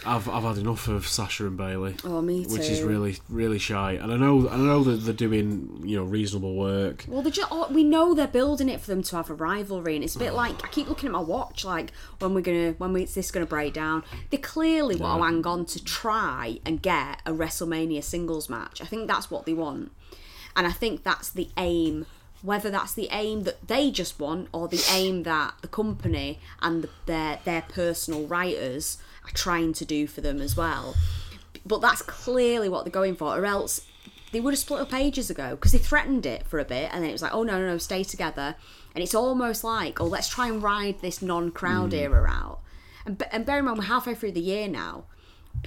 I've 0.07 0.29
I've 0.29 0.43
had 0.43 0.57
enough 0.57 0.87
of 0.87 1.05
Sasha 1.05 1.45
and 1.45 1.57
Bayley. 1.57 1.95
Oh, 2.05 2.21
me 2.21 2.45
too. 2.45 2.53
Which 2.53 2.69
is 2.69 2.81
really 2.81 3.17
really 3.29 3.59
shy, 3.59 3.93
and 3.93 4.11
I 4.11 4.15
know 4.15 4.47
I 4.49 4.55
know 4.55 4.83
that 4.85 4.97
they're 4.97 5.13
doing 5.13 5.81
you 5.83 5.97
know 5.97 6.05
reasonable 6.05 6.55
work. 6.55 7.05
Well, 7.07 7.21
they 7.21 7.31
just, 7.31 7.51
oh, 7.51 7.67
we 7.69 7.83
know 7.83 8.13
they're 8.13 8.27
building 8.27 8.69
it 8.69 8.79
for 8.79 8.87
them 8.87 9.03
to 9.03 9.15
have 9.17 9.29
a 9.29 9.33
rivalry, 9.33 9.95
and 9.95 10.03
it's 10.03 10.15
a 10.15 10.19
bit 10.19 10.31
mm. 10.31 10.37
like 10.37 10.63
I 10.63 10.69
keep 10.69 10.87
looking 10.87 11.07
at 11.07 11.13
my 11.13 11.19
watch, 11.19 11.65
like 11.65 11.91
when 12.19 12.33
we're 12.33 12.41
gonna, 12.41 12.71
when 12.77 12.93
we, 12.93 13.03
is 13.03 13.15
this 13.15 13.31
gonna 13.31 13.45
break 13.45 13.73
down? 13.73 14.03
They 14.29 14.37
clearly 14.37 14.95
want 14.95 15.21
to 15.21 15.25
hang 15.25 15.45
on 15.45 15.65
to 15.65 15.83
try 15.83 16.59
and 16.65 16.81
get 16.81 17.21
a 17.25 17.33
WrestleMania 17.33 18.03
singles 18.03 18.49
match. 18.49 18.81
I 18.81 18.85
think 18.85 19.07
that's 19.07 19.29
what 19.29 19.45
they 19.45 19.53
want, 19.53 19.91
and 20.55 20.65
I 20.65 20.71
think 20.71 21.03
that's 21.03 21.29
the 21.29 21.49
aim. 21.57 22.05
Whether 22.43 22.69
that's 22.69 22.93
the 22.93 23.09
aim 23.11 23.43
that 23.43 23.67
they 23.67 23.89
just 23.89 24.19
want, 24.19 24.47
or 24.53 24.67
the 24.67 24.83
aim 24.91 25.23
that 25.23 25.55
the 25.61 25.67
company 25.67 26.39
and 26.61 26.83
the, 26.83 26.89
their 27.07 27.39
their 27.43 27.63
personal 27.63 28.27
writers 28.27 28.99
are 29.27 29.33
trying 29.33 29.73
to 29.73 29.85
do 29.85 30.07
for 30.07 30.21
them 30.21 30.41
as 30.41 30.55
well. 30.55 30.95
But 31.65 31.81
that's 31.81 32.01
clearly 32.01 32.69
what 32.69 32.85
they're 32.85 32.91
going 32.91 33.15
for, 33.15 33.37
or 33.37 33.45
else 33.45 33.85
they 34.31 34.39
would 34.39 34.53
have 34.53 34.59
split 34.59 34.81
up 34.81 34.93
ages 34.93 35.29
ago 35.29 35.51
because 35.51 35.71
they 35.71 35.77
threatened 35.77 36.25
it 36.25 36.45
for 36.45 36.59
a 36.59 36.65
bit 36.65 36.89
and 36.91 37.01
then 37.01 37.09
it 37.09 37.13
was 37.13 37.21
like, 37.21 37.33
oh 37.33 37.43
no, 37.43 37.59
no, 37.59 37.67
no, 37.67 37.77
stay 37.77 38.03
together. 38.03 38.55
And 38.93 39.03
it's 39.03 39.15
almost 39.15 39.63
like, 39.63 40.01
oh, 40.01 40.05
let's 40.05 40.27
try 40.27 40.47
and 40.47 40.61
ride 40.61 41.01
this 41.01 41.21
non 41.21 41.51
crowd 41.51 41.91
mm. 41.91 41.99
era 41.99 42.29
out. 42.29 42.59
And, 43.05 43.23
and 43.31 43.45
bear 43.45 43.59
in 43.59 43.65
mind, 43.65 43.77
we're 43.77 43.85
halfway 43.85 44.15
through 44.15 44.33
the 44.33 44.41
year 44.41 44.67
now. 44.67 45.05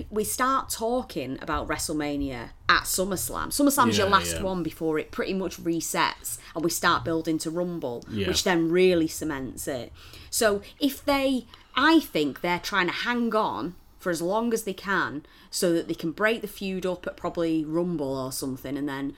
We 0.09 0.23
start 0.23 0.69
talking 0.69 1.39
about 1.43 1.67
WrestleMania 1.67 2.51
at 2.69 2.83
SummerSlam. 2.83 3.49
SummerSlam's 3.49 3.99
your 3.99 4.09
last 4.09 4.37
yeah. 4.37 4.43
one 4.43 4.63
before 4.63 5.01
it 5.01 5.11
pretty 5.11 5.35
much 5.35 5.61
resets 5.61 6.39
and 6.55 6.63
we 6.63 6.71
start 6.71 7.05
building 7.05 7.39
to 7.39 7.51
Rumble, 7.51 8.05
Yeah. 8.09 8.29
which 8.29 8.45
then 8.45 8.71
really 8.71 9.09
cements 9.09 9.67
it. 9.67 9.93
So 10.29 10.63
if 10.79 11.05
they, 11.05 11.47
I 11.75 12.01
think 12.01 12.41
they're 12.41 12.59
trying 12.59 12.87
to 12.87 12.93
hang 12.93 13.35
on 13.35 13.75
for 13.99 14.11
as 14.11 14.23
long 14.23 14.53
as 14.53 14.65
they 14.65 14.73
can 14.73 15.25
so 15.51 15.73
that 15.73 15.89
they 15.89 15.95
can 15.95 16.13
break 16.13 16.41
the 16.41 16.49
feud 16.49 16.87
up 16.87 17.07
at 17.07 17.17
probably 17.17 17.65
Rumble 17.65 18.17
or 18.19 18.33
something 18.33 18.77
and 18.77 18.89
then 18.89 19.15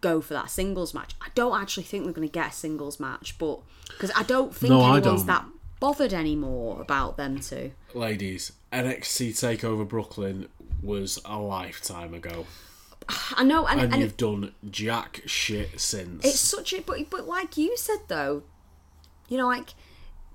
go 0.00 0.20
for 0.20 0.34
that 0.34 0.50
singles 0.50 0.92
match. 0.92 1.14
I 1.20 1.28
don't 1.34 1.60
actually 1.60 1.84
think 1.84 2.04
they're 2.04 2.12
going 2.12 2.28
to 2.28 2.32
get 2.32 2.50
a 2.50 2.52
singles 2.52 2.98
match, 3.00 3.38
but 3.38 3.60
because 3.88 4.10
I 4.16 4.22
don't 4.24 4.54
think 4.54 4.70
No, 4.70 4.80
I 4.80 4.98
anyone's 4.98 5.22
don't. 5.22 5.26
that 5.26 5.46
bothered 5.80 6.12
anymore 6.12 6.80
about 6.80 7.16
them 7.16 7.40
two. 7.40 7.72
Ladies, 7.94 8.52
NXT 8.72 9.30
Takeover 9.30 9.88
Brooklyn 9.88 10.48
was 10.82 11.18
a 11.24 11.38
lifetime 11.38 12.12
ago, 12.14 12.46
I 13.36 13.44
know, 13.44 13.66
and, 13.66 13.80
and, 13.80 13.92
and 13.92 14.02
you've 14.02 14.12
it, 14.12 14.16
done 14.16 14.54
jack 14.68 15.22
shit 15.26 15.80
since. 15.80 16.24
it's 16.24 16.40
such 16.40 16.72
a 16.72 16.80
but 16.82 17.08
but 17.08 17.26
like 17.26 17.56
you 17.56 17.76
said 17.76 17.98
though, 18.08 18.42
you 19.28 19.38
know, 19.38 19.46
like 19.46 19.70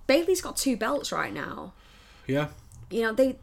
Bayley's 0.08 0.42
got 0.42 0.58
two 0.58 0.76
belts 0.78 1.12
right 1.12 1.34
now. 1.34 1.74
yeah, 2.28 2.48
You 2.90 3.04
know 3.04 3.14
they. 3.14 3.38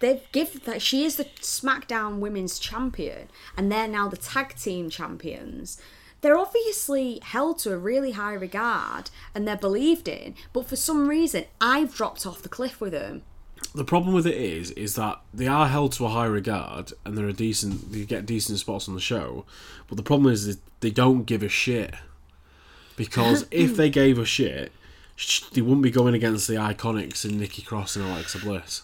They've 0.00 0.20
give 0.32 0.64
that 0.64 0.82
she 0.82 1.04
is 1.04 1.16
the 1.16 1.24
SmackDown 1.40 2.18
Women's 2.18 2.58
Champion, 2.58 3.28
and 3.56 3.72
they're 3.72 3.88
now 3.88 4.08
the 4.08 4.18
tag 4.18 4.54
team 4.56 4.90
champions. 4.90 5.80
They're 6.20 6.36
obviously 6.36 7.20
held 7.22 7.58
to 7.60 7.72
a 7.72 7.78
really 7.78 8.10
high 8.10 8.34
regard, 8.34 9.10
and 9.34 9.46
they're 9.46 9.56
believed 9.56 10.08
in. 10.08 10.34
But 10.52 10.66
for 10.66 10.76
some 10.76 11.08
reason, 11.08 11.44
I've 11.60 11.94
dropped 11.94 12.26
off 12.26 12.42
the 12.42 12.48
cliff 12.50 12.80
with 12.82 12.92
them. 12.92 13.22
the 13.74 13.84
problem 13.84 14.14
with 14.14 14.26
it 14.26 14.34
is, 14.36 14.72
is 14.72 14.94
that 14.96 15.20
they 15.32 15.46
are 15.46 15.68
held 15.68 15.92
to 15.92 16.04
a 16.06 16.10
high 16.10 16.26
regard, 16.26 16.92
and 17.06 17.16
they're 17.16 17.28
a 17.28 17.32
decent. 17.32 17.92
They 17.92 18.04
get 18.04 18.26
decent 18.26 18.58
spots 18.58 18.88
on 18.88 18.94
the 18.94 19.00
show, 19.00 19.46
but 19.88 19.96
the 19.96 20.02
problem 20.02 20.30
is 20.30 20.44
that 20.46 20.58
they 20.80 20.90
don't 20.90 21.24
give 21.24 21.42
a 21.42 21.48
shit. 21.48 21.94
Because 22.96 23.46
if 23.50 23.76
they 23.76 23.88
gave 23.90 24.18
a 24.18 24.26
shit, 24.26 24.70
sh- 24.70 24.74
they 25.52 25.60
wouldn't 25.60 25.82
be 25.82 25.90
going 25.90 26.14
against 26.14 26.48
the 26.48 26.54
Iconics 26.54 27.24
and 27.24 27.38
Nikki 27.38 27.62
Cross 27.62 27.96
and 27.96 28.04
Alexa 28.04 28.38
Bliss. 28.40 28.82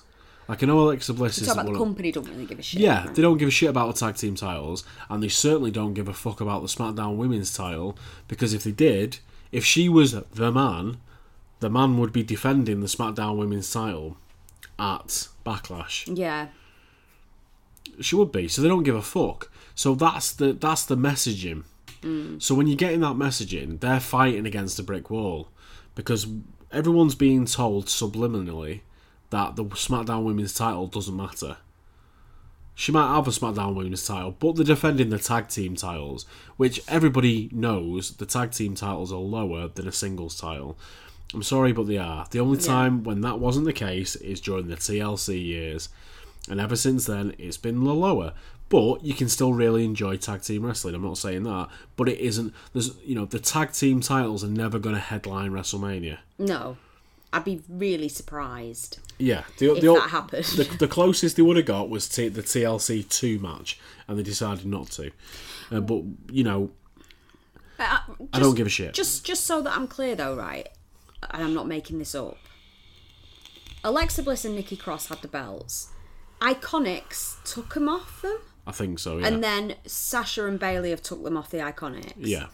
Like 0.48 0.62
I 0.62 0.66
know 0.66 0.80
Alexa 0.80 1.14
Bliss 1.14 1.38
is 1.38 1.46
Talk 1.46 1.54
about 1.56 1.64
one 1.66 1.74
the 1.74 1.80
of- 1.80 1.84
company 1.86 2.12
don't 2.12 2.28
really 2.28 2.46
give 2.46 2.58
a 2.58 2.62
shit. 2.62 2.80
Yeah, 2.80 3.06
they 3.12 3.22
don't 3.22 3.38
give 3.38 3.48
a 3.48 3.52
shit 3.52 3.70
about 3.70 3.94
the 3.94 4.00
tag 4.00 4.16
team 4.16 4.34
titles, 4.34 4.84
and 5.08 5.22
they 5.22 5.28
certainly 5.28 5.70
don't 5.70 5.94
give 5.94 6.08
a 6.08 6.12
fuck 6.14 6.40
about 6.40 6.62
the 6.62 6.68
SmackDown 6.68 7.16
Women's 7.16 7.54
title 7.56 7.96
because 8.28 8.52
if 8.52 8.64
they 8.64 8.72
did, 8.72 9.18
if 9.52 9.64
she 9.64 9.88
was 9.88 10.12
the 10.12 10.50
man, 10.52 10.98
the 11.60 11.70
man 11.70 11.98
would 11.98 12.12
be 12.12 12.22
defending 12.22 12.80
the 12.80 12.86
SmackDown 12.86 13.36
Women's 13.36 13.70
title 13.72 14.16
at 14.78 15.28
Backlash. 15.46 16.16
Yeah. 16.16 16.48
She 18.00 18.16
would 18.16 18.32
be, 18.32 18.48
so 18.48 18.62
they 18.62 18.68
don't 18.68 18.82
give 18.82 18.94
a 18.96 19.02
fuck. 19.02 19.50
So 19.74 19.94
that's 19.94 20.32
the 20.32 20.52
that's 20.52 20.84
the 20.84 20.96
messaging. 20.96 21.64
Mm. 22.02 22.40
So 22.42 22.54
when 22.54 22.66
you're 22.66 22.76
getting 22.76 23.00
that 23.00 23.16
messaging, 23.16 23.78
they're 23.80 24.00
fighting 24.00 24.46
against 24.46 24.78
a 24.78 24.82
brick 24.82 25.10
wall 25.10 25.48
because 25.94 26.26
everyone's 26.72 27.14
being 27.14 27.46
told 27.46 27.86
subliminally 27.86 28.80
that 29.30 29.56
the 29.56 29.64
SmackDown 29.64 30.24
Women's 30.24 30.54
title 30.54 30.86
doesn't 30.86 31.16
matter. 31.16 31.56
She 32.74 32.92
might 32.92 33.14
have 33.14 33.28
a 33.28 33.30
SmackDown 33.30 33.74
Women's 33.74 34.06
title, 34.06 34.34
but 34.38 34.56
they're 34.56 34.64
defending 34.64 35.10
the 35.10 35.18
tag 35.18 35.48
team 35.48 35.76
titles, 35.76 36.24
which 36.56 36.80
everybody 36.88 37.50
knows 37.52 38.16
the 38.16 38.26
tag 38.26 38.52
team 38.52 38.74
titles 38.74 39.12
are 39.12 39.16
lower 39.16 39.68
than 39.68 39.86
a 39.86 39.92
singles 39.92 40.40
title. 40.40 40.78
I'm 41.34 41.42
sorry, 41.42 41.72
but 41.72 41.86
they 41.86 41.98
are. 41.98 42.26
The 42.30 42.40
only 42.40 42.58
time 42.58 43.04
when 43.04 43.20
that 43.20 43.38
wasn't 43.38 43.66
the 43.66 43.72
case 43.72 44.16
is 44.16 44.40
during 44.40 44.68
the 44.68 44.76
TLC 44.76 45.44
years, 45.44 45.90
and 46.48 46.60
ever 46.60 46.74
since 46.74 47.04
then 47.04 47.34
it's 47.38 47.58
been 47.58 47.84
lower. 47.84 48.32
But 48.70 49.04
you 49.04 49.12
can 49.14 49.28
still 49.28 49.52
really 49.52 49.84
enjoy 49.84 50.16
tag 50.16 50.42
team 50.42 50.64
wrestling. 50.64 50.94
I'm 50.94 51.02
not 51.02 51.18
saying 51.18 51.42
that, 51.42 51.68
but 51.96 52.08
it 52.08 52.18
isn't. 52.18 52.54
There's 52.72 52.96
you 53.04 53.14
know 53.16 53.26
the 53.26 53.38
tag 53.40 53.72
team 53.72 54.00
titles 54.00 54.42
are 54.42 54.48
never 54.48 54.78
going 54.78 54.94
to 54.94 55.00
headline 55.00 55.50
WrestleMania. 55.50 56.18
No. 56.38 56.78
I'd 57.32 57.44
be 57.44 57.62
really 57.68 58.08
surprised 58.08 58.98
Yeah, 59.18 59.44
the, 59.58 59.72
if 59.76 59.80
the, 59.82 59.94
that 59.94 60.10
happened. 60.10 60.44
the, 60.46 60.64
the 60.78 60.88
closest 60.98 61.36
they 61.36 61.42
would 61.42 61.56
have 61.56 61.66
got 61.66 61.88
was 61.88 62.08
t- 62.08 62.26
the 62.26 62.42
TLC 62.42 63.08
two 63.08 63.38
match, 63.38 63.78
and 64.08 64.18
they 64.18 64.24
decided 64.24 64.66
not 64.66 64.88
to. 64.92 65.12
Uh, 65.70 65.78
but 65.78 66.02
you 66.32 66.42
know, 66.42 66.70
But, 67.78 67.84
uh, 67.88 67.98
I 68.32 68.40
don't 68.40 68.56
give 68.56 68.66
a 68.66 68.70
shit. 68.70 68.94
Just 68.94 69.24
just 69.24 69.44
so 69.46 69.62
that 69.62 69.76
I'm 69.76 69.86
clear 69.86 70.16
though, 70.16 70.34
right? 70.34 70.68
And 71.30 71.44
I'm 71.44 71.54
not 71.54 71.68
making 71.68 71.98
this 72.00 72.14
up. 72.16 72.36
Alexa 73.84 74.22
Bliss 74.24 74.44
and 74.44 74.54
Nikki 74.56 74.76
Cross 74.76 75.06
had 75.06 75.22
the 75.22 75.28
belts. 75.28 75.88
Iconics 76.40 77.36
took 77.44 77.74
them 77.74 77.88
off 77.88 78.22
them, 78.22 78.38
I 78.66 78.72
think 78.72 78.98
so. 78.98 79.18
Yeah, 79.18 79.26
and 79.26 79.42
then 79.42 79.74
Sasha 79.86 80.46
and 80.46 80.58
Bayley 80.58 80.90
have 80.90 81.02
took 81.02 81.22
them 81.24 81.36
off 81.36 81.50
the 81.50 81.58
Iconics. 81.58 82.14
yeah. 82.18 82.46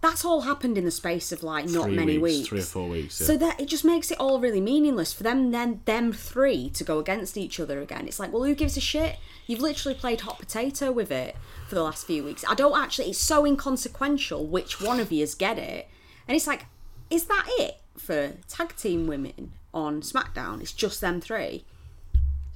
That's 0.00 0.24
all 0.24 0.40
happened 0.40 0.76
in 0.76 0.84
the 0.84 0.90
space 0.90 1.30
of 1.30 1.44
like 1.44 1.68
not 1.68 1.84
Three 1.84 1.94
many 1.94 2.18
weeks, 2.18 2.38
weeks. 2.38 2.48
three 2.48 2.58
or 2.58 2.62
four 2.64 2.88
weeks. 2.88 3.20
Yeah. 3.20 3.26
So 3.28 3.36
that 3.36 3.60
it 3.60 3.66
just 3.66 3.84
makes 3.84 4.10
it 4.10 4.18
all 4.18 4.40
really 4.40 4.60
meaningless 4.60 5.12
for 5.12 5.22
them 5.22 5.52
then 5.52 5.80
them 5.84 6.12
three 6.12 6.70
to 6.70 6.82
go 6.82 6.98
against 6.98 7.36
each 7.36 7.60
other 7.60 7.80
again. 7.80 8.08
It's 8.08 8.18
like, 8.18 8.32
well, 8.32 8.42
who 8.42 8.56
gives 8.56 8.76
a 8.76 8.80
shit? 8.80 9.18
You've 9.46 9.60
literally 9.60 9.96
played 9.96 10.22
hot 10.22 10.40
potato 10.40 10.90
with 10.90 11.12
it 11.12 11.36
for 11.68 11.76
the 11.76 11.84
last 11.84 12.04
few 12.04 12.24
weeks. 12.24 12.44
I 12.48 12.54
don't 12.56 12.76
actually. 12.76 13.10
It's 13.10 13.20
so 13.20 13.46
inconsequential 13.46 14.44
which 14.44 14.80
one 14.80 14.98
of 14.98 15.12
yous 15.12 15.36
get 15.36 15.56
it, 15.56 15.88
and 16.26 16.34
it's 16.34 16.48
like, 16.48 16.66
is 17.08 17.26
that 17.26 17.46
it 17.60 17.80
for 17.96 18.32
tag 18.48 18.74
team 18.74 19.06
women 19.06 19.52
on 19.72 20.02
SmackDown? 20.02 20.60
It's 20.60 20.72
just 20.72 21.00
them 21.00 21.20
three. 21.20 21.64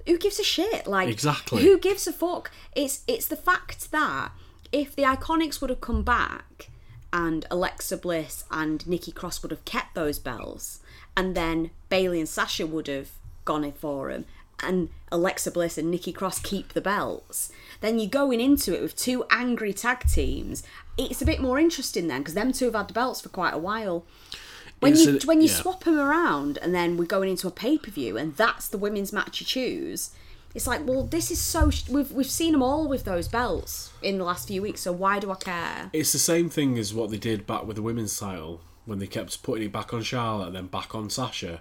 Who 0.07 0.19
gives 0.19 0.39
a 0.39 0.45
shit? 0.45 0.87
Like 0.87 1.09
Exactly. 1.09 1.63
Who 1.63 1.79
gives 1.79 2.07
a 2.07 2.13
fuck? 2.13 2.51
It's 2.75 3.03
it's 3.07 3.27
the 3.27 3.37
fact 3.37 3.91
that 3.91 4.33
if 4.73 4.95
the 4.95 5.03
Iconics 5.03 5.61
would 5.61 5.71
have 5.71 5.81
come 5.81 6.03
back 6.03 6.71
and 7.13 7.47
Alexa 7.51 7.97
Bliss 7.97 8.45
and 8.51 8.87
Nikki 8.87 9.13
Cross 9.13 9.43
would 9.43 9.51
have 9.51 9.65
kept 9.65 9.95
those 9.95 10.19
bells, 10.19 10.81
and 11.17 11.35
then 11.35 11.71
Bayley 11.89 12.21
and 12.21 12.29
Sasha 12.29 12.67
would 12.67 12.89
have 12.89 13.11
gone 13.45 13.65
in 13.65 13.73
for 13.73 14.11
them, 14.11 14.27
and 14.63 14.89
Alexa 15.13 15.51
Bliss 15.51 15.79
and 15.79 15.91
Nikki 15.91 16.13
Cross 16.13 16.41
keep 16.41 16.73
the 16.73 16.81
belts, 16.81 17.53
then 17.81 17.99
you're 17.99 18.09
going 18.09 18.41
into 18.41 18.75
it 18.75 18.83
with 18.83 18.97
two 18.97 19.25
angry 19.31 19.73
tag 19.73 20.07
teams. 20.09 20.63
It's 20.99 21.23
a 21.23 21.27
bit 21.27 21.41
more 21.41 21.59
interesting 21.59 22.09
then 22.09 22.21
because 22.21 22.35
them 22.35 22.53
two 22.53 22.67
have 22.67 22.75
had 22.75 22.89
the 22.89 22.95
belts 22.95 23.21
for 23.21 23.29
quite 23.29 23.55
a 23.55 23.59
while. 23.59 24.05
When 24.81 24.93
It's 24.93 25.05
you 25.07 25.19
when 25.25 25.41
you 25.41 25.49
yeah. 25.49 25.55
swap 25.55 25.85
them 25.85 25.99
around 25.99 26.59
and 26.59 26.75
then 26.75 26.97
we're 26.97 27.07
going 27.07 27.31
into 27.31 27.49
a 27.49 27.51
pay 27.51 27.79
per 27.79 27.91
view 27.91 28.17
and 28.19 28.37
that's 28.37 28.69
the 28.69 28.77
women's 28.79 29.13
match 29.13 29.41
you 29.41 29.47
choose, 29.47 30.11
it's 30.55 30.67
like, 30.67 30.87
well, 30.87 31.03
this 31.05 31.31
is 31.31 31.41
so. 31.41 31.71
sh- 31.71 31.89
We've 31.89 32.11
we've 32.13 32.31
seen 32.31 32.53
them 32.53 32.63
all 32.63 32.87
with 32.89 33.05
those 33.05 33.27
belts 33.29 33.91
in 34.03 34.19
the 34.19 34.25
last 34.25 34.49
few 34.49 34.61
weeks, 34.63 34.81
so 34.83 34.93
why 34.93 35.19
do 35.19 35.31
I 35.31 35.37
care? 35.37 35.91
It's 35.93 36.13
the 36.13 36.19
same 36.19 36.49
thing 36.51 36.79
as 36.79 36.93
what 36.95 37.11
they 37.11 37.17
did 37.19 37.47
back 37.47 37.67
with 37.67 37.77
the 37.77 37.83
women's 37.83 38.19
title 38.19 38.61
when 38.85 38.99
they 38.99 39.07
kept 39.07 39.43
putting 39.43 39.65
it 39.65 39.73
back 39.73 39.93
on 39.95 40.03
Charlotte 40.03 40.49
and 40.49 40.57
then 40.57 40.67
back 40.67 40.95
on 40.95 41.09
Sasha, 41.11 41.61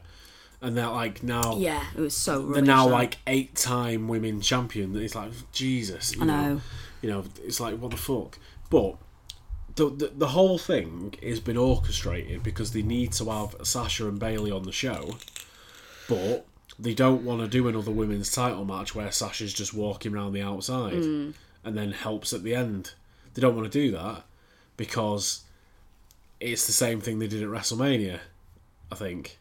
and 0.62 0.76
they're 0.78 0.88
like 0.90 1.24
now 1.24 1.56
Yeah, 1.58 1.84
it 1.96 2.02
was 2.02 2.16
so. 2.16 2.46
they're 2.52 2.62
now 2.62 2.88
that. 2.88 2.94
like 2.94 3.18
eight 3.28 3.56
time 3.56 4.08
women 4.10 4.42
champion. 4.42 4.96
It's 4.98 5.16
like 5.16 5.32
Jesus, 5.54 6.16
you 6.16 6.22
I 6.24 6.26
know. 6.26 6.62
You 7.02 7.10
know, 7.12 7.24
it's 7.44 7.60
like 7.60 7.78
what 7.78 7.92
the 7.92 7.98
fuck. 7.98 8.38
But 8.70 8.96
the, 9.76 10.12
the 10.16 10.28
whole 10.30 10.58
thing 10.58 11.16
has 11.22 11.40
been 11.40 11.58
orchestrated 11.58 12.44
because 12.44 12.72
they 12.72 12.82
need 12.82 13.12
to 13.14 13.26
have 13.30 13.56
Sasha 13.64 14.08
and 14.08 14.20
Bayley 14.20 14.52
on 14.52 14.64
the 14.64 14.72
show, 14.72 15.18
but 16.08 16.46
they 16.80 16.94
don't 16.94 17.24
want 17.24 17.42
to 17.42 17.48
do 17.48 17.68
another 17.68 17.92
women's 17.92 18.32
title 18.32 18.66
match 18.66 18.96
where 18.96 19.12
Sasha's 19.12 19.54
just 19.54 19.74
walking 19.74 20.14
around 20.14 20.34
the 20.34 20.42
outside 20.42 21.04
Hmm. 21.04 21.32
and 21.64 21.78
then 21.78 21.92
helps 21.92 22.32
at 22.34 22.44
the 22.44 22.56
end. 22.56 22.94
They 23.34 23.42
don't 23.42 23.56
want 23.56 23.72
to 23.72 23.80
do 23.80 23.92
that 23.92 24.24
because 24.78 25.42
it's 26.40 26.68
the 26.68 26.74
same 26.74 27.02
thing 27.02 27.20
they 27.20 27.28
did 27.28 27.44
at 27.44 27.50
WrestleMania, 27.50 28.20
I 28.92 28.96
think. 28.96 29.38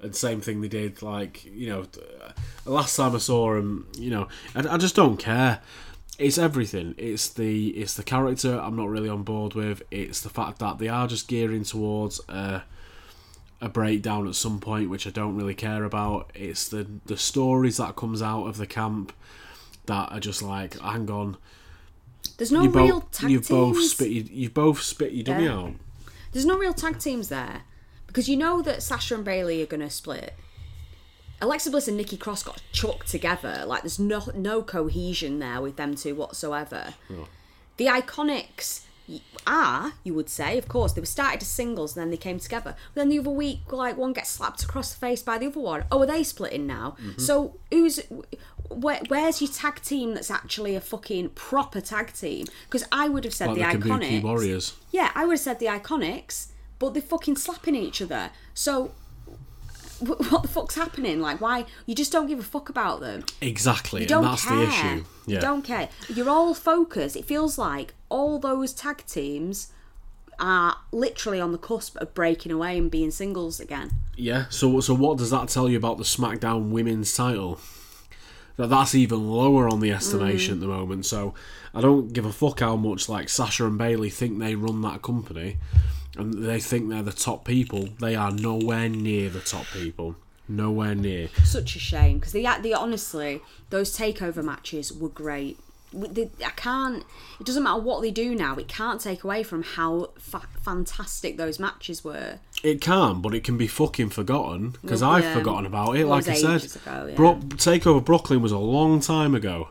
And 0.00 0.16
same 0.16 0.40
thing 0.40 0.60
they 0.60 0.68
did, 0.68 1.00
like 1.00 1.44
you 1.44 1.68
know, 1.68 1.84
last 2.64 2.96
time 2.96 3.14
I 3.14 3.18
saw 3.18 3.54
him, 3.54 3.86
you 3.96 4.10
know, 4.10 4.28
I, 4.54 4.74
I 4.74 4.76
just 4.76 4.96
don't 4.96 5.16
care. 5.16 5.60
It's 6.22 6.38
everything. 6.38 6.94
It's 6.98 7.28
the 7.28 7.68
it's 7.70 7.94
the 7.94 8.02
character 8.02 8.58
I'm 8.58 8.76
not 8.76 8.88
really 8.88 9.08
on 9.08 9.22
board 9.22 9.54
with. 9.54 9.82
It's 9.90 10.20
the 10.20 10.30
fact 10.30 10.58
that 10.60 10.78
they 10.78 10.88
are 10.88 11.06
just 11.06 11.28
gearing 11.28 11.64
towards 11.64 12.20
a, 12.28 12.62
a 13.60 13.68
breakdown 13.68 14.28
at 14.28 14.34
some 14.34 14.60
point, 14.60 14.88
which 14.90 15.06
I 15.06 15.10
don't 15.10 15.36
really 15.36 15.54
care 15.54 15.84
about. 15.84 16.30
It's 16.34 16.68
the 16.68 16.86
the 17.06 17.16
stories 17.16 17.76
that 17.78 17.96
comes 17.96 18.22
out 18.22 18.46
of 18.46 18.56
the 18.56 18.66
camp 18.66 19.12
that 19.86 20.12
are 20.12 20.20
just 20.20 20.42
like, 20.42 20.78
hang 20.80 21.10
on, 21.10 21.36
There's 22.36 22.52
no 22.52 22.62
you 22.62 22.70
real 22.70 23.00
both 23.00 23.10
tag 23.10 23.30
you've 23.30 23.48
teams. 23.48 23.76
both 23.76 23.82
spit 23.84 24.10
you, 24.10 24.24
you've 24.30 24.54
both 24.54 24.80
spit 24.80 25.12
your 25.12 25.24
dummy 25.24 25.44
Yeah. 25.44 25.56
out. 25.58 25.72
There's 26.30 26.46
no 26.46 26.56
real 26.56 26.72
tag 26.72 26.98
teams 27.00 27.28
there 27.30 27.62
because 28.06 28.28
you 28.28 28.36
know 28.36 28.62
that 28.62 28.82
Sasha 28.82 29.16
and 29.16 29.24
Bayley 29.24 29.60
are 29.62 29.66
going 29.66 29.80
to 29.80 29.90
split. 29.90 30.34
Alexa 31.42 31.70
Bliss 31.70 31.88
and 31.88 31.96
Nikki 31.96 32.16
Cross 32.16 32.44
got 32.44 32.62
chucked 32.70 33.08
together. 33.08 33.64
Like 33.66 33.82
there's 33.82 33.98
no 33.98 34.22
no 34.34 34.62
cohesion 34.62 35.40
there 35.40 35.60
with 35.60 35.76
them 35.76 35.94
two 35.96 36.14
whatsoever. 36.14 36.94
The 37.76 37.86
Iconics 37.86 38.84
are, 39.46 39.94
you 40.04 40.14
would 40.14 40.28
say, 40.28 40.56
of 40.56 40.68
course, 40.68 40.92
they 40.92 41.00
were 41.00 41.06
started 41.06 41.42
as 41.42 41.48
singles 41.48 41.96
and 41.96 42.02
then 42.02 42.10
they 42.10 42.16
came 42.16 42.38
together. 42.38 42.76
Then 42.94 43.08
the 43.08 43.18
other 43.18 43.30
week, 43.30 43.72
like 43.72 43.96
one 43.96 44.12
gets 44.12 44.30
slapped 44.30 44.62
across 44.62 44.94
the 44.94 45.00
face 45.00 45.22
by 45.22 45.38
the 45.38 45.48
other 45.48 45.60
one. 45.60 45.84
Oh, 45.90 46.02
are 46.02 46.06
they 46.06 46.22
splitting 46.22 46.66
now? 46.66 46.96
Mm-hmm. 47.00 47.20
So 47.20 47.56
who's 47.72 48.00
where, 48.70 49.00
where's 49.08 49.40
your 49.42 49.50
tag 49.50 49.82
team 49.82 50.14
that's 50.14 50.30
actually 50.30 50.76
a 50.76 50.80
fucking 50.80 51.30
proper 51.30 51.80
tag 51.80 52.12
team? 52.12 52.46
Because 52.66 52.86
I 52.92 53.08
would 53.08 53.24
have 53.24 53.34
said 53.34 53.48
Like 53.48 53.72
the 53.72 53.78
the 53.78 53.88
Iconics. 53.90 54.22
Warriors. 54.22 54.74
Yeah, 54.92 55.10
I 55.14 55.24
would 55.24 55.32
have 55.32 55.40
said 55.40 55.58
the 55.58 55.66
Iconics, 55.66 56.48
but 56.78 56.94
they're 56.94 57.02
fucking 57.02 57.36
slapping 57.36 57.74
each 57.74 58.00
other. 58.00 58.30
So, 58.54 58.92
what 60.02 60.42
the 60.42 60.48
fuck's 60.48 60.74
happening? 60.74 61.20
Like, 61.20 61.40
why? 61.40 61.64
You 61.86 61.94
just 61.94 62.12
don't 62.12 62.26
give 62.26 62.38
a 62.38 62.42
fuck 62.42 62.68
about 62.68 63.00
them. 63.00 63.24
Exactly, 63.40 64.02
You 64.02 64.06
don't 64.08 64.24
and 64.24 64.32
that's 64.32 64.44
care. 64.46 64.56
the 64.56 64.62
issue. 64.68 65.04
Yeah. 65.26 65.34
You 65.36 65.40
don't 65.40 65.62
care. 65.62 65.88
You're 66.08 66.28
all 66.30 66.54
focused. 66.54 67.16
It 67.16 67.24
feels 67.24 67.58
like 67.58 67.94
all 68.08 68.38
those 68.38 68.72
tag 68.72 69.04
teams 69.06 69.72
are 70.38 70.76
literally 70.90 71.40
on 71.40 71.52
the 71.52 71.58
cusp 71.58 71.96
of 71.98 72.14
breaking 72.14 72.50
away 72.50 72.76
and 72.76 72.90
being 72.90 73.10
singles 73.10 73.60
again. 73.60 73.90
Yeah. 74.16 74.46
So 74.50 74.80
so 74.80 74.94
what 74.94 75.18
does 75.18 75.30
that 75.30 75.48
tell 75.48 75.68
you 75.68 75.76
about 75.76 75.98
the 75.98 76.04
SmackDown 76.04 76.70
Women's 76.70 77.14
title? 77.14 77.60
That 78.56 78.68
that's 78.68 78.94
even 78.94 79.30
lower 79.30 79.68
on 79.68 79.80
the 79.80 79.92
estimation 79.92 80.54
at 80.54 80.60
the 80.60 80.66
moment. 80.66 81.06
So 81.06 81.32
I 81.74 81.80
don't 81.80 82.12
give 82.12 82.26
a 82.26 82.32
fuck 82.32 82.60
how 82.60 82.76
much 82.76 83.08
like 83.08 83.28
Sasha 83.28 83.66
and 83.66 83.78
Bayley 83.78 84.10
think 84.10 84.38
they 84.38 84.54
run 84.54 84.82
that 84.82 85.00
company, 85.00 85.58
and 86.16 86.44
they 86.44 86.60
think 86.60 86.88
they're 86.88 87.02
the 87.02 87.12
top 87.12 87.44
people. 87.44 87.88
They 88.00 88.14
are 88.14 88.30
nowhere 88.30 88.88
near 88.88 89.30
the 89.30 89.40
top 89.40 89.66
people. 89.72 90.16
Nowhere 90.48 90.94
near. 90.94 91.28
Such 91.44 91.76
a 91.76 91.78
shame 91.78 92.18
because 92.18 92.32
they, 92.32 92.46
they 92.62 92.72
honestly 92.72 93.40
those 93.70 93.96
takeover 93.96 94.44
matches 94.44 94.92
were 94.92 95.08
great. 95.08 95.58
They, 95.94 96.30
I 96.44 96.50
can't. 96.50 97.04
It 97.38 97.46
doesn't 97.46 97.62
matter 97.62 97.80
what 97.80 98.02
they 98.02 98.10
do 98.10 98.34
now. 98.34 98.56
It 98.56 98.66
can't 98.66 99.00
take 99.00 99.24
away 99.24 99.42
from 99.42 99.62
how 99.62 100.10
fa- 100.18 100.48
fantastic 100.62 101.36
those 101.36 101.58
matches 101.58 102.02
were. 102.02 102.38
It 102.62 102.80
can, 102.80 103.20
but 103.20 103.34
it 103.34 103.44
can 103.44 103.58
be 103.58 103.66
fucking 103.66 104.10
forgotten 104.10 104.76
because 104.82 105.02
I've 105.02 105.24
forgotten 105.32 105.66
about 105.66 105.96
it. 105.96 106.04
Well, 106.04 106.16
like 106.16 106.28
it 106.28 106.44
I 106.44 106.58
said, 106.58 106.80
ago, 106.82 107.06
yeah. 107.10 107.14
Bro- 107.14 107.40
Takeover 107.56 108.04
Brooklyn 108.04 108.40
was 108.40 108.52
a 108.52 108.58
long 108.58 109.00
time 109.00 109.34
ago, 109.34 109.68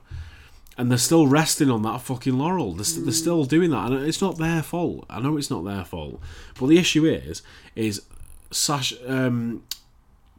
and 0.82 0.90
they're 0.90 0.98
still 0.98 1.28
resting 1.28 1.70
on 1.70 1.84
that 1.84 2.02
fucking 2.02 2.40
laurel. 2.40 2.74
They're, 2.74 2.84
st- 2.84 3.06
they're 3.06 3.14
still 3.14 3.46
doing 3.46 3.70
that, 3.70 3.92
and 3.92 4.04
it's 4.04 4.20
not 4.20 4.40
their 4.40 4.64
fault. 4.64 5.06
I 5.12 5.20
know 5.20 5.38
it's 5.38 5.52
not 5.52 5.64
their 5.64 5.86
fault, 5.86 6.20
but 6.60 6.66
the 6.66 6.80
issue 6.80 7.06
is, 7.06 7.44
is 7.76 8.02
Sash, 8.50 8.92
um, 9.06 9.64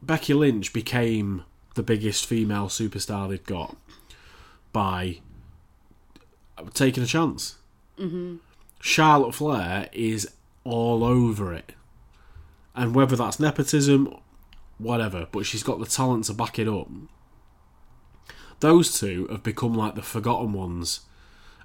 Becky 0.01 0.33
Lynch 0.33 0.73
became 0.73 1.45
the 1.75 1.81
biggest 1.81 2.25
female 2.25 2.67
superstar 2.67 3.29
they've 3.29 3.41
got 3.45 3.77
by 4.73 5.21
taking 6.73 7.03
a 7.03 7.07
chance. 7.07 7.55
Mm-hmm. 7.97 8.35
Charlotte 8.81 9.33
Flair 9.33 9.87
is 9.93 10.29
all 10.65 11.05
over 11.05 11.53
it 11.53 11.71
and 12.75 12.93
whether 12.93 13.15
that's 13.15 13.39
nepotism, 13.39 14.13
whatever, 14.77 15.25
but 15.31 15.45
she's 15.45 15.63
got 15.63 15.79
the 15.79 15.85
talent 15.85 16.25
to 16.25 16.33
back 16.33 16.59
it 16.59 16.67
up. 16.67 16.89
Those 18.63 18.97
two 18.99 19.27
have 19.29 19.43
become 19.43 19.73
like 19.75 19.95
the 19.95 20.01
forgotten 20.01 20.53
ones, 20.53 21.01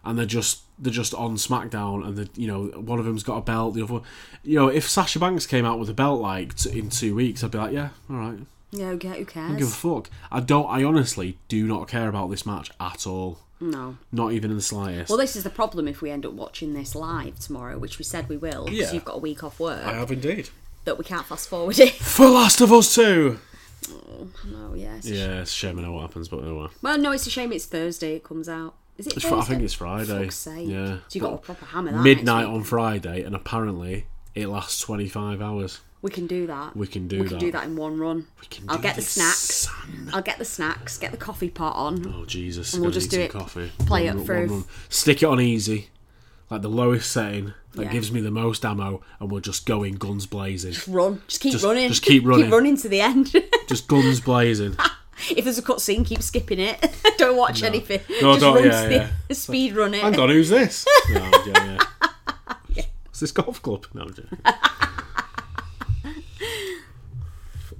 and 0.04 0.18
they're 0.18 0.26
just 0.26 0.62
they're 0.80 0.92
just 0.92 1.14
on 1.14 1.36
SmackDown, 1.36 2.04
and 2.06 2.16
the 2.16 2.28
you 2.34 2.46
know 2.48 2.64
one 2.80 2.98
of 2.98 3.04
them's 3.04 3.22
got 3.22 3.36
a 3.36 3.40
belt, 3.42 3.74
the 3.74 3.82
other, 3.82 4.00
you 4.42 4.56
know, 4.58 4.68
if 4.68 4.88
Sasha 4.88 5.18
Banks 5.18 5.46
came 5.46 5.64
out 5.64 5.78
with 5.78 5.88
a 5.88 5.94
belt 5.94 6.20
like 6.20 6.54
t- 6.56 6.76
in 6.78 6.90
two 6.90 7.14
weeks, 7.14 7.42
I'd 7.44 7.50
be 7.52 7.58
like, 7.58 7.72
yeah, 7.72 7.90
all 8.10 8.16
right, 8.16 8.38
Yeah, 8.72 8.88
okay, 8.90 9.08
who 9.08 9.14
I 9.14 9.16
don't 9.18 9.26
cares? 9.26 9.56
give 9.58 9.68
a 9.68 9.70
fuck. 9.70 10.10
I 10.30 10.40
don't. 10.40 10.66
I 10.66 10.82
honestly 10.84 11.38
do 11.48 11.66
not 11.66 11.88
care 11.88 12.08
about 12.08 12.30
this 12.30 12.44
match 12.44 12.70
at 12.80 13.06
all, 13.06 13.38
no. 13.60 13.96
not 14.12 14.32
even 14.32 14.50
in 14.50 14.56
the 14.56 14.62
slightest. 14.62 15.08
Well, 15.08 15.18
this 15.18 15.36
is 15.36 15.44
the 15.44 15.50
problem 15.50 15.86
if 15.88 16.02
we 16.02 16.10
end 16.10 16.26
up 16.26 16.32
watching 16.32 16.74
this 16.74 16.94
live 16.94 17.38
tomorrow, 17.38 17.78
which 17.78 17.98
we 17.98 18.04
said 18.04 18.28
we 18.28 18.36
will, 18.36 18.64
because 18.64 18.78
Yeah. 18.80 18.92
you've 18.92 19.04
got 19.04 19.16
a 19.16 19.20
week 19.20 19.42
off 19.44 19.58
work, 19.60 19.84
I 19.86 19.94
have 19.94 20.10
indeed. 20.12 20.50
that 20.84 20.98
we 20.98 21.04
can't 21.04 21.26
fast 21.26 21.48
forward 21.48 21.78
it. 21.78 21.94
For 21.94 22.28
Last 22.28 22.60
of 22.60 22.72
Us 22.72 22.92
Two. 22.94 23.38
Oh, 23.90 24.28
no, 24.46 24.74
yeah. 24.74 24.96
It's 24.96 25.08
Yeah, 25.08 25.40
it's 25.42 25.50
a 25.52 25.54
shame 25.54 25.78
I 25.78 25.82
know 25.82 25.92
what 25.92 26.02
happens, 26.02 26.28
but 26.28 26.40
oh 26.44 26.54
well. 26.56 26.70
Well, 26.82 26.98
no, 26.98 27.12
it's 27.12 27.26
a 27.26 27.30
shame 27.30 27.52
it's 27.52 27.66
Thursday. 27.66 28.16
It 28.16 28.24
comes 28.24 28.48
out. 28.48 28.74
Is 28.96 29.06
it 29.06 29.14
Thursday? 29.14 29.30
I 29.36 29.42
think 29.42 29.62
it's 29.62 29.74
Friday. 29.74 30.24
Yeah. 30.24 30.98
So 31.08 31.12
you 31.12 31.20
got 31.20 31.34
a 31.34 31.38
proper 31.38 31.64
hammer 31.66 31.92
that 31.92 32.02
midnight 32.02 32.46
on 32.46 32.64
Friday, 32.64 33.22
and 33.22 33.34
apparently 33.34 34.06
it 34.34 34.48
lasts 34.48 34.80
25 34.80 35.40
hours. 35.40 35.80
We 36.00 36.10
can 36.10 36.26
do 36.28 36.46
that. 36.46 36.76
We 36.76 36.86
can 36.86 37.08
do 37.08 37.18
that. 37.18 37.22
we 37.24 37.28
can 37.28 37.38
do 37.38 37.52
that 37.52 37.64
in 37.64 37.74
one 37.76 37.98
run. 37.98 38.26
We 38.40 38.46
can 38.48 38.64
I'll 38.68 38.78
get 38.78 38.94
the 38.96 39.02
snacks. 39.02 39.38
son. 39.38 40.10
I'll 40.12 40.22
get 40.22 40.38
the 40.38 40.44
snacks. 40.44 40.96
Get 40.98 41.10
the 41.10 41.16
coffee 41.16 41.50
pot 41.50 41.74
on. 41.74 42.06
Oh 42.14 42.24
Jesus! 42.24 42.72
And 42.74 42.82
we'll 42.82 42.92
just 42.92 43.10
do 43.10 43.20
it- 43.20 43.30
Coffee. 43.32 43.70
play 43.80 44.06
One 44.08 44.20
it 44.20 44.24
through. 44.24 44.48
one. 44.48 44.64
Stick 44.88 45.22
it 45.24 45.26
on 45.26 45.40
easy, 45.40 45.88
like 46.50 46.62
the 46.62 46.68
lowest 46.70 47.10
setting 47.10 47.52
that 47.74 47.84
Yeah. 47.84 47.92
gives 47.92 48.10
me 48.10 48.20
the 48.20 48.30
most 48.30 48.64
ammo, 48.64 49.02
and 49.20 49.30
we'll 49.30 49.40
just 49.40 49.66
go 49.66 49.82
in 49.82 49.94
guns 49.94 50.26
blazing. 50.26 50.72
Just 50.72 50.88
run. 50.88 51.22
Just 51.28 51.40
keep 51.40 51.52
Just- 51.52 51.64
running. 51.64 51.88
just 51.88 52.02
keep 52.02 52.24
running. 52.26 52.44
keep 52.46 52.52
running 52.52 52.76
to 52.78 52.88
the 52.88 53.00
end. 53.00 53.32
just 53.68 53.86
guns 53.88 54.20
blazing. 54.20 54.76
if 55.30 55.44
there's 55.44 55.58
a 55.58 55.62
cutscene, 55.62 56.06
keep 56.06 56.22
skipping 56.22 56.58
it. 56.60 56.94
don't 57.18 57.36
watch 57.36 57.62
anything. 57.62 58.00
No, 58.22 58.32
just 58.32 58.40
don't- 58.40 58.54
run 58.56 58.64
yeah, 58.64 58.82
to 58.82 58.88
the- 58.88 58.94
yeah. 58.94 59.10
speed 59.32 59.76
run 59.76 59.94
it. 59.94 60.00
Hang 60.02 60.18
on, 60.18 60.28
who's 60.28 60.48
this? 60.48 60.86
No, 61.10 61.20
I'm 61.22 61.32
joking, 61.32 61.54
yeah. 62.74 62.84
Is 63.12 63.20
this 63.20 63.32
golf 63.32 63.60
club? 63.60 63.84
No, 63.94 64.02
I'm 64.02 64.14
joking. 64.14 64.38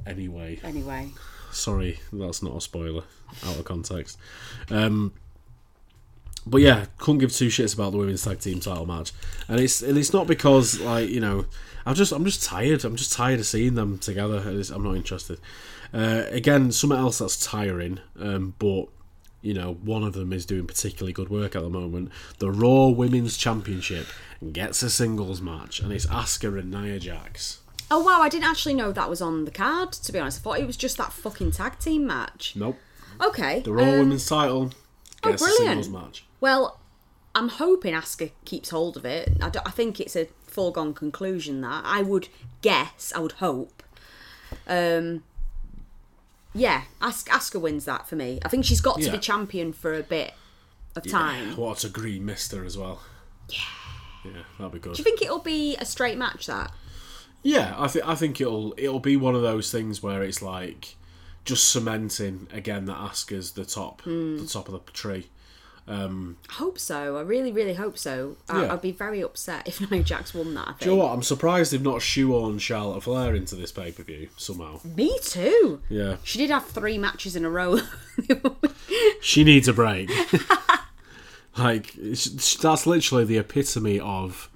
Anyway, 0.06 0.58
Anyway, 0.64 1.10
sorry, 1.52 2.00
that's 2.12 2.42
not 2.42 2.56
a 2.56 2.60
spoiler. 2.60 3.02
Out 3.46 3.58
of 3.58 3.64
context. 3.64 4.16
Um, 4.70 5.12
but 6.48 6.60
yeah, 6.60 6.86
couldn't 6.98 7.18
give 7.18 7.32
two 7.32 7.48
shits 7.48 7.74
about 7.74 7.92
the 7.92 7.98
women's 7.98 8.22
tag 8.22 8.40
team 8.40 8.60
title 8.60 8.86
match, 8.86 9.12
and 9.48 9.60
it's 9.60 9.82
and 9.82 9.96
it's 9.98 10.12
not 10.12 10.26
because 10.26 10.80
like 10.80 11.08
you 11.08 11.20
know 11.20 11.46
I'm 11.86 11.94
just 11.94 12.12
I'm 12.12 12.24
just 12.24 12.42
tired. 12.44 12.84
I'm 12.84 12.96
just 12.96 13.12
tired 13.12 13.40
of 13.40 13.46
seeing 13.46 13.74
them 13.74 13.98
together. 13.98 14.38
I'm 14.38 14.82
not 14.82 14.96
interested. 14.96 15.38
Uh, 15.92 16.24
again, 16.30 16.70
something 16.72 16.98
else 16.98 17.18
that's 17.18 17.44
tiring, 17.44 17.98
um, 18.20 18.54
but 18.58 18.86
you 19.40 19.54
know 19.54 19.74
one 19.82 20.02
of 20.02 20.12
them 20.12 20.32
is 20.32 20.44
doing 20.44 20.66
particularly 20.66 21.12
good 21.12 21.28
work 21.30 21.56
at 21.56 21.62
the 21.62 21.70
moment. 21.70 22.10
The 22.38 22.50
Raw 22.50 22.88
Women's 22.88 23.36
Championship 23.36 24.06
gets 24.52 24.82
a 24.82 24.90
singles 24.90 25.40
match, 25.40 25.80
and 25.80 25.92
it's 25.92 26.06
Asuka 26.06 26.58
and 26.60 26.70
Nia 26.70 26.98
Jax. 26.98 27.60
oh 27.90 28.02
wow, 28.02 28.20
I 28.20 28.28
didn't 28.28 28.50
actually 28.50 28.74
know 28.74 28.92
that 28.92 29.08
was 29.08 29.22
on 29.22 29.44
the 29.46 29.50
card. 29.50 29.92
To 29.92 30.12
be 30.12 30.18
honest, 30.18 30.40
I 30.40 30.42
thought 30.42 30.60
it 30.60 30.66
was 30.66 30.76
just 30.76 30.98
that 30.98 31.12
fucking 31.12 31.52
tag 31.52 31.78
team 31.78 32.06
match. 32.06 32.54
Nope, 32.54 32.76
Okay. 33.20 33.60
the 33.60 33.72
Raw 33.72 33.84
um, 33.84 33.98
Women's 33.98 34.28
title 34.28 34.70
gets 35.22 35.42
a 35.42 35.48
singles 35.48 35.88
match. 35.88 36.24
Well, 36.40 36.80
I'm 37.34 37.48
hoping 37.48 37.94
Asuka 37.94 38.30
keeps 38.44 38.70
hold 38.70 38.96
of 38.96 39.04
it. 39.04 39.36
I, 39.40 39.50
I 39.66 39.70
think 39.70 40.00
it's 40.00 40.16
a 40.16 40.28
foregone 40.46 40.94
conclusion 40.94 41.60
that 41.62 41.82
I 41.84 42.02
would 42.02 42.28
guess, 42.62 43.12
I 43.14 43.20
would 43.20 43.32
hope. 43.32 43.82
Um, 44.66 45.22
yeah, 46.54 46.82
As- 47.00 47.24
Asuka 47.24 47.60
wins 47.60 47.84
that 47.84 48.08
for 48.08 48.16
me. 48.16 48.38
I 48.44 48.48
think 48.48 48.64
she's 48.64 48.80
got 48.80 48.96
to 48.98 49.04
Yeah. 49.04 49.12
be 49.12 49.18
champion 49.18 49.72
for 49.72 49.92
a 49.94 50.02
bit 50.02 50.32
of 50.96 51.06
time. 51.08 51.56
What 51.56 51.84
a 51.84 51.88
green 51.88 52.24
mister 52.24 52.64
as 52.64 52.76
well. 52.78 53.02
Yeah. 53.48 53.58
Yeah, 54.24 54.42
that'd 54.58 54.72
be 54.72 54.78
good. 54.80 54.94
Do 54.94 54.98
you 54.98 55.04
think 55.04 55.22
it'll 55.22 55.38
be 55.38 55.76
a 55.76 55.84
straight 55.84 56.18
match? 56.18 56.46
That 56.46 56.72
Yeah, 57.42 57.74
I 57.78 57.86
think 57.88 58.06
I 58.06 58.14
think 58.16 58.40
it'll 58.40 58.74
it'll 58.76 58.98
be 59.00 59.16
one 59.16 59.34
of 59.36 59.42
those 59.42 59.70
things 59.70 60.02
where 60.02 60.22
it's 60.24 60.42
like 60.42 60.96
just 61.44 61.70
cementing 61.70 62.48
again 62.52 62.86
that 62.86 62.96
Asuka's 62.96 63.52
the 63.52 63.64
top 63.64 64.02
Hmm. 64.02 64.38
the 64.38 64.46
top 64.46 64.68
of 64.68 64.84
the 64.84 64.92
tree. 64.92 65.28
I 65.90 66.52
hope 66.52 66.78
so. 66.78 67.16
I 67.16 67.22
really, 67.22 67.50
really 67.50 67.74
hope 67.74 67.96
so. 67.96 68.36
I, 68.48 68.62
Yeah. 68.64 68.72
I'd 68.74 68.82
be 68.82 68.92
very 68.92 69.22
upset 69.22 69.66
if 69.66 69.80
Nia 69.90 70.02
Jax 70.02 70.34
won 70.34 70.52
that. 70.54 70.62
I 70.62 70.64
think. 70.72 70.78
Do 70.80 70.84
you 70.90 70.96
know 70.96 71.04
what? 71.04 71.12
I'm 71.12 71.22
surprised 71.22 71.72
they've 71.72 71.80
not 71.82 72.00
shoehorned 72.00 72.60
Charlotte 72.60 73.02
Flair 73.02 73.34
into 73.34 73.54
this 73.56 73.72
pay 73.72 73.90
per 73.92 74.02
view 74.02 74.28
somehow. 74.36 74.80
Me 74.84 75.18
too. 75.22 75.80
Yeah, 75.88 76.16
She 76.24 76.38
did 76.38 76.50
have 76.50 76.66
three 76.66 76.98
matches 76.98 77.34
in 77.36 77.44
a 77.44 77.50
row. 77.50 77.78
she 79.22 79.44
needs 79.44 79.66
a 79.68 79.72
break. 79.72 80.10
like 81.56 81.92
that's 81.94 82.86
literally 82.86 83.24
the 83.24 83.38
epitome 83.38 83.98
of 83.98 84.50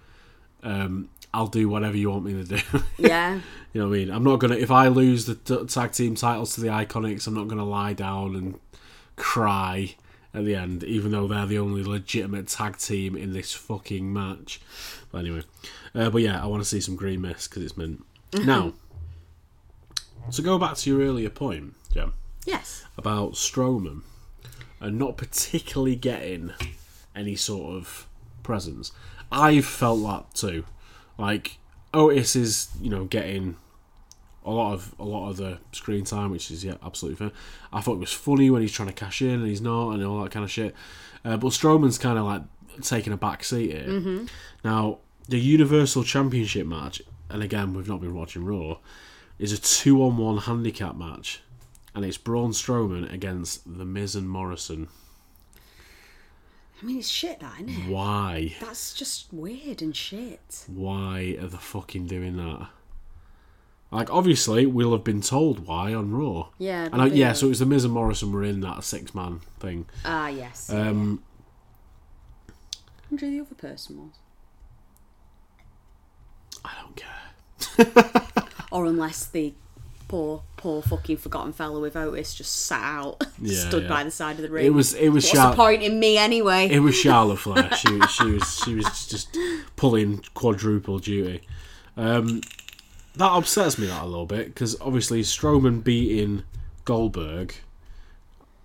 um, 0.62 1.08
I'll 1.34 1.46
do 1.48 1.68
whatever 1.68 1.96
you 1.96 2.10
want 2.10 2.24
me 2.24 2.34
to 2.34 2.44
do. 2.44 2.60
yeah. 2.98 3.40
You 3.72 3.80
know 3.80 3.88
what 3.88 3.94
I 3.94 3.98
mean? 3.98 4.10
I'm 4.10 4.22
not 4.24 4.36
gonna 4.36 4.56
if 4.56 4.70
I 4.70 4.88
lose 4.88 5.24
the 5.24 5.34
t- 5.34 5.64
tag 5.66 5.92
team 5.92 6.14
titles 6.14 6.54
to 6.56 6.60
the 6.60 6.68
Iconics, 6.68 7.26
I'm 7.26 7.34
not 7.34 7.48
gonna 7.48 7.64
lie 7.64 7.94
down 7.94 8.36
and 8.36 8.60
cry 9.16 9.94
at 10.34 10.44
the 10.44 10.54
end, 10.54 10.82
even 10.84 11.12
though 11.12 11.28
they're 11.28 11.46
the 11.46 11.58
only 11.58 11.82
legitimate 11.84 12.48
tag 12.48 12.78
team 12.78 13.16
in 13.16 13.32
this 13.32 13.52
fucking 13.52 14.10
match. 14.12 14.60
But 15.10 15.18
anyway, 15.18 15.42
uh, 15.94 16.10
but 16.10 16.22
yeah, 16.22 16.42
I 16.42 16.46
want 16.46 16.62
to 16.62 16.68
see 16.68 16.80
some 16.80 16.96
green 16.96 17.20
mist 17.20 17.50
because 17.50 17.62
it's 17.64 17.76
mint. 17.76 18.04
Now, 18.44 18.72
to 20.32 20.42
go 20.42 20.58
back 20.58 20.76
to 20.78 20.90
your 20.90 21.00
earlier 21.00 21.28
point, 21.30 21.74
Jem, 21.92 22.14
Yes. 22.46 22.84
about 22.96 23.32
Strowman 23.32 24.02
and 24.80 24.98
not 24.98 25.16
particularly 25.16 25.96
getting 25.96 26.52
any 27.14 27.36
sort 27.36 27.76
of 27.76 28.06
presence. 28.42 28.92
I've 29.30 29.66
felt 29.66 30.02
that 30.04 30.34
too. 30.34 30.64
Like 31.18 31.58
Otis 31.92 32.34
is, 32.36 32.68
you 32.80 32.88
know, 32.90 33.04
getting 33.04 33.56
a 34.44 34.50
lot 34.50 34.72
of 34.74 34.94
a 34.98 35.04
lot 35.04 35.30
of 35.30 35.36
the 35.36 35.58
screen 35.72 36.04
time, 36.04 36.30
which 36.30 36.50
is 36.50 36.64
yeah, 36.64 36.74
absolutely 36.84 37.16
fair. 37.16 37.36
I 37.72 37.80
thought 37.80 37.94
it 37.94 38.00
was 38.00 38.12
funny 38.12 38.50
when 38.50 38.62
he's 38.62 38.72
trying 38.72 38.88
to 38.88 38.94
cash 38.94 39.22
in 39.22 39.30
and 39.30 39.46
he's 39.46 39.60
not, 39.60 39.90
and 39.90 40.04
all 40.04 40.22
that 40.22 40.30
kind 40.30 40.44
of 40.44 40.50
shit. 40.50 40.74
Uh, 41.24 41.36
but 41.36 41.48
Strowman's 41.48 41.98
kind 41.98 42.18
of 42.18 42.24
like 42.24 42.42
taking 42.82 43.12
a 43.12 43.16
back 43.16 43.44
seat 43.44 43.70
here. 43.70 44.26
Now, 44.64 44.98
the 45.28 45.38
Universal 45.38 46.04
Championship 46.04 46.66
match, 46.66 47.00
and 47.28 47.42
again, 47.42 47.74
we've 47.74 47.88
not 47.88 48.00
been 48.00 48.14
watching 48.14 48.44
Raw, 48.44 48.78
is 49.38 49.52
a 49.52 49.58
two-on-one 49.58 50.38
handicap 50.38 50.96
match, 50.96 51.40
and 51.94 52.04
it's 52.04 52.18
Braun 52.18 52.50
Strowman 52.50 53.12
against 53.12 53.78
The 53.78 53.84
Miz 53.84 54.16
and 54.16 54.28
Morrison. 54.28 54.88
I 56.80 56.84
mean, 56.84 56.98
it's 56.98 57.08
shit, 57.08 57.38
that 57.38 57.60
isn't 57.60 57.68
it? 57.68 57.88
Why? 57.88 58.56
That's 58.60 58.92
just 58.94 59.32
weird 59.32 59.82
and 59.82 59.94
shit. 59.94 60.64
Why 60.66 61.36
are 61.40 61.46
they 61.46 61.56
fucking 61.56 62.06
doing 62.06 62.36
that? 62.38 62.68
Like, 63.92 64.10
obviously, 64.10 64.64
we'll 64.66 64.92
have 64.92 65.04
been 65.04 65.20
told 65.20 65.66
why 65.66 65.92
on 65.92 66.10
Raw. 66.12 66.48
Yeah, 66.58 66.88
And 66.90 67.02
I, 67.02 67.06
yeah, 67.06 67.34
so 67.34 67.46
it 67.46 67.50
was 67.50 67.58
the 67.58 67.66
Miz 67.66 67.84
and 67.84 67.92
Morrison 67.92 68.32
were 68.32 68.42
in 68.42 68.60
that 68.62 68.82
six-man 68.84 69.40
thing. 69.60 69.84
Ah, 70.04 70.28
yes. 70.28 70.70
Um, 70.70 71.22
I 72.48 72.52
wonder 73.10 73.26
who 73.26 73.32
the 73.32 73.40
other 73.40 73.54
person 73.54 73.98
was. 73.98 74.14
I 76.64 76.70
don't 76.80 76.96
care. 76.96 78.32
or 78.72 78.86
unless 78.86 79.26
the 79.26 79.52
poor, 80.08 80.42
poor 80.56 80.80
fucking 80.82 81.16
forgotten 81.18 81.52
fella 81.52 81.80
with 81.80 81.96
Otis 81.96 82.34
just 82.34 82.66
sat 82.66 82.82
out, 82.82 83.22
Yeah, 83.42 83.68
stood 83.68 83.82
yeah. 83.84 83.88
by 83.88 84.04
the 84.04 84.10
side 84.10 84.36
of 84.36 84.42
the 84.42 84.48
ring. 84.50 84.64
It 84.66 84.70
was 84.74 84.94
it 84.94 85.08
was 85.10 85.24
What's 85.24 85.34
Char- 85.36 85.50
the 85.50 85.56
point 85.56 85.82
in 85.82 85.98
me 85.98 86.16
anyway? 86.18 86.68
it 86.70 86.80
was 86.80 86.94
Charlotte 87.00 87.38
Flair. 87.38 87.70
She 87.76 88.00
she 88.08 88.24
was 88.24 88.56
she 88.64 88.74
was 88.74 89.06
just 89.06 89.36
pulling 89.76 90.24
quadruple 90.34 90.98
duty. 90.98 91.42
Um, 91.96 92.40
that 93.16 93.30
upsets 93.30 93.78
me 93.78 93.86
that 93.86 94.02
a 94.02 94.06
little 94.06 94.26
bit 94.26 94.46
because 94.46 94.76
obviously 94.80 95.22
Strowman 95.22 95.82
beating 95.84 96.44
Goldberg 96.84 97.54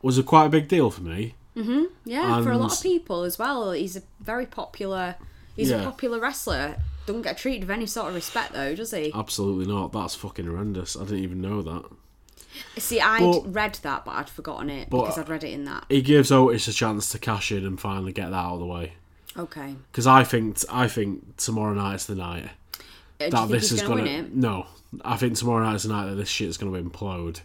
was 0.01 0.17
a 0.17 0.24
quite 0.24 0.45
a 0.45 0.50
big 0.50 0.67
deal 0.67 0.90
for 0.92 1.01
me. 1.01 1.35
Mm-hmm. 1.56 1.85
yeah, 2.06 2.42
for 2.43 2.51
a 2.51 2.58
lot 2.58 2.72
of 2.72 2.84
people 2.84 3.24
as 3.24 3.40
well. 3.40 3.72
He's 3.72 3.95
a 3.98 4.03
very 4.19 4.45
popular. 4.45 5.16
He's 5.56 5.72
Yeah. 5.72 5.82
a 5.82 5.84
popular 5.85 6.19
wrestler. 6.19 6.76
Doesn't 7.08 7.24
get 7.24 7.38
treated 7.38 7.61
with 7.64 7.72
any 7.72 7.88
sort 7.88 8.09
of 8.09 8.16
respect 8.16 8.53
though, 8.53 8.76
does 8.76 8.92
he? 8.92 9.11
Absolutely 9.14 9.66
not. 9.66 9.92
That's 9.92 10.14
fucking 10.14 10.45
horrendous. 10.45 10.95
I 10.95 11.00
didn't 11.06 11.24
even 11.24 11.42
know 11.42 11.61
that. 11.64 11.85
See, 12.77 13.00
I'd 13.01 13.19
But- 13.22 13.53
read 13.53 13.80
that, 13.82 14.06
but 14.06 14.11
I'd 14.11 14.30
forgotten 14.30 14.69
it 14.69 14.90
because 14.90 15.17
I'd 15.17 15.30
read 15.30 15.43
it 15.43 15.51
in 15.51 15.66
that. 15.66 15.85
He 15.90 16.01
gives 16.01 16.32
Otis 16.32 16.67
a 16.67 16.74
chance 16.74 17.09
to 17.09 17.19
cash 17.19 17.51
in 17.51 17.66
and 17.66 17.80
finally 17.80 18.14
get 18.14 18.30
that 18.30 18.35
out 18.35 18.53
of 18.56 18.59
the 18.59 18.66
way. 18.66 18.93
Okay. 19.35 19.76
Because 19.92 20.06
I 20.08 20.24
think 20.24 20.59
I 20.69 20.88
think 20.88 21.38
tomorrow 21.38 21.74
night's 21.74 22.06
the 22.06 22.16
night 22.16 22.50
Uh, 23.20 23.30
that 23.30 23.50
this 23.50 23.72
is 23.72 23.82
gonna 23.82 24.02
gonna. 24.02 24.04
win 24.04 24.26
it? 24.26 24.36
No, 24.36 24.68
I 25.04 25.18
think 25.18 25.36
tomorrow 25.36 25.64
night's 25.64 25.84
the 25.84 25.90
night 25.90 26.10
that 26.10 26.16
this 26.16 26.30
shit 26.30 26.48
is 26.48 26.58
gonna 26.58 26.82
implode. 26.82 27.42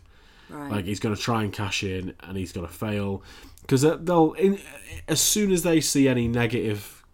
Right. 0.48 0.70
Like 0.70 0.84
he's 0.84 1.00
gonna 1.00 1.16
try 1.16 1.42
and 1.42 1.52
cash 1.52 1.82
in, 1.82 2.14
and 2.20 2.36
he's 2.36 2.52
gonna 2.52 2.68
fail. 2.68 3.22
Because 3.62 3.82
they'll, 3.82 4.32
in, 4.32 4.58
as 5.08 5.20
soon 5.20 5.52
as 5.52 5.62
they 5.62 5.80
see 5.80 6.08
any 6.08 6.26
negative 6.28 7.04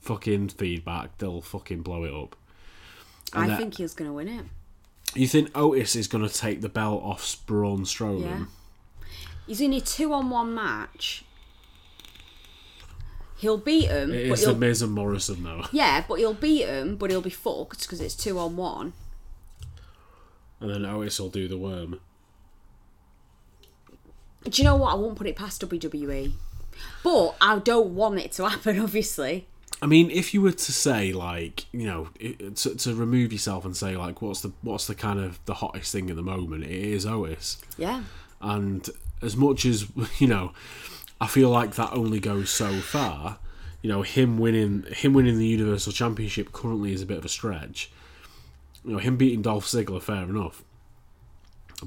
fucking 0.00 0.48
feedback, 0.48 1.18
they'll 1.18 1.40
fucking 1.40 1.82
blow 1.82 2.04
it 2.04 2.12
up. 2.12 2.36
I 3.32 3.56
think 3.56 3.76
he's 3.76 3.94
going 3.94 4.08
to 4.10 4.14
win 4.14 4.28
it. 4.28 4.44
You 5.14 5.26
think 5.26 5.50
Otis 5.56 5.96
is 5.96 6.08
gonna 6.08 6.28
take 6.28 6.60
the 6.60 6.68
belt 6.68 7.02
off 7.02 7.36
Braun 7.46 7.84
Strowman? 7.84 8.22
Yeah. 8.22 8.44
He's 9.46 9.60
in 9.60 9.72
a 9.72 9.80
two 9.80 10.12
on 10.12 10.28
one 10.30 10.54
match. 10.54 11.24
He'll 13.38 13.58
beat 13.58 13.88
him, 13.90 14.12
It 14.12 14.28
but 14.28 14.38
is 14.38 14.44
the 14.44 14.50
he'll, 14.52 14.58
Miz 14.58 14.82
and 14.82 14.92
Morrison 14.92 15.42
though, 15.42 15.64
yeah, 15.72 16.04
but 16.08 16.14
he'll 16.18 16.34
beat 16.34 16.64
him, 16.66 16.96
but 16.96 17.10
he'll 17.10 17.20
be 17.20 17.30
fucked 17.30 17.82
because 17.82 18.00
it's 18.00 18.14
two 18.14 18.38
on 18.38 18.56
one. 18.56 18.92
and 20.60 20.70
then 20.70 20.84
Otis 20.86 21.20
will 21.20 21.28
do 21.28 21.46
the 21.48 21.58
worm. 21.58 22.00
Do 24.44 24.62
you 24.62 24.64
know 24.64 24.76
what? 24.76 24.92
I 24.92 24.94
won't 24.94 25.16
put 25.16 25.26
it 25.26 25.36
past 25.36 25.60
WWE, 25.68 26.32
but 27.02 27.34
I 27.40 27.58
don't 27.58 27.94
want 27.94 28.18
it 28.20 28.32
to 28.32 28.48
happen. 28.48 28.78
Obviously, 28.80 29.46
I 29.82 29.86
mean, 29.86 30.10
if 30.10 30.32
you 30.32 30.40
were 30.40 30.52
to 30.52 30.72
say 30.72 31.12
like, 31.12 31.66
you 31.72 31.86
know, 31.86 32.08
to, 32.54 32.74
to 32.74 32.94
remove 32.94 33.32
yourself 33.32 33.64
and 33.64 33.76
say 33.76 33.96
like, 33.96 34.22
what's 34.22 34.40
the 34.40 34.52
what's 34.62 34.86
the 34.86 34.94
kind 34.94 35.18
of 35.20 35.38
the 35.46 35.54
hottest 35.54 35.92
thing 35.92 36.08
at 36.10 36.16
the 36.16 36.22
moment? 36.22 36.64
It 36.64 36.70
is 36.70 37.04
Otis, 37.04 37.58
yeah. 37.76 38.04
and 38.40 38.88
as 39.20 39.36
much 39.36 39.64
as 39.66 39.86
you 40.18 40.28
know, 40.28 40.52
I 41.20 41.26
feel 41.26 41.48
like 41.50 41.74
that 41.76 41.92
only 41.92 42.20
goes 42.20 42.50
so 42.50 42.72
far. 42.80 43.38
You 43.82 43.90
know, 43.90 44.02
him 44.02 44.38
winning 44.38 44.84
him 44.92 45.12
winning 45.12 45.38
the 45.38 45.46
Universal 45.46 45.92
Championship 45.92 46.52
currently 46.52 46.92
is 46.92 47.02
a 47.02 47.06
bit 47.06 47.18
of 47.18 47.24
a 47.24 47.28
stretch. 47.28 47.90
You 48.84 48.92
know, 48.92 48.98
him 48.98 49.16
beating 49.16 49.42
Dolph 49.42 49.66
Ziggler, 49.66 50.02
fair 50.02 50.24
enough, 50.24 50.62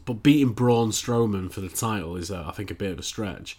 but 0.06 0.22
beating 0.24 0.54
Braun 0.54 0.90
Strowman 0.92 1.52
for 1.52 1.62
the 1.62 1.70
title 1.70 2.16
is, 2.16 2.30
uh, 2.32 2.44
I 2.48 2.52
think, 2.52 2.72
a 2.72 2.76
bit 2.76 2.92
of 2.92 3.00
a 3.00 3.04
stretch. 3.04 3.58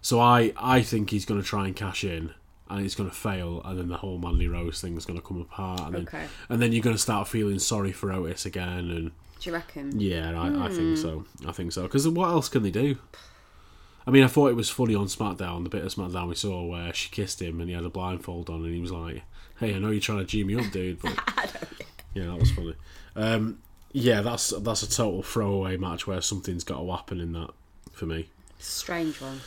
So 0.00 0.20
I, 0.20 0.52
I 0.56 0.82
think 0.82 1.10
he's 1.10 1.24
going 1.24 1.40
to 1.40 1.46
try 1.46 1.66
and 1.66 1.74
cash 1.74 2.04
in, 2.04 2.32
and 2.70 2.84
it's 2.84 2.94
going 2.94 3.10
to 3.10 3.14
fail, 3.16 3.60
and 3.64 3.78
then 3.78 3.88
the 3.88 3.96
whole 3.98 4.18
Mandy 4.18 4.46
Rose 4.46 4.80
thing 4.80 4.96
is 4.96 5.04
going 5.04 5.18
to 5.18 5.26
come 5.26 5.40
apart, 5.40 5.80
and 5.80 5.94
then, 5.94 6.04
and 6.48 6.62
then 6.62 6.72
you're 6.72 6.82
going 6.82 6.94
to 6.96 7.02
start 7.02 7.26
feeling 7.28 7.58
sorry 7.58 7.90
for 7.92 8.12
Otis 8.12 8.46
again, 8.46 8.90
and 8.90 9.10
Do 9.40 9.50
you 9.50 9.52
reckon? 9.52 9.98
yeah, 9.98 10.30
I, 10.40 10.66
I 10.66 10.68
Hmm. 10.68 10.74
think 10.76 10.96
so. 10.98 11.24
I 11.46 11.52
think 11.52 11.72
so. 11.72 11.82
Because 11.82 12.06
what 12.08 12.28
else 12.28 12.48
can 12.48 12.62
they 12.62 12.70
do? 12.70 12.98
I 14.06 14.10
mean, 14.12 14.22
I 14.22 14.28
thought 14.28 14.48
it 14.50 14.56
was 14.56 14.70
funny 14.70 14.94
on 14.94 15.06
SmackDown, 15.06 15.64
the 15.64 15.68
bit 15.70 15.84
of 15.84 15.92
SmackDown 15.94 16.28
we 16.28 16.34
saw 16.36 16.64
where 16.64 16.92
she 16.94 17.10
kissed 17.10 17.42
him 17.42 17.60
and 17.60 17.68
he 17.68 17.74
had 17.74 17.84
a 17.84 17.88
blindfold 17.90 18.48
on, 18.50 18.64
and 18.64 18.72
he 18.74 18.80
was 18.80 18.92
like, 18.92 19.22
"Hey, 19.58 19.74
I 19.74 19.78
know 19.78 19.90
you're 19.90 20.00
trying 20.00 20.18
to 20.18 20.24
G 20.24 20.44
me 20.44 20.54
up, 20.56 20.70
dude." 20.70 21.00
But 21.02 21.12
yeah, 22.14 22.26
that 22.26 22.38
was 22.38 22.50
funny. 22.52 22.74
Um, 23.16 23.58
yeah, 23.92 24.20
that's 24.22 24.50
that's 24.50 24.82
a 24.82 24.90
total 24.90 25.22
throwaway 25.22 25.76
match 25.76 26.06
where 26.06 26.20
something's 26.20 26.62
got 26.64 26.78
to 26.80 26.90
happen 26.92 27.20
in 27.20 27.32
that 27.32 27.50
for 27.92 28.06
me. 28.06 28.28
Strange 28.58 29.20
one. 29.20 29.40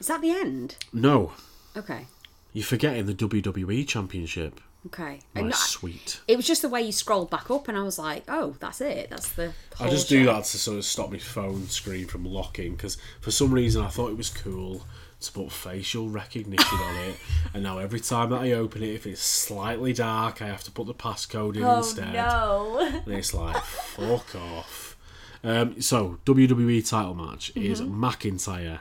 Is 0.00 0.08
that 0.08 0.20
the 0.20 0.30
end? 0.32 0.76
No, 0.92 1.32
Okay. 1.76 2.06
you're 2.52 2.64
forgetting 2.64 3.06
the 3.06 3.14
WWE 3.14 3.86
Championship. 3.86 4.60
Okay. 4.86 5.20
My 5.34 5.40
And 5.42 5.52
I- 5.52 5.56
sweet. 5.56 6.20
it 6.26 6.36
was 6.36 6.46
just 6.46 6.62
the 6.62 6.68
way 6.68 6.82
you 6.82 6.90
scrolled 6.92 7.30
back 7.30 7.50
up, 7.50 7.68
and 7.68 7.78
I 7.78 7.82
was 7.84 7.98
like, 7.98 8.24
"Oh, 8.28 8.56
that's 8.58 8.80
it. 8.80 9.10
That's 9.10 9.28
the." 9.32 9.52
I 9.78 9.88
just 9.88 10.08
do 10.08 10.24
that 10.26 10.44
to 10.44 10.58
sort 10.58 10.78
of 10.78 10.84
stop 10.84 11.10
my 11.12 11.18
phone 11.18 11.68
screen 11.68 12.06
from 12.08 12.24
locking 12.24 12.72
because 12.74 12.96
for 13.20 13.30
some 13.30 13.52
reason 13.52 13.82
I 13.82 13.88
thought 13.88 14.10
it 14.10 14.16
was 14.16 14.28
cool 14.30 14.84
to 15.20 15.30
put 15.32 15.52
facial 15.52 16.08
recognition 16.08 16.78
on 16.78 16.96
it, 16.96 17.16
and 17.54 17.62
now 17.62 17.78
every 17.78 18.00
time 18.00 18.30
that 18.30 18.40
I 18.40 18.50
open 18.52 18.82
it, 18.82 18.92
if 18.94 19.06
it's 19.06 19.22
slightly 19.22 19.92
dark, 19.92 20.42
I 20.42 20.46
have 20.48 20.64
to 20.64 20.72
put 20.72 20.88
the 20.88 20.94
passcode 20.94 21.54
in 21.56 21.62
Oh 21.62 21.78
instead, 21.78 22.12
no! 22.12 22.78
and 23.06 23.14
it's 23.14 23.32
like 23.32 23.62
fuck 23.62 24.34
off. 24.56 24.96
Um, 25.44 25.80
so 25.80 26.18
WWE 26.26 26.88
title 26.88 27.14
match 27.14 27.52
is 27.54 27.80
Mm-hmm. 27.80 28.04
McIntyre 28.04 28.78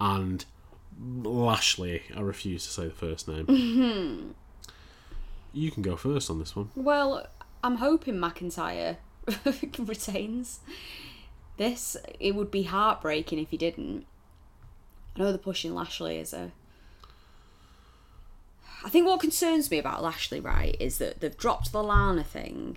and 0.00 0.44
Lashley. 1.22 2.02
I 2.16 2.20
refuse 2.22 2.64
to 2.66 2.70
say 2.72 2.84
the 2.86 2.90
first 2.90 3.28
name. 3.28 3.46
Mm-hmm. 3.46 4.30
You 5.58 5.72
can 5.72 5.82
go 5.82 5.96
first 5.96 6.30
on 6.30 6.38
this 6.38 6.54
one. 6.54 6.70
Well, 6.76 7.26
I'm 7.64 7.76
hoping 7.78 8.14
McIntyre 8.14 8.98
retains 9.78 10.60
this. 11.56 11.96
It 12.20 12.36
would 12.36 12.50
be 12.52 12.62
heartbreaking 12.62 13.40
if 13.40 13.50
he 13.50 13.56
didn't. 13.56 14.06
I 15.16 15.18
know 15.18 15.28
they're 15.32 15.38
pushing 15.38 15.74
Lashley 15.74 16.20
as 16.20 16.32
a. 16.32 16.52
I 18.84 18.88
think 18.88 19.06
what 19.06 19.18
concerns 19.20 19.68
me 19.68 19.78
about 19.78 20.00
Lashley, 20.02 20.38
right, 20.38 20.76
is 20.78 20.98
that 20.98 21.18
they've 21.18 21.36
dropped 21.36 21.72
the 21.72 21.82
Lana 21.82 22.22
thing, 22.22 22.76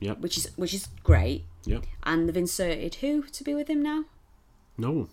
Yep. 0.00 0.20
which 0.20 0.38
is 0.38 0.50
which 0.56 0.72
is 0.72 0.88
great, 1.02 1.44
Yep. 1.66 1.84
and 2.04 2.26
they've 2.26 2.36
inserted 2.38 2.94
who 2.96 3.24
to 3.24 3.44
be 3.44 3.54
with 3.54 3.68
him 3.68 3.82
now. 3.82 4.04
No. 4.78 5.08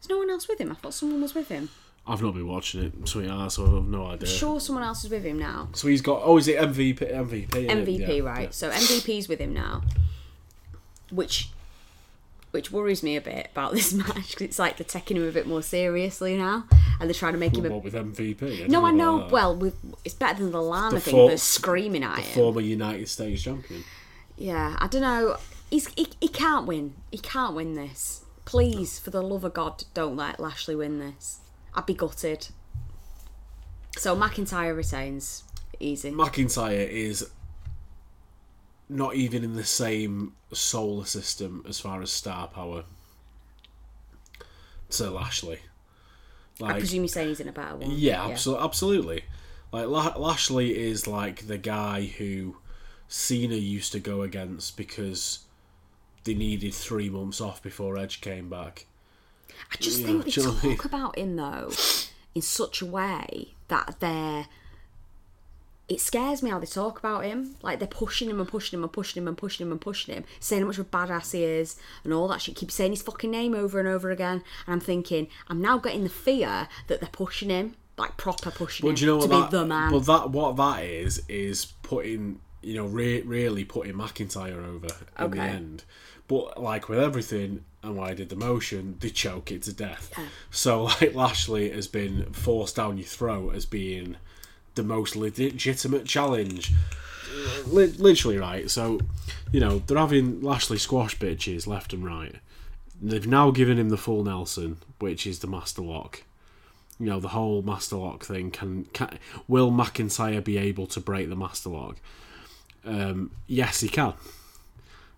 There's 0.00 0.08
no 0.08 0.16
one 0.18 0.30
else 0.30 0.48
with 0.48 0.58
him. 0.58 0.72
I 0.72 0.74
thought 0.76 0.94
someone 0.94 1.20
was 1.20 1.34
with 1.34 1.48
him. 1.48 1.68
I've 2.08 2.22
not 2.22 2.34
been 2.34 2.46
watching 2.46 2.84
it, 2.84 3.08
so 3.08 3.20
I 3.20 3.24
have 3.24 3.58
no 3.88 4.06
idea. 4.06 4.28
Sure, 4.28 4.60
someone 4.60 4.84
else 4.84 5.04
is 5.04 5.10
with 5.10 5.24
him 5.24 5.38
now. 5.38 5.68
So 5.72 5.88
he's 5.88 6.00
got. 6.02 6.22
Oh, 6.24 6.36
is 6.38 6.46
it 6.46 6.56
MVP? 6.58 6.98
MVP. 7.12 7.48
MVP, 7.50 7.98
Yeah, 7.98 8.24
right? 8.30 8.42
yeah. 8.44 8.50
So 8.50 8.70
MVP's 8.70 9.28
with 9.28 9.40
him 9.40 9.52
now, 9.52 9.82
which 11.10 11.48
which 12.52 12.70
worries 12.70 13.02
me 13.02 13.16
a 13.16 13.20
bit 13.20 13.48
about 13.52 13.72
this 13.74 13.92
match 13.92 14.30
because 14.30 14.42
it's 14.42 14.58
like 14.58 14.76
they're 14.76 14.84
taking 14.86 15.16
him 15.16 15.28
a 15.28 15.32
bit 15.32 15.46
more 15.46 15.62
seriously 15.62 16.36
now, 16.36 16.64
and 17.00 17.08
they're 17.10 17.14
trying 17.14 17.32
to 17.34 17.38
make 17.38 17.56
him 17.56 17.66
a. 17.66 17.70
What 17.70 17.84
with 17.84 17.94
MVP? 17.94 18.68
No, 18.68 18.84
I 18.84 18.90
know. 18.92 19.18
that. 19.20 19.30
Well, 19.32 19.56
with, 19.56 19.76
it's 20.04 20.14
better 20.14 20.38
than 20.42 20.52
the 20.52 20.62
Lana 20.62 20.94
The 20.96 21.00
thing. 21.00 21.12
for- 21.14 21.28
they're 21.28 21.36
screaming 21.36 22.04
at 22.04 22.16
the 22.16 22.22
him. 22.22 22.34
former 22.34 22.60
United 22.60 23.08
States 23.08 23.42
champion. 23.42 23.84
Yeah, 24.36 24.76
I 24.78 24.86
don't 24.86 25.02
know. 25.02 25.36
He's 25.70 25.88
he, 25.94 26.08
he 26.20 26.28
can't 26.28 26.66
win. 26.66 26.94
He 27.10 27.18
can't 27.18 27.54
win 27.54 27.74
this. 27.74 28.22
Please, 28.44 28.98
for 29.00 29.10
the 29.10 29.22
love 29.22 29.42
of 29.42 29.54
God, 29.54 29.82
don't 29.92 30.14
let 30.16 30.38
Lashley 30.38 30.76
win 30.76 31.00
this. 31.00 31.40
I'd 31.76 31.86
be 31.86 31.94
gutted. 31.94 32.48
So 33.98 34.16
McIntyre 34.16 34.76
retains. 34.76 35.44
Easy. 35.78 36.10
McIntyre 36.10 36.88
is 36.88 37.30
not 38.88 39.14
even 39.14 39.44
in 39.44 39.54
the 39.54 39.64
same 39.64 40.32
solar 40.52 41.04
system 41.04 41.64
as 41.68 41.78
far 41.80 42.00
as 42.00 42.10
star 42.10 42.48
power 42.48 42.84
to 44.90 45.10
Lashley. 45.10 45.60
Like, 46.58 46.76
I 46.76 46.78
presume 46.78 47.02
you're 47.02 47.08
saying 47.08 47.28
he's 47.28 47.40
in 47.40 47.48
a 47.48 47.52
better 47.52 47.76
one. 47.76 47.90
yeah, 47.90 48.28
abso- 48.30 48.62
absolutely. 48.62 49.24
Like 49.72 49.88
La- 49.88 50.16
Lashley 50.16 50.78
is 50.78 51.06
like 51.06 51.46
the 51.46 51.58
guy 51.58 52.04
who 52.06 52.56
Cena 53.08 53.56
used 53.56 53.92
to 53.92 54.00
go 54.00 54.22
against 54.22 54.76
because 54.76 55.40
they 56.24 56.34
needed 56.34 56.72
three 56.72 57.10
months 57.10 57.40
off 57.40 57.62
before 57.62 57.98
Edge 57.98 58.20
came 58.20 58.48
back. 58.48 58.86
I 59.72 59.76
just 59.78 60.00
Yeah, 60.00 60.06
think 60.06 60.24
they 60.24 60.30
do 60.30 60.40
you 60.40 60.46
know 60.46 60.52
what 60.52 60.64
I 60.64 60.66
mean? 60.68 60.76
talk 60.76 60.84
about 60.84 61.18
him 61.18 61.36
though 61.36 61.70
in 62.34 62.42
such 62.42 62.82
a 62.82 62.86
way 62.86 63.54
that 63.68 63.96
they're. 64.00 64.46
It 65.88 66.00
scares 66.00 66.42
me 66.42 66.50
how 66.50 66.58
they 66.58 66.66
talk 66.66 66.98
about 66.98 67.24
him. 67.24 67.54
Like 67.62 67.78
they're 67.78 67.86
pushing 67.86 68.28
him 68.28 68.40
and 68.40 68.48
pushing 68.48 68.76
him 68.76 68.82
and 68.82 68.92
pushing 68.92 69.22
him 69.22 69.28
and 69.28 69.36
pushing 69.38 69.64
him 69.66 69.70
and 69.70 69.80
pushing 69.80 70.14
him, 70.16 70.24
saying 70.40 70.62
how 70.62 70.66
much 70.66 70.78
of 70.78 70.86
a 70.86 70.88
badass 70.88 71.32
he 71.32 71.44
is 71.44 71.76
and 72.02 72.12
all 72.12 72.26
that 72.28 72.40
shit. 72.42 72.56
Keep 72.56 72.72
saying 72.72 72.90
his 72.90 73.02
fucking 73.02 73.30
name 73.30 73.54
over 73.54 73.78
and 73.78 73.86
over 73.86 74.10
again, 74.10 74.42
and 74.66 74.74
I'm 74.74 74.80
thinking, 74.80 75.28
I'm 75.48 75.60
now 75.60 75.78
getting 75.78 76.02
the 76.02 76.08
fear 76.08 76.66
that 76.88 76.98
they're 77.00 77.08
pushing 77.12 77.50
him, 77.50 77.76
like 77.96 78.16
proper 78.16 78.50
pushing 78.50 78.84
him 78.84 78.92
But 78.92 78.98
do 78.98 79.04
you 79.04 79.12
know 79.12 79.20
to 79.20 79.28
what 79.28 79.50
be 79.52 79.56
the 79.58 79.64
man. 79.64 79.92
But 79.92 80.06
that 80.06 80.30
what 80.30 80.56
that 80.56 80.82
is 80.82 81.22
is 81.28 81.66
putting 81.84 82.40
you 82.62 82.74
know 82.74 82.86
re- 82.86 83.22
really 83.22 83.64
putting 83.64 83.94
McIntyre 83.94 84.56
over 84.66 84.88
in 85.20 85.30
the 85.30 85.38
end. 85.40 85.84
But 86.28 86.60
like 86.60 86.88
with 86.88 86.98
everything, 86.98 87.64
and 87.82 87.96
why 87.96 88.10
I 88.10 88.14
did 88.14 88.28
the 88.28 88.36
motion, 88.36 88.96
they 89.00 89.10
choke 89.10 89.52
it 89.52 89.62
to 89.62 89.72
death. 89.72 90.12
So 90.50 90.84
like 91.00 91.14
Lashley 91.14 91.70
has 91.70 91.86
been 91.86 92.32
forced 92.32 92.76
down 92.76 92.98
your 92.98 93.06
throat 93.06 93.54
as 93.54 93.64
being 93.64 94.16
the 94.74 94.82
most 94.82 95.16
legitimate 95.16 96.06
challenge. 96.06 96.72
literally 97.66 98.38
right. 98.38 98.70
So, 98.70 99.00
you 99.52 99.60
know, 99.60 99.78
they're 99.80 99.98
having 99.98 100.40
Lashley 100.42 100.78
squash 100.78 101.18
bitches 101.18 101.66
left 101.66 101.92
and 101.92 102.04
right. 102.04 102.36
They've 103.00 103.26
now 103.26 103.50
given 103.50 103.78
him 103.78 103.90
the 103.90 103.96
full 103.96 104.24
Nelson, 104.24 104.78
which 104.98 105.26
is 105.26 105.40
the 105.40 105.46
master 105.46 105.82
lock. 105.82 106.22
You 106.98 107.06
know, 107.06 107.20
the 107.20 107.28
whole 107.28 107.62
master 107.62 107.96
lock 107.96 108.24
thing. 108.24 108.50
Can, 108.50 108.84
can 108.92 109.18
will 109.46 109.70
McIntyre 109.70 110.42
be 110.42 110.56
able 110.56 110.86
to 110.88 111.00
break 111.00 111.28
the 111.28 111.36
master 111.36 111.68
lock? 111.68 111.96
Um, 112.84 113.32
yes, 113.46 113.80
he 113.80 113.88
can. 113.88 114.14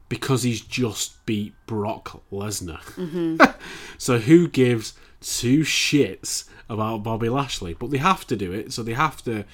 Because 0.09 0.43
he's 0.43 0.61
just 0.61 1.25
beat 1.27 1.55
Brock 1.67 2.23
Lesnar. 2.33 2.81
Mm-hmm. 2.95 3.37
so 3.99 4.19
who 4.19 4.49
gives 4.49 4.95
two 5.21 5.61
shits 5.61 6.49
about 6.69 7.03
Bobby 7.03 7.29
Lashley? 7.29 7.75
But 7.75 7.91
they 7.91 7.99
have 7.99 8.27
to 8.29 8.37
do 8.37 8.53
it, 8.53 8.73
so 8.73 8.83
they 8.83 8.95
have 8.95 9.23
to 9.25 9.45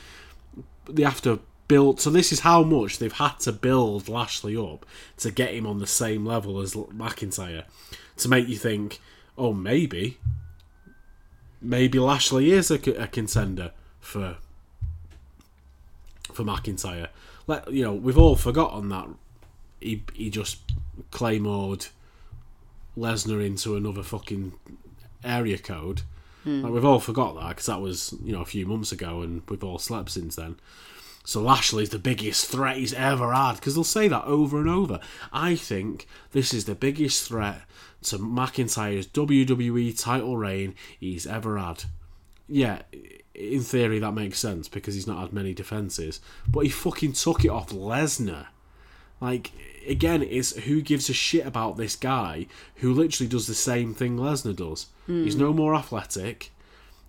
they 0.89 1.03
have 1.03 1.23
to 1.23 1.41
build. 1.69 2.01
So 2.01 2.11
this 2.11 2.33
is 2.33 2.41
how 2.41 2.63
much 2.63 2.99
they've 2.99 3.13
had 3.13 3.41
to 3.41 3.53
build 3.53 4.09
Lashley 4.09 4.57
up 4.57 4.87
to 5.19 5.31
get 5.31 5.55
him 5.55 5.67
on 5.67 5.79
the 5.79 5.87
same 5.87 6.25
level 6.25 6.61
as 6.61 6.75
McIntyre, 6.75 7.65
to 8.19 8.29
make 8.29 8.49
you 8.49 8.57
think, 8.57 9.01
oh, 9.37 9.53
maybe, 9.53 10.19
maybe 11.61 11.99
Lashley 11.99 12.53
is 12.53 12.71
a, 12.71 12.75
a 13.01 13.07
contender 13.07 13.73
for 14.01 14.37
for 16.33 16.45
McIntyre. 16.45 17.09
Let 17.47 17.71
you 17.73 17.85
know, 17.85 17.95
we've 17.95 18.19
all 18.19 18.37
forgotten 18.37 18.89
that 18.91 19.09
he 19.85 20.03
he 20.15 20.31
just 20.31 20.59
claymored 21.11 21.89
Lesnar 22.97 23.45
into 23.45 23.77
another 23.77 24.03
fucking 24.03 24.53
area 25.23 25.59
code. 25.59 26.03
Hmm. 26.45 26.63
Like 26.63 26.73
we've 26.73 26.85
all 26.85 27.01
forgot 27.01 27.35
that 27.37 27.49
because 27.51 27.67
that 27.67 27.81
was 27.81 28.15
you 28.25 28.33
know 28.33 28.41
a 28.41 28.47
few 28.47 28.67
months 28.67 28.93
ago, 28.93 29.23
and 29.23 29.43
we've 29.49 29.65
all 29.65 29.79
slept 29.79 30.11
since 30.11 30.37
then. 30.37 30.57
So 31.27 31.41
Lashley's 31.41 31.89
the 31.89 31.99
biggest 31.99 32.47
threat 32.47 32.77
he's 32.77 32.93
ever 32.93 33.33
had 33.33 33.55
because 33.55 33.75
they'll 33.75 33.85
say 33.85 34.09
that 34.09 34.25
over 34.25 34.59
and 34.59 34.69
over. 34.69 35.01
I 35.33 35.57
think 35.57 36.07
this 36.33 36.53
is 36.53 36.67
the 36.67 36.75
biggest 36.75 37.27
threat 37.29 37.63
to 38.05 38.19
McIntyre's 38.19 39.07
WWE 39.07 39.99
title 39.99 40.37
reign 40.37 40.75
he's 41.01 41.27
ever 41.27 41.57
had. 41.57 41.85
Yeah, 42.47 42.83
in 43.35 43.63
theory 43.63 43.99
that 44.01 44.13
makes 44.13 44.39
sense 44.39 44.69
because 44.69 44.95
he's 44.95 45.07
not 45.07 45.19
had 45.19 45.33
many 45.33 45.55
defenses, 45.55 46.21
but 46.47 46.61
he 46.61 46.69
fucking 46.69 47.15
took 47.15 47.43
it 47.43 47.49
off 47.49 47.71
Lesnar. 47.71 48.49
Like 49.19 49.51
again, 49.89 50.23
it's 50.23 50.57
who 50.57 50.81
gives 50.81 51.09
a 51.09 51.15
shit 51.15 51.47
about 51.47 51.77
this 51.77 51.97
guy 51.97 52.47
who 52.77 52.93
literally 52.93 53.29
does 53.29 53.47
the 53.47 53.55
same 53.55 53.95
thing 53.95 54.17
Lesnar 54.17 54.57
does. 54.57 54.87
He's 55.07 55.37
no 55.37 55.53
more 55.53 55.75
athletic. 55.75 56.51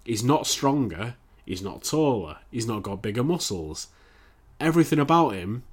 He's 0.03 0.23
not 0.23 0.47
stronger. 0.47 1.15
He's 1.45 1.61
not 1.61 1.83
taller. 1.83 2.37
He's 2.51 2.67
not 2.67 2.83
got 2.83 3.01
bigger 3.01 3.23
muscles. 3.23 3.87
Everything 4.59 4.99
about 4.99 5.29
him 5.29 5.63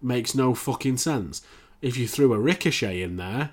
makes 0.00 0.34
no 0.34 0.54
fucking 0.54 0.98
sense. 0.98 1.42
If 1.80 1.96
you 1.96 2.06
threw 2.06 2.32
a 2.32 2.38
Ricochet 2.38 3.02
in 3.02 3.16
there, 3.16 3.50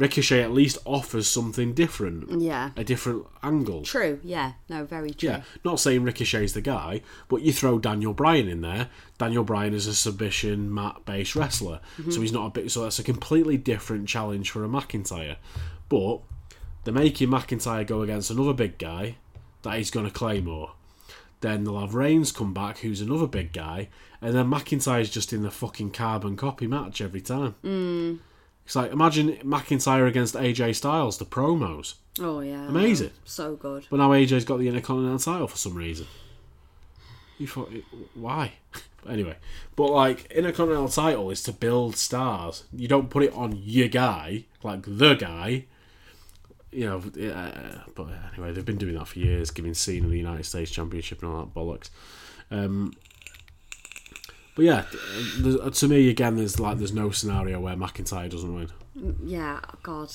Ricochet 0.00 0.42
at 0.42 0.50
least 0.50 0.78
offers 0.86 1.26
something 1.28 1.74
different, 1.74 2.40
Yeah. 2.40 2.70
a 2.74 2.82
different 2.82 3.26
angle. 3.42 3.82
True. 3.82 4.18
Yeah. 4.24 4.52
No. 4.68 4.84
Very 4.86 5.10
true. 5.10 5.28
Yeah, 5.28 5.42
not 5.64 5.78
saying 5.78 6.02
Ricochet's 6.04 6.54
the 6.54 6.62
guy, 6.62 7.02
but 7.28 7.42
you 7.42 7.52
throw 7.52 7.78
Daniel 7.78 8.14
Bryan 8.14 8.48
in 8.48 8.62
there. 8.62 8.88
Daniel 9.18 9.44
Bryan 9.44 9.74
is 9.74 9.86
a 9.86 9.94
submission 9.94 10.72
mat 10.72 11.02
based 11.04 11.36
wrestler, 11.36 11.80
so 12.10 12.20
he's 12.22 12.32
not 12.32 12.46
a 12.46 12.50
bit. 12.50 12.70
So 12.70 12.82
that's 12.82 12.98
a 12.98 13.04
completely 13.04 13.58
different 13.58 14.08
challenge 14.08 14.50
for 14.50 14.64
a 14.64 14.68
McIntyre. 14.68 15.36
But 15.90 16.20
they're 16.84 16.94
making 16.94 17.28
McIntyre 17.28 17.86
go 17.86 18.00
against 18.00 18.30
another 18.30 18.54
big 18.54 18.78
guy 18.78 19.16
that 19.62 19.76
he's 19.76 19.90
going 19.90 20.06
to 20.06 20.12
claymore. 20.12 20.72
Then 21.42 21.64
they'll 21.64 21.80
have 21.80 21.94
Reigns 21.94 22.32
come 22.32 22.54
back, 22.54 22.78
who's 22.78 23.00
another 23.02 23.26
big 23.26 23.52
guy, 23.52 23.88
and 24.22 24.34
then 24.34 24.50
McIntyre's 24.50 25.10
just 25.10 25.32
in 25.32 25.42
the 25.42 25.50
fucking 25.50 25.90
carbon 25.90 26.36
copy 26.36 26.66
match 26.66 27.00
every 27.02 27.20
time. 27.20 27.54
Mm. 27.64 28.18
It's 28.64 28.76
like 28.76 28.92
imagine 28.92 29.36
McIntyre 29.44 30.06
against 30.06 30.34
AJ 30.34 30.76
Styles, 30.76 31.18
the 31.18 31.24
promos. 31.24 31.94
Oh 32.20 32.40
yeah. 32.40 32.68
Amazing. 32.68 33.10
So 33.24 33.56
good. 33.56 33.86
But 33.90 33.96
now 33.96 34.10
AJ's 34.10 34.44
got 34.44 34.58
the 34.58 34.68
Intercontinental 34.68 35.18
title 35.18 35.48
for 35.48 35.56
some 35.56 35.74
reason. 35.74 36.06
You 37.38 37.46
thought, 37.46 37.72
why? 38.14 38.52
anyway, 39.08 39.36
but 39.76 39.90
like 39.90 40.30
Intercontinental 40.30 40.88
title 40.88 41.30
is 41.30 41.42
to 41.44 41.52
build 41.52 41.96
stars. 41.96 42.64
You 42.72 42.88
don't 42.88 43.10
put 43.10 43.22
it 43.22 43.32
on 43.32 43.52
your 43.56 43.88
guy, 43.88 44.44
like 44.62 44.82
the 44.86 45.14
guy. 45.14 45.64
You 46.70 46.86
know, 46.86 46.98
uh, 46.98 47.80
but 47.96 48.06
anyway, 48.32 48.52
they've 48.52 48.64
been 48.64 48.76
doing 48.76 48.94
that 48.94 49.08
for 49.08 49.18
years, 49.18 49.50
giving 49.50 49.74
Cena 49.74 50.06
the 50.06 50.16
United 50.16 50.44
States 50.44 50.70
Championship 50.70 51.22
and 51.22 51.32
all 51.32 51.40
that 51.40 51.54
bollocks. 51.54 51.90
Um, 52.52 52.92
but 54.56 54.64
yeah, 54.64 54.84
uh, 55.44 55.70
to 55.70 55.88
me 55.88 56.08
again, 56.10 56.36
there's 56.36 56.58
like 56.60 56.78
there's 56.78 56.92
no 56.92 57.10
scenario 57.10 57.60
where 57.60 57.76
McIntyre 57.76 58.28
doesn't 58.30 58.54
win. 58.54 58.68
Yeah, 59.24 59.60
oh 59.64 59.74
God. 59.82 60.10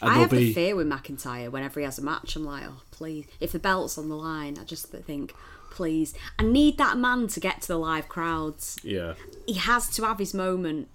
And 0.00 0.10
I 0.10 0.14
have 0.14 0.30
be- 0.30 0.36
the 0.38 0.52
fear 0.54 0.76
with 0.76 0.86
McIntyre 0.86 1.50
whenever 1.50 1.80
he 1.80 1.84
has 1.84 1.98
a 1.98 2.02
match. 2.02 2.36
I'm 2.36 2.44
like, 2.44 2.64
oh, 2.66 2.80
please. 2.90 3.26
If 3.40 3.52
the 3.52 3.58
belt's 3.58 3.98
on 3.98 4.08
the 4.08 4.16
line, 4.16 4.56
I 4.58 4.64
just 4.64 4.86
think, 4.86 5.34
please. 5.70 6.14
I 6.38 6.44
need 6.44 6.78
that 6.78 6.96
man 6.96 7.26
to 7.28 7.40
get 7.40 7.60
to 7.62 7.68
the 7.68 7.78
live 7.78 8.08
crowds. 8.08 8.78
Yeah, 8.82 9.14
He 9.46 9.54
has 9.54 9.88
to 9.96 10.04
have 10.04 10.18
his 10.18 10.32
moment 10.32 10.88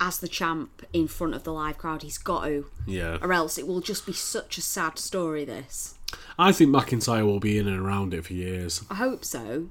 as 0.00 0.18
the 0.18 0.28
champ 0.28 0.84
in 0.92 1.06
front 1.06 1.34
of 1.34 1.44
the 1.44 1.52
live 1.52 1.78
crowd. 1.78 2.02
He's 2.02 2.18
got 2.18 2.44
to. 2.44 2.66
yeah. 2.86 3.18
Or 3.22 3.32
else 3.32 3.56
it 3.56 3.66
will 3.66 3.80
just 3.80 4.04
be 4.04 4.12
such 4.12 4.58
a 4.58 4.60
sad 4.60 4.98
story, 4.98 5.44
this. 5.44 5.94
I 6.38 6.52
think 6.52 6.70
McIntyre 6.70 7.24
will 7.24 7.40
be 7.40 7.56
in 7.58 7.66
and 7.68 7.80
around 7.80 8.12
it 8.12 8.24
for 8.26 8.32
years. 8.34 8.82
I 8.90 8.96
hope 8.96 9.24
so. 9.24 9.68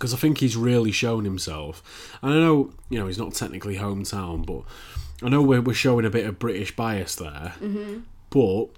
Because 0.00 0.14
I 0.14 0.16
think 0.16 0.38
he's 0.38 0.56
really 0.56 0.92
shown 0.92 1.26
himself. 1.26 2.18
And 2.22 2.32
I 2.32 2.36
know, 2.36 2.72
you 2.88 2.98
know, 2.98 3.06
he's 3.06 3.18
not 3.18 3.34
technically 3.34 3.76
hometown, 3.76 4.46
but 4.46 4.62
I 5.22 5.28
know 5.28 5.42
we're, 5.42 5.60
we're 5.60 5.74
showing 5.74 6.06
a 6.06 6.10
bit 6.10 6.24
of 6.24 6.38
British 6.38 6.74
bias 6.74 7.14
there. 7.16 7.52
Mm-hmm. 7.60 7.98
But 8.30 8.68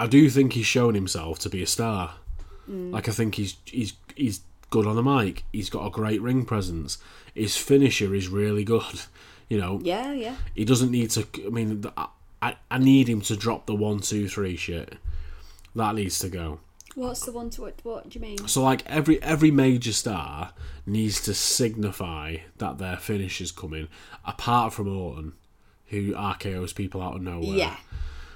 I 0.00 0.08
do 0.08 0.28
think 0.28 0.54
he's 0.54 0.66
shown 0.66 0.96
himself 0.96 1.38
to 1.38 1.48
be 1.48 1.62
a 1.62 1.68
star. 1.68 2.14
Like 2.66 3.08
I 3.08 3.12
think 3.12 3.36
he's 3.36 3.56
he's 3.64 3.92
he's 4.16 4.40
good 4.70 4.86
on 4.86 4.96
the 4.96 5.02
mic. 5.02 5.44
He's 5.52 5.70
got 5.70 5.86
a 5.86 5.90
great 5.90 6.20
ring 6.20 6.44
presence. 6.44 6.98
His 7.34 7.56
finisher 7.56 8.14
is 8.14 8.28
really 8.28 8.64
good. 8.64 8.82
You 9.48 9.58
know, 9.58 9.80
Yeah, 9.82 10.14
yeah. 10.14 10.36
he 10.54 10.64
doesn't 10.64 10.90
need 10.90 11.10
to. 11.10 11.26
I 11.44 11.50
mean, 11.50 11.84
I, 11.94 12.06
I, 12.40 12.56
I 12.70 12.78
need 12.78 13.06
him 13.06 13.20
to 13.22 13.36
drop 13.36 13.66
the 13.66 13.74
one, 13.74 14.00
two, 14.00 14.26
three 14.26 14.56
shit. 14.56 14.94
That 15.76 15.94
needs 15.94 16.18
to 16.20 16.30
go. 16.30 16.60
What's 16.94 17.24
the 17.24 17.32
one 17.32 17.50
to 17.50 17.62
what? 17.62 17.80
What 17.82 18.08
do 18.08 18.18
you 18.18 18.20
mean? 18.20 18.46
So 18.48 18.62
like 18.62 18.84
every 18.86 19.22
every 19.22 19.50
major 19.50 19.92
star 19.92 20.52
needs 20.84 21.20
to 21.22 21.34
signify 21.34 22.38
that 22.58 22.78
their 22.78 22.96
finish 22.96 23.40
is 23.40 23.50
coming, 23.50 23.88
apart 24.24 24.72
from 24.74 24.94
Orton, 24.94 25.32
who 25.86 26.12
RKO's 26.12 26.72
people 26.72 27.00
out 27.00 27.16
of 27.16 27.22
nowhere. 27.22 27.56
Yeah. 27.56 27.76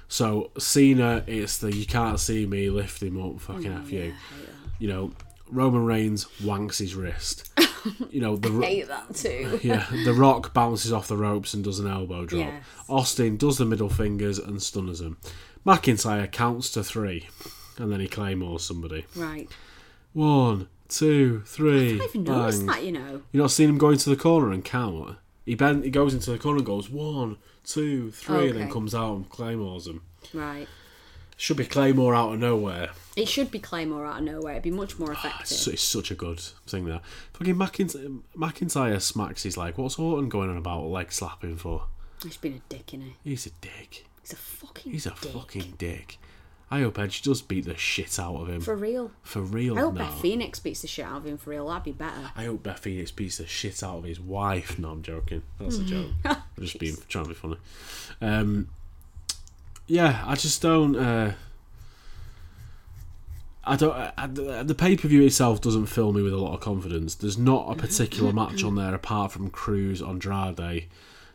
So 0.07 0.51
Cena, 0.57 1.23
it's 1.27 1.57
the 1.57 1.75
you 1.75 1.85
can't 1.85 2.19
see 2.19 2.45
me, 2.45 2.69
lift 2.69 3.03
him 3.03 3.21
up, 3.21 3.39
fucking 3.41 3.71
mm, 3.71 3.83
f 3.83 3.91
you. 3.91 4.13
You 4.79 4.87
know, 4.87 5.11
Roman 5.49 5.85
Reigns 5.85 6.25
wanks 6.41 6.79
his 6.79 6.95
wrist. 6.95 7.51
you 8.09 8.21
know 8.21 8.37
the 8.37 8.49
Hate 8.61 8.87
that 8.87 9.15
too. 9.15 9.59
yeah, 9.63 9.85
The 10.05 10.13
Rock 10.13 10.53
bounces 10.53 10.91
off 10.91 11.07
the 11.07 11.17
ropes 11.17 11.53
and 11.53 11.63
does 11.63 11.79
an 11.79 11.87
elbow 11.87 12.25
drop. 12.25 12.47
Yes. 12.47 12.63
Austin 12.89 13.37
does 13.37 13.57
the 13.57 13.65
middle 13.65 13.89
fingers 13.89 14.39
and 14.39 14.61
stunners 14.61 15.01
him. 15.01 15.17
McIntyre 15.65 16.31
counts 16.31 16.69
to 16.71 16.83
three, 16.83 17.27
and 17.77 17.91
then 17.91 17.99
he 17.99 18.07
claymores 18.07 18.63
somebody. 18.63 19.05
Right. 19.15 19.49
One, 20.13 20.67
two, 20.89 21.43
three. 21.45 22.01
I've 22.01 22.15
noticed 22.15 22.65
that, 22.65 22.83
you 22.83 22.91
know. 22.91 23.21
You 23.31 23.41
not 23.41 23.51
seen 23.51 23.69
him 23.69 23.77
go 23.77 23.89
into 23.89 24.09
the 24.09 24.15
corner 24.15 24.51
and 24.51 24.63
count? 24.63 25.17
He 25.45 25.55
bend, 25.55 25.83
he 25.83 25.89
goes 25.89 26.13
into 26.13 26.31
the 26.31 26.37
corner 26.37 26.57
and 26.57 26.65
goes 26.65 26.89
one, 26.89 27.37
two, 27.63 28.11
three, 28.11 28.49
and 28.49 28.59
then 28.59 28.71
comes 28.71 28.93
out 28.93 29.15
and 29.15 29.29
claymores 29.29 29.87
him. 29.87 30.01
Right. 30.33 30.67
Should 31.39 31.57
be 31.57 31.65
Claymore 31.65 32.15
out 32.15 32.33
of 32.33 32.39
nowhere. 32.39 32.89
It 33.15 33.27
should 33.27 33.51
be 33.51 33.59
Claymore 33.59 34.07
out 34.07 34.17
of 34.17 34.23
nowhere. 34.23 34.53
It'd 34.53 34.63
be 34.63 34.71
much 34.71 34.97
more 34.97 35.11
ah, 35.11 35.13
effective. 35.13 35.51
It's, 35.51 35.67
it's 35.67 35.83
such 35.83 36.09
a 36.09 36.15
good 36.15 36.39
thing 36.39 36.85
there. 36.85 36.99
Fucking 37.33 37.53
McIntyre, 37.53 38.21
McIntyre 38.35 38.99
smacks. 38.99 39.43
He's 39.43 39.55
like, 39.55 39.77
"What's 39.77 39.99
Orton 39.99 40.29
going 40.29 40.49
on 40.49 40.57
about 40.57 40.87
leg 40.87 41.11
slapping 41.11 41.57
for?" 41.57 41.83
He's 42.23 42.37
been 42.37 42.53
a 42.53 42.73
dick, 42.73 42.87
innit? 42.87 43.13
He's 43.23 43.45
a 43.45 43.51
dick. 43.61 44.07
He's 44.21 44.33
a 44.33 44.35
fucking 44.35 44.91
He's 44.91 45.05
a 45.05 45.11
dick. 45.11 45.31
fucking 45.31 45.73
dick. 45.77 46.17
I 46.69 46.81
hope 46.81 46.99
Edge 46.99 47.21
does 47.21 47.41
beat 47.41 47.63
the 47.65 47.77
shit 47.77 48.19
out 48.19 48.35
of 48.35 48.49
him 48.49 48.59
For 48.59 48.75
real. 48.75 49.11
for 49.23 49.41
real 49.41 49.77
I 49.77 49.81
hope 49.81 49.93
now. 49.93 50.09
Beth 50.09 50.19
Phoenix 50.21 50.59
beats 50.59 50.81
the 50.81 50.87
shit 50.87 51.05
out 51.05 51.17
of 51.17 51.25
him 51.25 51.37
for 51.37 51.51
real. 51.51 51.67
That'd 51.69 51.83
be 51.83 51.91
better. 51.93 52.31
I 52.35 52.43
hope 52.45 52.63
Beth 52.63 52.79
Phoenix 52.79 53.09
beats 53.11 53.37
the 53.37 53.47
shit 53.47 53.81
out 53.83 53.99
of 53.99 54.03
his 54.03 54.19
wife. 54.19 54.77
No, 54.77 54.89
I'm 54.89 55.01
joking. 55.01 55.43
That's 55.59 55.77
a 55.77 55.83
joke. 55.83 56.11
I'm 56.25 56.37
just 56.59 56.77
being 56.77 56.97
trying 57.07 57.23
to 57.25 57.29
be 57.29 57.35
funny. 57.35 57.57
Um, 58.21 58.67
yeah, 59.87 60.23
I 60.27 60.35
just 60.35 60.61
don't. 60.61 60.95
Uh, 60.97 61.33
I 63.63 63.75
don't. 63.75 63.93
I, 63.93 64.11
I- 64.17 64.27
the 64.63 64.75
pay 64.75 64.95
per 64.95 65.07
view 65.07 65.23
itself 65.23 65.61
doesn't 65.61 65.87
fill 65.87 66.13
me 66.13 66.21
with 66.21 66.33
a 66.33 66.37
lot 66.37 66.53
of 66.53 66.59
confidence. 66.61 67.15
There's 67.15 67.37
not 67.37 67.71
a 67.71 67.75
particular 67.75 68.31
match 68.33 68.63
on 68.63 68.75
there 68.75 68.93
apart 68.93 69.31
from 69.31 69.49
Crews 69.49 70.01
Andrade 70.01 70.85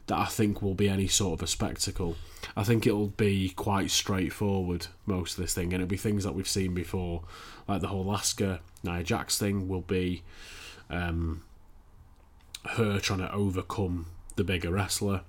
that 0.07 0.19
I 0.19 0.27
think 0.27 0.63
will 0.63 0.75
be 0.75 0.89
any 0.89 1.07
sort 1.07 1.41
of 1.41 1.43
a 1.45 1.47
spectacle. 1.47 2.17
I 2.57 2.65
think 2.65 2.87
it'll 2.87 3.09
be 3.09 3.51
quite 3.51 3.91
straightforward 3.91 4.89
most 5.07 5.39
of 5.39 5.43
this 5.43 5.55
thing, 5.55 5.73
and 5.73 5.83
it'll 5.83 5.87
be 5.87 5.97
things 5.97 6.25
that 6.25 6.35
we've 6.35 6.49
seen 6.49 6.75
before, 6.75 7.23
like 7.69 7.81
the 7.81 7.89
whole 7.89 8.07
Asuka 8.07 8.61
Nia 8.83 9.03
Jax 9.03 9.39
thing 9.39 9.69
will 9.69 9.83
be. 9.83 10.23
Um, 10.91 11.43
her 12.65 12.99
trying 13.01 13.21
to 13.21 13.33
overcome 13.33 14.07
the 14.37 14.45
bigger 14.45 14.71
wrestler. 14.71 15.23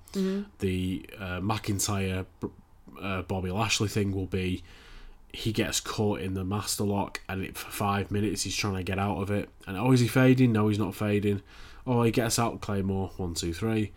The 0.59 1.09
uh, 1.19 1.39
McIntyre 1.39 2.25
uh, 3.01 3.21
Bobby 3.23 3.51
Lashley 3.51 3.87
thing 3.87 4.13
will 4.13 4.27
be 4.27 4.63
he 5.31 5.51
gets 5.51 5.79
caught 5.79 6.21
in 6.21 6.35
the 6.35 6.43
master 6.43 6.83
lock 6.83 7.21
and 7.27 7.43
it, 7.43 7.57
for 7.57 7.71
five 7.71 8.11
minutes 8.11 8.43
he's 8.43 8.55
trying 8.55 8.75
to 8.75 8.83
get 8.83 8.99
out 8.99 9.17
of 9.17 9.31
it. 9.31 9.49
And 9.65 9.77
oh, 9.77 9.91
is 9.91 9.99
he 9.99 10.07
fading? 10.07 10.51
No, 10.51 10.67
he's 10.67 10.79
not 10.79 10.95
fading. 10.95 11.41
Oh, 11.87 12.03
he 12.03 12.11
gets 12.11 12.37
out 12.37 12.61
Claymore. 12.61 13.11
One, 13.17 13.33
two, 13.33 13.53
three. 13.53 13.91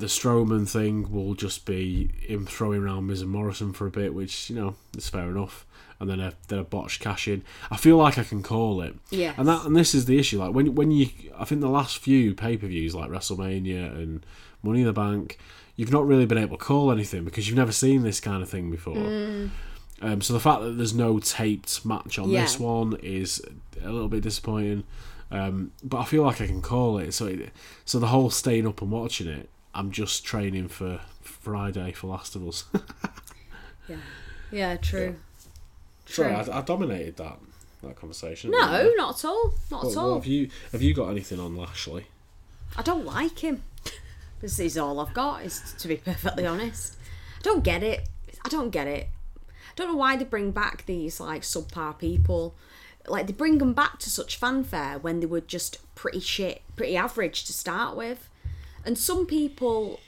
The 0.00 0.06
Strowman 0.06 0.68
thing 0.68 1.10
will 1.12 1.34
just 1.34 1.64
be 1.64 2.10
him 2.20 2.46
throwing 2.46 2.82
around 2.82 3.06
Miz 3.06 3.22
and 3.22 3.30
Morrison 3.30 3.72
for 3.72 3.86
a 3.86 3.90
bit, 3.90 4.14
which 4.14 4.50
you 4.50 4.56
know 4.56 4.74
is 4.96 5.08
fair 5.08 5.28
enough. 5.30 5.66
And 6.00 6.08
then 6.08 6.18
a 6.20 6.32
then 6.48 6.58
a 6.58 6.64
botched 6.64 7.00
cash 7.00 7.28
in. 7.28 7.42
I 7.70 7.76
feel 7.76 7.98
like 7.98 8.16
I 8.16 8.24
can 8.24 8.42
call 8.42 8.80
it. 8.80 8.94
Yes. 9.10 9.34
And 9.38 9.46
that 9.46 9.66
and 9.66 9.76
this 9.76 9.94
is 9.94 10.06
the 10.06 10.18
issue. 10.18 10.38
Like 10.38 10.54
when 10.54 10.74
when 10.74 10.90
you, 10.90 11.08
I 11.38 11.44
think 11.44 11.60
the 11.60 11.68
last 11.68 11.98
few 11.98 12.34
pay 12.34 12.56
per 12.56 12.66
views 12.66 12.94
like 12.94 13.10
WrestleMania 13.10 13.92
and 13.94 14.24
Money 14.62 14.80
in 14.80 14.86
the 14.86 14.92
Bank, 14.94 15.38
you've 15.76 15.92
not 15.92 16.06
really 16.06 16.24
been 16.26 16.38
able 16.38 16.56
to 16.56 16.64
call 16.64 16.90
anything 16.90 17.24
because 17.24 17.48
you've 17.48 17.58
never 17.58 17.72
seen 17.72 18.02
this 18.02 18.18
kind 18.20 18.42
of 18.42 18.48
thing 18.48 18.70
before. 18.70 18.96
Um, 20.02 20.22
so 20.22 20.32
the 20.32 20.40
fact 20.40 20.62
that 20.62 20.78
there's 20.78 20.94
no 20.94 21.18
taped 21.18 21.84
match 21.84 22.18
on 22.18 22.30
Yeah. 22.30 22.42
this 22.42 22.58
one 22.58 22.96
is 23.02 23.42
a 23.82 23.90
little 23.90 24.08
bit 24.08 24.22
disappointing. 24.22 24.84
Um, 25.30 25.72
but 25.84 25.98
I 25.98 26.04
feel 26.06 26.22
like 26.24 26.40
I 26.40 26.46
can 26.46 26.62
call 26.62 26.96
it. 26.98 27.12
So 27.12 27.26
it, 27.26 27.50
so 27.84 27.98
the 27.98 28.06
whole 28.08 28.30
staying 28.30 28.66
up 28.66 28.80
and 28.82 28.90
watching 28.90 29.28
it, 29.28 29.48
I'm 29.74 29.90
just 29.90 30.24
training 30.24 30.68
for 30.68 31.00
Friday 31.22 31.92
for 31.92 32.08
Last 32.08 32.34
of 32.36 32.46
Us. 32.46 32.64
Yeah. 33.88 33.96
Yeah, 34.52 34.76
true. 34.76 35.16
Sorry, 36.06 36.32
True. 36.32 36.52
I, 36.52 36.58
I 36.58 36.62
dominated 36.62 37.16
that 37.16 37.40
that 37.82 37.96
conversation. 37.96 38.52
No, 38.52 38.92
not 38.96 39.18
at 39.18 39.24
all. 39.24 39.54
Not 39.68 39.82
What, 39.84 39.90
at 39.92 39.96
all. 39.98 40.14
have 40.14 40.26
you 40.26 40.48
have 40.70 40.80
you 40.80 40.94
got 40.94 41.08
anything 41.08 41.40
on 41.40 41.56
Lashley? 41.56 42.06
I 42.76 42.82
don't 42.82 43.04
like 43.04 43.40
him. 43.40 43.64
This 44.40 44.58
is 44.60 44.78
all 44.78 45.00
I've 45.00 45.12
got, 45.12 45.42
is 45.44 45.74
to 45.78 45.86
be 45.88 45.96
perfectly 45.96 46.46
honest. 46.46 46.96
I 47.38 47.42
don't 47.42 47.62
get 47.64 47.82
it. 47.82 48.08
I 48.42 48.48
don't 48.48 48.70
get 48.70 48.86
it. 48.86 49.08
I 49.46 49.72
don't 49.76 49.88
know 49.88 49.96
why 49.96 50.16
they 50.16 50.24
bring 50.24 50.50
back 50.52 50.86
these 50.86 51.18
like 51.20 51.42
subpar 51.42 51.98
people. 51.98 52.54
Like 53.06 53.26
they 53.26 53.32
bring 53.34 53.58
them 53.58 53.74
back 53.74 53.98
to 53.98 54.08
such 54.08 54.36
fanfare 54.36 54.98
when 54.98 55.20
they 55.20 55.26
were 55.26 55.42
just 55.42 55.78
pretty 55.94 56.20
shit, 56.20 56.62
pretty 56.74 56.96
average 56.96 57.44
to 57.46 57.52
start 57.52 57.96
with. 57.98 58.29
And 58.84 58.96
some 58.96 59.26
people, 59.26 60.00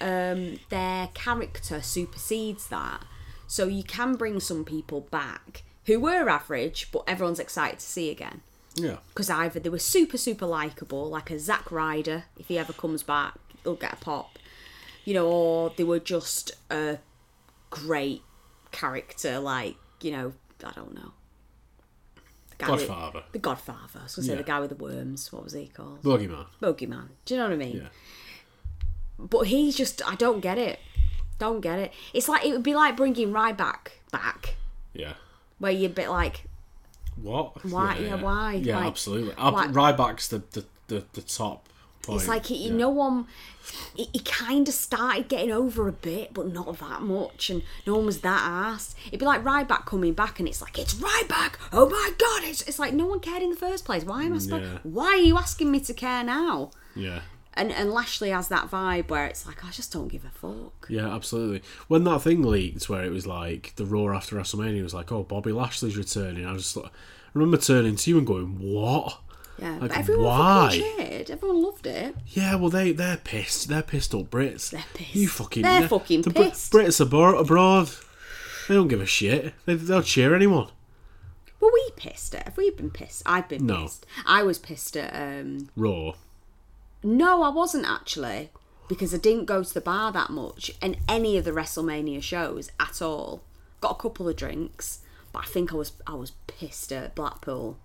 um, 0.00 0.58
their 0.68 1.08
character 1.14 1.82
supersedes 1.82 2.68
that. 2.68 3.04
So 3.46 3.66
you 3.66 3.84
can 3.84 4.14
bring 4.14 4.40
some 4.40 4.64
people 4.64 5.02
back 5.02 5.62
who 5.86 6.00
were 6.00 6.28
average, 6.28 6.90
but 6.92 7.04
everyone's 7.06 7.38
excited 7.38 7.78
to 7.78 7.86
see 7.86 8.10
again. 8.10 8.42
Yeah, 8.74 8.96
because 9.08 9.30
either 9.30 9.58
they 9.58 9.70
were 9.70 9.78
super 9.78 10.18
super 10.18 10.44
likable 10.44 11.08
like 11.08 11.30
a 11.30 11.38
Zack 11.38 11.72
Ryder 11.72 12.24
if 12.38 12.48
he 12.48 12.58
ever 12.58 12.74
comes 12.74 13.02
back 13.02 13.38
he'll 13.62 13.74
get 13.74 13.94
a 13.94 13.96
pop. 13.96 14.38
You 15.04 15.14
know 15.14 15.28
or 15.28 15.72
they 15.76 15.84
were 15.84 15.98
just 15.98 16.52
a 16.70 16.98
great 17.70 18.22
character 18.72 19.38
like 19.38 19.76
you 20.02 20.10
know 20.10 20.32
I 20.62 20.72
don't 20.72 20.94
know 20.94 21.12
guy 22.58 22.70
with- 22.70 22.86
Godfather, 22.86 23.22
the 23.32 23.38
Godfather 23.38 24.00
I 24.00 24.02
was 24.04 24.14
gonna 24.16 24.26
say 24.26 24.32
Yeah. 24.32 24.38
the 24.38 24.44
guy 24.44 24.60
with 24.60 24.70
the 24.70 24.76
worms 24.76 25.32
what 25.32 25.44
was 25.44 25.52
he 25.52 25.68
called 25.68 26.02
Boogeyman. 26.02 26.46
Boogeyman 26.62 27.08
do 27.24 27.34
you 27.34 27.38
know 27.40 27.46
what 27.48 27.52
I 27.54 27.56
mean 27.56 27.76
Yeah, 27.76 27.88
but 29.18 29.46
he's 29.46 29.76
just 29.76 30.02
I 30.06 30.14
don't 30.14 30.40
get 30.40 30.58
it 30.58 30.78
don't 31.38 31.60
get 31.60 31.78
it 31.78 31.92
it's 32.14 32.28
like 32.28 32.44
it 32.44 32.52
would 32.52 32.62
be 32.62 32.74
like 32.74 32.96
bringing 32.96 33.32
Ryback 33.32 33.88
back 34.10 34.56
yeah. 34.94 35.14
where 35.58 35.72
you're 35.72 35.90
a 35.90 35.94
bit 35.94 36.08
like 36.08 36.44
What? 37.16 37.64
Why- 37.64 37.98
yeah, 37.98 38.16
why? 38.16 38.54
Yeah, 38.54 38.76
Like, 38.78 38.86
absolutely. 38.88 39.34
Ab- 39.38 39.54
why- 39.54 39.68
Ryback's 39.68 40.28
the, 40.28 40.42
the, 40.52 40.64
the, 40.88 41.04
the 41.14 41.22
top 41.22 41.68
point. 42.06 42.20
It's 42.20 42.28
like 42.28 42.46
he, 42.46 42.68
yeah. 42.68 42.74
no 42.74 42.88
one. 42.90 43.12
Um, 43.12 43.28
he, 43.94 44.08
he 44.12 44.18
kind 44.20 44.68
of 44.68 44.74
started 44.74 45.28
getting 45.28 45.50
over 45.50 45.88
a 45.88 45.92
bit, 45.92 46.32
but 46.32 46.52
not 46.52 46.78
that 46.78 47.02
much, 47.02 47.50
and 47.50 47.62
no 47.86 47.96
one 47.96 48.06
was 48.06 48.20
that 48.20 48.42
ass. 48.42 48.94
It'd 49.08 49.20
be 49.20 49.26
like 49.26 49.42
Ryback 49.42 49.86
coming 49.86 50.12
back, 50.12 50.38
and 50.38 50.48
it's 50.48 50.60
like 50.60 50.78
it's 50.78 50.94
Ryback. 50.94 51.54
Oh 51.72 51.88
my 51.88 52.12
god! 52.18 52.48
It's 52.48 52.62
it's 52.62 52.78
like 52.78 52.94
no 52.94 53.06
one 53.06 53.20
cared 53.20 53.42
in 53.42 53.50
the 53.50 53.56
first 53.56 53.84
place. 53.84 54.04
Why 54.04 54.24
am 54.24 54.34
I 54.34 54.38
supposed? 54.38 54.64
Yeah. 54.64 54.78
Why 54.84 55.06
are 55.06 55.16
you 55.16 55.36
asking 55.36 55.70
me 55.70 55.80
to 55.80 55.94
care 55.94 56.22
now? 56.22 56.70
Yeah. 56.94 57.20
And 57.54 57.72
and 57.72 57.90
Lashley 57.90 58.30
has 58.30 58.48
that 58.48 58.70
vibe 58.70 59.08
where 59.08 59.26
it's 59.26 59.46
like 59.46 59.64
I 59.64 59.70
just 59.70 59.92
don't 59.92 60.08
give 60.08 60.24
a 60.24 60.30
fuck. 60.30 60.86
Yeah, 60.88 61.12
absolutely. 61.14 61.62
When 61.88 62.04
that 62.04 62.20
thing 62.20 62.42
leaked, 62.42 62.88
where 62.88 63.04
it 63.04 63.10
was 63.10 63.26
like 63.26 63.72
the 63.76 63.86
roar 63.86 64.14
after 64.14 64.36
WrestleMania 64.36 64.82
was 64.82 64.94
like, 64.94 65.10
"Oh, 65.10 65.22
Bobby 65.22 65.52
Lashley's 65.52 65.96
returning," 65.96 66.46
I 66.46 66.54
just 66.56 66.76
I 66.76 66.90
remember 67.32 67.56
turning 67.56 67.96
to 67.96 68.10
you 68.10 68.18
and 68.18 68.26
going, 68.26 68.58
"What?" 68.60 69.20
Yeah, 69.58 69.70
Like, 69.72 69.80
but 69.80 69.96
everyone 69.98 70.24
why? 70.26 70.68
fucking 70.70 70.96
cheered. 71.08 71.30
Everyone 71.30 71.62
loved 71.62 71.86
it. 71.86 72.14
Yeah, 72.28 72.56
well, 72.56 72.70
they 72.70 72.92
they're 72.92 73.16
pissed. 73.16 73.68
They're 73.68 73.82
pissed 73.82 74.14
up 74.14 74.30
Brits. 74.30 74.70
They're 74.70 74.84
pissed. 74.94 75.14
You 75.14 75.28
fucking. 75.28 75.62
They're 75.62 75.88
fucking 75.88 76.22
the 76.22 76.30
pissed. 76.30 76.72
Brits 76.72 77.00
abroad, 77.00 77.40
abroad. 77.40 77.90
They 78.68 78.74
don't 78.74 78.88
give 78.88 79.00
a 79.00 79.06
shit. 79.06 79.54
They, 79.64 79.74
they'll 79.74 80.02
cheer 80.02 80.34
anyone. 80.34 80.68
Were 81.60 81.70
we 81.72 81.90
pissed 81.96 82.34
at? 82.34 82.44
Have 82.44 82.56
we 82.56 82.70
been 82.70 82.90
pissed? 82.90 83.22
I've 83.24 83.48
been 83.48 83.64
No. 83.66 83.82
pissed. 83.84 84.04
I 84.26 84.42
was 84.42 84.58
pissed 84.58 84.96
at 84.96 85.14
um, 85.14 85.70
Raw. 85.76 86.12
No, 87.02 87.42
I 87.42 87.48
wasn't 87.48 87.86
actually, 87.86 88.50
because 88.88 89.14
I 89.14 89.18
didn't 89.18 89.44
go 89.46 89.62
to 89.62 89.72
the 89.74 89.80
bar 89.80 90.12
that 90.12 90.30
much 90.30 90.70
and 90.82 90.96
any 91.08 91.38
of 91.38 91.44
the 91.44 91.52
WrestleMania 91.52 92.22
shows 92.22 92.70
at 92.80 93.00
all. 93.00 93.42
Got 93.80 93.92
a 93.92 94.02
couple 94.02 94.28
of 94.28 94.36
drinks, 94.36 95.00
but 95.32 95.44
I 95.44 95.46
think 95.46 95.72
I 95.72 95.76
was 95.76 95.92
I 96.06 96.14
was 96.14 96.32
pissed 96.46 96.92
at 96.92 97.14
Blackpool 97.14 97.78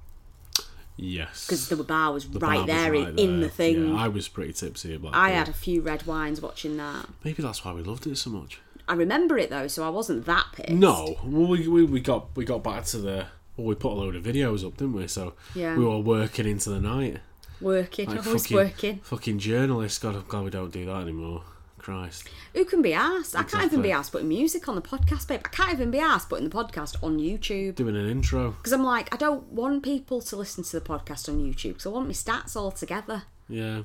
Yes. 1.02 1.46
because 1.48 1.68
the 1.68 1.76
bar 1.84 2.14
was 2.14 2.30
The 2.30 2.40
right 2.40 2.58
bar 2.60 2.68
there 2.68 2.94
in, 2.94 3.04
right 3.06 3.20
in 3.20 3.42
the 3.42 3.50
thing. 3.50 3.90
Yeah, 3.90 4.04
I 4.04 4.08
was 4.08 4.28
pretty 4.28 4.54
tipsy 4.54 4.94
about 4.96 5.16
I 5.16 5.32
had 5.32 5.50
a 5.50 5.54
few 5.54 5.82
red 5.82 6.06
wines 6.06 6.40
watching 6.42 6.78
that. 6.78 7.08
Maybe 7.24 7.42
that's 7.44 7.66
why 7.66 7.74
we 7.74 7.82
loved 7.82 8.06
it 8.08 8.18
so 8.18 8.30
much. 8.30 8.60
I 8.88 8.94
remember 8.94 9.38
it 9.38 9.50
though, 9.50 9.68
so 9.68 9.84
I 9.84 9.90
wasn't 9.90 10.26
that 10.26 10.46
pissed. 10.54 10.70
No, 10.70 11.18
well, 11.24 11.48
we, 11.48 11.68
we, 11.68 11.84
we 11.84 12.00
got 12.00 12.28
we 12.36 12.46
got 12.46 12.64
back 12.64 12.86
to 12.86 12.98
the. 12.98 13.26
Well, 13.58 13.68
we 13.68 13.76
put 13.76 13.92
a 13.92 13.96
load 13.96 14.16
of 14.16 14.24
videos 14.24 14.66
up, 14.66 14.78
didn't 14.78 14.94
we? 14.94 15.08
So 15.08 15.34
Yeah. 15.56 15.76
we 15.76 15.84
were 15.86 16.00
working 16.00 16.48
into 16.48 16.70
the 16.70 16.80
night. 16.80 17.18
working, 17.60 18.08
Like 18.10 18.26
always 18.26 18.44
fucking, 18.44 18.58
working. 18.58 19.00
Fucking 19.04 19.40
journalists. 19.40 20.00
God, 20.00 20.16
I'm 20.16 20.24
glad 20.28 20.44
we 20.46 20.50
don't 20.52 20.72
do 20.72 20.86
that 20.86 21.02
anymore. 21.02 21.44
Christ. 21.82 22.30
Who 22.54 22.64
can 22.66 22.82
be 22.82 22.94
asked? 22.94 23.36
I 23.36 23.44
can't 23.44 23.66
even 23.66 23.82
be 23.82 23.92
asked 23.92 24.12
putting 24.12 24.30
music 24.30 24.70
on 24.70 24.76
the 24.76 24.82
podcast, 24.82 25.28
babe. 25.28 25.42
I 25.44 25.50
can't 25.50 25.74
even 25.74 25.92
be 25.92 26.00
asked 26.00 26.30
putting 26.30 26.48
the 26.48 26.56
podcast 26.56 27.04
on 27.04 27.18
YouTube. 27.18 27.76
Doing 27.76 27.96
an 27.96 28.10
intro. 28.10 28.52
Because 28.52 28.72
I'm 28.72 28.84
like, 28.84 29.14
I 29.14 29.18
don't 29.18 29.52
want 29.52 29.84
people 29.84 30.22
to 30.22 30.36
listen 30.36 30.64
to 30.64 30.80
the 30.80 30.86
podcast 30.86 31.28
on 31.28 31.40
YouTube 31.40 31.70
because 31.70 31.86
I 31.86 31.90
want 31.90 32.08
my 32.08 32.14
stats 32.14 32.56
all 32.56 32.72
together. 32.72 33.24
Yeah. 33.50 33.82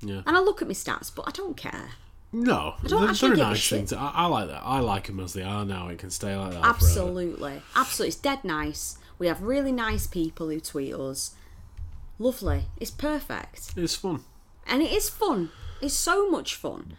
Yeah. 0.00 0.22
And 0.26 0.36
I 0.36 0.40
look 0.40 0.60
at 0.60 0.68
my 0.68 0.74
stats, 0.74 1.10
but 1.14 1.26
I 1.26 1.30
don't 1.30 1.56
care. 1.56 1.90
No, 2.32 2.74
don't 2.84 3.06
they're, 3.06 3.14
they're 3.14 3.32
a 3.32 3.36
nice 3.36 3.68
thing. 3.68 3.88
I, 3.96 4.10
I 4.14 4.26
like 4.26 4.48
that. 4.48 4.62
I 4.62 4.80
like 4.80 5.06
them 5.06 5.20
as 5.20 5.32
they 5.32 5.42
are 5.42 5.64
now. 5.64 5.88
It 5.88 5.98
can 5.98 6.10
stay 6.10 6.36
like 6.36 6.50
that. 6.52 6.60
Forever. 6.60 6.76
Absolutely. 6.76 7.62
Absolutely. 7.74 8.08
It's 8.08 8.16
dead 8.16 8.44
nice. 8.44 8.98
We 9.18 9.28
have 9.28 9.40
really 9.40 9.72
nice 9.72 10.06
people 10.06 10.50
who 10.50 10.60
tweet 10.60 10.94
us. 10.94 11.34
Lovely. 12.18 12.64
It's 12.78 12.90
perfect. 12.90 13.72
It's 13.76 13.94
fun. 13.94 14.24
And 14.66 14.82
it 14.82 14.92
is 14.92 15.08
fun. 15.08 15.50
It's 15.80 15.94
so 15.94 16.28
much 16.28 16.54
fun. 16.54 16.96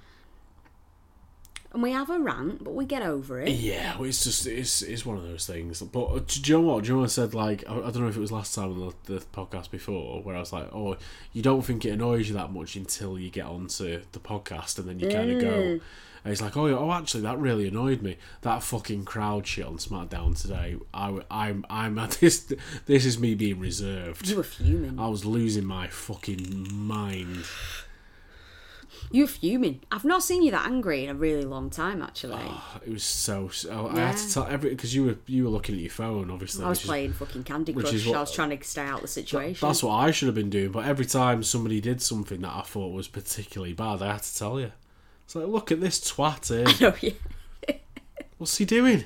And 1.77 1.83
we 1.83 1.91
have 1.91 2.09
a 2.09 2.17
rant, 2.17 2.63
but 2.63 2.73
we 2.73 2.85
get 2.85 3.03
over 3.03 3.39
it. 3.39 3.49
Yeah, 3.49 3.95
well, 3.97 4.09
it's 4.09 4.23
just 4.23 4.47
it's 4.47 4.81
it's 4.81 5.05
one 5.05 5.15
of 5.15 5.21
those 5.21 5.45
things. 5.45 5.79
But 5.79 6.05
uh, 6.05 6.21
do 6.25 6.41
you 6.43 6.57
know 6.57 6.61
what? 6.61 6.83
Do 6.83 6.87
you 6.87 6.93
know 6.95 7.01
what 7.01 7.05
I 7.05 7.09
said? 7.09 7.35
Like 7.35 7.63
I, 7.69 7.73
I 7.73 7.91
don't 7.91 7.97
know 7.97 8.07
if 8.07 8.17
it 8.17 8.19
was 8.19 8.31
last 8.31 8.55
time 8.55 8.71
on 8.71 8.93
the, 9.05 9.19
the 9.19 9.25
podcast 9.25 9.69
before, 9.69 10.23
where 10.23 10.35
I 10.35 10.39
was 10.39 10.51
like, 10.51 10.73
"Oh, 10.73 10.97
you 11.33 11.43
don't 11.43 11.61
think 11.61 11.85
it 11.85 11.91
annoys 11.91 12.29
you 12.29 12.33
that 12.33 12.51
much 12.51 12.75
until 12.75 13.19
you 13.19 13.29
get 13.29 13.45
onto 13.45 14.01
the 14.11 14.19
podcast, 14.19 14.79
and 14.79 14.89
then 14.89 14.99
you 14.99 15.07
kind 15.07 15.29
of 15.29 15.39
go." 15.39 15.51
Mm. 15.51 15.81
And 16.23 16.31
he's 16.31 16.41
like, 16.41 16.57
"Oh, 16.57 16.65
oh, 16.65 16.91
actually, 16.93 17.21
that 17.21 17.37
really 17.37 17.67
annoyed 17.67 18.01
me. 18.01 18.17
That 18.41 18.63
fucking 18.63 19.05
crowd 19.05 19.45
shit 19.45 19.67
on 19.67 19.77
SmackDown 19.77 20.35
today. 20.35 20.77
I, 20.95 21.19
I'm, 21.29 21.63
I'm 21.69 21.99
at 21.99 22.09
this. 22.21 22.51
This 22.87 23.05
is 23.05 23.19
me 23.19 23.35
being 23.35 23.59
reserved. 23.59 24.27
You 24.27 24.37
were 24.37 24.43
fuming. 24.43 24.99
I 24.99 25.09
was 25.09 25.25
losing 25.25 25.65
my 25.65 25.89
fucking 25.89 26.69
mind. 26.71 27.45
You 29.09 29.23
were 29.23 29.27
fuming. 29.27 29.79
I've 29.91 30.03
not 30.03 30.21
seen 30.21 30.43
you 30.43 30.51
that 30.51 30.65
angry 30.65 31.05
in 31.05 31.09
a 31.09 31.13
really 31.13 31.45
long 31.45 31.69
time, 31.69 32.01
actually. 32.01 32.35
Ah, 32.39 32.79
it 32.85 32.91
was 32.91 33.03
so. 33.03 33.47
so 33.47 33.69
oh, 33.71 33.95
I 33.95 33.99
had 34.01 34.17
to 34.17 34.33
tell 34.33 34.45
every 34.47 34.71
because 34.71 34.93
you 34.93 35.05
were 35.05 35.15
you 35.27 35.45
were 35.45 35.49
looking 35.49 35.75
at 35.75 35.81
your 35.81 35.89
phone, 35.89 36.29
obviously. 36.29 36.65
I 36.65 36.69
was 36.69 36.79
which 36.79 36.83
is- 36.83 36.89
playing 36.89 37.13
fucking 37.13 37.43
Candy 37.43 37.73
Crush. 37.73 38.05
what- 38.05 38.17
I 38.17 38.19
was 38.19 38.31
trying 38.33 38.57
to 38.57 38.63
stay 38.65 38.81
out 38.81 38.95
of 38.97 39.01
the 39.03 39.07
situation. 39.07 39.65
That's 39.65 39.81
what 39.81 39.93
I 39.93 40.11
should 40.11 40.27
have 40.27 40.35
been 40.35 40.49
doing. 40.49 40.71
But 40.71 40.85
every 40.85 41.05
time 41.05 41.41
somebody 41.43 41.79
did 41.79 42.01
something 42.01 42.41
that 42.41 42.53
I 42.53 42.61
thought 42.63 42.93
was 42.93 43.07
particularly 43.07 43.73
bad, 43.73 44.01
I 44.01 44.13
had 44.13 44.23
to 44.23 44.35
tell 44.37 44.59
you. 44.59 44.71
It's 45.25 45.35
like, 45.35 45.47
look 45.47 45.71
at 45.71 45.79
this 45.81 45.99
twat 45.99 46.51
eh? 46.51 46.69
here. 46.77 46.89
No, 46.91 46.95
yeah. 47.01 47.75
What's 48.37 48.57
he 48.57 48.65
doing? 48.65 49.05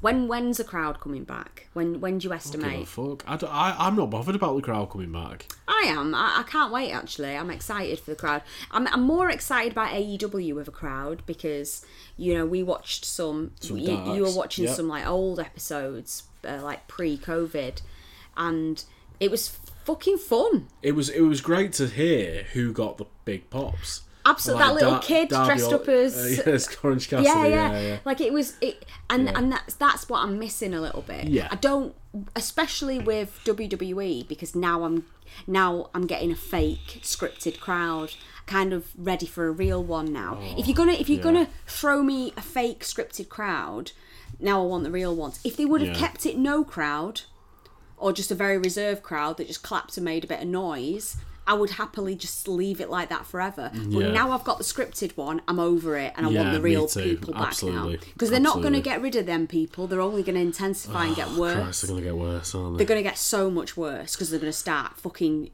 When 0.00 0.28
when's 0.28 0.58
the 0.58 0.64
crowd 0.64 1.00
coming 1.00 1.24
back? 1.24 1.68
When 1.72 2.00
when 2.00 2.18
do 2.18 2.28
you 2.28 2.34
estimate? 2.34 2.86
fuck. 2.86 3.24
I, 3.26 3.36
don't- 3.36 3.52
I, 3.52 3.74
I'm 3.78 3.96
not 3.96 4.10
bothered 4.10 4.34
about 4.34 4.54
the 4.56 4.62
crowd 4.62 4.90
coming 4.90 5.10
back. 5.10 5.46
I 5.66 5.86
am. 5.88 6.14
I, 6.14 6.40
I 6.40 6.42
can't 6.42 6.72
wait. 6.72 6.92
Actually, 6.92 7.34
I'm 7.34 7.50
excited 7.50 7.98
for 7.98 8.10
the 8.10 8.16
crowd. 8.16 8.42
I'm, 8.70 8.86
I'm 8.88 9.02
more 9.02 9.30
excited 9.30 9.72
about 9.72 9.90
AEW 9.92 10.54
with 10.54 10.68
a 10.68 10.72
crowd 10.72 11.22
because 11.26 11.84
you 12.16 12.34
know 12.34 12.44
we 12.44 12.62
watched 12.62 13.04
some. 13.04 13.52
Some 13.60 13.78
you, 13.78 13.90
you 13.90 14.20
were 14.20 14.26
darks, 14.26 14.34
watching 14.36 14.64
yep. 14.66 14.76
some 14.76 14.88
like 14.88 15.06
old 15.06 15.40
episodes, 15.40 16.24
uh, 16.46 16.60
like 16.62 16.86
pre-COVID, 16.88 17.80
and 18.36 18.84
it 19.18 19.30
was 19.30 19.48
fucking 19.84 20.18
fun. 20.18 20.66
It 20.82 20.92
was 20.92 21.08
it 21.08 21.22
was 21.22 21.40
great 21.40 21.72
to 21.74 21.86
hear 21.86 22.44
who 22.52 22.72
got 22.72 22.98
the 22.98 23.06
big 23.24 23.48
pops. 23.50 24.02
Absolutely, 24.28 24.64
that 24.64 24.74
little 24.74 24.90
Dar- 24.92 25.02
kid 25.02 25.28
Darby 25.28 25.46
dressed 25.46 25.72
up 25.72 25.88
as 25.88 26.16
uh, 26.46 26.50
yes, 26.50 26.76
Orange 26.82 27.08
Cassidy. 27.08 27.28
yeah, 27.28 27.46
Yeah, 27.46 27.70
yeah, 27.72 27.80
yeah. 27.80 27.98
Like 28.04 28.20
it 28.20 28.32
was 28.32 28.56
it, 28.60 28.84
and 29.08 29.24
Yeah. 29.26 29.32
and 29.38 29.52
that's 29.52 29.74
that's 29.74 30.08
what 30.08 30.20
I'm 30.24 30.38
missing 30.38 30.74
a 30.74 30.80
little 30.80 31.02
bit. 31.02 31.26
Yeah. 31.28 31.48
I 31.50 31.54
don't, 31.56 31.94
especially 32.34 32.98
with 32.98 33.38
WWE, 33.44 34.26
because 34.28 34.54
now 34.54 34.84
I'm 34.84 35.06
now 35.46 35.90
I'm 35.94 36.06
getting 36.06 36.30
a 36.32 36.36
fake 36.36 37.00
scripted 37.02 37.60
crowd, 37.60 38.14
kind 38.46 38.72
of 38.72 38.88
ready 38.96 39.26
for 39.26 39.46
a 39.46 39.50
real 39.52 39.82
one 39.82 40.12
now. 40.12 40.38
if 40.56 40.66
you're 40.66 40.76
gonna 40.76 40.92
if 40.92 41.08
you're 41.08 41.20
Oh, 41.20 41.24
gonna 41.24 41.48
throw 41.66 42.02
me 42.02 42.32
a 42.36 42.42
fake 42.42 42.80
scripted 42.84 43.28
crowd, 43.28 43.92
now 44.40 44.62
I 44.62 44.66
want 44.66 44.84
the 44.84 44.90
real 44.90 45.14
ones. 45.14 45.40
If 45.44 45.56
they 45.56 45.64
would 45.64 45.82
have 45.82 45.96
kept 45.96 46.26
it 46.26 46.36
no 46.36 46.64
crowd, 46.64 47.22
or 47.96 48.12
just 48.12 48.30
a 48.30 48.34
very 48.34 48.58
reserved 48.58 49.02
crowd 49.02 49.36
that 49.38 49.46
just 49.46 49.62
clapped 49.62 49.96
and 49.96 50.04
made 50.04 50.24
a 50.24 50.26
bit 50.26 50.40
of 50.42 50.48
noise. 50.48 51.16
I 51.48 51.54
would 51.54 51.70
happily 51.70 52.14
just 52.16 52.48
leave 52.48 52.80
it 52.80 52.90
like 52.90 53.08
that 53.08 53.24
forever. 53.24 53.70
But 53.72 53.82
Yeah. 54.00 54.10
now 54.12 54.32
I've 54.32 54.42
got 54.44 54.58
the 54.58 54.64
scripted 54.64 55.16
one, 55.16 55.40
I'm 55.46 55.60
over 55.60 55.96
it, 55.96 56.12
and 56.16 56.26
I 56.26 56.30
want 56.30 56.52
the 56.52 56.60
real 56.60 56.88
people 56.88 57.32
back 57.34 57.62
now. 57.62 57.92
Because 58.14 58.30
they're 58.30 58.40
not 58.40 58.60
going 58.62 58.74
to 58.74 58.80
get 58.80 59.00
rid 59.00 59.14
of 59.16 59.26
them 59.26 59.46
people. 59.46 59.86
They're 59.86 60.00
only 60.00 60.22
going 60.24 60.34
to 60.36 60.40
intensify 60.40 61.06
and 61.06 61.14
get 61.16 61.30
worse. 61.30 61.56
Oh, 61.56 61.62
Christ, 61.62 61.82
they're 61.82 61.88
gonna 61.90 62.02
get 62.02 62.16
worse, 62.16 62.54
aren't 62.54 62.72
they? 62.74 62.78
They're 62.84 62.88
going 62.94 62.98
to 63.04 63.08
get 63.08 63.16
so 63.18 63.50
much 63.50 63.76
worse 63.76 64.12
because 64.16 64.30
they're 64.30 64.40
going 64.40 64.52
to 64.52 64.58
start 64.58 64.96
fucking. 64.98 65.50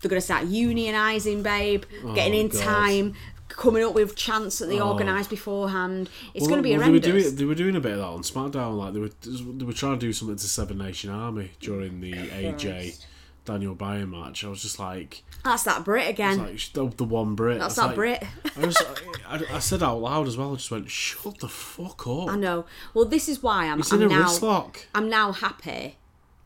They're 0.00 0.08
going 0.08 0.20
to 0.20 0.24
start 0.24 0.46
unionising, 0.46 1.42
babe, 1.42 1.82
oh, 2.04 2.14
getting 2.14 2.34
in 2.34 2.46
Oh, 2.46 2.50
God. 2.50 2.62
time, 2.62 3.14
coming 3.48 3.82
up 3.82 3.94
with 3.94 4.14
chants 4.14 4.58
that 4.60 4.66
they 4.66 4.78
Oh. 4.78 4.92
organised 4.92 5.30
beforehand. 5.30 6.08
It's 6.34 6.42
Well, 6.42 6.50
going 6.50 6.58
to 6.58 6.62
be 6.62 6.70
well, 6.76 6.82
horrendous. 6.86 7.04
They 7.06 7.12
were, 7.12 7.20
doing, 7.22 7.34
they 7.36 7.44
were 7.44 7.54
doing 7.56 7.74
a 7.76 7.80
bit 7.80 7.92
of 7.92 7.98
that 7.98 8.04
on 8.04 8.22
SmackDown. 8.22 8.76
Like 8.78 8.92
they 8.92 9.00
were, 9.00 9.10
they 9.52 9.64
were 9.64 9.72
trying 9.72 9.98
to 9.98 10.06
do 10.06 10.12
something 10.12 10.36
to 10.36 10.48
Seven 10.48 10.78
Nation 10.78 11.10
Army 11.10 11.50
during 11.58 12.00
the 12.00 12.12
AJ 12.12 13.02
Daniel 13.48 13.74
Bryan 13.74 14.10
match. 14.10 14.44
I 14.44 14.48
was 14.48 14.62
just 14.62 14.78
like, 14.78 15.24
That's 15.44 15.64
that 15.64 15.84
Brit 15.84 16.08
again. 16.08 16.38
like 16.38 16.72
the, 16.72 16.86
the 16.96 17.04
one 17.04 17.34
Brit. 17.34 17.58
That's 17.58 17.74
that 17.76 17.86
like- 17.88 17.94
Brit. 17.96 18.24
I, 18.56 18.66
was, 18.66 18.76
I, 19.28 19.42
I 19.54 19.58
said 19.58 19.82
out 19.82 20.00
loud 20.00 20.26
as 20.28 20.36
well. 20.36 20.52
I 20.52 20.56
just 20.56 20.70
went, 20.70 20.90
"Shut 20.90 21.38
the 21.38 21.48
fuck 21.48 22.06
up!" 22.06 22.28
I 22.30 22.36
know. 22.36 22.66
Well, 22.94 23.04
this 23.06 23.28
is 23.28 23.42
why 23.42 23.66
I'm, 23.66 23.80
It's 23.80 23.92
I'm 23.92 24.02
in 24.02 24.10
a 24.10 24.14
now. 24.14 24.22
wrist 24.22 24.42
lock. 24.42 24.86
I'm 24.94 25.08
now 25.08 25.32
happy 25.32 25.96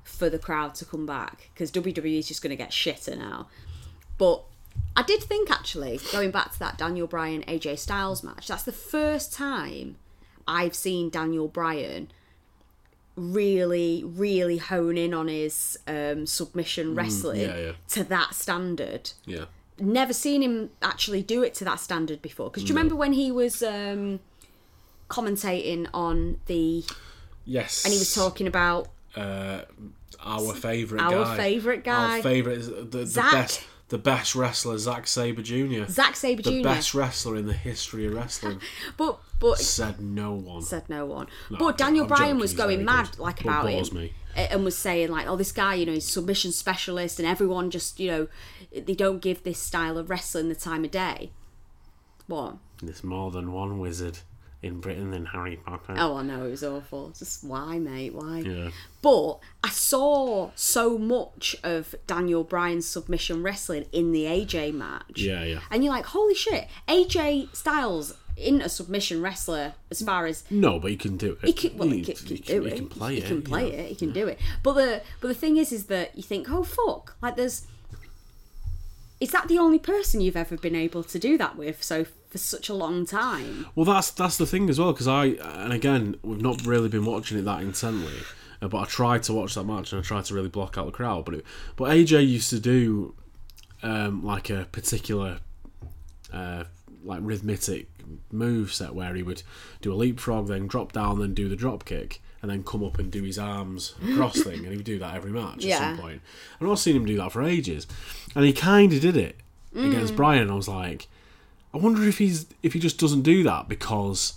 for 0.05 0.31
the 0.31 0.39
crowd 0.39 0.75
to 0.77 0.85
come 0.85 1.05
back 1.07 1.51
because 1.53 1.71
WWE 1.73 2.19
is 2.19 2.29
just 2.29 2.43
going 2.43 2.51
to 2.51 2.57
get 2.57 2.71
shitter 2.71 3.19
now. 3.19 3.49
But 4.19 4.45
I 4.97 5.03
did 5.03 5.23
think 5.23 5.51
actually, 5.51 5.99
going 6.13 6.31
back 6.31 6.53
to 6.53 6.59
that 6.61 6.79
Daniel 6.79 7.07
Bryan 7.07 7.43
AJ 7.49 7.79
Styles 7.79 8.23
match, 8.23 8.47
that's 8.49 8.63
the 8.63 8.73
first 8.73 9.33
time 9.33 9.97
I've 10.47 10.75
seen 10.75 11.11
Daniel 11.11 11.49
Bryan 11.49 12.11
really, 13.17 14.03
really 14.05 14.59
hone 14.59 14.97
in 14.97 15.13
on 15.15 15.29
his 15.29 15.79
um, 15.87 16.27
submission 16.27 16.95
wrestling 16.95 17.41
Mm, 17.41 17.49
yeah, 17.49 17.65
yeah. 17.67 17.73
to 17.89 18.05
that 18.05 18.35
standard. 18.35 19.13
Yeah, 19.27 19.45
Never 19.79 20.13
seen 20.13 20.43
him 20.43 20.71
actually 20.81 21.23
do 21.23 21.43
it 21.43 21.55
to 21.55 21.65
that 21.65 21.81
standard 21.81 22.23
before. 22.23 22.51
Because 22.51 22.63
do 22.65 22.69
you 22.69 22.75
remember 22.75 22.95
when 22.95 23.13
he 23.15 23.33
was 23.33 23.63
um, 23.63 24.21
commentating 25.09 25.89
on 25.93 26.39
the 26.47 26.85
yes. 27.45 27.85
and 27.85 27.93
he 27.93 27.99
was 27.99 28.15
talking 28.15 28.47
about 28.47 28.89
uh, 29.17 29.63
our 30.21 30.55
favourite 30.55 31.03
Our 31.03 31.25
guy. 31.25 31.37
favourite 31.37 31.85
guy. 31.85 32.17
Our 32.17 32.23
favourite 32.23 32.59
is 32.59 32.69
the, 32.69 32.83
the 32.83 33.29
best. 33.33 33.65
The 33.93 33.99
best 33.99 34.35
wrestler, 34.35 34.79
Zack 34.79 35.07
Sabre 35.07 35.43
Jr. 35.43 35.85
Zack 35.87 36.17
Sabre 36.17 36.41
Jr. 36.41 36.49
the 36.49 36.63
best 36.63 36.95
wrestler 36.95 37.37
in 37.37 37.45
the 37.45 37.53
history 37.53 38.07
of 38.07 38.15
wrestling. 38.15 38.59
But 38.97 39.21
but 39.39 39.59
Said 39.59 40.01
no 40.01 40.33
one. 40.33 40.63
said 40.63 40.89
no 40.89 41.05
one. 41.05 41.27
I'm 41.51 41.59
but 41.59 41.77
Daniel 41.77 42.07
Bryan 42.07 42.39
was 42.39 42.55
going 42.55 42.87
mad 42.87 43.11
good. 43.11 43.19
like 43.19 43.43
about 43.43 43.69
it. 43.69 43.93
me. 43.93 44.15
and 44.35 44.65
was 44.65 44.79
saying 44.79 45.11
like, 45.11 45.27
"Oh, 45.27 45.37
this 45.37 45.53
guy, 45.53 45.75
you 45.75 45.85
know, 45.85 45.93
he's 45.93 46.07
submission 46.07 46.53
specialist, 46.53 47.19
and 47.19 47.29
everyone 47.29 47.71
just, 47.71 48.01
you 48.01 48.11
know, 48.11 48.29
they 48.75 48.95
don't 48.95 49.21
give 49.21 49.43
this 49.43 49.59
style 49.59 49.99
of 49.99 50.09
wrestling 50.09 50.49
the 50.49 50.55
time 50.55 50.87
of 50.87 50.91
day." 50.91 51.31
What? 52.27 52.57
There's 52.83 53.05
more 53.05 53.31
than 53.31 53.53
one 53.53 53.79
wizard 53.79 54.21
in 54.63 54.81
Britain 54.81 55.11
than 55.11 55.27
Harry 55.27 55.57
Potter. 55.57 55.95
Oh, 55.97 56.17
I 56.17 56.23
know 56.23 56.47
it 56.47 56.51
was 56.51 56.63
awful. 56.63 57.11
Just 57.11 57.43
why, 57.43 57.79
mate? 57.79 58.15
Why? 58.15 58.39
Yeah. 58.39 58.71
But 59.03 59.39
I 59.65 59.71
saw 59.71 60.51
so 60.55 60.97
much 60.97 61.57
of 61.65 61.97
Daniel 62.07 62.45
Bryan's 62.45 62.87
submission 62.87 63.43
wrestling 63.43 63.87
in 63.91 64.13
the 64.13 64.25
AJ 64.25 64.73
match. 64.73 65.17
Yeah, 65.17 65.43
yeah. 65.43 65.61
And 65.71 65.83
you're 65.83 65.93
like, 65.93 66.07
holy 66.07 66.35
shit, 66.35 66.69
AJ 66.87 67.55
Styles 67.57 68.15
isn't 68.37 68.63
a 68.63 68.69
submission 68.69 69.21
wrestler 69.21 69.75
as 69.91 70.01
far 70.01 70.27
as 70.27 70.45
No, 70.51 70.79
but 70.79 70.91
he 70.93 70.97
can 70.97 71.17
do 71.17 71.37
it. 71.43 71.47
he 71.47 71.53
can, 71.53 71.77
well, 71.77 71.89
he, 71.89 71.99
he, 71.99 72.15
can, 72.15 72.27
he 72.27 72.39
can 72.39 72.63
he 72.63 72.69
it. 72.69 72.77
can 72.77 72.89
play 72.89 73.15
he 73.17 73.21
it. 73.21 73.27
can 73.27 73.43
play 73.43 73.73
yeah. 73.73 73.79
it. 73.81 73.89
He 73.89 73.95
can 73.97 74.13
do 74.13 74.29
it. 74.29 74.39
But 74.63 74.75
the 74.75 75.03
but 75.21 75.29
the 75.29 75.35
thing 75.35 75.57
is, 75.57 75.73
is 75.73 75.87
that 75.87 76.17
you 76.17 76.23
think, 76.23 76.49
oh 76.51 76.63
fuck, 76.63 77.17
like 77.21 77.37
there's. 77.37 77.67
Is 79.21 79.31
that 79.31 79.47
the 79.47 79.57
only 79.57 79.79
person 79.79 80.21
you've 80.21 80.37
ever 80.37 80.57
been 80.57 80.75
able 80.75 81.05
to 81.05 81.17
do 81.17 81.39
that 81.39 81.57
with? 81.57 81.81
So 81.83 82.07
for 82.33 82.39
such 82.39 82.69
a 82.69 82.75
long 82.75 83.07
time. 83.07 83.67
Well, 83.77 83.85
that's 83.85 84.11
that's 84.11 84.37
the 84.39 84.47
thing 84.47 84.69
as 84.71 84.79
well 84.81 84.93
because 84.93 85.07
I 85.07 85.27
and 85.27 85.73
again 85.73 86.17
we've 86.23 86.41
not 86.41 86.65
really 86.67 86.89
been 86.89 87.05
watching 87.05 87.39
it 87.39 87.43
that 87.43 87.61
intently, 87.63 88.15
uh, 88.61 88.69
but 88.69 88.79
I 88.79 88.85
tried 88.87 89.23
to 89.25 89.33
watch 89.35 89.55
that 89.55 89.65
match 89.65 89.93
and 89.93 90.01
I 90.01 90.03
tried 90.03 90.25
to 90.27 90.35
really 90.35 90.49
block 90.49 90.77
out 90.79 90.87
the 90.87 90.93
crowd. 90.93 91.25
But 91.27 91.35
it, 91.35 91.45
but 91.77 91.91
AJ 91.91 92.27
used 92.27 92.51
to 92.51 92.59
do 92.59 93.15
um, 93.83 94.25
like 94.25 94.49
a 94.51 94.67
particular 94.73 95.39
uh, 96.33 96.65
like 97.05 97.21
rhythmic 97.23 97.87
move 98.31 98.73
set 98.73 98.95
where 98.95 99.15
he 99.15 99.23
would 99.23 99.43
do 99.81 99.93
a 99.93 99.97
leapfrog, 99.97 100.49
then 100.49 100.67
drop 100.67 100.93
down, 100.93 101.19
then 101.21 101.35
do 101.35 101.49
the 101.49 101.57
drop 101.57 101.85
kick, 101.85 102.21
and 102.41 102.51
then 102.51 102.63
come 102.63 102.83
up 102.85 102.99
and 102.99 103.11
do 103.11 103.23
his 103.23 103.39
arms 103.39 103.95
across 104.11 104.41
thing, 104.43 104.61
and 104.61 104.69
he 104.69 104.77
would 104.77 104.87
do 104.87 104.99
that 104.99 105.15
every 105.15 105.31
match 105.31 105.65
Yeah. 105.65 105.75
at 105.77 105.79
some 105.81 105.99
point. 105.99 106.23
And 106.61 106.71
I've 106.71 106.79
seen 106.79 106.97
him 106.97 107.05
do 107.05 107.17
that 107.19 107.33
for 107.33 107.43
ages, 107.43 107.87
and 108.35 108.45
he 108.45 108.53
kind 108.53 108.93
of 108.93 109.01
did 109.01 109.17
it 109.17 109.37
against 109.75 110.17
Brian. 110.17 110.43
And 110.43 110.51
I 110.51 110.55
was 110.55 110.69
like, 110.69 111.09
I 111.75 111.79
wonder 111.79 112.07
if 112.07 112.19
he's 112.19 112.47
if 112.63 112.73
he 112.75 112.79
just 112.79 112.99
doesn't 112.99 113.23
do 113.23 113.43
that 113.45 113.69
because 113.69 114.35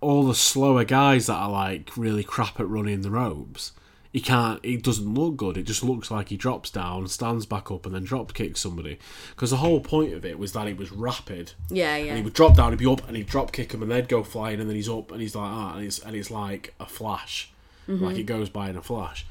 all 0.00 0.24
the 0.24 0.34
slower 0.34 0.84
guys 0.84 1.26
that 1.26 1.34
are 1.36 1.50
like 1.50 1.96
really 1.96 2.22
crap 2.24 2.60
at 2.60 2.68
running 2.68 3.02
the 3.02 3.10
ropes, 3.10 3.72
he 4.12 4.20
can't. 4.20 4.62
He 4.64 4.76
doesn't 4.76 5.14
look 5.14 5.36
good. 5.36 5.56
It 5.56 5.62
just 5.64 5.82
looks 5.82 6.10
like 6.10 6.28
he 6.28 6.36
drops 6.36 6.70
down, 6.70 7.06
stands 7.08 7.46
back 7.46 7.70
up, 7.70 7.86
and 7.86 7.94
then 7.94 8.04
drop 8.04 8.34
kicks 8.34 8.60
somebody. 8.60 8.98
Because 9.34 9.50
the 9.50 9.58
whole 9.58 9.80
point 9.80 10.12
of 10.14 10.24
it 10.24 10.38
was 10.38 10.52
that 10.52 10.66
it 10.68 10.76
was 10.76 10.90
rapid. 10.92 11.52
Yeah, 11.70 11.94
And 11.96 12.06
yeah. 12.06 12.16
he 12.16 12.22
would 12.22 12.32
drop 12.34 12.56
down, 12.56 12.72
he'd 12.72 12.78
be 12.78 12.86
up, 12.86 13.06
and 13.08 13.16
he'd 13.16 13.26
drop 13.26 13.52
kick 13.52 13.72
him, 13.72 13.82
and 13.82 13.90
they'd 13.90 14.08
go 14.08 14.22
flying, 14.22 14.60
and 14.60 14.68
then 14.68 14.76
he's 14.76 14.88
up, 14.88 15.12
and 15.12 15.20
he's 15.20 15.34
like 15.36 15.50
ah, 15.50 15.74
and 15.76 15.84
it's 15.86 15.98
and 16.00 16.16
it's 16.16 16.30
like 16.30 16.74
a 16.80 16.86
flash, 16.86 17.50
Mm-hmm. 17.88 18.04
like 18.04 18.16
it 18.18 18.24
goes 18.24 18.48
by 18.50 18.68
in 18.68 18.76
a 18.76 18.82
flash. 18.82 19.24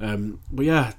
Um, 0.00 0.38
but 0.52 0.64
yeah, 0.64 0.92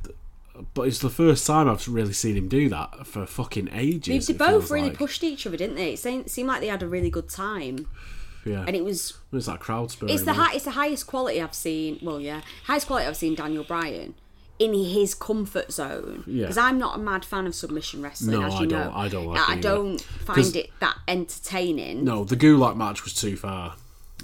but 0.73 0.83
it's 0.87 0.99
the 0.99 1.09
first 1.09 1.45
time 1.45 1.69
I've 1.69 1.87
really 1.87 2.13
seen 2.13 2.35
him 2.37 2.47
do 2.47 2.69
that 2.69 3.05
for 3.07 3.25
fucking 3.25 3.69
ages. 3.73 4.27
They, 4.27 4.33
they 4.33 4.37
both 4.37 4.69
really 4.71 4.89
like. 4.89 4.97
pushed 4.97 5.23
each 5.23 5.45
other, 5.47 5.57
didn't 5.57 5.75
they? 5.75 5.93
It 5.93 5.99
seemed, 5.99 6.29
seemed 6.29 6.47
like 6.47 6.61
they 6.61 6.67
had 6.67 6.83
a 6.83 6.87
really 6.87 7.09
good 7.09 7.29
time, 7.29 7.87
Yeah, 8.45 8.63
and 8.67 8.75
it 8.75 8.83
was 8.83 9.13
it's 9.33 9.45
that 9.47 9.59
crowd 9.59 9.91
spirit. 9.91 10.11
It's 10.13 10.23
the 10.23 10.33
high, 10.33 10.53
it's 10.55 10.65
the 10.65 10.71
highest 10.71 11.07
quality 11.07 11.41
I've 11.41 11.53
seen. 11.53 11.99
Well, 12.01 12.19
yeah, 12.19 12.41
highest 12.65 12.87
quality 12.87 13.07
I've 13.07 13.17
seen 13.17 13.35
Daniel 13.35 13.63
Bryan 13.63 14.15
in 14.59 14.73
his 14.73 15.13
comfort 15.13 15.71
zone. 15.71 16.23
Yeah. 16.25 16.45
Because 16.45 16.57
I'm 16.57 16.79
not 16.79 16.95
a 16.95 16.99
mad 16.99 17.23
fan 17.23 17.45
of 17.45 17.53
submission 17.53 18.01
wrestling, 18.01 18.39
No, 18.39 18.47
as 18.47 18.53
you 18.55 18.59
I 18.61 18.65
know. 18.65 18.83
don't- 18.85 18.93
I 18.95 19.07
don't 19.07 19.25
like 19.27 19.37
it 19.39 19.49
I 19.49 19.55
don't 19.59 20.01
find 20.01 20.55
it 20.55 20.71
that 20.79 20.97
entertaining. 21.07 22.03
No, 22.03 22.23
the 22.23 22.35
Gulak 22.35 22.75
match 22.75 23.03
was 23.03 23.13
too 23.13 23.35
far. 23.37 23.75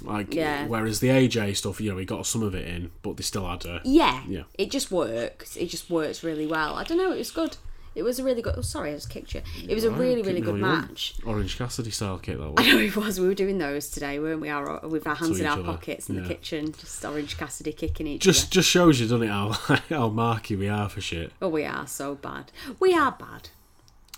Like, 0.04 0.34
Yeah. 0.34 0.66
whereas 0.66 1.00
the 1.00 1.08
AJ 1.08 1.56
stuff, 1.56 1.80
you 1.80 1.90
know, 1.90 1.98
he 1.98 2.04
got 2.04 2.26
some 2.26 2.42
of 2.42 2.54
it 2.54 2.66
in, 2.68 2.90
but 3.02 3.16
they 3.16 3.22
still 3.22 3.48
had 3.48 3.64
a. 3.64 3.80
Yeah, 3.84 4.22
Yeah. 4.28 4.42
it 4.58 4.70
just 4.70 4.90
works. 4.90 5.56
It 5.56 5.66
just 5.70 5.90
works 5.90 6.22
really 6.22 6.46
well. 6.46 6.74
I 6.74 6.84
don't 6.84 6.98
know. 6.98 7.12
It 7.12 7.18
was 7.18 7.30
good. 7.30 7.56
It 7.94 8.02
was 8.02 8.18
a 8.18 8.24
really 8.24 8.42
good. 8.42 8.54
Oh, 8.58 8.60
sorry, 8.62 8.90
I 8.90 8.94
just 8.94 9.08
kicked 9.08 9.34
you. 9.34 9.42
It 9.68 9.72
was 9.72 9.84
a 9.84 9.90
really, 9.90 10.20
really 10.20 10.40
good 10.40 10.60
want. 10.60 10.88
match. 10.90 11.14
Orange 11.24 11.56
Cassidy 11.56 11.92
style 11.92 12.18
kick 12.18 12.38
that 12.38 12.52
I 12.58 12.66
know 12.72 12.78
it 12.78 12.96
was. 12.96 13.20
We 13.20 13.28
were 13.28 13.34
doing 13.34 13.58
those 13.58 13.88
today, 13.88 14.18
weren't 14.18 14.40
we? 14.40 14.48
Our, 14.48 14.80
with 14.88 15.06
our 15.06 15.14
hands 15.14 15.38
in 15.38 15.46
our 15.46 15.52
other, 15.52 15.62
pockets 15.62 16.08
in 16.10 16.16
the 16.20 16.26
kitchen, 16.26 16.72
just 16.72 17.04
Orange 17.04 17.38
Cassidy 17.38 17.72
kicking 17.72 18.08
each 18.08 18.22
Just, 18.22 18.46
other. 18.46 18.50
just 18.50 18.68
shows 18.68 18.98
you, 19.00 19.06
doesn't 19.06 19.22
it, 19.22 19.28
how 19.30 19.50
how 19.88 20.08
marky 20.08 20.56
we 20.56 20.68
are 20.68 20.88
for 20.88 21.00
shit. 21.00 21.30
Oh, 21.40 21.48
we 21.48 21.64
are 21.64 21.86
so 21.86 22.16
bad. 22.16 22.50
We 22.80 22.94
are 22.94 23.12
bad. 23.12 23.50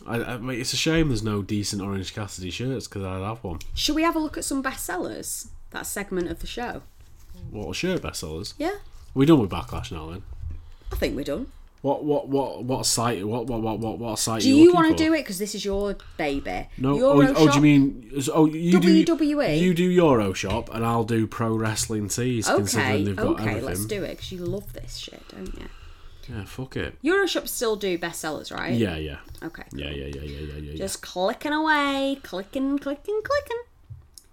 I, 0.06 0.22
I 0.24 0.38
mean, 0.38 0.58
it's 0.58 0.72
a 0.72 0.76
shame 0.76 1.08
there's 1.08 1.22
no 1.22 1.42
decent 1.42 1.82
Orange 1.82 2.14
Cassidy 2.14 2.48
shirts 2.50 2.88
because 2.88 3.02
I'd 3.04 3.20
have 3.22 3.44
one. 3.44 3.58
Should 3.74 3.94
we 3.96 4.02
have 4.04 4.16
a 4.16 4.18
look 4.18 4.38
at 4.38 4.44
some 4.46 4.62
bestsellers? 4.62 5.48
That 5.70 5.86
segment 5.86 6.30
of 6.30 6.40
the 6.40 6.46
show. 6.46 6.82
What 7.50 7.76
shirt 7.76 8.02
bestsellers? 8.02 8.54
Yeah, 8.58 8.76
We 9.14 9.26
done 9.26 9.40
with 9.40 9.50
Backlash 9.50 9.92
now 9.92 10.10
then. 10.10 10.22
I 10.92 10.96
think 10.96 11.16
we're 11.16 11.24
done. 11.24 11.48
What 11.82 12.04
what 12.04 12.28
what 12.28 12.64
what 12.64 12.86
site? 12.86 13.24
What 13.26 13.46
what 13.46 13.60
what 13.60 13.78
what, 13.78 13.98
what 13.98 14.18
site? 14.18 14.42
Do 14.42 14.48
are 14.50 14.58
you 14.58 14.72
want 14.72 14.96
to 14.96 15.04
do 15.04 15.12
it 15.12 15.18
because 15.18 15.38
this 15.38 15.54
is 15.54 15.64
your 15.64 15.96
baby? 16.16 16.68
No. 16.78 16.96
Euro 16.96 17.28
Oh, 17.28 17.34
oh, 17.36 17.48
do 17.48 17.54
you 17.56 17.60
mean? 17.60 18.22
Oh, 18.32 18.46
you 18.46 18.80
do. 18.80 19.04
WWE? 19.04 19.60
You 19.60 19.74
do 19.74 19.94
Euroshop, 19.94 20.68
and 20.74 20.84
I'll 20.84 21.04
do 21.04 21.26
pro 21.26 21.54
wrestling 21.54 22.08
tees. 22.08 22.48
Okay, 22.48 22.56
considering 22.56 23.04
they've 23.04 23.14
got 23.14 23.40
okay, 23.40 23.42
everything. 23.50 23.64
let's 23.66 23.84
do 23.84 24.02
it 24.02 24.10
because 24.16 24.32
you 24.32 24.38
love 24.44 24.72
this 24.72 24.96
shit, 24.96 25.22
don't 25.28 25.54
you? 25.54 25.66
Yeah, 26.28 26.44
fuck 26.44 26.76
it. 26.76 27.00
Euroshop 27.04 27.46
still 27.46 27.76
do 27.76 27.96
bestsellers, 27.98 28.52
right? 28.52 28.74
Yeah, 28.74 28.96
yeah, 28.96 29.18
Okay. 29.44 29.62
yeah, 29.72 29.90
yeah, 29.90 30.06
yeah, 30.06 30.22
yeah, 30.22 30.22
yeah, 30.22 30.54
yeah. 30.54 30.72
yeah. 30.72 30.76
Just 30.76 31.02
clicking 31.02 31.52
away, 31.52 32.18
clicking, 32.22 32.78
clicking, 32.78 33.20
clicking. 33.22 33.62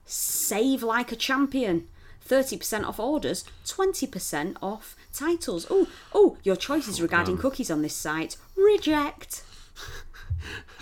Save 0.05 0.83
like 0.83 1.11
a 1.11 1.15
champion. 1.15 1.87
30% 2.27 2.85
off 2.85 2.99
orders, 2.99 3.43
20% 3.65 4.55
off 4.61 4.95
titles. 5.11 5.67
Oh, 5.69 5.87
oh, 6.13 6.37
your 6.43 6.55
choices 6.55 6.99
oh, 6.99 7.03
regarding 7.03 7.37
cookies 7.37 7.69
on 7.69 7.81
this 7.81 7.95
site. 7.95 8.37
Reject. 8.55 9.43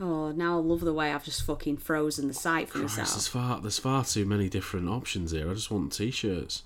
oh, 0.00 0.32
now 0.32 0.58
I 0.58 0.60
love 0.60 0.80
the 0.80 0.94
way 0.94 1.12
I've 1.12 1.24
just 1.24 1.44
fucking 1.44 1.78
frozen 1.78 2.28
the 2.28 2.34
site 2.34 2.68
for 2.68 2.78
Christ, 2.78 2.96
there's 2.96 3.14
myself. 3.14 3.28
far 3.28 3.60
there's 3.60 3.78
far 3.78 4.04
too 4.04 4.24
many 4.24 4.48
different 4.48 4.88
options 4.88 5.32
here. 5.32 5.50
I 5.50 5.54
just 5.54 5.70
want 5.70 5.92
t-shirts. 5.92 6.62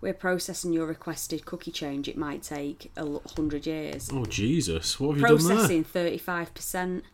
We're 0.00 0.14
processing 0.14 0.72
your 0.72 0.86
requested 0.86 1.44
cookie 1.44 1.70
change. 1.70 2.08
It 2.08 2.16
might 2.16 2.42
take 2.42 2.90
a 2.96 3.18
hundred 3.36 3.66
years. 3.66 4.08
Oh 4.10 4.24
Jesus, 4.24 4.98
what 4.98 5.18
have 5.18 5.18
you 5.18 5.36
done 5.36 5.46
there? 5.46 5.56
Processing 5.56 5.84
thirty-five 5.84 6.54
percent. 6.54 7.04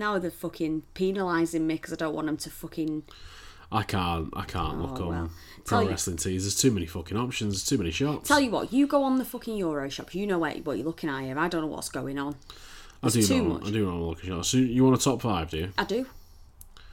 Now 0.00 0.18
they're 0.18 0.30
fucking 0.30 0.84
penalising 0.94 1.60
me 1.60 1.74
because 1.74 1.92
I 1.92 1.96
don't 1.96 2.14
want 2.14 2.26
them 2.26 2.38
to 2.38 2.50
fucking. 2.50 3.02
I 3.70 3.82
can't. 3.82 4.30
I 4.34 4.44
can't 4.46 4.80
look 4.80 4.98
Oh, 4.98 5.04
on 5.04 5.08
well. 5.10 5.30
pro 5.64 5.76
Tell 5.78 5.82
you- 5.84 5.90
wrestling 5.90 6.16
tees. 6.16 6.44
There's 6.44 6.56
too 6.58 6.70
many 6.70 6.86
fucking 6.86 7.18
options. 7.18 7.52
There's 7.52 7.66
too 7.66 7.76
many 7.76 7.90
shops. 7.90 8.26
Tell 8.26 8.40
you 8.40 8.50
what, 8.50 8.72
you 8.72 8.86
go 8.86 9.04
on 9.04 9.18
the 9.18 9.26
fucking 9.26 9.58
Euro 9.58 9.90
shop. 9.90 10.14
You 10.14 10.26
know 10.26 10.38
what, 10.38 10.64
what 10.64 10.78
you're 10.78 10.86
looking 10.86 11.10
at 11.10 11.22
here. 11.24 11.38
I 11.38 11.48
don't 11.48 11.60
know 11.60 11.66
what's 11.66 11.90
going 11.90 12.18
on. 12.18 12.34
I 13.02 13.10
do 13.10 13.18
It's 13.18 13.28
too 13.28 13.42
much. 13.44 13.66
I 13.66 13.70
do. 13.70 13.90
I'm 13.90 14.02
looking 14.02 14.36
at. 14.36 14.44
So 14.46 14.56
you 14.56 14.82
want 14.84 14.96
a 14.98 15.04
top 15.04 15.20
five? 15.20 15.50
Do 15.50 15.58
you? 15.58 15.72
I 15.76 15.84
do. 15.84 16.06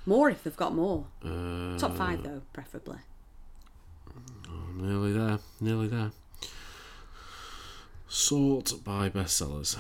More 0.05 0.29
if 0.29 0.43
they've 0.43 0.55
got 0.55 0.75
more. 0.75 1.05
Uh, 1.23 1.77
Top 1.77 1.95
five 1.95 2.23
though, 2.23 2.41
preferably. 2.51 2.97
Nearly 4.75 5.13
there. 5.13 5.39
Nearly 5.61 5.87
there. 5.87 6.11
Sort 8.09 8.73
by 8.83 9.09
bestsellers. 9.09 9.77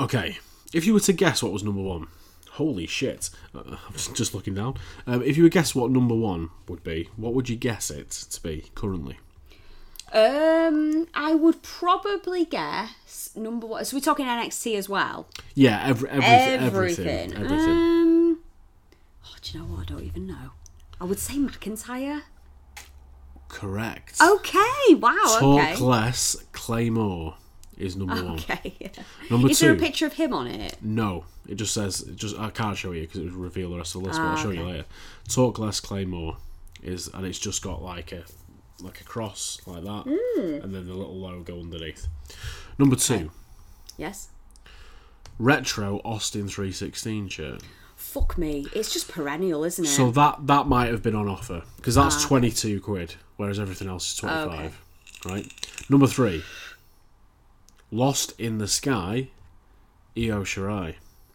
Okay, 0.00 0.38
if 0.72 0.86
you 0.86 0.94
were 0.94 1.00
to 1.00 1.12
guess 1.12 1.42
what 1.42 1.52
was 1.52 1.62
number 1.62 1.82
one, 1.82 2.06
holy 2.52 2.86
shit! 2.86 3.30
Uh, 3.54 3.76
I'm 3.88 3.94
just- 4.14 4.34
looking 4.34 4.54
down. 4.54 4.74
Um, 5.06 5.22
if 5.22 5.36
you 5.36 5.42
would 5.44 5.52
guess 5.52 5.74
what 5.74 5.90
number 5.90 6.14
one 6.14 6.50
would 6.68 6.82
be, 6.82 7.08
what 7.16 7.34
would 7.34 7.48
you 7.48 7.56
guess 7.56 7.90
it 7.90 8.10
to 8.10 8.42
be 8.42 8.66
currently? 8.74 9.18
Um, 10.12 11.06
I 11.14 11.34
would 11.34 11.62
probably 11.62 12.44
guess 12.44 13.30
number 13.34 13.66
one. 13.66 13.84
So 13.86 13.96
we're 13.96 14.02
talking 14.02 14.26
NXT 14.26 14.76
as 14.76 14.88
well. 14.88 15.26
Yeah, 15.54 15.82
every, 15.86 16.08
everything, 16.10 16.60
everything, 16.60 17.06
Everything. 17.06 17.44
everything. 17.44 17.70
Um, 17.70 18.38
oh, 19.24 19.34
do 19.40 19.52
you 19.58 19.64
know 19.64 19.70
what? 19.72 19.80
I 19.80 19.84
don't 19.84 20.04
even 20.04 20.26
know. 20.26 20.50
I 21.00 21.04
would 21.04 21.18
say 21.18 21.34
McIntyre. 21.34 22.22
Correct. 23.48 24.20
Okay. 24.20 24.94
Wow. 24.94 25.16
Talk 25.38 25.42
okay. 25.42 25.76
less, 25.76 26.36
Claymore 26.52 27.36
is 27.78 27.96
number 27.96 28.14
one. 28.14 28.34
Okay. 28.34 28.90
Number 29.30 29.48
Is 29.50 29.58
two. 29.58 29.66
there 29.66 29.74
a 29.74 29.78
picture 29.78 30.06
of 30.06 30.12
him 30.14 30.32
on 30.32 30.46
it? 30.46 30.76
No, 30.82 31.24
it 31.48 31.54
just 31.56 31.72
says. 31.74 32.02
It 32.02 32.16
just 32.16 32.38
I 32.38 32.50
can't 32.50 32.76
show 32.76 32.92
you 32.92 33.02
because 33.02 33.20
it 33.20 33.24
would 33.24 33.34
reveal 33.34 33.70
the 33.70 33.76
rest 33.78 33.94
of 33.94 34.02
the 34.02 34.08
list. 34.08 34.18
but 34.20 34.26
I'll 34.26 34.32
Ah, 34.38 34.42
show 34.42 34.50
you 34.50 34.62
later. 34.64 34.84
Talk 35.28 35.58
less 35.58 35.80
Claymore 35.80 36.36
is, 36.82 37.08
and 37.14 37.24
it's 37.26 37.38
just 37.38 37.62
got 37.62 37.82
like 37.82 38.12
a 38.12 38.24
like 38.80 39.00
a 39.00 39.04
cross 39.04 39.60
like 39.66 39.84
that, 39.84 40.04
Hmm. 40.06 40.62
and 40.64 40.74
then 40.74 40.86
the 40.86 40.94
little 40.94 41.16
logo 41.18 41.60
underneath. 41.60 42.06
Number 42.78 42.96
two, 42.96 43.30
Yes. 43.96 44.28
retro 45.38 46.00
Austin 46.04 46.48
three 46.48 46.72
sixteen 46.72 47.28
shirt. 47.28 47.62
Fuck 47.96 48.36
me. 48.36 48.66
It's 48.74 48.92
just 48.92 49.08
perennial, 49.08 49.64
isn't 49.64 49.84
it? 49.84 49.88
So 49.88 50.10
that 50.12 50.46
that 50.46 50.66
might 50.66 50.88
have 50.90 51.02
been 51.02 51.14
on 51.14 51.28
offer 51.28 51.62
because 51.76 51.94
that's 51.94 52.24
Ah. 52.24 52.28
twenty 52.28 52.50
two 52.50 52.80
quid, 52.80 53.14
whereas 53.36 53.58
everything 53.58 53.88
else 53.88 54.10
is 54.12 54.16
twenty 54.16 54.34
five. 54.50 54.78
Okay. 55.24 55.32
Right. 55.34 55.52
Number 55.88 56.08
three, 56.08 56.42
Lost 57.92 58.32
in 58.40 58.56
the 58.58 58.66
Sky, 58.66 59.28
Io 60.16 60.42
Shirai. 60.44 60.94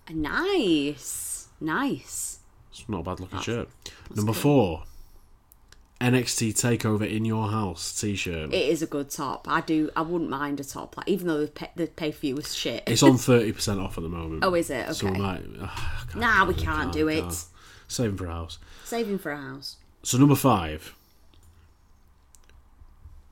Uh, 0.10 0.14
nice. 0.14 1.48
Nice. 1.62 2.40
It's 2.72 2.90
not 2.90 3.02
a 3.02 3.04
bad 3.04 3.20
looking 3.20 3.40
shirt. 3.42 3.70
Number 4.16 4.34
four, 4.34 4.84
NXT 6.02 6.54
Takeover 6.54 7.10
in 7.10 7.26
Your 7.26 7.50
House 7.50 8.00
T-shirt. 8.02 8.52
It 8.54 8.70
is 8.70 8.82
a 8.82 8.88
good 8.88 9.10
top. 9.12 9.48
I 9.48 9.62
do. 9.62 9.90
I 9.96 10.02
wouldn't 10.02 10.30
mind 10.32 10.60
a 10.60 10.64
top, 10.64 10.98
like 10.98 11.08
even 11.08 11.28
though 11.28 11.42
the 11.42 11.48
pay, 11.48 11.70
the 11.76 11.88
pay 11.88 12.12
for 12.12 12.26
you 12.26 12.36
was 12.36 12.56
shit. 12.56 12.84
it's 12.88 13.04
on 13.04 13.18
thirty 13.18 13.52
percent 13.52 13.80
off 13.80 13.98
at 13.98 14.04
the 14.04 14.10
moment. 14.10 14.44
Oh, 14.44 14.54
is 14.56 14.70
it? 14.72 14.92
So 14.96 15.06
we 15.08 15.12
Okay. 15.14 15.22
might. 15.22 15.44
can't- 15.60 16.16
Nah, 16.16 16.46
we 16.46 16.54
can't 16.56 16.92
do 16.92 17.08
it. 17.08 17.22
can't. 17.22 17.46
Saving 17.88 18.18
for 18.18 18.26
a 18.26 18.32
house. 18.34 18.58
Saving 18.84 19.18
for 19.20 19.32
a 19.32 19.38
house. 19.42 19.78
So 20.04 20.18
number 20.18 20.36
five, 20.36 20.96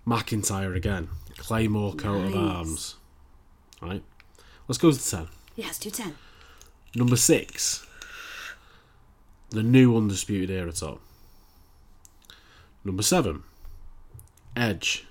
McIntyre 0.08 0.76
again. 0.76 1.10
Claymore 1.38 1.94
coat 1.96 2.26
of 2.28 2.36
arms. 2.36 2.96
Right. 3.86 4.04
Let's 4.68 4.80
go 4.80 4.92
to 4.92 5.10
ten. 5.10 5.28
Yeah, 5.56 5.66
let's 5.66 5.78
do 5.78 5.92
ten. 5.92 6.16
Number 6.96 7.16
six, 7.16 7.86
the 9.52 9.62
new 9.62 9.96
Undisputed 9.96 10.50
Era 10.50 10.72
top. 10.72 11.02
Number 12.84 13.04
seven, 13.04 13.44
Edge, 14.56 15.06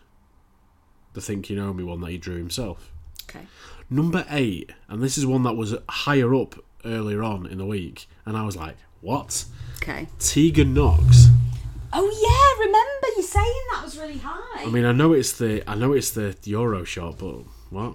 the 1.12 1.20
Think 1.20 1.48
You 1.48 1.56
Know 1.56 1.72
Me 1.72 1.84
one 1.84 2.00
that 2.00 2.10
he 2.10 2.18
drew 2.18 2.36
himself. 2.36 2.90
Okay. 3.28 3.46
Number 3.88 4.24
eight, 4.28 4.72
and 4.88 5.02
this 5.02 5.16
is 5.16 5.24
one 5.24 5.44
that 5.44 5.54
was 5.54 5.76
higher 5.88 6.34
up 6.34 6.56
earlier 6.84 7.22
on 7.22 7.46
in 7.46 7.58
the 7.58 7.66
week, 7.66 8.08
and 8.26 8.36
I 8.36 8.44
was 8.44 8.56
like, 8.56 8.76
what? 9.00 9.44
Okay. 9.76 10.08
Tegan 10.18 10.74
Nox. 10.74 11.26
Oh 11.92 12.02
yeah, 12.02 12.66
remember 12.66 13.06
you 13.16 13.22
saying 13.22 13.62
that 13.72 13.84
was 13.84 13.96
really 13.96 14.18
high. 14.18 14.64
I 14.64 14.70
mean, 14.70 14.84
I 14.84 14.90
know 14.90 15.12
it's 15.12 15.32
the 15.32 15.62
I 15.70 15.76
know 15.76 15.92
it's 15.92 16.10
the 16.10 16.36
Euro 16.44 16.82
shot, 16.82 17.18
but 17.18 17.44
what? 17.70 17.94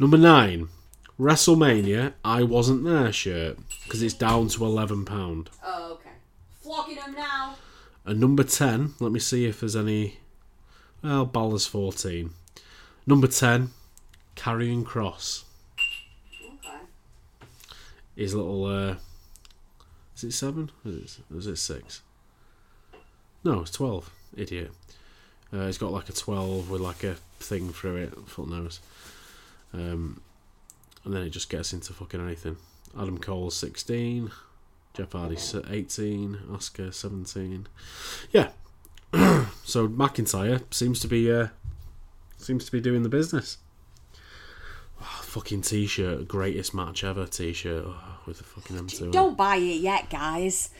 Number 0.00 0.16
nine, 0.16 0.70
WrestleMania. 1.18 2.14
I 2.24 2.42
wasn't 2.42 2.84
there 2.84 3.12
shirt 3.12 3.58
because 3.84 4.00
it's 4.00 4.14
down 4.14 4.48
to 4.48 4.64
eleven 4.64 5.04
pound. 5.04 5.50
oh 5.62 5.92
okay. 5.92 6.16
Flocking 6.62 6.96
them 6.96 7.14
now. 7.14 7.56
And 8.06 8.18
number 8.18 8.42
10, 8.42 8.94
let 8.98 9.12
me 9.12 9.20
see 9.20 9.44
if 9.44 9.60
there's 9.60 9.76
any. 9.76 10.20
Well, 11.04 11.26
Balor's 11.26 11.66
14. 11.66 12.30
Number 13.06 13.26
10, 13.26 13.72
Karrion 14.36 14.84
Kross. 14.84 15.44
Okay. 16.44 16.78
His 18.16 18.34
little. 18.34 18.64
Uh, 18.64 18.96
is 20.16 20.24
it 20.24 20.32
7? 20.32 20.70
Or 20.82 20.90
is 20.90 21.18
it, 21.30 21.36
is 21.36 21.46
it 21.46 21.56
6? 21.56 22.00
No, 23.44 23.60
it's 23.60 23.70
12. 23.72 24.10
Idiot. 24.34 24.70
Uh, 25.52 25.66
it's 25.66 25.76
got 25.76 25.92
like 25.92 26.08
a 26.08 26.12
12 26.12 26.70
with 26.70 26.80
like 26.80 27.04
a 27.04 27.16
thing 27.38 27.70
through 27.70 27.96
it, 27.96 28.14
foot 28.26 28.48
nose. 28.48 28.80
Um, 29.72 30.20
and 31.04 31.14
then 31.14 31.22
it 31.22 31.30
just 31.30 31.48
gets 31.48 31.72
into 31.72 31.92
fucking 31.92 32.20
anything. 32.20 32.56
Adam 32.98 33.18
Cole 33.18 33.50
16. 33.50 34.30
Jeff 34.94 35.12
Hardy 35.12 35.36
18. 35.68 36.38
Oscar 36.52 36.92
17. 36.92 37.66
Yeah. 38.32 38.50
so 39.64 39.88
McIntyre 39.88 40.62
seems 40.72 41.00
to 41.00 41.08
be 41.08 41.30
uh, 41.32 41.48
seems 42.36 42.64
to 42.64 42.72
be 42.72 42.80
doing 42.80 43.02
the 43.02 43.08
business. 43.08 43.58
Oh, 45.00 45.20
fucking 45.22 45.62
t-shirt, 45.62 46.28
greatest 46.28 46.74
match 46.74 47.02
ever 47.04 47.26
t-shirt 47.26 47.84
oh, 47.86 48.18
with 48.26 48.38
the 48.38 48.44
fucking 48.44 48.76
M2. 48.76 49.10
Don't 49.10 49.36
buy 49.36 49.56
it 49.56 49.80
yet, 49.80 50.10
guys. 50.10 50.70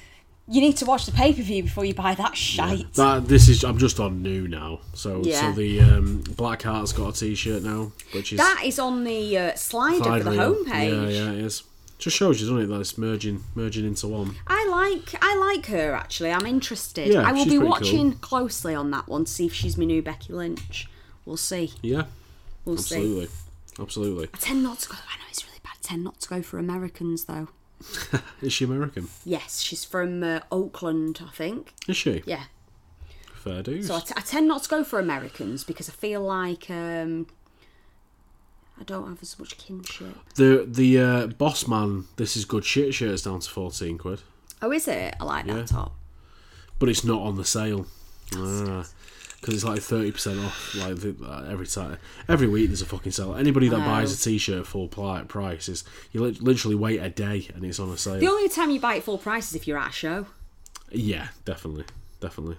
You 0.51 0.61
need 0.61 0.77
to 0.79 0.85
watch 0.85 1.07
the 1.07 1.12
pay 1.12 1.33
per 1.33 1.43
view 1.43 1.62
before 1.62 1.85
you 1.85 1.95
buy 1.95 2.15
that 2.17 2.37
shite. 2.37 2.93
That 2.95 3.29
this 3.29 3.49
is 3.49 3.62
I'm 3.62 3.79
just 3.79 4.01
on 4.01 4.23
new 4.23 4.49
now. 4.49 4.81
So 4.95 5.23
Yeah. 5.25 5.41
so 5.41 5.53
the 5.53 5.81
um, 5.81 6.23
Blackheart's 6.37 6.93
got 6.93 7.17
a 7.17 7.19
t-shirt 7.20 7.62
now, 7.62 7.93
which 8.12 8.33
is 8.33 8.39
That 8.39 8.62
is 8.65 8.79
on 8.79 9.05
the 9.05 9.39
uh, 9.39 9.55
slider 9.55 10.03
for 10.03 10.25
the 10.31 10.31
homepage. 10.37 11.12
Yeah, 11.12 11.25
yeah, 11.25 11.33
it 11.33 11.39
is. 11.39 11.62
Just 11.99 12.17
shows 12.17 12.41
you, 12.41 12.47
doesn't 12.49 12.62
it, 12.62 12.67
that 12.69 12.81
it's 12.81 12.97
merging 12.99 13.45
merging 13.55 13.85
into 13.87 14.09
one. 14.09 14.35
I 14.47 14.67
like 14.69 15.15
I 15.23 15.37
like 15.37 15.67
her 15.67 15.93
actually. 15.93 16.33
I'm 16.33 16.47
interested. 16.47 17.12
Yeah, 17.12 17.29
I 17.29 17.33
will 17.33 17.45
be 17.45 17.59
watching 17.59 18.12
closely 18.15 18.75
on 18.75 18.91
that 18.93 19.07
one 19.07 19.27
to 19.27 19.31
see 19.31 19.47
if 19.47 19.53
she's 19.55 19.77
my 19.77 19.85
new 19.85 20.01
Becky 20.03 20.33
Lynch. 20.33 20.89
We'll 21.27 21.37
see. 21.37 21.75
Yeah, 21.83 22.05
We'll 22.65 22.79
see. 22.79 22.97
absolutely, 22.97 23.29
absolutely. 23.79 24.29
I 24.33 24.37
tend 24.39 24.62
not 24.62 24.79
to 24.81 24.89
go. 24.89 24.95
I 24.97 25.17
know 25.19 25.25
it's 25.29 25.45
really 25.47 25.61
bad. 25.62 25.73
I 25.75 25.83
tend 25.83 26.03
not 26.03 26.19
to 26.20 26.29
go 26.29 26.41
for 26.43 26.59
Americans 26.59 27.27
though. 27.27 27.49
Is 28.42 28.52
she 28.52 28.65
American? 28.65 29.09
Yes, 29.25 29.60
she's 29.60 29.84
from 29.84 30.23
uh, 30.23 30.41
Oakland, 30.52 31.20
I 31.26 31.31
think. 31.31 31.73
Is 31.89 31.97
she? 31.97 32.23
Yeah. 32.26 32.44
Fair 33.34 33.62
dues. 33.62 33.86
So 33.86 33.97
I, 33.97 34.00
t- 34.00 34.15
I 34.17 34.20
tend 34.20 34.49
not 34.49 34.62
to 34.65 34.68
go 34.68 34.84
for 34.84 34.99
Americans 34.99 35.65
because 35.65 35.89
I 35.89 35.92
feel 35.92 36.20
like 36.20 36.68
um, 36.70 37.26
I 38.78 38.84
don't 38.84 39.09
have 39.09 39.23
as 39.23 39.39
much 39.39 39.57
kinship. 39.57 40.15
the 40.34 40.67
the 40.68 40.99
uh, 40.99 41.26
boss 41.28 41.67
man, 41.67 42.05
this 42.17 42.36
is 42.36 42.44
good 42.44 42.65
shit 42.65 42.92
shirt 42.94 43.09
shirt's 43.10 43.23
down 43.23 43.41
to 43.41 43.49
fourteen 43.50 43.97
quid, 43.97 44.20
Oh, 44.60 44.70
is 44.73 44.86
it? 44.89 45.15
I 45.18 45.25
like 45.25 45.47
Yeah. 45.47 45.55
that 45.55 45.68
top. 45.68 45.94
but 46.78 46.89
it's 46.91 47.02
not 47.05 47.23
on 47.23 47.36
the 47.36 47.44
sale. 47.44 47.86
Because 49.41 49.55
it's 49.55 49.65
like 49.65 49.81
thirty 49.81 50.12
percent 50.12 50.39
off, 50.41 50.75
like 50.75 50.99
uh, 51.25 51.47
every 51.49 51.67
time, 51.67 51.97
every 52.28 52.47
week 52.47 52.69
there's 52.69 52.83
a 52.83 52.86
fucking 52.86 53.12
sale. 53.12 53.35
Anybody 53.35 53.69
that 53.70 53.78
buys 53.78 54.12
a 54.12 54.23
t-shirt 54.23 54.67
full 54.67 54.86
price 54.86 55.67
is 55.67 55.83
you 56.12 56.20
literally 56.20 56.77
wait 56.77 56.99
a 56.99 57.09
day 57.09 57.49
and 57.55 57.65
it's 57.65 57.81
on 57.81 57.89
a 57.89 57.97
sale. 57.97 58.19
The 58.19 58.28
only 58.28 58.51
time 58.51 58.70
you 58.70 58.78
buy 58.78 58.97
it 58.97 59.02
full 59.05 59.17
price 59.17 59.49
is 59.49 59.55
if 59.55 59.67
you're 59.67 59.78
at 59.78 59.89
a 59.89 59.93
show. 59.93 60.27
Yeah, 60.91 61.28
definitely, 61.47 61.85
definitely. 62.20 62.59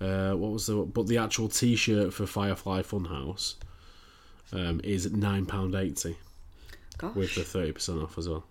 Uh, 0.00 0.34
what 0.34 0.52
was 0.52 0.66
the? 0.66 0.76
But 0.76 1.08
the 1.08 1.18
actual 1.18 1.48
T-shirt 1.48 2.14
for 2.14 2.26
Firefly 2.26 2.82
Funhouse 2.82 3.54
um, 4.52 4.80
is 4.84 5.10
nine 5.10 5.46
pound 5.46 5.74
eighty 5.74 6.16
Gosh. 6.96 7.16
with 7.16 7.34
the 7.34 7.42
thirty 7.42 7.72
percent 7.72 8.00
off 8.00 8.16
as 8.16 8.28
well. 8.28 8.44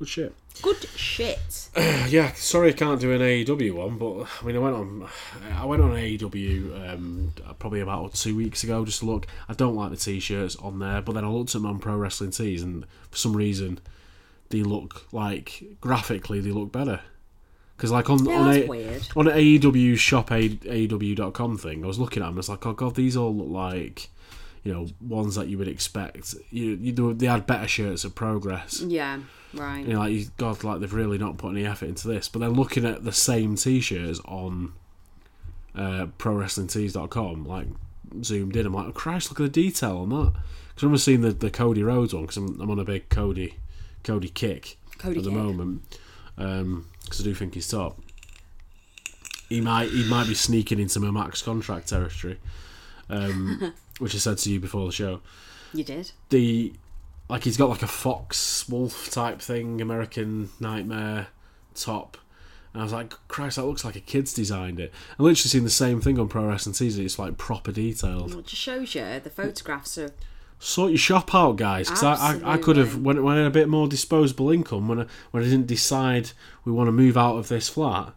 Good 0.00 0.08
shit. 0.08 0.34
Good 0.62 0.82
shit. 0.96 1.68
yeah, 2.08 2.32
sorry 2.32 2.70
I 2.70 2.72
can't 2.72 3.00
do 3.00 3.12
an 3.12 3.20
AEW 3.20 3.74
one, 3.74 3.98
but 3.98 4.26
I 4.42 4.46
mean 4.46 4.56
I 4.56 4.58
went 4.58 4.74
on 4.74 5.08
I 5.54 5.64
went 5.66 5.82
on 5.82 5.90
AEW 5.92 6.92
um, 6.94 7.32
probably 7.58 7.80
about 7.80 8.14
two 8.14 8.34
weeks 8.34 8.64
ago 8.64 8.84
just 8.84 9.00
to 9.00 9.06
look. 9.06 9.26
I 9.48 9.52
don't 9.52 9.76
like 9.76 9.90
the 9.90 9.96
t-shirts 9.96 10.56
on 10.56 10.78
there, 10.78 11.02
but 11.02 11.12
then 11.12 11.24
I 11.24 11.28
looked 11.28 11.50
at 11.50 11.60
them 11.60 11.66
on 11.66 11.78
Pro 11.78 11.96
Wrestling 11.96 12.30
Tees, 12.30 12.62
and 12.62 12.84
for 13.10 13.16
some 13.16 13.36
reason 13.36 13.78
they 14.48 14.62
look 14.62 15.06
like 15.12 15.62
graphically 15.80 16.40
they 16.40 16.50
look 16.50 16.72
better. 16.72 17.00
Because 17.76 17.92
like 17.92 18.08
on 18.10 18.24
Yeah, 18.24 18.40
on, 18.40 18.56
a, 18.56 18.66
weird. 18.66 19.08
on 19.16 19.28
an 19.28 19.36
AEW 19.36 19.96
shop 19.98 20.30
AEW.com 20.30 21.58
thing, 21.58 21.84
I 21.84 21.86
was 21.86 21.98
looking 21.98 22.22
at 22.22 22.26
them. 22.26 22.34
I 22.34 22.38
was 22.38 22.48
like 22.48 22.66
oh 22.66 22.72
god, 22.72 22.94
these 22.94 23.16
all 23.18 23.34
look 23.36 23.48
like 23.50 24.08
you 24.64 24.72
know 24.72 24.88
ones 25.00 25.34
that 25.34 25.48
you 25.48 25.58
would 25.58 25.68
expect. 25.68 26.34
You, 26.50 26.78
you 26.80 27.14
they 27.14 27.26
had 27.26 27.46
better 27.46 27.68
shirts 27.68 28.04
of 28.04 28.14
Progress. 28.14 28.80
Yeah, 28.80 29.20
right. 29.54 29.84
You 29.86 29.94
know, 29.94 30.00
like, 30.00 30.36
God, 30.36 30.62
like 30.64 30.80
they've 30.80 30.92
really 30.92 31.18
not 31.18 31.38
put 31.38 31.50
any 31.50 31.66
effort 31.66 31.86
into 31.88 32.08
this. 32.08 32.28
But 32.28 32.38
then 32.40 32.52
looking 32.52 32.84
at 32.84 33.04
the 33.04 33.12
same 33.12 33.56
t-shirts 33.56 34.20
on 34.24 34.72
uh, 35.74 36.06
ProWrestlingTees.com, 36.18 37.44
like 37.46 37.66
zoomed 38.22 38.56
in, 38.56 38.66
I'm 38.66 38.74
like, 38.74 38.86
oh, 38.88 38.92
Christ, 38.92 39.30
look 39.30 39.40
at 39.40 39.52
the 39.52 39.62
detail 39.62 39.98
on 39.98 40.08
that. 40.10 40.32
Because 40.68 40.82
I 40.82 40.86
remember 40.86 40.98
seeing 40.98 41.20
the, 41.20 41.30
the 41.32 41.50
Cody 41.50 41.82
Rhodes 41.82 42.14
one 42.14 42.24
because 42.24 42.36
I'm, 42.36 42.60
I'm 42.60 42.70
on 42.70 42.78
a 42.78 42.84
big 42.84 43.08
Cody 43.08 43.54
Cody 44.02 44.28
kick 44.28 44.78
Cody 44.98 45.18
at 45.18 45.24
the 45.24 45.30
kick. 45.30 45.38
moment 45.38 45.82
because 46.36 47.20
I 47.20 47.24
do 47.24 47.34
think 47.34 47.54
he's 47.54 47.68
top. 47.68 48.00
He 49.48 49.60
might 49.60 49.90
he 49.90 50.04
might 50.08 50.26
be 50.28 50.34
sneaking 50.34 50.78
into 50.78 51.00
my 51.00 51.10
max 51.10 51.42
contract 51.42 51.88
territory, 51.88 52.38
um, 53.08 53.74
which 53.98 54.14
I 54.14 54.18
said 54.18 54.38
to 54.38 54.50
you 54.50 54.60
before 54.60 54.86
the 54.86 54.92
show 54.92 55.20
You 55.74 55.84
did. 55.84 56.12
the 56.30 56.72
like 57.30 57.44
he's 57.44 57.56
got 57.56 57.68
like 57.68 57.82
a 57.82 57.86
fox 57.88 58.68
wolf 58.68 59.10
type 59.10 59.40
thing, 59.40 59.80
American 59.80 60.50
Nightmare 60.58 61.28
top. 61.74 62.16
And 62.72 62.82
I 62.82 62.84
was 62.84 62.92
like, 62.92 63.14
Christ, 63.28 63.56
that 63.56 63.64
looks 63.64 63.84
like 63.84 63.96
a 63.96 64.00
kid's 64.00 64.32
designed 64.32 64.78
it. 64.78 64.92
I 65.18 65.22
literally 65.22 65.36
seen 65.36 65.64
the 65.64 65.70
same 65.70 66.00
thing 66.00 66.18
on 66.18 66.28
Pro 66.28 66.46
Wrestling 66.46 66.74
Tees. 66.74 66.98
It's 66.98 67.18
like 67.18 67.36
proper 67.36 67.72
detailed. 67.72 68.32
It 68.34 68.46
just 68.46 68.62
shows 68.62 68.94
you 68.94 69.20
the 69.20 69.30
photographs 69.30 69.98
are. 69.98 70.10
Sort 70.62 70.90
your 70.90 70.98
shop 70.98 71.34
out, 71.34 71.56
guys, 71.56 71.88
because 71.88 72.02
I, 72.02 72.14
I, 72.14 72.52
I 72.52 72.58
could 72.58 72.76
have 72.76 72.98
when, 72.98 73.22
when 73.22 73.36
I 73.36 73.38
had 73.38 73.46
a 73.46 73.50
bit 73.50 73.66
more 73.66 73.88
disposable 73.88 74.50
income 74.50 74.88
when 74.88 75.00
I, 75.00 75.06
when 75.30 75.42
I 75.42 75.46
didn't 75.46 75.66
decide 75.66 76.32
we 76.66 76.72
want 76.72 76.88
to 76.88 76.92
move 76.92 77.16
out 77.16 77.36
of 77.38 77.48
this 77.48 77.70
flat. 77.70 78.12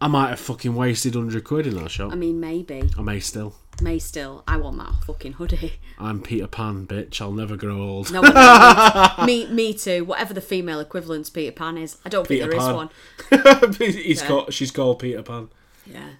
I 0.00 0.06
might 0.06 0.28
have 0.30 0.38
fucking 0.38 0.74
wasted 0.74 1.14
hundred 1.14 1.42
quid 1.42 1.66
in 1.66 1.74
that 1.74 1.90
shop. 1.90 2.12
I 2.12 2.14
mean, 2.14 2.38
maybe. 2.38 2.88
I 2.96 3.02
may 3.02 3.18
still. 3.18 3.56
May 3.80 3.98
still. 3.98 4.44
I 4.46 4.56
want 4.56 4.76
that 4.78 5.04
fucking 5.04 5.34
hoodie. 5.34 5.74
I'm 5.98 6.20
Peter 6.22 6.46
Pan, 6.46 6.86
bitch. 6.86 7.20
I'll 7.20 7.32
never 7.32 7.56
grow 7.56 7.80
old. 7.80 8.12
No 8.12 8.20
knows. 8.20 9.26
me, 9.26 9.46
me 9.46 9.72
too. 9.74 10.04
Whatever 10.04 10.34
the 10.34 10.40
female 10.40 10.80
equivalent 10.80 11.26
to 11.26 11.32
Peter 11.32 11.52
Pan 11.52 11.78
is, 11.78 11.96
I 12.04 12.08
don't 12.08 12.26
think 12.26 12.40
Peter 12.42 12.50
there 12.50 12.58
is 12.58 12.64
Pan. 12.64 12.74
one. 12.74 13.72
He's 13.78 14.20
Yeah. 14.22 14.26
called, 14.28 14.52
she's 14.54 14.70
called 14.70 14.98
Peter 14.98 15.22
Pan. 15.22 15.48
Yeah, 15.86 16.10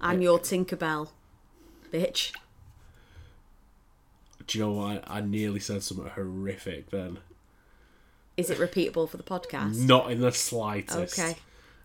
I'm 0.00 0.22
your 0.22 0.38
Tinkerbell, 0.38 1.10
bitch. 1.92 2.32
Do 4.46 4.58
you 4.58 4.64
know 4.64 4.72
what? 4.72 5.04
I 5.06 5.20
nearly 5.20 5.60
said 5.60 5.82
something 5.82 6.06
horrific 6.08 6.90
then. 6.90 7.18
Is 8.36 8.50
it 8.50 8.58
repeatable 8.58 9.08
for 9.08 9.16
the 9.18 9.22
podcast? 9.22 9.86
Not 9.86 10.10
in 10.10 10.20
the 10.20 10.32
slightest. 10.32 11.18
Okay. 11.18 11.36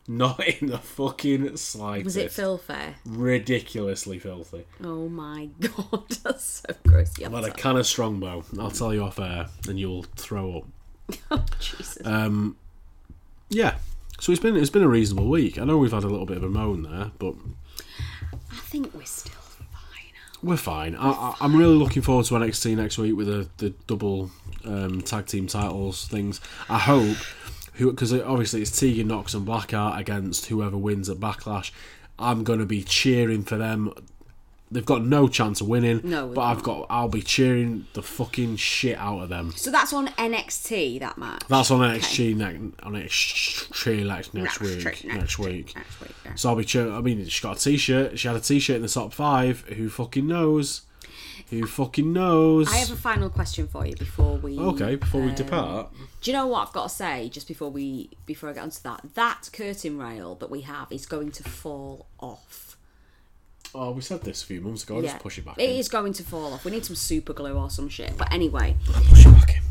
Not 0.07 0.45
in 0.47 0.67
the 0.67 0.77
fucking 0.77 1.57
slightest. 1.57 2.05
Was 2.05 2.17
it 2.17 2.31
filthy? 2.31 2.95
Ridiculously 3.05 4.19
filthy. 4.19 4.65
Oh 4.83 5.09
my 5.09 5.49
god, 5.59 6.09
that's 6.23 6.63
so 6.67 6.75
gross. 6.87 7.17
Yeah, 7.17 7.27
I've 7.27 7.33
had 7.33 7.43
a 7.45 7.51
can 7.51 7.75
of 7.77 7.87
Strongbow. 7.87 8.43
I'll 8.59 8.69
tell 8.71 8.93
you 8.93 9.03
off 9.03 9.19
air, 9.19 9.47
and 9.67 9.79
you'll 9.79 10.03
throw 10.15 10.57
up. 10.57 11.17
oh 11.31 11.45
Jesus. 11.59 11.97
Um, 12.05 12.55
Yeah. 13.49 13.75
So 14.19 14.31
it's 14.31 14.41
been 14.41 14.55
it's 14.55 14.69
been 14.69 14.83
a 14.83 14.87
reasonable 14.87 15.27
week. 15.27 15.57
I 15.59 15.63
know 15.65 15.77
we've 15.77 15.91
had 15.91 16.03
a 16.03 16.07
little 16.07 16.25
bit 16.25 16.37
of 16.37 16.43
a 16.43 16.49
moan 16.49 16.83
there, 16.83 17.11
but 17.19 17.33
I 18.51 18.55
think 18.57 18.93
we're 18.93 19.03
still 19.05 19.33
fine. 19.33 20.13
we're 20.41 20.55
fine. 20.57 20.95
I, 20.95 21.09
I, 21.09 21.35
I'm 21.41 21.55
really 21.55 21.75
looking 21.75 22.01
forward 22.01 22.25
to 22.27 22.35
NXT 22.35 22.77
next 22.77 22.97
week 22.97 23.15
with 23.17 23.27
the 23.27 23.49
the 23.57 23.71
double 23.87 24.29
um, 24.63 25.01
tag 25.01 25.25
team 25.25 25.47
titles 25.47 26.07
things. 26.07 26.39
I 26.69 26.77
hope 26.79 27.17
who 27.75 27.91
because 27.91 28.13
obviously 28.13 28.61
it's 28.61 28.77
Tegan 28.77 29.07
Nox 29.07 29.33
and 29.33 29.47
Blackheart 29.47 29.97
against 29.99 30.47
whoever 30.47 30.77
wins 30.77 31.09
at 31.09 31.17
Backlash. 31.17 31.71
I'm 32.17 32.43
going 32.43 32.59
to 32.59 32.65
be 32.65 32.83
cheering 32.83 33.43
for 33.43 33.57
them. 33.57 33.93
They've 34.71 34.85
got 34.85 35.05
no 35.05 35.27
chance 35.27 35.61
of 35.61 35.67
winning, 35.67 36.01
No, 36.03 36.27
but 36.27 36.41
I've 36.41 36.63
got 36.63 36.87
I'll 36.89 37.07
be 37.07 37.21
cheering 37.21 37.85
the 37.93 38.01
fucking 38.01 38.55
shit 38.55 38.97
out 38.97 39.19
of 39.19 39.29
them. 39.29 39.51
So 39.55 39.69
that's 39.69 39.93
on 39.93 40.07
NXT 40.07 40.99
that 41.01 41.17
match. 41.17 41.43
That's 41.47 41.69
on 41.69 41.81
NXT 41.81 42.35
next 42.35 42.83
on 42.83 42.93
NXT 42.93 44.05
next 44.07 44.33
next 44.33 44.59
week. 44.61 44.83
Next 44.83 45.03
week, 45.03 45.13
Next 45.13 45.39
week. 45.39 45.75
Next 45.75 46.01
week. 46.01 46.11
Yeah. 46.25 46.35
So 46.35 46.49
I'll 46.49 46.55
be 46.55 46.65
cheering. 46.65 46.93
I 46.93 47.01
mean, 47.01 47.25
she 47.27 47.43
got 47.43 47.57
a 47.57 47.59
t-shirt. 47.59 48.17
She 48.17 48.27
had 48.27 48.35
a 48.35 48.41
t-shirt 48.41 48.77
in 48.77 48.81
the 48.81 48.87
top 48.87 49.13
five. 49.13 49.61
Who 49.67 49.87
fucking 49.87 50.25
knows? 50.25 50.81
Who 51.51 51.67
fucking 51.67 52.11
knows? 52.11 52.67
I 52.73 52.77
have 52.77 52.89
a 52.91 52.95
final 52.95 53.29
question 53.29 53.67
for 53.67 53.85
you 53.85 53.95
before 53.95 54.37
we. 54.37 54.57
Okay, 54.57 54.95
before 54.95 55.21
we 55.21 55.29
um, 55.29 55.35
depart, 55.35 55.91
Do 56.21 56.31
you 56.31 56.35
know 56.35 56.47
what 56.47 56.67
I've 56.67 56.73
got 56.73 56.83
to 56.89 56.95
say 56.95 57.29
just 57.29 57.47
before 57.47 57.69
we 57.69 58.09
before 58.25 58.49
I 58.49 58.53
get 58.53 58.63
onto 58.63 58.81
that? 58.83 59.01
That 59.13 59.49
curtain 59.53 59.99
rail 59.99 60.33
that 60.35 60.49
we 60.49 60.61
have 60.61 60.91
is 60.91 61.05
going 61.05 61.31
to 61.33 61.43
fall 61.43 62.07
off. 62.19 62.77
oh, 63.75 63.91
we 63.91 64.01
said 64.01 64.21
this 64.23 64.41
a 64.41 64.45
few 64.47 64.59
months 64.61 64.83
ago. 64.83 64.95
I'll 64.97 65.01
just 65.03 65.19
push 65.19 65.37
it 65.37 65.45
back. 65.45 65.59
It 65.59 65.69
in. 65.69 65.75
is 65.75 65.87
going 65.87 66.13
to 66.13 66.23
fall 66.23 66.51
off. 66.53 66.65
We 66.65 66.71
need 66.71 66.83
some 66.85 66.95
super 66.95 67.33
glue 67.33 67.53
or 67.55 67.69
some 67.69 67.89
shit. 67.89 68.17
But 68.17 68.33
anyway, 68.33 68.75
Push 68.85 69.27
it 69.27 69.31
back 69.33 69.61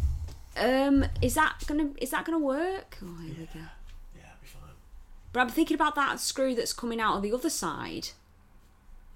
in. 0.57 1.03
um, 1.03 1.11
is 1.21 1.35
that 1.35 1.65
gonna 1.67 1.91
is 1.99 2.11
that 2.11 2.25
gonna 2.25 2.39
work? 2.39 2.99
Oh, 3.03 3.17
here 3.21 3.35
we 3.37 3.45
go. 3.47 3.51
Yeah, 3.55 4.21
it'll 4.21 4.41
be 4.41 4.47
fine. 4.47 4.71
But 5.33 5.41
I'm 5.41 5.49
thinking 5.49 5.75
about 5.75 5.97
that 5.97 6.21
screw 6.21 6.55
that's 6.55 6.73
coming 6.73 7.01
out 7.01 7.15
on 7.17 7.23
the 7.23 7.33
other 7.33 7.51
side. 7.51 8.11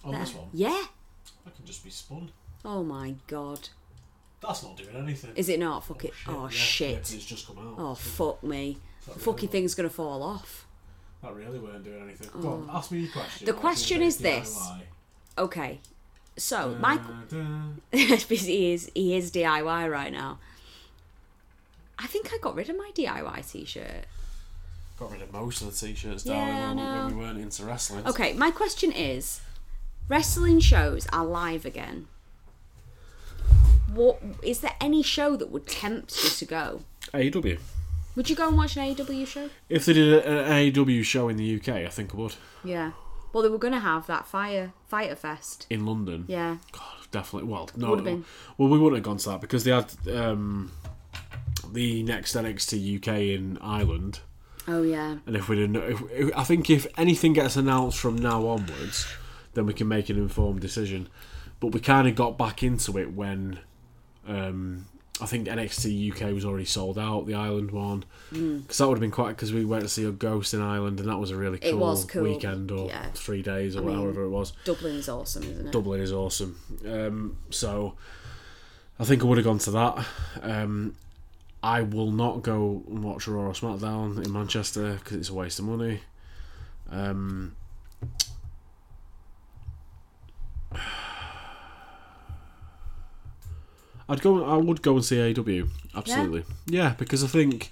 On 0.04 0.12
this 0.12 0.34
one, 0.34 0.48
Yeah. 0.52 0.86
I 1.46 1.50
can 1.50 1.64
just 1.64 1.84
be 1.84 1.90
spun. 1.90 2.30
Oh 2.64 2.82
my 2.82 3.14
god. 3.26 3.68
That's 4.40 4.62
not 4.62 4.76
doing 4.76 4.94
anything. 4.94 5.32
Is 5.34 5.48
it 5.48 5.58
not? 5.58 5.84
Fuck 5.84 6.04
it. 6.04 6.12
Oh, 6.28 6.34
oh 6.36 6.42
Yeah, 6.44 6.48
shit. 6.50 6.90
yeah, 6.90 6.96
'cause 6.98 7.14
it's 7.14 7.24
just 7.24 7.46
come 7.46 7.58
out. 7.58 7.74
Oh 7.78 7.94
fuck 7.94 8.42
me. 8.42 8.78
The 9.04 9.10
really 9.12 9.20
fucking 9.24 9.48
thing's 9.48 9.74
gonna 9.74 9.90
fall 9.90 10.22
off. 10.22 10.66
That 11.22 11.34
really 11.34 11.58
weren't 11.58 11.82
doing 11.84 12.02
anything. 12.02 12.28
Go 12.40 12.48
on, 12.52 12.68
oh. 12.70 12.76
ask 12.76 12.90
me 12.92 13.00
your 13.00 13.10
question. 13.12 13.46
The 13.46 13.52
I'll 13.54 13.58
question 13.60 14.02
is 14.02 14.18
DIY. 14.18 14.22
this. 14.22 14.68
Okay. 15.36 15.80
So 16.36 16.76
my 16.80 16.96
Da-da. 16.98 17.46
because 17.90 18.24
he 18.46 18.72
is 18.72 18.90
he 18.94 19.16
is 19.16 19.32
DIY 19.32 19.90
right 19.90 20.12
now. 20.12 20.38
I 21.98 22.06
think 22.06 22.30
I 22.32 22.38
got 22.40 22.54
rid 22.54 22.68
of 22.70 22.76
my 22.76 22.92
DIY 22.94 23.50
t-shirt. 23.50 24.04
Got 25.00 25.10
rid 25.10 25.22
of 25.22 25.32
most 25.32 25.62
of 25.62 25.66
the 25.72 25.86
t-shirts, 25.86 26.24
Yeah, 26.24 26.34
darling, 26.34 26.54
I 26.56 26.66
when, 26.68 26.76
we- 26.76 26.82
know. 26.82 27.04
when 27.06 27.18
we 27.18 27.24
weren't 27.24 27.40
into 27.40 27.64
wrestling. 27.64 28.06
Okay, 28.06 28.34
my 28.34 28.52
question 28.52 28.92
is, 28.92 29.40
wrestling 30.08 30.60
shows 30.60 31.08
are 31.12 31.24
live 31.24 31.64
again. 31.64 32.06
What 33.94 34.23
is 34.43 34.60
there 34.60 34.75
any 34.81 35.02
show 35.02 35.36
that 35.36 35.51
would 35.51 35.67
tempt 35.67 36.23
you 36.23 36.31
to 36.31 36.44
go? 36.44 36.81
AEW. 37.12 37.59
Would 38.17 38.28
you 38.28 38.36
go 38.36 38.49
and 38.49 38.57
watch 38.57 38.77
an 38.77 38.94
AEW 38.94 39.27
show? 39.27 39.49
If 39.68 39.86
they 39.86 39.93
did 39.93 40.25
an 40.25 40.73
AEW 40.73 41.05
show 41.05 41.28
in 41.28 41.36
the 41.36 41.57
UK, 41.57 41.68
I 41.68 41.89
think 41.89 42.15
I 42.15 42.18
would. 42.18 42.35
Yeah. 42.65 42.93
Well, 43.33 43.43
they 43.43 43.49
were 43.49 43.59
gonna 43.59 43.81
have 43.81 44.07
that 44.07 44.27
fire 44.27 44.73
fighter 44.89 45.15
fest. 45.15 45.67
In 45.70 45.86
London. 45.86 46.25
Yeah. 46.27 46.57
God, 46.73 47.07
definitely. 47.10 47.51
Well, 47.51 47.70
no. 47.77 47.91
Would've 47.91 48.05
been. 48.05 48.25
Well, 48.57 48.68
we 48.68 48.78
wouldn't 48.78 48.99
have 48.99 49.05
gone 49.05 49.18
to 49.18 49.28
that 49.31 49.41
because 49.41 49.65
they 49.65 49.70
had 49.70 49.93
um, 50.12 50.73
the 51.73 52.02
next 52.02 52.35
NXT 52.35 52.99
UK 52.99 53.39
in 53.39 53.59
Ireland. 53.60 54.20
Oh 54.67 54.83
yeah. 54.83 55.18
And 55.27 55.36
if 55.36 55.49
we 55.49 55.57
didn't, 55.57 55.77
if, 55.77 56.02
if, 56.10 56.36
I 56.36 56.44
think 56.44 56.68
if 56.70 56.86
anything 56.99 57.33
gets 57.33 57.57
announced 57.57 57.99
from 57.99 58.17
now 58.17 58.47
onwards, 58.47 59.07
then 59.55 59.65
we 59.67 59.73
can 59.73 59.89
make 59.89 60.10
an 60.10 60.17
informed 60.18 60.60
decision. 60.60 61.09
But 61.60 61.68
we 61.68 61.80
kind 61.80 62.06
of 62.06 62.14
got 62.14 62.38
back 62.38 62.62
into 62.62 62.98
it 62.98 63.12
when 63.12 63.58
um, 64.26 64.86
I 65.20 65.26
think 65.26 65.48
NXT 65.48 66.12
UK 66.12 66.32
was 66.32 66.44
already 66.44 66.64
sold 66.64 66.98
out, 66.98 67.26
the 67.26 67.34
Island 67.34 67.72
one, 67.72 68.04
because 68.30 68.78
that 68.78 68.86
would 68.86 68.94
have 68.94 69.00
been 69.00 69.10
quite. 69.10 69.30
Because 69.30 69.52
we 69.52 69.64
went 69.64 69.82
to 69.82 69.88
see 69.88 70.04
a 70.04 70.12
Ghost 70.12 70.54
in 70.54 70.62
Ireland, 70.62 71.00
and 71.00 71.08
that 71.08 71.18
was 71.18 71.30
a 71.30 71.36
really 71.36 71.58
cool, 71.58 72.04
cool, 72.06 72.22
weekend 72.22 72.70
or 72.70 72.86
yeah. 72.86 73.06
three 73.14 73.42
days 73.42 73.74
or 73.74 73.82
mean, 73.82 73.96
however 73.96 74.22
it 74.22 74.28
was. 74.28 74.52
Dublin 74.64 74.94
is 74.94 75.08
awesome, 75.08 75.42
isn't 75.42 75.66
it? 75.68 75.72
Dublin 75.72 76.00
is 76.00 76.12
awesome. 76.12 76.58
Um, 76.86 77.38
so 77.50 77.94
I 79.00 79.04
think 79.04 79.22
I 79.22 79.26
would 79.26 79.38
have 79.38 79.44
gone 79.44 79.58
to 79.58 79.70
that. 79.72 80.06
Um, 80.42 80.94
I 81.62 81.82
will 81.82 82.12
not 82.12 82.42
go 82.42 82.84
and 82.88 83.02
watch 83.02 83.26
Raw 83.26 83.42
or 83.42 83.52
SmackDown 83.52 84.24
in 84.24 84.32
Manchester 84.32 84.94
because 84.94 85.16
it's 85.16 85.28
a 85.30 85.34
waste 85.34 85.58
of 85.58 85.64
money. 85.64 86.00
Um, 86.90 87.56
I'd 94.08 94.20
go. 94.22 94.44
I 94.44 94.56
would 94.56 94.82
go 94.82 94.94
and 94.94 95.04
see 95.04 95.20
AW. 95.20 95.66
Absolutely, 95.94 96.44
yeah, 96.66 96.94
because 96.98 97.22
I 97.22 97.26
think 97.26 97.70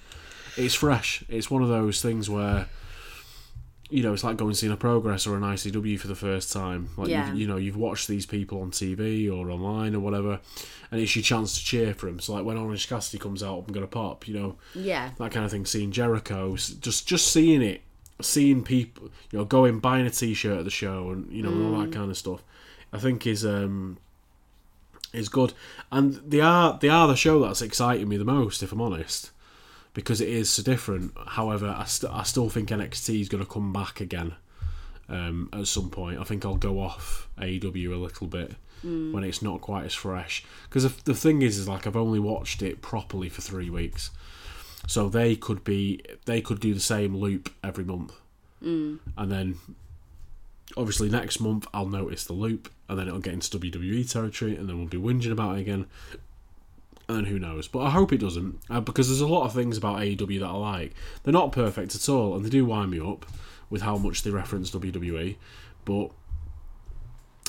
it's 0.56 0.74
fresh. 0.74 1.24
It's 1.28 1.50
one 1.50 1.62
of 1.62 1.68
those 1.68 2.00
things 2.02 2.28
where 2.31 2.66
you 3.89 4.02
know, 4.02 4.12
it's 4.12 4.24
like 4.24 4.36
going 4.36 4.48
and 4.48 4.56
seeing 4.56 4.73
a 4.73 4.76
progress 4.76 5.28
or 5.28 5.36
an 5.36 5.42
ICW 5.42 5.97
for 6.00 6.08
the 6.08 6.15
first 6.16 6.52
time. 6.52 6.89
Like 6.97 7.08
Yeah. 7.08 7.32
you've, 7.32 7.48
know, 7.48 7.56
you've 7.56 7.76
watched 7.76 8.08
these 8.08 8.26
people 8.26 8.60
on 8.60 8.73
TV 8.73 9.31
or 9.31 9.48
online 9.48 9.94
or 9.94 10.00
whatever, 10.00 10.40
and 10.90 11.00
it's 11.00 11.15
your 11.15 11.23
chance 11.23 11.56
to 11.56 11.65
cheer 11.65 11.94
for 11.94 12.06
them. 12.06 12.18
So 12.18 12.32
like 12.34 12.44
when 12.44 12.56
Orange 12.56 12.89
Cassidy 12.89 13.18
comes 13.18 13.44
out, 13.44 13.65
I'm 13.68 13.73
gonna 13.73 13.86
pop. 13.86 14.26
You 14.26 14.34
know, 14.34 14.56
Yeah. 14.74 15.10
that 15.18 15.31
kind 15.31 15.44
of 15.44 15.52
thing. 15.52 15.66
Seeing 15.66 15.92
Jericho, 15.92 16.56
just 16.56 17.06
just 17.06 17.28
seeing 17.28 17.62
it, 17.62 17.82
seeing 18.20 18.65
people, 18.65 19.05
you 19.31 19.39
know, 19.39 19.44
going 19.44 19.78
buying 19.78 20.05
a 20.05 20.10
T-shirt 20.10 20.58
at 20.58 20.65
the 20.65 20.70
show, 20.70 21.10
and 21.10 21.31
you 21.31 21.44
know, 21.44 21.50
and 21.50 21.65
all 21.76 21.81
that 21.81 21.92
kind 21.92 22.10
of 22.10 22.16
stuff. 22.18 22.42
I 22.92 22.98
think 22.98 23.24
is 23.24 23.47
um 23.47 23.98
is 25.17 25.28
good, 25.28 25.53
and 25.91 26.15
they 26.15 26.41
are 26.41 26.78
they 26.81 26.89
are 26.89 27.09
the 27.09 27.17
show 27.17 27.41
that's 27.41 27.62
exciting 27.62 28.09
me 28.09 28.17
the 28.17 28.25
most, 28.25 28.62
if 28.62 28.73
I'm 28.73 28.81
honest, 28.81 29.31
because 29.95 30.20
it 30.20 30.28
is 30.28 30.51
so 30.51 30.62
different. 30.62 31.12
However, 31.27 31.75
I, 31.77 31.85
st- 31.85 32.12
I 32.12 32.23
still 32.23 32.49
think 32.49 32.69
NXT 32.69 33.20
is 33.20 33.28
going 33.28 33.45
to 33.45 33.51
come 33.51 33.73
back 33.73 34.01
again 34.01 34.35
um, 35.09 35.49
at 35.53 35.67
some 35.67 35.91
point. 35.91 36.20
I 36.20 36.25
think 36.25 36.45
I'll 36.45 36.57
go 36.57 36.81
off 36.81 37.28
AEW 37.39 37.93
a 37.93 37.97
little 37.97 38.27
bit 38.27 38.55
when 38.83 39.25
it's 39.25 39.43
not 39.43 39.61
quite 39.61 39.85
as 39.85 39.95
fresh. 39.95 40.45
Because 40.69 40.85
the, 40.85 41.03
the 41.05 41.15
thing 41.15 41.43
is, 41.43 41.59
is 41.59 41.69
like 41.69 41.86
I've 41.86 41.97
only 41.97 42.20
watched 42.20 42.62
it 42.62 42.83
properly 42.83 43.28
for 43.28 43.43
three 43.43 43.70
weeks, 43.70 44.11
so 44.86 45.09
they 45.09 45.36
could 45.36 45.65
be 45.65 46.01
they 46.25 46.41
could 46.41 46.61
do 46.61 46.75
the 46.75 46.81
same 46.81 47.17
loop 47.17 47.53
every 47.65 47.85
month, 47.85 48.12
mm. 48.62 48.99
and 49.17 49.33
then 49.33 49.57
obviously 50.77 51.09
next 51.09 51.41
month 51.41 51.67
I'll 51.73 51.89
notice 51.89 52.25
the 52.25 52.33
loop, 52.33 52.71
and 52.89 52.99
then 52.99 53.09
it'll 53.09 53.21
get 53.21 53.35
into 53.35 53.59
WWE 53.59 54.11
territory, 54.11 54.57
and 54.57 54.69
then 54.69 54.79
we'll 54.79 54.89
be 54.89 54.99
whinging 54.99 55.33
about 55.33 55.57
it 55.57 55.61
again. 55.61 55.87
And 57.09 57.29
who 57.29 57.39
knows? 57.39 57.69
But 57.69 57.81
I 57.81 57.91
hope 57.91 58.13
it 58.13 58.19
doesn't, 58.19 58.59
uh, 58.69 58.81
because 58.81 59.09
there's 59.09 59.21
a 59.21 59.29
lot 59.29 59.45
of 59.45 59.53
things 59.53 59.79
about 59.79 59.99
AEW 59.99 60.41
that 60.41 60.47
I 60.47 60.57
like. 60.57 60.93
They're 61.23 61.33
not 61.33 61.53
perfect 61.53 61.95
at 61.95 62.09
all, 62.09 62.35
and 62.35 62.45
they 62.45 62.51
do 62.51 62.65
wind 62.65 62.91
me 62.91 63.01
up 63.01 63.27
with 63.71 63.83
how 63.83 63.97
much 63.97 64.23
they 64.23 64.31
reference 64.31 64.71
WWE. 64.73 65.37
But 65.85 66.11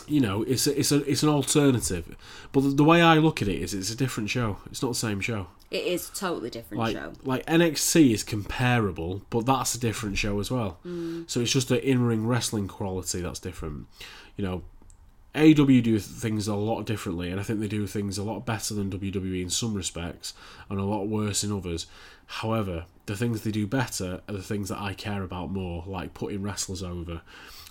you 0.08 0.22
know, 0.22 0.44
it's 0.44 0.68
a, 0.68 0.80
it's 0.80 0.92
a 0.92 1.04
it's 1.10 1.24
an 1.24 1.30
alternative. 1.30 2.16
But 2.52 2.62
the, 2.62 2.70
the 2.70 2.84
way 2.84 3.02
I 3.02 3.16
look 3.16 3.42
at 3.42 3.48
it 3.48 3.62
is, 3.62 3.74
it's 3.74 3.92
a 3.92 3.96
different 3.96 4.30
show. 4.30 4.60
It's 4.68 4.82
not 4.82 4.90
the 4.90 4.96
same 4.96 5.20
show. 5.20 5.48
It 5.70 5.84
is 5.84 6.10
a 6.10 6.14
totally 6.14 6.50
different 6.50 6.80
Like 6.80 6.96
show. 6.96 7.14
like 7.24 7.46
NXT 7.46 8.14
is 8.14 8.24
comparable, 8.24 9.22
but 9.30 9.46
that's 9.46 9.76
a 9.76 9.80
different 9.80 10.18
show 10.18 10.40
as 10.40 10.50
well. 10.50 10.80
Mm. 10.86 11.30
So 11.30 11.42
it's 11.42 11.52
just 11.52 11.68
the 11.68 11.84
in 11.86 12.02
ring 12.04 12.26
wrestling 12.26 12.68
quality 12.68 13.22
that's 13.22 13.40
different. 13.40 13.88
You 14.38 14.46
know, 14.46 14.64
AW 15.36 15.82
do 15.82 16.00
things 16.00 16.48
a 16.48 16.56
lot 16.56 16.86
differently, 16.86 17.30
and 17.30 17.40
I 17.40 17.44
think 17.44 17.60
they 17.60 17.68
do 17.68 17.86
things 17.86 18.18
a 18.18 18.24
lot 18.24 18.46
better 18.46 18.74
than 18.74 18.90
WWE 18.90 19.42
in 19.42 19.50
some 19.50 19.74
respects, 19.74 20.34
and 20.70 20.80
a 20.80 20.84
lot 20.84 21.08
worse 21.08 21.44
in 21.44 21.52
others. 21.52 21.86
However, 22.28 22.86
the 23.06 23.16
things 23.16 23.42
they 23.42 23.52
do 23.52 23.68
better 23.68 24.22
are 24.28 24.34
the 24.34 24.42
things 24.42 24.70
that 24.70 24.80
I 24.80 24.94
care 24.94 25.24
about 25.24 25.52
more, 25.52 25.84
like 25.86 26.14
putting 26.14 26.44
wrestlers 26.44 26.82
over, 26.82 27.22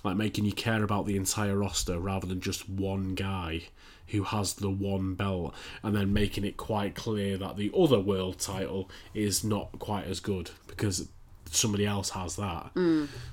like 0.03 0.15
making 0.15 0.45
you 0.45 0.51
care 0.53 0.83
about 0.83 1.05
the 1.05 1.17
entire 1.17 1.57
roster 1.57 1.99
rather 1.99 2.27
than 2.27 2.41
just 2.41 2.69
one 2.69 3.15
guy 3.15 3.63
who 4.07 4.23
has 4.23 4.55
the 4.55 4.69
one 4.69 5.15
belt, 5.15 5.53
and 5.83 5.95
then 5.95 6.13
making 6.13 6.45
it 6.45 6.57
quite 6.57 6.95
clear 6.95 7.37
that 7.37 7.57
the 7.57 7.71
other 7.77 7.99
world 7.99 8.39
title 8.39 8.89
is 9.13 9.43
not 9.43 9.77
quite 9.79 10.05
as 10.05 10.19
good 10.19 10.51
because 10.67 11.07
somebody 11.49 11.85
else 11.85 12.11
has 12.11 12.35
that. 12.35 12.71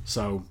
So 0.05 0.45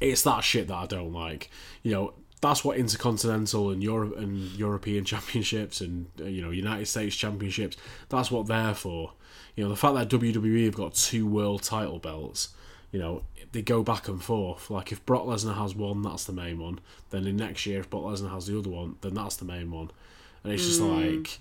it's 0.00 0.22
that 0.22 0.44
shit 0.44 0.68
that 0.68 0.74
I 0.74 0.86
don't 0.86 1.12
like. 1.12 1.50
You 1.82 1.92
know, 1.92 2.14
that's 2.40 2.64
what 2.64 2.76
intercontinental 2.76 3.70
and 3.70 3.82
Europe 3.82 4.16
and 4.16 4.38
European 4.52 5.04
championships 5.12 5.80
and 5.80 6.06
uh, 6.20 6.24
you 6.24 6.42
know 6.42 6.50
United 6.50 6.86
States 6.86 7.16
championships. 7.16 7.76
That's 8.08 8.30
what 8.30 8.46
they're 8.46 8.74
for. 8.74 9.12
You 9.56 9.64
know, 9.64 9.70
the 9.70 9.76
fact 9.76 9.94
that 9.94 10.08
WWE 10.08 10.66
have 10.66 10.76
got 10.76 10.94
two 10.94 11.26
world 11.26 11.62
title 11.62 11.98
belts. 11.98 12.50
You 12.92 12.98
know, 13.00 13.22
they 13.52 13.62
go 13.62 13.82
back 13.82 14.08
and 14.08 14.22
forth. 14.22 14.70
Like 14.70 14.92
if 14.92 15.04
Brock 15.06 15.24
Lesnar 15.24 15.56
has 15.56 15.74
one, 15.74 16.02
that's 16.02 16.24
the 16.24 16.32
main 16.32 16.58
one. 16.58 16.80
Then 17.10 17.26
in 17.26 17.36
next 17.36 17.66
year, 17.66 17.80
if 17.80 17.90
Brock 17.90 18.04
Lesnar 18.04 18.30
has 18.32 18.46
the 18.46 18.58
other 18.58 18.70
one, 18.70 18.96
then 19.00 19.14
that's 19.14 19.36
the 19.36 19.44
main 19.44 19.70
one. 19.70 19.90
And 20.44 20.52
it's 20.52 20.66
just 20.66 20.80
mm. 20.80 21.20
like, 21.22 21.38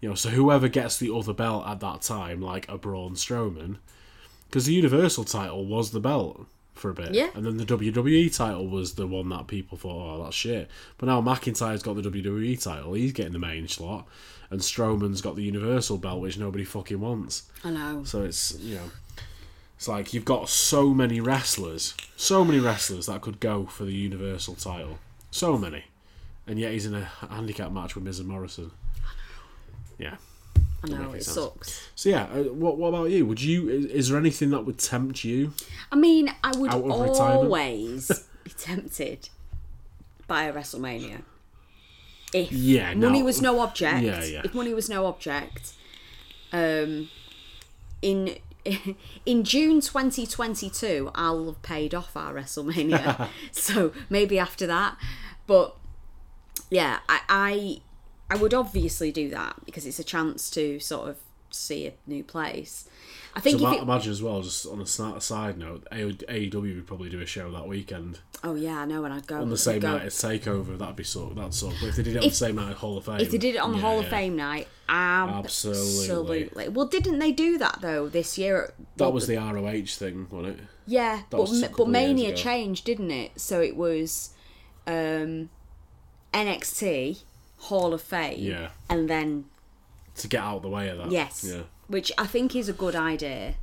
you 0.00 0.08
know, 0.08 0.14
so 0.14 0.28
whoever 0.28 0.68
gets 0.68 0.98
the 0.98 1.14
other 1.14 1.32
belt 1.32 1.66
at 1.66 1.80
that 1.80 2.02
time, 2.02 2.40
like 2.40 2.68
a 2.68 2.78
Braun 2.78 3.14
Strowman, 3.14 3.76
because 4.48 4.66
the 4.66 4.74
Universal 4.74 5.24
title 5.24 5.64
was 5.66 5.90
the 5.90 6.00
belt 6.00 6.46
for 6.74 6.90
a 6.90 6.94
bit. 6.94 7.14
Yeah. 7.14 7.30
And 7.34 7.44
then 7.44 7.56
the 7.56 7.64
WWE 7.64 8.34
title 8.36 8.68
was 8.68 8.94
the 8.94 9.06
one 9.06 9.28
that 9.30 9.46
people 9.46 9.78
thought, 9.78 10.20
oh, 10.20 10.24
that's 10.24 10.36
shit. 10.36 10.70
But 10.98 11.06
now 11.06 11.22
McIntyre's 11.22 11.82
got 11.82 11.96
the 11.96 12.02
WWE 12.02 12.62
title. 12.62 12.92
He's 12.92 13.12
getting 13.12 13.32
the 13.32 13.38
main 13.38 13.66
slot. 13.66 14.06
And 14.50 14.60
Strowman's 14.60 15.22
got 15.22 15.34
the 15.34 15.42
Universal 15.42 15.98
belt, 15.98 16.20
which 16.20 16.38
nobody 16.38 16.64
fucking 16.64 17.00
wants. 17.00 17.50
I 17.64 17.70
know. 17.70 18.04
So 18.04 18.22
it's, 18.22 18.56
you 18.60 18.76
know, 18.76 18.90
it's 19.76 19.88
like 19.88 20.12
you've 20.14 20.24
got 20.24 20.48
so 20.48 20.90
many 20.94 21.20
wrestlers, 21.20 21.94
so 22.16 22.44
many 22.44 22.58
wrestlers 22.60 23.06
that 23.06 23.20
could 23.20 23.40
go 23.40 23.66
for 23.66 23.84
the 23.84 23.92
Universal 23.94 24.54
title. 24.56 24.98
So 25.30 25.58
many. 25.58 25.84
And 26.46 26.58
yet 26.58 26.72
he's 26.72 26.86
in 26.86 26.94
a 26.94 27.04
handicap 27.28 27.72
match 27.72 27.94
with 27.94 28.04
Miz 28.04 28.18
and 28.20 28.28
Morrison. 28.28 28.70
Yeah. 29.98 30.16
I 30.84 30.88
know. 30.88 31.12
It 31.12 31.24
sense. 31.24 31.34
sucks. 31.34 31.88
So 31.94 32.08
yeah, 32.08 32.24
uh, 32.24 32.44
what 32.52 32.76
what 32.78 32.88
about 32.88 33.10
you? 33.10 33.26
Would 33.26 33.42
you 33.42 33.68
is, 33.68 33.84
is 33.86 34.08
there 34.08 34.18
anything 34.18 34.50
that 34.50 34.60
would 34.64 34.78
tempt 34.78 35.24
you? 35.24 35.52
I 35.90 35.96
mean, 35.96 36.32
I 36.44 36.56
would 36.56 36.70
Out 36.70 36.82
of 36.84 37.00
retirement? 37.00 37.18
always 37.18 38.08
be 38.44 38.50
tempted 38.50 39.28
by 40.26 40.44
a 40.44 40.52
WrestleMania. 40.52 41.22
If 42.32 42.52
Yeah, 42.52 42.94
money 42.94 43.20
no. 43.20 43.24
was 43.24 43.40
no 43.42 43.60
object, 43.60 44.02
Yeah, 44.02 44.22
yeah. 44.24 44.42
if 44.44 44.54
money 44.54 44.74
was 44.74 44.88
no 44.88 45.06
object, 45.06 45.72
um, 46.52 47.08
in 48.02 48.36
in 49.26 49.44
June 49.44 49.80
2022, 49.80 51.10
I'll 51.14 51.46
have 51.46 51.62
paid 51.62 51.94
off 51.94 52.16
our 52.16 52.34
WrestleMania. 52.34 53.28
so 53.50 53.92
maybe 54.08 54.38
after 54.38 54.66
that, 54.66 54.96
but 55.46 55.76
yeah, 56.70 57.00
I, 57.08 57.20
I 57.28 57.80
I 58.28 58.36
would 58.36 58.54
obviously 58.54 59.12
do 59.12 59.30
that 59.30 59.64
because 59.64 59.86
it's 59.86 59.98
a 59.98 60.04
chance 60.04 60.50
to 60.50 60.80
sort 60.80 61.08
of 61.08 61.16
see 61.50 61.86
a 61.86 61.92
new 62.06 62.24
place. 62.24 62.88
I 63.36 63.40
think 63.40 63.58
So 63.60 63.66
if 63.66 63.70
ma- 63.70 63.76
it, 63.76 63.82
imagine 63.82 64.12
as 64.12 64.22
well, 64.22 64.40
just 64.40 64.64
on 64.66 64.80
a 64.80 64.86
side 64.86 65.58
note, 65.58 65.86
AEW 65.92 66.74
would 66.74 66.86
probably 66.86 67.10
do 67.10 67.20
a 67.20 67.26
show 67.26 67.52
that 67.52 67.68
weekend 67.68 68.18
oh 68.42 68.54
yeah, 68.54 68.78
I 68.80 68.84
know, 68.86 69.04
and 69.04 69.12
I'd 69.12 69.26
go 69.26 69.40
on 69.40 69.50
the 69.50 69.58
same 69.58 69.80
go. 69.80 69.92
night 69.92 70.06
as 70.06 70.14
Takeover. 70.14 70.78
That'd 70.78 70.96
be 70.96 71.04
sort. 71.04 71.30
of, 71.32 71.36
That'd 71.36 71.52
sort. 71.54 71.74
But 71.80 71.88
if 71.90 71.96
they 71.96 72.02
did 72.02 72.16
it 72.16 72.22
on 72.22 72.28
the 72.30 72.34
same 72.34 72.56
night 72.56 72.70
as 72.70 72.76
Hall 72.78 72.96
of 72.96 73.04
Fame, 73.04 73.20
If 73.20 73.30
they 73.30 73.38
did 73.38 73.54
it 73.56 73.58
on 73.58 73.72
the 73.72 73.76
yeah, 73.76 73.82
Hall 73.82 73.98
of 73.98 74.04
yeah. 74.06 74.10
Fame 74.10 74.36
night, 74.36 74.68
Absolutely. 74.88 75.82
absolutely. 76.04 76.68
Well, 76.70 76.86
didn't 76.86 77.18
they 77.18 77.30
do 77.32 77.58
that 77.58 77.80
though 77.82 78.08
this 78.08 78.38
year? 78.38 78.72
that 78.96 79.12
was 79.12 79.26
the 79.26 79.36
ROH 79.36 79.84
thing, 79.96 80.26
wasn't 80.30 80.58
it? 80.58 80.64
yeah, 80.86 81.22
but 81.28 81.40
was 81.40 81.58
a 81.58 81.60
Ma- 81.62 81.66
couple 81.68 81.84
but 81.86 81.90
of 81.90 81.94
years 82.02 82.06
Mania 82.16 82.34
changed, 82.36 82.84
didn't 82.86 83.10
it? 83.10 83.38
So 83.40 83.60
it 83.60 83.76
was 83.76 84.30
um, 84.86 85.50
NXT 86.32 87.22
Hall 87.58 87.92
of 87.92 88.00
Fame, 88.02 88.38
Yeah. 88.38 88.68
and 88.88 89.10
then 89.10 89.46
To 90.16 90.28
get 90.28 90.40
out 90.42 90.56
of 90.56 90.62
the 90.62 90.68
way 90.70 90.88
of 90.88 90.98
that. 90.98 91.10
yes, 91.10 91.44
Yeah. 91.46 91.62
Which 91.88 92.12
I 92.18 92.26
think 92.26 92.54
is 92.56 92.68
a 92.68 92.72
good 92.72 92.94
idea. 92.96 93.54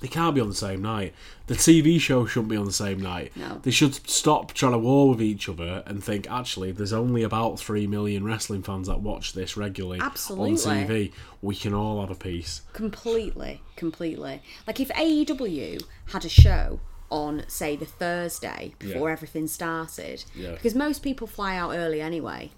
They 0.00 0.08
can't 0.08 0.34
be 0.34 0.42
on 0.42 0.50
the 0.50 0.54
same 0.54 0.82
night. 0.82 1.14
The 1.46 1.54
TV 1.54 1.98
show 1.98 2.26
shouldn't 2.26 2.50
be 2.50 2.56
on 2.56 2.66
the 2.66 2.72
same 2.72 3.00
night. 3.00 3.32
No. 3.34 3.60
They 3.62 3.70
should 3.70 3.94
stop 4.08 4.52
trying 4.52 4.72
to 4.72 4.78
war 4.78 5.08
with 5.08 5.22
each 5.22 5.48
other 5.48 5.82
and 5.86 6.04
think, 6.04 6.30
actually, 6.30 6.70
there's 6.72 6.92
only 6.92 7.22
about 7.22 7.58
3 7.58 7.86
million 7.86 8.22
wrestling 8.24 8.62
fans 8.62 8.88
that 8.88 9.00
watch 9.00 9.32
this 9.32 9.56
regularly 9.56 10.00
Absolutely. 10.02 10.50
on 10.52 10.86
TV. 10.86 11.12
We 11.40 11.54
can 11.54 11.72
all 11.72 12.00
have 12.02 12.10
a 12.10 12.14
piece. 12.14 12.60
Completely, 12.74 13.62
completely. 13.76 14.42
Like 14.66 14.80
if 14.80 14.88
AEW 14.90 15.82
had 16.12 16.26
a 16.26 16.28
show 16.28 16.78
on, 17.10 17.44
say, 17.48 17.74
the 17.76 17.86
Thursday 17.86 18.74
before 18.78 19.08
Yeah. 19.08 19.12
everything 19.14 19.46
started, 19.46 20.24
Yeah. 20.34 20.50
because 20.52 20.74
most 20.74 21.02
people 21.02 21.26
fly 21.26 21.56
out 21.56 21.70
early 21.72 22.02
anyway. 22.02 22.50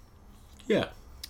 Yeah. 0.67 0.87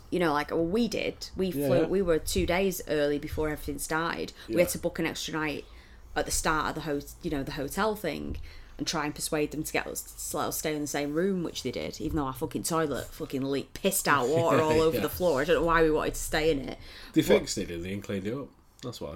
You 0.09 0.19
know, 0.19 0.33
like 0.33 0.51
well, 0.51 0.65
we 0.65 0.87
did. 0.87 1.29
We 1.35 1.51
flew. 1.51 1.81
yeah. 1.81 1.85
We 1.85 2.01
were 2.01 2.19
two 2.19 2.45
days 2.45 2.81
early 2.87 3.19
before 3.19 3.49
everything 3.49 3.79
started. 3.79 4.33
We 4.47 4.55
had 4.59 4.69
to 4.69 4.79
book 4.79 4.99
an 4.99 5.05
extra 5.05 5.33
night 5.33 5.65
at 6.15 6.25
the 6.25 6.31
start 6.31 6.69
of 6.69 6.75
the 6.75 6.81
ho- 6.81 7.01
you 7.21 7.29
know, 7.31 7.43
the 7.43 7.51
hotel 7.53 7.95
thing, 7.95 8.37
and 8.77 8.87
try 8.87 9.05
and 9.05 9.13
persuade 9.13 9.51
them 9.51 9.63
to 9.63 9.71
get 9.73 9.85
us 9.87 10.01
to 10.31 10.37
let 10.37 10.47
us 10.47 10.57
stay 10.57 10.73
in 10.75 10.81
the 10.81 10.87
same 10.87 11.13
room, 11.13 11.43
which 11.43 11.63
they 11.63 11.71
did. 11.71 11.99
Even 12.01 12.17
though 12.17 12.25
our 12.25 12.33
fucking 12.33 12.63
toilet 12.63 13.05
fucking 13.11 13.43
leaked, 13.43 13.81
pissed 13.81 14.07
out 14.07 14.27
water 14.35 14.61
all 14.61 14.81
over 14.81 14.97
Yeah. 14.97 15.03
the 15.03 15.09
floor. 15.09 15.41
I 15.41 15.45
don't 15.45 15.57
know 15.61 15.65
why 15.67 15.83
we 15.83 15.91
wanted 15.91 16.15
to 16.15 16.19
stay 16.21 16.51
in 16.51 16.59
it. 16.69 16.77
They 17.13 17.21
fixed 17.21 17.57
it, 17.57 17.67
didn't 17.67 17.83
they, 17.83 17.93
and 17.93 18.03
cleaned 18.03 18.25
it 18.27 18.33
up. 18.33 18.47
That's 18.81 18.99
why. 19.01 19.15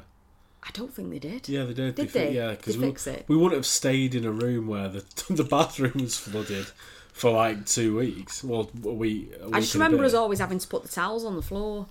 I 0.66 0.70
don't 0.72 0.94
think 0.94 1.10
they 1.10 1.20
did. 1.20 1.50
Yeah, 1.50 1.66
they 1.66 1.74
did. 1.74 1.96
Did 1.96 2.12
fi- 2.12 2.20
they? 2.20 2.36
Yeah, 2.36 2.52
because 2.52 2.78
we, 2.78 2.94
we 3.28 3.36
wouldn't 3.36 3.58
have 3.58 3.66
stayed 3.66 4.16
in 4.16 4.24
a 4.26 4.32
room 4.32 4.68
where 4.68 4.88
the 4.88 5.04
the 5.30 5.44
bathroom 5.44 5.94
was 5.96 6.18
flooded 6.18 6.68
for 7.14 7.32
like 7.32 7.66
two 7.66 7.96
weeks. 7.98 8.44
Well, 8.44 8.70
we. 8.82 9.30
I 9.54 9.60
just 9.62 9.74
remember 9.74 10.04
us 10.04 10.14
always 10.14 10.40
having 10.40 10.60
to 10.60 10.68
put 10.68 10.84
the 10.84 10.90
towels 10.90 11.24
on 11.24 11.36
the 11.38 11.42
floor 11.42 11.88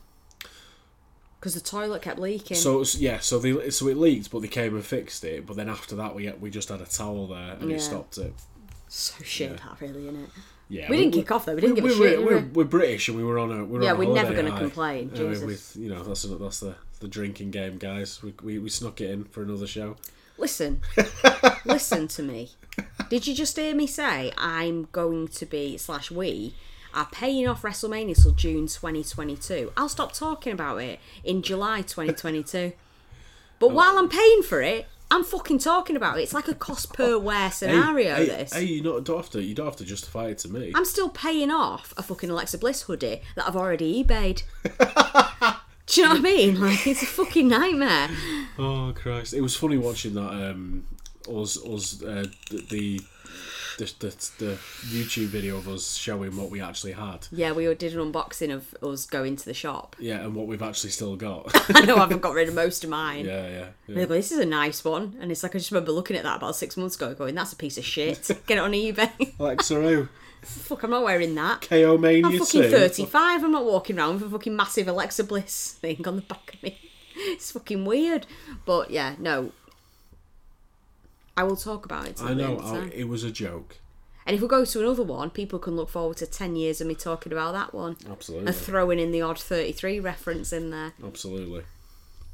because 1.41 1.55
the 1.55 1.61
toilet 1.61 2.03
kept 2.03 2.19
leaking. 2.19 2.57
So 2.57 2.83
it 2.83 2.95
yeah, 2.97 3.19
so 3.21 3.39
they 3.39 3.71
so 3.71 3.89
it 3.89 3.97
leaked, 3.97 4.31
but 4.31 4.43
they 4.43 4.49
came 4.49 4.75
and 4.75 4.85
fixed 4.85 5.25
it. 5.25 5.47
But 5.47 5.57
then 5.57 5.69
after 5.69 5.97
that, 5.97 6.15
we 6.15 6.31
we 6.33 6.51
just 6.51 6.69
had 6.69 6.81
a 6.81 6.87
towel 6.87 7.27
there 7.29 7.57
and 7.61 7.71
Yeah. 7.71 7.77
it 7.77 7.81
stopped 7.81 8.19
it. 8.19 8.35
so 8.89 9.23
shit, 9.25 9.57
that 9.57 9.81
really, 9.81 10.03
innit? 10.03 10.29
Yeah, 10.69 10.89
We 10.89 10.97
didn't 10.97 11.13
kick 11.13 11.31
off 11.31 11.45
though. 11.45 11.55
We 11.55 11.61
didn't 11.61 11.77
give 11.77 11.85
a 11.85 11.89
we're, 11.89 11.95
shit. 11.95 12.25
We're, 12.25 12.39
we? 12.39 12.45
we're 12.45 12.65
British 12.65 13.09
and 13.09 13.17
we 13.17 13.25
were 13.25 13.39
on 13.39 13.51
a 13.53 13.65
we 13.65 13.79
were 13.79 13.85
Yeah, 13.85 13.91
on 13.91 13.97
a 13.97 13.99
we're 13.99 14.15
never 14.15 14.33
gonna 14.35 14.51
high. 14.53 14.59
complain, 14.59 15.11
Uh, 15.13 15.17
Jesus. 15.17 15.45
with 15.45 15.77
you 15.77 15.89
know 15.91 16.03
that's 16.03 16.23
that's 16.23 16.61
the 16.61 16.75
the 17.01 17.09
drinking 17.09 17.51
game, 17.51 17.79
guys. 17.79 18.23
We, 18.23 18.33
we 18.43 18.59
we 18.59 18.71
snuck 18.71 19.01
it 19.01 19.11
in 19.11 19.25
for 19.25 19.43
another 19.43 19.67
show. 19.67 19.97
Listen, 20.39 20.81
listen 21.65 22.09
to 22.09 22.23
me. 22.23 22.51
Did 23.09 23.27
you 23.27 23.35
just 23.35 23.57
hear 23.57 23.75
me 23.75 23.87
say 23.87 24.33
I'm 24.39 24.89
going 24.93 25.29
to 25.29 25.47
be 25.47 25.77
slash 25.77 26.11
we 26.11 26.55
are 26.95 27.07
paying 27.13 27.47
off 27.47 27.63
WrestleMania 27.63 28.21
till 28.21 28.33
June 28.33 28.67
2022? 28.67 29.73
I'll 29.77 29.89
stop 29.89 30.13
talking 30.13 30.53
about 30.53 30.79
it 30.79 30.99
in 31.23 31.43
July 31.43 31.83
2022. 31.83 32.73
But 33.59 33.73
while 33.73 33.99
I'm 33.99 34.09
paying 34.09 34.43
for 34.43 34.61
it, 34.61 34.87
I'm 35.13 35.25
fucking 35.25 35.59
talking 35.59 35.95
about 35.95 36.19
it. 36.19 36.23
It's 36.23 36.33
like 36.33 36.49
a 36.49 36.55
cost 36.55 36.95
per 36.95 37.19
wear 37.19 37.51
scenario. 37.51 38.15
Hey, 38.15 38.25
this. 38.25 38.55
hey, 38.55 38.65
you 38.65 38.83
not, 38.83 39.05
don't 39.05 39.19
have 39.19 39.31
to. 39.31 39.43
You 39.43 39.55
don't 39.55 39.67
have 39.67 39.77
to 39.77 39.85
justify 39.85 40.29
it 40.29 40.39
to 40.39 40.49
me. 40.49 40.73
I'm 40.75 40.87
still 40.87 41.11
paying 41.11 41.51
off 41.51 41.93
a 41.99 42.03
fucking 42.03 42.31
Alexa 42.31 42.57
Bliss 42.57 42.83
hoodie 42.83 43.21
that 43.37 43.47
I've 43.47 43.57
already 43.57 44.03
eBayed. 44.03 44.43
Do 45.87 46.01
you 46.01 46.07
know 46.07 46.15
what 46.15 46.21
I 46.21 46.23
mean? 46.23 46.61
Like 46.61 46.87
it's 46.87 47.03
a 47.03 47.07
fucking 47.07 47.47
nightmare. 47.49 48.09
Oh 48.59 48.95
Christ! 48.95 49.35
It 49.35 49.43
was 49.43 49.55
funny 49.55 49.77
watching 49.77 50.15
that. 50.15 50.31
Um, 50.31 50.87
us, 51.29 51.63
us, 51.65 52.03
uh, 52.03 52.27
the, 52.51 53.01
the, 53.79 53.85
the, 53.99 54.17
the, 54.39 54.59
YouTube 54.89 55.27
video 55.27 55.57
of 55.57 55.69
us 55.69 55.95
showing 55.95 56.37
what 56.37 56.51
we 56.51 56.61
actually 56.61 56.93
had. 56.93 57.27
Yeah, 57.31 57.53
we 57.53 57.73
did 57.75 57.95
an 57.95 58.13
unboxing 58.13 58.53
of 58.53 58.75
us 58.83 59.07
going 59.07 59.37
to 59.37 59.45
the 59.45 59.55
shop. 59.55 59.97
Yeah, 59.99 60.21
and 60.21 60.35
what 60.35 60.47
we've 60.47 60.63
actually 60.63 60.91
still 60.91 61.17
got. 61.17 61.51
I 61.77 61.85
know 61.85 61.97
I 61.97 62.01
haven't 62.01 62.23
got 62.23 62.35
rid 62.35 62.49
of 62.49 62.55
most 62.55 62.85
of 62.85 62.91
mine. 62.91 63.25
yeah, 63.25 63.49
yeah. 63.49 63.67
Yeah. 63.87 64.05
go, 64.05 64.15
this 64.15 64.33
is 64.33 64.39
a 64.39 64.47
nice 64.47 64.85
one. 64.85 65.17
And 65.21 65.31
it's 65.31 65.43
like, 65.43 65.55
I 65.55 65.59
just 65.59 65.71
remember 65.71 65.93
looking 65.93 66.17
at 66.17 66.25
that 66.25 66.37
about 66.37 66.57
six 66.57 66.77
months 66.77 66.97
ago 66.97 67.15
going, 67.15 67.35
that's 67.35 67.53
a 67.53 67.57
piece 67.57 67.79
of 67.79 67.85
shit. 67.85 68.31
Get 68.47 68.59
it 68.59 68.61
on 68.61 68.73
eBay. 68.73 69.39
Alexa 69.39 69.75
who? 69.75 70.09
Fuck, 70.43 70.83
I'm 70.83 70.91
not 70.91 71.05
wearing 71.05 71.35
that. 71.37 71.63
KO 71.63 71.97
Mania 71.99 72.27
I'm 72.27 72.39
fucking 72.39 72.65
35. 72.65 73.45
I'm 73.45 73.53
not 73.53 73.65
walking 73.65 73.97
around 73.97 74.15
with 74.15 74.25
a 74.25 74.31
fucking 74.31 74.57
massive 74.57 74.89
Alexa 74.89 75.25
Bliss 75.25 75.75
thing 75.81 76.07
on 76.07 76.17
the 76.17 76.23
back 76.23 76.55
of 76.55 76.63
me. 76.65 76.79
It's 77.15 77.53
fucking 77.53 77.85
weird. 77.85 78.27
But 78.65 78.91
yeah, 78.91 79.15
no. 79.21 79.53
I 81.37 81.45
will 81.45 81.57
talk 81.57 81.85
about 81.85 82.09
it. 82.09 82.23
I 82.23 82.35
know. 82.35 82.59
I, 82.59 82.77
oh, 82.77 82.91
it 82.93 83.09
was 83.09 83.25
a 83.25 83.31
joke. 83.31 83.79
And 84.27 84.37
if 84.37 84.43
we 84.43 84.49
go 84.49 84.65
to 84.65 84.81
another 84.81 85.03
one, 85.03 85.31
people 85.31 85.59
can 85.59 85.75
look 85.75 85.89
forward 85.89 86.17
to 86.19 86.27
10 86.27 86.55
years 86.55 86.81
of 86.81 86.87
me 86.87 86.95
talking 86.95 87.33
about 87.33 87.53
that 87.53 87.75
one. 87.75 87.97
Absolutely. 88.09 88.47
And 88.47 88.57
throwing 88.57 89.01
in 89.01 89.11
the 89.11 89.23
odd 89.23 89.39
33 89.39 89.99
reference 89.99 90.53
in 90.53 90.71
there. 90.71 90.93
Absolutely. 91.05 91.65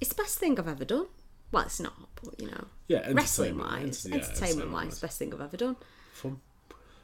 It's 0.00 0.10
the 0.10 0.22
best 0.22 0.38
thing 0.38 0.58
I've 0.58 0.68
ever 0.68 0.84
done. 0.84 1.06
Well, 1.50 1.64
it's 1.64 1.80
not, 1.80 1.94
but 2.22 2.38
you 2.38 2.48
know. 2.48 2.66
Yeah, 2.88 3.10
Wrestling 3.12 3.58
wise, 3.58 4.06
entertainment 4.06 4.70
wise, 4.70 4.98
best 5.00 5.18
thing 5.18 5.32
I've 5.32 5.40
ever 5.40 5.56
done. 5.56 5.76
Fun. 6.12 6.40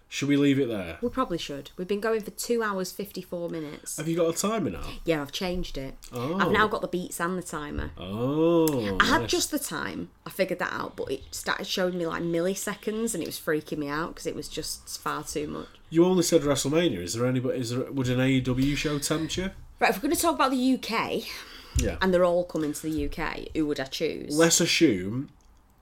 Should 0.08 0.28
we 0.28 0.36
leave 0.36 0.60
it 0.60 0.68
there? 0.68 0.98
We 1.02 1.08
probably 1.08 1.38
should. 1.38 1.72
We've 1.76 1.88
been 1.88 2.00
going 2.00 2.20
for 2.20 2.30
two 2.30 2.62
hours 2.62 2.92
fifty 2.92 3.20
four 3.20 3.48
minutes. 3.48 3.96
Have 3.96 4.06
you 4.06 4.16
got 4.16 4.32
a 4.34 4.38
timer 4.38 4.70
now? 4.70 4.84
Yeah, 5.04 5.20
I've 5.22 5.32
changed 5.32 5.76
it. 5.76 5.94
Oh. 6.12 6.38
I've 6.38 6.52
now 6.52 6.68
got 6.68 6.82
the 6.82 6.88
beats 6.88 7.18
and 7.20 7.36
the 7.36 7.42
timer. 7.42 7.90
Oh. 7.98 8.96
I 9.00 9.06
had 9.06 9.22
nice. 9.22 9.30
just 9.30 9.50
the 9.50 9.58
time. 9.58 10.10
I 10.24 10.30
figured 10.30 10.60
that 10.60 10.72
out, 10.72 10.94
but 10.94 11.10
it 11.10 11.22
started 11.32 11.66
showing 11.66 11.98
me 11.98 12.06
like 12.06 12.22
milliseconds, 12.22 13.14
and 13.14 13.22
it 13.22 13.26
was 13.26 13.40
freaking 13.40 13.78
me 13.78 13.88
out 13.88 14.10
because 14.14 14.26
it 14.26 14.36
was 14.36 14.48
just 14.48 15.00
far 15.00 15.24
too 15.24 15.48
much. 15.48 15.66
You 15.90 16.04
only 16.04 16.22
said 16.22 16.42
WrestleMania. 16.42 16.98
Is 17.00 17.14
there 17.14 17.26
anybody? 17.26 17.58
Is 17.58 17.70
there? 17.70 17.90
Would 17.90 18.08
an 18.08 18.18
AEW 18.18 18.76
show 18.76 18.98
tempt 19.00 19.36
you? 19.36 19.50
Right, 19.80 19.90
if 19.90 19.96
we're 19.96 20.02
going 20.02 20.14
to 20.14 20.20
talk 20.22 20.36
about 20.36 20.52
the 20.52 20.74
UK, 20.74 21.24
Yeah. 21.82 21.96
and 22.00 22.14
they're 22.14 22.24
all 22.24 22.44
coming 22.44 22.72
to 22.72 22.82
the 22.82 23.06
UK, 23.06 23.48
who 23.56 23.66
would 23.66 23.80
I 23.80 23.84
choose? 23.84 24.36
Let's 24.36 24.60
assume 24.60 25.30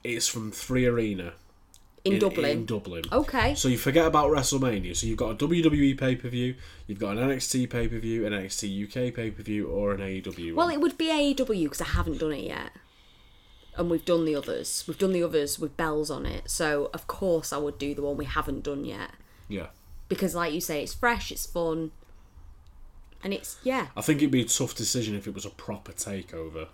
it's 0.02 0.26
from 0.26 0.51
Three 0.51 0.86
Arena 0.86 1.34
in, 2.05 2.18
Dublin. 2.18 2.50
In 2.50 2.66
Dublin. 2.66 3.05
okay. 3.12 3.55
So 3.55 3.68
you 3.68 3.78
forget 3.78 4.06
about 4.06 4.31
WrestleMania. 4.31 4.97
So 4.97 5.06
you've 5.06 5.18
got 5.18 5.31
a 5.31 5.47
WWE 5.47 5.98
pay 5.98 6.16
per 6.16 6.28
view, 6.28 6.56
you've 6.86 6.98
got 6.98 7.16
an 7.16 7.28
NXT 7.28 7.70
pay 7.70 7.89
per 7.89 7.98
view, 7.98 8.26
an 8.26 8.32
NXT 8.32 8.84
UK 8.86 9.14
pay 9.14 9.31
per 9.31 9.42
view, 9.42 9.68
or 9.68 9.92
an 9.92 10.00
AEW. 10.00 10.55
Well, 10.55 10.66
one. 10.66 10.74
it 10.74 10.81
would 10.81 10.98
be 10.98 11.06
AEW 11.06 11.64
because 11.64 11.81
I 11.81 11.86
haven't 11.89 12.18
done 12.18 12.32
it 12.32 12.44
yet. 12.44 12.72
And 13.76 13.89
we've 13.89 14.05
done 14.05 14.24
the 14.26 14.34
others. 14.34 14.84
We've 14.86 14.98
done 14.98 15.12
the 15.12 15.22
others 15.22 15.58
with 15.58 15.76
bells 15.78 16.10
on 16.10 16.26
it. 16.26 16.50
So, 16.50 16.90
of 16.92 17.06
course, 17.06 17.52
I 17.55 17.56
would 17.58 17.78
do 17.78 17.94
the 17.94 18.02
one 18.02 18.16
we 18.18 18.26
haven't 18.26 18.64
done 18.64 18.84
yet. 18.84 19.12
yeah. 19.48 19.68
Because, 20.08 20.34
like 20.34 20.52
you 20.52 20.60
say, 20.60 20.82
it's 20.82 20.92
fresh, 20.92 21.32
it's 21.32 21.47
fun. 21.47 21.90
And 23.24 23.32
it's, 23.32 23.56
yeah, 23.62 23.86
I 23.97 24.02
think 24.02 24.18
it'd 24.18 24.31
be 24.31 24.42
a 24.42 24.44
tough 24.44 24.74
decision 24.74 25.14
if 25.14 25.26
it 25.26 25.32
was 25.32 25.47
a 25.47 25.50
proper 25.50 25.92
takeover. 25.92 26.66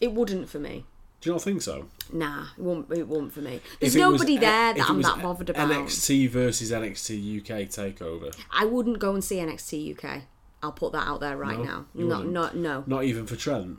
it 0.00 0.12
wouldn't 0.12 0.48
for 0.48 0.60
me. 0.60 0.84
Do 1.24 1.30
you 1.30 1.34
not 1.36 1.42
think 1.42 1.62
so? 1.62 1.88
Nah, 2.12 2.48
it 2.54 2.62
won't, 2.62 2.92
it 2.92 3.08
won't 3.08 3.32
for 3.32 3.40
me. 3.40 3.62
There's 3.80 3.94
If 3.96 4.02
it 4.02 4.04
was 4.06 4.20
nobody 4.20 4.36
there 4.36 4.74
that 4.74 4.90
I'm 4.90 5.00
that 5.00 5.22
bothered 5.22 5.48
about. 5.48 5.70
NXT 5.70 6.28
versus 6.28 6.70
NXT 6.70 7.40
UK 7.40 7.60
takeover. 7.70 8.36
I 8.52 8.66
wouldn't 8.66 8.98
go 8.98 9.14
and 9.14 9.24
see 9.24 9.36
NXT 9.36 9.96
UK. 10.04 10.24
I'll 10.62 10.72
put 10.72 10.92
that 10.92 11.08
out 11.08 11.20
there 11.20 11.34
right 11.38 11.56
No, 11.56 11.64
now. 11.64 11.86
Not, 11.94 12.16
wouldn't? 12.18 12.32
not, 12.34 12.56
no. 12.56 12.84
Not 12.86 13.04
even 13.04 13.24
for 13.26 13.36
Trent. 13.36 13.78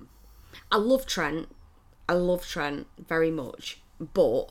I 0.71 0.77
love 0.77 1.05
Trent. 1.05 1.47
I 2.09 2.13
love 2.13 2.47
Trent 2.47 2.87
very 2.97 3.29
much, 3.29 3.79
but 3.99 4.45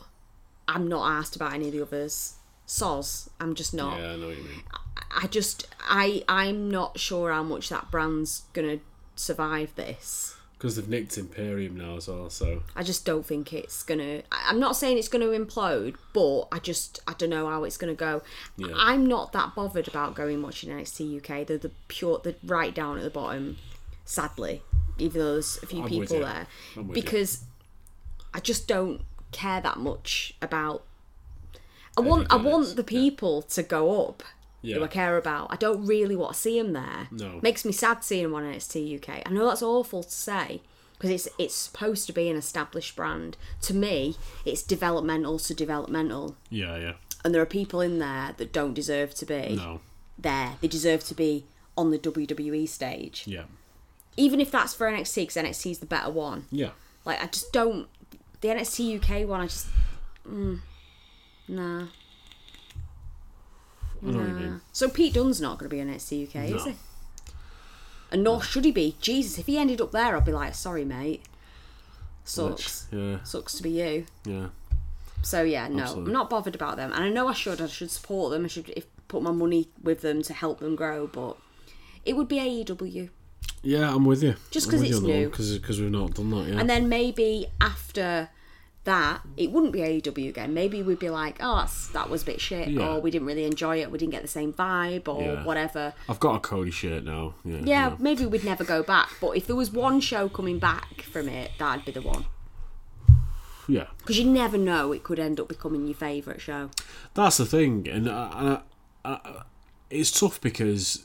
I'm 0.69 0.87
not 0.87 1.11
asked 1.11 1.35
about 1.35 1.53
any 1.53 1.67
of 1.67 1.73
the 1.73 1.83
others. 1.83 2.35
Soz, 2.65 3.29
I'm 3.41 3.57
just 3.57 3.75
not. 3.75 3.99
Yeah, 3.99 4.13
I 4.13 4.17
know 4.17 4.29
what 4.29 4.37
you 4.37 4.45
mean. 4.45 4.63
I 5.21 5.27
just, 5.27 5.67
I, 5.81 6.23
I'm 6.29 6.71
not 6.71 7.01
sure 7.01 7.33
how 7.33 7.43
much 7.43 7.71
that 7.71 7.91
brand's 7.91 8.43
gonna 8.53 8.79
survive 9.17 9.75
this. 9.75 10.34
Because 10.65 10.77
they've 10.77 10.89
nicked 10.89 11.19
Imperium 11.19 11.77
now 11.77 11.99
as 11.99 12.09
well. 12.09 12.31
So 12.31 12.63
I 12.75 12.83
just 12.83 13.05
don't 13.05 13.27
think 13.27 13.53
it's 13.53 13.83
gonna. 13.83 14.23
I'm 14.33 14.59
not 14.59 14.77
saying 14.77 14.97
it's 14.97 15.09
gonna 15.09 15.27
implode, 15.27 15.97
but 16.15 16.45
I 16.51 16.59
just, 16.59 17.01
I 17.07 17.13
don't 17.13 17.29
know 17.29 17.47
how 17.47 17.65
it's 17.65 17.77
gonna 17.77 17.93
go. 17.93 18.23
Yeah. 18.57 18.69
I'm 18.75 19.05
not 19.05 19.33
that 19.33 19.55
bothered 19.55 19.89
about 19.89 20.15
going 20.15 20.41
watching 20.41 20.71
NXT 20.71 21.19
UK. 21.19 21.47
They're 21.47 21.59
the 21.59 21.71
pure, 21.89 22.19
the 22.25 22.35
right 22.43 22.75
down 22.75 22.97
at 22.97 23.05
the 23.05 23.11
bottom. 23.11 23.59
Sadly, 24.07 24.63
even 24.97 25.21
though 25.21 25.33
there's 25.33 25.63
a 25.63 25.67
few 25.67 25.83
I'm 25.83 25.89
people 25.91 26.21
there, 26.21 26.47
I'm 26.79 26.89
you. 26.89 26.95
because 26.95 27.45
I 28.33 28.41
just 28.41 28.67
don't 28.67 29.03
care 29.33 29.61
that 29.61 29.77
much 29.77 30.33
about. 30.41 30.83
I 31.99 32.01
want, 32.01 32.33
I 32.33 32.37
want 32.37 32.75
the 32.75 32.83
yeah. 32.83 33.01
people 33.03 33.43
to 33.43 33.63
go 33.63 34.09
up. 34.09 34.23
Yeah. 34.65 34.77
Who 34.77 34.85
I 34.85 34.89
care 34.89 35.17
about. 35.17 35.49
I 35.51 35.57
don't 35.57 35.85
really 35.87 36.17
want 36.17 36.33
to 36.35 36.39
see 36.39 36.59
him 36.59 36.73
there. 36.73 37.09
No. 37.11 37.39
Makes 37.43 37.65
me 37.65 37.73
sad 37.73 38.03
seeing 38.03 38.23
them 38.25 38.35
on 38.35 38.43
NXT 38.45 38.97
UK. 38.97 39.23
I 39.27 39.31
know 39.31 39.47
that's 39.47 39.63
awful 39.63 40.03
to 40.03 40.11
say 40.11 40.63
because 40.95 41.11
it's 41.11 41.29
it's 41.39 41.55
supposed 41.55 42.07
to 42.07 42.13
be 42.13 42.29
an 42.31 42.37
established 42.37 42.97
brand. 42.97 43.37
To 43.63 43.75
me, 43.75 44.17
it's 44.45 44.63
developmental 44.63 45.39
to 45.41 45.55
developmental, 45.55 46.37
yeah, 46.51 46.77
yeah. 46.79 46.93
and 47.25 47.35
there 47.35 47.43
are 47.43 47.47
people 47.47 47.81
in 47.81 47.99
there 47.99 48.35
that 48.37 48.53
don't 48.53 48.75
deserve 48.75 49.15
to 49.17 49.27
be 49.27 49.57
No. 49.57 49.81
there. 50.19 50.55
They 50.61 50.69
deserve 50.69 51.05
to 51.05 51.15
be 51.15 51.45
on 51.77 51.91
the 51.91 51.99
WWE 51.99 52.67
stage, 52.69 53.25
Yeah. 53.27 53.45
even 54.17 54.41
if 54.41 54.51
that's 54.51 54.73
for 54.73 54.87
NXT 54.89 55.23
because 55.23 55.37
NXT 55.37 55.73
is 55.73 55.79
the 55.81 55.87
better 55.87 56.11
one. 56.11 56.47
Yeah. 56.51 56.71
Like 57.05 57.23
I 57.23 57.27
just 57.27 57.53
don't 57.53 57.89
the 58.41 58.49
NXT 58.49 58.97
UK 59.03 59.29
one. 59.29 59.41
I 59.43 59.47
just 59.47 59.67
mm, 60.27 60.61
nah. 61.49 61.87
I 64.03 64.11
know 64.11 64.19
what 64.19 64.29
you 64.29 64.35
mean. 64.35 64.61
So 64.73 64.89
Pete 64.89 65.15
Dunne's 65.15 65.41
not 65.41 65.59
going 65.59 65.69
to 65.71 65.75
be 65.77 65.81
on 65.81 65.89
NXT 65.89 66.29
UK, 66.29 66.45
is 66.51 66.65
No. 66.67 66.71
he? 66.73 66.77
And 68.11 68.23
nor 68.25 68.43
should 68.43 68.65
he 68.65 68.71
be. 68.73 68.97
Jesus, 69.01 69.39
if 69.39 69.47
he 69.47 69.59
ended 69.59 69.81
up 69.81 69.93
there, 69.93 70.17
I'd 70.17 70.25
be 70.25 70.33
like, 70.33 70.55
sorry, 70.55 70.85
mate. 70.85 71.23
Sucks. 72.25 72.87
Yeah. 72.93 73.23
Sucks 73.25 73.55
to 73.55 73.63
be 73.63 73.71
you. 73.71 74.07
Yeah. 74.25 74.49
So 75.23 75.43
yeah, 75.43 75.69
no, 75.69 75.83
Absolutely. 75.83 76.11
I'm 76.11 76.13
not 76.13 76.31
bothered 76.31 76.55
about 76.55 76.77
them, 76.77 76.93
and 76.93 77.03
I 77.03 77.09
know 77.09 77.29
I 77.29 77.33
should. 77.33 77.61
I 77.61 77.67
should 77.67 77.91
support 77.91 78.31
them. 78.33 78.45
I 78.45 78.49
should 78.49 78.71
if, 78.77 78.87
put 79.09 79.23
my 79.23 79.31
money 79.31 79.69
with 79.83 80.03
them 80.03 80.23
to 80.23 80.35
help 80.35 80.61
them 80.61 80.77
grow, 80.77 81.07
but 81.07 81.37
it 82.05 82.15
would 82.15 82.29
be 82.29 82.37
AEW. 82.37 83.09
Yeah, 83.63 83.95
I'm 83.95 84.05
with 84.05 84.23
you. 84.23 84.35
Just 84.51 84.71
'cause 84.71 84.83
it's 84.83 85.01
new. 85.01 85.31
Because 85.31 85.81
we've 85.81 85.91
not 85.91 86.15
done 86.15 86.31
that 86.31 86.49
yet. 86.49 86.61
And 86.61 86.69
then 86.69 86.89
maybe 86.91 87.47
after 87.61 88.29
that, 88.85 89.23
it 89.37 89.51
wouldn't 89.51 89.73
be 89.73 89.81
AEW 89.81 90.29
again. 90.29 90.53
Maybe 90.55 90.83
we'd 90.83 90.99
be 90.99 91.09
like, 91.11 91.37
oh, 91.41 91.57
that's, 91.57 91.89
that 91.89 92.11
was 92.11 92.23
a 92.23 92.27
bit 92.27 92.41
shit, 92.41 92.69
Yeah. 92.69 92.87
or 92.97 93.01
we 93.01 93.11
didn't 93.11 93.27
really 93.27 93.45
enjoy 93.45 93.81
it, 93.81 93.91
we 93.91 93.99
didn't 93.99 94.13
get 94.13 94.23
the 94.23 94.29
same 94.29 94.53
vibe, 94.53 95.09
or 95.09 95.23
Yeah. 95.23 95.45
whatever. 95.45 95.95
I've 96.09 96.21
got 96.21 96.37
a 96.37 96.41
Cody 96.41 96.71
shirt 96.71 97.03
now. 97.05 97.35
Yeah. 97.45 97.61
Yeah, 97.65 97.97
maybe 97.99 98.27
we'd 98.27 98.45
never 98.45 98.63
go 98.65 98.83
back. 98.83 99.11
But 99.21 99.37
if 99.37 99.47
there 99.47 99.57
was 99.57 99.71
one 99.73 100.01
show 100.01 100.29
coming 100.29 100.59
back 100.59 101.03
from 101.03 101.29
it, 101.29 101.53
that'd 101.59 101.85
be 101.85 101.93
the 101.93 102.03
one. 102.03 102.27
Yeah. 103.67 103.87
Because 103.99 104.19
you 104.19 104.27
never 104.31 104.59
know, 104.59 104.93
it 104.93 105.03
could 105.03 105.19
end 105.19 105.41
up 105.41 105.49
becoming 105.49 105.87
your 105.87 105.95
favourite 105.97 106.41
show. 106.41 106.71
That's 107.15 107.39
the 107.39 107.47
thing, 107.47 107.89
and, 107.89 108.07
and 108.07 108.09
uh, 108.09 108.61
uh, 109.05 109.43
it's 109.91 110.11
tough 110.19 110.41
because 110.41 111.05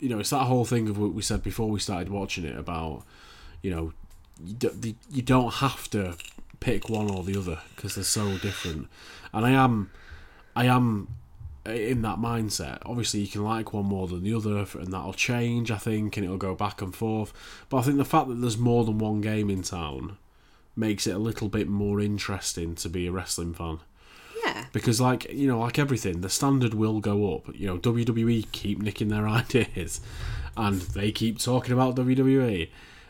you 0.00 0.08
know 0.10 0.18
it's 0.18 0.30
that 0.30 0.44
whole 0.44 0.64
thing 0.66 0.88
of 0.90 0.98
what 0.98 1.14
we 1.14 1.22
said 1.22 1.42
before 1.42 1.70
we 1.70 1.80
started 1.80 2.10
watching 2.10 2.44
it 2.44 2.56
about 2.58 3.04
you 3.62 3.70
know 3.70 3.92
you 5.10 5.22
don't 5.22 5.54
have 5.54 5.88
to 5.90 6.16
pick 6.64 6.88
one 6.88 7.10
or 7.10 7.22
the 7.22 7.36
other 7.38 7.58
because 7.76 7.94
they're 7.94 8.04
so 8.04 8.38
different, 8.38 8.88
and 9.32 9.44
I 9.46 9.50
am 9.50 9.90
I 10.56 10.64
am 10.66 11.08
in 11.66 12.02
that 12.02 12.18
mindset. 12.18 12.78
Obviously, 12.84 13.20
you 13.20 13.28
can 13.28 13.42
like 13.44 13.72
one 13.72 13.86
more 13.86 14.06
than 14.08 14.22
the 14.22 14.34
other, 14.34 14.66
and 14.78 14.92
that'll 14.92 15.12
change, 15.14 15.70
I 15.70 15.78
think, 15.78 16.16
and 16.16 16.24
it'll 16.24 16.36
go 16.36 16.54
back 16.54 16.82
and 16.82 16.94
forth. 16.94 17.32
But 17.68 17.78
I 17.78 17.82
think 17.82 17.96
the 17.96 18.04
fact 18.04 18.28
that 18.28 18.34
there's 18.40 18.58
more 18.58 18.84
than 18.84 18.98
one 18.98 19.20
game 19.20 19.48
in 19.50 19.62
town 19.62 20.16
makes 20.76 21.06
it 21.06 21.14
a 21.14 21.18
little 21.18 21.48
bit 21.48 21.68
more 21.68 22.00
interesting 22.00 22.74
to 22.74 22.88
be 22.88 23.06
a 23.06 23.12
wrestling 23.12 23.54
fan 23.54 23.78
Yeah. 24.44 24.64
because 24.72 25.00
like 25.00 25.32
you 25.32 25.46
know 25.46 25.60
like 25.60 25.78
everything 25.78 26.20
the 26.20 26.28
standard 26.28 26.74
will 26.74 26.98
go 26.98 27.32
up 27.36 27.54
you 27.54 27.68
know 27.68 27.78
wwe 27.78 28.50
keep 28.50 28.82
nicking 28.82 29.06
their 29.06 29.28
ideas 29.40 30.00
and 30.56 30.80
they 30.80 31.12
keep 31.12 31.38
talking 31.38 31.72
about 31.72 31.94
wwe 31.94 32.68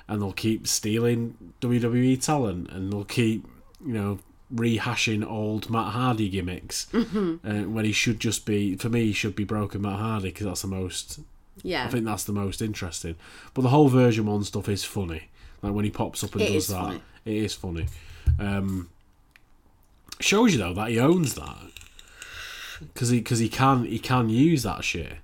and 0.08 0.20
they'll 0.20 0.32
keep 0.32 0.66
stealing 0.66 1.36
wwe 1.60 2.20
talent 2.22 2.70
and 2.70 2.92
they'll 2.92 3.04
keep 3.04 3.44
you 3.84 3.92
know 3.92 4.18
rehashing 4.54 5.26
old 5.28 5.70
Matt 5.70 5.92
Hardy 5.92 6.28
gimmicks 6.28 6.86
Mm-hmm. 6.92 7.48
uh, 7.48 7.68
when 7.68 7.84
he 7.84 7.92
should 7.92 8.20
just 8.20 8.44
be 8.46 8.76
for 8.76 8.88
me 8.88 9.06
he 9.06 9.12
should 9.12 9.34
be 9.34 9.44
broken 9.44 9.82
Matt 9.82 9.98
Hardy 9.98 10.28
because 10.28 10.46
that's 10.46 10.62
the 10.62 10.68
most 10.68 11.20
Yeah. 11.62 11.84
I 11.86 11.88
think 11.88 12.04
that's 12.04 12.24
the 12.24 12.32
most 12.32 12.60
interesting. 12.62 13.16
But 13.54 13.62
the 13.62 13.70
whole 13.70 13.88
version 13.88 14.26
one 14.26 14.44
stuff 14.44 14.68
is 14.68 14.84
funny. 14.84 15.28
Like 15.62 15.72
when 15.72 15.84
he 15.84 15.90
pops 15.90 16.22
up 16.22 16.32
and 16.34 16.42
It 16.42 16.52
does 16.52 16.66
that, 16.68 16.82
funny. 16.84 17.00
it 17.24 17.36
is 17.36 17.54
funny. 17.54 17.86
Um, 18.38 18.90
shows 20.20 20.52
you 20.52 20.58
though 20.58 20.74
that 20.74 20.90
he 20.90 20.98
owns 21.00 21.34
that 21.34 21.56
because 22.80 23.08
he 23.08 23.18
because 23.18 23.38
he 23.38 23.48
can 23.48 23.84
he 23.84 23.98
can 23.98 24.28
use 24.28 24.62
that 24.64 24.84
shit. 24.84 25.14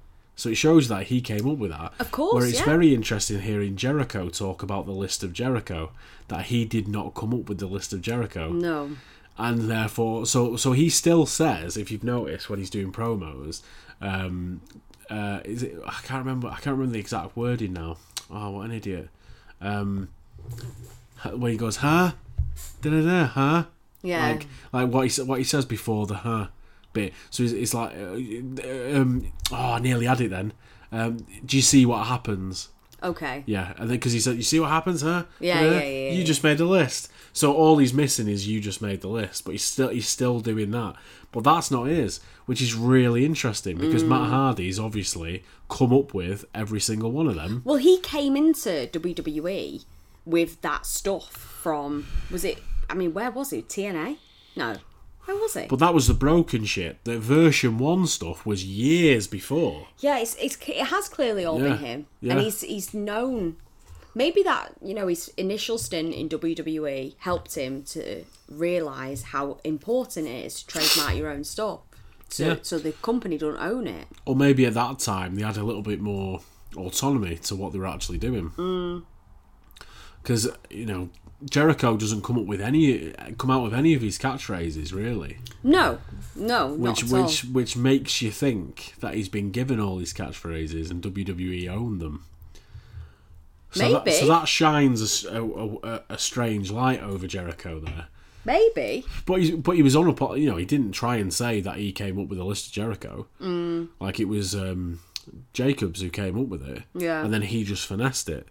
So 0.40 0.48
it 0.48 0.54
shows 0.56 0.88
that 0.88 1.08
he 1.08 1.20
came 1.20 1.48
up 1.48 1.58
with 1.58 1.70
that. 1.70 1.92
Of 1.98 2.10
course, 2.10 2.34
Where 2.34 2.46
it's 2.46 2.60
yeah. 2.60 2.64
very 2.64 2.94
interesting 2.94 3.40
hearing 3.40 3.76
Jericho 3.76 4.28
talk 4.30 4.62
about 4.62 4.86
the 4.86 4.92
list 4.92 5.22
of 5.22 5.32
Jericho 5.32 5.90
that 6.28 6.46
he 6.46 6.64
did 6.64 6.88
not 6.88 7.14
come 7.14 7.34
up 7.34 7.48
with 7.48 7.58
the 7.58 7.66
list 7.66 7.92
of 7.92 8.00
Jericho 8.00 8.50
no. 8.50 8.90
and 9.36 9.68
therefore 9.70 10.24
so 10.26 10.56
so 10.56 10.72
he 10.72 10.88
still 10.88 11.26
says 11.26 11.76
if 11.76 11.90
you've 11.90 12.04
noticed 12.04 12.48
when 12.48 12.58
he's 12.58 12.70
doing 12.70 12.92
promos 12.92 13.62
um 14.00 14.60
uh 15.10 15.40
is 15.44 15.62
it 15.64 15.76
i 15.86 15.98
can't 16.04 16.24
remember 16.24 16.46
i 16.48 16.54
can't 16.54 16.76
remember 16.76 16.92
the 16.92 16.98
exact 17.00 17.36
wording 17.36 17.72
now 17.72 17.96
oh 18.30 18.50
what 18.50 18.64
an 18.66 18.70
idiot 18.72 19.08
um 19.60 20.08
when 21.34 21.50
he 21.52 21.58
goes 21.58 21.76
huh 21.76 22.12
da 22.82 22.90
da 22.90 23.00
da 23.02 23.26
huh 23.26 23.64
Yeah. 24.02 24.28
like 24.28 24.46
like 24.72 24.88
what 24.88 25.08
he 25.08 25.22
what 25.22 25.38
he 25.38 25.44
says 25.44 25.64
before 25.64 26.06
the 26.06 26.14
huh 26.26 26.46
bit 26.92 27.12
so 27.30 27.42
it's, 27.42 27.52
it's 27.52 27.74
like 27.74 27.92
uh, 27.96 28.96
um 28.98 29.32
oh 29.52 29.72
i 29.74 29.78
nearly 29.78 30.06
had 30.06 30.20
it 30.20 30.30
then 30.30 30.52
um 30.92 31.18
do 31.44 31.56
you 31.56 31.62
see 31.62 31.86
what 31.86 32.06
happens 32.06 32.68
okay. 33.02 33.42
yeah, 33.46 33.72
and 33.78 33.88
then 33.88 33.96
because 33.96 34.12
he 34.12 34.20
said, 34.20 34.36
"You 34.36 34.42
see 34.42 34.60
what 34.60 34.68
happens, 34.68 35.00
huh? 35.02 35.24
Yeah, 35.38 35.62
yeah, 35.62 35.70
yeah, 35.80 36.10
You 36.12 36.18
yeah. 36.18 36.24
just 36.24 36.44
made 36.44 36.60
a 36.60 36.66
list, 36.66 37.10
so 37.32 37.54
all 37.54 37.78
he's 37.78 37.94
missing 37.94 38.28
is 38.28 38.46
you 38.46 38.60
just 38.60 38.82
made 38.82 39.00
the 39.00 39.08
list, 39.08 39.44
but 39.44 39.52
he's 39.52 39.64
still 39.64 39.88
he's 39.88 40.06
still 40.08 40.40
doing 40.40 40.70
that. 40.72 40.96
But 41.32 41.44
that's 41.44 41.70
not 41.70 41.84
his, 41.84 42.20
which 42.46 42.60
is 42.60 42.74
really 42.74 43.24
interesting 43.24 43.78
because 43.78 44.02
Mm. 44.04 44.08
Matt 44.08 44.28
Hardy's 44.28 44.78
obviously 44.78 45.44
come 45.70 45.92
up 45.94 46.12
with 46.12 46.44
every 46.54 46.80
single 46.80 47.10
one 47.12 47.26
of 47.28 47.36
them. 47.36 47.62
Well, 47.64 47.76
he 47.78 48.00
came 48.00 48.36
into 48.36 48.88
WWE 48.92 49.84
with 50.26 50.60
that 50.60 50.84
stuff 50.84 51.30
from 51.30 52.06
was 52.30 52.44
it? 52.44 52.58
I 52.90 52.94
mean, 52.94 53.14
where 53.14 53.30
was 53.30 53.52
it? 53.52 53.68
TNA? 53.68 54.18
No, 54.56 54.76
where 55.32 55.40
was 55.40 55.56
it? 55.56 55.68
But 55.68 55.78
that 55.78 55.94
was 55.94 56.06
the 56.08 56.14
broken 56.14 56.64
shit. 56.64 57.04
The 57.04 57.18
version 57.18 57.78
one 57.78 58.06
stuff 58.06 58.44
was 58.46 58.64
years 58.64 59.26
before. 59.26 59.86
yeah, 59.98 60.18
it's, 60.18 60.34
it's 60.36 60.56
it 60.68 60.86
has 60.86 61.08
clearly 61.08 61.44
all 61.44 61.60
Yeah, 61.60 61.68
been 61.68 61.78
him, 61.78 62.06
yeah. 62.20 62.32
and 62.32 62.40
he's 62.42 62.60
he's 62.62 62.92
known. 62.94 63.56
Maybe 64.14 64.42
that 64.42 64.72
you 64.82 64.92
know 64.94 65.06
his 65.06 65.28
initial 65.36 65.78
stint 65.78 66.12
in 66.14 66.28
WWE 66.28 67.14
helped 67.18 67.54
him 67.54 67.82
to 67.94 68.24
realize 68.48 69.22
how 69.22 69.58
important 69.64 70.26
it 70.26 70.44
is 70.46 70.62
to 70.62 70.66
trademark 70.66 71.16
your 71.16 71.28
own 71.30 71.44
stuff, 71.44 71.80
so 72.28 72.44
Yeah. 72.46 72.56
so 72.62 72.78
the 72.78 72.92
company 73.02 73.38
don't 73.38 73.58
own 73.60 73.86
it. 73.86 74.06
Or 74.26 74.34
maybe 74.34 74.66
at 74.66 74.74
that 74.74 74.98
time 74.98 75.36
they 75.36 75.42
had 75.42 75.56
a 75.56 75.62
little 75.62 75.82
bit 75.82 76.00
more 76.00 76.40
autonomy 76.76 77.36
to 77.36 77.54
what 77.54 77.72
they 77.72 77.78
were 77.78 77.86
actually 77.86 78.18
doing. 78.18 78.50
Mm. 78.50 79.04
Because 80.22 80.48
you 80.70 80.86
know 80.86 81.08
Jericho 81.48 81.96
doesn't 81.96 82.22
come 82.22 82.38
up 82.38 82.46
with 82.46 82.60
any 82.60 83.12
come 83.38 83.50
out 83.50 83.62
with 83.62 83.74
any 83.74 83.94
of 83.94 84.02
his 84.02 84.18
catchphrases 84.18 84.92
really. 84.92 85.38
No, 85.62 85.98
no, 86.36 86.74
not 86.74 87.02
which 87.02 87.12
all. 87.12 87.22
which 87.24 87.44
which 87.44 87.76
makes 87.76 88.20
you 88.20 88.30
think 88.30 88.94
that 89.00 89.14
he's 89.14 89.28
been 89.28 89.50
given 89.50 89.80
all 89.80 89.96
these 89.96 90.12
catchphrases 90.12 90.90
and 90.90 91.02
WWE 91.02 91.68
owned 91.68 92.00
them. 92.00 92.24
So 93.72 93.88
That, 93.92 94.04
Maybe. 94.04 94.16
so 94.16 94.26
that 94.26 94.48
shines 94.48 95.24
a 95.24 96.18
strange 96.18 96.70
light 96.70 97.00
over 97.00 97.26
Jericho 97.26 97.78
there. 97.78 98.08
Maybe. 98.44 99.04
But 99.26 99.40
he's, 99.40 99.50
but 99.52 99.76
he 99.76 99.82
was 99.82 99.94
on 99.94 100.08
a 100.08 100.36
you 100.36 100.50
know 100.50 100.56
he 100.56 100.64
didn't 100.64 100.92
try 100.92 101.16
and 101.16 101.32
say 101.32 101.60
that 101.60 101.76
he 101.76 101.92
came 101.92 102.18
up 102.18 102.28
with 102.28 102.38
a 102.38 102.44
list 102.44 102.66
of 102.66 102.72
Jericho. 102.72 103.26
Mm. 103.40 103.88
Like 104.00 104.18
it 104.18 104.28
was 104.28 104.54
um, 104.54 105.00
Jacobs 105.52 106.00
who 106.00 106.10
came 106.10 106.38
up 106.40 106.48
with 106.48 106.66
it. 106.68 106.82
Yeah. 106.94 107.22
And 107.24 107.32
then 107.32 107.42
he 107.42 107.64
just 107.64 107.86
finessed 107.86 108.28
it. 108.28 108.48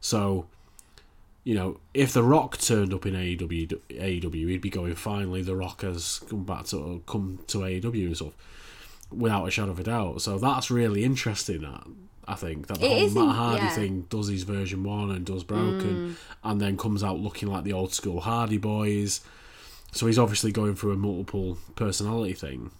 So, 0.00 0.46
you 1.44 1.54
know, 1.54 1.80
if 1.92 2.12
The 2.12 2.22
Rock 2.22 2.58
turned 2.58 2.94
up 2.94 3.04
in 3.04 3.14
AEW, 3.14 3.80
AEW 3.90 4.48
he'd 4.48 4.60
be 4.60 4.70
going, 4.70 4.94
finally, 4.94 5.42
The 5.42 5.56
Rock 5.56 5.82
has 5.82 6.20
come 6.28 6.44
back 6.44 6.66
to 6.66 7.02
come 7.06 7.40
to 7.48 7.58
AEW 7.58 8.06
and 8.06 8.16
stuff, 8.16 8.34
without 9.10 9.46
a 9.46 9.50
shadow 9.50 9.72
of 9.72 9.80
a 9.80 9.84
doubt. 9.84 10.22
So 10.22 10.38
that's 10.38 10.70
really 10.70 11.02
interesting. 11.02 11.62
That 11.62 11.84
I 12.28 12.36
think 12.36 12.68
that 12.68 12.78
the 12.78 12.86
It 12.86 13.12
whole 13.12 13.26
Matt 13.26 13.36
Hardy 13.36 13.64
yeah. 13.64 13.70
Mm. 13.70 13.74
thing 13.74 14.06
does 14.08 14.28
his 14.28 14.44
version 14.44 14.84
one 14.84 15.10
and 15.10 15.26
does 15.26 15.42
broken, 15.42 16.16
and 16.44 16.60
then 16.60 16.76
comes 16.76 17.02
out 17.02 17.18
looking 17.18 17.48
like 17.48 17.64
the 17.64 17.72
old 17.72 17.92
school 17.92 18.20
Hardy 18.20 18.58
Boys. 18.58 19.20
So 19.90 20.06
he's 20.06 20.18
obviously 20.18 20.52
going 20.52 20.76
through 20.76 20.92
a 20.92 20.96
multiple 20.96 21.58
personality 21.74 22.34
thing. 22.34 22.70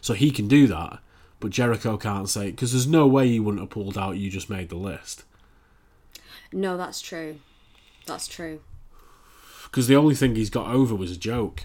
So 0.00 0.12
he 0.12 0.30
can 0.30 0.48
do 0.48 0.66
that, 0.66 0.98
but 1.38 1.50
Jericho 1.50 1.96
can't 1.96 2.28
say 2.28 2.50
because 2.50 2.72
there's 2.72 2.86
no 2.86 3.06
way 3.06 3.28
he 3.28 3.38
wouldn't 3.38 3.62
have 3.62 3.70
pulled 3.70 3.96
out. 3.96 4.16
You 4.16 4.28
just 4.28 4.50
made 4.50 4.70
the 4.70 4.76
list 4.76 5.24
No, 6.54 6.76
that's 6.76 7.00
true. 7.00 7.40
That's 8.06 8.26
true. 8.28 8.60
because 9.64 9.86
the 9.88 9.96
only 9.96 10.14
thing 10.14 10.36
he's 10.36 10.50
got 10.50 10.68
over 10.68 10.94
was 10.94 11.10
a 11.10 11.16
joke, 11.16 11.64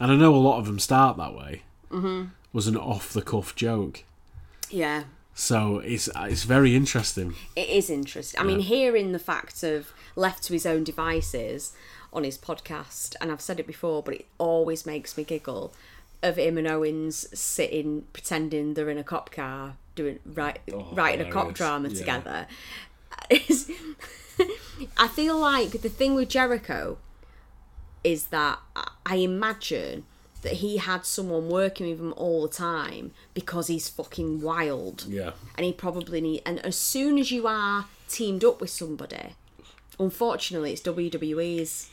and 0.00 0.10
I 0.10 0.16
know 0.16 0.34
a 0.34 0.36
lot 0.36 0.58
of 0.58 0.66
them 0.66 0.78
start 0.80 1.16
that 1.18 1.34
way. 1.34 1.62
Mm-hmm. 1.90 2.26
Was 2.52 2.66
an 2.66 2.76
off 2.76 3.12
the 3.12 3.22
cuff 3.22 3.54
joke, 3.54 4.02
Yeah. 4.68 5.04
so 5.34 5.78
it's 5.78 6.08
it's 6.16 6.42
very 6.42 6.74
interesting. 6.74 7.34
It 7.54 7.68
is 7.68 7.88
interesting. 7.90 8.40
I 8.40 8.44
mean, 8.44 8.60
hearing 8.60 9.12
the 9.12 9.18
fact 9.20 9.62
of 9.62 9.92
left 10.16 10.42
to 10.44 10.52
his 10.52 10.66
own 10.66 10.82
devices 10.82 11.72
on 12.12 12.24
his 12.24 12.36
podcast, 12.36 13.14
and 13.20 13.30
I've 13.30 13.40
said 13.40 13.60
it 13.60 13.66
before, 13.68 14.02
but 14.02 14.14
it 14.14 14.26
always 14.38 14.84
makes 14.84 15.16
me 15.16 15.22
giggle. 15.24 15.72
Of 16.22 16.36
him 16.36 16.58
and 16.58 16.66
Owens 16.68 17.26
sitting, 17.38 18.04
pretending 18.12 18.74
they're 18.74 18.90
in 18.90 18.98
a 18.98 19.04
cop 19.04 19.30
car, 19.30 19.76
doing 19.94 20.18
right, 20.26 20.58
writing 20.92 21.26
a 21.26 21.30
cop 21.30 21.54
drama 21.54 21.88
Yeah. 21.88 21.98
together. 21.98 22.46
It's- 23.30 23.70
I 24.96 25.08
feel 25.08 25.38
like 25.38 25.70
the 25.82 25.88
thing 25.88 26.14
with 26.14 26.28
Jericho 26.28 26.98
is 28.02 28.26
that 28.26 28.58
I- 28.74 28.90
I 29.06 29.16
imagine 29.16 30.04
that 30.42 30.54
he 30.54 30.78
had 30.78 31.04
someone 31.04 31.48
working 31.50 31.88
with 31.90 32.00
him 32.00 32.14
all 32.16 32.42
the 32.42 32.48
time 32.54 33.12
because 33.34 33.66
he's 33.66 33.88
fucking 33.90 34.40
wild. 34.40 35.04
Yeah, 35.06 35.32
and 35.56 35.66
he 35.66 35.72
probably 35.72 36.20
need 36.22 36.42
and 36.46 36.58
as 36.64 36.76
soon 36.76 37.18
as 37.18 37.30
you 37.30 37.46
are 37.46 37.86
teamed 38.08 38.42
up 38.44 38.60
with 38.60 38.70
somebody 38.70 39.34
unfortunately 40.00 40.72
it's 40.72 40.80
WWE's 40.82 41.90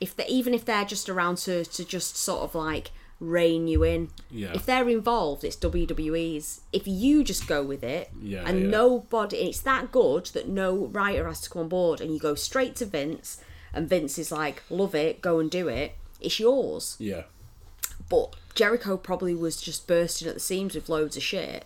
if 0.00 0.14
they 0.16 0.26
even 0.26 0.52
if 0.52 0.64
they're 0.64 0.84
just 0.84 1.08
around 1.08 1.36
to 1.38 1.64
to 1.64 1.84
just 1.84 2.16
sort 2.16 2.42
of 2.42 2.54
like 2.54 2.90
rein 3.18 3.66
you 3.66 3.82
in 3.82 4.10
Yeah. 4.30 4.52
if 4.54 4.66
they're 4.66 4.88
involved 4.88 5.42
it's 5.44 5.56
WWE's 5.56 6.60
if 6.72 6.86
you 6.86 7.24
just 7.24 7.46
go 7.46 7.62
with 7.62 7.82
it 7.82 8.10
Yeah, 8.20 8.42
and 8.46 8.60
yeah. 8.60 8.66
nobody 8.68 9.36
it's 9.38 9.60
that 9.62 9.90
good 9.90 10.26
that 10.26 10.48
no 10.48 10.86
writer 10.86 11.26
has 11.26 11.40
to 11.42 11.50
come 11.50 11.62
on 11.62 11.68
board 11.68 12.00
and 12.00 12.12
you 12.12 12.18
go 12.20 12.34
straight 12.34 12.76
to 12.76 12.84
Vince 12.84 13.40
and 13.72 13.88
Vince 13.88 14.18
is 14.18 14.30
like 14.30 14.62
love 14.68 14.94
it 14.94 15.22
go 15.22 15.38
and 15.38 15.50
do 15.50 15.66
it 15.68 15.94
it's 16.20 16.38
yours 16.40 16.96
yeah, 16.98 17.22
but 18.08 18.34
Jericho 18.54 18.96
probably 18.96 19.34
was 19.34 19.60
just 19.60 19.86
bursting 19.86 20.28
at 20.28 20.34
the 20.34 20.40
seams 20.40 20.74
with 20.74 20.88
loads 20.88 21.16
of 21.16 21.22
shit. 21.22 21.64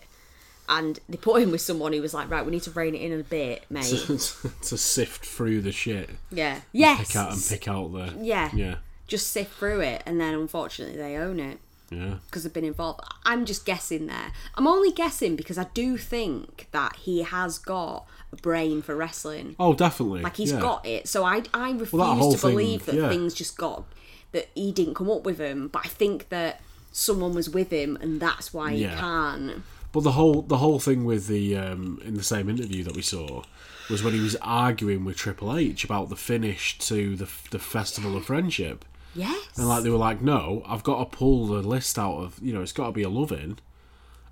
And 0.69 0.99
they 1.09 1.17
put 1.17 1.41
him 1.41 1.51
with 1.51 1.59
someone 1.61 1.91
who 1.91 2.01
was 2.01 2.13
like, 2.13 2.29
right, 2.29 2.45
we 2.45 2.51
need 2.51 2.63
to 2.63 2.71
rein 2.71 2.95
it 2.95 3.01
in 3.01 3.17
a 3.19 3.23
bit, 3.23 3.65
mate. 3.69 3.83
to 3.85 4.77
sift 4.77 5.25
through 5.25 5.61
the 5.61 5.71
shit, 5.71 6.09
yeah. 6.31 6.61
Yes. 6.71 7.07
pick 7.07 7.15
out 7.17 7.31
and 7.33 7.43
pick 7.47 7.67
out 7.67 7.91
the 7.91 8.13
Yeah. 8.21 8.49
yeah, 8.53 8.75
Just 9.11 9.27
sift 9.31 9.53
through 9.59 9.81
it, 9.81 10.03
and 10.05 10.21
then 10.21 10.33
unfortunately 10.33 10.95
they 10.97 11.17
own 11.17 11.37
it 11.39 11.59
yeah. 11.89 12.15
because 12.25 12.43
they've 12.43 12.53
been 12.53 12.63
involved. 12.63 13.01
I'm 13.25 13.45
just 13.45 13.65
guessing 13.65 14.07
there. 14.07 14.31
I'm 14.55 14.67
only 14.67 14.91
guessing 14.91 15.35
because 15.35 15.57
I 15.57 15.65
do 15.73 15.97
think 15.97 16.67
that 16.71 16.95
he 16.95 17.23
has 17.23 17.57
got 17.57 18.07
a 18.31 18.37
brain 18.37 18.81
for 18.81 18.95
wrestling. 18.95 19.55
Oh, 19.59 19.73
definitely. 19.73 20.21
Like 20.21 20.37
he's 20.37 20.53
yeah. 20.53 20.61
got 20.61 20.85
it. 20.85 21.09
So 21.09 21.25
I 21.25 21.43
I 21.53 21.71
refuse 21.71 22.01
whole 22.01 22.31
to 22.31 22.37
thing, 22.37 22.51
believe 22.51 22.85
that 22.85 22.95
yeah. 22.95 23.09
things 23.09 23.33
just 23.33 23.57
got 23.57 23.83
that 24.31 24.47
he 24.55 24.71
didn't 24.71 24.93
come 24.93 25.09
up 25.09 25.23
with 25.25 25.37
them. 25.37 25.67
But 25.67 25.85
I 25.85 25.89
think 25.89 26.29
that 26.29 26.61
someone 26.93 27.33
was 27.33 27.49
with 27.49 27.69
him, 27.69 27.97
and 28.01 28.21
that's 28.21 28.53
why 28.53 28.71
Yeah. 28.71 28.91
he 28.91 28.95
can. 28.95 29.63
But 29.91 30.03
the 30.03 30.13
whole 30.13 30.41
the 30.43 30.59
whole 30.59 30.79
thing 30.79 31.03
with 31.03 31.27
the 31.27 31.57
um, 31.57 32.01
in 32.05 32.13
the 32.15 32.23
same 32.23 32.47
interview 32.49 32.83
that 32.85 32.95
we 32.95 33.01
saw 33.01 33.43
was 33.89 34.01
when 34.01 34.13
he 34.13 34.21
was 34.21 34.37
arguing 34.41 35.03
with 35.03 35.17
Triple 35.17 35.57
H 35.57 35.83
about 35.83 36.07
the 36.07 36.15
finish 36.15 36.77
to 36.79 37.17
the 37.17 37.27
the 37.49 37.59
Festival 37.59 38.15
of 38.15 38.23
Friendship, 38.25 38.85
Yes. 39.15 39.57
and 39.57 39.67
like 39.67 39.83
they 39.83 39.89
were 39.89 39.97
like, 39.97 40.21
"No, 40.21 40.63
I've 40.67 40.83
got 40.83 40.99
to 40.99 41.17
pull 41.17 41.47
the 41.47 41.61
list 41.61 41.97
out 41.99 42.17
of 42.17 42.39
you 42.41 42.53
know 42.53 42.61
it's 42.61 42.71
got 42.71 42.87
to 42.87 42.91
be 42.91 43.03
a 43.03 43.09
loving," 43.09 43.57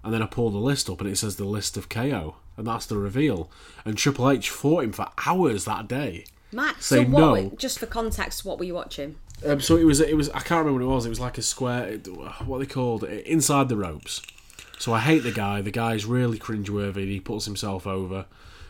and 0.04 0.14
then 0.14 0.22
I 0.22 0.26
pull 0.26 0.50
the 0.50 0.58
list 0.58 0.90
up 0.90 1.02
and 1.02 1.10
it 1.10 1.18
says 1.18 1.36
the 1.36 1.46
list 1.46 1.76
of 1.78 1.90
KO, 1.90 2.36
and 2.58 2.66
that's 2.68 2.86
the 2.86 2.98
reveal. 2.98 3.50
And 3.86 3.98
Triple 3.98 4.30
H 4.30 4.50
fought 4.50 4.84
him 4.84 4.92
for 4.94 5.08
hours 5.26 5.66
that 5.66 5.88
day. 5.88 6.26
Matt, 6.52 6.82
so 6.82 7.04
what? 7.04 7.10
no. 7.10 7.32
were- 7.32 7.56
just 7.58 7.80
for 7.80 7.86
context, 7.86 8.44
what 8.46 8.58
were 8.58 8.66
you 8.66 8.74
watching? 8.74 9.16
Um, 9.46 9.62
so 9.62 9.78
it 9.78 9.86
was 9.86 10.00
it 10.02 10.18
was 10.18 10.30
I 10.32 10.40
can't 10.40 10.66
remember 10.66 10.86
what 10.86 10.92
it 10.92 10.96
was. 10.96 11.06
It 11.06 11.10
was 11.10 11.20
like 11.20 11.38
a 11.38 11.42
square. 11.42 11.98
What 12.46 12.60
they 12.60 12.66
called 12.66 13.04
it, 13.04 13.26
inside 13.26 13.70
the 13.70 13.78
ropes. 13.78 14.22
So 14.80 14.94
I 14.94 15.00
hate 15.00 15.24
the 15.24 15.32
guy. 15.32 15.62
The 15.62 15.72
guy's 15.72 16.06
really 16.06 16.40
cringeworthy. 16.40 17.06
He 17.08 17.20
puts 17.20 17.46
himself 17.46 17.86
over 17.86 18.26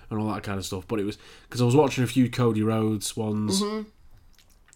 and 0.10 0.20
all 0.20 0.32
that 0.34 0.44
kind 0.44 0.58
of 0.58 0.66
stuff. 0.66 0.86
But 0.88 1.00
it 1.00 1.06
was 1.06 1.18
because 1.44 1.62
I 1.62 1.66
was 1.66 1.76
watching 1.76 2.04
a 2.04 2.08
few 2.08 2.30
Cody 2.30 2.64
Rhodes 2.64 3.16
ones, 3.16 3.62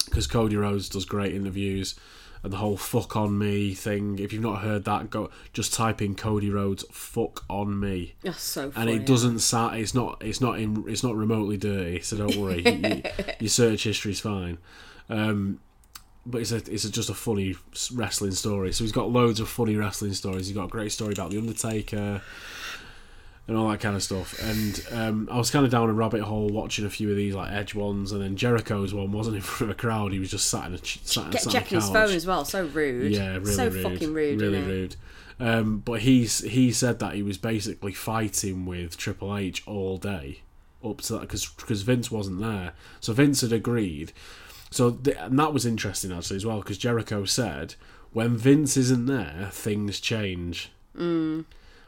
because 0.06 0.28
Cody 0.28 0.56
Rhodes 0.56 0.90
does 0.90 1.06
great 1.06 1.34
interviews 1.34 1.96
and 2.44 2.52
the 2.52 2.58
whole 2.58 2.78
"fuck 2.78 3.16
on 3.16 3.38
me" 3.38 3.74
thing. 3.74 4.20
If 4.20 4.34
you've 4.34 4.42
not 4.44 4.62
heard 4.62 4.84
that, 4.86 5.10
go 5.10 5.30
just 5.54 5.74
type 5.74 6.02
in 6.02 6.16
Cody 6.16 6.50
Rhodes 6.50 6.84
"fuck 6.92 7.44
on 7.50 7.80
me." 7.80 8.16
That's 8.22 8.42
so 8.42 8.72
and 8.76 8.90
it 8.90 9.06
doesn't 9.06 9.40
sound 9.40 9.78
it's 9.78 9.94
not 9.94 10.22
it's 10.22 10.42
not 10.42 10.60
in 10.60 10.84
it's 10.88 11.04
not 11.04 11.16
remotely 11.16 11.58
dirty 11.58 12.02
so 12.02 12.18
don't 12.18 12.36
worry. 12.36 12.62
You- 12.66 13.04
your 13.40 13.50
search 13.50 13.84
history's 13.84 14.20
fine. 14.20 14.58
Um 15.10 15.60
but 16.26 16.42
it's 16.42 16.52
a 16.52 16.58
it's 16.58 16.86
a, 16.86 16.92
just 16.92 17.10
a 17.10 17.14
funny 17.14 17.56
wrestling 17.94 18.32
story. 18.32 18.72
So 18.72 18.84
he's 18.84 18.94
got 18.94 19.10
loads 19.10 19.40
of 19.40 19.50
funny 19.50 19.76
wrestling 19.76 20.14
stories. 20.14 20.48
He's 20.48 20.56
got 20.56 20.66
a 20.66 20.70
great 20.70 20.92
story 20.92 21.14
about 21.14 21.32
the 21.32 21.38
undertaker 21.38 22.22
and 23.48 23.58
all 23.58 23.68
that 23.70 23.80
kind 23.82 23.96
of 23.96 24.02
stuff 24.02 24.42
and 24.42 24.86
um, 24.92 25.28
I 25.30 25.38
was 25.38 25.52
kind 25.52 25.66
of 25.66 25.72
down 25.72 25.90
a 25.90 25.94
rabbit 25.94 26.22
hole 26.22 26.48
watching 26.48 26.86
a 26.86 26.90
few 26.90 27.10
of 27.12 27.18
these 27.18 27.36
like 27.36 27.52
Edge 27.52 27.76
ones 27.76 28.12
and 28.14 28.22
then 28.22 28.38
Jericho's 28.38 28.94
one 28.94 29.12
wasn't 29.12 29.36
in 29.36 29.42
front 29.44 29.70
of 29.72 29.78
a 29.78 29.80
crowd 29.80 30.14
he 30.14 30.20
was 30.20 30.32
just 30.32 30.48
sat 30.48 30.68
in 30.68 30.74
a 30.74 30.78
ch- 30.78 31.02
sat, 31.04 31.32
Get 31.32 31.42
sat 31.42 31.52
checking 31.54 31.80
his 31.80 31.90
phone 31.90 32.12
as 32.12 32.26
well. 32.26 32.46
So 32.46 32.66
rude. 32.66 33.12
yeah, 33.12 33.34
really 33.34 33.46
so 33.54 33.68
rude. 33.68 33.84
fucking 33.84 34.14
rude. 34.14 34.42
Really 34.42 34.62
rude. 34.62 34.96
Um, 35.40 35.80
but 35.80 36.02
he's 36.02 36.40
he 36.40 36.72
said 36.72 37.00
that 37.00 37.16
he 37.16 37.24
was 37.24 37.38
basically 37.38 37.92
fighting 37.92 38.66
with 38.66 38.96
Triple 38.98 39.36
H 39.36 39.64
all 39.68 39.98
day 39.98 40.42
up 40.84 41.02
to 41.02 41.14
that 41.14 41.22
because 41.22 41.46
because 41.48 41.82
Vince 41.82 42.10
wasn't 42.12 42.40
there. 42.40 42.74
So 43.02 43.12
Vince 43.14 43.42
had 43.42 43.52
agreed. 43.52 44.14
So 44.70 44.92
th- 44.92 45.18
and 45.20 45.38
that 45.40 45.54
was 45.54 45.66
interesting 45.66 46.12
actually 46.12 46.38
as 46.38 46.46
well 46.46 46.60
because 46.60 46.78
Jericho 46.78 47.26
said 47.26 47.76
when 48.14 48.38
Vince 48.38 48.78
isn't 48.78 49.08
there, 49.08 49.50
things 49.52 50.00
change. 50.00 50.72
Mm. 50.98 51.46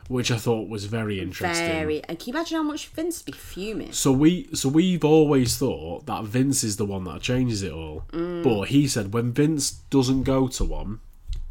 Which 0.07 0.29
I 0.29 0.37
thought 0.37 0.69
was 0.69 0.85
very 0.85 1.19
interesting. 1.19 1.65
Very. 1.67 2.03
And 2.03 2.19
can 2.19 2.27
you 2.27 2.33
imagine 2.33 2.57
how 2.57 2.63
much 2.63 2.87
Vince 2.89 3.25
would 3.25 3.33
be 3.33 3.37
fuming? 3.37 3.91
So 3.91 4.11
we 4.11 4.47
so 4.53 4.69
we've 4.69 5.03
always 5.03 5.57
thought 5.57 6.05
that 6.05 6.25
Vince 6.25 6.63
is 6.63 6.77
the 6.77 6.85
one 6.85 7.05
that 7.05 7.21
changes 7.21 7.63
it 7.63 7.71
all. 7.71 8.03
But 8.11 8.65
he 8.65 8.87
said 8.87 9.13
when 9.13 9.31
Vince 9.33 9.71
doesn't 9.89 10.23
go 10.23 10.47
to 10.49 10.63
one, 10.63 10.99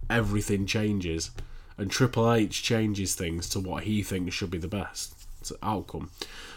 everything 0.08 0.66
changes. 0.66 1.30
And 1.76 1.90
Triple 1.90 2.32
H 2.32 2.62
changes 2.62 3.16
things 3.16 3.48
to 3.48 3.58
what 3.58 3.82
he 3.82 4.04
thinks 4.04 4.36
should 4.36 4.52
be 4.52 4.58
the 4.58 4.68
best 4.68 5.14
outcome. 5.60 6.10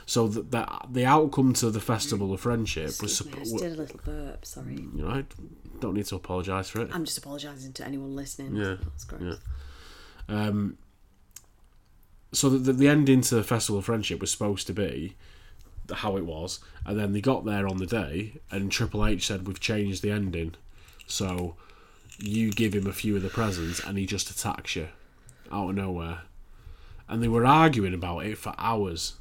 So 0.06 0.28
the 0.28 0.44
the, 0.44 0.68
the 0.92 1.06
outcome 1.06 1.54
to 1.54 1.72
the 1.72 1.82
Festival 1.82 2.32
of 2.32 2.42
Friendship 2.42 3.02
was 3.02 3.26
me, 3.26 3.32
I 3.36 3.40
just 3.40 3.58
did 3.58 3.72
a 3.74 3.76
little 3.76 4.00
burp. 4.06 4.46
Sorry. 4.46 4.76
you 4.76 4.92
know, 5.02 5.10
I 5.10 5.26
don't 5.80 5.96
need 5.96 6.06
to 6.06 6.16
apologise 6.16 6.70
for 6.70 6.82
it. 6.82 6.90
I'm 6.94 7.06
just 7.06 7.18
apologising 7.18 7.74
to 7.74 7.86
anyone 7.86 8.16
listening. 8.16 8.56
Yeah, 8.56 8.76
That's 8.84 9.04
great. 9.04 9.22
yeah. 9.24 9.34
Um, 10.30 10.78
so 12.32 12.50
the, 12.50 12.74
the 12.74 12.88
ending 12.88 13.22
to 13.22 13.36
the 13.36 13.44
Festival 13.44 13.80
of 13.80 13.86
Friendship 13.86 14.20
was 14.20 14.32
supposed 14.32 14.68
to 14.68 14.74
be 14.74 15.16
how 15.92 16.18
it 16.18 16.26
was, 16.26 16.60
and 16.86 17.00
then 17.00 17.14
they 17.14 17.22
got 17.22 17.46
there 17.46 17.68
on 17.68 17.78
the 17.78 17.86
day, 17.86 18.34
and 18.52 18.72
Triple 18.72 19.06
H 19.06 19.26
said 19.28 19.48
we've 19.48 19.60
changed 19.60 20.02
the 20.02 20.12
ending, 20.12 20.56
so 21.08 21.56
you 22.20 22.52
give 22.52 22.74
him 22.74 22.88
a 22.88 22.94
few 22.94 23.16
of 23.16 23.22
the 23.22 23.30
presents, 23.30 23.80
and 23.80 23.98
he 23.98 24.06
just 24.06 24.30
attacks 24.30 24.76
you 24.76 24.90
out 25.52 25.70
of 25.70 25.76
nowhere, 25.76 26.22
and 27.08 27.24
they 27.24 27.28
were 27.28 27.46
arguing 27.46 27.94
about 27.94 28.26
it 28.26 28.38
for 28.38 28.54
hours. 28.58 29.16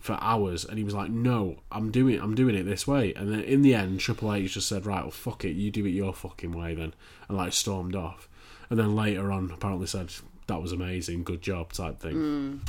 For 0.00 0.16
hours, 0.22 0.64
and 0.64 0.78
he 0.78 0.84
was 0.84 0.94
like, 0.94 1.10
"No, 1.10 1.58
I'm 1.70 1.90
doing, 1.90 2.18
I'm 2.18 2.34
doing 2.34 2.54
it 2.54 2.62
this 2.62 2.86
way." 2.86 3.12
And 3.12 3.30
then 3.30 3.40
in 3.40 3.60
the 3.60 3.74
end, 3.74 4.00
Triple 4.00 4.32
H 4.32 4.54
just 4.54 4.66
said, 4.66 4.86
"Right, 4.86 5.02
well, 5.02 5.10
fuck 5.10 5.44
it, 5.44 5.50
you 5.50 5.70
do 5.70 5.84
it 5.84 5.90
your 5.90 6.14
fucking 6.14 6.52
way 6.52 6.74
then," 6.74 6.94
and 7.28 7.36
like 7.36 7.52
stormed 7.52 7.94
off. 7.94 8.26
And 8.70 8.78
then 8.78 8.96
later 8.96 9.30
on, 9.30 9.50
apparently 9.50 9.86
said 9.86 10.10
that 10.50 10.60
was 10.60 10.72
amazing, 10.72 11.24
good 11.24 11.42
job, 11.42 11.72
type 11.72 12.00
thing. 12.00 12.14
Mm. 12.14 12.68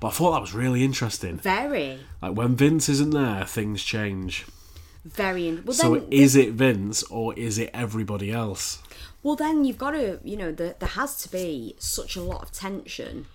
But 0.00 0.08
I 0.08 0.10
thought 0.10 0.32
that 0.32 0.40
was 0.40 0.54
really 0.54 0.84
interesting. 0.84 1.38
Very. 1.38 1.98
Like 2.20 2.36
when 2.36 2.56
Vince 2.56 2.88
isn't 2.88 3.10
there, 3.10 3.44
things 3.44 3.82
change. 3.82 4.46
Very. 5.04 5.48
In- 5.48 5.64
well, 5.64 5.74
So 5.74 5.94
then, 5.96 6.08
is 6.10 6.36
it 6.36 6.52
Vince 6.52 7.02
or 7.04 7.34
is 7.34 7.58
it 7.58 7.70
everybody 7.74 8.30
else? 8.30 8.82
Well, 9.22 9.36
then 9.36 9.64
you've 9.64 9.78
got 9.78 9.92
to, 9.92 10.18
you 10.24 10.36
know, 10.36 10.52
the, 10.52 10.76
there 10.78 10.88
has 10.90 11.22
to 11.22 11.28
be 11.30 11.74
such 11.78 12.16
a 12.16 12.22
lot 12.22 12.42
of 12.42 12.52
tension. 12.52 13.26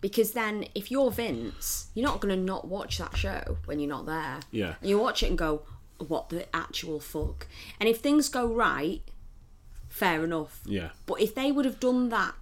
Because 0.00 0.32
then, 0.32 0.66
if 0.74 0.90
you're 0.90 1.10
Vince, 1.10 1.88
you're 1.94 2.06
not 2.06 2.20
going 2.20 2.34
to 2.34 2.40
not 2.40 2.68
watch 2.68 2.98
that 2.98 3.16
show 3.16 3.58
when 3.64 3.80
you're 3.80 3.88
not 3.88 4.06
there. 4.06 4.40
Yeah. 4.50 4.74
And 4.80 4.90
you 4.90 4.98
watch 4.98 5.22
it 5.22 5.28
and 5.28 5.38
go, 5.38 5.62
what 5.98 6.28
the 6.28 6.46
actual 6.54 7.00
fuck? 7.00 7.46
And 7.80 7.88
if 7.88 8.00
things 8.00 8.28
go 8.28 8.46
right, 8.46 9.00
fair 9.96 10.22
enough. 10.22 10.60
Yeah. 10.66 10.90
But 11.06 11.20
if 11.20 11.34
they 11.34 11.50
would 11.50 11.64
have 11.64 11.80
done 11.80 12.10
that, 12.10 12.34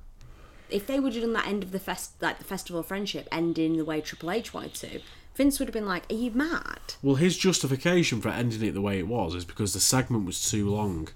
if 0.70 0.86
they 0.86 0.99
would 0.99 1.15
have 1.15 1.23
done 1.23 1.33
that 1.34 1.47
end 1.47 1.62
of 1.62 1.73
the 1.73 1.78
fest, 1.78 2.20
like 2.20 2.39
the 2.39 2.44
festival 2.44 2.81
of 2.81 2.86
friendship, 2.86 3.28
ending 3.31 3.76
the 3.76 3.84
way 3.84 4.00
Triple 4.00 4.31
H 4.31 4.52
wanted 4.52 4.74
to, 4.74 5.00
Vince 5.36 5.58
would 5.58 5.68
have 5.68 5.74
been 5.74 5.86
like, 5.86 6.10
"Are 6.10 6.16
you 6.16 6.31
mad?" 6.33 6.94
Well, 7.02 7.16
his 7.16 7.36
justification 7.36 8.20
for 8.20 8.28
ending 8.28 8.62
it 8.62 8.73
the 8.73 8.81
way 8.81 8.99
it 8.99 9.08
was 9.08 9.34
is 9.34 9.44
because 9.44 9.73
the 9.73 9.81
segment 9.81 10.26
was 10.26 10.50
too 10.50 10.68
long, 10.68 11.08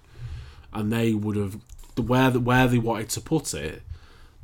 and 0.72 0.92
they 0.92 1.12
would 1.12 1.36
have 1.36 1.58
the 1.96 2.02
where 2.02 2.30
the, 2.30 2.40
where 2.40 2.68
they 2.68 2.78
wanted 2.78 3.08
to 3.10 3.20
put 3.20 3.52
it, 3.54 3.82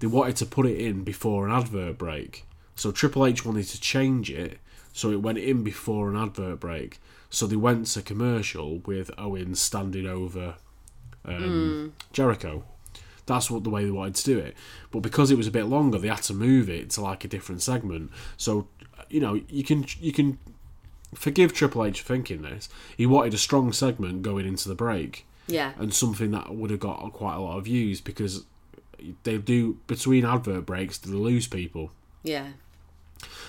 they 0.00 0.06
wanted 0.08 0.36
to 0.36 0.46
put 0.46 0.66
it 0.66 0.78
in 0.78 1.04
before 1.04 1.46
an 1.46 1.54
advert 1.54 1.98
break. 1.98 2.44
So 2.76 2.90
Triple 2.90 3.26
H 3.26 3.44
wanted 3.44 3.66
to 3.68 3.80
change 3.80 4.30
it 4.30 4.58
so 4.92 5.10
it 5.10 5.22
went 5.22 5.38
in 5.38 5.62
before 5.62 6.10
an 6.10 6.16
advert 6.16 6.60
break. 6.60 7.00
So 7.30 7.46
they 7.46 7.56
went 7.56 7.86
to 7.88 8.02
commercial 8.02 8.78
with 8.78 9.10
Owens 9.18 9.60
standing 9.60 10.06
over 10.06 10.56
um, 11.24 11.92
Jericho. 12.12 12.64
That's 13.26 13.50
what 13.50 13.64
the 13.64 13.70
way 13.70 13.84
they 13.84 13.90
wanted 13.90 14.16
to 14.16 14.24
do 14.24 14.38
it. 14.38 14.54
But 14.90 15.00
because 15.00 15.30
it 15.30 15.36
was 15.38 15.46
a 15.46 15.50
bit 15.50 15.64
longer, 15.64 15.98
they 15.98 16.08
had 16.08 16.22
to 16.24 16.34
move 16.34 16.68
it 16.68 16.90
to 16.90 17.00
like 17.00 17.24
a 17.24 17.28
different 17.28 17.62
segment. 17.62 18.10
So 18.36 18.68
you 19.08 19.20
know 19.20 19.40
you 19.48 19.64
can 19.64 19.86
you 20.00 20.12
can 20.12 20.38
forgive 21.14 21.52
Triple 21.52 21.84
H 21.84 22.00
for 22.02 22.08
thinking 22.14 22.42
this. 22.42 22.68
He 22.96 23.06
wanted 23.06 23.32
a 23.34 23.38
strong 23.38 23.72
segment 23.72 24.22
going 24.22 24.46
into 24.46 24.68
the 24.68 24.74
break 24.74 25.26
Yeah. 25.46 25.72
and 25.78 25.94
something 25.94 26.32
that 26.32 26.54
would 26.54 26.70
have 26.70 26.80
got 26.80 27.12
quite 27.12 27.36
a 27.36 27.40
lot 27.40 27.58
of 27.58 27.64
views 27.64 28.00
because 28.00 28.44
they 29.22 29.38
do 29.38 29.78
between 29.86 30.24
advert 30.24 30.66
breaks 30.66 30.98
they 30.98 31.10
lose 31.12 31.46
people. 31.46 31.92
Yeah. 32.24 32.48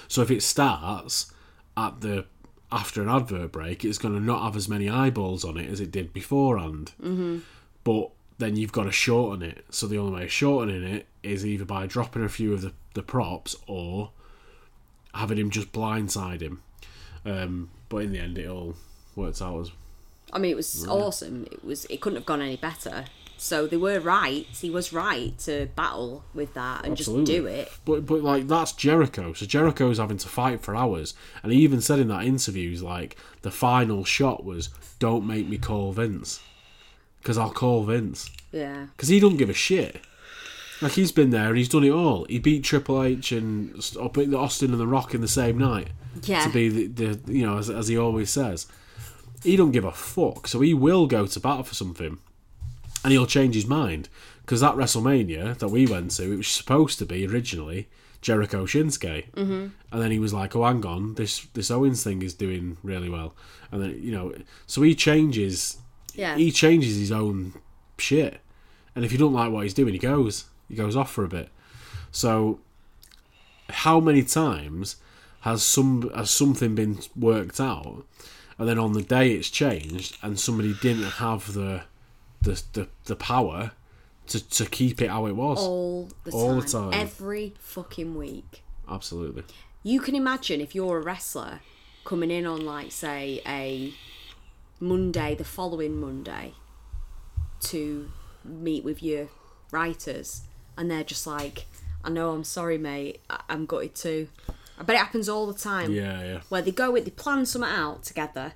So 0.08 0.22
if 0.22 0.30
it 0.32 0.44
starts 0.44 1.34
at 1.76 2.02
the 2.02 2.26
after 2.72 3.02
an 3.02 3.10
advert 3.10 3.52
break, 3.52 3.84
it's 3.84 3.98
going 3.98 4.14
to 4.14 4.20
not 4.22 4.44
have 4.44 4.56
as 4.56 4.70
many 4.70 4.90
eyeballs 4.90 5.44
on 5.44 5.58
it 5.58 5.70
as 5.70 5.80
it 5.80 5.92
did 5.92 6.14
beforehand. 6.14 6.92
Mm-hmm. 7.02 7.40
But 7.86 8.10
then 8.38 8.58
you've 8.58 8.74
got 8.74 8.84
to 8.84 8.92
shorten 8.92 9.42
it. 9.42 9.64
So 9.70 9.88
the 9.88 9.98
only 9.98 10.20
way 10.20 10.24
of 10.26 10.32
shortening 10.32 10.84
it 10.84 11.06
is 11.24 11.46
either 11.46 11.64
by 11.64 11.88
dropping 11.88 12.26
a 12.26 12.30
few 12.30 12.52
of 12.54 12.62
the, 12.62 12.74
the 12.94 13.02
props 13.02 13.56
or 13.66 14.12
having 15.14 15.38
him 15.38 15.50
just 15.50 15.72
blindside 15.72 16.42
him. 16.42 16.62
Um, 17.26 17.70
but 17.88 17.98
in 17.98 18.12
the 18.12 18.20
end, 18.20 18.38
it 18.38 18.50
all 18.50 18.76
worked 19.16 19.42
out 19.42 19.62
as 19.62 19.72
I 20.34 20.40
mean, 20.40 20.52
it 20.52 20.56
was 20.56 20.86
awesome. 20.88 21.48
It 21.50 21.64
was. 21.64 21.86
It 21.86 22.02
couldn't 22.02 22.18
have 22.18 22.26
gone 22.26 22.42
any 22.42 22.58
better. 22.58 23.06
So 23.38 23.68
they 23.68 23.78
were 23.78 24.00
right. 24.00 24.46
He 24.48 24.70
was 24.70 24.92
right 24.92 25.38
to 25.40 25.68
battle 25.76 26.24
with 26.34 26.54
that 26.56 26.84
and 26.84 26.94
Absolutely. 26.94 27.26
just 27.26 27.38
do 27.38 27.46
it. 27.46 27.72
But 27.86 28.06
but 28.06 28.22
like 28.22 28.48
that's 28.48 28.72
Jericho. 28.74 29.34
So 29.34 29.46
Jericho's 29.46 29.98
having 29.98 30.18
to 30.18 30.28
fight 30.28 30.62
for 30.62 30.76
hours, 30.76 31.14
and 31.44 31.52
he 31.54 31.60
even 31.60 31.80
said 31.80 32.00
in 32.00 32.08
that 32.10 32.26
interview, 32.26 32.70
he's 32.70 32.82
like, 32.82 33.18
the 33.44 33.52
final 33.52 34.04
shot 34.04 34.44
was, 34.44 34.70
"Don't 35.00 35.28
make 35.28 35.48
me 35.48 35.58
call 35.58 35.92
Vince, 35.94 36.42
because 37.26 37.40
I'll 37.40 37.50
call 37.50 37.84
Vince." 37.84 38.30
Yeah. 38.52 38.86
Because 38.95 39.10
he 39.10 39.20
don't 39.20 39.38
give 39.38 39.50
a 39.50 39.54
shit. 39.54 40.00
Like 40.80 40.92
he's 40.92 41.12
been 41.12 41.32
there 41.32 41.48
and 41.48 41.58
he's 41.58 41.70
done 41.70 41.84
it 41.84 41.90
all. 41.90 42.26
He 42.30 42.38
beat 42.38 42.64
Triple 42.64 43.02
H 43.02 43.32
and 43.32 43.76
Austin 43.98 44.72
and 44.72 44.80
The 44.80 44.86
Rock 44.86 45.16
in 45.16 45.22
the 45.22 45.28
same 45.28 45.58
night 45.58 45.88
Yeah. 46.24 46.45
to 46.45 46.52
be 46.52 46.70
the, 46.70 46.88
the 46.88 47.34
you 47.34 47.45
know 47.45 47.58
as, 47.58 47.70
as 47.70 47.88
he 47.88 47.98
always 47.98 48.30
says. 48.30 48.68
He 49.44 49.56
don't 49.56 49.72
give 49.72 49.86
a 49.86 49.92
fuck, 49.92 50.48
so 50.48 50.62
he 50.62 50.74
will 50.74 51.08
go 51.08 51.26
to 51.26 51.40
battle 51.40 51.64
for 51.64 51.76
something, 51.76 52.18
and 53.04 53.12
he'll 53.12 53.26
change 53.28 53.56
his 53.56 53.66
mind. 53.66 54.10
Because 54.42 54.62
that 54.62 54.76
WrestleMania 54.76 55.58
that 55.58 55.70
we 55.70 55.88
went 55.88 56.12
to, 56.12 56.32
it 56.32 56.38
was 56.38 56.48
supposed 56.48 57.00
to 57.00 57.06
be 57.06 57.26
originally 57.26 57.88
Jericho 58.22 58.66
Shinsuke, 58.66 59.32
mm-hmm. 59.32 59.68
and 59.92 60.02
then 60.02 60.12
he 60.12 60.20
was 60.20 60.34
like, 60.34 60.56
"Oh, 60.56 60.66
hang 60.66 60.86
on, 60.86 61.16
this 61.16 61.48
this 61.54 61.72
Owens 61.72 62.04
thing 62.04 62.22
is 62.22 62.34
doing 62.34 62.78
really 62.84 63.10
well," 63.10 63.34
and 63.72 63.82
then 63.82 64.00
you 64.02 64.12
know, 64.12 64.34
so 64.68 64.82
he 64.82 64.94
changes 64.95 65.78
Yeah. 66.16 66.35
he 66.38 66.52
changes 66.52 66.98
his 66.98 67.11
own 67.11 67.53
shit. 67.98 68.40
And 68.95 69.03
if 69.03 69.11
you 69.11 69.18
don't 69.18 69.34
like 69.34 69.52
what 69.52 69.64
he's 69.64 69.74
doing, 69.74 69.94
he 69.94 70.00
goes. 70.00 70.45
He 70.69 70.76
goes 70.76 70.95
off 70.95 71.11
for 71.11 71.24
a 71.24 71.27
bit. 71.27 71.50
So 72.11 72.60
how 73.69 74.00
many 74.00 74.24
times 74.24 74.98
has 75.42 75.64
some 75.64 76.10
has 76.16 76.32
something 76.32 76.76
been 76.76 77.00
worked 77.16 77.60
out 77.60 78.06
and 78.58 78.68
then 78.68 78.80
on 78.80 78.94
the 78.94 79.02
day 79.02 79.32
it's 79.34 79.50
changed 79.50 80.18
and 80.22 80.40
somebody 80.40 80.74
didn't 80.82 81.03
have 81.03 81.53
the 81.53 81.84
the 82.42 82.61
the, 82.74 82.88
the 83.06 83.16
power 83.16 83.72
to, 84.27 84.50
to 84.50 84.66
keep 84.66 85.02
it 85.02 85.10
how 85.10 85.27
it 85.27 85.35
was? 85.35 85.60
all 85.60 86.10
the 86.24 86.32
time. 86.32 86.40
All 86.40 86.61
the 86.61 86.68
time. 86.68 86.94
Every 86.94 87.53
fucking 87.60 88.16
week. 88.16 88.64
Absolutely. 88.90 89.44
You 89.84 90.00
can 90.00 90.16
imagine 90.16 90.61
if 90.61 90.74
you're 90.74 90.98
a 90.98 91.02
wrestler 91.02 91.60
coming 92.06 92.32
in 92.32 92.45
on 92.45 92.66
like 92.66 92.92
say 92.92 93.42
a 93.45 93.94
Monday, 94.80 95.36
the 95.36 95.44
following 95.44 96.00
Monday, 96.00 96.54
to 97.62 98.12
meet 98.44 98.84
with 98.84 99.02
your 99.02 99.30
writers, 99.72 100.42
and 100.78 100.90
they're 100.92 101.04
just 101.04 101.26
like, 101.26 101.66
"I 102.04 102.10
know, 102.10 102.32
I'm 102.32 102.44
sorry, 102.44 102.78
mate. 102.78 103.22
I- 103.30 103.42
I'm 103.50 103.66
gutted 103.66 103.95
too." 103.95 104.28
I 104.78 104.84
bet 104.84 104.95
it 104.98 105.00
happens 105.00 105.30
all 105.30 105.48
the 105.48 105.58
time. 105.58 105.94
Yeah, 105.94 106.22
yeah. 106.24 106.42
Where 106.50 106.62
they 106.62 106.72
go 106.72 106.92
with, 106.92 107.06
they 107.06 107.12
plan 107.12 107.45
something 107.45 107.70
out 107.72 108.04
together, 108.04 108.54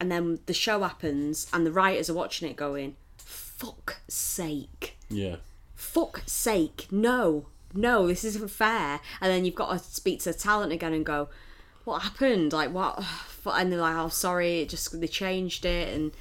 and 0.00 0.10
then 0.10 0.40
the 0.46 0.54
show 0.54 0.80
happens, 0.82 1.46
and 1.52 1.64
the 1.64 1.72
writers 1.72 2.10
are 2.10 2.14
watching 2.14 2.50
it, 2.50 2.56
going, 2.56 2.96
"Fuck 3.18 4.00
sake." 4.08 4.96
Yeah. 5.08 5.36
Fuck 5.76 6.22
sake, 6.26 6.88
no, 6.90 7.46
no, 7.72 8.06
this 8.08 8.22
isn't 8.24 8.50
fair. 8.50 9.00
And 9.20 9.30
then 9.32 9.44
you've 9.44 9.54
got 9.54 9.72
to 9.72 9.78
speak 9.78 10.20
to 10.20 10.32
the 10.32 10.38
talent 10.38 10.72
again 10.72 10.92
and 10.92 11.06
go, 11.06 11.28
what 11.84 12.02
happened? 12.02 12.52
Like, 12.52 12.70
what? 12.72 13.02
And 13.46 13.72
they're 13.72 13.80
like, 13.80 13.96
oh, 13.96 14.08
sorry, 14.08 14.60
it 14.60 14.68
just, 14.68 15.00
they 15.00 15.06
changed 15.06 15.64
it. 15.64 15.94
And 15.94 16.12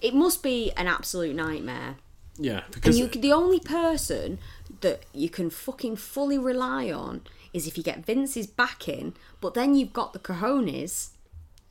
it 0.00 0.14
must 0.14 0.42
be 0.42 0.72
an 0.76 0.86
absolute 0.86 1.34
nightmare. 1.36 1.96
Yeah. 2.38 2.62
And 2.64 2.74
Because 2.74 2.98
you, 2.98 3.08
the 3.08 3.32
only 3.32 3.60
person 3.60 4.38
that 4.80 5.04
you 5.12 5.28
can 5.28 5.50
fucking 5.50 5.96
fully 5.96 6.38
rely 6.38 6.90
on 6.90 7.22
is 7.52 7.66
if 7.66 7.76
you 7.76 7.84
get 7.84 8.04
Vince's 8.06 8.46
backing, 8.46 9.14
but 9.40 9.54
then 9.54 9.74
you've 9.74 9.92
got 9.92 10.12
the 10.12 10.18
cojones. 10.18 11.10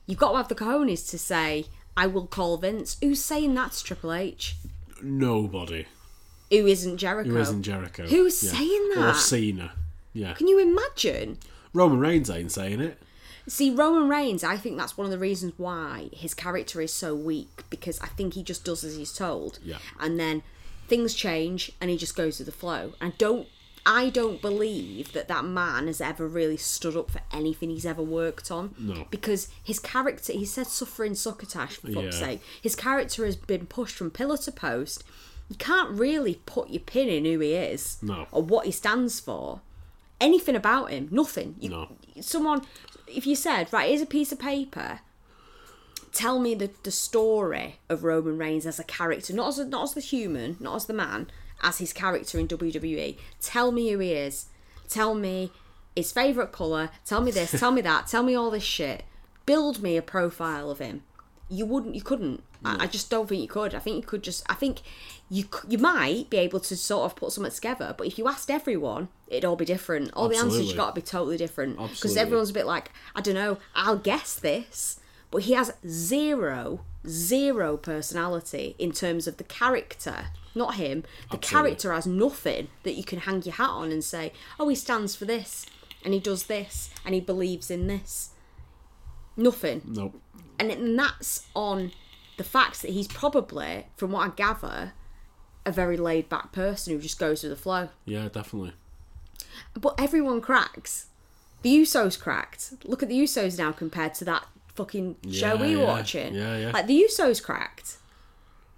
You've 0.06 0.18
got 0.18 0.30
to 0.32 0.36
have 0.38 0.48
the 0.48 0.54
cojones 0.54 1.08
to 1.10 1.18
say, 1.18 1.66
I 1.96 2.06
will 2.06 2.26
call 2.26 2.56
Vince. 2.56 2.96
Who's 3.02 3.20
saying 3.22 3.54
that's 3.54 3.82
Triple 3.82 4.12
H? 4.12 4.56
nobody 5.02 5.84
Who 6.50 6.66
isn't 6.66 6.98
Jericho? 6.98 7.30
who 7.30 7.38
isn't 7.38 7.62
Jericho. 7.62 8.06
Who's 8.06 8.38
saying 8.38 8.90
that? 8.94 9.10
Or? 9.10 9.14
Cena. 9.14 9.72
Yeah. 10.12 10.34
Can 10.34 10.46
you 10.48 10.58
imagine? 10.58 11.38
Roman 11.72 11.98
Reigns 11.98 12.30
ain't 12.30 12.52
saying 12.52 12.80
it. 12.80 13.02
See, 13.48 13.70
Roman 13.74 14.08
Reigns, 14.08 14.44
I 14.44 14.56
think 14.56 14.76
that's 14.76 14.96
one 14.96 15.04
of 15.04 15.10
the 15.10 15.18
reasons 15.18 15.52
why 15.56 16.10
his 16.12 16.32
character 16.34 16.80
is 16.80 16.92
so 16.92 17.14
weak 17.14 17.64
because 17.70 18.00
I 18.00 18.06
think 18.08 18.34
he 18.34 18.42
just 18.42 18.64
does 18.64 18.84
as 18.84 18.96
he's 18.96 19.12
told. 19.12 19.58
Yeah. 19.64 19.78
And 19.98 20.18
then 20.20 20.42
things 20.88 21.14
change 21.14 21.72
and 21.80 21.90
he 21.90 21.96
just 21.96 22.14
goes 22.16 22.38
with 22.38 22.46
the 22.46 22.52
flow. 22.52 22.92
I 23.00 23.10
don't 23.18 23.48
I 23.84 24.10
don't 24.10 24.40
believe 24.40 25.12
that 25.12 25.26
that 25.26 25.44
man 25.44 25.88
has 25.88 26.00
ever 26.00 26.28
really 26.28 26.56
stood 26.56 26.96
up 26.96 27.10
for 27.10 27.20
anything 27.32 27.68
he's 27.70 27.84
ever 27.84 28.00
worked 28.02 28.48
on. 28.52 28.76
No. 28.78 29.08
Because 29.10 29.48
his 29.60 29.80
character, 29.80 30.32
he 30.32 30.44
said 30.44 30.68
suffering 30.68 31.16
succotash, 31.16 31.78
for 31.78 31.88
fuck's 31.90 32.20
Yeah. 32.20 32.26
sake. 32.26 32.42
His 32.62 32.76
character 32.76 33.24
has 33.26 33.34
been 33.34 33.66
pushed 33.66 33.96
from 33.96 34.12
pillar 34.12 34.36
to 34.36 34.52
post. 34.52 35.02
You 35.48 35.56
can't 35.56 35.90
really 35.90 36.36
put 36.46 36.70
your 36.70 36.78
pin 36.78 37.08
in 37.08 37.24
who 37.24 37.40
he 37.40 37.54
is 37.54 37.98
No. 38.00 38.28
or 38.30 38.40
what 38.44 38.66
he 38.66 38.70
stands 38.70 39.18
for. 39.18 39.62
Anything 40.20 40.54
about 40.54 40.90
him, 40.92 41.08
nothing. 41.10 41.56
You, 41.58 41.70
No. 41.70 41.88
Someone, 42.20 42.62
if 43.14 43.26
you 43.26 43.36
said, 43.36 43.72
right, 43.72 43.88
here's 43.88 44.02
a 44.02 44.06
piece 44.06 44.32
of 44.32 44.38
paper, 44.38 45.00
tell 46.12 46.38
me 46.38 46.54
the, 46.54 46.70
the 46.82 46.90
story 46.90 47.78
of 47.88 48.04
Roman 48.04 48.38
Reigns 48.38 48.66
as 48.66 48.78
a 48.78 48.84
character, 48.84 49.32
not 49.32 49.48
as 49.48 49.58
a, 49.58 49.64
not 49.64 49.84
as 49.84 49.94
the 49.94 50.00
human, 50.00 50.56
not 50.60 50.76
as 50.76 50.86
the 50.86 50.92
man, 50.92 51.30
as 51.62 51.78
his 51.78 51.92
character 51.92 52.38
in 52.38 52.48
WWE. 52.48 53.16
Tell 53.40 53.72
me 53.72 53.90
who 53.90 53.98
he 53.98 54.12
is. 54.12 54.46
Tell 54.88 55.14
me 55.14 55.52
his 55.96 56.12
favourite 56.12 56.52
colour. 56.52 56.90
Tell 57.04 57.20
me 57.20 57.30
this. 57.30 57.58
tell 57.58 57.70
me 57.70 57.80
that. 57.82 58.06
Tell 58.06 58.22
me 58.22 58.34
all 58.34 58.50
this 58.50 58.62
shit. 58.62 59.04
Build 59.46 59.82
me 59.82 59.96
a 59.96 60.02
profile 60.02 60.70
of 60.70 60.78
him. 60.78 61.02
You 61.48 61.66
wouldn't. 61.66 61.94
You 61.94 62.02
couldn't. 62.02 62.42
I, 62.64 62.84
I 62.84 62.86
just 62.86 63.10
don't 63.10 63.28
think 63.28 63.42
you 63.42 63.48
could. 63.48 63.74
I 63.74 63.78
think 63.78 63.96
you 63.96 64.02
could 64.02 64.22
just. 64.22 64.44
I 64.48 64.54
think 64.54 64.80
you 65.30 65.44
you 65.68 65.78
might 65.78 66.28
be 66.30 66.36
able 66.38 66.60
to 66.60 66.76
sort 66.76 67.04
of 67.10 67.16
put 67.16 67.32
something 67.32 67.52
together, 67.52 67.94
but 67.96 68.06
if 68.06 68.18
you 68.18 68.28
asked 68.28 68.50
everyone, 68.50 69.08
it'd 69.28 69.44
all 69.44 69.56
be 69.56 69.64
different. 69.64 70.10
All 70.14 70.28
the 70.28 70.36
answers 70.36 70.70
you 70.70 70.76
got 70.76 70.94
to 70.94 71.00
be 71.00 71.04
totally 71.04 71.36
different 71.36 71.76
because 71.78 72.16
everyone's 72.16 72.50
a 72.50 72.54
bit 72.54 72.66
like, 72.66 72.90
I 73.16 73.20
don't 73.20 73.34
know. 73.34 73.58
I'll 73.74 73.96
guess 73.98 74.34
this, 74.38 75.00
but 75.30 75.42
he 75.42 75.54
has 75.54 75.72
zero, 75.88 76.80
zero 77.06 77.76
personality 77.76 78.76
in 78.78 78.92
terms 78.92 79.26
of 79.26 79.36
the 79.38 79.44
character. 79.44 80.26
Not 80.54 80.74
him. 80.74 81.00
The 81.30 81.36
Absolutely. 81.38 81.48
character 81.70 81.92
has 81.94 82.06
nothing 82.06 82.68
that 82.82 82.92
you 82.92 83.04
can 83.04 83.20
hang 83.20 83.40
your 83.42 83.54
hat 83.54 83.70
on 83.70 83.90
and 83.90 84.04
say, 84.04 84.32
oh, 84.60 84.68
he 84.68 84.74
stands 84.76 85.16
for 85.16 85.24
this, 85.24 85.64
and 86.04 86.12
he 86.12 86.20
does 86.20 86.42
this, 86.44 86.90
and 87.06 87.14
he 87.14 87.20
believes 87.22 87.70
in 87.70 87.86
this. 87.86 88.30
Nothing 89.34 89.80
Nope. 89.86 90.20
and, 90.58 90.70
it- 90.70 90.78
and 90.78 90.98
that's 90.98 91.46
on 91.54 91.92
the 92.42 92.48
fact 92.48 92.82
that 92.82 92.90
he's 92.90 93.06
probably, 93.06 93.86
from 93.96 94.10
what 94.10 94.26
I 94.28 94.34
gather, 94.34 94.94
a 95.64 95.70
very 95.70 95.96
laid 95.96 96.28
back 96.28 96.50
person 96.50 96.92
who 96.92 96.98
just 97.00 97.16
goes 97.20 97.44
with 97.44 97.52
the 97.52 97.56
flow. 97.56 97.88
Yeah, 98.04 98.28
definitely. 98.28 98.72
But 99.80 99.94
everyone 99.96 100.40
cracks. 100.40 101.06
The 101.62 101.72
Usos 101.82 102.18
cracked. 102.18 102.72
Look 102.84 103.00
at 103.00 103.08
the 103.08 103.14
Usos 103.22 103.56
now 103.58 103.70
compared 103.70 104.14
to 104.14 104.24
that 104.24 104.44
fucking 104.74 105.18
show 105.30 105.54
Yeah, 105.54 105.60
we 105.62 105.76
were 105.76 105.82
yeah. 105.82 105.88
watching. 105.88 106.34
Yeah, 106.34 106.56
yeah. 106.56 106.70
Like 106.72 106.88
the 106.88 107.00
Usos 107.08 107.40
cracked. 107.40 107.98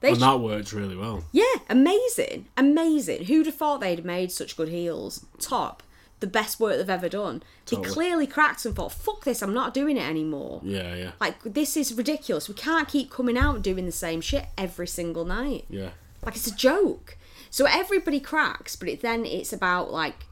They 0.00 0.10
And 0.10 0.20
that 0.20 0.40
worked 0.40 0.74
really 0.74 0.96
well. 0.96 1.24
yeah, 1.32 1.54
amazing, 1.70 2.48
amazing. 2.58 3.24
Who'd 3.24 3.46
have 3.46 3.54
thought 3.54 3.80
they'd 3.80 4.04
made 4.04 4.30
such 4.30 4.58
good 4.58 4.68
heels? 4.68 5.24
Top, 5.40 5.82
the 6.24 6.30
best 6.30 6.58
work 6.58 6.78
they've 6.78 6.88
ever 6.88 7.10
done. 7.10 7.42
They 7.66 7.76
clearly 7.76 8.26
cracked 8.26 8.64
and 8.64 8.74
thought, 8.74 8.92
"Fuck 8.92 9.24
this, 9.24 9.42
I'm 9.42 9.52
not 9.52 9.74
doing 9.74 9.98
it 9.98 10.08
anymore." 10.08 10.62
Yeah, 10.64 10.94
yeah. 10.94 11.10
Like 11.20 11.36
this 11.44 11.76
is 11.76 11.92
ridiculous. 11.92 12.48
We 12.48 12.54
can't 12.54 12.88
keep 12.88 13.10
coming 13.10 13.36
out 13.36 13.60
doing 13.60 13.84
the 13.84 13.92
same 13.92 14.22
shit 14.22 14.46
every 14.56 14.86
single 14.86 15.26
night. 15.26 15.66
Yeah. 15.68 15.90
Like 16.24 16.36
it's 16.36 16.46
a 16.46 16.54
joke. 16.54 17.18
So 17.50 17.66
everybody 17.66 18.20
cracks, 18.20 18.74
but 18.74 18.88
it, 18.88 19.02
then 19.02 19.26
it's 19.26 19.52
about 19.52 19.92
like, 19.92 20.24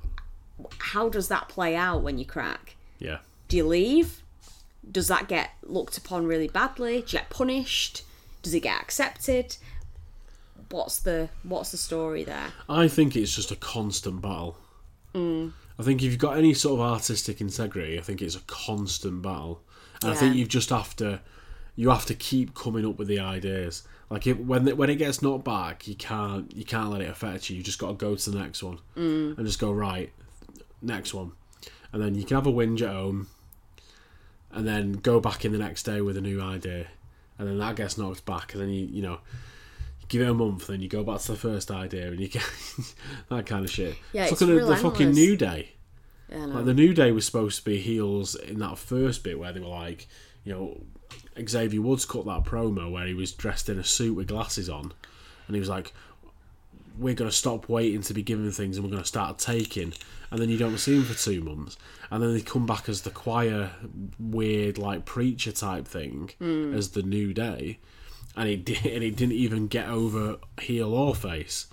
how 0.79 1.11
does 1.11 1.29
that 1.29 1.51
play 1.51 1.77
out 1.77 2.03
when 2.03 2.17
you 2.17 2.25
crack? 2.25 2.77
Yeah. 2.99 3.19
Do 3.49 3.59
you 3.59 3.67
leave? 3.67 4.23
Does 4.91 5.09
that 5.09 5.29
get 5.29 5.51
looked 5.63 5.99
upon 5.99 6.27
really 6.27 6.49
badly? 6.49 7.03
Do 7.03 7.07
you 7.09 7.19
get 7.19 7.29
punished? 7.29 8.03
Does 8.41 8.55
it 8.55 8.61
get 8.61 8.81
accepted? 8.81 9.59
What's 10.71 10.99
the 11.01 11.29
what's 11.43 11.71
the 11.71 11.77
story 11.77 12.25
there? 12.25 12.53
I 12.67 12.89
think 12.89 13.15
it's 13.15 13.37
just 13.37 13.51
a 13.51 13.57
constant 13.57 14.23
battle. 14.23 14.57
Mm. 15.15 15.53
I 15.79 15.83
think 15.83 16.03
if 16.03 16.11
you've 16.11 16.19
got 16.19 16.37
any 16.37 16.55
sort 16.55 16.81
of 16.81 16.87
artistic 16.87 17.41
integrity, 17.41 17.99
I 17.99 18.03
think 18.03 18.21
it's 18.23 18.37
a 18.37 18.41
constant 18.41 19.23
battle. 19.23 19.63
And 20.03 20.11
I 20.11 20.15
think 20.15 20.35
you 20.37 20.47
just 20.47 20.71
have 20.71 20.95
to, 20.97 21.21
you 21.77 21.91
have 21.91 22.07
to 22.07 22.15
keep 22.15 22.55
coming 22.55 22.85
up 22.87 22.99
with 22.99 23.09
the 23.09 23.21
ideas. 23.21 23.83
Like 24.11 24.27
if, 24.27 24.37
when 24.39 24.67
when 24.77 24.91
it 24.91 24.97
gets 24.97 25.23
knocked 25.23 25.45
back, 25.45 25.89
you 25.89 25.95
can't 25.95 26.55
you 26.55 26.65
can't 26.65 26.91
let 26.91 27.01
it 27.01 27.09
affect 27.09 27.49
you. 27.49 27.57
You 27.57 27.63
just 27.63 27.79
got 27.79 27.89
to 27.89 27.95
go 27.95 28.15
to 28.15 28.31
the 28.31 28.39
next 28.39 28.63
one 28.63 28.79
Mm. 28.97 29.39
and 29.39 29.47
just 29.47 29.59
go 29.59 29.73
right, 29.73 30.13
next 30.83 31.15
one, 31.15 31.33
and 31.93 32.03
then 32.03 32.15
you 32.15 32.25
can 32.25 32.35
have 32.37 32.47
a 32.47 32.53
whinge 32.53 32.83
at 32.83 32.91
home, 32.91 33.29
and 34.51 34.67
then 34.67 34.93
go 34.93 35.19
back 35.19 35.45
in 35.47 35.53
the 35.53 35.59
next 35.59 35.85
day 35.85 36.03
with 36.03 36.17
a 36.19 36.21
new 36.21 36.43
idea, 36.43 36.89
and 37.39 37.49
then 37.49 37.59
that 37.59 37.77
gets 37.77 37.97
knocked 37.97 38.27
back, 38.27 38.53
and 38.53 38.63
then 38.63 38.69
you 38.69 38.85
you 38.87 39.03
know. 39.03 39.19
Give 40.13 40.21
it 40.21 40.29
a 40.29 40.35
month, 40.35 40.67
then 40.67 40.83
you 40.83 40.89
go 40.89 41.03
back 41.03 41.21
to 41.23 41.33
the 41.33 41.39
first 41.39 41.71
idea, 41.71 42.09
and 42.09 42.21
you 42.21 42.29
get 42.29 42.45
that 43.31 43.47
kind 43.47 43.65
of 43.65 43.71
shit. 43.71 43.97
Yeah, 44.13 44.25
It's 44.25 44.33
it's 44.33 44.43
looking 44.43 44.59
at 44.59 44.67
the 44.69 44.77
fucking. 44.77 45.13
New 45.13 45.39
Day. 45.39 45.71
Yeah. 46.29 46.45
Like 46.45 46.67
the 46.67 46.75
New 46.75 46.93
Day 46.93 47.13
was 47.13 47.25
supposed 47.25 47.61
to 47.61 47.65
be 47.65 47.79
heels 47.79 48.35
in 48.35 48.59
that 48.59 48.77
first 48.77 49.25
bit 49.25 49.39
where 49.39 49.55
they 49.55 49.61
were 49.61 49.69
like, 49.69 50.07
you 50.45 50.53
know, 50.53 50.83
Xavier 51.49 51.81
Woods 51.81 52.05
cut 52.05 52.27
that 52.27 52.45
promo 52.45 52.93
where 52.93 53.07
he 53.07 53.15
was 53.15 53.33
dressed 53.33 53.71
in 53.71 53.79
a 53.79 53.85
suit 53.85 54.15
with 54.15 54.29
glasses 54.29 54.69
on, 54.69 54.93
and 55.47 55.57
he 55.57 55.61
was 55.61 55.71
like, 55.71 55.95
"We're 56.99 57.15
gonna 57.15 57.33
stop 57.33 57.71
waiting 57.71 58.03
to 58.03 58.13
be 58.13 58.23
given 58.23 58.53
things, 58.53 58.77
and 58.77 58.85
we're 58.85 58.93
gonna 58.93 59.07
start 59.07 59.39
taking." 59.39 59.95
And 60.31 60.39
then 60.43 60.51
you 60.51 60.59
don't 60.59 60.77
see 60.77 60.97
him 60.97 61.05
for 61.05 61.19
two 61.19 61.41
months, 61.43 61.79
and 62.11 62.23
then 62.23 62.35
they 62.35 62.43
come 62.43 62.67
back 62.67 62.87
as 62.87 63.01
the 63.01 63.11
choir, 63.11 63.71
weird 64.19 64.77
like 64.77 65.07
preacher 65.07 65.53
type 65.53 65.89
thing 65.89 66.33
as 66.75 66.91
the 66.91 67.03
New 67.03 67.33
Day, 67.33 67.79
and 68.37 68.49
he 68.49 68.57
di- 68.57 68.95
and 68.95 69.03
it 69.03 69.17
didn't 69.17 69.33
even 69.35 69.67
get 69.69 69.89
over 69.89 70.37
heel 70.61 70.93
or 70.95 71.15
face. 71.15 71.67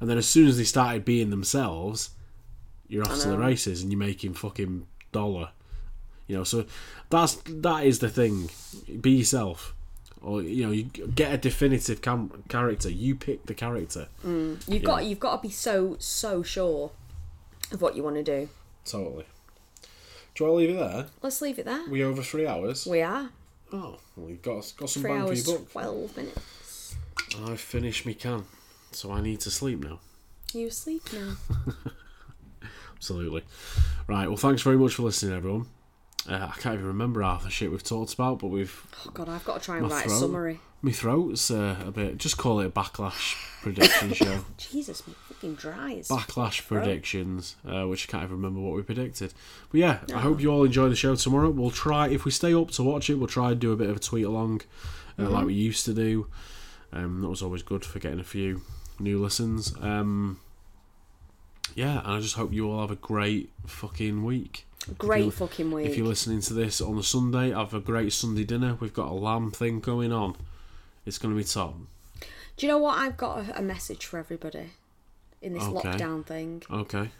And 0.00 0.10
then 0.10 0.18
as 0.18 0.28
soon 0.28 0.46
as 0.48 0.58
they 0.58 0.64
started 0.64 1.04
being 1.04 1.30
themselves, 1.30 2.10
you're 2.88 3.04
off 3.04 3.20
to 3.20 3.28
the 3.28 3.38
races 3.38 3.82
and 3.82 3.90
you're 3.90 3.98
making 3.98 4.34
fucking 4.34 4.86
dollar. 5.12 5.50
You 6.26 6.38
know, 6.38 6.44
so 6.44 6.66
that's 7.08 7.34
that 7.46 7.84
is 7.86 8.00
the 8.00 8.08
thing. 8.08 8.50
Be 9.00 9.12
yourself, 9.12 9.74
or 10.20 10.42
you 10.42 10.66
know, 10.66 10.72
you 10.72 10.84
get 10.84 11.32
a 11.32 11.38
definitive 11.38 12.02
cam- 12.02 12.42
character. 12.48 12.90
You 12.90 13.14
pick 13.14 13.46
the 13.46 13.54
character. 13.54 14.08
Mm. 14.24 14.62
you've 14.68 14.82
got 14.82 15.04
you've 15.04 15.20
got 15.20 15.36
to 15.36 15.42
be 15.42 15.52
so 15.52 15.96
so 16.00 16.42
sure 16.42 16.90
of 17.72 17.80
what 17.80 17.96
you 17.96 18.02
want 18.02 18.16
to 18.16 18.22
do. 18.22 18.48
Totally. 18.84 19.26
Do 20.34 20.46
I 20.46 20.48
leave 20.50 20.70
it 20.70 20.78
there? 20.78 21.06
Let's 21.22 21.40
leave 21.40 21.58
it 21.58 21.64
there. 21.64 21.84
We 21.88 22.04
over 22.04 22.22
three 22.22 22.46
hours. 22.46 22.86
We 22.86 23.00
are 23.02 23.30
Oh, 23.72 23.98
well, 24.16 24.30
you've 24.30 24.42
got 24.42 24.72
got 24.76 24.88
some 24.90 25.02
three 25.02 25.10
bang 25.12 25.26
for 25.26 25.34
your 25.34 25.58
twelve 25.58 26.16
minutes. 26.16 26.96
I've 27.44 27.60
finished 27.60 28.06
me 28.06 28.14
can, 28.14 28.44
so 28.92 29.10
I 29.12 29.20
need 29.20 29.40
to 29.40 29.50
sleep 29.50 29.80
now. 29.84 30.00
You 30.52 30.70
sleep 30.70 31.02
now? 31.12 31.34
Absolutely. 32.96 33.42
Right. 34.06 34.26
Well, 34.28 34.36
thanks 34.36 34.62
very 34.62 34.78
much 34.78 34.94
for 34.94 35.02
listening, 35.02 35.36
everyone. 35.36 35.66
Uh, 36.28 36.50
I 36.52 36.58
can't 36.60 36.74
even 36.74 36.86
remember 36.86 37.22
half 37.22 37.44
the 37.44 37.50
shit 37.50 37.70
we've 37.70 37.82
talked 37.82 38.14
about, 38.14 38.38
but 38.40 38.48
we've 38.48 38.84
Oh 39.06 39.10
god, 39.10 39.28
I've 39.28 39.44
got 39.44 39.60
to 39.60 39.64
try 39.64 39.78
and 39.78 39.90
write 39.90 40.06
a 40.06 40.08
throat. 40.08 40.18
summary. 40.20 40.60
my 40.82 40.90
throat's 40.92 41.50
uh, 41.50 41.76
a 41.86 41.90
bit. 41.90 42.18
Just 42.18 42.36
call 42.38 42.60
it 42.60 42.66
a 42.66 42.70
backlash 42.70 43.34
prediction 43.62 44.12
show. 44.14 44.44
Jesus, 44.56 45.02
fucking 45.36 45.54
dry 45.54 45.94
as 45.94 46.08
Backlash 46.08 46.66
predictions, 46.66 47.56
uh, 47.66 47.86
which 47.86 48.08
I 48.08 48.10
can't 48.10 48.24
even 48.24 48.36
remember 48.36 48.60
what 48.60 48.76
we 48.76 48.82
predicted. 48.82 49.34
But 49.70 49.80
yeah, 49.80 49.98
I 50.14 50.20
hope 50.20 50.40
you 50.40 50.50
all 50.50 50.64
enjoy 50.64 50.88
the 50.88 50.96
show 50.96 51.14
tomorrow. 51.14 51.50
We'll 51.50 51.70
try 51.70 52.08
if 52.08 52.24
we 52.24 52.30
stay 52.30 52.54
up 52.54 52.70
to 52.72 52.82
watch 52.82 53.10
it. 53.10 53.16
We'll 53.16 53.26
try 53.28 53.52
and 53.52 53.60
do 53.60 53.72
a 53.72 53.76
bit 53.76 53.90
of 53.90 53.96
a 53.96 54.00
tweet 54.00 54.24
along, 54.24 54.62
uh, 55.18 55.28
like 55.28 55.46
we 55.46 55.54
used 55.54 55.84
to 55.86 55.94
do. 55.94 56.28
Um, 56.92 57.20
that 57.20 57.28
was 57.28 57.42
always 57.42 57.62
good 57.62 57.84
for 57.84 57.98
getting 57.98 58.20
a 58.20 58.24
few 58.24 58.62
new 58.98 59.20
listens. 59.20 59.74
Um, 59.80 60.40
yeah, 61.74 62.00
and 62.00 62.12
I 62.12 62.20
just 62.20 62.36
hope 62.36 62.52
you 62.52 62.70
all 62.70 62.80
have 62.80 62.90
a 62.90 62.96
great 62.96 63.50
fucking 63.66 64.24
week. 64.24 64.66
Great 64.98 65.32
fucking 65.32 65.70
week. 65.72 65.86
If 65.86 65.96
you're 65.96 66.06
listening 66.06 66.40
to 66.42 66.54
this 66.54 66.80
on 66.80 66.96
a 66.96 67.02
Sunday, 67.02 67.50
have 67.50 67.74
a 67.74 67.80
great 67.80 68.12
Sunday 68.12 68.44
dinner. 68.44 68.76
We've 68.80 68.94
got 68.94 69.08
a 69.08 69.14
lamb 69.14 69.50
thing 69.50 69.80
going 69.80 70.12
on. 70.12 70.36
It's 71.04 71.18
going 71.18 71.34
to 71.34 71.38
be 71.38 71.44
top. 71.44 71.74
Do 72.56 72.66
you 72.66 72.72
know 72.72 72.78
what? 72.78 72.96
I've 72.96 73.16
got 73.16 73.40
a, 73.40 73.58
a 73.58 73.62
message 73.62 74.06
for 74.06 74.18
everybody 74.18 74.70
in 75.46 75.54
this 75.54 75.62
Okay. 75.62 75.88
lockdown 75.88 76.26
thing. 76.26 76.62
Okay. 76.70 77.10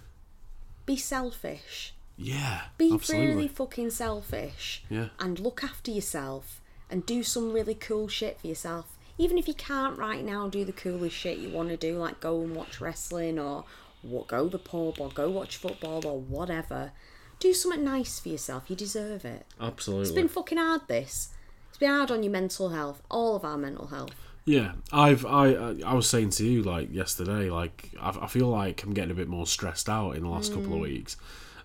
Be 0.84 0.96
selfish. 0.96 1.94
Yeah. 2.16 2.62
Be 2.76 2.92
absolutely. 2.92 3.26
really 3.28 3.48
fucking 3.48 3.90
selfish. 3.90 4.82
Yeah. 4.90 5.08
And 5.18 5.38
look 5.38 5.62
after 5.62 5.90
yourself 5.90 6.60
and 6.90 7.06
do 7.06 7.22
some 7.22 7.52
really 7.52 7.74
cool 7.74 8.08
shit 8.08 8.40
for 8.40 8.46
yourself. 8.48 8.96
Even 9.18 9.38
if 9.38 9.48
you 9.48 9.54
can't 9.54 9.96
right 9.96 10.24
now 10.24 10.48
do 10.48 10.64
the 10.64 10.72
coolest 10.72 11.16
shit 11.16 11.38
you 11.38 11.48
want 11.50 11.68
to 11.70 11.76
do, 11.76 11.96
like 11.98 12.20
go 12.20 12.40
and 12.42 12.54
watch 12.54 12.80
wrestling 12.80 13.38
or 13.38 13.64
what, 14.02 14.26
go 14.28 14.44
to 14.44 14.50
the 14.50 14.58
pub 14.58 15.00
or 15.00 15.08
go 15.08 15.30
watch 15.30 15.56
football 15.56 16.06
or 16.06 16.18
whatever, 16.20 16.92
do 17.40 17.52
something 17.54 17.84
nice 17.84 18.18
for 18.18 18.28
yourself. 18.30 18.64
You 18.68 18.76
deserve 18.76 19.24
it. 19.24 19.46
Absolutely. 19.60 20.02
It's 20.02 20.12
been 20.14 20.28
fucking 20.28 20.58
hard. 20.58 20.82
This. 20.88 21.30
It's 21.68 21.78
been 21.78 21.90
hard 21.90 22.10
on 22.10 22.22
your 22.22 22.32
mental 22.32 22.70
health. 22.70 23.02
All 23.10 23.36
of 23.36 23.44
our 23.44 23.56
mental 23.56 23.86
health. 23.88 24.10
Yeah, 24.48 24.72
I've 24.92 25.26
I 25.26 25.54
I- 25.84 25.92
was 25.94 26.08
saying 26.08 26.30
to 26.30 26.46
you 26.46 26.62
like 26.62 26.92
yesterday, 26.94 27.50
like 27.50 27.90
I, 28.00 28.10
I 28.22 28.26
feel 28.28 28.46
like 28.48 28.82
I'm 28.84 28.94
getting 28.94 29.10
a 29.10 29.14
bit 29.14 29.28
more 29.28 29.46
stressed 29.46 29.88
out 29.88 30.12
in 30.12 30.22
the 30.22 30.28
last 30.28 30.52
couple 30.52 30.68
Mm. 30.70 30.74
of 30.74 30.80
weeks, 30.80 31.16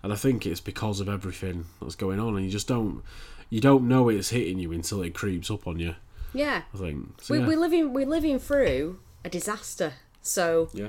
and 0.02 0.12
I 0.12 0.16
think 0.16 0.44
it's 0.46 0.60
because 0.60 0.98
of 0.98 1.08
everything 1.08 1.66
that's 1.80 1.94
going 1.94 2.18
on, 2.18 2.34
and 2.36 2.44
you 2.44 2.50
just 2.50 2.66
don't 2.66 3.02
you 3.50 3.60
don't 3.60 3.86
know 3.86 4.08
it's 4.08 4.30
hitting 4.30 4.58
you 4.58 4.72
until 4.72 5.00
it 5.02 5.14
creeps 5.14 5.48
up 5.50 5.66
on 5.68 5.78
you. 5.78 5.94
Yeah. 6.34 6.62
I 6.74 6.76
think. 6.76 7.20
So, 7.22 7.34
We, 7.34 7.40
yeah. 7.40 7.46
we're 7.46 7.58
living 7.60 7.92
we're 7.92 8.06
living 8.06 8.38
through 8.40 8.98
a 9.24 9.28
disaster. 9.28 9.92
So 10.20 10.68
yeah. 10.72 10.88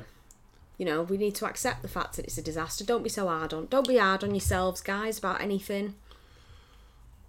you 0.79 0.85
know 0.85 1.03
we 1.03 1.17
need 1.17 1.35
to 1.35 1.45
accept 1.45 1.83
the 1.83 1.87
fact 1.87 2.15
that 2.15 2.25
it's 2.25 2.39
a 2.39 2.41
disaster. 2.41 2.83
Don't 2.83 3.03
be 3.03 3.09
so 3.09 3.27
hard 3.27 3.53
on. 3.53 3.67
Don't 3.67 3.87
be 3.87 3.97
hard 3.97 4.23
on 4.23 4.31
yourselves, 4.31 4.81
guys, 4.81 5.19
about 5.19 5.41
anything. 5.41 5.93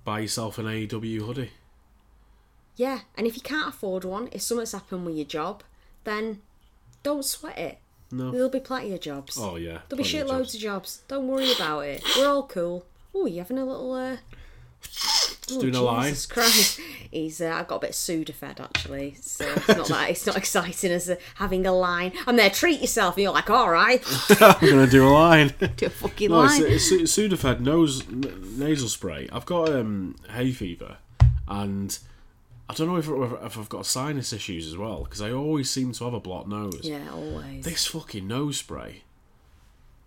Buy 0.04 0.20
yourself 0.20 0.56
an 0.58 0.66
AEW 0.66 1.20
hoodie. 1.26 1.50
Yeah, 2.76 3.00
and 3.16 3.26
if 3.26 3.36
you 3.36 3.42
can't 3.42 3.68
afford 3.68 4.04
one, 4.04 4.28
if 4.32 4.42
something's 4.42 4.72
happened 4.72 5.06
with 5.06 5.14
your 5.16 5.24
job, 5.26 5.62
then 6.04 6.40
don't 7.02 7.24
sweat 7.24 7.56
it. 7.58 7.78
No. 8.10 8.30
There'll 8.30 8.48
be 8.48 8.60
plenty 8.60 8.92
of 8.92 9.00
jobs. 9.00 9.36
Oh 9.40 9.56
yeah. 9.56 9.78
There'll 9.88 10.02
be 10.02 10.08
plenty 10.08 10.18
of 10.18 10.26
shitloads 10.28 10.38
jobs. 10.38 10.54
of 10.54 10.60
jobs. 10.60 11.02
Don't 11.08 11.28
worry 11.28 11.52
about 11.52 11.80
it. 11.80 12.02
We're 12.16 12.28
all 12.28 12.46
cool. 12.46 12.84
Oh, 13.14 13.26
you 13.26 13.38
having 13.38 13.58
a 13.58 13.64
little 13.64 13.92
uh 13.94 14.16
Just 14.82 15.60
doing 15.60 15.74
a 15.74 15.80
line. 15.82 16.10
Jesus 16.10 16.26
Christ. 16.26 16.80
He's 17.10 17.40
uh, 17.40 17.56
I've 17.58 17.66
got 17.68 17.76
a 17.76 17.80
bit 17.80 17.90
of 17.90 17.96
Sudafed 17.96 18.60
actually. 18.60 19.14
So 19.20 19.44
it's 19.46 19.68
not 19.68 19.88
that 19.88 20.10
it's 20.10 20.26
not 20.26 20.36
exciting 20.44 20.90
as 20.92 21.08
uh, 21.10 21.16
having 21.36 21.66
a 21.66 21.72
line. 21.72 22.12
I'm 22.26 22.36
there, 22.36 22.50
treat 22.50 22.80
yourself, 22.80 23.16
and 23.16 23.24
you're 23.24 23.32
like, 23.32 23.50
alright, 23.50 24.02
I'm 24.40 24.60
gonna 24.70 24.86
do 24.86 25.06
a 25.08 25.10
line. 25.10 25.52
do 25.76 25.86
a 25.86 25.90
fucking 25.90 26.30
No, 26.30 26.38
line. 26.38 26.62
it's, 26.64 26.90
it's 26.92 27.12
Su- 27.12 27.28
Sudafed 27.28 27.60
nose 27.60 28.06
nasal 28.08 28.88
spray. 28.88 29.28
I've 29.32 29.46
got 29.46 29.70
um, 29.70 30.16
hay 30.30 30.52
fever, 30.52 30.98
and 31.48 31.98
I 32.68 32.74
don't 32.74 32.88
know 32.88 32.96
if, 32.96 33.08
if 33.44 33.58
I've 33.58 33.68
got 33.68 33.84
sinus 33.86 34.32
issues 34.32 34.66
as 34.66 34.76
well 34.76 35.04
because 35.04 35.20
I 35.20 35.30
always 35.30 35.68
seem 35.70 35.92
to 35.92 36.04
have 36.04 36.14
a 36.14 36.20
blocked 36.20 36.48
nose. 36.48 36.80
yeah, 36.82 37.10
always. 37.12 37.64
This 37.64 37.86
fucking 37.86 38.26
nose 38.26 38.58
spray, 38.58 39.02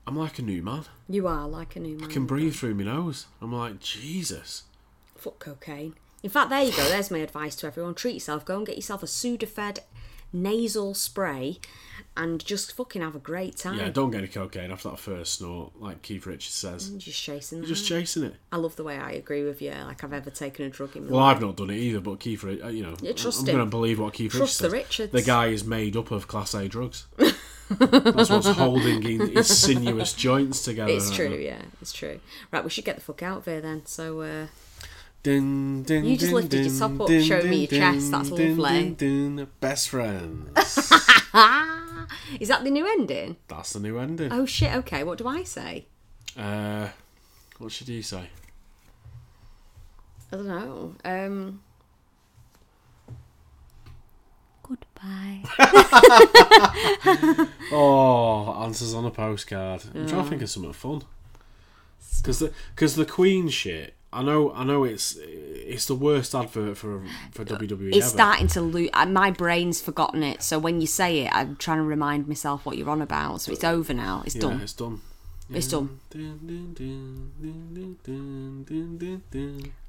I'm 0.07 0.17
like 0.17 0.39
a 0.39 0.41
new 0.41 0.63
man. 0.63 0.85
You 1.07 1.27
are 1.27 1.47
like 1.47 1.75
a 1.75 1.79
new 1.79 1.97
man. 1.97 2.09
I 2.09 2.13
can 2.13 2.25
breathe 2.25 2.55
through 2.55 2.75
my 2.75 2.85
nose. 2.85 3.27
I'm 3.41 3.53
like 3.53 3.79
Jesus. 3.79 4.63
Fuck 5.15 5.39
cocaine. 5.39 5.93
In 6.23 6.29
fact, 6.31 6.49
there 6.49 6.63
you 6.63 6.71
go. 6.71 6.83
There's 6.89 7.11
my 7.11 7.19
advice 7.19 7.55
to 7.57 7.67
everyone. 7.67 7.93
Treat 7.93 8.15
yourself. 8.15 8.43
Go 8.43 8.57
and 8.57 8.65
get 8.65 8.75
yourself 8.75 9.03
a 9.03 9.05
Sudafed 9.05 9.79
nasal 10.33 10.93
spray 10.93 11.59
and 12.15 12.43
just 12.43 12.73
fucking 12.73 13.01
have 13.01 13.15
a 13.15 13.19
great 13.19 13.55
time. 13.57 13.77
Yeah, 13.77 13.89
don't 13.89 14.09
get 14.11 14.17
any 14.19 14.27
cocaine 14.27 14.71
after 14.71 14.89
that 14.89 14.99
first 14.99 15.35
snort, 15.35 15.73
like 15.79 16.01
Keith 16.01 16.25
Richards 16.25 16.53
says. 16.53 16.89
Just 16.89 17.21
chasing 17.21 17.63
Just 17.63 17.87
chasing 17.87 18.23
it. 18.23 18.35
I 18.51 18.57
love 18.57 18.75
the 18.75 18.83
way 18.83 18.97
I 18.97 19.11
agree 19.11 19.43
with 19.43 19.61
you. 19.61 19.71
Like 19.71 20.03
I've 20.03 20.13
ever 20.13 20.29
taken 20.31 20.65
a 20.65 20.69
drug 20.69 20.95
in 20.95 21.05
my 21.05 21.11
Well, 21.11 21.21
life. 21.21 21.35
I've 21.37 21.41
not 21.41 21.55
done 21.57 21.69
it 21.69 21.77
either, 21.77 21.99
but 21.99 22.19
Keith, 22.19 22.43
Ri- 22.43 22.61
uh, 22.61 22.69
you 22.69 22.83
know, 22.83 22.95
Yeah, 23.01 23.13
trust 23.13 23.41
I'm 23.41 23.47
him. 23.49 23.55
going 23.55 23.65
to 23.67 23.69
believe 23.69 23.99
what 23.99 24.13
Keith 24.13 24.31
Trust 24.31 24.41
Richards 24.41 24.57
the 24.59 24.63
says. 24.65 24.73
Richards. 24.73 25.11
The 25.13 25.21
guy 25.21 25.47
is 25.47 25.63
made 25.63 25.95
up 25.95 26.11
of 26.11 26.27
Class 26.27 26.53
A 26.55 26.67
drugs. 26.67 27.05
That's 27.69 28.29
what's 28.29 28.47
holding 28.47 29.01
his 29.01 29.29
his 29.29 29.57
sinuous 29.59 30.13
joints 30.13 30.63
together. 30.63 30.91
It's 30.91 31.11
true, 31.13 31.35
yeah, 31.35 31.61
it's 31.81 31.91
true. 31.91 32.19
Right, 32.51 32.63
we 32.63 32.69
should 32.69 32.85
get 32.85 32.95
the 32.95 33.01
fuck 33.01 33.21
out 33.23 33.39
of 33.39 33.45
here 33.45 33.59
then. 33.59 33.85
So, 33.85 34.21
uh, 34.21 34.47
Dun, 35.27 35.83
dun, 35.83 36.05
You 36.05 36.15
just 36.15 36.31
dun, 36.31 36.35
lifted 36.41 36.65
your 36.65 36.79
top 36.79 37.01
up, 37.01 37.09
showed 37.09 37.43
me 37.49 37.65
your 37.65 37.67
chest, 37.67 38.11
that's 38.11 38.31
lovely. 38.31 39.45
Best 39.59 39.89
friends. 39.89 40.57
is 42.39 42.47
that 42.47 42.63
the 42.63 42.69
new 42.71 42.87
ending? 42.87 43.35
That's 43.49 43.73
the 43.73 43.81
new 43.81 43.97
ending. 43.97 44.31
Oh 44.31 44.45
shit! 44.45 44.73
Okay, 44.73 45.03
what 45.03 45.17
do 45.17 45.27
I 45.27 45.43
say? 45.43 45.87
Uh, 46.37 46.87
what 47.57 47.73
should 47.73 47.89
you 47.89 48.01
say? 48.03 48.29
I 50.31 50.37
don't 50.37 50.47
know. 50.47 50.95
Um. 51.03 51.61
Goodbye. 54.63 55.43
Oh, 57.73 58.63
answers 58.63 58.93
on 58.93 59.03
a 59.03 59.11
postcard. 59.11 59.83
I'm 59.93 60.07
trying 60.07 60.23
to 60.23 60.29
think 60.29 60.41
of 60.41 60.49
something 60.49 60.71
fun. 60.71 61.01
Because 62.15 62.39
the 62.39 62.53
because 62.73 62.95
the 62.95 63.05
Queen 63.05 63.49
shit. 63.49 63.96
I 64.17 64.23
know, 64.23 64.51
I 64.51 64.63
know. 64.63 64.83
It's 64.83 65.15
it's 65.21 65.85
the 65.85 65.93
worst 65.93 66.33
advert 66.33 66.75
for 66.75 67.03
for 67.31 67.45
WWE. 67.45 67.89
It's 67.89 68.07
ever. 68.07 68.17
starting 68.17 68.47
to 68.47 68.61
lose. 68.61 68.89
Uh, 68.91 69.05
my 69.05 69.29
brain's 69.29 69.79
forgotten 69.79 70.23
it. 70.23 70.41
So 70.41 70.57
when 70.57 70.81
you 70.81 70.87
say 70.87 71.19
it, 71.19 71.29
I'm 71.31 71.55
trying 71.55 71.77
to 71.77 71.83
remind 71.83 72.27
myself 72.27 72.65
what 72.65 72.79
you're 72.79 72.89
on 72.89 73.03
about. 73.03 73.41
So 73.41 73.51
it's 73.51 73.63
over 73.63 73.93
now. 73.93 74.23
It's 74.25 74.33
yeah, 74.33 74.41
done. 74.41 74.61
It's 74.61 74.73
done. 74.73 75.01
It's 75.51 75.67
done. 75.67 75.99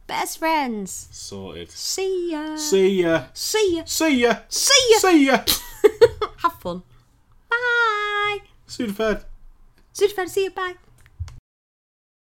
Best 0.07 0.39
friends. 0.39 1.09
Sorted. 1.11 1.71
See 1.71 2.33
ya. 2.33 2.57
See 2.57 3.01
ya. 3.01 3.25
See 3.33 3.77
ya. 3.77 3.83
See 3.87 4.21
ya. 4.21 4.37
See 4.49 4.91
ya. 4.91 4.99
See 4.99 5.27
ya. 5.27 5.45
Have 6.43 6.53
fun. 6.61 6.83
Bye. 7.49 8.41
Sudafed. 8.69 9.25
Sudafed. 9.95 10.29
See 10.29 10.45
you. 10.45 10.51
Bye. 10.51 10.75